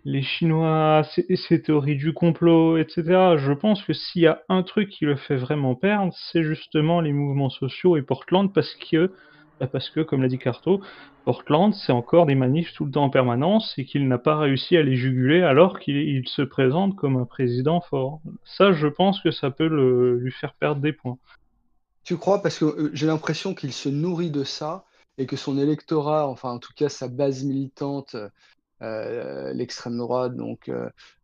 les 0.08 0.22
Chinois, 0.22 1.02
ces 1.04 1.62
théories 1.62 1.96
du 1.96 2.14
complot, 2.14 2.78
etc. 2.78 3.36
Je 3.36 3.52
pense 3.52 3.82
que 3.82 3.92
s'il 3.92 4.22
y 4.22 4.26
a 4.26 4.42
un 4.48 4.62
truc 4.62 4.88
qui 4.88 5.04
le 5.04 5.16
fait 5.16 5.36
vraiment 5.36 5.74
perdre, 5.74 6.14
c'est 6.32 6.42
justement 6.42 7.02
les 7.02 7.12
mouvements 7.12 7.50
sociaux 7.50 7.98
et 7.98 8.02
Portland, 8.02 8.50
parce 8.50 8.74
que, 8.76 9.12
bah, 9.60 9.66
parce 9.66 9.90
que 9.90 10.00
comme 10.00 10.22
l'a 10.22 10.28
dit 10.28 10.38
Carto, 10.38 10.80
Portland, 11.26 11.74
c'est 11.74 11.92
encore 11.92 12.24
des 12.24 12.34
manifs 12.34 12.72
tout 12.72 12.86
le 12.86 12.90
temps 12.90 13.04
en 13.04 13.10
permanence 13.10 13.74
et 13.76 13.84
qu'il 13.84 14.08
n'a 14.08 14.16
pas 14.16 14.38
réussi 14.38 14.78
à 14.78 14.82
les 14.82 14.96
juguler 14.96 15.42
alors 15.42 15.78
qu'il 15.78 16.26
se 16.26 16.40
présente 16.40 16.96
comme 16.96 17.18
un 17.18 17.26
président 17.26 17.82
fort. 17.82 18.22
Ça, 18.44 18.72
je 18.72 18.86
pense 18.86 19.20
que 19.20 19.30
ça 19.30 19.50
peut 19.50 19.66
lui 19.66 20.32
faire 20.32 20.54
perdre 20.54 20.80
des 20.80 20.94
points. 20.94 21.18
Tu 22.04 22.16
crois? 22.16 22.40
Parce 22.40 22.58
que 22.58 22.64
euh, 22.64 22.90
j'ai 22.94 23.06
l'impression 23.06 23.54
qu'il 23.54 23.74
se 23.74 23.90
nourrit 23.90 24.30
de 24.30 24.42
ça 24.42 24.86
et 25.18 25.26
que 25.26 25.36
son 25.36 25.58
électorat, 25.58 26.26
enfin 26.26 26.52
en 26.52 26.58
tout 26.58 26.72
cas 26.74 26.88
sa 26.88 27.08
base 27.08 27.44
militante, 27.44 28.16
euh, 28.82 29.52
l'extrême 29.52 29.96
droite, 29.98 30.36
donc 30.36 30.70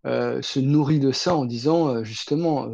euh, 0.05 0.43
se 0.43 0.59
nourrit 0.61 0.99
de 0.99 1.13
ça 1.13 1.37
en 1.37 1.45
disant 1.45 2.03
justement 2.03 2.69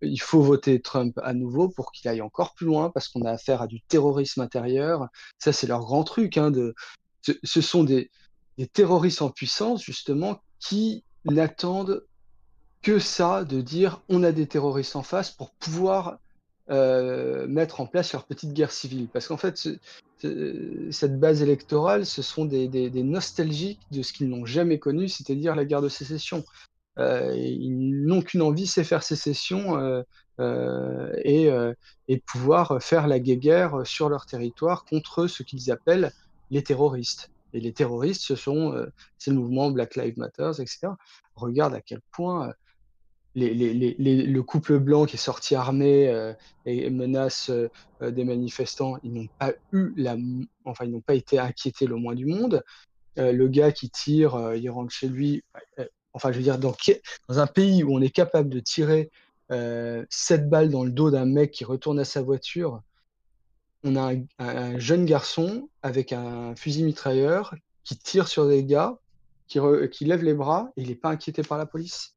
il 0.00 0.20
faut 0.20 0.42
voter 0.42 0.80
Trump 0.80 1.18
à 1.22 1.34
nouveau 1.34 1.68
pour 1.68 1.92
qu'il 1.92 2.08
aille 2.08 2.22
encore 2.22 2.54
plus 2.54 2.66
loin 2.66 2.90
parce 2.90 3.08
qu'on 3.08 3.22
a 3.22 3.30
affaire 3.30 3.62
à 3.62 3.66
du 3.66 3.80
terrorisme 3.82 4.40
intérieur. 4.40 5.08
Ça, 5.38 5.52
c'est 5.52 5.66
leur 5.66 5.80
grand 5.80 6.04
truc. 6.04 6.36
Hein, 6.38 6.50
de, 6.50 6.74
ce, 7.22 7.60
sont 7.60 7.84
des 7.84 8.10
terroristes 8.72 9.22
en 9.22 9.30
puissance 9.30 9.82
justement 9.82 10.40
qui 10.58 11.04
n'attendent 11.24 12.04
que 12.82 12.98
ça, 12.98 13.44
de 13.44 13.60
dire 13.60 14.00
on 14.08 14.22
a 14.22 14.32
des 14.32 14.46
terroristes 14.46 14.96
en 14.96 15.02
face 15.02 15.30
pour 15.30 15.50
pouvoir 15.52 16.18
euh, 16.72 17.46
mettre 17.48 17.82
en 17.82 17.86
place 17.86 18.14
leur 18.14 18.24
petite 18.24 18.54
guerre 18.54 18.72
civile. 18.72 19.06
Parce 19.12 19.28
qu'en 19.28 19.36
fait, 19.36 19.68
cette 20.90 21.20
base 21.20 21.42
électorale, 21.42 22.06
ce 22.06 22.22
sont 22.22 22.46
des, 22.46 22.90
nostalgiques 23.02 23.80
de 23.90 24.02
ce 24.02 24.14
qu'ils 24.14 24.30
n'ont 24.30 24.46
jamais 24.46 24.78
connu, 24.78 25.06
c'est-à-dire 25.08 25.54
la 25.54 25.66
guerre 25.66 25.82
de 25.82 25.90
sécession. 25.90 26.44
Euh, 26.98 27.34
ils 27.36 28.04
n'ont 28.06 28.22
qu'une 28.22 28.40
envie, 28.40 28.66
c'est 28.66 28.84
faire 28.84 29.02
sécession 29.02 30.02
euh, 30.40 31.12
et, 31.24 32.22
pouvoir 32.26 32.82
faire 32.82 33.06
la 33.06 33.18
guerre 33.18 33.86
sur 33.86 34.08
leur 34.08 34.24
territoire 34.24 34.86
contre 34.86 35.26
ce 35.26 35.42
qu'ils 35.42 35.70
appellent 35.70 36.10
les 36.50 36.62
terroristes. 36.62 37.30
Et 37.52 37.60
les 37.60 37.74
terroristes, 37.74 38.22
ce 38.22 38.34
sont, 38.34 38.74
c'est 39.18 39.30
le 39.30 39.36
mouvement 39.36 39.70
Black 39.70 39.96
Lives 39.96 40.16
Matter, 40.16 40.52
etc. 40.58 40.88
Regarde 41.34 41.74
à 41.74 41.82
quel 41.82 42.00
point 42.12 42.54
le 43.34 44.40
couple 44.40 44.78
blanc 44.78 45.06
qui 45.06 45.16
est 45.16 45.18
sorti 45.18 45.54
armé 45.54 46.08
euh, 46.08 46.32
et 46.66 46.90
menace 46.90 47.50
euh, 47.50 48.10
des 48.10 48.24
manifestants, 48.24 48.96
ils 49.02 49.12
n'ont 49.12 49.28
pas 49.38 49.52
eu 49.72 49.92
la, 49.96 50.16
enfin 50.64 50.84
ils 50.84 50.90
n'ont 50.90 51.00
pas 51.00 51.14
été 51.14 51.38
inquiétés 51.38 51.86
le 51.86 51.96
moins 51.96 52.14
du 52.14 52.26
monde. 52.26 52.62
Euh, 53.18 53.32
le 53.32 53.48
gars 53.48 53.72
qui 53.72 53.90
tire, 53.90 54.54
il 54.54 54.68
rentre 54.70 54.92
chez 54.92 55.08
lui. 55.08 55.42
enfin, 56.12 56.32
je 56.32 56.38
veux 56.38 56.42
dire, 56.42 56.58
dans, 56.58 56.74
un 57.28 57.46
pays 57.46 57.82
où 57.84 57.94
on 57.94 58.00
est 58.00 58.10
capable 58.10 58.48
de 58.48 58.60
tirer 58.60 59.10
sept 60.08 60.48
balles 60.48 60.70
dans 60.70 60.84
le 60.84 60.90
dos 60.90 61.10
d'un 61.10 61.26
mec 61.26 61.50
qui 61.50 61.64
retourne 61.64 61.98
à 61.98 62.04
sa 62.04 62.22
voiture, 62.22 62.82
on 63.84 63.96
a 63.96 64.14
un, 64.38 64.78
jeune 64.78 65.04
garçon 65.04 65.68
avec 65.82 66.12
un 66.12 66.54
fusil 66.54 66.84
mitrailleur 66.84 67.54
qui 67.84 67.96
tire 67.96 68.28
sur 68.28 68.46
des 68.48 68.64
gars, 68.64 68.98
qui, 69.48 69.58
qui 69.90 70.04
lève 70.04 70.22
les 70.22 70.34
bras 70.34 70.70
et 70.76 70.82
il 70.82 70.88
n'est 70.88 70.94
pas 70.94 71.10
inquiété 71.10 71.42
par 71.42 71.58
la 71.58 71.66
police. 71.66 72.14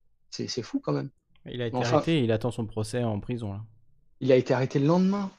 C'est 0.47 0.61
fou 0.61 0.79
quand 0.79 0.93
même. 0.93 1.09
Il 1.45 1.61
a 1.61 1.67
été 1.67 1.77
arrêté 1.77 2.23
il 2.23 2.31
attend 2.31 2.51
son 2.51 2.65
procès 2.65 3.03
en 3.03 3.19
prison. 3.19 3.53
Là. 3.53 3.61
Il 4.19 4.31
a 4.31 4.35
été 4.35 4.53
arrêté 4.53 4.79
le 4.79 4.87
lendemain. 4.87 5.31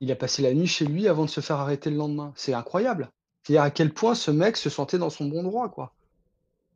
Il 0.00 0.12
a 0.12 0.16
passé 0.16 0.42
la 0.42 0.54
nuit 0.54 0.68
chez 0.68 0.86
lui 0.86 1.08
avant 1.08 1.24
de 1.24 1.30
se 1.30 1.40
faire 1.40 1.56
arrêter 1.56 1.90
le 1.90 1.96
lendemain. 1.96 2.32
C'est 2.36 2.54
incroyable. 2.54 3.10
C'est-à-dire 3.42 3.62
à 3.62 3.70
quel 3.70 3.92
point 3.92 4.14
ce 4.14 4.30
mec 4.30 4.56
se 4.56 4.70
sentait 4.70 4.98
dans 4.98 5.10
son 5.10 5.26
bon 5.26 5.42
droit, 5.42 5.68
quoi. 5.68 5.94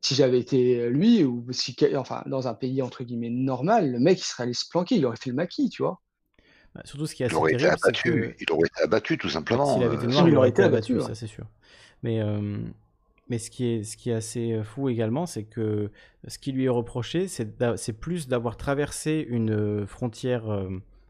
Si 0.00 0.16
j'avais 0.16 0.40
été 0.40 0.88
lui, 0.90 1.22
ou 1.22 1.46
si, 1.52 1.76
enfin, 1.94 2.24
dans 2.26 2.48
un 2.48 2.54
pays 2.54 2.82
entre 2.82 3.04
guillemets 3.04 3.30
normal, 3.30 3.92
le 3.92 4.00
mec 4.00 4.18
il 4.18 4.24
serait 4.24 4.44
allé 4.44 4.54
se 4.54 4.68
planquer, 4.68 4.96
il 4.96 5.06
aurait 5.06 5.16
fait 5.16 5.30
le 5.30 5.36
maquis, 5.36 5.68
tu 5.68 5.82
vois. 5.82 6.00
Bah, 6.74 6.80
surtout 6.84 7.06
ce 7.06 7.14
qui 7.14 7.22
est 7.22 7.26
assez 7.26 7.34
il 7.34 7.38
aurait 7.38 7.52
été 7.52 7.66
abattu, 7.66 8.34
il 8.40 8.52
aurait 8.52 8.66
été 8.66 8.82
abattu 8.82 9.18
tout 9.18 9.28
simplement. 9.28 9.74
S'il 9.74 9.84
avait 9.84 9.96
été 9.96 10.06
noir, 10.08 10.28
il, 10.28 10.36
aurait 10.36 10.48
été 10.48 10.62
abattu, 10.62 11.00
ça 11.02 11.14
c'est 11.14 11.28
sûr. 11.28 11.44
Mais 12.02 12.20
euh, 12.20 12.58
mais 13.28 13.38
ce 13.38 13.50
qui 13.50 13.66
est, 13.66 13.82
ce 13.84 13.96
qui 13.96 14.10
est 14.10 14.14
assez 14.14 14.52
euh, 14.52 14.64
fou 14.64 14.88
également, 14.88 15.26
c'est 15.26 15.44
que 15.44 15.90
ce 16.26 16.38
qui 16.38 16.52
lui 16.52 16.64
est 16.64 16.68
reproché, 16.68 17.28
c'est 17.28 17.92
plus 17.92 18.28
d'avoir 18.28 18.56
traversé 18.56 19.24
une 19.28 19.52
euh, 19.52 19.86
frontière 19.86 20.50
euh, 20.50 20.68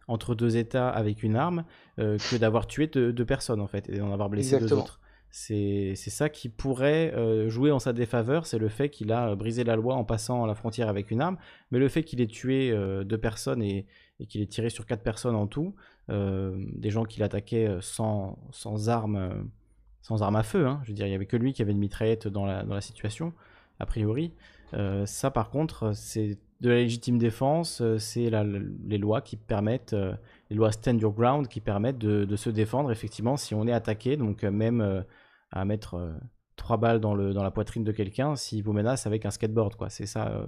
entre 0.09 0.35
deux 0.35 0.57
États 0.57 0.89
avec 0.89 1.23
une 1.23 1.37
arme 1.37 1.65
que 1.97 2.37
d'avoir 2.37 2.67
tué 2.67 2.87
deux, 2.87 3.25
personnes, 3.25 3.61
en 3.61 3.67
fait, 3.67 3.89
et 3.89 3.99
d'en 3.99 4.13
avoir 4.13 4.29
blessé 4.29 4.59
deux 4.59 4.73
autres. 4.73 5.01
C'est 5.31 5.95
ça 5.95 6.29
qui 6.29 6.49
pourrait 6.49 7.15
jouer 7.49 7.71
en 7.71 7.79
sa 7.79 7.93
défaveur, 7.93 8.45
c'est 8.45 8.59
le 8.59 8.69
fait 8.69 8.91
qu'il 8.91 9.13
a 9.13 9.35
brisé 9.37 9.63
la 9.63 9.77
loi 9.77 9.95
en 9.95 10.05
passant 10.05 10.45
la 10.45 10.55
frontière 10.55 10.89
avec 10.89 11.13
une 11.13 11.21
arme, 11.21 11.39
mais 11.71 11.79
le 11.79 11.89
fait 11.89 12.03
qu'il 12.03 12.21
ait 12.21 12.27
tué 12.27 12.77
deux 13.05 13.17
personnes 13.17 13.63
et, 13.63 13.87
et 14.19 14.27
qu'il 14.27 14.43
ait 14.43 14.47
tiré 14.47 14.71
sur 14.71 14.87
quatre 14.87 15.05
personnes 15.05 15.37
en 15.37 15.47
tout, 15.47 15.75
des 16.09 16.91
gens 16.91 17.05
qu'il 17.05 17.23
attaquait 17.23 17.71
sans, 17.81 18.39
sans 18.51 18.89
armes 18.89 19.49
sans 20.03 20.23
arme 20.23 20.37
à 20.37 20.43
feu. 20.43 20.67
Hein. 20.67 20.81
Je 20.83 20.89
veux 20.89 20.95
dire, 20.95 21.07
il 21.07 21.11
n'y 21.11 21.15
avait 21.15 21.27
que 21.27 21.37
lui 21.37 21.53
qui 21.53 21.63
avait 21.63 21.73
une 21.73 21.79
mitraillette 21.79 22.29
dans 22.29 22.45
la, 22.45 22.65
dans 22.65 22.75
la 22.75 22.81
situation, 22.81 23.33
a 23.79 23.87
priori. 23.87 24.33
Euh, 24.75 25.07
ça, 25.07 25.31
par 25.31 25.51
contre, 25.51 25.93
c'est 25.95 26.39
de 26.61 26.69
la 26.69 26.77
légitime 26.77 27.19
défense, 27.19 27.81
euh, 27.81 27.99
c'est 27.99 28.31
les 28.85 28.99
lois 28.99 29.21
qui 29.21 29.37
permettent, 29.37 29.93
euh, 29.95 30.15
les 30.51 30.57
lois 30.57 30.73
stand 30.73 31.01
your 31.01 31.13
ground 31.13 31.49
qui 31.49 31.61
permettent 31.61 31.99
de, 31.99 32.25
de, 32.25 32.37
se 32.37 32.51
défendre, 32.51 32.91
effectivement, 32.91 33.37
si 33.37 33.55
on 33.55 33.67
est 33.67 33.73
attaqué, 33.73 34.17
donc 34.17 34.43
même 34.43 35.05
à 35.51 35.65
mettre 35.65 36.13
trois 36.57 36.77
balles 36.77 37.01
dans, 37.01 37.15
le, 37.15 37.33
dans 37.33 37.43
la 37.43 37.51
poitrine 37.51 37.85
de 37.85 37.93
quelqu'un 37.93 38.37
s'il 38.37 38.63
vous 38.63 38.73
menace 38.73 39.07
avec 39.07 39.27
un 39.27 39.31
skateboard, 39.31 39.77
quoi. 39.77 39.91
C'est 39.91 40.07
ça. 40.07 40.47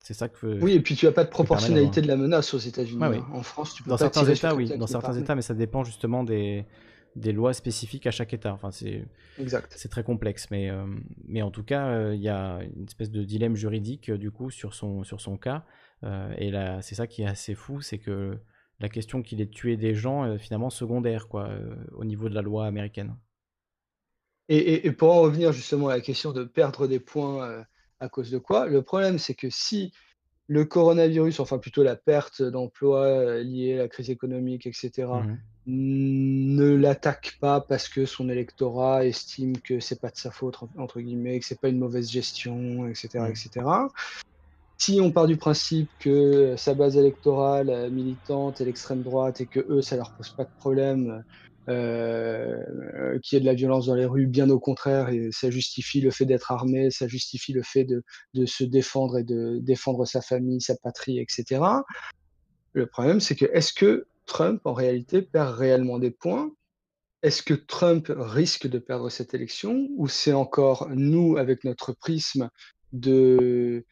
c'est 0.00 0.14
ça 0.14 0.28
que. 0.28 0.60
Oui, 0.62 0.72
et 0.72 0.80
puis 0.80 0.96
tu 0.96 1.06
n'as 1.06 1.12
pas 1.12 1.24
de 1.24 1.30
proportionnalité 1.30 2.00
de 2.00 2.08
la 2.08 2.16
menace 2.16 2.54
aux 2.54 2.58
États-Unis. 2.58 3.02
Hein. 3.02 3.24
En 3.32 3.42
France, 3.42 3.74
tu 3.74 3.82
peux 3.82 3.90
dans 3.90 3.96
pas 3.96 4.10
certains 4.10 4.24
États, 4.24 4.54
oui. 4.54 4.76
Dans 4.76 4.86
certains 4.86 5.14
États, 5.14 5.34
mais 5.34 5.42
ça 5.42 5.54
dépend 5.54 5.84
justement 5.84 6.24
des, 6.24 6.64
des 7.18 7.32
lois 7.32 7.52
spécifiques 7.52 8.06
à 8.06 8.10
chaque 8.10 8.32
État. 8.32 8.52
Enfin, 8.52 8.70
c'est 8.70 9.06
c'est 9.70 9.88
très 9.88 10.02
complexe, 10.02 10.48
mais 10.50 10.70
euh, 10.70 10.86
mais 11.26 11.42
en 11.42 11.50
tout 11.50 11.62
cas, 11.62 11.88
euh, 11.88 12.14
il 12.14 12.20
y 12.20 12.28
a 12.28 12.60
une 12.76 12.84
espèce 12.84 13.10
de 13.10 13.22
dilemme 13.22 13.56
juridique 13.56 14.10
euh, 14.10 14.18
du 14.18 14.30
coup 14.30 14.50
sur 14.50 14.74
son 14.74 15.04
sur 15.04 15.20
son 15.20 15.36
cas. 15.36 15.64
et 16.38 16.50
là, 16.50 16.80
c'est 16.82 16.94
ça 16.94 17.06
qui 17.06 17.22
est 17.22 17.26
assez 17.26 17.54
fou, 17.54 17.80
c'est 17.80 17.98
que 17.98 18.38
la 18.80 18.88
question 18.88 19.22
qu'il 19.22 19.40
ait 19.40 19.48
tué 19.48 19.76
des 19.76 19.94
gens 19.94 20.24
est 20.24 20.38
finalement 20.38 20.70
secondaire 20.70 21.26
quoi, 21.26 21.50
au 21.92 22.04
niveau 22.04 22.28
de 22.28 22.34
la 22.34 22.42
loi 22.42 22.66
américaine. 22.66 23.16
Et, 24.48 24.90
pour 24.92 25.12
en 25.12 25.20
revenir 25.20 25.52
justement 25.52 25.88
à 25.88 25.96
la 25.96 26.00
question 26.00 26.32
de 26.32 26.44
perdre 26.44 26.86
des 26.86 27.00
points 27.00 27.64
à 27.98 28.08
cause 28.08 28.30
de 28.30 28.38
quoi, 28.38 28.68
le 28.68 28.82
problème 28.82 29.18
c'est 29.18 29.34
que 29.34 29.50
si 29.50 29.92
le 30.46 30.64
coronavirus, 30.64 31.40
enfin 31.40 31.58
plutôt 31.58 31.82
la 31.82 31.96
perte 31.96 32.40
d'emploi 32.42 33.42
liée 33.42 33.74
à 33.74 33.78
la 33.78 33.88
crise 33.88 34.08
économique, 34.08 34.66
etc., 34.66 35.08
mmh 35.08 35.36
ne 35.70 36.74
l'attaque 36.74 37.36
pas 37.40 37.60
parce 37.60 37.88
que 37.88 38.06
son 38.06 38.30
électorat 38.30 39.04
estime 39.04 39.58
que 39.58 39.80
c'est 39.80 40.00
pas 40.00 40.08
de 40.08 40.16
sa 40.16 40.30
faute, 40.30 40.56
entre 40.78 41.00
guillemets, 41.00 41.38
que 41.38 41.46
c'est 41.46 41.60
pas 41.60 41.68
une 41.68 41.78
mauvaise 41.78 42.10
gestion, 42.10 42.88
etc., 42.88 43.26
etc. 43.28 43.66
Si 44.78 45.00
on 45.02 45.12
part 45.12 45.26
du 45.26 45.36
principe 45.36 45.90
que 45.98 46.54
sa 46.56 46.72
base 46.72 46.96
électorale 46.96 47.90
militante 47.90 48.60
est 48.60 48.64
l'extrême 48.64 49.02
droite 49.02 49.42
et 49.42 49.46
que 49.46 49.60
eux, 49.68 49.82
ça 49.82 49.96
leur 49.96 50.14
pose 50.14 50.30
pas 50.30 50.44
de 50.44 50.50
problème, 50.58 51.22
euh, 51.68 53.18
qu'il 53.22 53.36
y 53.36 53.38
ait 53.38 53.40
de 53.40 53.46
la 53.46 53.54
violence 53.54 53.86
dans 53.86 53.94
les 53.94 54.06
rues, 54.06 54.26
bien 54.26 54.48
au 54.48 54.58
contraire, 54.58 55.10
et 55.10 55.28
ça 55.32 55.50
justifie 55.50 56.00
le 56.00 56.10
fait 56.10 56.24
d'être 56.24 56.50
armé, 56.50 56.90
ça 56.90 57.08
justifie 57.08 57.52
le 57.52 57.62
fait 57.62 57.84
de, 57.84 58.04
de, 58.32 58.46
se 58.46 58.64
défendre 58.64 59.18
et 59.18 59.24
de 59.24 59.58
défendre 59.60 60.06
sa 60.06 60.22
famille, 60.22 60.62
sa 60.62 60.76
patrie, 60.76 61.18
etc. 61.18 61.60
Le 62.72 62.86
problème, 62.86 63.20
c'est 63.20 63.34
que 63.34 63.44
est-ce 63.52 63.74
que 63.74 64.06
Trump, 64.28 64.60
en 64.64 64.74
réalité, 64.74 65.22
perd 65.22 65.56
réellement 65.56 65.98
des 65.98 66.12
points 66.12 66.52
Est-ce 67.24 67.42
que 67.42 67.54
Trump 67.54 68.12
risque 68.16 68.68
de 68.68 68.78
perdre 68.78 69.08
cette 69.08 69.34
élection 69.34 69.88
Ou 69.96 70.06
c'est 70.06 70.32
encore 70.32 70.88
nous, 70.90 71.36
avec 71.36 71.64
notre 71.64 71.92
prisme 71.92 72.48
de 72.92 73.84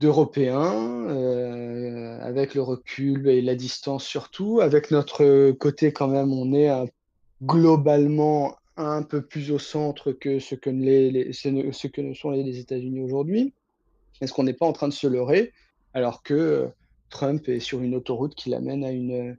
d'Européens, 0.00 1.06
euh, 1.10 2.18
avec 2.22 2.56
le 2.56 2.62
recul 2.62 3.28
et 3.28 3.40
la 3.40 3.54
distance 3.54 4.04
surtout, 4.04 4.60
avec 4.60 4.90
notre 4.90 5.52
côté 5.52 5.92
quand 5.92 6.08
même, 6.08 6.32
on 6.32 6.52
est 6.52 6.72
globalement 7.44 8.56
un 8.76 9.04
peu 9.04 9.24
plus 9.24 9.52
au 9.52 9.60
centre 9.60 10.10
que 10.10 10.40
ce 10.40 10.56
que, 10.56 10.70
sont 12.14 12.30
les 12.30 12.58
États-Unis 12.58 13.00
aujourd'hui? 13.00 13.54
Est-ce 14.20 14.32
qu'on 14.32 14.42
n'est 14.42 14.54
pas 14.54 14.66
en 14.66 14.72
train 14.72 14.88
de 14.88 14.92
se 14.92 15.06
leurrer 15.06 15.52
alors 15.94 16.22
que 16.22 16.34
euh, 16.34 16.68
Trump 17.12 17.48
est 17.48 17.60
sur 17.60 17.80
une 17.80 17.94
autoroute 17.94 18.34
qui 18.34 18.50
l'amène 18.50 18.82
à 18.82 18.90
une, 18.90 19.36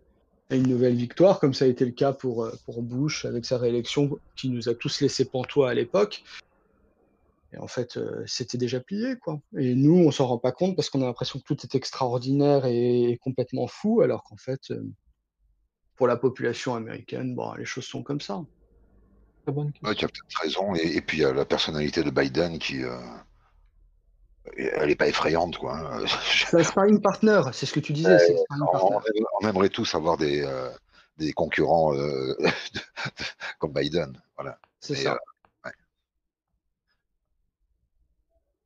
à 0.49 0.55
une 0.55 0.67
nouvelle 0.67 0.95
victoire, 0.95 1.39
comme 1.39 1.53
ça 1.53 1.65
a 1.65 1.67
été 1.67 1.83
le 1.83 1.91
cas 1.91 2.13
pour, 2.13 2.45
euh, 2.45 2.53
pour 2.65 2.81
Bush 2.81 3.25
avec 3.25 3.43
sa 3.43 3.57
réélection 3.57 4.17
qui 4.37 4.49
nous 4.49 4.69
a 4.69 4.75
tous 4.75 5.01
laissé 5.01 5.25
pantois 5.25 5.69
à 5.69 5.73
l'époque. 5.73 6.23
Et 7.51 7.57
en 7.57 7.67
fait, 7.67 7.97
euh, 7.97 8.23
c'était 8.25 8.57
déjà 8.57 8.79
plié, 8.79 9.15
quoi. 9.17 9.39
Et 9.57 9.75
nous, 9.75 9.95
on 9.95 10.11
s'en 10.11 10.27
rend 10.27 10.39
pas 10.39 10.51
compte 10.51 10.75
parce 10.75 10.89
qu'on 10.89 11.01
a 11.01 11.05
l'impression 11.05 11.39
que 11.39 11.45
tout 11.45 11.57
est 11.63 11.75
extraordinaire 11.75 12.65
et, 12.65 13.19
complètement 13.23 13.67
fou, 13.67 14.01
alors 14.01 14.23
qu'en 14.23 14.37
fait, 14.37 14.71
euh, 14.71 14.83
pour 15.95 16.07
la 16.07 16.17
population 16.17 16.75
américaine, 16.75 17.35
bon, 17.35 17.53
les 17.53 17.65
choses 17.65 17.85
sont 17.85 18.01
comme 18.01 18.21
ça. 18.21 18.43
Ouais, 19.45 19.95
tu 19.95 20.05
as 20.05 20.07
peut-être 20.07 20.41
raison. 20.41 20.73
Et, 20.75 21.01
puis, 21.01 21.17
il 21.17 21.21
y 21.21 21.25
a 21.25 21.33
la 21.33 21.45
personnalité 21.45 22.03
de 22.03 22.09
Biden 22.09 22.57
qui. 22.59 22.83
Euh, 22.83 22.97
elle 24.57 24.87
n'est 24.87 24.95
pas 24.95 25.07
effrayante, 25.07 25.57
quoi. 25.57 25.77
Hein. 25.77 26.05
C'est 26.47 26.59
un 26.59 26.63
sparring 26.63 27.01
partner, 27.01 27.41
c'est 27.51 27.65
ce 27.65 27.73
que 27.73 27.79
tu 27.79 27.93
disais. 27.93 28.17
on, 28.49 29.47
aimerait 29.47 29.69
tous 29.69 29.95
avoir 29.95 30.17
des, 30.17 30.47
des 31.17 31.33
concurrents 31.33 31.93
comme 33.59 33.73
Biden. 33.73 34.21
Voilà. 34.35 34.57
C'est 34.79 34.95
ça 34.95 35.17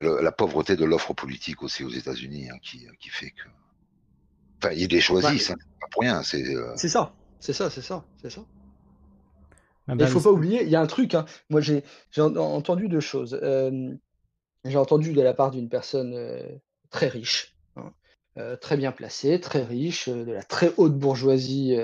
la 0.01 0.31
pauvreté 0.31 0.75
de 0.75 0.85
l'offre 0.85 1.13
politique 1.13 1.63
aussi 1.63 1.83
aux 1.83 1.89
États-Unis 1.89 2.49
hein, 2.49 2.57
qui, 2.61 2.87
qui, 2.99 3.09
fait 3.09 3.31
que. 3.31 3.49
Enfin, 4.61 4.73
ils 4.75 4.89
les 4.89 5.01
choisissent, 5.01 5.51
hein, 5.51 5.57
pas 5.79 5.87
pour 5.91 6.01
rien. 6.01 6.21
Euh, 6.33 6.73
c'est 6.75 6.89
ça, 6.89 7.13
c'est 7.39 7.53
ça, 7.53 7.69
c'est 7.69 7.81
ça, 7.81 8.03
c'est 8.21 8.29
ça. 8.29 8.41
Il 9.89 9.95
ne 9.95 10.05
faut 10.05 10.19
pas 10.19 10.31
oublier, 10.31 10.63
il 10.63 10.69
y 10.69 10.75
a 10.75 10.81
un 10.81 10.87
truc. 10.87 11.15
Hein. 11.15 11.25
Moi, 11.49 11.61
j'ai 11.61 11.83
entendu 12.17 12.89
deux 12.89 12.99
choses. 12.99 13.39
Euh, 13.41 13.93
j'ai 14.67 14.77
entendu 14.77 15.13
de 15.13 15.21
la 15.21 15.33
part 15.33 15.51
d'une 15.51 15.69
personne 15.69 16.13
euh, 16.13 16.41
très 16.89 17.07
riche 17.07 17.55
euh, 18.37 18.55
très 18.55 18.77
bien 18.77 18.91
placé, 18.91 19.39
très 19.39 19.63
riche, 19.63 20.09
euh, 20.09 20.23
de 20.23 20.31
la 20.31 20.43
très 20.43 20.71
haute 20.77 20.97
bourgeoisie 20.97 21.75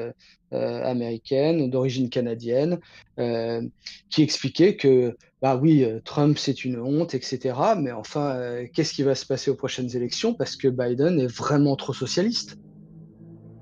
américaine, 0.51 1.71
d'origine 1.71 2.11
canadienne, 2.11 2.79
qui 3.17 4.21
expliquait 4.21 4.75
que, 4.75 5.17
bah 5.41 5.55
oui, 5.55 5.83
Trump 6.05 6.37
c'est 6.37 6.63
une 6.63 6.79
honte, 6.79 7.15
etc. 7.15 7.73
Mais 7.75 7.91
enfin, 7.91 8.63
qu'est-ce 8.71 8.93
qui 8.93 9.01
va 9.01 9.15
se 9.15 9.25
passer 9.25 9.49
aux 9.49 9.55
prochaines 9.55 9.95
élections 9.95 10.35
Parce 10.35 10.55
que 10.55 10.67
Biden 10.67 11.19
est 11.19 11.25
vraiment 11.25 11.75
trop 11.75 11.93
socialiste? 11.93 12.59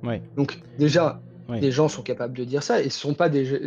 Ouais. 0.04 0.22
Donc 0.36 0.60
déjà, 0.78 1.22
des 1.60 1.72
gens 1.72 1.88
sont 1.88 2.04
capables 2.04 2.38
de 2.38 2.44
dire 2.44 2.64
ça 2.64 2.82
et 2.82 2.90
ce 2.90 3.00
sont 3.00 3.14
pas 3.14 3.30
des, 3.30 3.60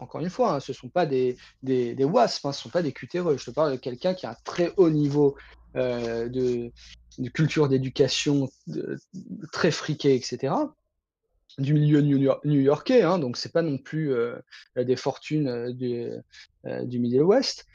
encore 0.00 0.20
une 0.20 0.30
fois, 0.30 0.54
hein, 0.54 0.60
ce 0.60 0.72
sont 0.72 0.88
pas 0.88 1.06
des 1.06 1.36
des, 1.62 2.04
wasps, 2.04 2.44
hein, 2.44 2.52
ce 2.52 2.62
sont 2.62 2.68
pas 2.68 2.82
des 2.82 2.92
cutéreux. 2.92 3.36
Je 3.38 3.44
te 3.46 3.50
parle 3.50 3.72
de 3.72 3.76
quelqu'un 3.76 4.14
qui 4.14 4.26
a 4.26 4.30
un 4.30 4.36
très 4.44 4.72
haut 4.76 4.90
niveau 4.90 5.36
de, 5.74 6.70
de 7.18 7.28
culture 7.28 7.68
d'éducation 7.68 8.48
très 9.52 9.70
friquée, 9.70 10.14
etc. 10.14 10.54
Du 11.58 11.74
milieu 11.74 12.00
new-yorkais, 12.00 13.02
hein, 13.02 13.18
donc 13.18 13.36
c'est 13.36 13.52
pas 13.52 13.62
non 13.62 13.76
plus 13.76 14.14
euh, 14.14 14.38
des 14.76 14.96
fortunes 14.96 15.48
euh, 15.48 15.72
du, 15.72 16.08
euh, 16.66 16.84
du 16.84 17.00
Middle 17.00 17.22
West. 17.22 17.66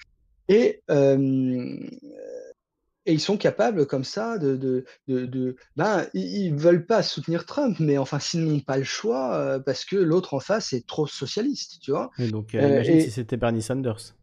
Et 3.06 3.14
ils 3.14 3.20
sont 3.20 3.38
capables 3.38 3.86
comme 3.86 4.04
ça 4.04 4.38
de, 4.38 4.56
de, 4.56 4.86
de, 5.08 5.56
ben, 5.76 6.08
ils 6.14 6.54
veulent 6.54 6.86
pas 6.86 7.04
soutenir 7.04 7.46
Trump, 7.46 7.78
mais 7.80 7.98
enfin 7.98 8.20
s'ils 8.20 8.44
n'ont 8.44 8.60
pas 8.60 8.78
le 8.78 8.84
choix 8.84 9.60
parce 9.66 9.86
que 9.86 9.96
l'autre 9.96 10.34
en 10.34 10.40
face 10.40 10.74
est 10.74 10.88
trop 10.88 11.08
socialiste, 11.08 11.80
tu 11.82 11.92
vois. 11.92 12.10
Et 12.18 12.30
donc 12.30 12.54
imagine 12.54 13.02
si 13.02 13.12
c'était 13.12 13.38
Bernie 13.38 13.62
Sanders. 13.62 14.16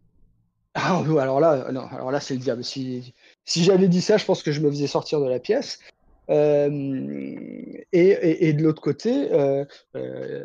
Ah, 0.75 1.02
alors 1.20 1.41
là, 1.41 1.70
non, 1.73 1.86
alors 1.86 2.11
là 2.11 2.20
c'est 2.20 2.35
le 2.35 2.41
diable. 2.41 2.65
Si, 2.65 3.15
si 3.44 3.65
j'avais 3.65 3.89
dit 3.89 4.01
ça, 4.01 4.17
je 4.17 4.25
pense 4.25 4.43
que 4.43 4.52
je 4.52 4.61
me 4.61 4.70
faisais 4.70 4.86
sortir 4.86 5.20
de 5.20 5.28
la 5.28 5.39
pièce. 5.39 5.78
Euh, 6.31 6.70
et, 7.93 8.49
et, 8.49 8.52
de 8.52 8.62
l'autre 8.62 8.81
côté, 8.81 9.33
euh, 9.33 9.65
euh, 9.97 10.44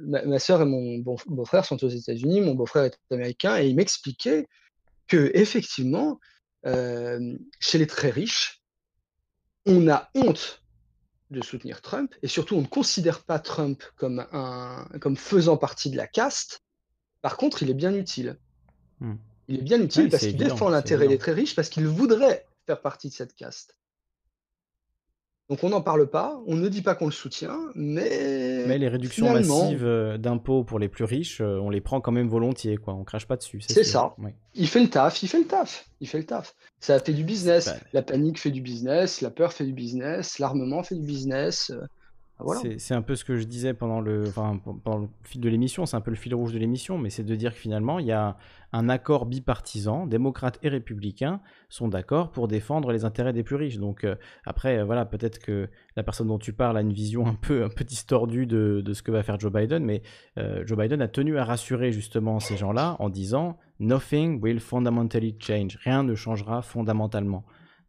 ma, 0.00 0.22
ma, 0.24 0.38
soeur 0.38 0.62
et 0.62 0.66
mon 0.66 0.98
beau-frère 0.98 1.64
sont 1.64 1.82
aux 1.82 1.88
États-Unis, 1.88 2.42
mon 2.42 2.54
beau-frère 2.54 2.84
est 2.84 2.98
américain, 3.10 3.58
et 3.58 3.66
il 3.66 3.74
m'expliquait 3.74 4.46
que 5.08 5.30
effectivement, 5.34 6.20
chez 6.64 7.78
les 7.78 7.86
très 7.86 8.10
riches, 8.10 8.62
on 9.66 9.88
a 9.88 10.10
honte 10.14 10.62
de 11.30 11.42
soutenir 11.42 11.82
Trump, 11.82 12.14
et 12.22 12.28
surtout 12.28 12.56
on 12.56 12.62
ne 12.62 12.66
considère 12.66 13.22
pas 13.22 13.38
Trump 13.38 13.82
comme, 13.96 14.26
un, 14.32 14.86
comme 15.00 15.16
faisant 15.16 15.56
partie 15.56 15.90
de 15.90 15.96
la 15.96 16.06
caste. 16.06 16.62
Par 17.22 17.36
contre, 17.36 17.62
il 17.62 17.70
est 17.70 17.74
bien 17.74 17.94
utile. 17.94 18.38
Hmm. 19.00 19.14
Il 19.48 19.58
est 19.58 19.62
bien 19.62 19.80
utile 19.80 20.08
parce 20.08 20.22
qu'il 20.22 20.36
défend 20.36 20.68
l'intérêt 20.68 21.08
des 21.08 21.18
très 21.18 21.32
riches, 21.32 21.54
parce 21.54 21.68
qu'il 21.68 21.86
voudrait 21.86 22.46
faire 22.66 22.80
partie 22.80 23.08
de 23.08 23.14
cette 23.14 23.34
caste. 23.34 23.76
Donc 25.50 25.62
on 25.62 25.68
n'en 25.68 25.82
parle 25.82 26.08
pas, 26.08 26.40
on 26.46 26.56
ne 26.56 26.68
dit 26.68 26.80
pas 26.80 26.94
qu'on 26.94 27.04
le 27.04 27.12
soutient, 27.12 27.58
mais. 27.74 28.64
Mais 28.66 28.78
les 28.78 28.88
réductions 28.88 29.30
massives 29.30 29.84
euh, 29.84 30.16
d'impôts 30.16 30.64
pour 30.64 30.78
les 30.78 30.88
plus 30.88 31.04
riches, 31.04 31.42
euh, 31.42 31.58
on 31.60 31.68
les 31.68 31.82
prend 31.82 32.00
quand 32.00 32.12
même 32.12 32.28
volontiers, 32.28 32.78
quoi. 32.78 32.94
On 32.94 33.04
crache 33.04 33.26
pas 33.26 33.36
dessus. 33.36 33.60
C'est 33.60 33.84
ça. 33.84 34.14
Il 34.54 34.68
fait 34.68 34.80
le 34.80 34.88
taf, 34.88 35.22
il 35.22 35.28
fait 35.28 35.38
le 35.38 35.46
taf, 35.46 35.86
il 36.00 36.08
fait 36.08 36.18
le 36.18 36.24
taf. 36.24 36.54
Ça 36.80 36.98
fait 36.98 37.12
du 37.12 37.24
business. 37.24 37.74
La 37.92 38.00
panique 38.00 38.38
fait 38.38 38.50
du 38.50 38.62
business, 38.62 39.20
la 39.20 39.30
peur 39.30 39.52
fait 39.52 39.64
du 39.64 39.74
business, 39.74 40.38
l'armement 40.38 40.82
fait 40.82 40.94
du 40.94 41.04
business. 41.04 41.70
C'est 42.78 42.94
un 42.94 43.02
peu 43.02 43.16
ce 43.16 43.24
que 43.24 43.36
je 43.36 43.44
disais 43.44 43.74
pendant 43.74 44.00
le, 44.00 44.24
enfin, 44.28 44.60
pendant 44.82 44.98
le 44.98 45.08
fil 45.22 45.40
de 45.40 45.48
l'émission, 45.48 45.86
c'est 45.86 45.96
un 45.96 46.00
peu 46.00 46.10
le 46.10 46.16
fil 46.16 46.34
rouge 46.34 46.52
de 46.52 46.58
l'émission, 46.58 46.98
mais 46.98 47.10
c'est 47.10 47.24
de 47.24 47.34
dire 47.34 47.52
que 47.52 47.58
finalement, 47.58 47.98
il 47.98 48.06
y 48.06 48.12
a 48.12 48.36
un 48.72 48.88
accord 48.88 49.26
bipartisan, 49.26 50.06
démocrates 50.06 50.58
et 50.64 50.68
républicains 50.68 51.40
sont 51.68 51.86
d'accord 51.86 52.32
pour 52.32 52.48
défendre 52.48 52.90
les 52.90 53.04
intérêts 53.04 53.32
des 53.32 53.44
plus 53.44 53.54
riches. 53.54 53.78
Donc 53.78 54.02
euh, 54.02 54.16
après, 54.44 54.78
euh, 54.78 54.84
voilà, 54.84 55.04
peut-être 55.04 55.38
que 55.38 55.68
la 55.96 56.02
personne 56.02 56.26
dont 56.26 56.38
tu 56.38 56.52
parles 56.52 56.76
a 56.76 56.80
une 56.80 56.92
vision 56.92 57.24
un 57.26 57.34
peu, 57.34 57.62
un 57.62 57.68
peu 57.68 57.84
distordue 57.84 58.46
de, 58.46 58.82
de 58.84 58.92
ce 58.92 59.02
que 59.02 59.12
va 59.12 59.22
faire 59.22 59.38
Joe 59.38 59.52
Biden, 59.52 59.84
mais 59.84 60.02
euh, 60.38 60.64
Joe 60.66 60.76
Biden 60.76 61.00
a 61.02 61.08
tenu 61.08 61.38
à 61.38 61.44
rassurer 61.44 61.92
justement 61.92 62.40
ces 62.40 62.56
gens-là 62.56 62.96
en 62.98 63.10
disant 63.10 63.58
Nothing 63.78 64.40
will 64.42 64.58
fundamentally 64.58 65.36
change. 65.38 65.78
Rien 65.84 66.02
ne 66.02 66.14
changera 66.16 66.62
fondamentalement. 66.62 67.44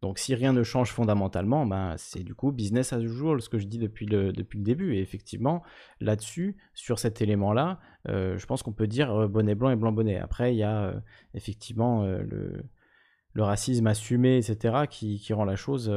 Donc 0.06 0.20
si 0.20 0.36
rien 0.36 0.52
ne 0.52 0.62
change 0.62 0.92
fondamentalement, 0.92 1.66
ben, 1.66 1.96
c'est 1.96 2.22
du 2.22 2.32
coup 2.32 2.52
business 2.52 2.92
as 2.92 3.00
usual, 3.00 3.42
ce 3.42 3.48
que 3.48 3.58
je 3.58 3.66
dis 3.66 3.78
depuis 3.78 4.06
le, 4.06 4.32
depuis 4.32 4.56
le 4.56 4.62
début. 4.62 4.94
Et 4.94 5.00
effectivement, 5.00 5.64
là-dessus, 6.00 6.56
sur 6.74 7.00
cet 7.00 7.22
élément-là, 7.22 7.80
euh, 8.08 8.38
je 8.38 8.46
pense 8.46 8.62
qu'on 8.62 8.72
peut 8.72 8.86
dire 8.86 9.12
euh, 9.12 9.26
bonnet 9.26 9.56
blanc 9.56 9.68
et 9.70 9.74
blanc 9.74 9.90
bonnet. 9.90 10.16
Après, 10.16 10.54
il 10.54 10.58
y 10.58 10.62
a 10.62 10.84
euh, 10.84 11.00
effectivement 11.34 12.06
le, 12.06 12.62
racisme 13.34 13.88
assumé, 13.88 14.38
etc., 14.38 14.86
qui, 14.88 15.32
rend 15.32 15.44
la 15.44 15.56
chose 15.56 15.92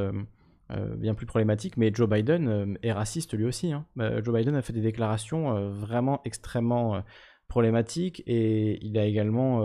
bien 0.96 1.14
plus 1.14 1.26
problématique. 1.26 1.76
Mais 1.76 1.92
Joe 1.94 2.08
Biden 2.08 2.76
est 2.82 2.92
raciste 2.92 3.34
lui 3.34 3.44
aussi. 3.44 3.72
Hein. 3.72 3.86
Joe 4.24 4.34
Biden 4.34 4.56
a 4.56 4.62
fait 4.62 4.72
des 4.72 4.80
déclarations 4.80 5.70
vraiment 5.70 6.20
extrêmement 6.24 7.04
problématiques 7.46 8.24
et 8.26 8.84
il 8.84 8.98
a 8.98 9.04
également 9.04 9.64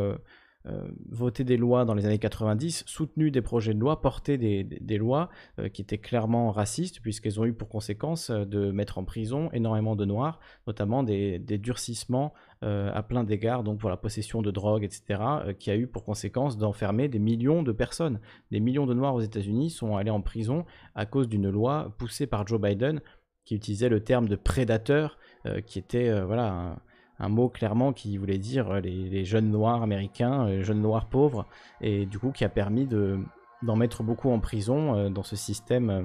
voté 1.09 1.43
des 1.43 1.57
lois 1.57 1.85
dans 1.85 1.93
les 1.93 2.05
années 2.05 2.19
90, 2.19 2.83
soutenu 2.87 3.31
des 3.31 3.41
projets 3.41 3.73
de 3.73 3.79
loi, 3.79 4.01
porté 4.01 4.37
des, 4.37 4.97
lois 4.97 5.29
qui 5.73 5.81
étaient 5.81 5.97
clairement 5.97 6.51
racistes, 6.51 7.01
puisqu'elles 7.01 7.39
ont 7.39 7.45
eu 7.45 7.53
pour 7.53 7.69
conséquence 7.69 8.31
de 8.31 8.71
mettre 8.71 8.97
en 8.97 9.03
prison 9.03 9.49
énormément 9.53 9.95
de 9.95 10.05
Noirs, 10.05 10.39
notamment 10.67 11.03
des, 11.03 11.39
durcissements 11.39 12.33
à 12.61 13.03
plein 13.03 13.23
d'égards, 13.23 13.63
donc 13.63 13.79
pour 13.79 13.89
la 13.89 13.97
possession 13.97 14.41
de 14.41 14.51
drogue, 14.51 14.83
etc., 14.83 15.21
qui 15.59 15.69
a 15.69 15.75
eu 15.75 15.87
pour 15.87 16.03
conséquence 16.03 16.57
d'enfermer 16.57 17.07
des 17.07 17.19
millions 17.19 17.61
de 17.61 17.71
personnes. 17.71 18.19
Des 18.51 18.59
millions 18.59 18.87
de 18.87 18.93
Noirs 18.93 19.15
aux 19.15 19.21
États-Unis 19.21 19.69
sont 19.69 19.97
allés 19.97 20.11
en 20.11 20.21
prison 20.21 20.65
à 20.95 21.05
cause 21.05 21.27
d'une 21.27 21.49
loi 21.49 21.95
poussée 21.97 22.27
par 22.27 22.47
Joe 22.47 22.59
Biden 22.59 23.01
qui 23.43 23.55
utilisait 23.55 23.89
le 23.89 24.03
terme 24.03 24.27
de 24.27 24.35
prédateur, 24.35 25.19
qui 25.67 25.77
était 25.77 26.21
voilà 26.23 26.77
un 27.19 27.29
mot 27.29 27.49
clairement 27.49 27.93
qui 27.93 28.17
voulait 28.17 28.37
dire 28.37 28.69
euh, 28.71 28.79
les, 28.79 29.25
jeunes 29.25 29.49
noirs 29.49 29.81
américains, 29.81 30.47
les 30.47 30.63
jeunes 30.63 30.81
noirs 30.81 31.07
pauvres, 31.07 31.47
et 31.81 32.05
du 32.05 32.19
coup 32.19 32.31
qui 32.31 32.43
a 32.43 32.49
permis 32.49 32.87
d'en 32.87 33.75
mettre 33.75 34.03
beaucoup 34.03 34.29
en 34.29 34.39
prison 34.39 34.95
euh, 34.95 35.09
dans 35.09 35.23
ce 35.23 35.35
système 35.35 35.89
euh, 35.89 36.03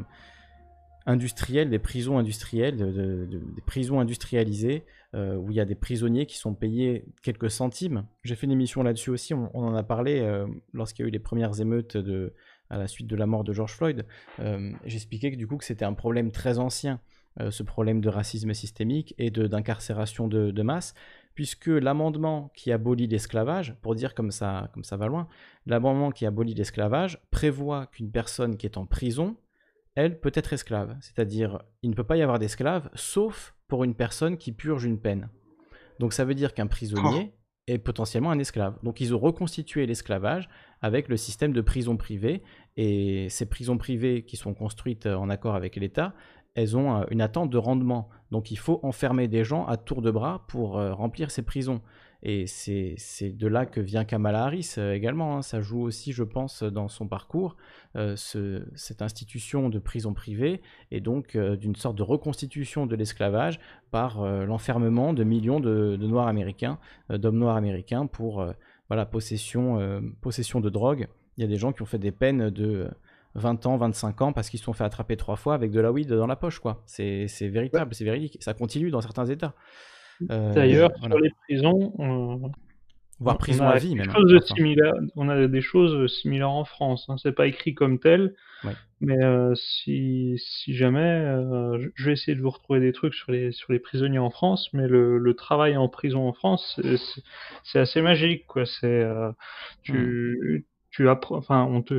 industriel, 1.07 1.71
des 1.71 1.79
prisons 1.79 2.19
industrielles, 2.19 2.77
des 2.77 3.63
prisons 3.63 4.01
industrialisées, 4.01 4.85
où 5.15 5.51
il 5.51 5.57
y 5.57 5.61
a 5.61 5.65
des 5.65 5.75
prisonniers 5.75 6.27
qui 6.27 6.37
sont 6.37 6.55
payés 6.55 7.07
quelques 7.23 7.51
centimes. 7.51 8.05
J'ai 8.23 8.37
fait 8.37 8.47
une 8.47 8.53
émission 8.53 8.83
là-dessus 8.83 9.11
aussi, 9.11 9.35
on, 9.35 9.49
en 9.55 9.75
a 9.75 9.83
parlé 9.83 10.45
lorsqu'il 10.75 11.03
y 11.03 11.07
a 11.07 11.09
eu 11.09 11.11
les 11.11 11.19
premières 11.19 11.59
émeutes 11.59 11.97
à 12.69 12.77
la 12.77 12.87
suite 12.87 13.09
de 13.09 13.17
la 13.17 13.27
mort 13.27 13.45
de 13.45 13.53
George 13.53 13.75
Floyd. 13.75 14.07
J'expliquais 14.85 15.33
que 15.33 15.37
du 15.37 15.49
coup 15.49 15.57
que 15.57 15.65
c'était 15.65 15.87
un 15.87 15.95
problème 15.95 16.31
très 16.31 16.59
ancien 16.59 17.01
euh, 17.39 17.53
ce 17.53 17.63
problème 17.63 18.01
de 18.01 18.09
racisme 18.09 18.53
systémique 18.55 19.15
et 19.17 19.31
d'incarcération 19.31 20.27
de, 20.27 20.63
masse, 20.63 20.95
puisque 21.35 21.69
l'amendement 21.69 22.51
qui 22.57 22.73
abolit 22.73 23.07
l'esclavage, 23.07 23.77
pour 23.83 23.95
dire 23.95 24.15
comme 24.15 24.33
ça, 24.33 24.69
comme 24.75 24.83
ça 24.83 24.97
va 24.97 25.07
loin, 25.07 25.29
l'amendement 25.65 26.11
qui 26.11 26.27
abolit 26.27 26.55
l'esclavage 26.55 27.21
prévoit 27.31 27.87
qu'une 27.87 28.11
personne 28.11 28.57
qui 28.57 28.67
est 28.67 28.77
en 28.77 28.85
prison, 28.85 29.37
elle 29.95 30.19
peut 30.19 30.33
être 30.35 30.53
esclave. 30.53 30.97
C'est-à-dire, 31.01 31.63
il 31.83 31.91
ne 31.91 31.95
peut 31.95 32.05
pas 32.05 32.17
y 32.17 32.23
avoir 32.23 32.41
d'esclave, 32.41 32.91
sauf 32.95 33.55
pour 33.69 33.85
une 33.85 33.95
personne 33.95 34.37
qui 34.37 34.51
purge 34.51 34.85
une 34.85 35.01
peine. 35.01 35.29
Donc 36.01 36.13
ça 36.13 36.25
veut 36.25 36.35
dire 36.35 36.53
qu'un 36.53 36.67
prisonnier 36.67 37.33
oh. 37.33 37.41
est 37.69 37.79
potentiellement 37.79 38.33
un 38.33 38.39
esclave. 38.41 38.77
Donc 38.83 39.01
ils 39.01 39.15
ont 39.15 39.19
reconstitué 39.19 39.87
l'esclavage 39.87 40.49
avec 40.83 41.09
le 41.09 41.17
système 41.17 41.53
de 41.53 41.61
prison 41.61 41.97
privée, 41.97 42.43
et 42.77 43.29
ces 43.29 43.47
prisons 43.47 43.79
privées 43.79 44.25
qui 44.25 44.37
sont 44.37 44.55
construites 44.55 45.07
en 45.07 45.29
accord 45.29 45.55
avec 45.55 45.77
l'État, 45.77 46.15
elles 46.55 46.77
ont 46.77 47.01
euh, 47.01 47.05
une 47.11 47.21
attente 47.21 47.51
de 47.51 47.59
rendement. 47.59 48.09
Donc 48.31 48.51
il 48.51 48.59
faut 48.59 48.81
enfermer 48.83 49.29
des 49.29 49.45
gens 49.45 49.67
à 49.67 49.77
tour 49.77 50.03
de 50.03 50.11
bras 50.11 50.45
pour 50.49 50.79
euh, 50.79 50.93
remplir 50.93 51.31
ces 51.31 51.43
prisons. 51.43 51.81
Et 52.23 52.47
c'est 52.47 52.97
de 53.31 53.47
là 53.47 53.65
que 53.65 53.81
vient 53.81 54.05
Kamala 54.05 54.45
Harris 54.45 54.75
euh, 54.77 54.93
également. 54.93 55.39
Hein. 55.39 55.43
Ça 55.43 55.63
joue 55.63 55.81
aussi, 55.81 56.13
je 56.13 56.23
pense, 56.23 56.63
dans 56.63 56.89
son 56.89 57.09
parcours, 57.09 57.57
cette 58.15 59.01
institution 59.03 59.69
de 59.69 59.79
prison 59.79 60.13
privée 60.13 60.61
et 60.91 61.01
donc 61.01 61.37
d'une 61.37 61.75
sorte 61.75 61.97
de 61.97 62.03
reconstitution 62.03 62.87
de 62.87 62.95
l'esclavage 62.95 63.59
par 63.91 64.25
l'enfermement 64.47 65.13
de 65.13 65.25
millions 65.25 65.59
de, 65.59 65.97
Noirs 65.97 66.29
américains, 66.29 66.79
d'hommes 67.09 67.39
noirs 67.39 67.57
américains 67.57 68.07
pour 68.07 68.47
voilà, 68.89 69.07
possession, 69.07 70.03
possession 70.21 70.61
de 70.61 70.71
drogue. 70.71 71.09
Il 71.37 71.41
y 71.41 71.45
a 71.45 71.49
des 71.49 71.57
gens 71.57 71.73
qui 71.73 71.83
ont 71.83 71.87
fait 71.87 71.99
des 71.99 72.13
peines 72.13 72.51
de 72.51 72.91
20 73.35 73.67
ans, 73.67 73.77
25 73.77 74.23
ans, 74.23 74.33
parce 74.33 74.51
qu'ils 74.51 74.59
se 74.59 74.65
sont 74.65 74.73
fait 74.73 74.85
attraper 74.85 75.17
trois 75.17 75.37
fois 75.37 75.55
avec 75.55 75.71
de 75.71 75.81
la 75.81 75.93
weed 75.93 76.09
dans 76.09 76.27
la 76.27 76.37
poche, 76.37 76.59
quoi. 76.59 76.83
C'est 76.87 77.27
véritable, 77.43 77.95
c'est 77.95 78.05
véridique. 78.05 78.39
Ça 78.41 78.55
continue 78.55 78.91
dans 78.91 79.01
certains 79.01 79.27
États. 79.27 79.55
Euh, 80.31 80.53
D'ailleurs, 80.53 80.91
sur 81.01 81.19
les 81.19 81.31
prisons, 81.45 81.95
on... 81.99 82.51
voire 83.21 83.39
prison 83.39 83.67
à 83.67 83.79
vie 83.79 83.95
même. 83.95 84.13
on 85.17 85.29
a 85.29 85.47
des 85.47 85.61
choses 85.63 86.13
similaires 86.21 86.51
en 86.51 86.65
France. 86.65 87.07
Hein. 87.09 87.17
C'est 87.19 87.33
pas 87.33 87.47
écrit 87.47 87.73
comme 87.73 87.99
tel, 87.99 88.35
mais 89.01 89.23
euh, 89.25 89.55
si, 89.55 90.35
si, 90.37 90.75
jamais, 90.75 91.01
euh, 91.01 91.79
je 91.95 92.05
vais 92.05 92.13
essayer 92.13 92.35
de 92.35 92.43
vous 92.43 92.51
retrouver 92.51 92.81
des 92.81 92.93
trucs 92.93 93.15
sur 93.15 93.33
les 93.33 93.53
sur 93.53 93.73
les 93.73 93.79
prisonniers 93.79 94.19
en 94.19 94.31
France, 94.31 94.69
mais 94.75 94.89
le, 94.89 95.19
le 95.19 95.35
travail 95.35 95.77
en 95.77 95.89
prison 95.89 96.29
en 96.29 96.33
France, 96.33 96.79
c'est 97.65 97.79
assez 97.79 98.03
magique, 98.03 98.47
quoi. 98.47 98.67
C'est 98.67 99.07
tu, 99.83 99.93
hmm 99.93 100.63
tu 100.91 101.09
apprends, 101.09 101.37
enfin, 101.37 101.69
on 101.71 101.83
te, 101.83 101.95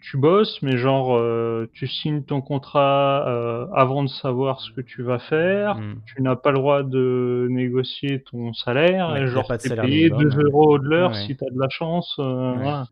tu, 0.00 0.16
bosses, 0.16 0.62
mais 0.62 0.76
genre, 0.76 1.16
euh, 1.16 1.68
tu 1.72 1.88
signes 1.88 2.22
ton 2.22 2.40
contrat 2.40 3.28
euh, 3.28 3.66
avant 3.74 4.04
de 4.04 4.08
savoir 4.08 4.60
ce 4.60 4.70
que 4.70 4.80
tu 4.80 5.02
vas 5.02 5.18
faire. 5.18 5.76
Hmm. 5.76 5.94
Tu 6.06 6.22
n'as 6.22 6.36
pas 6.36 6.52
le 6.52 6.58
droit 6.58 6.82
de 6.84 7.48
négocier 7.50 8.22
ton 8.22 8.52
salaire. 8.52 9.16
et 9.16 9.26
genre, 9.26 9.46
tu 9.58 9.72
es 9.72 9.76
payé 9.76 10.10
2 10.10 10.40
euros 10.44 10.78
de 10.78 10.88
l'heure 10.88 11.16
si 11.16 11.36
tu 11.36 11.44
as 11.44 11.50
de 11.50 11.58
la 11.58 11.68
chance. 11.68 12.14
Euh, 12.20 12.52
voilà. 12.54 12.84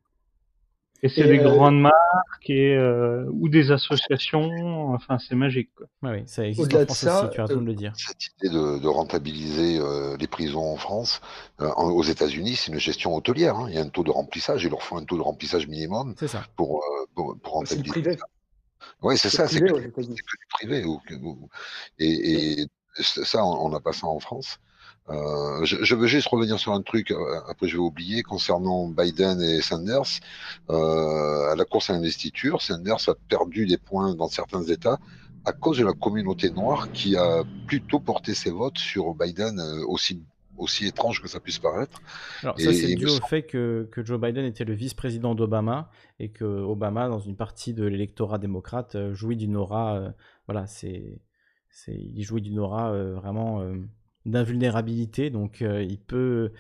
Et 1.03 1.09
c'est 1.09 1.25
des 1.25 1.39
euh, 1.39 1.45
grandes 1.45 1.81
marques 1.81 2.51
et, 2.51 2.77
euh, 2.77 3.25
ou 3.33 3.49
des 3.49 3.71
associations, 3.71 4.93
enfin 4.93 5.19
c'est 5.19 5.35
magique. 5.35 5.71
Quoi. 5.75 5.87
oui, 6.03 6.23
ça 6.27 6.47
existe 6.47 6.75
en 6.75 6.85
France 6.85 7.05
aussi, 7.05 7.35
tu 7.35 7.41
as 7.41 7.47
raison 7.47 7.61
de 7.61 7.67
le 7.67 7.75
dire. 7.75 7.93
Cette 7.97 8.27
idée 8.27 8.51
de, 8.51 8.87
rentabiliser 8.87 9.79
euh, 9.79 10.17
les 10.19 10.27
prisons 10.27 10.73
en 10.73 10.77
France, 10.77 11.21
aux 11.59 12.03
États-Unis, 12.03 12.57
c'est 12.57 12.73
une 12.73 12.79
gestion 12.79 13.15
hôtelière. 13.15 13.57
Hein. 13.57 13.67
Il 13.69 13.75
y 13.75 13.79
a 13.79 13.83
un 13.83 13.89
taux 13.89 14.05
de 14.05 14.11
remplissage, 14.11 14.65
ils 14.65 14.71
leur 14.71 14.83
font 14.83 14.99
un 14.99 15.05
taux 15.05 15.17
de 15.17 15.23
remplissage 15.23 15.67
minimum 15.69 16.15
pour, 16.57 16.85
pour, 17.15 17.37
pour 17.39 17.53
rentabiliser. 17.53 18.19
Oui, 19.03 19.17
c'est 19.17 19.31
ça, 19.31 19.47
c'est 19.47 19.61
que, 19.61 19.89
que, 19.89 20.01
du 20.03 20.23
privé. 20.51 20.85
et, 21.99 22.61
et, 22.63 22.67
ça, 22.99 23.45
on 23.45 23.69
n'a 23.69 23.81
pas 23.81 23.93
ça 23.93 24.07
en 24.07 24.21
France. 24.21 24.59
Euh, 25.11 25.65
je, 25.65 25.95
veux 25.95 26.07
juste 26.07 26.29
revenir 26.29 26.59
sur 26.59 26.73
un 26.73 26.83
truc, 26.83 27.11
euh, 27.11 27.41
après 27.49 27.67
je 27.67 27.75
vais 27.75 27.83
oublier, 27.83 28.23
concernant 28.23 28.89
Biden 28.89 29.41
et 29.41 29.61
Sanders. 29.61 30.21
Euh, 30.71 31.51
à 31.51 31.57
la 31.57 31.65
course 31.65 31.91
à 31.91 31.95
l'investiture, 31.95 32.63
Sanders 32.63 33.09
a 33.09 33.15
perdu 33.29 33.67
des 33.67 33.79
points 33.79 34.15
dans 34.15 34.29
certains 34.29 34.63
États 34.63 34.99
à 35.45 35.53
cause 35.53 35.79
de 35.79 35.85
la 35.85 35.95
communauté 35.95 36.51
noire 36.51 36.93
qui 36.93 37.17
a 37.17 37.43
plutôt 37.67 37.99
porté 37.99 38.35
ses 38.35 38.51
votes 38.51 38.79
sur 38.79 39.15
Biden 39.15 39.59
aussi 39.89 40.23
aussi 40.59 40.87
étrange 40.87 41.23
que 41.23 41.29
ça 41.29 41.41
puisse 41.41 41.59
paraître. 41.59 42.03
Alors 42.43 42.61
ça 42.61 42.75
c'est 42.75 42.95
dû 42.95 43.07
au 43.07 43.27
fait 43.27 43.45
que, 43.45 43.89
que, 43.91 44.05
Joe 44.05 44.21
Biden 44.21 44.45
était 44.45 44.67
le 44.67 44.75
vice-président 44.75 45.35
d'Obama 45.35 45.91
et 46.19 46.29
que 46.29 46.45
Obama, 46.45 47.09
dans 47.09 47.19
une 47.19 47.35
partie 47.35 47.73
de 47.73 47.87
l'électorat 47.87 48.37
démocrate, 48.37 49.13
jouit 49.15 49.39
d'une 49.39 49.57
aura, 49.57 50.13
voilà, 50.47 50.67
c'est, 50.67 51.23
il 51.89 52.23
jouit 52.23 52.43
d'une 52.43 52.59
aura 52.59 52.93
vraiment 52.93 53.65
d'invulnérabilité. 54.27 55.31
Donc 55.31 55.63
euh, 55.63 55.83
il 55.83 55.99
peut, 55.99 56.53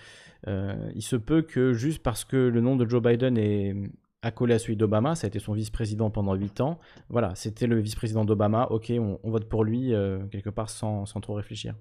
euh, 0.47 0.90
il 0.94 1.02
se 1.02 1.16
peut 1.16 1.42
que 1.42 1.72
juste 1.72 2.02
parce 2.02 2.24
que 2.24 2.36
le 2.36 2.60
nom 2.60 2.76
de 2.76 2.89
Joe 2.89 3.02
Biden 3.02 3.36
est 3.36 3.74
accolé 4.22 4.55
à 4.55 4.58
celui 4.58 4.76
d'Obama, 4.76 5.14
ça 5.14 5.26
a 5.26 5.28
été 5.28 5.39
son 5.39 5.55
vice-président 5.55 6.10
pendant 6.10 6.34
8 6.34 6.60
ans. 6.60 6.78
Voilà, 7.08 7.34
c'était 7.34 7.66
le 7.66 7.80
vice-président 7.80 8.24
d'Obama. 8.24 8.66
Ok, 8.70 8.92
on, 8.98 9.18
vote 9.30 9.48
pour 9.48 9.64
lui 9.64 9.94
euh, 9.94 10.18
quelque 10.30 10.50
part 10.50 10.68
sans, 10.68 11.06
sans, 11.06 11.20
trop 11.20 11.34
réfléchir. 11.34 11.74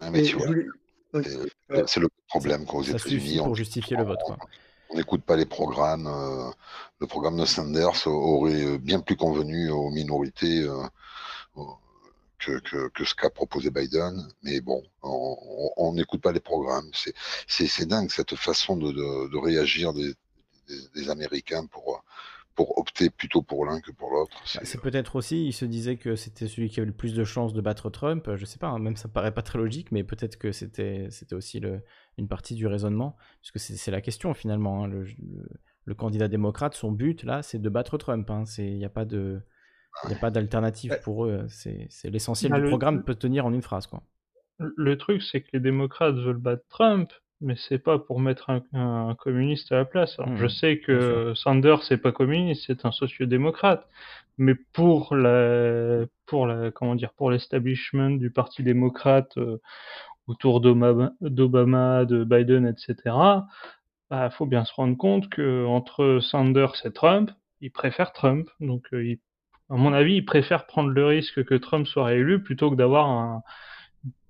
Ah, 0.00 0.10
mais 0.10 0.22
tu 0.22 0.36
vois, 0.36 0.48
c'est 1.86 2.00
le 2.00 2.08
problème 2.28 2.64
qu'aux 2.66 2.82
États-Unis, 2.82 3.38
pour 3.38 3.54
justifier 3.54 3.96
le 3.96 4.04
vote. 4.04 4.18
On 4.90 4.96
n'écoute 4.96 5.22
pas 5.22 5.36
les 5.36 5.46
programmes. 5.46 6.08
le 7.00 7.06
programme 7.06 7.36
de 7.36 7.44
Sanders 7.44 8.06
aurait 8.06 8.78
bien 8.78 9.00
plus 9.00 9.16
convenu 9.16 9.70
aux 9.70 9.90
minorités 9.90 10.66
que, 12.44 13.04
ce 13.04 13.14
qu'a 13.14 13.30
proposé 13.30 13.70
Biden. 13.70 14.28
Mais 14.42 14.60
bon, 14.60 14.82
on 15.02 15.92
n'écoute 15.94 16.20
pas 16.20 16.32
les 16.32 16.40
programmes. 16.40 16.90
C'est 17.46 17.86
dingue 17.86 18.10
cette 18.10 18.36
façon 18.36 18.76
de, 18.76 19.36
réagir 19.36 19.92
des, 19.92 20.14
Américains 21.10 21.66
pour, 21.66 22.02
pour 22.54 22.78
opter 22.78 23.10
plutôt 23.10 23.42
pour 23.42 23.66
l'un 23.66 23.80
que 23.80 23.90
pour 23.90 24.10
l'autre. 24.10 24.36
Bah, 24.54 24.60
c'est 24.64 24.80
peut-être 24.80 25.16
aussi, 25.16 25.46
il 25.46 25.52
se 25.52 25.64
disait 25.64 25.96
que 25.96 26.16
c'était 26.16 26.48
celui 26.48 26.70
qui 26.70 26.80
avait 26.80 26.86
le 26.86 26.94
plus 26.94 27.14
de 27.14 27.24
chances 27.24 27.52
de 27.52 27.60
battre 27.60 27.90
Trump. 27.90 28.30
Je 28.34 28.44
sais 28.44 28.58
pas, 28.58 28.68
hein, 28.68 28.78
même 28.78 28.96
ça 28.96 29.08
paraît 29.08 29.34
pas 29.34 29.42
très 29.42 29.58
logique, 29.58 29.92
mais 29.92 30.04
peut-être 30.04 30.36
que 30.36 30.52
c'était 30.52 31.08
aussi 31.32 31.60
le, 31.60 31.82
une 32.18 32.28
partie 32.28 32.54
du 32.54 32.66
raisonnement, 32.66 33.16
puisque 33.40 33.58
c'est 33.58 33.90
la 33.90 34.00
question 34.00 34.34
finalement. 34.34 34.84
Hein, 34.84 34.88
le, 34.88 35.94
candidat 35.94 36.28
démocrate, 36.28 36.74
son 36.74 36.92
but 36.92 37.24
là, 37.24 37.42
c'est 37.42 37.58
de 37.58 37.68
battre 37.68 37.98
Trump. 37.98 38.30
Hein. 38.30 38.44
Il 38.58 38.78
n'y 38.78 38.86
a 38.86 38.90
pas 38.90 39.04
de 39.04 39.42
il 40.02 40.08
n'y 40.08 40.14
a 40.14 40.18
pas 40.18 40.30
d'alternative 40.30 40.98
pour 41.02 41.26
eux. 41.26 41.44
C'est 41.48 41.88
l'essentiel 42.04 42.52
bah, 42.52 42.60
du 42.60 42.68
programme 42.68 43.04
peut 43.04 43.14
tenir 43.14 43.46
en 43.46 43.52
une 43.52 43.62
phrase. 43.62 43.86
Quoi. 43.86 44.02
Le 44.58 44.96
truc, 44.98 45.22
c'est 45.22 45.40
que 45.40 45.48
les 45.52 45.60
démocrates 45.60 46.16
veulent 46.16 46.36
battre 46.36 46.64
Trump, 46.68 47.12
mais 47.40 47.54
c'est 47.56 47.78
pas 47.78 47.98
pour 47.98 48.20
mettre 48.20 48.50
un, 48.72 49.14
communiste 49.18 49.72
à 49.72 49.76
la 49.76 49.84
place. 49.84 50.16
je 50.36 50.44
mmh, 50.44 50.48
sais 50.48 50.78
que 50.78 51.32
Sanders 51.34 51.82
c'est 51.82 51.98
pas 51.98 52.12
communiste, 52.12 52.64
c'est 52.66 52.84
un 52.84 52.92
sociodémocrate, 52.92 53.86
mais 54.38 54.54
pour 54.54 55.14
la, 55.14 56.04
pour 56.26 56.46
la, 56.46 56.70
comment 56.70 56.94
dire, 56.94 57.12
pour 57.12 57.30
l'establishment 57.30 58.10
du 58.10 58.30
parti 58.30 58.62
démocrate 58.62 59.36
euh, 59.38 59.60
autour 60.26 60.60
d'Obama, 60.60 61.12
de 61.20 62.24
Biden, 62.24 62.66
etc. 62.66 62.96
Il 63.06 63.42
bah, 64.10 64.30
faut 64.30 64.46
bien 64.46 64.64
se 64.64 64.72
rendre 64.72 64.96
compte 64.96 65.28
que 65.28 65.66
entre 65.66 66.20
Sanders 66.20 66.74
et 66.84 66.92
Trump, 66.92 67.30
ils 67.60 67.70
préfèrent 67.70 68.12
Trump, 68.12 68.48
donc 68.60 68.86
euh, 68.92 69.04
ils 69.04 69.20
à 69.70 69.76
mon 69.76 69.92
avis, 69.92 70.16
ils 70.16 70.24
préfèrent 70.24 70.66
prendre 70.66 70.90
le 70.90 71.06
risque 71.06 71.44
que 71.44 71.54
Trump 71.54 71.86
soit 71.86 72.04
réélu 72.04 72.42
plutôt 72.42 72.70
que 72.70 72.76
d'avoir 72.76 73.42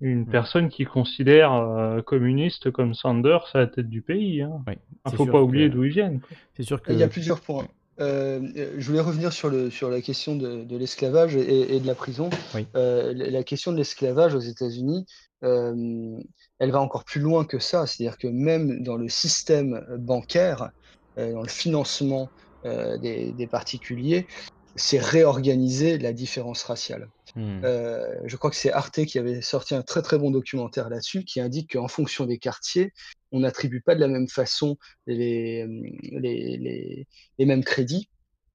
une 0.01 0.21
Mm. 0.21 0.31
personne 0.31 0.69
qui 0.69 0.85
considère 0.85 1.53
euh, 1.53 2.01
communiste 2.01 2.71
comme 2.71 2.93
Sanders 2.93 3.49
à 3.53 3.59
la 3.59 3.67
tête 3.67 3.89
du 3.89 4.01
pays. 4.01 4.41
Hein. 4.41 4.63
Oui, 4.67 4.73
Il 5.05 5.11
c'est 5.11 5.17
faut 5.17 5.23
sûr 5.23 5.33
pas 5.33 5.41
oublier 5.41 5.69
d'où 5.69 5.83
ils 5.83 5.91
viennent. 5.91 6.21
C'est 6.55 6.63
sûr 6.63 6.81
que. 6.81 6.91
Il 6.91 6.99
y 6.99 7.03
a 7.03 7.07
plusieurs 7.07 7.41
points. 7.41 7.67
Euh, 7.99 8.41
euh, 8.57 8.73
je 8.77 8.87
voulais 8.87 9.01
revenir 9.01 9.31
sur, 9.31 9.49
le, 9.49 9.69
sur 9.69 9.89
la 9.89 10.01
question 10.01 10.35
de, 10.35 10.63
de 10.63 10.77
l'esclavage 10.77 11.35
et, 11.35 11.75
et 11.75 11.79
de 11.79 11.87
la 11.87 11.95
prison. 11.95 12.29
Oui. 12.53 12.67
Euh, 12.75 13.13
la 13.13 13.29
la 13.29 13.43
question 13.43 13.71
de 13.71 13.77
l'esclavage 13.77 14.35
aux 14.35 14.39
États-Unis, 14.39 15.05
euh, 15.43 16.17
elle 16.59 16.71
va 16.71 16.81
encore 16.81 17.05
plus 17.05 17.21
loin 17.21 17.45
que 17.45 17.59
ça. 17.59 17.85
C'est-à-dire 17.87 18.17
que 18.17 18.27
même 18.27 18.83
dans 18.83 18.97
le 18.97 19.07
système 19.07 19.81
bancaire, 19.97 20.71
euh, 21.17 21.31
dans 21.31 21.41
le 21.41 21.47
financement 21.49 22.29
euh, 22.65 22.97
des, 22.97 23.31
des 23.31 23.47
particuliers, 23.47 24.27
c'est 24.75 24.99
réorganiser 24.99 25.97
la 25.97 26.13
différence 26.13 26.63
raciale. 26.63 27.09
Hmm. 27.35 27.61
Euh, 27.63 28.15
je 28.25 28.35
crois 28.37 28.49
que 28.49 28.55
c'est 28.55 28.71
Arte 28.71 29.05
qui 29.05 29.19
avait 29.19 29.41
sorti 29.41 29.75
un 29.75 29.81
très 29.81 30.01
très 30.01 30.17
bon 30.17 30.31
documentaire 30.31 30.89
là-dessus 30.89 31.23
qui 31.23 31.39
indique 31.39 31.73
qu'en 31.73 31.87
fonction 31.87 32.25
des 32.25 32.37
quartiers, 32.37 32.93
on 33.31 33.41
n'attribue 33.41 33.81
pas 33.81 33.95
de 33.95 33.99
la 33.99 34.07
même 34.07 34.27
façon 34.29 34.77
les, 35.07 35.65
les, 36.03 36.57
les, 36.57 37.07
les 37.37 37.45
mêmes 37.45 37.63
crédits, 37.63 38.09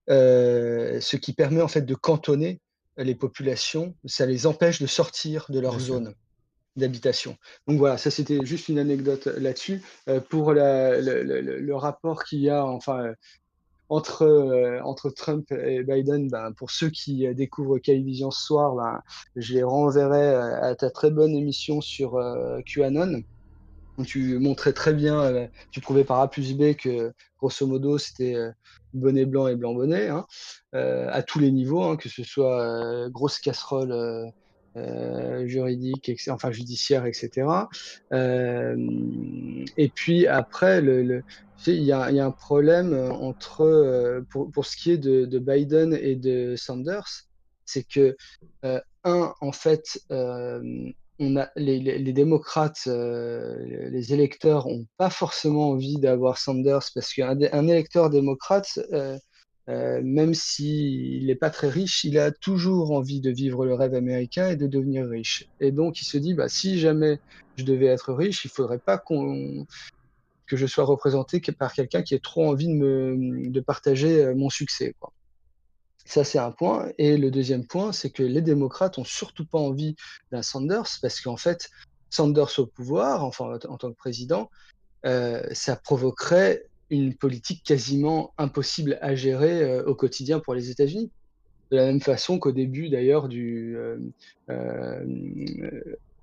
euh, 0.09 1.01
ce 1.01 1.17
qui 1.17 1.33
permet 1.33 1.63
en 1.63 1.69
fait 1.69 1.83
de 1.83 1.95
cantonner 1.95 2.61
les 2.97 3.15
populations, 3.15 3.95
ça 4.05 4.27
les 4.27 4.47
empêche 4.47 4.81
de 4.81 4.87
sortir 4.87 5.47
de 5.49 5.61
leur 5.61 5.77
Bien 5.77 5.85
sûr. 5.85 5.95
zone 5.95 6.15
d'habitation. 6.77 7.37
Donc 7.67 7.79
voilà, 7.79 7.99
ça 7.99 8.11
c'était 8.11 8.39
juste 8.45 8.69
une 8.69 8.79
anecdote 8.79 9.27
là-dessus. 9.27 9.83
Euh, 10.09 10.21
pour 10.21 10.53
la- 10.53 11.01
le, 11.01 11.23
le- 11.23 11.75
rapport 11.77 12.25
qu'il 12.25 12.41
y 12.41 12.49
a, 12.51 12.65
enfin, 12.65 13.13
entre, 13.91 14.23
euh, 14.23 14.81
entre 14.85 15.11
Trump 15.11 15.51
et 15.53 15.83
Biden, 15.83 16.29
ben, 16.29 16.53
pour 16.53 16.71
ceux 16.71 16.91
qui 16.91 17.27
euh, 17.27 17.35
découvrent 17.35 17.79
Vision 17.85 18.31
ce 18.31 18.47
soir, 18.47 18.77
ben, 18.77 19.03
je 19.35 19.55
les 19.55 19.65
renverrai 19.65 20.29
euh, 20.29 20.63
à 20.63 20.75
ta 20.77 20.91
très 20.91 21.11
bonne 21.11 21.35
émission 21.35 21.81
sur 21.81 22.13
QAnon, 22.65 23.23
où 23.99 24.05
tu 24.05 24.39
montrais 24.39 24.73
très 24.73 24.95
bien, 24.95 25.49
tu 25.73 25.81
prouvais 25.81 26.05
par 26.05 26.21
A 26.21 26.31
plus 26.31 26.55
B 26.55 26.75
que 26.75 27.13
grosso 27.39 27.67
modo 27.67 27.99
c'était 27.99 28.37
bonnet 28.95 29.27
blanc 29.27 29.49
et 29.49 29.57
blanc 29.57 29.75
bonnet, 29.75 30.09
hein, 30.09 30.25
à 30.73 31.23
tous 31.23 31.41
les 31.41 31.51
niveaux, 31.51 31.83
hein, 31.83 31.97
que 31.97 32.09
ce 32.09 32.23
soit 32.23 33.11
grosse 33.11 33.41
casserole 33.41 34.33
euh, 34.77 35.49
juridique, 35.49 36.13
enfin 36.29 36.53
judiciaire, 36.53 37.05
etc. 37.05 37.49
Euh, 38.13 38.77
et 39.77 39.89
puis 39.89 40.29
après, 40.29 40.81
il 41.67 41.83
y 41.83 41.91
a, 41.91 42.05
un 42.05 42.31
problème 42.31 42.93
euh, 42.93 43.11
entre, 43.11 44.25
pour, 44.31 44.65
ce 44.65 44.77
qui 44.77 44.93
est 44.93 44.99
de, 44.99 45.25
de 45.25 45.39
Biden 45.41 45.93
et 45.93 46.15
de 46.15 46.55
Sanders, 46.55 47.27
c'est 47.65 47.83
que, 47.83 48.17
un, 48.63 49.35
en 49.41 49.53
fait, 49.53 50.05
les, 51.19 52.13
démocrates, 52.13 52.87
les 52.87 54.13
électeurs 54.13 54.69
n'ont 54.69 54.87
pas 54.99 55.11
forcément 55.11 55.71
envie 55.71 55.99
d'avoir 55.99 56.39
Sanders 56.39 56.91
parce 56.95 57.13
qu'un 57.13 57.37
un 57.53 57.67
électeur 57.67 58.09
démocrate, 58.09 58.79
euh, 59.71 60.01
même 60.03 60.35
s'il 60.35 61.27
n'est 61.27 61.37
pas 61.37 61.51
très 61.51 61.69
riche, 61.69 62.03
il 62.03 62.19
a 62.19 62.33
toujours 62.33 62.91
envie 62.91 63.21
de 63.21 63.31
vivre 63.31 63.65
le 63.65 63.75
rêve 63.75 63.95
américain 63.95 64.51
et 64.51 64.57
de 64.57 64.67
devenir 64.67 65.07
riche. 65.07 65.49
Et 65.61 65.71
donc, 65.71 66.03
il 66.03 66.05
se 66.05 66.19
dit, 66.19 66.35
bah, 66.35 66.49
si 66.49 66.81
jamais 66.81 67.21
je 67.57 67.65
devais 67.65 67.87
être 67.87 68.13
riche, 68.13 68.45
il 68.45 68.51
faudrait 68.51 68.81
pas 68.81 68.99
que 68.99 70.57
je 70.57 70.67
sois 70.67 70.85
représenté 70.85 71.41
par 71.53 71.73
quelqu'un 71.73 72.03
qui 72.03 72.15
ait 72.15 72.21
trop 72.21 72.49
envie 72.49 72.67
de 72.69 73.61
partager 73.61 74.25
euh, 74.25 74.35
mon 74.35 74.51
succès. 74.51 74.95
Ça, 76.05 76.25
c'est 76.25 76.39
un 76.39 76.51
point. 76.51 76.89
Et 76.99 77.17
le 77.17 77.31
deuxième 77.31 77.65
point, 77.65 77.93
c'est 77.93 78.11
que 78.11 78.25
les 78.25 78.43
démocrates 78.43 78.99
ont 78.99 79.05
surtout 79.05 79.47
pas 79.47 79.59
envie 79.59 79.95
d'un 80.33 80.43
Sanders 80.43 80.89
parce 81.01 81.21
qu'en 81.21 81.37
fait, 81.37 81.71
Sanders 82.09 82.59
au 82.59 82.67
pouvoir, 82.67 83.25
enfin 83.25 83.57
en 83.69 83.77
tant 83.77 83.93
que 83.93 83.97
président, 83.97 84.51
euh, 85.07 85.43
ça 85.53 85.77
provoquerait 85.77 86.65
une 86.91 87.15
politique 87.15 87.63
quasiment 87.65 88.35
impossible 88.37 88.99
à 89.01 89.15
gérer 89.15 89.63
euh, 89.63 89.85
au 89.85 89.95
quotidien 89.95 90.41
pour 90.41 90.55
les 90.55 90.71
États-Unis. 90.71 91.11
De 91.71 91.77
la 91.77 91.87
même 91.87 92.01
façon 92.01 92.41
qu'au 92.41 92.51
début 92.51 92.89
d'ailleurs 92.89 93.29
du, 93.29 93.77
euh, 93.77 93.97
euh, 94.51 95.05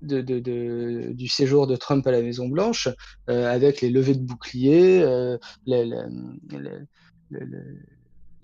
du 0.02 1.28
séjour 1.30 1.68
de 1.68 1.78
Trump 1.78 2.06
à 2.06 2.12
la 2.12 2.22
Maison 2.22 2.50
Blanche, 2.50 2.90
avec 3.28 3.80
les 3.80 3.90
levées 3.90 4.16
de 4.16 4.26
boucliers, 4.26 5.06
la, 5.66 5.86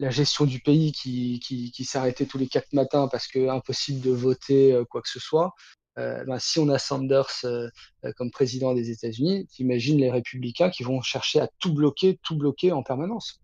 gestion 0.10 0.46
du 0.46 0.62
pays 0.62 0.94
qui, 0.94 1.42
qui, 1.42 1.84
s'arrêtait 1.84 2.26
tous 2.26 2.38
les 2.38 2.48
quatre 2.48 2.72
matins 2.72 3.10
parce 3.12 3.28
que 3.28 3.50
impossible 3.50 4.00
de 4.00 4.12
voter 4.12 4.82
quoi 4.90 5.02
que 5.02 5.10
ce 5.10 5.20
soit. 5.20 5.54
Euh, 6.00 6.24
ben, 6.26 6.40
si 6.40 6.60
on 6.60 6.70
a 6.70 6.80
Sanders 6.80 7.30
euh, 7.44 7.70
comme 8.18 8.32
président 8.32 8.74
des 8.74 8.90
États-Unis, 8.90 9.46
t'imagines 9.48 10.00
les 10.00 10.10
républicains 10.10 10.70
qui 10.70 10.84
vont 10.84 11.02
chercher 11.02 11.40
à 11.40 11.48
tout 11.60 11.74
bloquer, 11.74 12.20
tout 12.24 12.36
bloquer 12.36 12.72
en 12.72 12.82
permanence. 12.82 13.40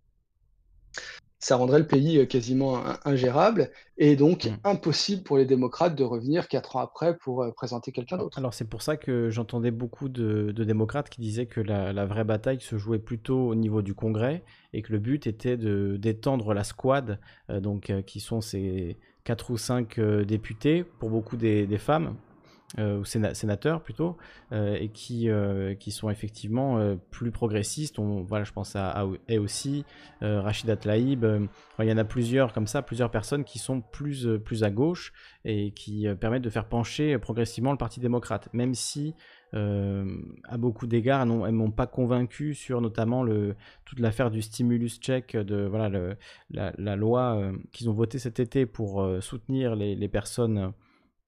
Ça 1.42 1.56
rendrait 1.56 1.80
le 1.80 1.88
pays 1.88 2.18
euh, 2.18 2.26
quasiment 2.26 2.86
in- 2.86 3.00
ingérable 3.06 3.70
et 3.98 4.16
donc 4.16 4.46
Mm. 4.46 4.56
impossible 4.64 5.24
pour 5.24 5.38
les 5.38 5.46
démocrates 5.46 5.96
de 5.96 6.04
revenir 6.04 6.48
quatre 6.48 6.76
ans 6.76 6.80
après 6.80 7.18
pour 7.18 7.46
présenter 7.56 7.92
quelqu'un 7.92 8.18
d'autre. 8.18 8.38
Alors 8.40 8.54
c'est 8.54 8.68
pour 8.68 8.82
ça 8.82 8.98
que 8.98 9.30
j'entendais 9.30 9.72
beaucoup 9.72 10.10
de, 10.10 10.52
de 10.52 10.64
démocrates 10.64 11.10
qui 11.10 11.22
disaient 11.22 11.46
que 11.46 11.62
la, 11.62 11.94
la 11.94 12.06
vraie 12.06 12.24
bataille 12.24 12.60
se 12.62 12.78
jouait 12.78 13.00
plutôt 13.00 13.48
au 13.48 13.56
niveau 13.56 13.82
du 13.82 13.94
Congrès 13.94 14.44
et 14.74 14.82
que 14.82 14.92
le 14.92 15.00
but 15.00 15.28
était 15.28 15.56
de 15.56 15.98
d'étendre 15.98 16.54
la 16.54 16.64
squad, 16.64 17.20
euh, 17.50 17.60
donc 17.60 17.94
qui 18.06 18.20
sont 18.20 18.42
ces 18.42 18.98
quatre 19.24 19.52
ou 19.52 19.58
cinq 19.58 20.00
députés, 20.00 20.84
pour 20.84 21.10
beaucoup 21.10 21.38
des, 21.38 21.68
des 21.68 21.78
femmes, 21.78 22.16
euh, 22.78 23.00
ou 23.00 23.04
séna- 23.04 23.34
sénateurs 23.34 23.82
plutôt, 23.82 24.16
euh, 24.52 24.76
et 24.80 24.90
qui, 24.90 25.28
euh, 25.28 25.74
qui 25.74 25.90
sont 25.90 26.12
effectivement 26.12 26.96
plus 27.10 27.32
progressistes. 27.32 27.98
On, 27.98 28.22
voilà, 28.22 28.44
je 28.44 28.52
pense 28.52 28.76
à, 28.76 28.92
à 28.92 29.40
aussi 29.40 29.86
Rachida 30.22 30.76
Tlaib. 30.76 31.26
il 31.80 31.86
y 31.86 31.92
en 31.92 31.98
a 31.98 32.04
plusieurs 32.04 32.54
comme 32.54 32.68
ça, 32.68 32.84
plusieurs 32.84 33.10
personnes 33.10 33.44
qui 33.44 33.58
sont 33.58 33.82
plus, 33.82 34.28
plus 34.46 34.64
à 34.64 34.70
gauche 34.70 35.14
et 35.46 35.72
qui 35.72 36.06
permettent 36.20 36.44
de 36.44 36.50
faire 36.52 36.66
pencher 36.66 37.18
progressivement 37.18 37.72
le 37.72 37.78
Parti 37.78 38.00
démocrate, 38.00 38.50
même 38.54 38.76
si 38.76 39.16
à 39.54 40.58
beaucoup 40.58 40.86
d'égards, 40.86 41.22
elles 41.22 41.52
m'ont 41.54 41.72
pas 41.72 41.88
convaincu 41.88 42.54
sur 42.54 42.82
notamment 42.82 43.24
le, 43.24 43.56
toute 43.86 44.00
l'affaire 44.00 44.30
du 44.30 44.44
stimulus 44.44 45.00
check, 45.00 45.36
de 45.36 45.66
voilà, 45.66 46.16
la, 46.52 46.96
loi 46.96 47.52
qu'ils 47.72 47.90
ont 47.90 47.94
votée 47.94 48.20
cet 48.20 48.40
été 48.40 48.68
pour 48.68 49.08
soutenir 49.22 49.76
les, 49.76 50.08
personnes 50.08 50.72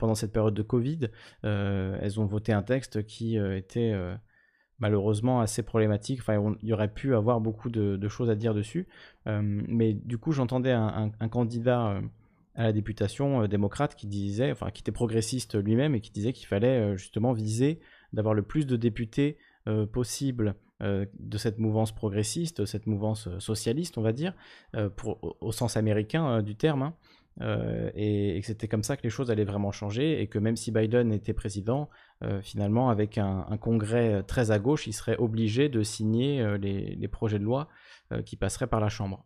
pendant 0.02 0.16
cette 0.16 0.34
période 0.34 0.56
de 0.56 0.64
Covid. 0.64 1.10
Euh, 1.46 1.96
elles 2.02 2.20
ont 2.20 2.26
voté 2.26 2.52
un 2.54 2.64
texte 2.64 3.06
qui 3.06 3.38
euh, 3.38 3.56
était 3.56 3.92
euh, 3.94 4.16
malheureusement 4.80 5.42
assez 5.42 5.62
problématique. 5.62 6.22
Enfin, 6.22 6.56
il 6.64 6.70
y 6.70 6.74
aurait 6.74 6.92
pu 6.92 7.14
avoir 7.14 7.40
beaucoup 7.40 7.70
de, 7.70 8.08
choses 8.08 8.32
à 8.32 8.36
dire 8.36 8.56
dessus. 8.56 8.88
Mais 9.28 9.94
du 9.94 10.18
coup, 10.18 10.32
j'entendais 10.32 10.72
un, 10.72 11.12
candidat 11.30 12.02
à 12.56 12.64
la 12.64 12.74
députation 12.74 13.48
démocrate 13.48 13.96
qui 13.96 14.08
disait, 14.08 14.52
enfin, 14.52 14.72
qui 14.72 14.82
était 14.82 14.92
progressiste 14.92 15.56
lui-même 15.64 15.94
et 15.94 16.02
qui 16.02 16.10
disait 16.10 16.34
qu'il 16.34 16.48
fallait 16.48 16.98
justement 16.98 17.32
viser 17.32 17.80
d'avoir 18.12 18.34
le 18.34 18.42
plus 18.42 18.66
de 18.66 18.76
députés 18.76 19.38
possible 19.94 20.56
de 20.80 21.38
cette 21.38 21.60
mouvance 21.60 21.92
progressiste, 21.92 22.66
cette 22.66 22.88
mouvance 22.88 23.30
socialiste, 23.38 24.00
on 24.00 24.02
va 24.02 24.14
dire, 24.14 24.34
pour, 24.96 25.38
au, 25.42 25.52
sens 25.52 25.78
américain 25.78 26.42
du 26.42 26.56
terme. 26.56 26.82
hein. 26.82 26.96
Euh, 27.40 27.90
et, 27.96 28.36
et 28.36 28.42
que 28.42 28.48
c'était 28.48 28.68
comme 28.68 28.84
ça 28.84 28.98
que 28.98 29.04
les 29.04 29.10
choses 29.10 29.32
allaient 29.32 29.46
vraiment 29.46 29.72
changer 29.72 30.22
et 30.22 30.28
que 30.28 30.38
même 30.38 30.58
si 30.58 30.72
Biden 30.72 31.14
était 31.14 31.34
président, 31.34 31.90
euh, 32.24 32.42
finalement 32.42 32.90
avec 32.90 33.18
un, 33.18 33.46
un 33.50 33.58
congrès 33.58 34.16
euh, 34.16 34.22
très 34.22 34.52
à 34.52 34.60
gauche, 34.60 34.86
il 34.86 34.94
serait 34.94 35.18
obligé 35.18 35.70
de 35.70 35.82
signer 35.82 36.58
les, 36.58 36.96
les 36.96 37.08
projets 37.08 37.40
de 37.40 37.44
loi 37.44 37.70
qui 38.26 38.36
passeraient 38.36 38.68
par 38.68 38.82
la 38.82 38.90
Chambre. 38.90 39.26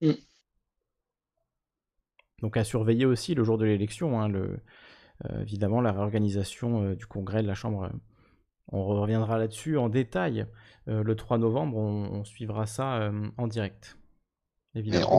Mm. 0.00 0.12
Donc 2.40 2.56
à 2.56 2.64
surveiller 2.64 3.06
aussi 3.06 3.34
le 3.34 3.44
jour 3.44 3.56
de 3.56 3.64
l'élection, 3.64 4.20
hein, 4.20 4.32
évidemment 5.40 5.80
la 5.80 5.92
réorganisation 5.92 6.94
du 6.94 7.06
congrès 7.06 7.42
de 7.42 7.46
la 7.46 7.54
Chambre. 7.54 7.92
on 8.72 8.84
reviendra 8.84 9.38
là-dessus 9.38 9.78
en 9.78 9.88
détail 9.88 10.46
euh, 10.88 11.02
le 11.02 11.14
3 11.16 11.38
novembre, 11.38 11.76
on, 11.76 12.10
on 12.12 12.24
suivra 12.24 12.66
ça 12.66 13.02
euh, 13.02 13.28
en 13.36 13.46
direct. 13.46 13.96
Mais 14.74 14.80
Évidemment. 14.80 15.18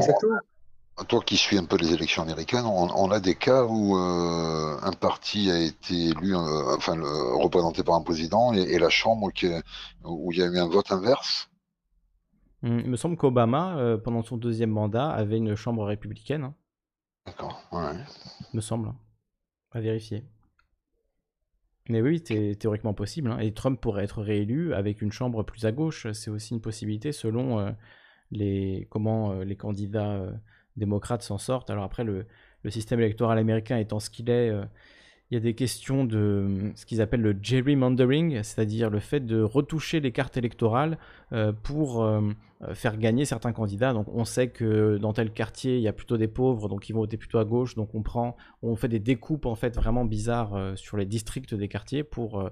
on- 0.97 1.03
toi 1.05 1.21
qui 1.25 1.37
suis 1.37 1.57
un 1.57 1.65
peu 1.65 1.77
les 1.77 1.93
élections 1.93 2.23
américaines, 2.23 2.65
on, 2.65 2.87
on 2.95 3.11
a 3.11 3.19
des 3.19 3.35
cas 3.35 3.63
où 3.65 3.97
euh, 3.97 4.77
un 4.81 4.91
parti 4.93 5.49
a 5.51 5.59
été 5.59 6.09
élu, 6.09 6.35
euh, 6.35 6.75
enfin 6.77 6.95
le- 6.95 7.35
représenté 7.35 7.83
par 7.83 7.95
un 7.95 8.01
président, 8.03 8.53
et, 8.53 8.61
et 8.61 8.79
la 8.79 8.89
Chambre 8.89 9.31
qui, 9.31 9.47
où 10.03 10.31
il 10.31 10.39
y 10.39 10.43
a 10.43 10.45
eu 10.47 10.57
un 10.59 10.67
vote 10.67 10.91
inverse? 10.91 11.49
Hum, 12.63 12.79
Il 12.79 12.89
me 12.89 12.95
semble 12.95 13.17
qu'Obama, 13.17 13.77
euh, 13.77 13.97
pendant 13.97 14.23
son 14.23 14.37
deuxième 14.37 14.71
mandat, 14.71 15.09
avait 15.09 15.37
une 15.37 15.55
chambre 15.55 15.83
républicaine. 15.85 16.43
hein. 16.43 16.55
D'accord. 17.25 17.61
Ouais. 17.73 17.93
Me 18.53 18.61
semble. 18.61 18.87
hein. 18.89 18.95
À 19.71 19.81
vérifier. 19.81 20.25
Mais 21.89 22.01
oui, 22.01 22.21
c'est 22.25 22.55
théoriquement 22.59 22.93
possible. 22.93 23.31
hein. 23.31 23.39
Et 23.39 23.53
Trump 23.53 23.79
pourrait 23.79 24.03
être 24.05 24.21
réélu 24.21 24.73
avec 24.73 25.01
une 25.01 25.11
chambre 25.11 25.43
plus 25.43 25.65
à 25.65 25.71
gauche. 25.71 26.07
C'est 26.13 26.29
aussi 26.29 26.53
une 26.53 26.61
possibilité 26.61 27.11
selon 27.11 27.59
euh, 27.59 27.71
comment 28.89 29.31
euh, 29.31 29.43
les 29.43 29.55
candidats 29.55 30.11
euh, 30.11 30.31
démocrates 30.77 31.23
s'en 31.23 31.37
sortent. 31.37 31.69
Alors 31.69 31.83
après, 31.83 32.03
le, 32.03 32.25
le 32.63 32.69
système 32.71 32.99
électoral 32.99 33.37
américain 33.37 33.77
étant 33.77 33.99
ce 33.99 34.09
qu'il 34.09 34.29
est, 34.29 34.51
il 35.33 35.35
y 35.35 35.37
a 35.37 35.39
des 35.39 35.55
questions 35.55 36.05
de 36.05 36.71
ce 36.75 36.85
qu'ils 36.85 37.01
appellent 37.01 37.23
le 37.23 37.35
gerrymandering, 37.41 38.43
c'est-à-dire 38.43 38.91
le 38.91 38.99
fait 38.99 39.21
de 39.21 39.41
retoucher 39.41 39.99
les 39.99 40.11
cartes 40.11 40.37
électorales 40.37 40.99
euh, 41.31 41.51
pour 41.51 42.03
euh, 42.03 42.21
faire 42.75 42.97
gagner 42.97 43.25
certains 43.25 43.51
candidats. 43.51 43.93
Donc 43.93 44.05
on 44.13 44.25
sait 44.25 44.49
que 44.49 44.97
dans 44.97 45.11
tel 45.11 45.31
quartier, 45.31 45.77
il 45.77 45.81
y 45.81 45.87
a 45.87 45.93
plutôt 45.93 46.17
des 46.17 46.27
pauvres, 46.27 46.69
donc 46.69 46.87
ils 46.87 46.93
vont 46.93 46.99
voter 46.99 47.17
plutôt 47.17 47.39
à 47.39 47.45
gauche. 47.45 47.73
Donc 47.73 47.95
on 47.95 48.03
prend, 48.03 48.35
on 48.61 48.75
fait 48.75 48.89
des 48.89 48.99
découpes 48.99 49.47
en 49.47 49.55
fait 49.55 49.75
vraiment 49.75 50.05
bizarres 50.05 50.53
euh, 50.53 50.75
sur 50.75 50.97
les 50.97 51.07
districts 51.07 51.55
des 51.55 51.67
quartiers 51.67 52.03
pour 52.03 52.47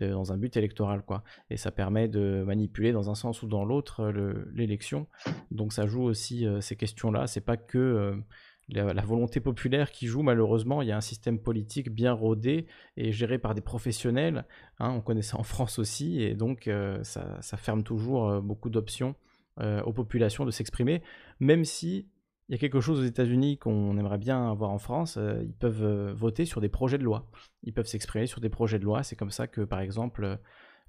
dans 0.00 0.32
un 0.32 0.36
but 0.36 0.56
électoral 0.56 1.02
quoi. 1.02 1.22
Et 1.50 1.56
ça 1.56 1.70
permet 1.70 2.08
de 2.08 2.42
manipuler 2.44 2.92
dans 2.92 3.10
un 3.10 3.14
sens 3.14 3.42
ou 3.42 3.46
dans 3.46 3.64
l'autre 3.64 4.12
l'élection. 4.54 5.06
Donc 5.50 5.72
ça 5.72 5.86
joue 5.86 6.02
aussi 6.02 6.46
ces 6.60 6.76
questions-là. 6.76 7.26
C'est 7.26 7.40
pas 7.40 7.56
que 7.56 8.22
la, 8.68 9.02
volonté 9.02 9.40
populaire 9.40 9.90
qui 9.90 10.06
joue, 10.06 10.22
malheureusement, 10.22 10.82
il 10.82 10.88
y 10.88 10.92
a 10.92 10.96
un 10.96 11.02
système 11.02 11.38
politique 11.38 11.90
bien 11.90 12.12
rodé 12.12 12.66
et 12.96 13.12
géré 13.12 13.38
par 13.38 13.54
des 13.54 13.60
professionnels. 13.60 14.46
Hein, 14.78 14.90
on 14.90 15.00
connaît 15.00 15.22
ça 15.22 15.38
en 15.38 15.42
France 15.42 15.78
aussi, 15.78 16.22
et 16.22 16.34
donc 16.34 16.68
euh, 16.68 17.02
ça, 17.02 17.56
ferme 17.56 17.82
toujours 17.82 18.28
euh, 18.28 18.40
beaucoup 18.40 18.70
d'options 18.70 19.14
euh, 19.60 19.82
aux 19.82 19.92
populations 19.92 20.44
de 20.44 20.50
s'exprimer, 20.50 21.02
même 21.40 21.64
si 21.64 22.08
il 22.48 22.52
y 22.52 22.54
a 22.54 22.58
quelque 22.58 22.80
chose 22.80 23.00
aux 23.00 23.04
États-Unis 23.04 23.58
qu'on 23.58 23.96
aimerait 23.96 24.18
bien 24.18 24.50
avoir 24.50 24.70
en 24.70 24.78
France, 24.78 25.18
ils 25.42 25.54
peuvent 25.54 26.12
voter 26.12 26.44
sur 26.44 26.60
des 26.60 26.68
projets 26.68 26.98
de 26.98 27.04
loi. 27.04 27.30
Ils 27.62 27.72
peuvent 27.72 27.86
s'exprimer 27.86 28.26
sur 28.26 28.40
des 28.40 28.50
projets 28.50 28.78
de 28.78 28.84
loi. 28.84 29.02
C'est 29.02 29.16
comme 29.16 29.30
ça 29.30 29.46
que, 29.46 29.62
par 29.62 29.80
exemple, 29.80 30.38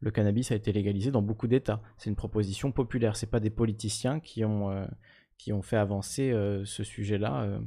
le 0.02 0.12
cannabis 0.12 0.52
a 0.52 0.56
été 0.56 0.74
légalisé 0.74 1.12
dans 1.12 1.22
beaucoup 1.22 1.48
d'États. 1.48 1.82
C'est 1.98 2.10
une 2.10 2.18
proposition 2.18 2.74
populaire. 2.74 3.16
C'est 3.16 3.32
pas 3.32 3.40
des 3.40 3.50
politiciens 3.50 4.20
qui 4.20 4.44
ont 4.44 4.86
qui 5.38 5.54
ont 5.54 5.62
fait 5.62 5.78
avancer 5.78 6.32
euh, 6.32 6.64
ce 6.66 6.84
sujet-là 6.84 7.44
euh, 7.44 7.60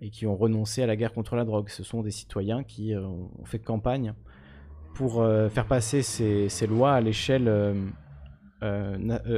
et 0.00 0.10
qui 0.10 0.26
ont 0.26 0.36
renoncé 0.36 0.82
à 0.82 0.86
la 0.86 0.96
guerre 0.96 1.12
contre 1.12 1.36
la 1.36 1.44
drogue. 1.44 1.68
Ce 1.68 1.82
sont 1.82 2.02
des 2.02 2.10
citoyens 2.10 2.62
qui 2.64 2.94
euh, 2.94 3.02
ont 3.02 3.44
fait 3.44 3.58
campagne 3.58 4.14
pour 4.94 5.24
faire 5.50 5.66
passer 5.66 6.02
ces, 6.02 6.66
lois 6.66 6.94
à 6.94 7.00
l'échelle 7.00 7.48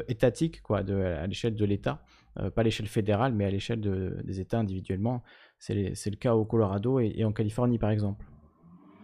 étatique, 0.09 0.62
quoi, 0.62 0.79
à 0.79 1.27
l'échelle 1.27 1.55
de 1.55 1.65
l'État. 1.67 2.03
Pas 2.36 2.61
à 2.61 2.65
l'échelle 2.65 2.86
fédérale, 2.86 3.33
mais 3.35 3.44
à 3.44 3.51
l'échelle 3.51 3.81
de, 3.81 4.17
des 4.25 4.41
États 4.41 4.59
individuellement. 4.59 5.23
C'est 5.59 5.75
le 5.75 6.17
cas 6.17 6.35
au 6.35 6.44
Colorado 6.44 6.99
et, 7.01 7.25
en 7.25 7.33
Californie, 7.33 7.78
par 7.78 7.91
exemple. 7.91 8.25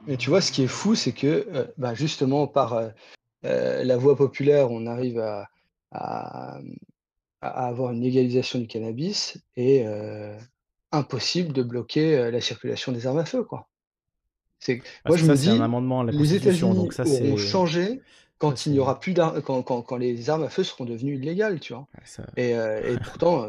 Mais 0.07 0.17
tu 0.17 0.31
vois, 0.31 0.41
ce 0.41 0.51
qui 0.51 0.63
est 0.63 0.69
fou, 0.69 0.95
c'est 0.95 1.13
que 1.13 1.73
bah, 1.77 1.95
justement, 1.95 2.47
par 2.47 2.93
la 3.43 3.97
voie 3.97 4.17
populaire, 4.17 4.71
on 4.71 4.87
arrive 4.87 5.19
à, 5.19 5.49
à, 5.93 6.59
à 7.41 7.67
avoir 7.67 7.93
une 7.93 8.01
légalisation 8.01 8.59
du 8.59 8.67
cannabis 8.67 9.39
et 9.57 9.85
impossible 10.93 11.53
de 11.53 11.63
bloquer 11.63 12.31
la 12.31 12.41
circulation 12.41 12.93
des 12.93 13.07
armes 13.07 13.19
à 13.19 13.25
feu, 13.25 13.45
quoi. 13.45 13.69
C'est, 14.61 14.83
moi, 15.07 15.17
je 15.17 15.25
me 15.25 15.37
dis, 15.37 15.51
un 15.51 15.61
amendement 15.61 16.01
à 16.01 16.05
la 16.05 16.13
les 16.13 16.35
États-Unis 16.35 16.89
auront 16.99 17.37
changé 17.37 18.01
quand 18.39 18.67
il 18.67 18.73
n'y 18.73 18.79
aura 18.79 19.01
plus 19.01 19.15
d'armes, 19.15 19.43
quand, 19.43 19.63
quand, 19.63 19.83
quand, 19.83 19.97
les 19.97 20.31
armes 20.31 20.45
à 20.45 20.49
feu 20.49 20.65
seront 20.65 20.85
devenues 20.85 21.17
illégales, 21.17 21.61
tu 21.61 21.73
vois. 21.73 21.87
Et, 22.37 22.51
et, 22.51 22.99
pourtant, 23.05 23.47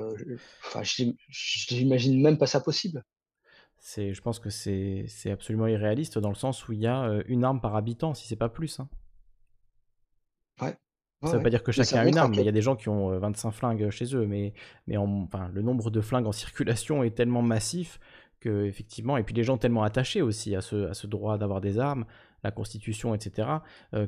enfin, 0.66 0.82
j'imagine 0.84 2.22
même 2.22 2.38
pas 2.38 2.48
ça 2.48 2.59
possible. 2.59 3.03
C'est, 3.77 4.14
je 4.14 4.22
pense 4.22 4.40
que 4.40 4.50
c'est, 4.50 5.08
absolument 5.32 5.68
irréaliste 5.68 6.18
dans 6.18 6.30
le 6.30 6.35
sens 6.35 6.68
où 6.68 6.74
il 6.74 6.80
y 6.80 6.88
a 6.88 7.22
une 7.27 7.43
arme 7.43 7.61
par 7.61 7.76
habitant, 7.76 8.14
si 8.14 8.27
c'est 8.27 8.35
pas 8.35 8.50
plus. 8.50 8.80
Hein. 8.80 8.90
Ouais. 10.61 10.76
Ça 11.24 11.34
ne 11.34 11.38
veut 11.38 11.43
pas 11.43 11.50
dire 11.50 11.64
que 11.64 11.72
chacun 11.72 12.00
a 12.00 12.08
une 12.08 12.18
arme, 12.18 12.32
mais 12.32 12.42
il 12.42 12.45
y 12.45 12.50
a 12.50 12.53
des 12.53 12.61
gens 12.61 12.77
qui 12.77 12.88
ont 12.88 13.18
25 13.19 13.51
flingues 13.51 13.90
chez 13.90 14.16
eux. 14.16 14.26
Mais, 14.26 14.53
mais 14.88 14.95
enfin, 14.95 15.50
le 15.53 15.61
nombre 15.61 15.92
de 15.92 16.01
flingues 16.01 16.27
en 16.27 16.32
circulation 16.43 17.03
est 17.03 17.11
tellement 17.11 17.42
massif 17.42 18.00
que, 18.40 18.66
effectivement, 18.66 19.18
et 19.18 19.24
puis 19.24 19.35
les 19.35 19.43
gens 19.43 19.58
tellement 19.58 19.84
attachés 19.84 20.22
aussi 20.22 20.56
à 20.56 20.61
ce, 20.61 20.88
à 20.88 20.93
ce 20.93 21.08
droit 21.08 21.38
d'avoir 21.38 21.59
des 21.59 21.77
armes, 21.77 22.06
la 22.43 22.51
Constitution, 22.51 23.14
etc., 23.14 23.48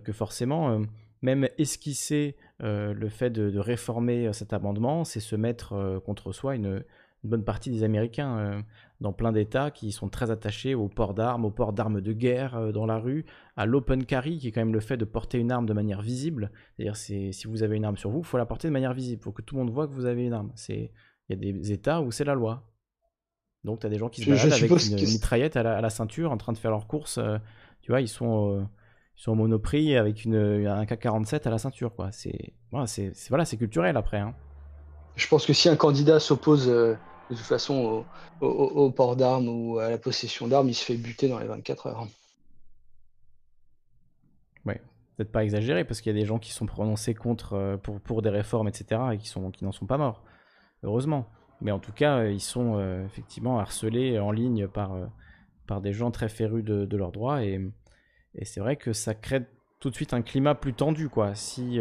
que 0.04 0.12
forcément, 0.12 0.82
même 1.22 1.48
esquisser 1.58 2.36
le 2.60 3.10
fait 3.10 3.30
de, 3.30 3.60
réformer 3.60 4.32
cet 4.34 4.54
amendement, 4.54 5.04
c'est 5.04 5.20
se 5.20 5.36
mettre 5.36 6.02
contre 6.06 6.32
soi 6.32 6.56
une, 6.56 6.84
une 7.24 7.30
bonne 7.30 7.44
partie 7.44 7.70
des 7.70 7.84
Américains 7.84 8.38
euh, 8.38 8.62
dans 9.00 9.14
plein 9.14 9.32
d'États 9.32 9.72
qui 9.72 9.92
sont 9.92 10.10
très 10.10 10.32
attachés 10.32 10.76
au 10.76 10.88
port 10.88 11.14
d'armes, 11.14 11.46
au 11.46 11.52
port 11.52 11.74
d'armes 11.74 12.02
de 12.02 12.14
guerre 12.14 12.56
euh, 12.56 12.72
dans 12.72 12.86
la 12.86 12.98
rue, 12.98 13.26
à 13.56 13.66
l'open 13.66 14.06
carry, 14.06 14.40
qui 14.40 14.48
est 14.48 14.52
quand 14.52 14.62
même 14.62 14.74
le 14.74 14.80
fait 14.80 14.98
de 14.98 15.06
porter 15.06 15.38
une 15.38 15.52
arme 15.52 15.66
de 15.66 15.74
manière 15.74 16.02
visible. 16.02 16.52
C'est-à-dire, 16.76 16.96
si 16.96 17.32
vous 17.46 17.64
avez 17.64 17.78
une 17.78 17.86
arme 17.86 17.98
sur 17.98 18.10
vous, 18.10 18.20
il 18.20 18.26
faut 18.26 18.38
la 18.38 18.46
porter 18.46 18.68
de 18.68 18.74
manière 18.74 18.94
visible. 18.94 19.22
Il 19.22 19.24
faut 19.24 19.32
que 19.32 19.42
tout 19.42 19.56
le 19.56 19.62
monde 19.64 19.72
voit 19.72 19.88
que 19.88 19.94
vous 19.94 20.06
avez 20.06 20.26
une 20.26 20.34
arme. 20.34 20.52
Il 20.70 20.90
y 21.30 21.34
a 21.34 21.36
des 21.36 21.72
États 21.72 22.02
où 22.02 22.12
c'est 22.12 22.26
la 22.26 22.34
loi. 22.34 22.68
Donc, 23.64 23.80
tu 23.82 23.86
as 23.86 23.90
des 23.90 24.00
gens 24.00 24.10
qui 24.10 24.24
se 24.24 24.30
baladent 24.30 24.54
avec 24.54 24.72
une, 24.72 25.08
mitraillette 25.08 25.56
à 25.56 25.82
la, 25.82 25.90
ceinture 25.92 26.32
en 26.32 26.38
train 26.38 26.52
de 26.52 26.58
faire 26.58 26.72
leurs 26.72 26.88
courses. 26.88 27.20
Euh, 27.20 27.38
tu 27.82 27.92
vois, 27.92 28.02
ils 28.02 28.08
sont, 28.08 28.68
ils 29.18 29.22
sont 29.22 29.32
au 29.32 29.36
monoprix 29.36 29.96
avec 29.96 30.26
une, 30.26 30.36
un 30.36 30.84
K-47 30.86 31.48
à 31.48 31.50
la 31.50 31.58
ceinture. 31.58 31.96
Quoi. 31.96 32.12
C'est, 32.12 32.54
voilà, 32.72 32.88
c'est, 32.88 33.14
voilà, 33.30 33.46
culturel 33.46 33.98
après. 33.98 34.20
Hein. 34.20 34.34
Je 35.16 35.28
pense 35.28 35.46
que 35.46 35.54
si 35.54 35.70
un 35.70 35.76
candidat 35.76 36.20
s'oppose 36.20 36.70
de 37.32 37.36
toute 37.36 37.46
façon, 37.46 38.06
au, 38.42 38.92
port 38.92 39.16
d'armes 39.16 39.48
ou 39.48 39.80
à 39.80 39.90
la 39.90 39.98
possession 39.98 40.48
d'armes, 40.48 40.68
il 40.68 40.74
se 40.74 40.84
fait 40.84 40.98
buter 40.98 41.30
dans 41.30 41.40
les 41.40 41.48
24 41.48 41.88
heures. 41.88 42.08
Ouais, 44.66 44.82
peut-être 45.16 45.32
pas 45.32 45.44
exagéré, 45.44 45.86
parce 45.86 46.02
qu'il 46.02 46.14
y 46.14 46.18
a 46.18 46.20
des 46.20 46.26
gens 46.26 46.40
qui 46.40 46.52
sont 46.52 46.66
prononcés 46.66 47.14
contre 47.14 47.54
euh, 47.54 47.78
pour, 47.78 48.02
pour 48.02 48.22
des 48.22 48.30
réformes, 48.30 48.68
etc., 48.68 49.02
et 49.14 49.18
qui, 49.18 49.30
sont, 49.30 49.50
qui 49.50 49.64
n'en 49.64 49.72
sont 49.72 49.86
pas 49.86 49.98
morts, 49.98 50.24
heureusement. 50.84 51.30
Mais 51.62 51.72
en 51.72 51.80
tout 51.80 51.94
cas, 51.94 52.18
euh, 52.18 52.32
ils 52.32 52.42
sont 52.42 52.76
euh, 52.76 53.06
effectivement 53.06 53.60
harcelés 53.60 54.20
en 54.20 54.32
ligne 54.32 54.68
par, 54.68 54.92
par 55.72 55.82
des 55.82 55.94
gens 55.94 56.12
très 56.12 56.30
férus 56.30 56.64
de, 56.64 56.98
leurs 56.98 57.12
droits, 57.12 57.44
et, 57.44 57.60
et 58.36 58.46
c'est 58.46 58.60
vrai 58.60 58.76
que 58.76 58.94
ça 58.94 59.14
crée 59.14 59.46
tout 59.80 59.90
de 59.90 59.96
suite 59.96 60.14
un 60.14 60.22
climat 60.22 60.56
plus 60.56 60.74
tendu, 60.74 61.10
quoi. 61.10 61.34
Si 61.34 61.80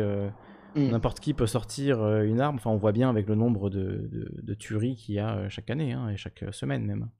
Mm. 0.74 0.90
N'importe 0.90 1.20
qui 1.20 1.34
peut 1.34 1.46
sortir 1.46 2.00
euh, 2.00 2.22
une 2.22 2.40
arme. 2.40 2.56
Enfin, 2.56 2.70
on 2.70 2.76
voit 2.76 2.92
bien 2.92 3.10
avec 3.10 3.26
le 3.26 3.34
nombre 3.34 3.70
de, 3.70 4.08
de, 4.42 4.54
tueries 4.54 4.96
qu'il 4.96 5.16
y 5.16 5.18
a 5.18 5.36
euh, 5.36 5.48
chaque 5.48 5.70
année 5.70 5.92
hein, 5.92 6.08
et 6.08 6.16
chaque 6.16 6.42
euh, 6.42 6.52
semaine 6.52 6.84
même. 6.84 7.10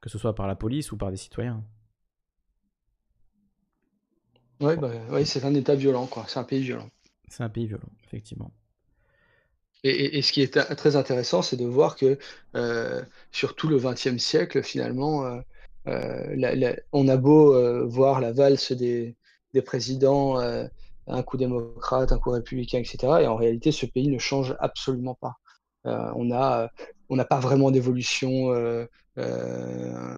Que 0.00 0.10
ce 0.10 0.18
soit 0.18 0.34
par 0.34 0.46
la 0.46 0.56
police 0.56 0.92
ou 0.92 0.96
par 0.96 1.10
des 1.10 1.16
citoyens. 1.16 1.64
Ouais, 4.60 4.76
bah, 4.76 4.90
ouais 5.10 5.24
c'est 5.24 5.44
un 5.44 5.54
état 5.54 5.74
violent, 5.74 6.06
quoi. 6.06 6.24
C'est 6.26 6.38
un 6.38 6.44
pays 6.44 6.62
violent. 6.62 6.88
C'est 7.28 7.42
un 7.42 7.48
pays 7.48 7.66
violent, 7.66 7.90
effectivement. 8.04 8.52
Et, 9.84 10.20
ce 10.22 10.32
qui 10.32 10.42
est 10.42 10.58
très 10.76 10.96
intéressant, 10.96 11.42
c'est 11.42 11.56
de 11.56 11.64
voir 11.66 11.96
que 11.96 12.18
sur 13.30 13.54
tout 13.54 13.68
le 13.68 13.78
XXe 13.78 14.18
siècle, 14.18 14.62
finalement, 14.62 15.40
on 15.86 17.08
a 17.08 17.16
beau 17.16 17.86
voir 17.86 18.20
la 18.20 18.32
valse 18.32 18.72
des, 18.72 19.16
présidents 19.64 20.38
un 21.06 21.22
coup 21.22 21.36
démocrate, 21.36 22.12
un 22.12 22.18
coup 22.18 22.30
républicain, 22.30 22.78
etc. 22.78 22.98
Et 23.22 23.26
en 23.26 23.36
réalité, 23.36 23.72
ce 23.72 23.86
pays 23.86 24.08
ne 24.08 24.18
change 24.18 24.56
absolument 24.60 25.14
pas. 25.14 25.36
Euh, 25.86 26.10
on 26.14 27.16
n'a 27.16 27.24
pas 27.24 27.38
vraiment 27.38 27.70
d'évolution 27.70 28.52
euh, 28.52 28.86
euh, 29.18 30.16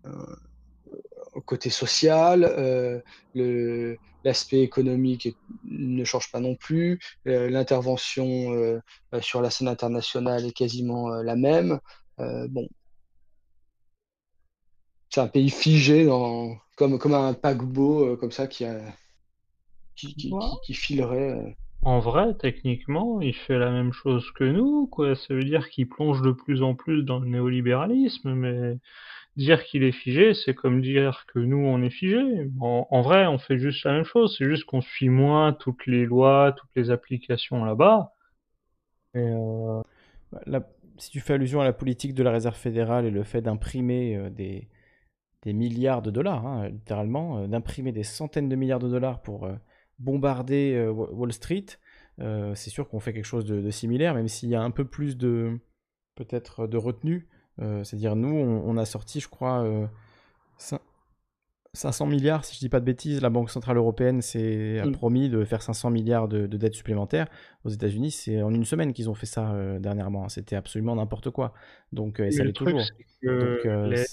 côté 1.44 1.70
social. 1.70 3.02
L'aspect 4.28 4.60
économique 4.60 5.34
ne 5.64 6.04
change 6.04 6.30
pas 6.30 6.38
non 6.40 6.54
plus. 6.54 7.00
L'intervention 7.24 8.80
sur 9.22 9.40
la 9.40 9.48
scène 9.48 9.68
internationale 9.68 10.44
est 10.44 10.52
quasiment 10.52 11.08
la 11.08 11.34
même. 11.34 11.80
bon, 12.18 12.68
c'est 15.08 15.22
un 15.22 15.28
pays 15.28 15.48
figé 15.48 16.04
dans, 16.04 16.58
comme, 16.76 16.98
comme 16.98 17.14
un 17.14 17.32
paquebot 17.32 18.18
comme 18.18 18.32
ça 18.32 18.46
qui 18.46 18.66
a 18.66 18.78
qui, 20.62 20.74
filerait. 20.74 21.30
Euh. 21.30 21.50
En 21.82 22.00
vrai, 22.00 22.34
techniquement, 22.36 23.20
il 23.20 23.34
fait 23.34 23.58
la 23.58 23.70
même 23.70 23.92
chose 23.92 24.30
que 24.32 24.44
nous, 24.44 24.86
quoi. 24.86 25.14
Ça 25.14 25.34
veut 25.34 25.44
dire 25.44 25.68
qu'il 25.70 25.88
plonge 25.88 26.22
de 26.22 26.32
plus 26.32 26.62
en 26.62 26.74
plus 26.74 27.02
dans 27.02 27.20
le 27.20 27.28
néolibéralisme, 27.28 28.34
mais 28.34 28.78
dire 29.38 29.64
qu'il 29.64 29.84
est 29.84 29.92
figé, 29.92 30.34
c'est 30.34 30.54
comme 30.54 30.82
dire 30.82 31.24
que 31.32 31.38
nous, 31.38 31.64
on 31.64 31.82
est 31.82 31.90
figé. 31.90 32.20
En, 32.60 33.00
vrai, 33.00 33.26
on 33.26 33.38
fait 33.38 33.58
juste 33.58 33.84
la 33.84 33.92
même 33.92 34.04
chose, 34.04 34.36
c'est 34.36 34.44
juste 34.44 34.64
qu'on 34.64 34.82
suit 34.82 35.08
moins 35.08 35.54
toutes 35.54 35.86
les 35.86 36.04
lois, 36.04 36.54
toutes 36.56 36.70
les 36.76 36.90
applications 36.90 37.64
là-bas. 37.64 38.12
Euh, 39.16 39.82
bah, 40.46 40.68
si 40.98 41.10
tu 41.10 41.20
fais 41.20 41.34
allusion 41.34 41.60
à 41.60 41.64
la 41.64 41.72
politique 41.72 42.14
de 42.14 42.22
la 42.22 42.32
Réserve 42.32 42.56
fédérale 42.56 43.06
et 43.06 43.10
le 43.10 43.22
fait 43.22 43.40
d'imprimer 43.40 44.16
euh, 44.16 44.28
des, 44.30 44.68
milliards 45.46 46.02
de 46.02 46.10
dollars, 46.10 46.46
hein, 46.46 46.68
littéralement, 46.68 47.48
d'imprimer 47.48 47.92
des 47.92 48.02
centaines 48.02 48.50
de 48.50 48.56
milliards 48.56 48.80
de 48.80 48.88
dollars 48.88 49.22
pour 49.22 49.48
bombarder 49.98 50.74
euh, 50.74 50.90
Wall 50.90 51.32
Street, 51.32 51.66
euh, 52.20 52.54
c'est 52.54 52.70
sûr 52.70 52.88
qu'on 52.88 53.00
fait 53.00 53.12
quelque 53.12 53.24
chose 53.24 53.44
de, 53.44 53.70
similaire, 53.70 54.14
même 54.14 54.28
s'il 54.28 54.48
y 54.48 54.54
a 54.54 54.62
un 54.62 54.70
peu 54.70 54.84
plus 54.84 55.16
de 55.16 55.58
peut-être 56.14 56.66
de 56.66 56.76
retenue. 56.76 57.28
Euh, 57.60 57.82
c'est-à-dire 57.84 58.14
nous, 58.16 58.28
on, 58.36 58.76
a 58.76 58.84
sorti, 58.84 59.20
je 59.20 59.28
crois, 59.28 59.64
500 61.74 62.06
milliards, 62.06 62.44
si 62.44 62.54
je 62.54 62.60
dis 62.60 62.68
pas 62.68 62.80
de 62.80 62.84
bêtises, 62.84 63.20
la 63.20 63.30
Banque 63.30 63.50
Centrale 63.50 63.76
Européenne 63.76 64.22
s'est 64.22 64.80
a 64.80 64.86
Mm. 64.86 64.92
promis 64.92 65.28
de 65.28 65.44
faire 65.44 65.62
500 65.62 65.90
milliards 65.90 66.26
de, 66.26 66.46
de 66.46 66.56
dettes 66.56 66.74
supplémentaires. 66.74 67.28
Aux 67.64 67.68
États-Unis, 67.68 68.10
c'est 68.10 68.42
en 68.42 68.52
une 68.52 68.64
semaine 68.64 68.92
qu'ils 68.92 69.10
ont 69.10 69.14
fait 69.14 69.26
ça 69.26 69.50
euh, 69.52 69.78
dernièrement. 69.78 70.28
C'était 70.28 70.56
absolument 70.56 70.96
n'importe 70.96 71.30
quoi. 71.30 71.52
Donc, 71.92 72.20
euh, 72.20 72.24
et 72.26 72.30
ça 72.32 72.42
le 72.42 72.48
l'est 72.48 72.52
toujours. 72.54 72.80
Donc, 72.80 73.66
euh, 73.66 73.86
les- 73.88 74.04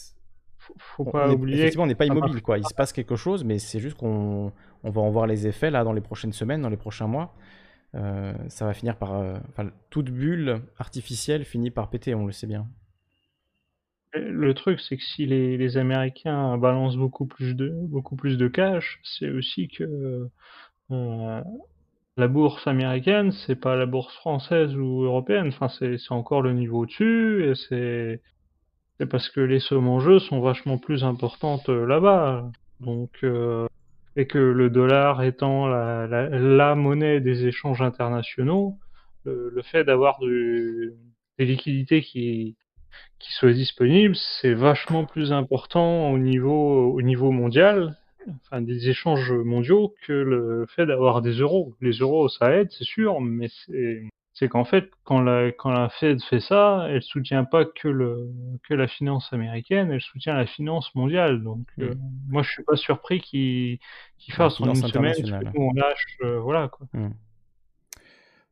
faut, 0.78 1.06
on- 1.08 1.12
pas 1.12 1.30
est- 1.30 1.34
oublier. 1.34 1.60
effectivement, 1.60 1.86
on 1.86 1.88
n'est 1.88 1.96
pas 1.96 2.06
immobile, 2.06 2.42
quoi. 2.42 2.58
Il 2.58 2.68
se 2.68 2.74
passe 2.74 2.92
quelque 2.92 3.16
chose, 3.16 3.44
mais 3.44 3.58
c'est 3.58 3.80
juste 3.80 3.98
qu'on 3.98 4.52
on 4.84 4.90
va 4.90 5.02
en 5.02 5.10
voir 5.10 5.26
les 5.26 5.48
effets 5.48 5.72
là 5.72 5.84
dans 5.84 5.94
les 5.94 6.02
prochaines 6.02 6.34
semaines, 6.34 6.62
dans 6.62 6.70
les 6.70 6.78
prochains 6.78 7.08
mois. 7.08 7.34
Euh, 7.96 8.34
ça 8.50 8.66
va 8.66 8.74
finir 8.74 8.98
par, 8.98 9.14
euh, 9.14 9.38
enfin, 9.50 9.70
toute 9.90 10.12
bulle 10.12 10.62
artificielle 10.78 11.46
finit 11.46 11.72
par 11.72 11.90
péter, 11.90 12.14
on 12.14 12.26
le 12.26 12.34
sait 12.34 12.48
bien. 12.48 12.68
Le 14.16 14.54
truc, 14.54 14.80
c'est 14.80 14.98
que 14.98 15.04
si 15.04 15.26
les, 15.26 15.78
Américains 15.78 16.58
balancent 16.58 16.98
beaucoup 16.98 17.26
plus 17.26 17.54
de, 17.56 17.70
beaucoup 17.70 18.16
plus 18.16 18.38
de 18.38 18.48
cash, 18.48 19.00
c'est 19.04 19.30
aussi 19.30 19.68
que 19.68 20.30
euh, 20.92 21.42
la 22.18 22.28
bourse 22.28 22.66
américaine, 22.68 23.32
c'est 23.32 23.60
pas 23.60 23.76
la 23.76 23.86
bourse 23.86 24.16
française 24.16 24.76
ou 24.76 25.04
européenne. 25.04 25.48
Enfin, 25.50 25.68
c'est 25.70 25.98
encore 26.12 26.42
le 26.42 26.54
niveau 26.54 26.84
au-dessus, 26.84 27.44
et 27.46 27.56
c'est 28.98 29.06
parce 29.08 29.30
que 29.30 29.42
les 29.42 29.60
sommes 29.60 29.90
en 29.90 30.00
jeu 30.00 30.20
sont 30.20 30.40
vachement 30.40 30.78
plus 30.78 31.04
importantes 31.04 31.68
euh, 31.70 31.86
là-bas. 31.86 32.50
Donc, 32.80 33.12
euh, 33.24 33.68
et 34.16 34.28
que 34.28 34.38
le 34.38 34.70
dollar 34.70 35.24
étant 35.24 35.68
la, 35.68 36.76
monnaie 36.76 37.20
des 37.20 37.48
échanges 37.48 37.82
internationaux, 37.82 38.78
le, 39.26 39.62
fait 39.64 39.84
d'avoir 39.84 40.20
des 40.20 41.46
liquidités 41.46 42.02
qui 42.02 42.56
qui 43.20 43.32
soient 43.34 43.54
disponibles, 43.54 44.16
c'est 44.42 44.54
vachement 44.54 45.06
plus 45.06 45.32
important 45.32 46.12
au 46.12 46.18
niveau, 46.18 46.92
au 46.94 47.02
niveau 47.02 47.32
mondial, 47.32 47.96
enfin 48.28 48.62
des 48.62 48.90
échanges 48.90 49.32
mondiaux, 49.32 49.94
que 50.06 50.14
le 50.14 50.66
fait 50.76 50.86
d'avoir 50.86 51.22
des 51.22 51.34
euros. 51.34 51.74
Les 51.82 51.92
euros, 51.94 52.28
ça 52.30 52.52
aide, 52.52 52.70
c'est 52.72 52.84
sûr, 52.84 53.22
mais 53.22 53.48
c'est, 54.34 54.50
qu'en 54.50 54.66
fait, 54.66 54.90
quand 55.06 55.22
la, 55.22 55.52
quand 55.54 55.72
la 55.72 55.90
Fed 55.90 56.22
fait 56.22 56.42
ça, 56.42 56.88
elle 56.90 57.02
soutient 57.02 57.46
pas 57.46 57.64
que 57.66 57.88
le, 57.88 58.28
que 58.68 58.74
la 58.74 58.88
finance 58.88 59.32
américaine, 59.32 59.92
elle 59.92 60.02
soutient 60.02 60.36
la 60.36 60.46
finance 60.46 60.94
mondiale. 60.94 61.42
Donc, 61.42 61.66
euh, 61.80 61.94
moi, 62.30 62.44
je 62.44 62.52
suis 62.52 62.64
pas 62.64 62.76
surpris 62.76 63.22
qu'ils, 63.22 63.80
La 64.28 64.36
fassent 64.36 64.60
en 64.60 64.66
une 64.66 64.76
semaine 64.76 65.14
ce 65.14 65.22
que 65.22 65.28
internationale. 65.28 65.52
nous 65.56 65.62
on 65.62 65.74
lâche, 65.74 66.18
euh, 66.24 66.40
voilà, 66.40 66.68
quoi. 66.68 66.86
Mm. 66.94 67.12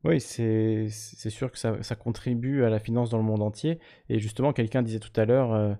Oui, 0.04 0.20
c'est 0.20 0.90
sûr 1.30 1.50
que 1.50 1.58
ça, 1.58 1.96
contribue 1.96 2.62
à 2.62 2.68
la 2.68 2.78
finance 2.78 3.08
dans 3.08 3.16
le 3.16 3.24
monde 3.24 3.40
entier. 3.40 3.78
Et 4.10 4.18
justement, 4.18 4.52
quelqu'un 4.52 4.82
disait 4.82 4.98
tout 4.98 5.18
à 5.18 5.24
l'heure, 5.24 5.54
euh, 5.54 5.72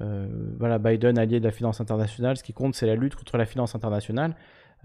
euh, 0.00 0.54
voilà, 0.58 0.78
Biden 0.78 1.18
allié 1.18 1.40
de 1.40 1.44
la 1.44 1.50
finance 1.50 1.80
internationale, 1.80 2.38
ce 2.38 2.42
qui 2.42 2.54
compte, 2.54 2.74
c'est 2.74 2.86
la 2.86 2.94
lutte 2.94 3.16
contre 3.16 3.36
la 3.36 3.44
finance 3.44 3.74
internationale. 3.74 4.34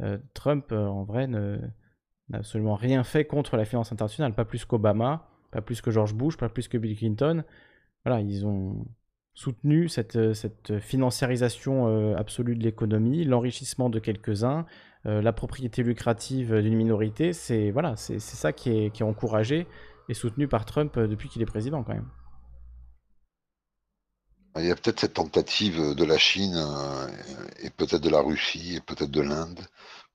Euh, 0.01 0.17
Trump, 0.33 0.73
en 0.73 1.03
vrai, 1.03 1.27
n'a 1.27 1.59
absolument 2.33 2.75
rien 2.75 3.03
fait 3.05 3.23
contre 3.23 3.55
la 3.55 3.63
finance 3.63 3.93
internationale, 3.93 4.33
pas 4.33 4.45
plus 4.45 4.65
qu'Obama, 4.65 5.29
pas 5.51 5.61
plus 5.61 5.81
que 5.81 5.89
George 5.89 6.13
Bush, 6.13 6.35
pas 6.35 6.49
plus 6.49 6.67
que 6.67 6.77
Bill 6.77 6.97
Clinton. 6.97 7.45
Voilà, 8.03 8.19
ils 8.19 8.45
ont 8.45 8.85
soutenu 9.33 9.87
cette, 9.87 10.79
financiarisation 10.79 12.15
absolue 12.17 12.57
de 12.57 12.63
l'économie, 12.63 13.23
l'enrichissement 13.23 13.89
de 13.89 13.99
quelques-uns, 13.99 14.65
euh, 15.05 15.21
la 15.21 15.33
propriété 15.33 15.83
lucrative 15.83 16.55
d'une 16.61 16.75
minorité. 16.75 17.33
C'est 17.33 17.71
voilà, 17.71 17.95
c'est 17.97 18.19
ça 18.19 18.53
qui 18.53 18.69
est, 18.71 18.91
qui 18.91 19.03
est 19.03 19.05
encouragé 19.05 19.67
et 20.09 20.13
soutenu 20.13 20.47
par 20.47 20.65
Trump 20.65 20.95
euh, 20.97 21.07
depuis 21.07 21.29
qu'il 21.29 21.41
est 21.41 21.45
président 21.45 21.83
quand 21.83 21.93
même. 21.93 22.09
Il 24.57 24.65
y 24.65 24.71
a 24.71 24.75
peut-être 24.75 24.99
cette 24.99 25.13
tentative 25.13 25.95
de 25.95 26.03
la 26.03 26.17
Chine 26.17 26.55
euh, 26.55 27.07
et 27.59 27.69
peut-être 27.69 28.01
de 28.01 28.09
la 28.09 28.19
Russie 28.21 28.75
et 28.75 28.81
peut-être 28.81 29.09
de 29.11 29.21
l'Inde 29.21 29.59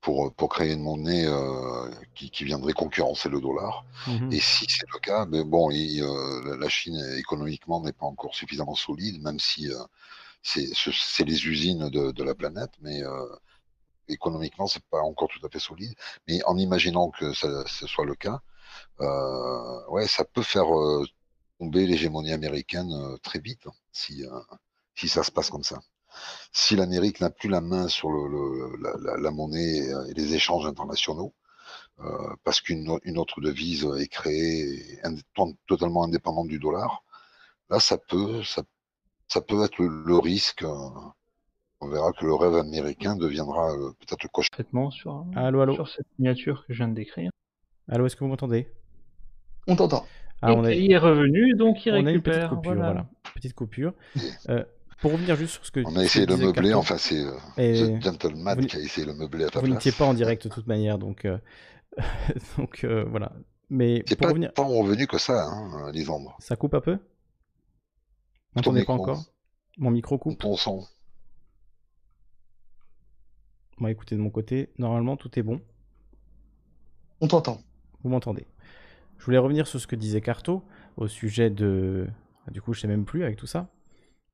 pour, 0.02 0.32
pour 0.34 0.50
créer 0.50 0.72
une 0.74 0.82
monnaie 0.82 1.26
euh, 1.26 1.90
qui, 2.14 2.30
qui 2.30 2.44
viendrait 2.44 2.74
concurrencer 2.74 3.28
le 3.30 3.40
dollar. 3.40 3.84
Mhm. 4.06 4.30
Et 4.30 4.40
si 4.40 4.66
c'est 4.68 4.86
le 4.92 4.98
cas, 5.00 5.24
mais 5.26 5.42
bon, 5.42 5.70
il, 5.70 6.02
la 6.60 6.68
Chine 6.68 6.98
économiquement 7.16 7.82
n'est 7.82 7.92
pas 7.94 8.06
encore 8.06 8.34
suffisamment 8.34 8.74
solide, 8.74 9.22
même 9.22 9.40
si 9.40 9.70
c'est 10.42 10.68
ce- 10.74 10.92
c'est 10.92 11.24
les 11.24 11.46
usines 11.46 11.90
de, 11.90 12.12
de 12.12 12.24
la 12.24 12.34
planète, 12.34 12.72
mais 12.82 13.02
euh, 13.04 13.26
économiquement 14.08 14.66
c'est 14.66 14.84
pas 14.90 15.00
encore 15.00 15.28
tout 15.28 15.44
à 15.46 15.50
fait 15.50 15.58
solide. 15.60 15.94
Mais 16.28 16.42
en 16.44 16.56
imaginant 16.58 17.10
que 17.10 17.32
ça, 17.34 17.64
ce 17.66 17.86
soit 17.86 18.04
le 18.06 18.14
cas, 18.14 18.40
euh, 19.00 19.86
ouais, 19.90 20.06
ça 20.08 20.24
peut 20.24 20.42
faire 20.42 20.74
euh, 20.78 21.04
tomber 21.58 21.86
l'hégémonie 21.86 22.32
américaine 22.32 22.92
euh, 22.92 23.16
très 23.18 23.40
vite 23.40 23.66
hein, 23.66 23.72
si, 23.92 24.24
si 24.94 25.08
ça 25.08 25.22
se 25.22 25.30
passe 25.32 25.50
comme 25.50 25.64
ça. 25.64 25.80
Si 26.52 26.76
l'Amérique 26.76 27.20
n'a 27.20 27.30
plus 27.30 27.48
la 27.48 27.60
main 27.60 27.88
sur 27.88 28.10
la, 28.10 29.30
monnaie 29.30 29.78
et, 30.10 30.14
les 30.14 30.34
échanges 30.34 30.66
internationaux, 30.66 31.34
parce 32.44 32.60
qu'une 32.60 32.88
au- 32.90 33.00
une 33.04 33.18
autre 33.18 33.40
devise 33.40 33.84
est 33.98 34.08
créée 34.08 35.00
totalement 35.66 36.04
indépendante 36.04 36.48
du 36.48 36.58
dollar, 36.58 37.02
là 37.70 37.80
ça 37.80 37.98
peut, 37.98 38.42
ça, 38.44 38.62
ça 39.28 39.40
peut 39.42 39.64
être 39.64 39.80
le 39.82 40.18
risque. 40.18 40.64
Euh, 41.86 41.88
on 41.88 41.92
verra 41.92 42.12
que 42.12 42.24
le 42.24 42.34
rêve 42.34 42.54
américain 42.54 43.16
deviendra 43.16 43.72
euh, 43.72 43.90
peut-être 44.00 44.28
cauchemar. 44.30 44.50
Parfaitement 44.58 44.90
sur, 44.90 45.24
Allô, 45.34 45.60
allô 45.60 45.74
sur 45.74 45.88
cette 45.88 46.06
miniature 46.18 46.64
que 46.66 46.72
je 46.72 46.78
viens 46.78 46.88
de 46.88 46.94
décrire. 46.94 47.30
Allô, 47.88 48.06
est-ce 48.06 48.16
que 48.16 48.24
vous 48.24 48.30
m'entendez? 48.30 48.68
On 49.68 49.76
t'entend. 49.76 50.04
Ah, 50.42 50.52
on 50.52 50.64
a- 50.64 50.72
il 50.72 50.92
est 50.92 50.98
revenu, 50.98 51.54
donc 51.54 51.86
il 51.86 51.92
on 51.92 51.94
a 51.94 51.98
une 51.98 52.20
petite 52.20 52.26
récupère. 52.26 52.48
coupure, 52.50 52.74
voilà. 52.74 52.92
voilà. 52.92 53.06
Petite 53.34 53.54
coupure. 53.54 53.92
Euh, 54.50 54.64
pour 55.00 55.12
revenir 55.12 55.34
juste 55.36 55.54
sur 55.54 55.66
ce 55.66 55.70
que 55.70 55.80
On 55.86 55.96
a 55.96 56.04
essayé 56.04 56.26
de 56.26 56.34
meubler, 56.34 56.52
Carton, 56.70 56.78
enfin 56.78 56.96
c'est 56.98 57.22
euh, 57.58 58.00
Gentleman 58.00 58.60
vous 58.60 58.66
qui 58.66 58.76
a 58.76 58.80
essayé 58.80 59.06
de 59.06 59.12
meubler 59.12 59.44
à 59.44 59.48
ta 59.48 59.60
Vous 59.60 59.66
place. 59.66 59.74
n'étiez 59.76 59.92
pas 59.92 60.04
en 60.06 60.14
direct 60.14 60.44
de 60.44 60.52
toute 60.52 60.66
manière, 60.66 60.98
donc, 60.98 61.24
euh, 61.24 61.38
donc 62.58 62.84
euh, 62.84 63.04
voilà. 63.08 63.32
Mais 63.70 64.02
pour 64.04 64.16
pas 64.18 64.28
revenir, 64.28 64.52
tant 64.52 64.68
revenu 64.68 65.06
que 65.06 65.18
ça, 65.18 65.44
hein, 65.46 65.90
Lisandre. 65.92 66.36
ça 66.38 66.54
coupe 66.56 66.74
un 66.74 66.80
peu? 66.80 66.92
Vous 68.54 68.62
Ton 68.62 68.70
m'entendez 68.70 68.84
pas 68.84 68.92
encore? 68.94 69.22
Mon 69.78 69.90
micro 69.90 70.16
coupe 70.18 70.38
Ton 70.38 70.56
son. 70.56 70.84
Bon, 73.78 73.88
écoutez, 73.88 74.16
de 74.16 74.20
mon 74.20 74.30
côté, 74.30 74.70
normalement 74.78 75.16
tout 75.16 75.38
est 75.38 75.42
bon. 75.42 75.60
On 77.20 77.28
t'entend. 77.28 77.60
Vous 78.02 78.08
m'entendez 78.08 78.46
Je 79.18 79.24
voulais 79.24 79.38
revenir 79.38 79.66
sur 79.66 79.80
ce 79.80 79.86
que 79.86 79.96
disait 79.96 80.20
Carto 80.20 80.62
au 80.96 81.08
sujet 81.08 81.50
de. 81.50 82.06
ah, 82.46 82.50
Du 82.50 82.62
coup, 82.62 82.72
je 82.72 82.80
sais 82.80 82.88
même 82.88 83.04
plus 83.04 83.22
avec 83.22 83.36
tout 83.36 83.46
ça. 83.46 83.68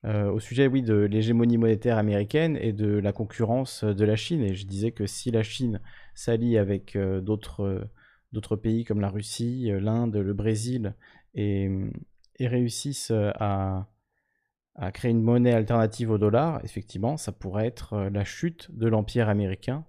Euh, 0.04 0.30
au 0.30 0.40
sujet, 0.40 0.66
oui, 0.66 0.82
de 0.82 0.94
l'hégémonie 0.94 1.58
monétaire 1.58 1.98
américaine 1.98 2.56
et 2.60 2.72
de 2.72 2.98
la 2.98 3.12
concurrence 3.12 3.84
de 3.84 4.04
la 4.04 4.16
Chine. 4.16 4.42
Et 4.42 4.54
je 4.54 4.66
disais 4.66 4.92
que 4.92 5.06
si 5.06 5.30
la 5.30 5.42
Chine 5.42 5.80
s'allie 6.14 6.56
avec 6.58 6.96
euh, 6.96 7.20
d'autres 7.20 7.62
euh, 7.64 7.84
d'autres 8.32 8.56
pays 8.56 8.84
comme 8.84 9.00
la 9.00 9.10
Russie, 9.10 9.70
l'Inde, 9.80 10.16
le 10.16 10.32
Brésil 10.32 10.94
et, 11.34 11.68
et 12.38 12.48
réussissent 12.48 13.12
à, 13.12 13.88
à 14.74 14.90
créer 14.90 15.10
une 15.10 15.22
monnaie 15.22 15.52
alternative 15.52 16.10
au 16.10 16.18
dollar, 16.18 16.64
effectivement, 16.64 17.16
ça 17.16 17.32
pourrait 17.32 17.66
être 17.66 17.92
euh, 17.94 18.10
la 18.10 18.24
chute 18.24 18.70
de 18.70 18.86
l'empire 18.88 19.28
américain. 19.28 19.84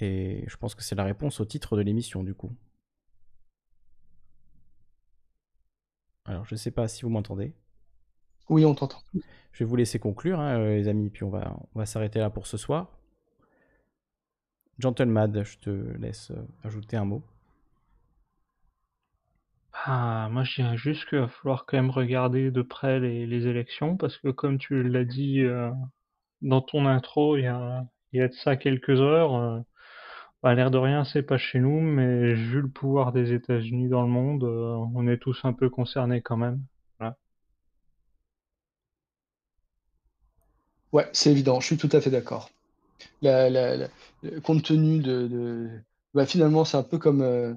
Et 0.00 0.44
je 0.46 0.56
pense 0.56 0.74
que 0.74 0.82
c'est 0.82 0.94
la 0.94 1.04
réponse 1.04 1.40
au 1.40 1.44
titre 1.44 1.76
de 1.76 1.82
l'émission, 1.82 2.22
du 2.22 2.34
coup. 2.34 2.54
Alors, 6.26 6.44
je 6.44 6.54
ne 6.54 6.58
sais 6.58 6.70
pas 6.70 6.86
si 6.88 7.02
vous 7.02 7.08
m'entendez. 7.08 7.54
Oui, 8.50 8.64
on 8.64 8.74
t'entend. 8.74 9.02
Je 9.52 9.64
vais 9.64 9.68
vous 9.68 9.76
laisser 9.76 9.98
conclure, 9.98 10.38
hein, 10.40 10.58
euh, 10.58 10.76
les 10.76 10.88
amis, 10.88 11.10
puis 11.10 11.24
on 11.24 11.30
va, 11.30 11.56
on 11.74 11.78
va 11.78 11.86
s'arrêter 11.86 12.18
là 12.18 12.30
pour 12.30 12.46
ce 12.46 12.56
soir. 12.56 12.98
Gentleman, 14.78 15.42
je 15.42 15.58
te 15.58 15.70
laisse 15.98 16.30
euh, 16.30 16.46
ajouter 16.62 16.96
un 16.96 17.04
mot. 17.04 17.22
Ah, 19.84 20.28
moi, 20.30 20.44
je 20.44 20.56
dirais 20.62 20.76
juste 20.76 21.08
qu'il 21.08 21.18
va 21.18 21.28
falloir 21.28 21.64
quand 21.66 21.76
même 21.78 21.90
regarder 21.90 22.50
de 22.50 22.62
près 22.62 23.00
les, 23.00 23.46
élections, 23.46 23.96
parce 23.96 24.16
que 24.18 24.28
comme 24.28 24.58
tu 24.58 24.82
l'as 24.88 25.04
dit 25.04 25.40
euh, 25.40 25.70
dans 26.42 26.62
ton 26.62 26.86
intro, 26.86 27.36
il 27.36 27.44
y 27.44 27.46
a, 27.46 27.84
de 28.12 28.32
ça 28.34 28.56
quelques 28.56 29.00
heures, 29.00 29.34
euh, 29.36 29.60
bah, 30.42 30.54
l'air 30.54 30.70
de 30.70 30.78
rien, 30.78 31.04
c'est 31.04 31.22
pas 31.22 31.38
chez 31.38 31.60
nous, 31.60 31.80
mais 31.80 32.34
vu 32.34 32.62
le 32.62 32.68
pouvoir 32.70 33.12
des 33.12 33.32
États-Unis 33.34 33.88
dans 33.88 34.02
le 34.02 34.08
monde, 34.08 34.44
euh, 34.44 34.76
on 34.94 35.08
est 35.08 35.18
tous 35.18 35.40
un 35.44 35.52
peu 35.54 35.70
concernés 35.70 36.22
quand 36.22 36.36
même. 36.38 36.62
Ouais, 40.92 41.08
c'est 41.12 41.30
évident, 41.30 41.60
je 41.60 41.66
suis 41.66 41.76
tout 41.76 41.88
à 41.92 42.00
fait 42.00 42.10
d'accord. 42.10 42.50
Le- 43.22 43.88
compte 44.40 44.64
tenu 44.64 45.00
de, 45.00 45.28
de- 45.28 45.70
bah, 46.14 46.26
finalement, 46.26 46.64
c'est 46.64 46.76
un 46.76 46.82
peu 46.82 46.98
comme, 46.98 47.22
euh, 47.22 47.54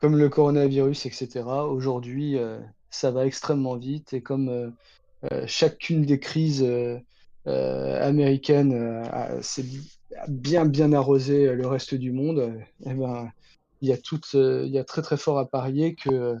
comme 0.00 0.16
le 0.16 0.28
coronavirus, 0.28 1.06
etc. 1.06 1.44
Aujourd'hui, 1.68 2.38
euh, 2.38 2.58
ça 2.90 3.10
va 3.10 3.26
extrêmement 3.26 3.76
vite 3.76 4.12
et 4.12 4.22
comme 4.22 4.48
euh, 4.48 4.70
euh, 5.32 5.44
chacune 5.46 6.02
des 6.04 6.20
crises 6.20 6.66
américaines 7.46 9.04
s'est 9.40 9.64
bien 10.26 10.66
bien 10.66 10.92
arrosé 10.92 11.54
le 11.54 11.66
reste 11.66 11.94
du 11.94 12.10
monde, 12.10 12.52
eh 12.84 12.92
ben, 12.92 13.30
il 13.80 13.88
y 13.88 13.92
a 13.92 13.98
tout, 13.98 14.20
il 14.34 14.68
y 14.68 14.78
a 14.78 14.84
très 14.84 15.00
très 15.00 15.16
fort 15.16 15.38
à 15.38 15.48
parier 15.48 15.94
que 15.94 16.36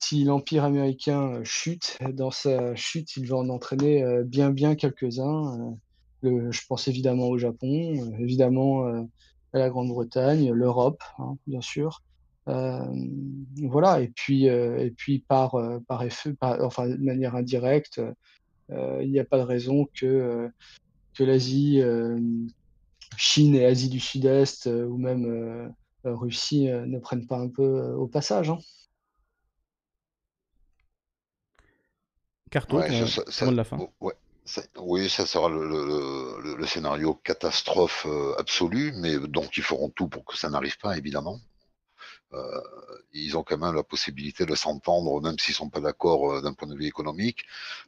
si 0.00 0.24
l'empire 0.24 0.64
américain 0.64 1.42
chute, 1.44 1.98
dans 2.12 2.30
sa 2.30 2.74
chute, 2.74 3.16
il 3.16 3.26
va 3.26 3.36
en 3.36 3.48
entraîner 3.48 4.04
bien 4.24 4.50
bien 4.50 4.74
quelques-uns. 4.74 5.76
je 6.22 6.60
pense 6.68 6.88
évidemment 6.88 7.28
au 7.28 7.38
Japon, 7.38 8.14
évidemment 8.18 8.84
à 8.84 9.58
la 9.58 9.70
Grande-Bretagne, 9.70 10.52
l'Europe, 10.52 11.02
hein, 11.18 11.36
bien 11.46 11.62
sûr. 11.62 12.02
Voilà, 12.46 14.00
et 14.00 14.08
puis, 14.08 14.46
et 14.46 14.92
puis 14.96 15.20
par, 15.20 15.56
par 15.86 16.02
effet, 16.02 16.34
enfin, 16.40 16.88
de 16.88 16.96
manière 16.96 17.36
indirecte, 17.36 18.00
il 18.70 19.10
n'y 19.10 19.18
a 19.18 19.24
pas 19.24 19.38
de 19.38 19.44
raison 19.44 19.86
que, 19.94 20.50
que 21.14 21.24
l'Asie, 21.24 21.82
Chine 23.16 23.54
et 23.54 23.64
Asie 23.64 23.88
du 23.88 24.00
Sud-Est, 24.00 24.66
ou 24.66 24.96
même 24.96 25.72
Russie, 26.04 26.66
ne 26.66 26.98
prennent 26.98 27.26
pas 27.26 27.38
un 27.38 27.48
peu 27.48 27.92
au 27.92 28.06
passage. 28.06 28.50
Hein. 28.50 28.58
Carton, 32.52 32.80
ouais, 32.80 33.06
ça, 33.06 33.46
de 33.46 33.56
la 33.56 33.64
fin? 33.64 33.78
oui, 34.76 35.08
ça 35.08 35.24
sera 35.24 35.48
le, 35.48 36.56
le, 36.58 36.66
scénario 36.66 37.14
catastrophe 37.14 38.04
euh, 38.06 38.34
absolue, 38.38 38.92
mais 38.96 39.18
donc 39.18 39.56
ils 39.56 39.62
feront 39.62 39.88
tout 39.88 40.06
pour 40.06 40.26
que 40.26 40.36
ça 40.36 40.50
n'arrive 40.50 40.76
pas, 40.78 40.98
évidemment. 40.98 41.40
Euh, 42.34 42.60
ils 43.12 43.36
ont 43.36 43.42
quand 43.42 43.58
même 43.58 43.74
la 43.74 43.82
possibilité 43.82 44.46
de 44.46 44.54
s'entendre, 44.54 45.20
même 45.20 45.38
s'ils 45.38 45.54
sont 45.54 45.68
pas 45.68 45.80
d'accord 45.80 46.32
euh, 46.32 46.40
d'un 46.40 46.54
point 46.54 46.68
de 46.68 46.74
vue 46.74 46.86
économique, 46.86 47.44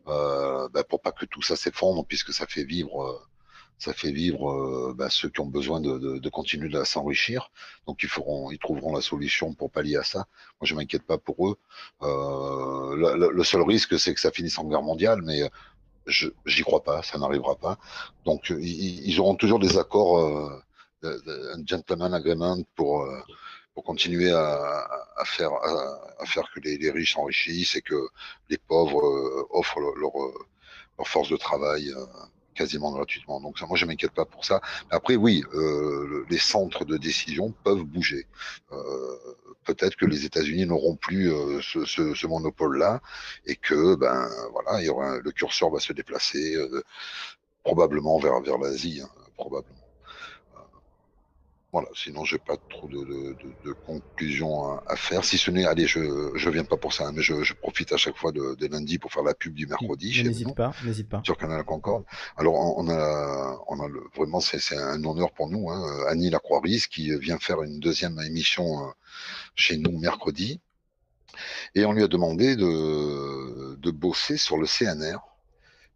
ben, 0.06 0.68
pour 0.88 1.00
pas 1.00 1.12
que 1.12 1.24
tout 1.26 1.42
ça 1.42 1.56
s'effondre, 1.56 2.04
puisque 2.06 2.32
ça 2.32 2.46
fait 2.46 2.64
vivre 2.64 3.26
ça 3.78 3.92
fait 3.92 4.12
vivre 4.12 4.50
euh, 4.50 4.94
bah, 4.96 5.10
ceux 5.10 5.28
qui 5.28 5.40
ont 5.40 5.46
besoin 5.46 5.80
de, 5.80 5.98
de, 5.98 6.18
de 6.18 6.28
continuer 6.28 6.76
à 6.76 6.84
s'enrichir. 6.84 7.50
Donc 7.86 8.02
ils 8.02 8.58
trouveront 8.58 8.94
la 8.94 9.00
solution 9.00 9.54
pour 9.54 9.70
pallier 9.70 9.96
à 9.96 10.04
ça. 10.04 10.26
Moi, 10.60 10.66
je 10.66 10.74
m'inquiète 10.74 11.04
pas 11.04 11.18
pour 11.18 11.48
eux. 11.48 11.56
Euh, 12.02 13.30
le, 13.32 13.44
seul 13.44 13.62
risque, 13.62 13.98
c'est 13.98 14.14
que 14.14 14.20
ça 14.20 14.30
finisse 14.30 14.58
en 14.58 14.64
guerre 14.64 14.82
mondiale, 14.82 15.22
mais 15.22 15.42
euh, 15.42 15.48
je 16.06 16.28
j'y 16.46 16.62
crois 16.62 16.82
pas, 16.82 17.02
ça 17.02 17.18
n'arrivera 17.18 17.56
pas. 17.56 17.78
Donc 18.24 18.50
ils, 18.50 19.18
auront 19.20 19.36
toujours 19.36 19.58
des 19.58 19.78
accords, 19.78 20.18
euh, 20.18 20.62
un 21.02 21.62
gentleman 21.66 22.14
agreement 22.14 22.58
pour 22.76 23.06
pour 23.74 23.84
continuer 23.84 24.30
à, 24.32 24.88
à 25.16 25.24
faire 25.24 25.52
à, 25.52 26.14
à, 26.20 26.26
faire 26.26 26.50
que 26.54 26.60
les, 26.60 26.78
les 26.78 26.90
riches 26.90 27.14
s'enrichissent 27.14 27.76
et 27.76 27.82
que 27.82 28.00
les 28.48 28.58
pauvres 28.58 29.46
offrent 29.50 29.80
leur, 29.80 29.94
leur, 29.96 30.12
leur 30.98 31.08
force 31.08 31.28
de 31.28 31.36
travail 31.36 31.92
quasiment 32.54 32.92
gratuitement. 32.92 33.40
Donc 33.40 33.58
ça, 33.58 33.66
moi, 33.66 33.76
je 33.76 33.84
m'inquiète 33.84 34.12
pas 34.12 34.24
pour 34.24 34.44
ça. 34.44 34.60
Après, 34.90 35.16
oui, 35.16 35.42
euh, 35.54 36.24
les 36.30 36.38
centres 36.38 36.84
de 36.84 36.96
décision 36.96 37.52
peuvent 37.64 37.82
bouger. 37.82 38.26
Euh, 38.72 39.16
Peut-être 39.64 39.96
que 39.96 40.04
les 40.04 40.26
États-Unis 40.26 40.66
n'auront 40.66 40.94
plus 40.94 41.32
euh, 41.32 41.60
ce, 41.62 41.86
ce, 41.86 42.14
ce 42.14 42.26
monopole-là 42.26 43.00
et 43.46 43.56
que, 43.56 43.94
ben, 43.94 44.28
voilà, 44.52 44.82
il 44.82 44.84
y 44.84 44.88
aura 44.90 45.18
le 45.18 45.32
curseur 45.32 45.70
va 45.70 45.80
se 45.80 45.94
déplacer 45.94 46.54
euh, 46.54 46.82
probablement 47.62 48.18
vers 48.18 48.40
vers 48.42 48.58
l'Asie, 48.58 49.00
hein, 49.02 49.08
probablement. 49.36 49.83
Voilà, 51.74 51.88
sinon 51.92 52.24
j'ai 52.24 52.38
pas 52.38 52.56
trop 52.70 52.86
de, 52.86 53.02
de, 53.02 53.36
de, 53.64 53.72
conclusions 53.72 54.78
à, 54.86 54.94
faire. 54.94 55.24
Si 55.24 55.38
ce 55.38 55.50
n'est, 55.50 55.64
allez, 55.64 55.88
je 55.88 56.30
je 56.36 56.48
viens 56.48 56.62
pas 56.64 56.76
pour 56.76 56.92
ça, 56.92 57.10
mais 57.10 57.20
je, 57.20 57.42
je 57.42 57.52
profite 57.52 57.90
à 57.90 57.96
chaque 57.96 58.16
fois 58.16 58.30
de, 58.30 58.54
des 58.54 58.68
lundis 58.68 59.00
pour 59.00 59.10
faire 59.12 59.24
la 59.24 59.34
pub 59.34 59.54
du 59.54 59.66
mercredi. 59.66 60.22
N'hésite 60.22 60.54
pas, 60.54 60.72
n'hésite 60.84 61.08
pas. 61.08 61.20
Sur 61.24 61.36
Canal 61.36 61.64
Concorde. 61.64 62.04
Alors 62.36 62.54
on 62.54 62.88
a 62.88 63.58
on 63.66 63.80
a 63.80 63.88
le, 63.88 64.02
vraiment 64.14 64.38
c'est 64.38 64.76
un 64.76 65.02
honneur 65.02 65.32
pour 65.32 65.48
nous, 65.50 65.68
hein, 65.68 65.84
Annie 66.06 66.30
Lacroix-Rise 66.30 66.86
qui 66.86 67.10
vient 67.18 67.40
faire 67.40 67.60
une 67.64 67.80
deuxième 67.80 68.20
émission 68.20 68.64
euh, 68.86 68.92
chez 69.56 69.76
nous 69.76 69.98
mercredi, 69.98 70.60
et 71.74 71.84
on 71.86 71.92
lui 71.92 72.04
a 72.04 72.08
demandé 72.08 72.54
de 72.54 73.74
de 73.74 73.90
bosser 73.90 74.36
sur 74.36 74.58
le 74.58 74.66
CNR 74.68 75.18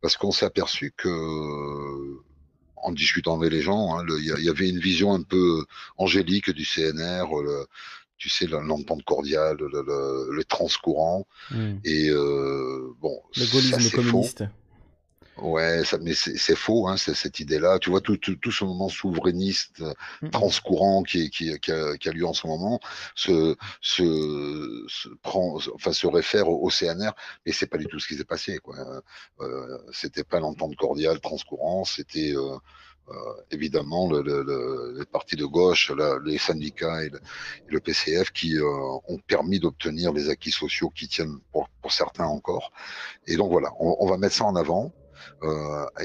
parce 0.00 0.16
qu'on 0.16 0.32
s'est 0.32 0.46
aperçu 0.46 0.92
que 0.96 2.18
en 2.82 2.92
discutant 2.92 3.40
avec 3.40 3.52
les 3.52 3.62
gens, 3.62 3.98
hein, 3.98 4.06
il 4.08 4.44
y, 4.44 4.48
avait 4.48 4.68
une 4.68 4.78
vision 4.78 5.12
un 5.12 5.22
peu 5.22 5.64
angélique 5.96 6.50
du 6.50 6.64
CNR, 6.64 7.26
le, 7.42 7.66
tu 8.18 8.28
sais, 8.28 8.46
l'entente 8.46 9.04
cordiale, 9.04 9.56
le, 9.58 9.82
le, 9.82 10.28
le 10.34 10.44
transcourant. 10.44 11.26
Hmm. 11.50 11.76
Et 11.84 12.10
euh, 12.10 12.92
bon, 13.00 13.20
le 13.36 13.52
gaullisme 13.52 13.90
communiste. 13.90 14.44
Faux. 14.44 14.50
Ouais, 15.40 15.84
ça, 15.84 15.98
mais 15.98 16.14
c'est 16.14 16.56
faux, 16.56 16.88
hein, 16.88 16.96
cette 16.96 17.38
idée-là. 17.40 17.78
Tu 17.78 17.90
vois, 17.90 18.00
tout, 18.00 18.16
tout, 18.16 18.34
tout, 18.36 18.50
ce 18.50 18.64
moment 18.64 18.88
souverainiste, 18.88 19.82
transcourant 20.32 21.02
qui, 21.02 21.30
qui, 21.30 21.58
qui, 21.60 21.70
a, 21.72 21.96
qui, 21.96 22.08
a, 22.08 22.12
lieu 22.12 22.26
en 22.26 22.32
ce 22.32 22.46
moment, 22.46 22.80
se, 23.14 23.56
se, 23.80 24.84
se 24.88 25.08
prend, 25.22 25.58
enfin, 25.74 25.92
se 25.92 26.06
réfère 26.06 26.48
au, 26.48 26.68
CNR, 26.70 27.12
mais 27.46 27.52
c'est 27.52 27.66
pas 27.66 27.78
du 27.78 27.86
tout 27.86 28.00
ce 28.00 28.08
qui 28.08 28.16
s'est 28.16 28.24
passé. 28.24 28.58
Quoi. 28.58 28.76
Euh, 29.40 29.78
c'était 29.92 30.24
pas 30.24 30.40
l'entente 30.40 30.76
cordiale 30.76 31.20
transcourant, 31.20 31.84
c'était 31.84 32.34
euh, 32.34 32.56
euh, 33.10 33.14
évidemment 33.50 34.10
le, 34.10 34.22
le, 34.22 34.94
les 34.98 35.06
partis 35.06 35.36
de 35.36 35.46
gauche, 35.46 35.90
la, 35.90 36.18
les 36.24 36.36
syndicats 36.36 37.04
et 37.04 37.08
le, 37.08 37.20
et 37.70 37.80
PCF 37.80 38.32
qui 38.32 38.58
euh, 38.58 38.66
ont 39.08 39.18
permis 39.26 39.60
d'obtenir 39.60 40.12
les 40.12 40.28
acquis 40.28 40.50
sociaux 40.50 40.90
qui 40.90 41.08
tiennent 41.08 41.38
pour, 41.52 41.68
pour 41.80 41.92
certains 41.92 42.26
encore. 42.26 42.70
Et 43.26 43.36
donc 43.36 43.50
voilà, 43.50 43.70
on, 43.80 43.96
on 44.00 44.06
va 44.06 44.18
mettre 44.18 44.34
ça 44.34 44.44
en 44.44 44.56
avant 44.56 44.92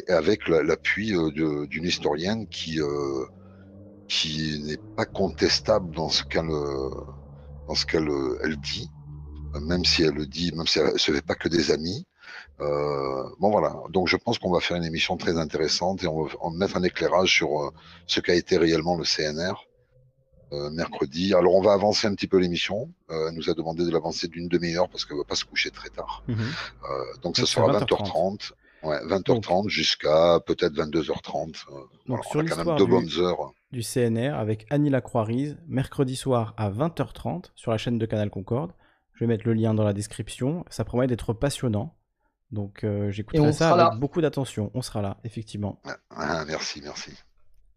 avec 0.07 0.47
l'appui 0.47 1.15
euh, 1.15 1.65
d'une 1.67 1.85
historienne 1.85 2.47
qui 2.47 2.79
euh, 2.79 3.25
qui 4.07 4.61
n'est 4.63 4.77
pas 4.95 5.05
contestable 5.05 5.95
dans 5.95 6.09
ce 6.09 6.23
qu'elle 6.23 6.49
dans 7.67 7.75
ce 7.75 7.85
qu'elle 7.85 8.09
elle 8.43 8.57
dit, 8.57 8.89
même 9.61 9.85
si 9.85 10.03
elle 10.03 10.13
le 10.13 10.25
dit, 10.25 10.51
même 10.55 10.67
si 10.67 10.79
elle 10.79 10.99
se 10.99 11.11
fait 11.11 11.25
pas 11.25 11.35
que 11.35 11.47
des 11.47 11.71
amis. 11.71 12.05
Euh, 12.61 13.23
bon 13.39 13.49
voilà, 13.49 13.75
donc 13.89 14.07
je 14.07 14.15
pense 14.15 14.37
qu'on 14.37 14.51
va 14.51 14.59
faire 14.59 14.77
une 14.77 14.83
émission 14.83 15.17
très 15.17 15.37
intéressante 15.37 16.03
et 16.03 16.07
on 16.07 16.23
va, 16.23 16.29
mettre 16.53 16.77
un 16.77 16.83
éclairage 16.83 17.33
sur 17.33 17.71
ce 18.05 18.19
qu'a 18.19 18.35
été 18.35 18.57
réellement 18.57 18.95
le 18.95 19.03
CNR 19.03 19.53
euh, 20.53 20.69
mercredi. 20.69 21.33
Alors 21.33 21.55
on 21.55 21.61
va 21.61 21.73
avancer 21.73 22.05
un 22.05 22.13
petit 22.13 22.27
peu 22.27 22.37
l'émission. 22.37 22.91
Euh, 23.09 23.29
elle 23.29 23.35
nous 23.35 23.49
a 23.49 23.55
demandé 23.55 23.85
de 23.85 23.89
l'avancer 23.89 24.27
d'une 24.27 24.47
demi-heure 24.47 24.87
parce 24.87 25.03
qu'elle 25.03 25.17
ne 25.17 25.21
va 25.21 25.27
pas 25.27 25.35
se 25.35 25.45
coucher 25.45 25.71
très 25.71 25.89
tard. 25.89 26.23
Mmh 26.27 26.35
donc 27.23 27.37
ce 27.37 27.45
sera 27.45 27.71
20h30. 27.79 28.51
Ouais, 28.83 28.99
20h30 29.05 29.69
jusqu'à 29.69 30.39
peut-être 30.45 30.73
22h30. 30.73 31.55
Euh, 31.71 31.73
donc 32.07 32.25
sur 32.25 32.41
l'histoire 32.41 32.75
deux 32.75 32.85
bonnes 32.85 33.09
heures. 33.17 33.53
Du 33.71 33.81
CNR 33.81 34.33
avec 34.35 34.65
Annie 34.69 34.89
Lacroix-Rise, 34.89 35.57
mercredi 35.67 36.15
soir 36.15 36.53
à 36.57 36.69
20h30 36.69 37.45
sur 37.55 37.71
la 37.71 37.77
chaîne 37.77 37.97
de 37.97 38.05
Canal 38.05 38.29
Concorde. 38.29 38.71
Je 39.13 39.21
vais 39.23 39.27
mettre 39.27 39.47
le 39.47 39.53
lien 39.53 39.73
dans 39.73 39.83
la 39.83 39.93
description. 39.93 40.65
Ça 40.69 40.83
promet 40.83 41.07
d'être 41.07 41.33
passionnant. 41.33 41.95
Donc 42.51 42.83
euh, 42.83 43.09
j'écouterai 43.09 43.53
ça 43.53 43.73
avec 43.73 43.99
beaucoup 43.99 44.21
d'attention. 44.21 44.69
On 44.73 44.81
sera 44.81 45.01
là, 45.01 45.17
effectivement. 45.23 45.81
Ah, 46.09 46.43
merci, 46.45 46.81
merci. 46.83 47.11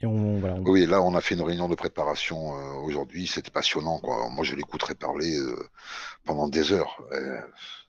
Et 0.01 0.07
on, 0.07 0.39
voilà, 0.39 0.57
Oui, 0.61 0.85
là, 0.85 1.01
on 1.01 1.15
a 1.15 1.21
fait 1.23 1.35
une 1.35 1.43
réunion 1.43 1.69
de 1.69 1.75
préparation 1.75 2.59
euh, 2.59 2.75
aujourd'hui. 2.85 3.27
C'était 3.27 3.51
passionnant. 3.51 3.99
Quoi. 3.99 4.29
Moi, 4.29 4.45
je 4.45 4.55
l'écouterai 4.55 4.95
parler 4.95 5.39
euh, 5.39 5.57
pendant 6.25 6.49
des 6.49 6.73
heures. 6.73 7.03
Euh, 7.13 7.41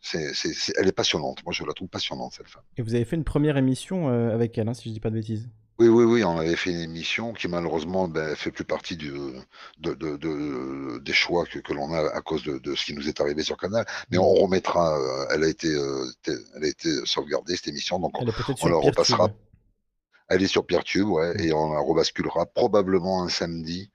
c'est, 0.09 0.33
c'est, 0.33 0.53
c'est, 0.53 0.73
elle 0.77 0.87
est 0.87 0.93
passionnante. 0.93 1.43
Moi, 1.43 1.53
je 1.53 1.63
la 1.63 1.73
trouve 1.73 1.89
passionnante, 1.89 2.33
cette 2.33 2.49
femme. 2.49 2.63
Et 2.77 2.81
vous 2.81 2.95
avez 2.95 3.05
fait 3.05 3.15
une 3.15 3.23
première 3.23 3.57
émission 3.57 4.09
euh, 4.09 4.33
avec 4.33 4.57
elle, 4.57 4.69
hein, 4.69 4.73
si 4.73 4.89
je 4.89 4.93
dis 4.93 4.99
pas 4.99 5.09
de 5.09 5.15
bêtises 5.15 5.49
oui, 5.79 5.89
oui, 5.89 6.05
oui, 6.05 6.23
on 6.23 6.39
avait 6.39 6.55
fait 6.55 6.71
une 6.71 6.79
émission 6.79 7.33
qui 7.33 7.47
malheureusement 7.47 8.07
ben, 8.07 8.35
fait 8.35 8.49
plus 8.49 8.65
partie 8.65 8.95
du, 8.97 9.11
de, 9.79 9.93
de, 9.93 10.17
de, 10.17 10.97
des 10.97 11.13
choix 11.13 11.45
que, 11.45 11.59
que 11.59 11.71
l'on 11.71 11.93
a 11.93 11.99
à 12.15 12.21
cause 12.21 12.41
de, 12.45 12.75
ce 12.75 12.83
qui 12.83 12.95
nous 12.95 13.07
est 13.07 13.21
arrivé 13.21 13.43
sur 13.43 13.57
Canal. 13.57 13.85
Mais 14.09 14.17
on 14.17 14.33
remettra, 14.33 14.97
elle 15.31 15.43
a 15.43 15.47
été, 15.47 15.67
elle 15.67 16.63
a 16.63 16.67
été 16.67 16.89
sauvegardée 17.05 17.55
cette 17.55 17.67
émission, 17.67 17.99
donc 17.99 18.19
on, 18.19 18.25
on 18.25 18.67
la 18.69 18.77
repassera. 18.77 19.29
Elle 20.29 20.41
est 20.41 20.47
sur 20.47 20.65
Peertube, 20.65 21.07
ouais, 21.07 21.39
et 21.45 21.53
on 21.53 21.71
la 21.71 21.79
rebasculera 21.79 22.47
probablement 22.47 23.21
un 23.21 23.29
samedi. 23.29 23.91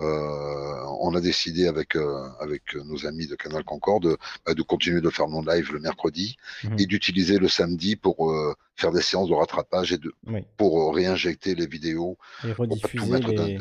Euh, 0.00 0.84
on 1.00 1.14
a 1.14 1.20
décidé 1.20 1.66
avec 1.66 1.96
euh, 1.96 2.28
avec 2.40 2.74
nos 2.76 3.06
amis 3.06 3.26
de 3.26 3.34
Canal 3.34 3.64
Concorde 3.64 4.04
de, 4.04 4.18
bah, 4.46 4.54
de 4.54 4.62
continuer 4.62 5.00
de 5.00 5.10
faire 5.10 5.28
nos 5.28 5.42
lives 5.42 5.72
le 5.72 5.80
mercredi 5.80 6.36
mmh. 6.62 6.76
et 6.78 6.86
d'utiliser 6.86 7.38
le 7.38 7.48
samedi 7.48 7.96
pour 7.96 8.30
euh, 8.30 8.54
faire 8.76 8.92
des 8.92 9.00
séances 9.00 9.28
de 9.28 9.34
rattrapage 9.34 9.92
et 9.92 9.98
de 9.98 10.12
oui. 10.26 10.44
pour 10.56 10.94
réinjecter 10.94 11.56
les 11.56 11.66
vidéos 11.66 12.16
et 12.46 12.52
rediffuser 12.52 13.18
les... 13.18 13.58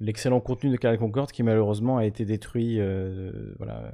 l'excellent 0.00 0.40
contenu 0.40 0.70
de 0.70 0.76
Canal 0.76 0.98
Concorde 0.98 1.32
qui 1.32 1.42
malheureusement 1.42 1.98
a 1.98 2.06
été 2.06 2.24
détruit 2.24 2.80
euh, 2.80 3.54
voilà 3.58 3.92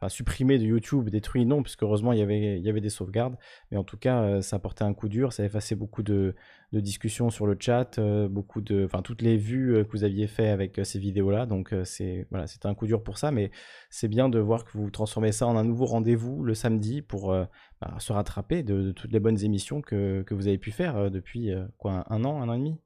enfin, 0.00 0.08
supprimé 0.08 0.58
de 0.58 0.64
YouTube, 0.64 1.10
détruit 1.10 1.44
non, 1.44 1.62
puisque 1.62 1.82
heureusement 1.82 2.12
il 2.12 2.18
y 2.18 2.22
avait, 2.22 2.80
des 2.80 2.88
sauvegardes, 2.88 3.36
mais 3.70 3.76
en 3.76 3.84
tout 3.84 3.98
cas 3.98 4.22
euh, 4.22 4.40
ça 4.40 4.58
porté 4.58 4.84
un 4.84 4.94
coup 4.94 5.08
dur, 5.08 5.32
ça 5.32 5.42
a 5.42 5.74
beaucoup 5.74 6.02
de, 6.02 6.34
discussions 6.72 7.30
sur 7.30 7.46
le 7.46 7.56
chat, 7.58 7.98
euh, 7.98 8.28
beaucoup 8.28 8.60
de, 8.60 8.84
enfin 8.84 9.02
toutes 9.02 9.22
les 9.22 9.36
vues 9.36 9.74
euh, 9.74 9.84
que 9.84 9.90
vous 9.90 10.04
aviez 10.04 10.26
fait 10.26 10.48
avec 10.48 10.80
ces 10.84 10.98
vidéos-là, 10.98 11.44
donc 11.44 11.74
c'est 11.84 12.26
c'était 12.46 12.66
un 12.66 12.74
coup 12.74 12.86
dur 12.86 13.02
pour 13.02 13.18
ça, 13.18 13.30
mais 13.30 13.50
c'est 13.90 14.08
bien 14.08 14.28
de 14.28 14.38
voir 14.38 14.64
que 14.64 14.70
vous 14.72 14.90
transformez 14.90 15.32
ça 15.32 15.46
en 15.46 15.56
un 15.56 15.64
nouveau 15.64 15.86
rendez-vous 15.86 16.42
le 16.42 16.54
samedi 16.54 17.02
pour 17.02 17.34
bah, 17.80 17.94
se 17.98 18.12
rattraper 18.12 18.62
de, 18.62 18.92
toutes 18.92 19.12
les 19.12 19.20
bonnes 19.20 19.42
émissions 19.44 19.82
que, 19.82 20.22
que 20.22 20.34
vous 20.34 20.48
avez 20.48 20.58
pu 20.58 20.70
faire 20.70 21.10
depuis 21.10 21.50
quoi, 21.78 22.04
un 22.10 22.24
an, 22.24 22.40
un 22.40 22.48
an 22.48 22.54
et 22.54 22.58
demi 22.58 22.78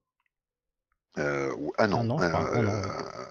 Euh, 1.16 1.52
ou 1.58 1.72
un 1.78 1.92
an. 1.92 2.18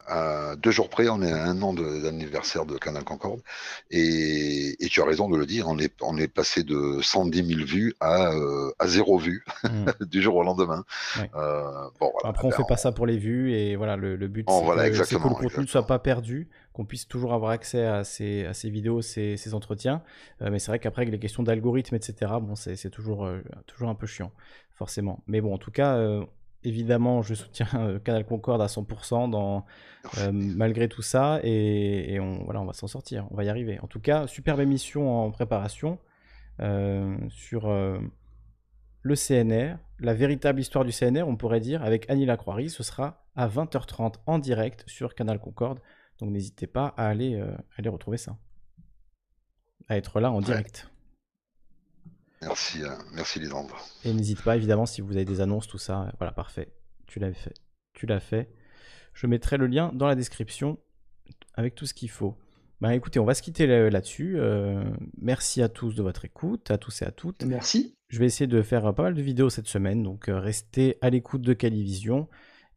à 0.08 0.56
deux 0.56 0.72
jours 0.72 0.90
près, 0.90 1.10
on 1.10 1.22
est 1.22 1.32
à 1.32 1.46
un 1.46 1.62
an 1.62 1.74
d'anniversaire 1.74 2.66
de, 2.66 2.78
Canal 2.78 3.04
Concorde. 3.04 3.42
Et, 3.92 4.76
tu 4.90 5.02
as 5.02 5.06
raison 5.06 5.28
de 5.30 5.38
le 5.38 5.46
dire, 5.46 5.68
on 5.68 5.80
est, 5.80 5.94
on 6.02 6.18
est 6.18 6.28
passé 6.28 6.64
de 6.64 7.00
110 7.02 7.56
000 7.56 7.66
vues 7.66 7.94
à, 8.00 8.32
à 8.80 8.88
zéro 8.88 9.18
vue 9.18 9.44
hmm. 9.64 9.86
du 10.06 10.22
jour 10.22 10.36
au 10.36 10.44
lendemain. 10.44 10.86
bon, 12.00 12.12
Après, 12.24 12.46
on 12.46 12.50
ne 12.50 12.54
fait 12.54 12.64
pas 12.68 12.78
ça 12.78 12.92
pour 12.92 13.06
les 13.06 13.18
vues. 13.18 13.54
Et 13.54 13.76
voilà, 13.76 13.96
le, 13.96 14.16
but, 14.28 14.48
c'est 14.50 14.90
que, 14.90 15.22
que, 15.22 15.30
le 15.30 15.36
contenu 15.36 15.64
ne 15.64 15.68
soit 15.68 15.88
pas 15.88 16.00
perdu 16.00 16.50
qu'on 16.74 16.86
puisse 16.86 17.08
toujours 17.08 17.34
avoir 17.34 17.52
accès 17.52 17.86
à 17.86 18.04
ces, 18.04 18.46
à 18.46 18.54
ces 18.54 18.70
vidéos, 18.70 19.02
ces, 19.02 19.38
ces 19.38 19.54
entretiens. 19.54 20.02
Euh, 20.42 20.50
mais 20.52 20.60
c'est 20.60 20.72
vrai 20.72 20.80
qu'après, 20.80 21.04
avec 21.04 21.14
les 21.14 21.20
questions 21.20 21.44
d'algorithme, 21.44 21.96
etc., 21.96 22.34
bon, 22.42 22.56
c'est 22.56 22.90
toujours, 22.90 23.26
euh, 23.26 23.42
toujours 23.68 23.90
un 23.90 23.96
peu 23.96 24.08
chiant, 24.08 24.32
forcément. 24.74 25.24
Mais 25.28 25.40
bon, 25.40 25.54
en 25.54 25.60
tout 25.60 25.72
cas, 25.72 25.96
euh, 25.96 26.26
évidemment, 26.64 27.22
je 27.22 27.34
soutiens 27.34 28.00
Canal 28.04 28.26
Concorde 28.26 28.62
à 28.62 28.68
100% 28.68 29.30
dans, 29.30 29.66
malgré 30.32 30.88
tout 30.88 31.02
ça. 31.02 31.40
Et, 31.44 32.20
on, 32.20 32.44
voilà, 32.44 32.62
on 32.62 32.66
va 32.66 32.74
s'en 32.74 32.88
sortir, 32.88 33.28
on 33.32 33.36
va 33.36 33.44
y 33.44 33.50
arriver. 33.50 33.80
En 33.82 33.88
tout 33.88 34.00
cas, 34.00 34.28
superbe 34.28 34.60
émission 34.60 35.26
en 35.26 35.32
préparation 35.32 36.00
sur 37.30 37.68
le 39.04 39.16
CNR, 39.16 39.76
la 40.00 40.14
véritable 40.14 40.60
histoire 40.62 40.86
du 40.86 40.92
CNR, 40.92 41.24
on 41.28 41.36
pourrait 41.36 41.60
dire, 41.60 41.84
avec 41.84 42.10
Annie 42.10 42.26
Lacroix. 42.26 42.70
Ce 42.70 42.84
sera 42.84 43.26
à 43.36 43.48
20h30 43.48 44.16
en 44.26 44.40
direct 44.40 44.86
sur 44.88 45.14
Canal 45.14 45.40
Concorde. 45.40 45.80
Donc 46.20 46.30
n'hésitez 46.30 46.68
pas 46.68 46.94
à 46.98 47.08
aller, 47.08 47.36
euh, 47.36 47.54
aller 47.78 47.90
retrouver 47.90 48.18
ça. 48.18 48.38
À 49.90 49.98
être 49.98 50.22
là 50.22 50.32
en 50.32 50.40
direct. 50.40 50.90
Merci, 52.46 52.84
euh, 52.84 52.90
merci 53.14 53.40
Lisandre. 53.40 53.78
Et 54.04 54.14
n'hésite 54.14 54.42
pas, 54.42 54.56
évidemment, 54.56 54.86
si 54.86 55.02
vous 55.02 55.16
avez 55.16 55.26
des 55.26 55.42
annonces, 55.42 55.68
tout 55.68 55.78
ça. 55.78 56.12
Voilà, 56.18 56.32
parfait. 56.32 56.74
Tu 57.08 57.20
l'as 57.20 57.34
fait. 57.34 57.54
Tu 57.94 58.06
l'as 58.06 58.20
fait. 58.20 58.50
Je 59.14 59.28
mettrai 59.28 59.58
le 59.58 59.68
lien 59.68 59.92
dans 59.94 60.08
la 60.08 60.16
description 60.16 60.80
avec 61.54 61.76
tout 61.76 61.86
ce 61.86 61.94
qu'il 61.94 62.10
faut. 62.10 62.36
Bah 62.82 62.94
écoutez, 62.96 63.20
on 63.20 63.26
va 63.26 63.34
se 63.34 63.42
quitter 63.42 63.66
là-dessus. 63.90 64.36
Euh, 64.38 64.84
merci 65.22 65.62
à 65.62 65.70
tous 65.70 65.96
de 65.96 66.04
votre 66.04 66.26
écoute, 66.26 66.70
à 66.70 66.78
tous 66.78 67.02
et 67.02 67.06
à 67.06 67.12
toutes. 67.12 67.44
Merci. 67.46 67.96
Je 68.10 68.20
vais 68.20 68.26
essayer 68.26 68.48
de 68.48 68.62
faire 68.62 68.94
pas 68.94 69.04
mal 69.04 69.14
de 69.14 69.22
vidéos 69.22 69.50
cette 69.50 69.68
semaine, 69.68 70.04
donc 70.04 70.26
restez 70.28 70.98
à 71.02 71.10
l'écoute 71.10 71.42
de 71.42 71.54
Calivision. 71.54 72.28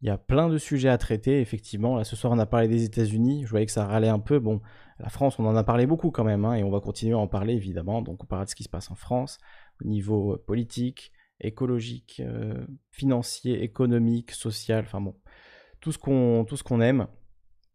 Il 0.03 0.09
y 0.09 0.11
a 0.11 0.19
plein 0.19 0.49
de 0.49 0.59
sujets 0.59 0.91
à 0.91 0.99
traiter, 0.99 1.41
effectivement. 1.41 1.97
Là, 1.97 2.05
ce 2.05 2.17
soir, 2.17 2.33
on 2.33 2.39
a 2.39 2.47
parlé 2.47 2.69
des 2.69 2.85
États-Unis. 2.85 3.43
Je 3.45 3.51
voyais 3.51 3.67
que 3.67 3.73
ça 3.73 3.87
râlait 3.87 4.09
un 4.09 4.19
peu. 4.19 4.39
Bon, 4.39 4.61
la 4.99 5.09
France, 5.09 5.39
on 5.39 5.47
en 5.47 5.57
a 5.57 5.65
parlé 5.65 5.87
beaucoup 5.87 6.11
quand 6.11 6.25
même, 6.25 6.45
hein, 6.45 6.55
et 6.55 6.65
on 6.65 6.71
va 6.71 6.81
continuer 6.81 7.15
à 7.15 7.19
en 7.19 7.27
parler, 7.27 7.55
évidemment. 7.55 8.03
Donc, 8.03 8.23
on 8.23 8.27
parlera 8.27 8.45
de 8.47 8.51
ce 8.51 8.55
qui 8.55 8.65
se 8.65 8.69
passe 8.69 8.91
en 8.91 8.95
France, 8.95 9.39
au 9.85 9.89
niveau 9.89 10.35
euh, 10.35 10.45
politique, 10.45 11.13
écologique, 11.41 12.23
euh, 12.25 12.67
financier, 12.91 13.63
économique, 13.63 14.31
social, 14.31 14.85
enfin 14.87 15.01
bon, 15.01 15.15
tout 15.81 15.93
ce 15.93 15.99
qu'on 15.99 16.81
aime. 16.81 17.07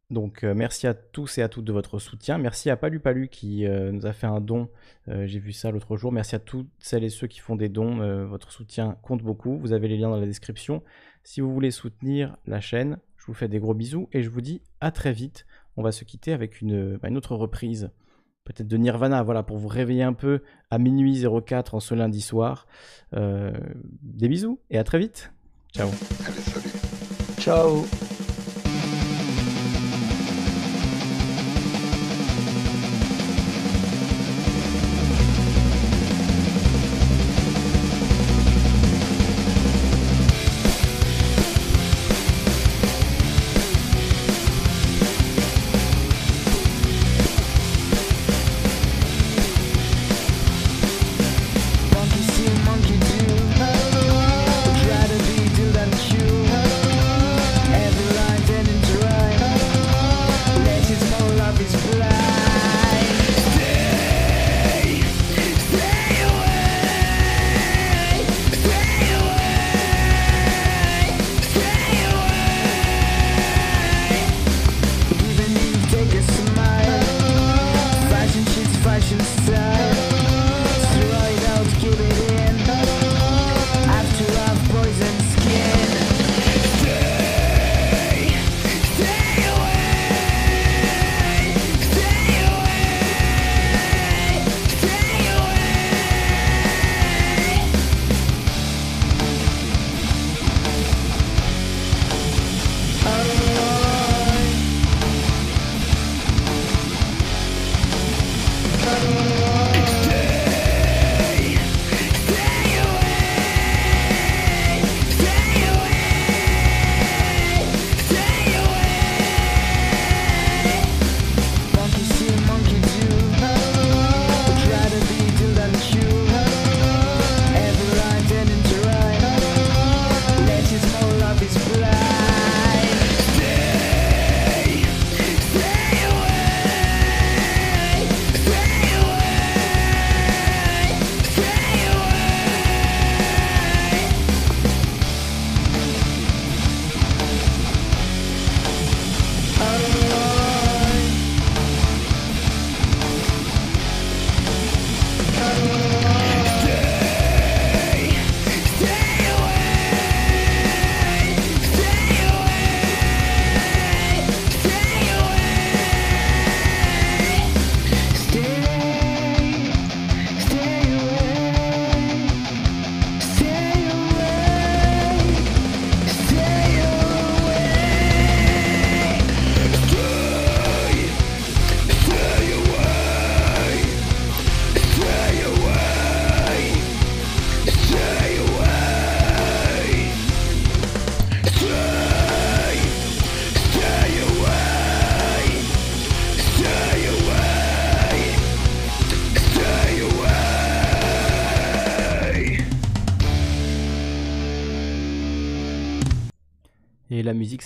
Donc 0.09 0.43
euh, 0.43 0.53
merci 0.53 0.88
à 0.88 0.93
tous 0.93 1.38
et 1.38 1.41
à 1.41 1.48
toutes 1.48 1.64
de 1.64 1.72
votre 1.72 1.98
soutien. 1.98 2.38
Merci 2.38 2.69
à 2.69 2.75
Palu 2.75 3.00
Palu 3.00 3.30
qui 3.30 3.66
nous 3.66 4.06
a 4.06 4.11
fait 4.11 4.27
un 4.27 4.41
don. 4.41 4.67
J'ai 5.08 5.40
vu 5.40 5.53
ça 5.53 5.72
l'autre 5.72 5.95
jour. 5.95 6.11
Merci 6.11 6.35
à 6.35 6.40
toutes 6.40 6.67
celles 6.80 7.06
et 7.06 7.09
ceux 7.09 7.27
qui 7.27 7.40
font 7.40 7.56
des 7.56 7.69
dons. 7.69 8.25
votre 8.25 8.51
soutien 8.51 8.98
compte 9.03 9.24
beaucoup. 9.24 9.58
Vous 9.58 9.72
avez 9.72 9.88
les 9.88 9.95
liens 9.95 10.09
dans 10.09 10.19
la 10.19 10.25
description. 10.25 10.83
Si 11.24 11.40
vous 11.40 11.53
voulez 11.53 11.72
soutenir 11.72 12.35
la 12.45 12.59
chaîne, 12.59 12.98
je 13.16 13.25
vous 13.27 13.33
fais 13.33 13.48
des 13.48 13.59
gros 13.59 13.74
bisous 13.74 14.09
et 14.11 14.22
je 14.22 14.30
vous 14.30 14.41
dis 14.41 14.61
à 14.82 14.91
très 14.91 15.14
vite. 15.14 15.45
On 15.77 15.83
va 15.83 15.91
se 15.91 16.03
quitter 16.03 16.33
avec 16.33 16.61
une, 16.61 16.98
bah, 16.98 17.09
autre 17.11 17.35
reprise, 17.35 17.91
peut-être 18.43 18.67
de 18.67 18.77
Nirvana, 18.77 19.24
voilà, 19.24 19.43
pour 19.43 19.58
vous 19.58 19.67
réveiller 19.67 20.03
un 20.03 20.14
peu 20.14 20.41
à 20.69 20.77
minuit 20.77 21.24
04 21.45 21.75
en 21.75 21.80
ce 21.80 21.95
lundi 21.95 22.22
soir. 22.22 22.67
Euh, 23.16 23.51
des 24.01 24.27
bisous 24.27 24.59
et 24.69 24.77
à 24.77 24.83
très 24.83 25.00
vite. 25.00 25.32
Ciao. 25.74 25.90
Ciao. 27.40 27.69
Et 27.69 28.19
la 28.19 28.20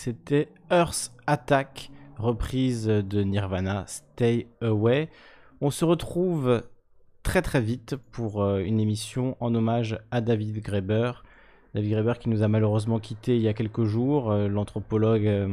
c'était 0.06 0.50
Earth 0.70 1.12
Attack, 1.26 1.90
reprise 2.20 2.86
de 2.86 3.24
Nirvana, 3.24 3.86
Stay 3.88 4.46
Away. 4.62 5.10
On 5.62 5.72
se 5.72 5.84
retrouve 5.84 6.62
très 7.24 7.42
très 7.42 7.60
vite 7.60 7.96
pour 8.12 8.44
euh, 8.44 8.60
une 8.60 8.80
émission 8.80 9.36
en 9.40 9.56
hommage 9.56 9.98
à 10.12 10.22
David 10.22 10.62
Graeber. 10.62 11.24
David 11.74 11.94
Graeber 11.94 12.20
qui 12.20 12.30
nous 12.30 12.44
a 12.44 12.48
malheureusement 12.48 13.00
quitté 13.00 13.36
il 13.36 13.42
y 13.42 13.48
a 13.48 13.56
quelques 13.56 13.86
jours, 13.86 14.30
euh, 14.30 14.48
l'anthropologue 14.48 15.26
euh, 15.26 15.52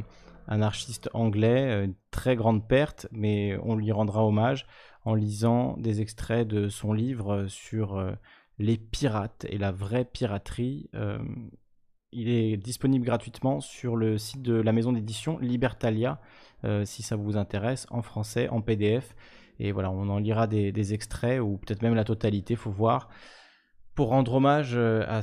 anarchiste 0.48 1.08
anglais, 1.14 1.88
très 2.10 2.36
grande 2.36 2.68
perte, 2.68 3.08
mais 3.10 3.58
on 3.62 3.74
lui 3.74 3.90
rendra 3.90 4.22
hommage 4.22 4.66
en 5.06 5.14
lisant 5.14 5.78
des 5.78 6.02
extraits 6.02 6.46
de 6.46 6.68
son 6.68 6.92
livre 6.92 7.46
sur 7.48 8.04
les 8.58 8.76
pirates 8.76 9.46
et 9.48 9.56
la 9.56 9.72
vraie 9.72 10.04
piraterie. 10.04 10.90
Il 12.12 12.28
est 12.28 12.56
disponible 12.56 13.04
gratuitement 13.04 13.60
sur 13.60 13.96
le 13.96 14.18
site 14.18 14.42
de 14.42 14.54
la 14.54 14.72
maison 14.72 14.92
d'édition 14.92 15.38
Libertalia, 15.38 16.20
si 16.84 17.02
ça 17.02 17.16
vous 17.16 17.36
intéresse, 17.36 17.86
en 17.90 18.02
français, 18.02 18.48
en 18.48 18.60
PDF. 18.60 19.16
Et 19.58 19.72
voilà, 19.72 19.90
on 19.90 20.08
en 20.08 20.18
lira 20.18 20.46
des, 20.46 20.94
extraits 20.94 21.40
ou 21.40 21.58
peut-être 21.58 21.82
même 21.82 21.94
la 21.94 22.04
totalité, 22.04 22.54
faut 22.54 22.70
voir, 22.70 23.08
pour 23.94 24.08
rendre 24.08 24.34
hommage 24.34 24.76
à 24.76 25.20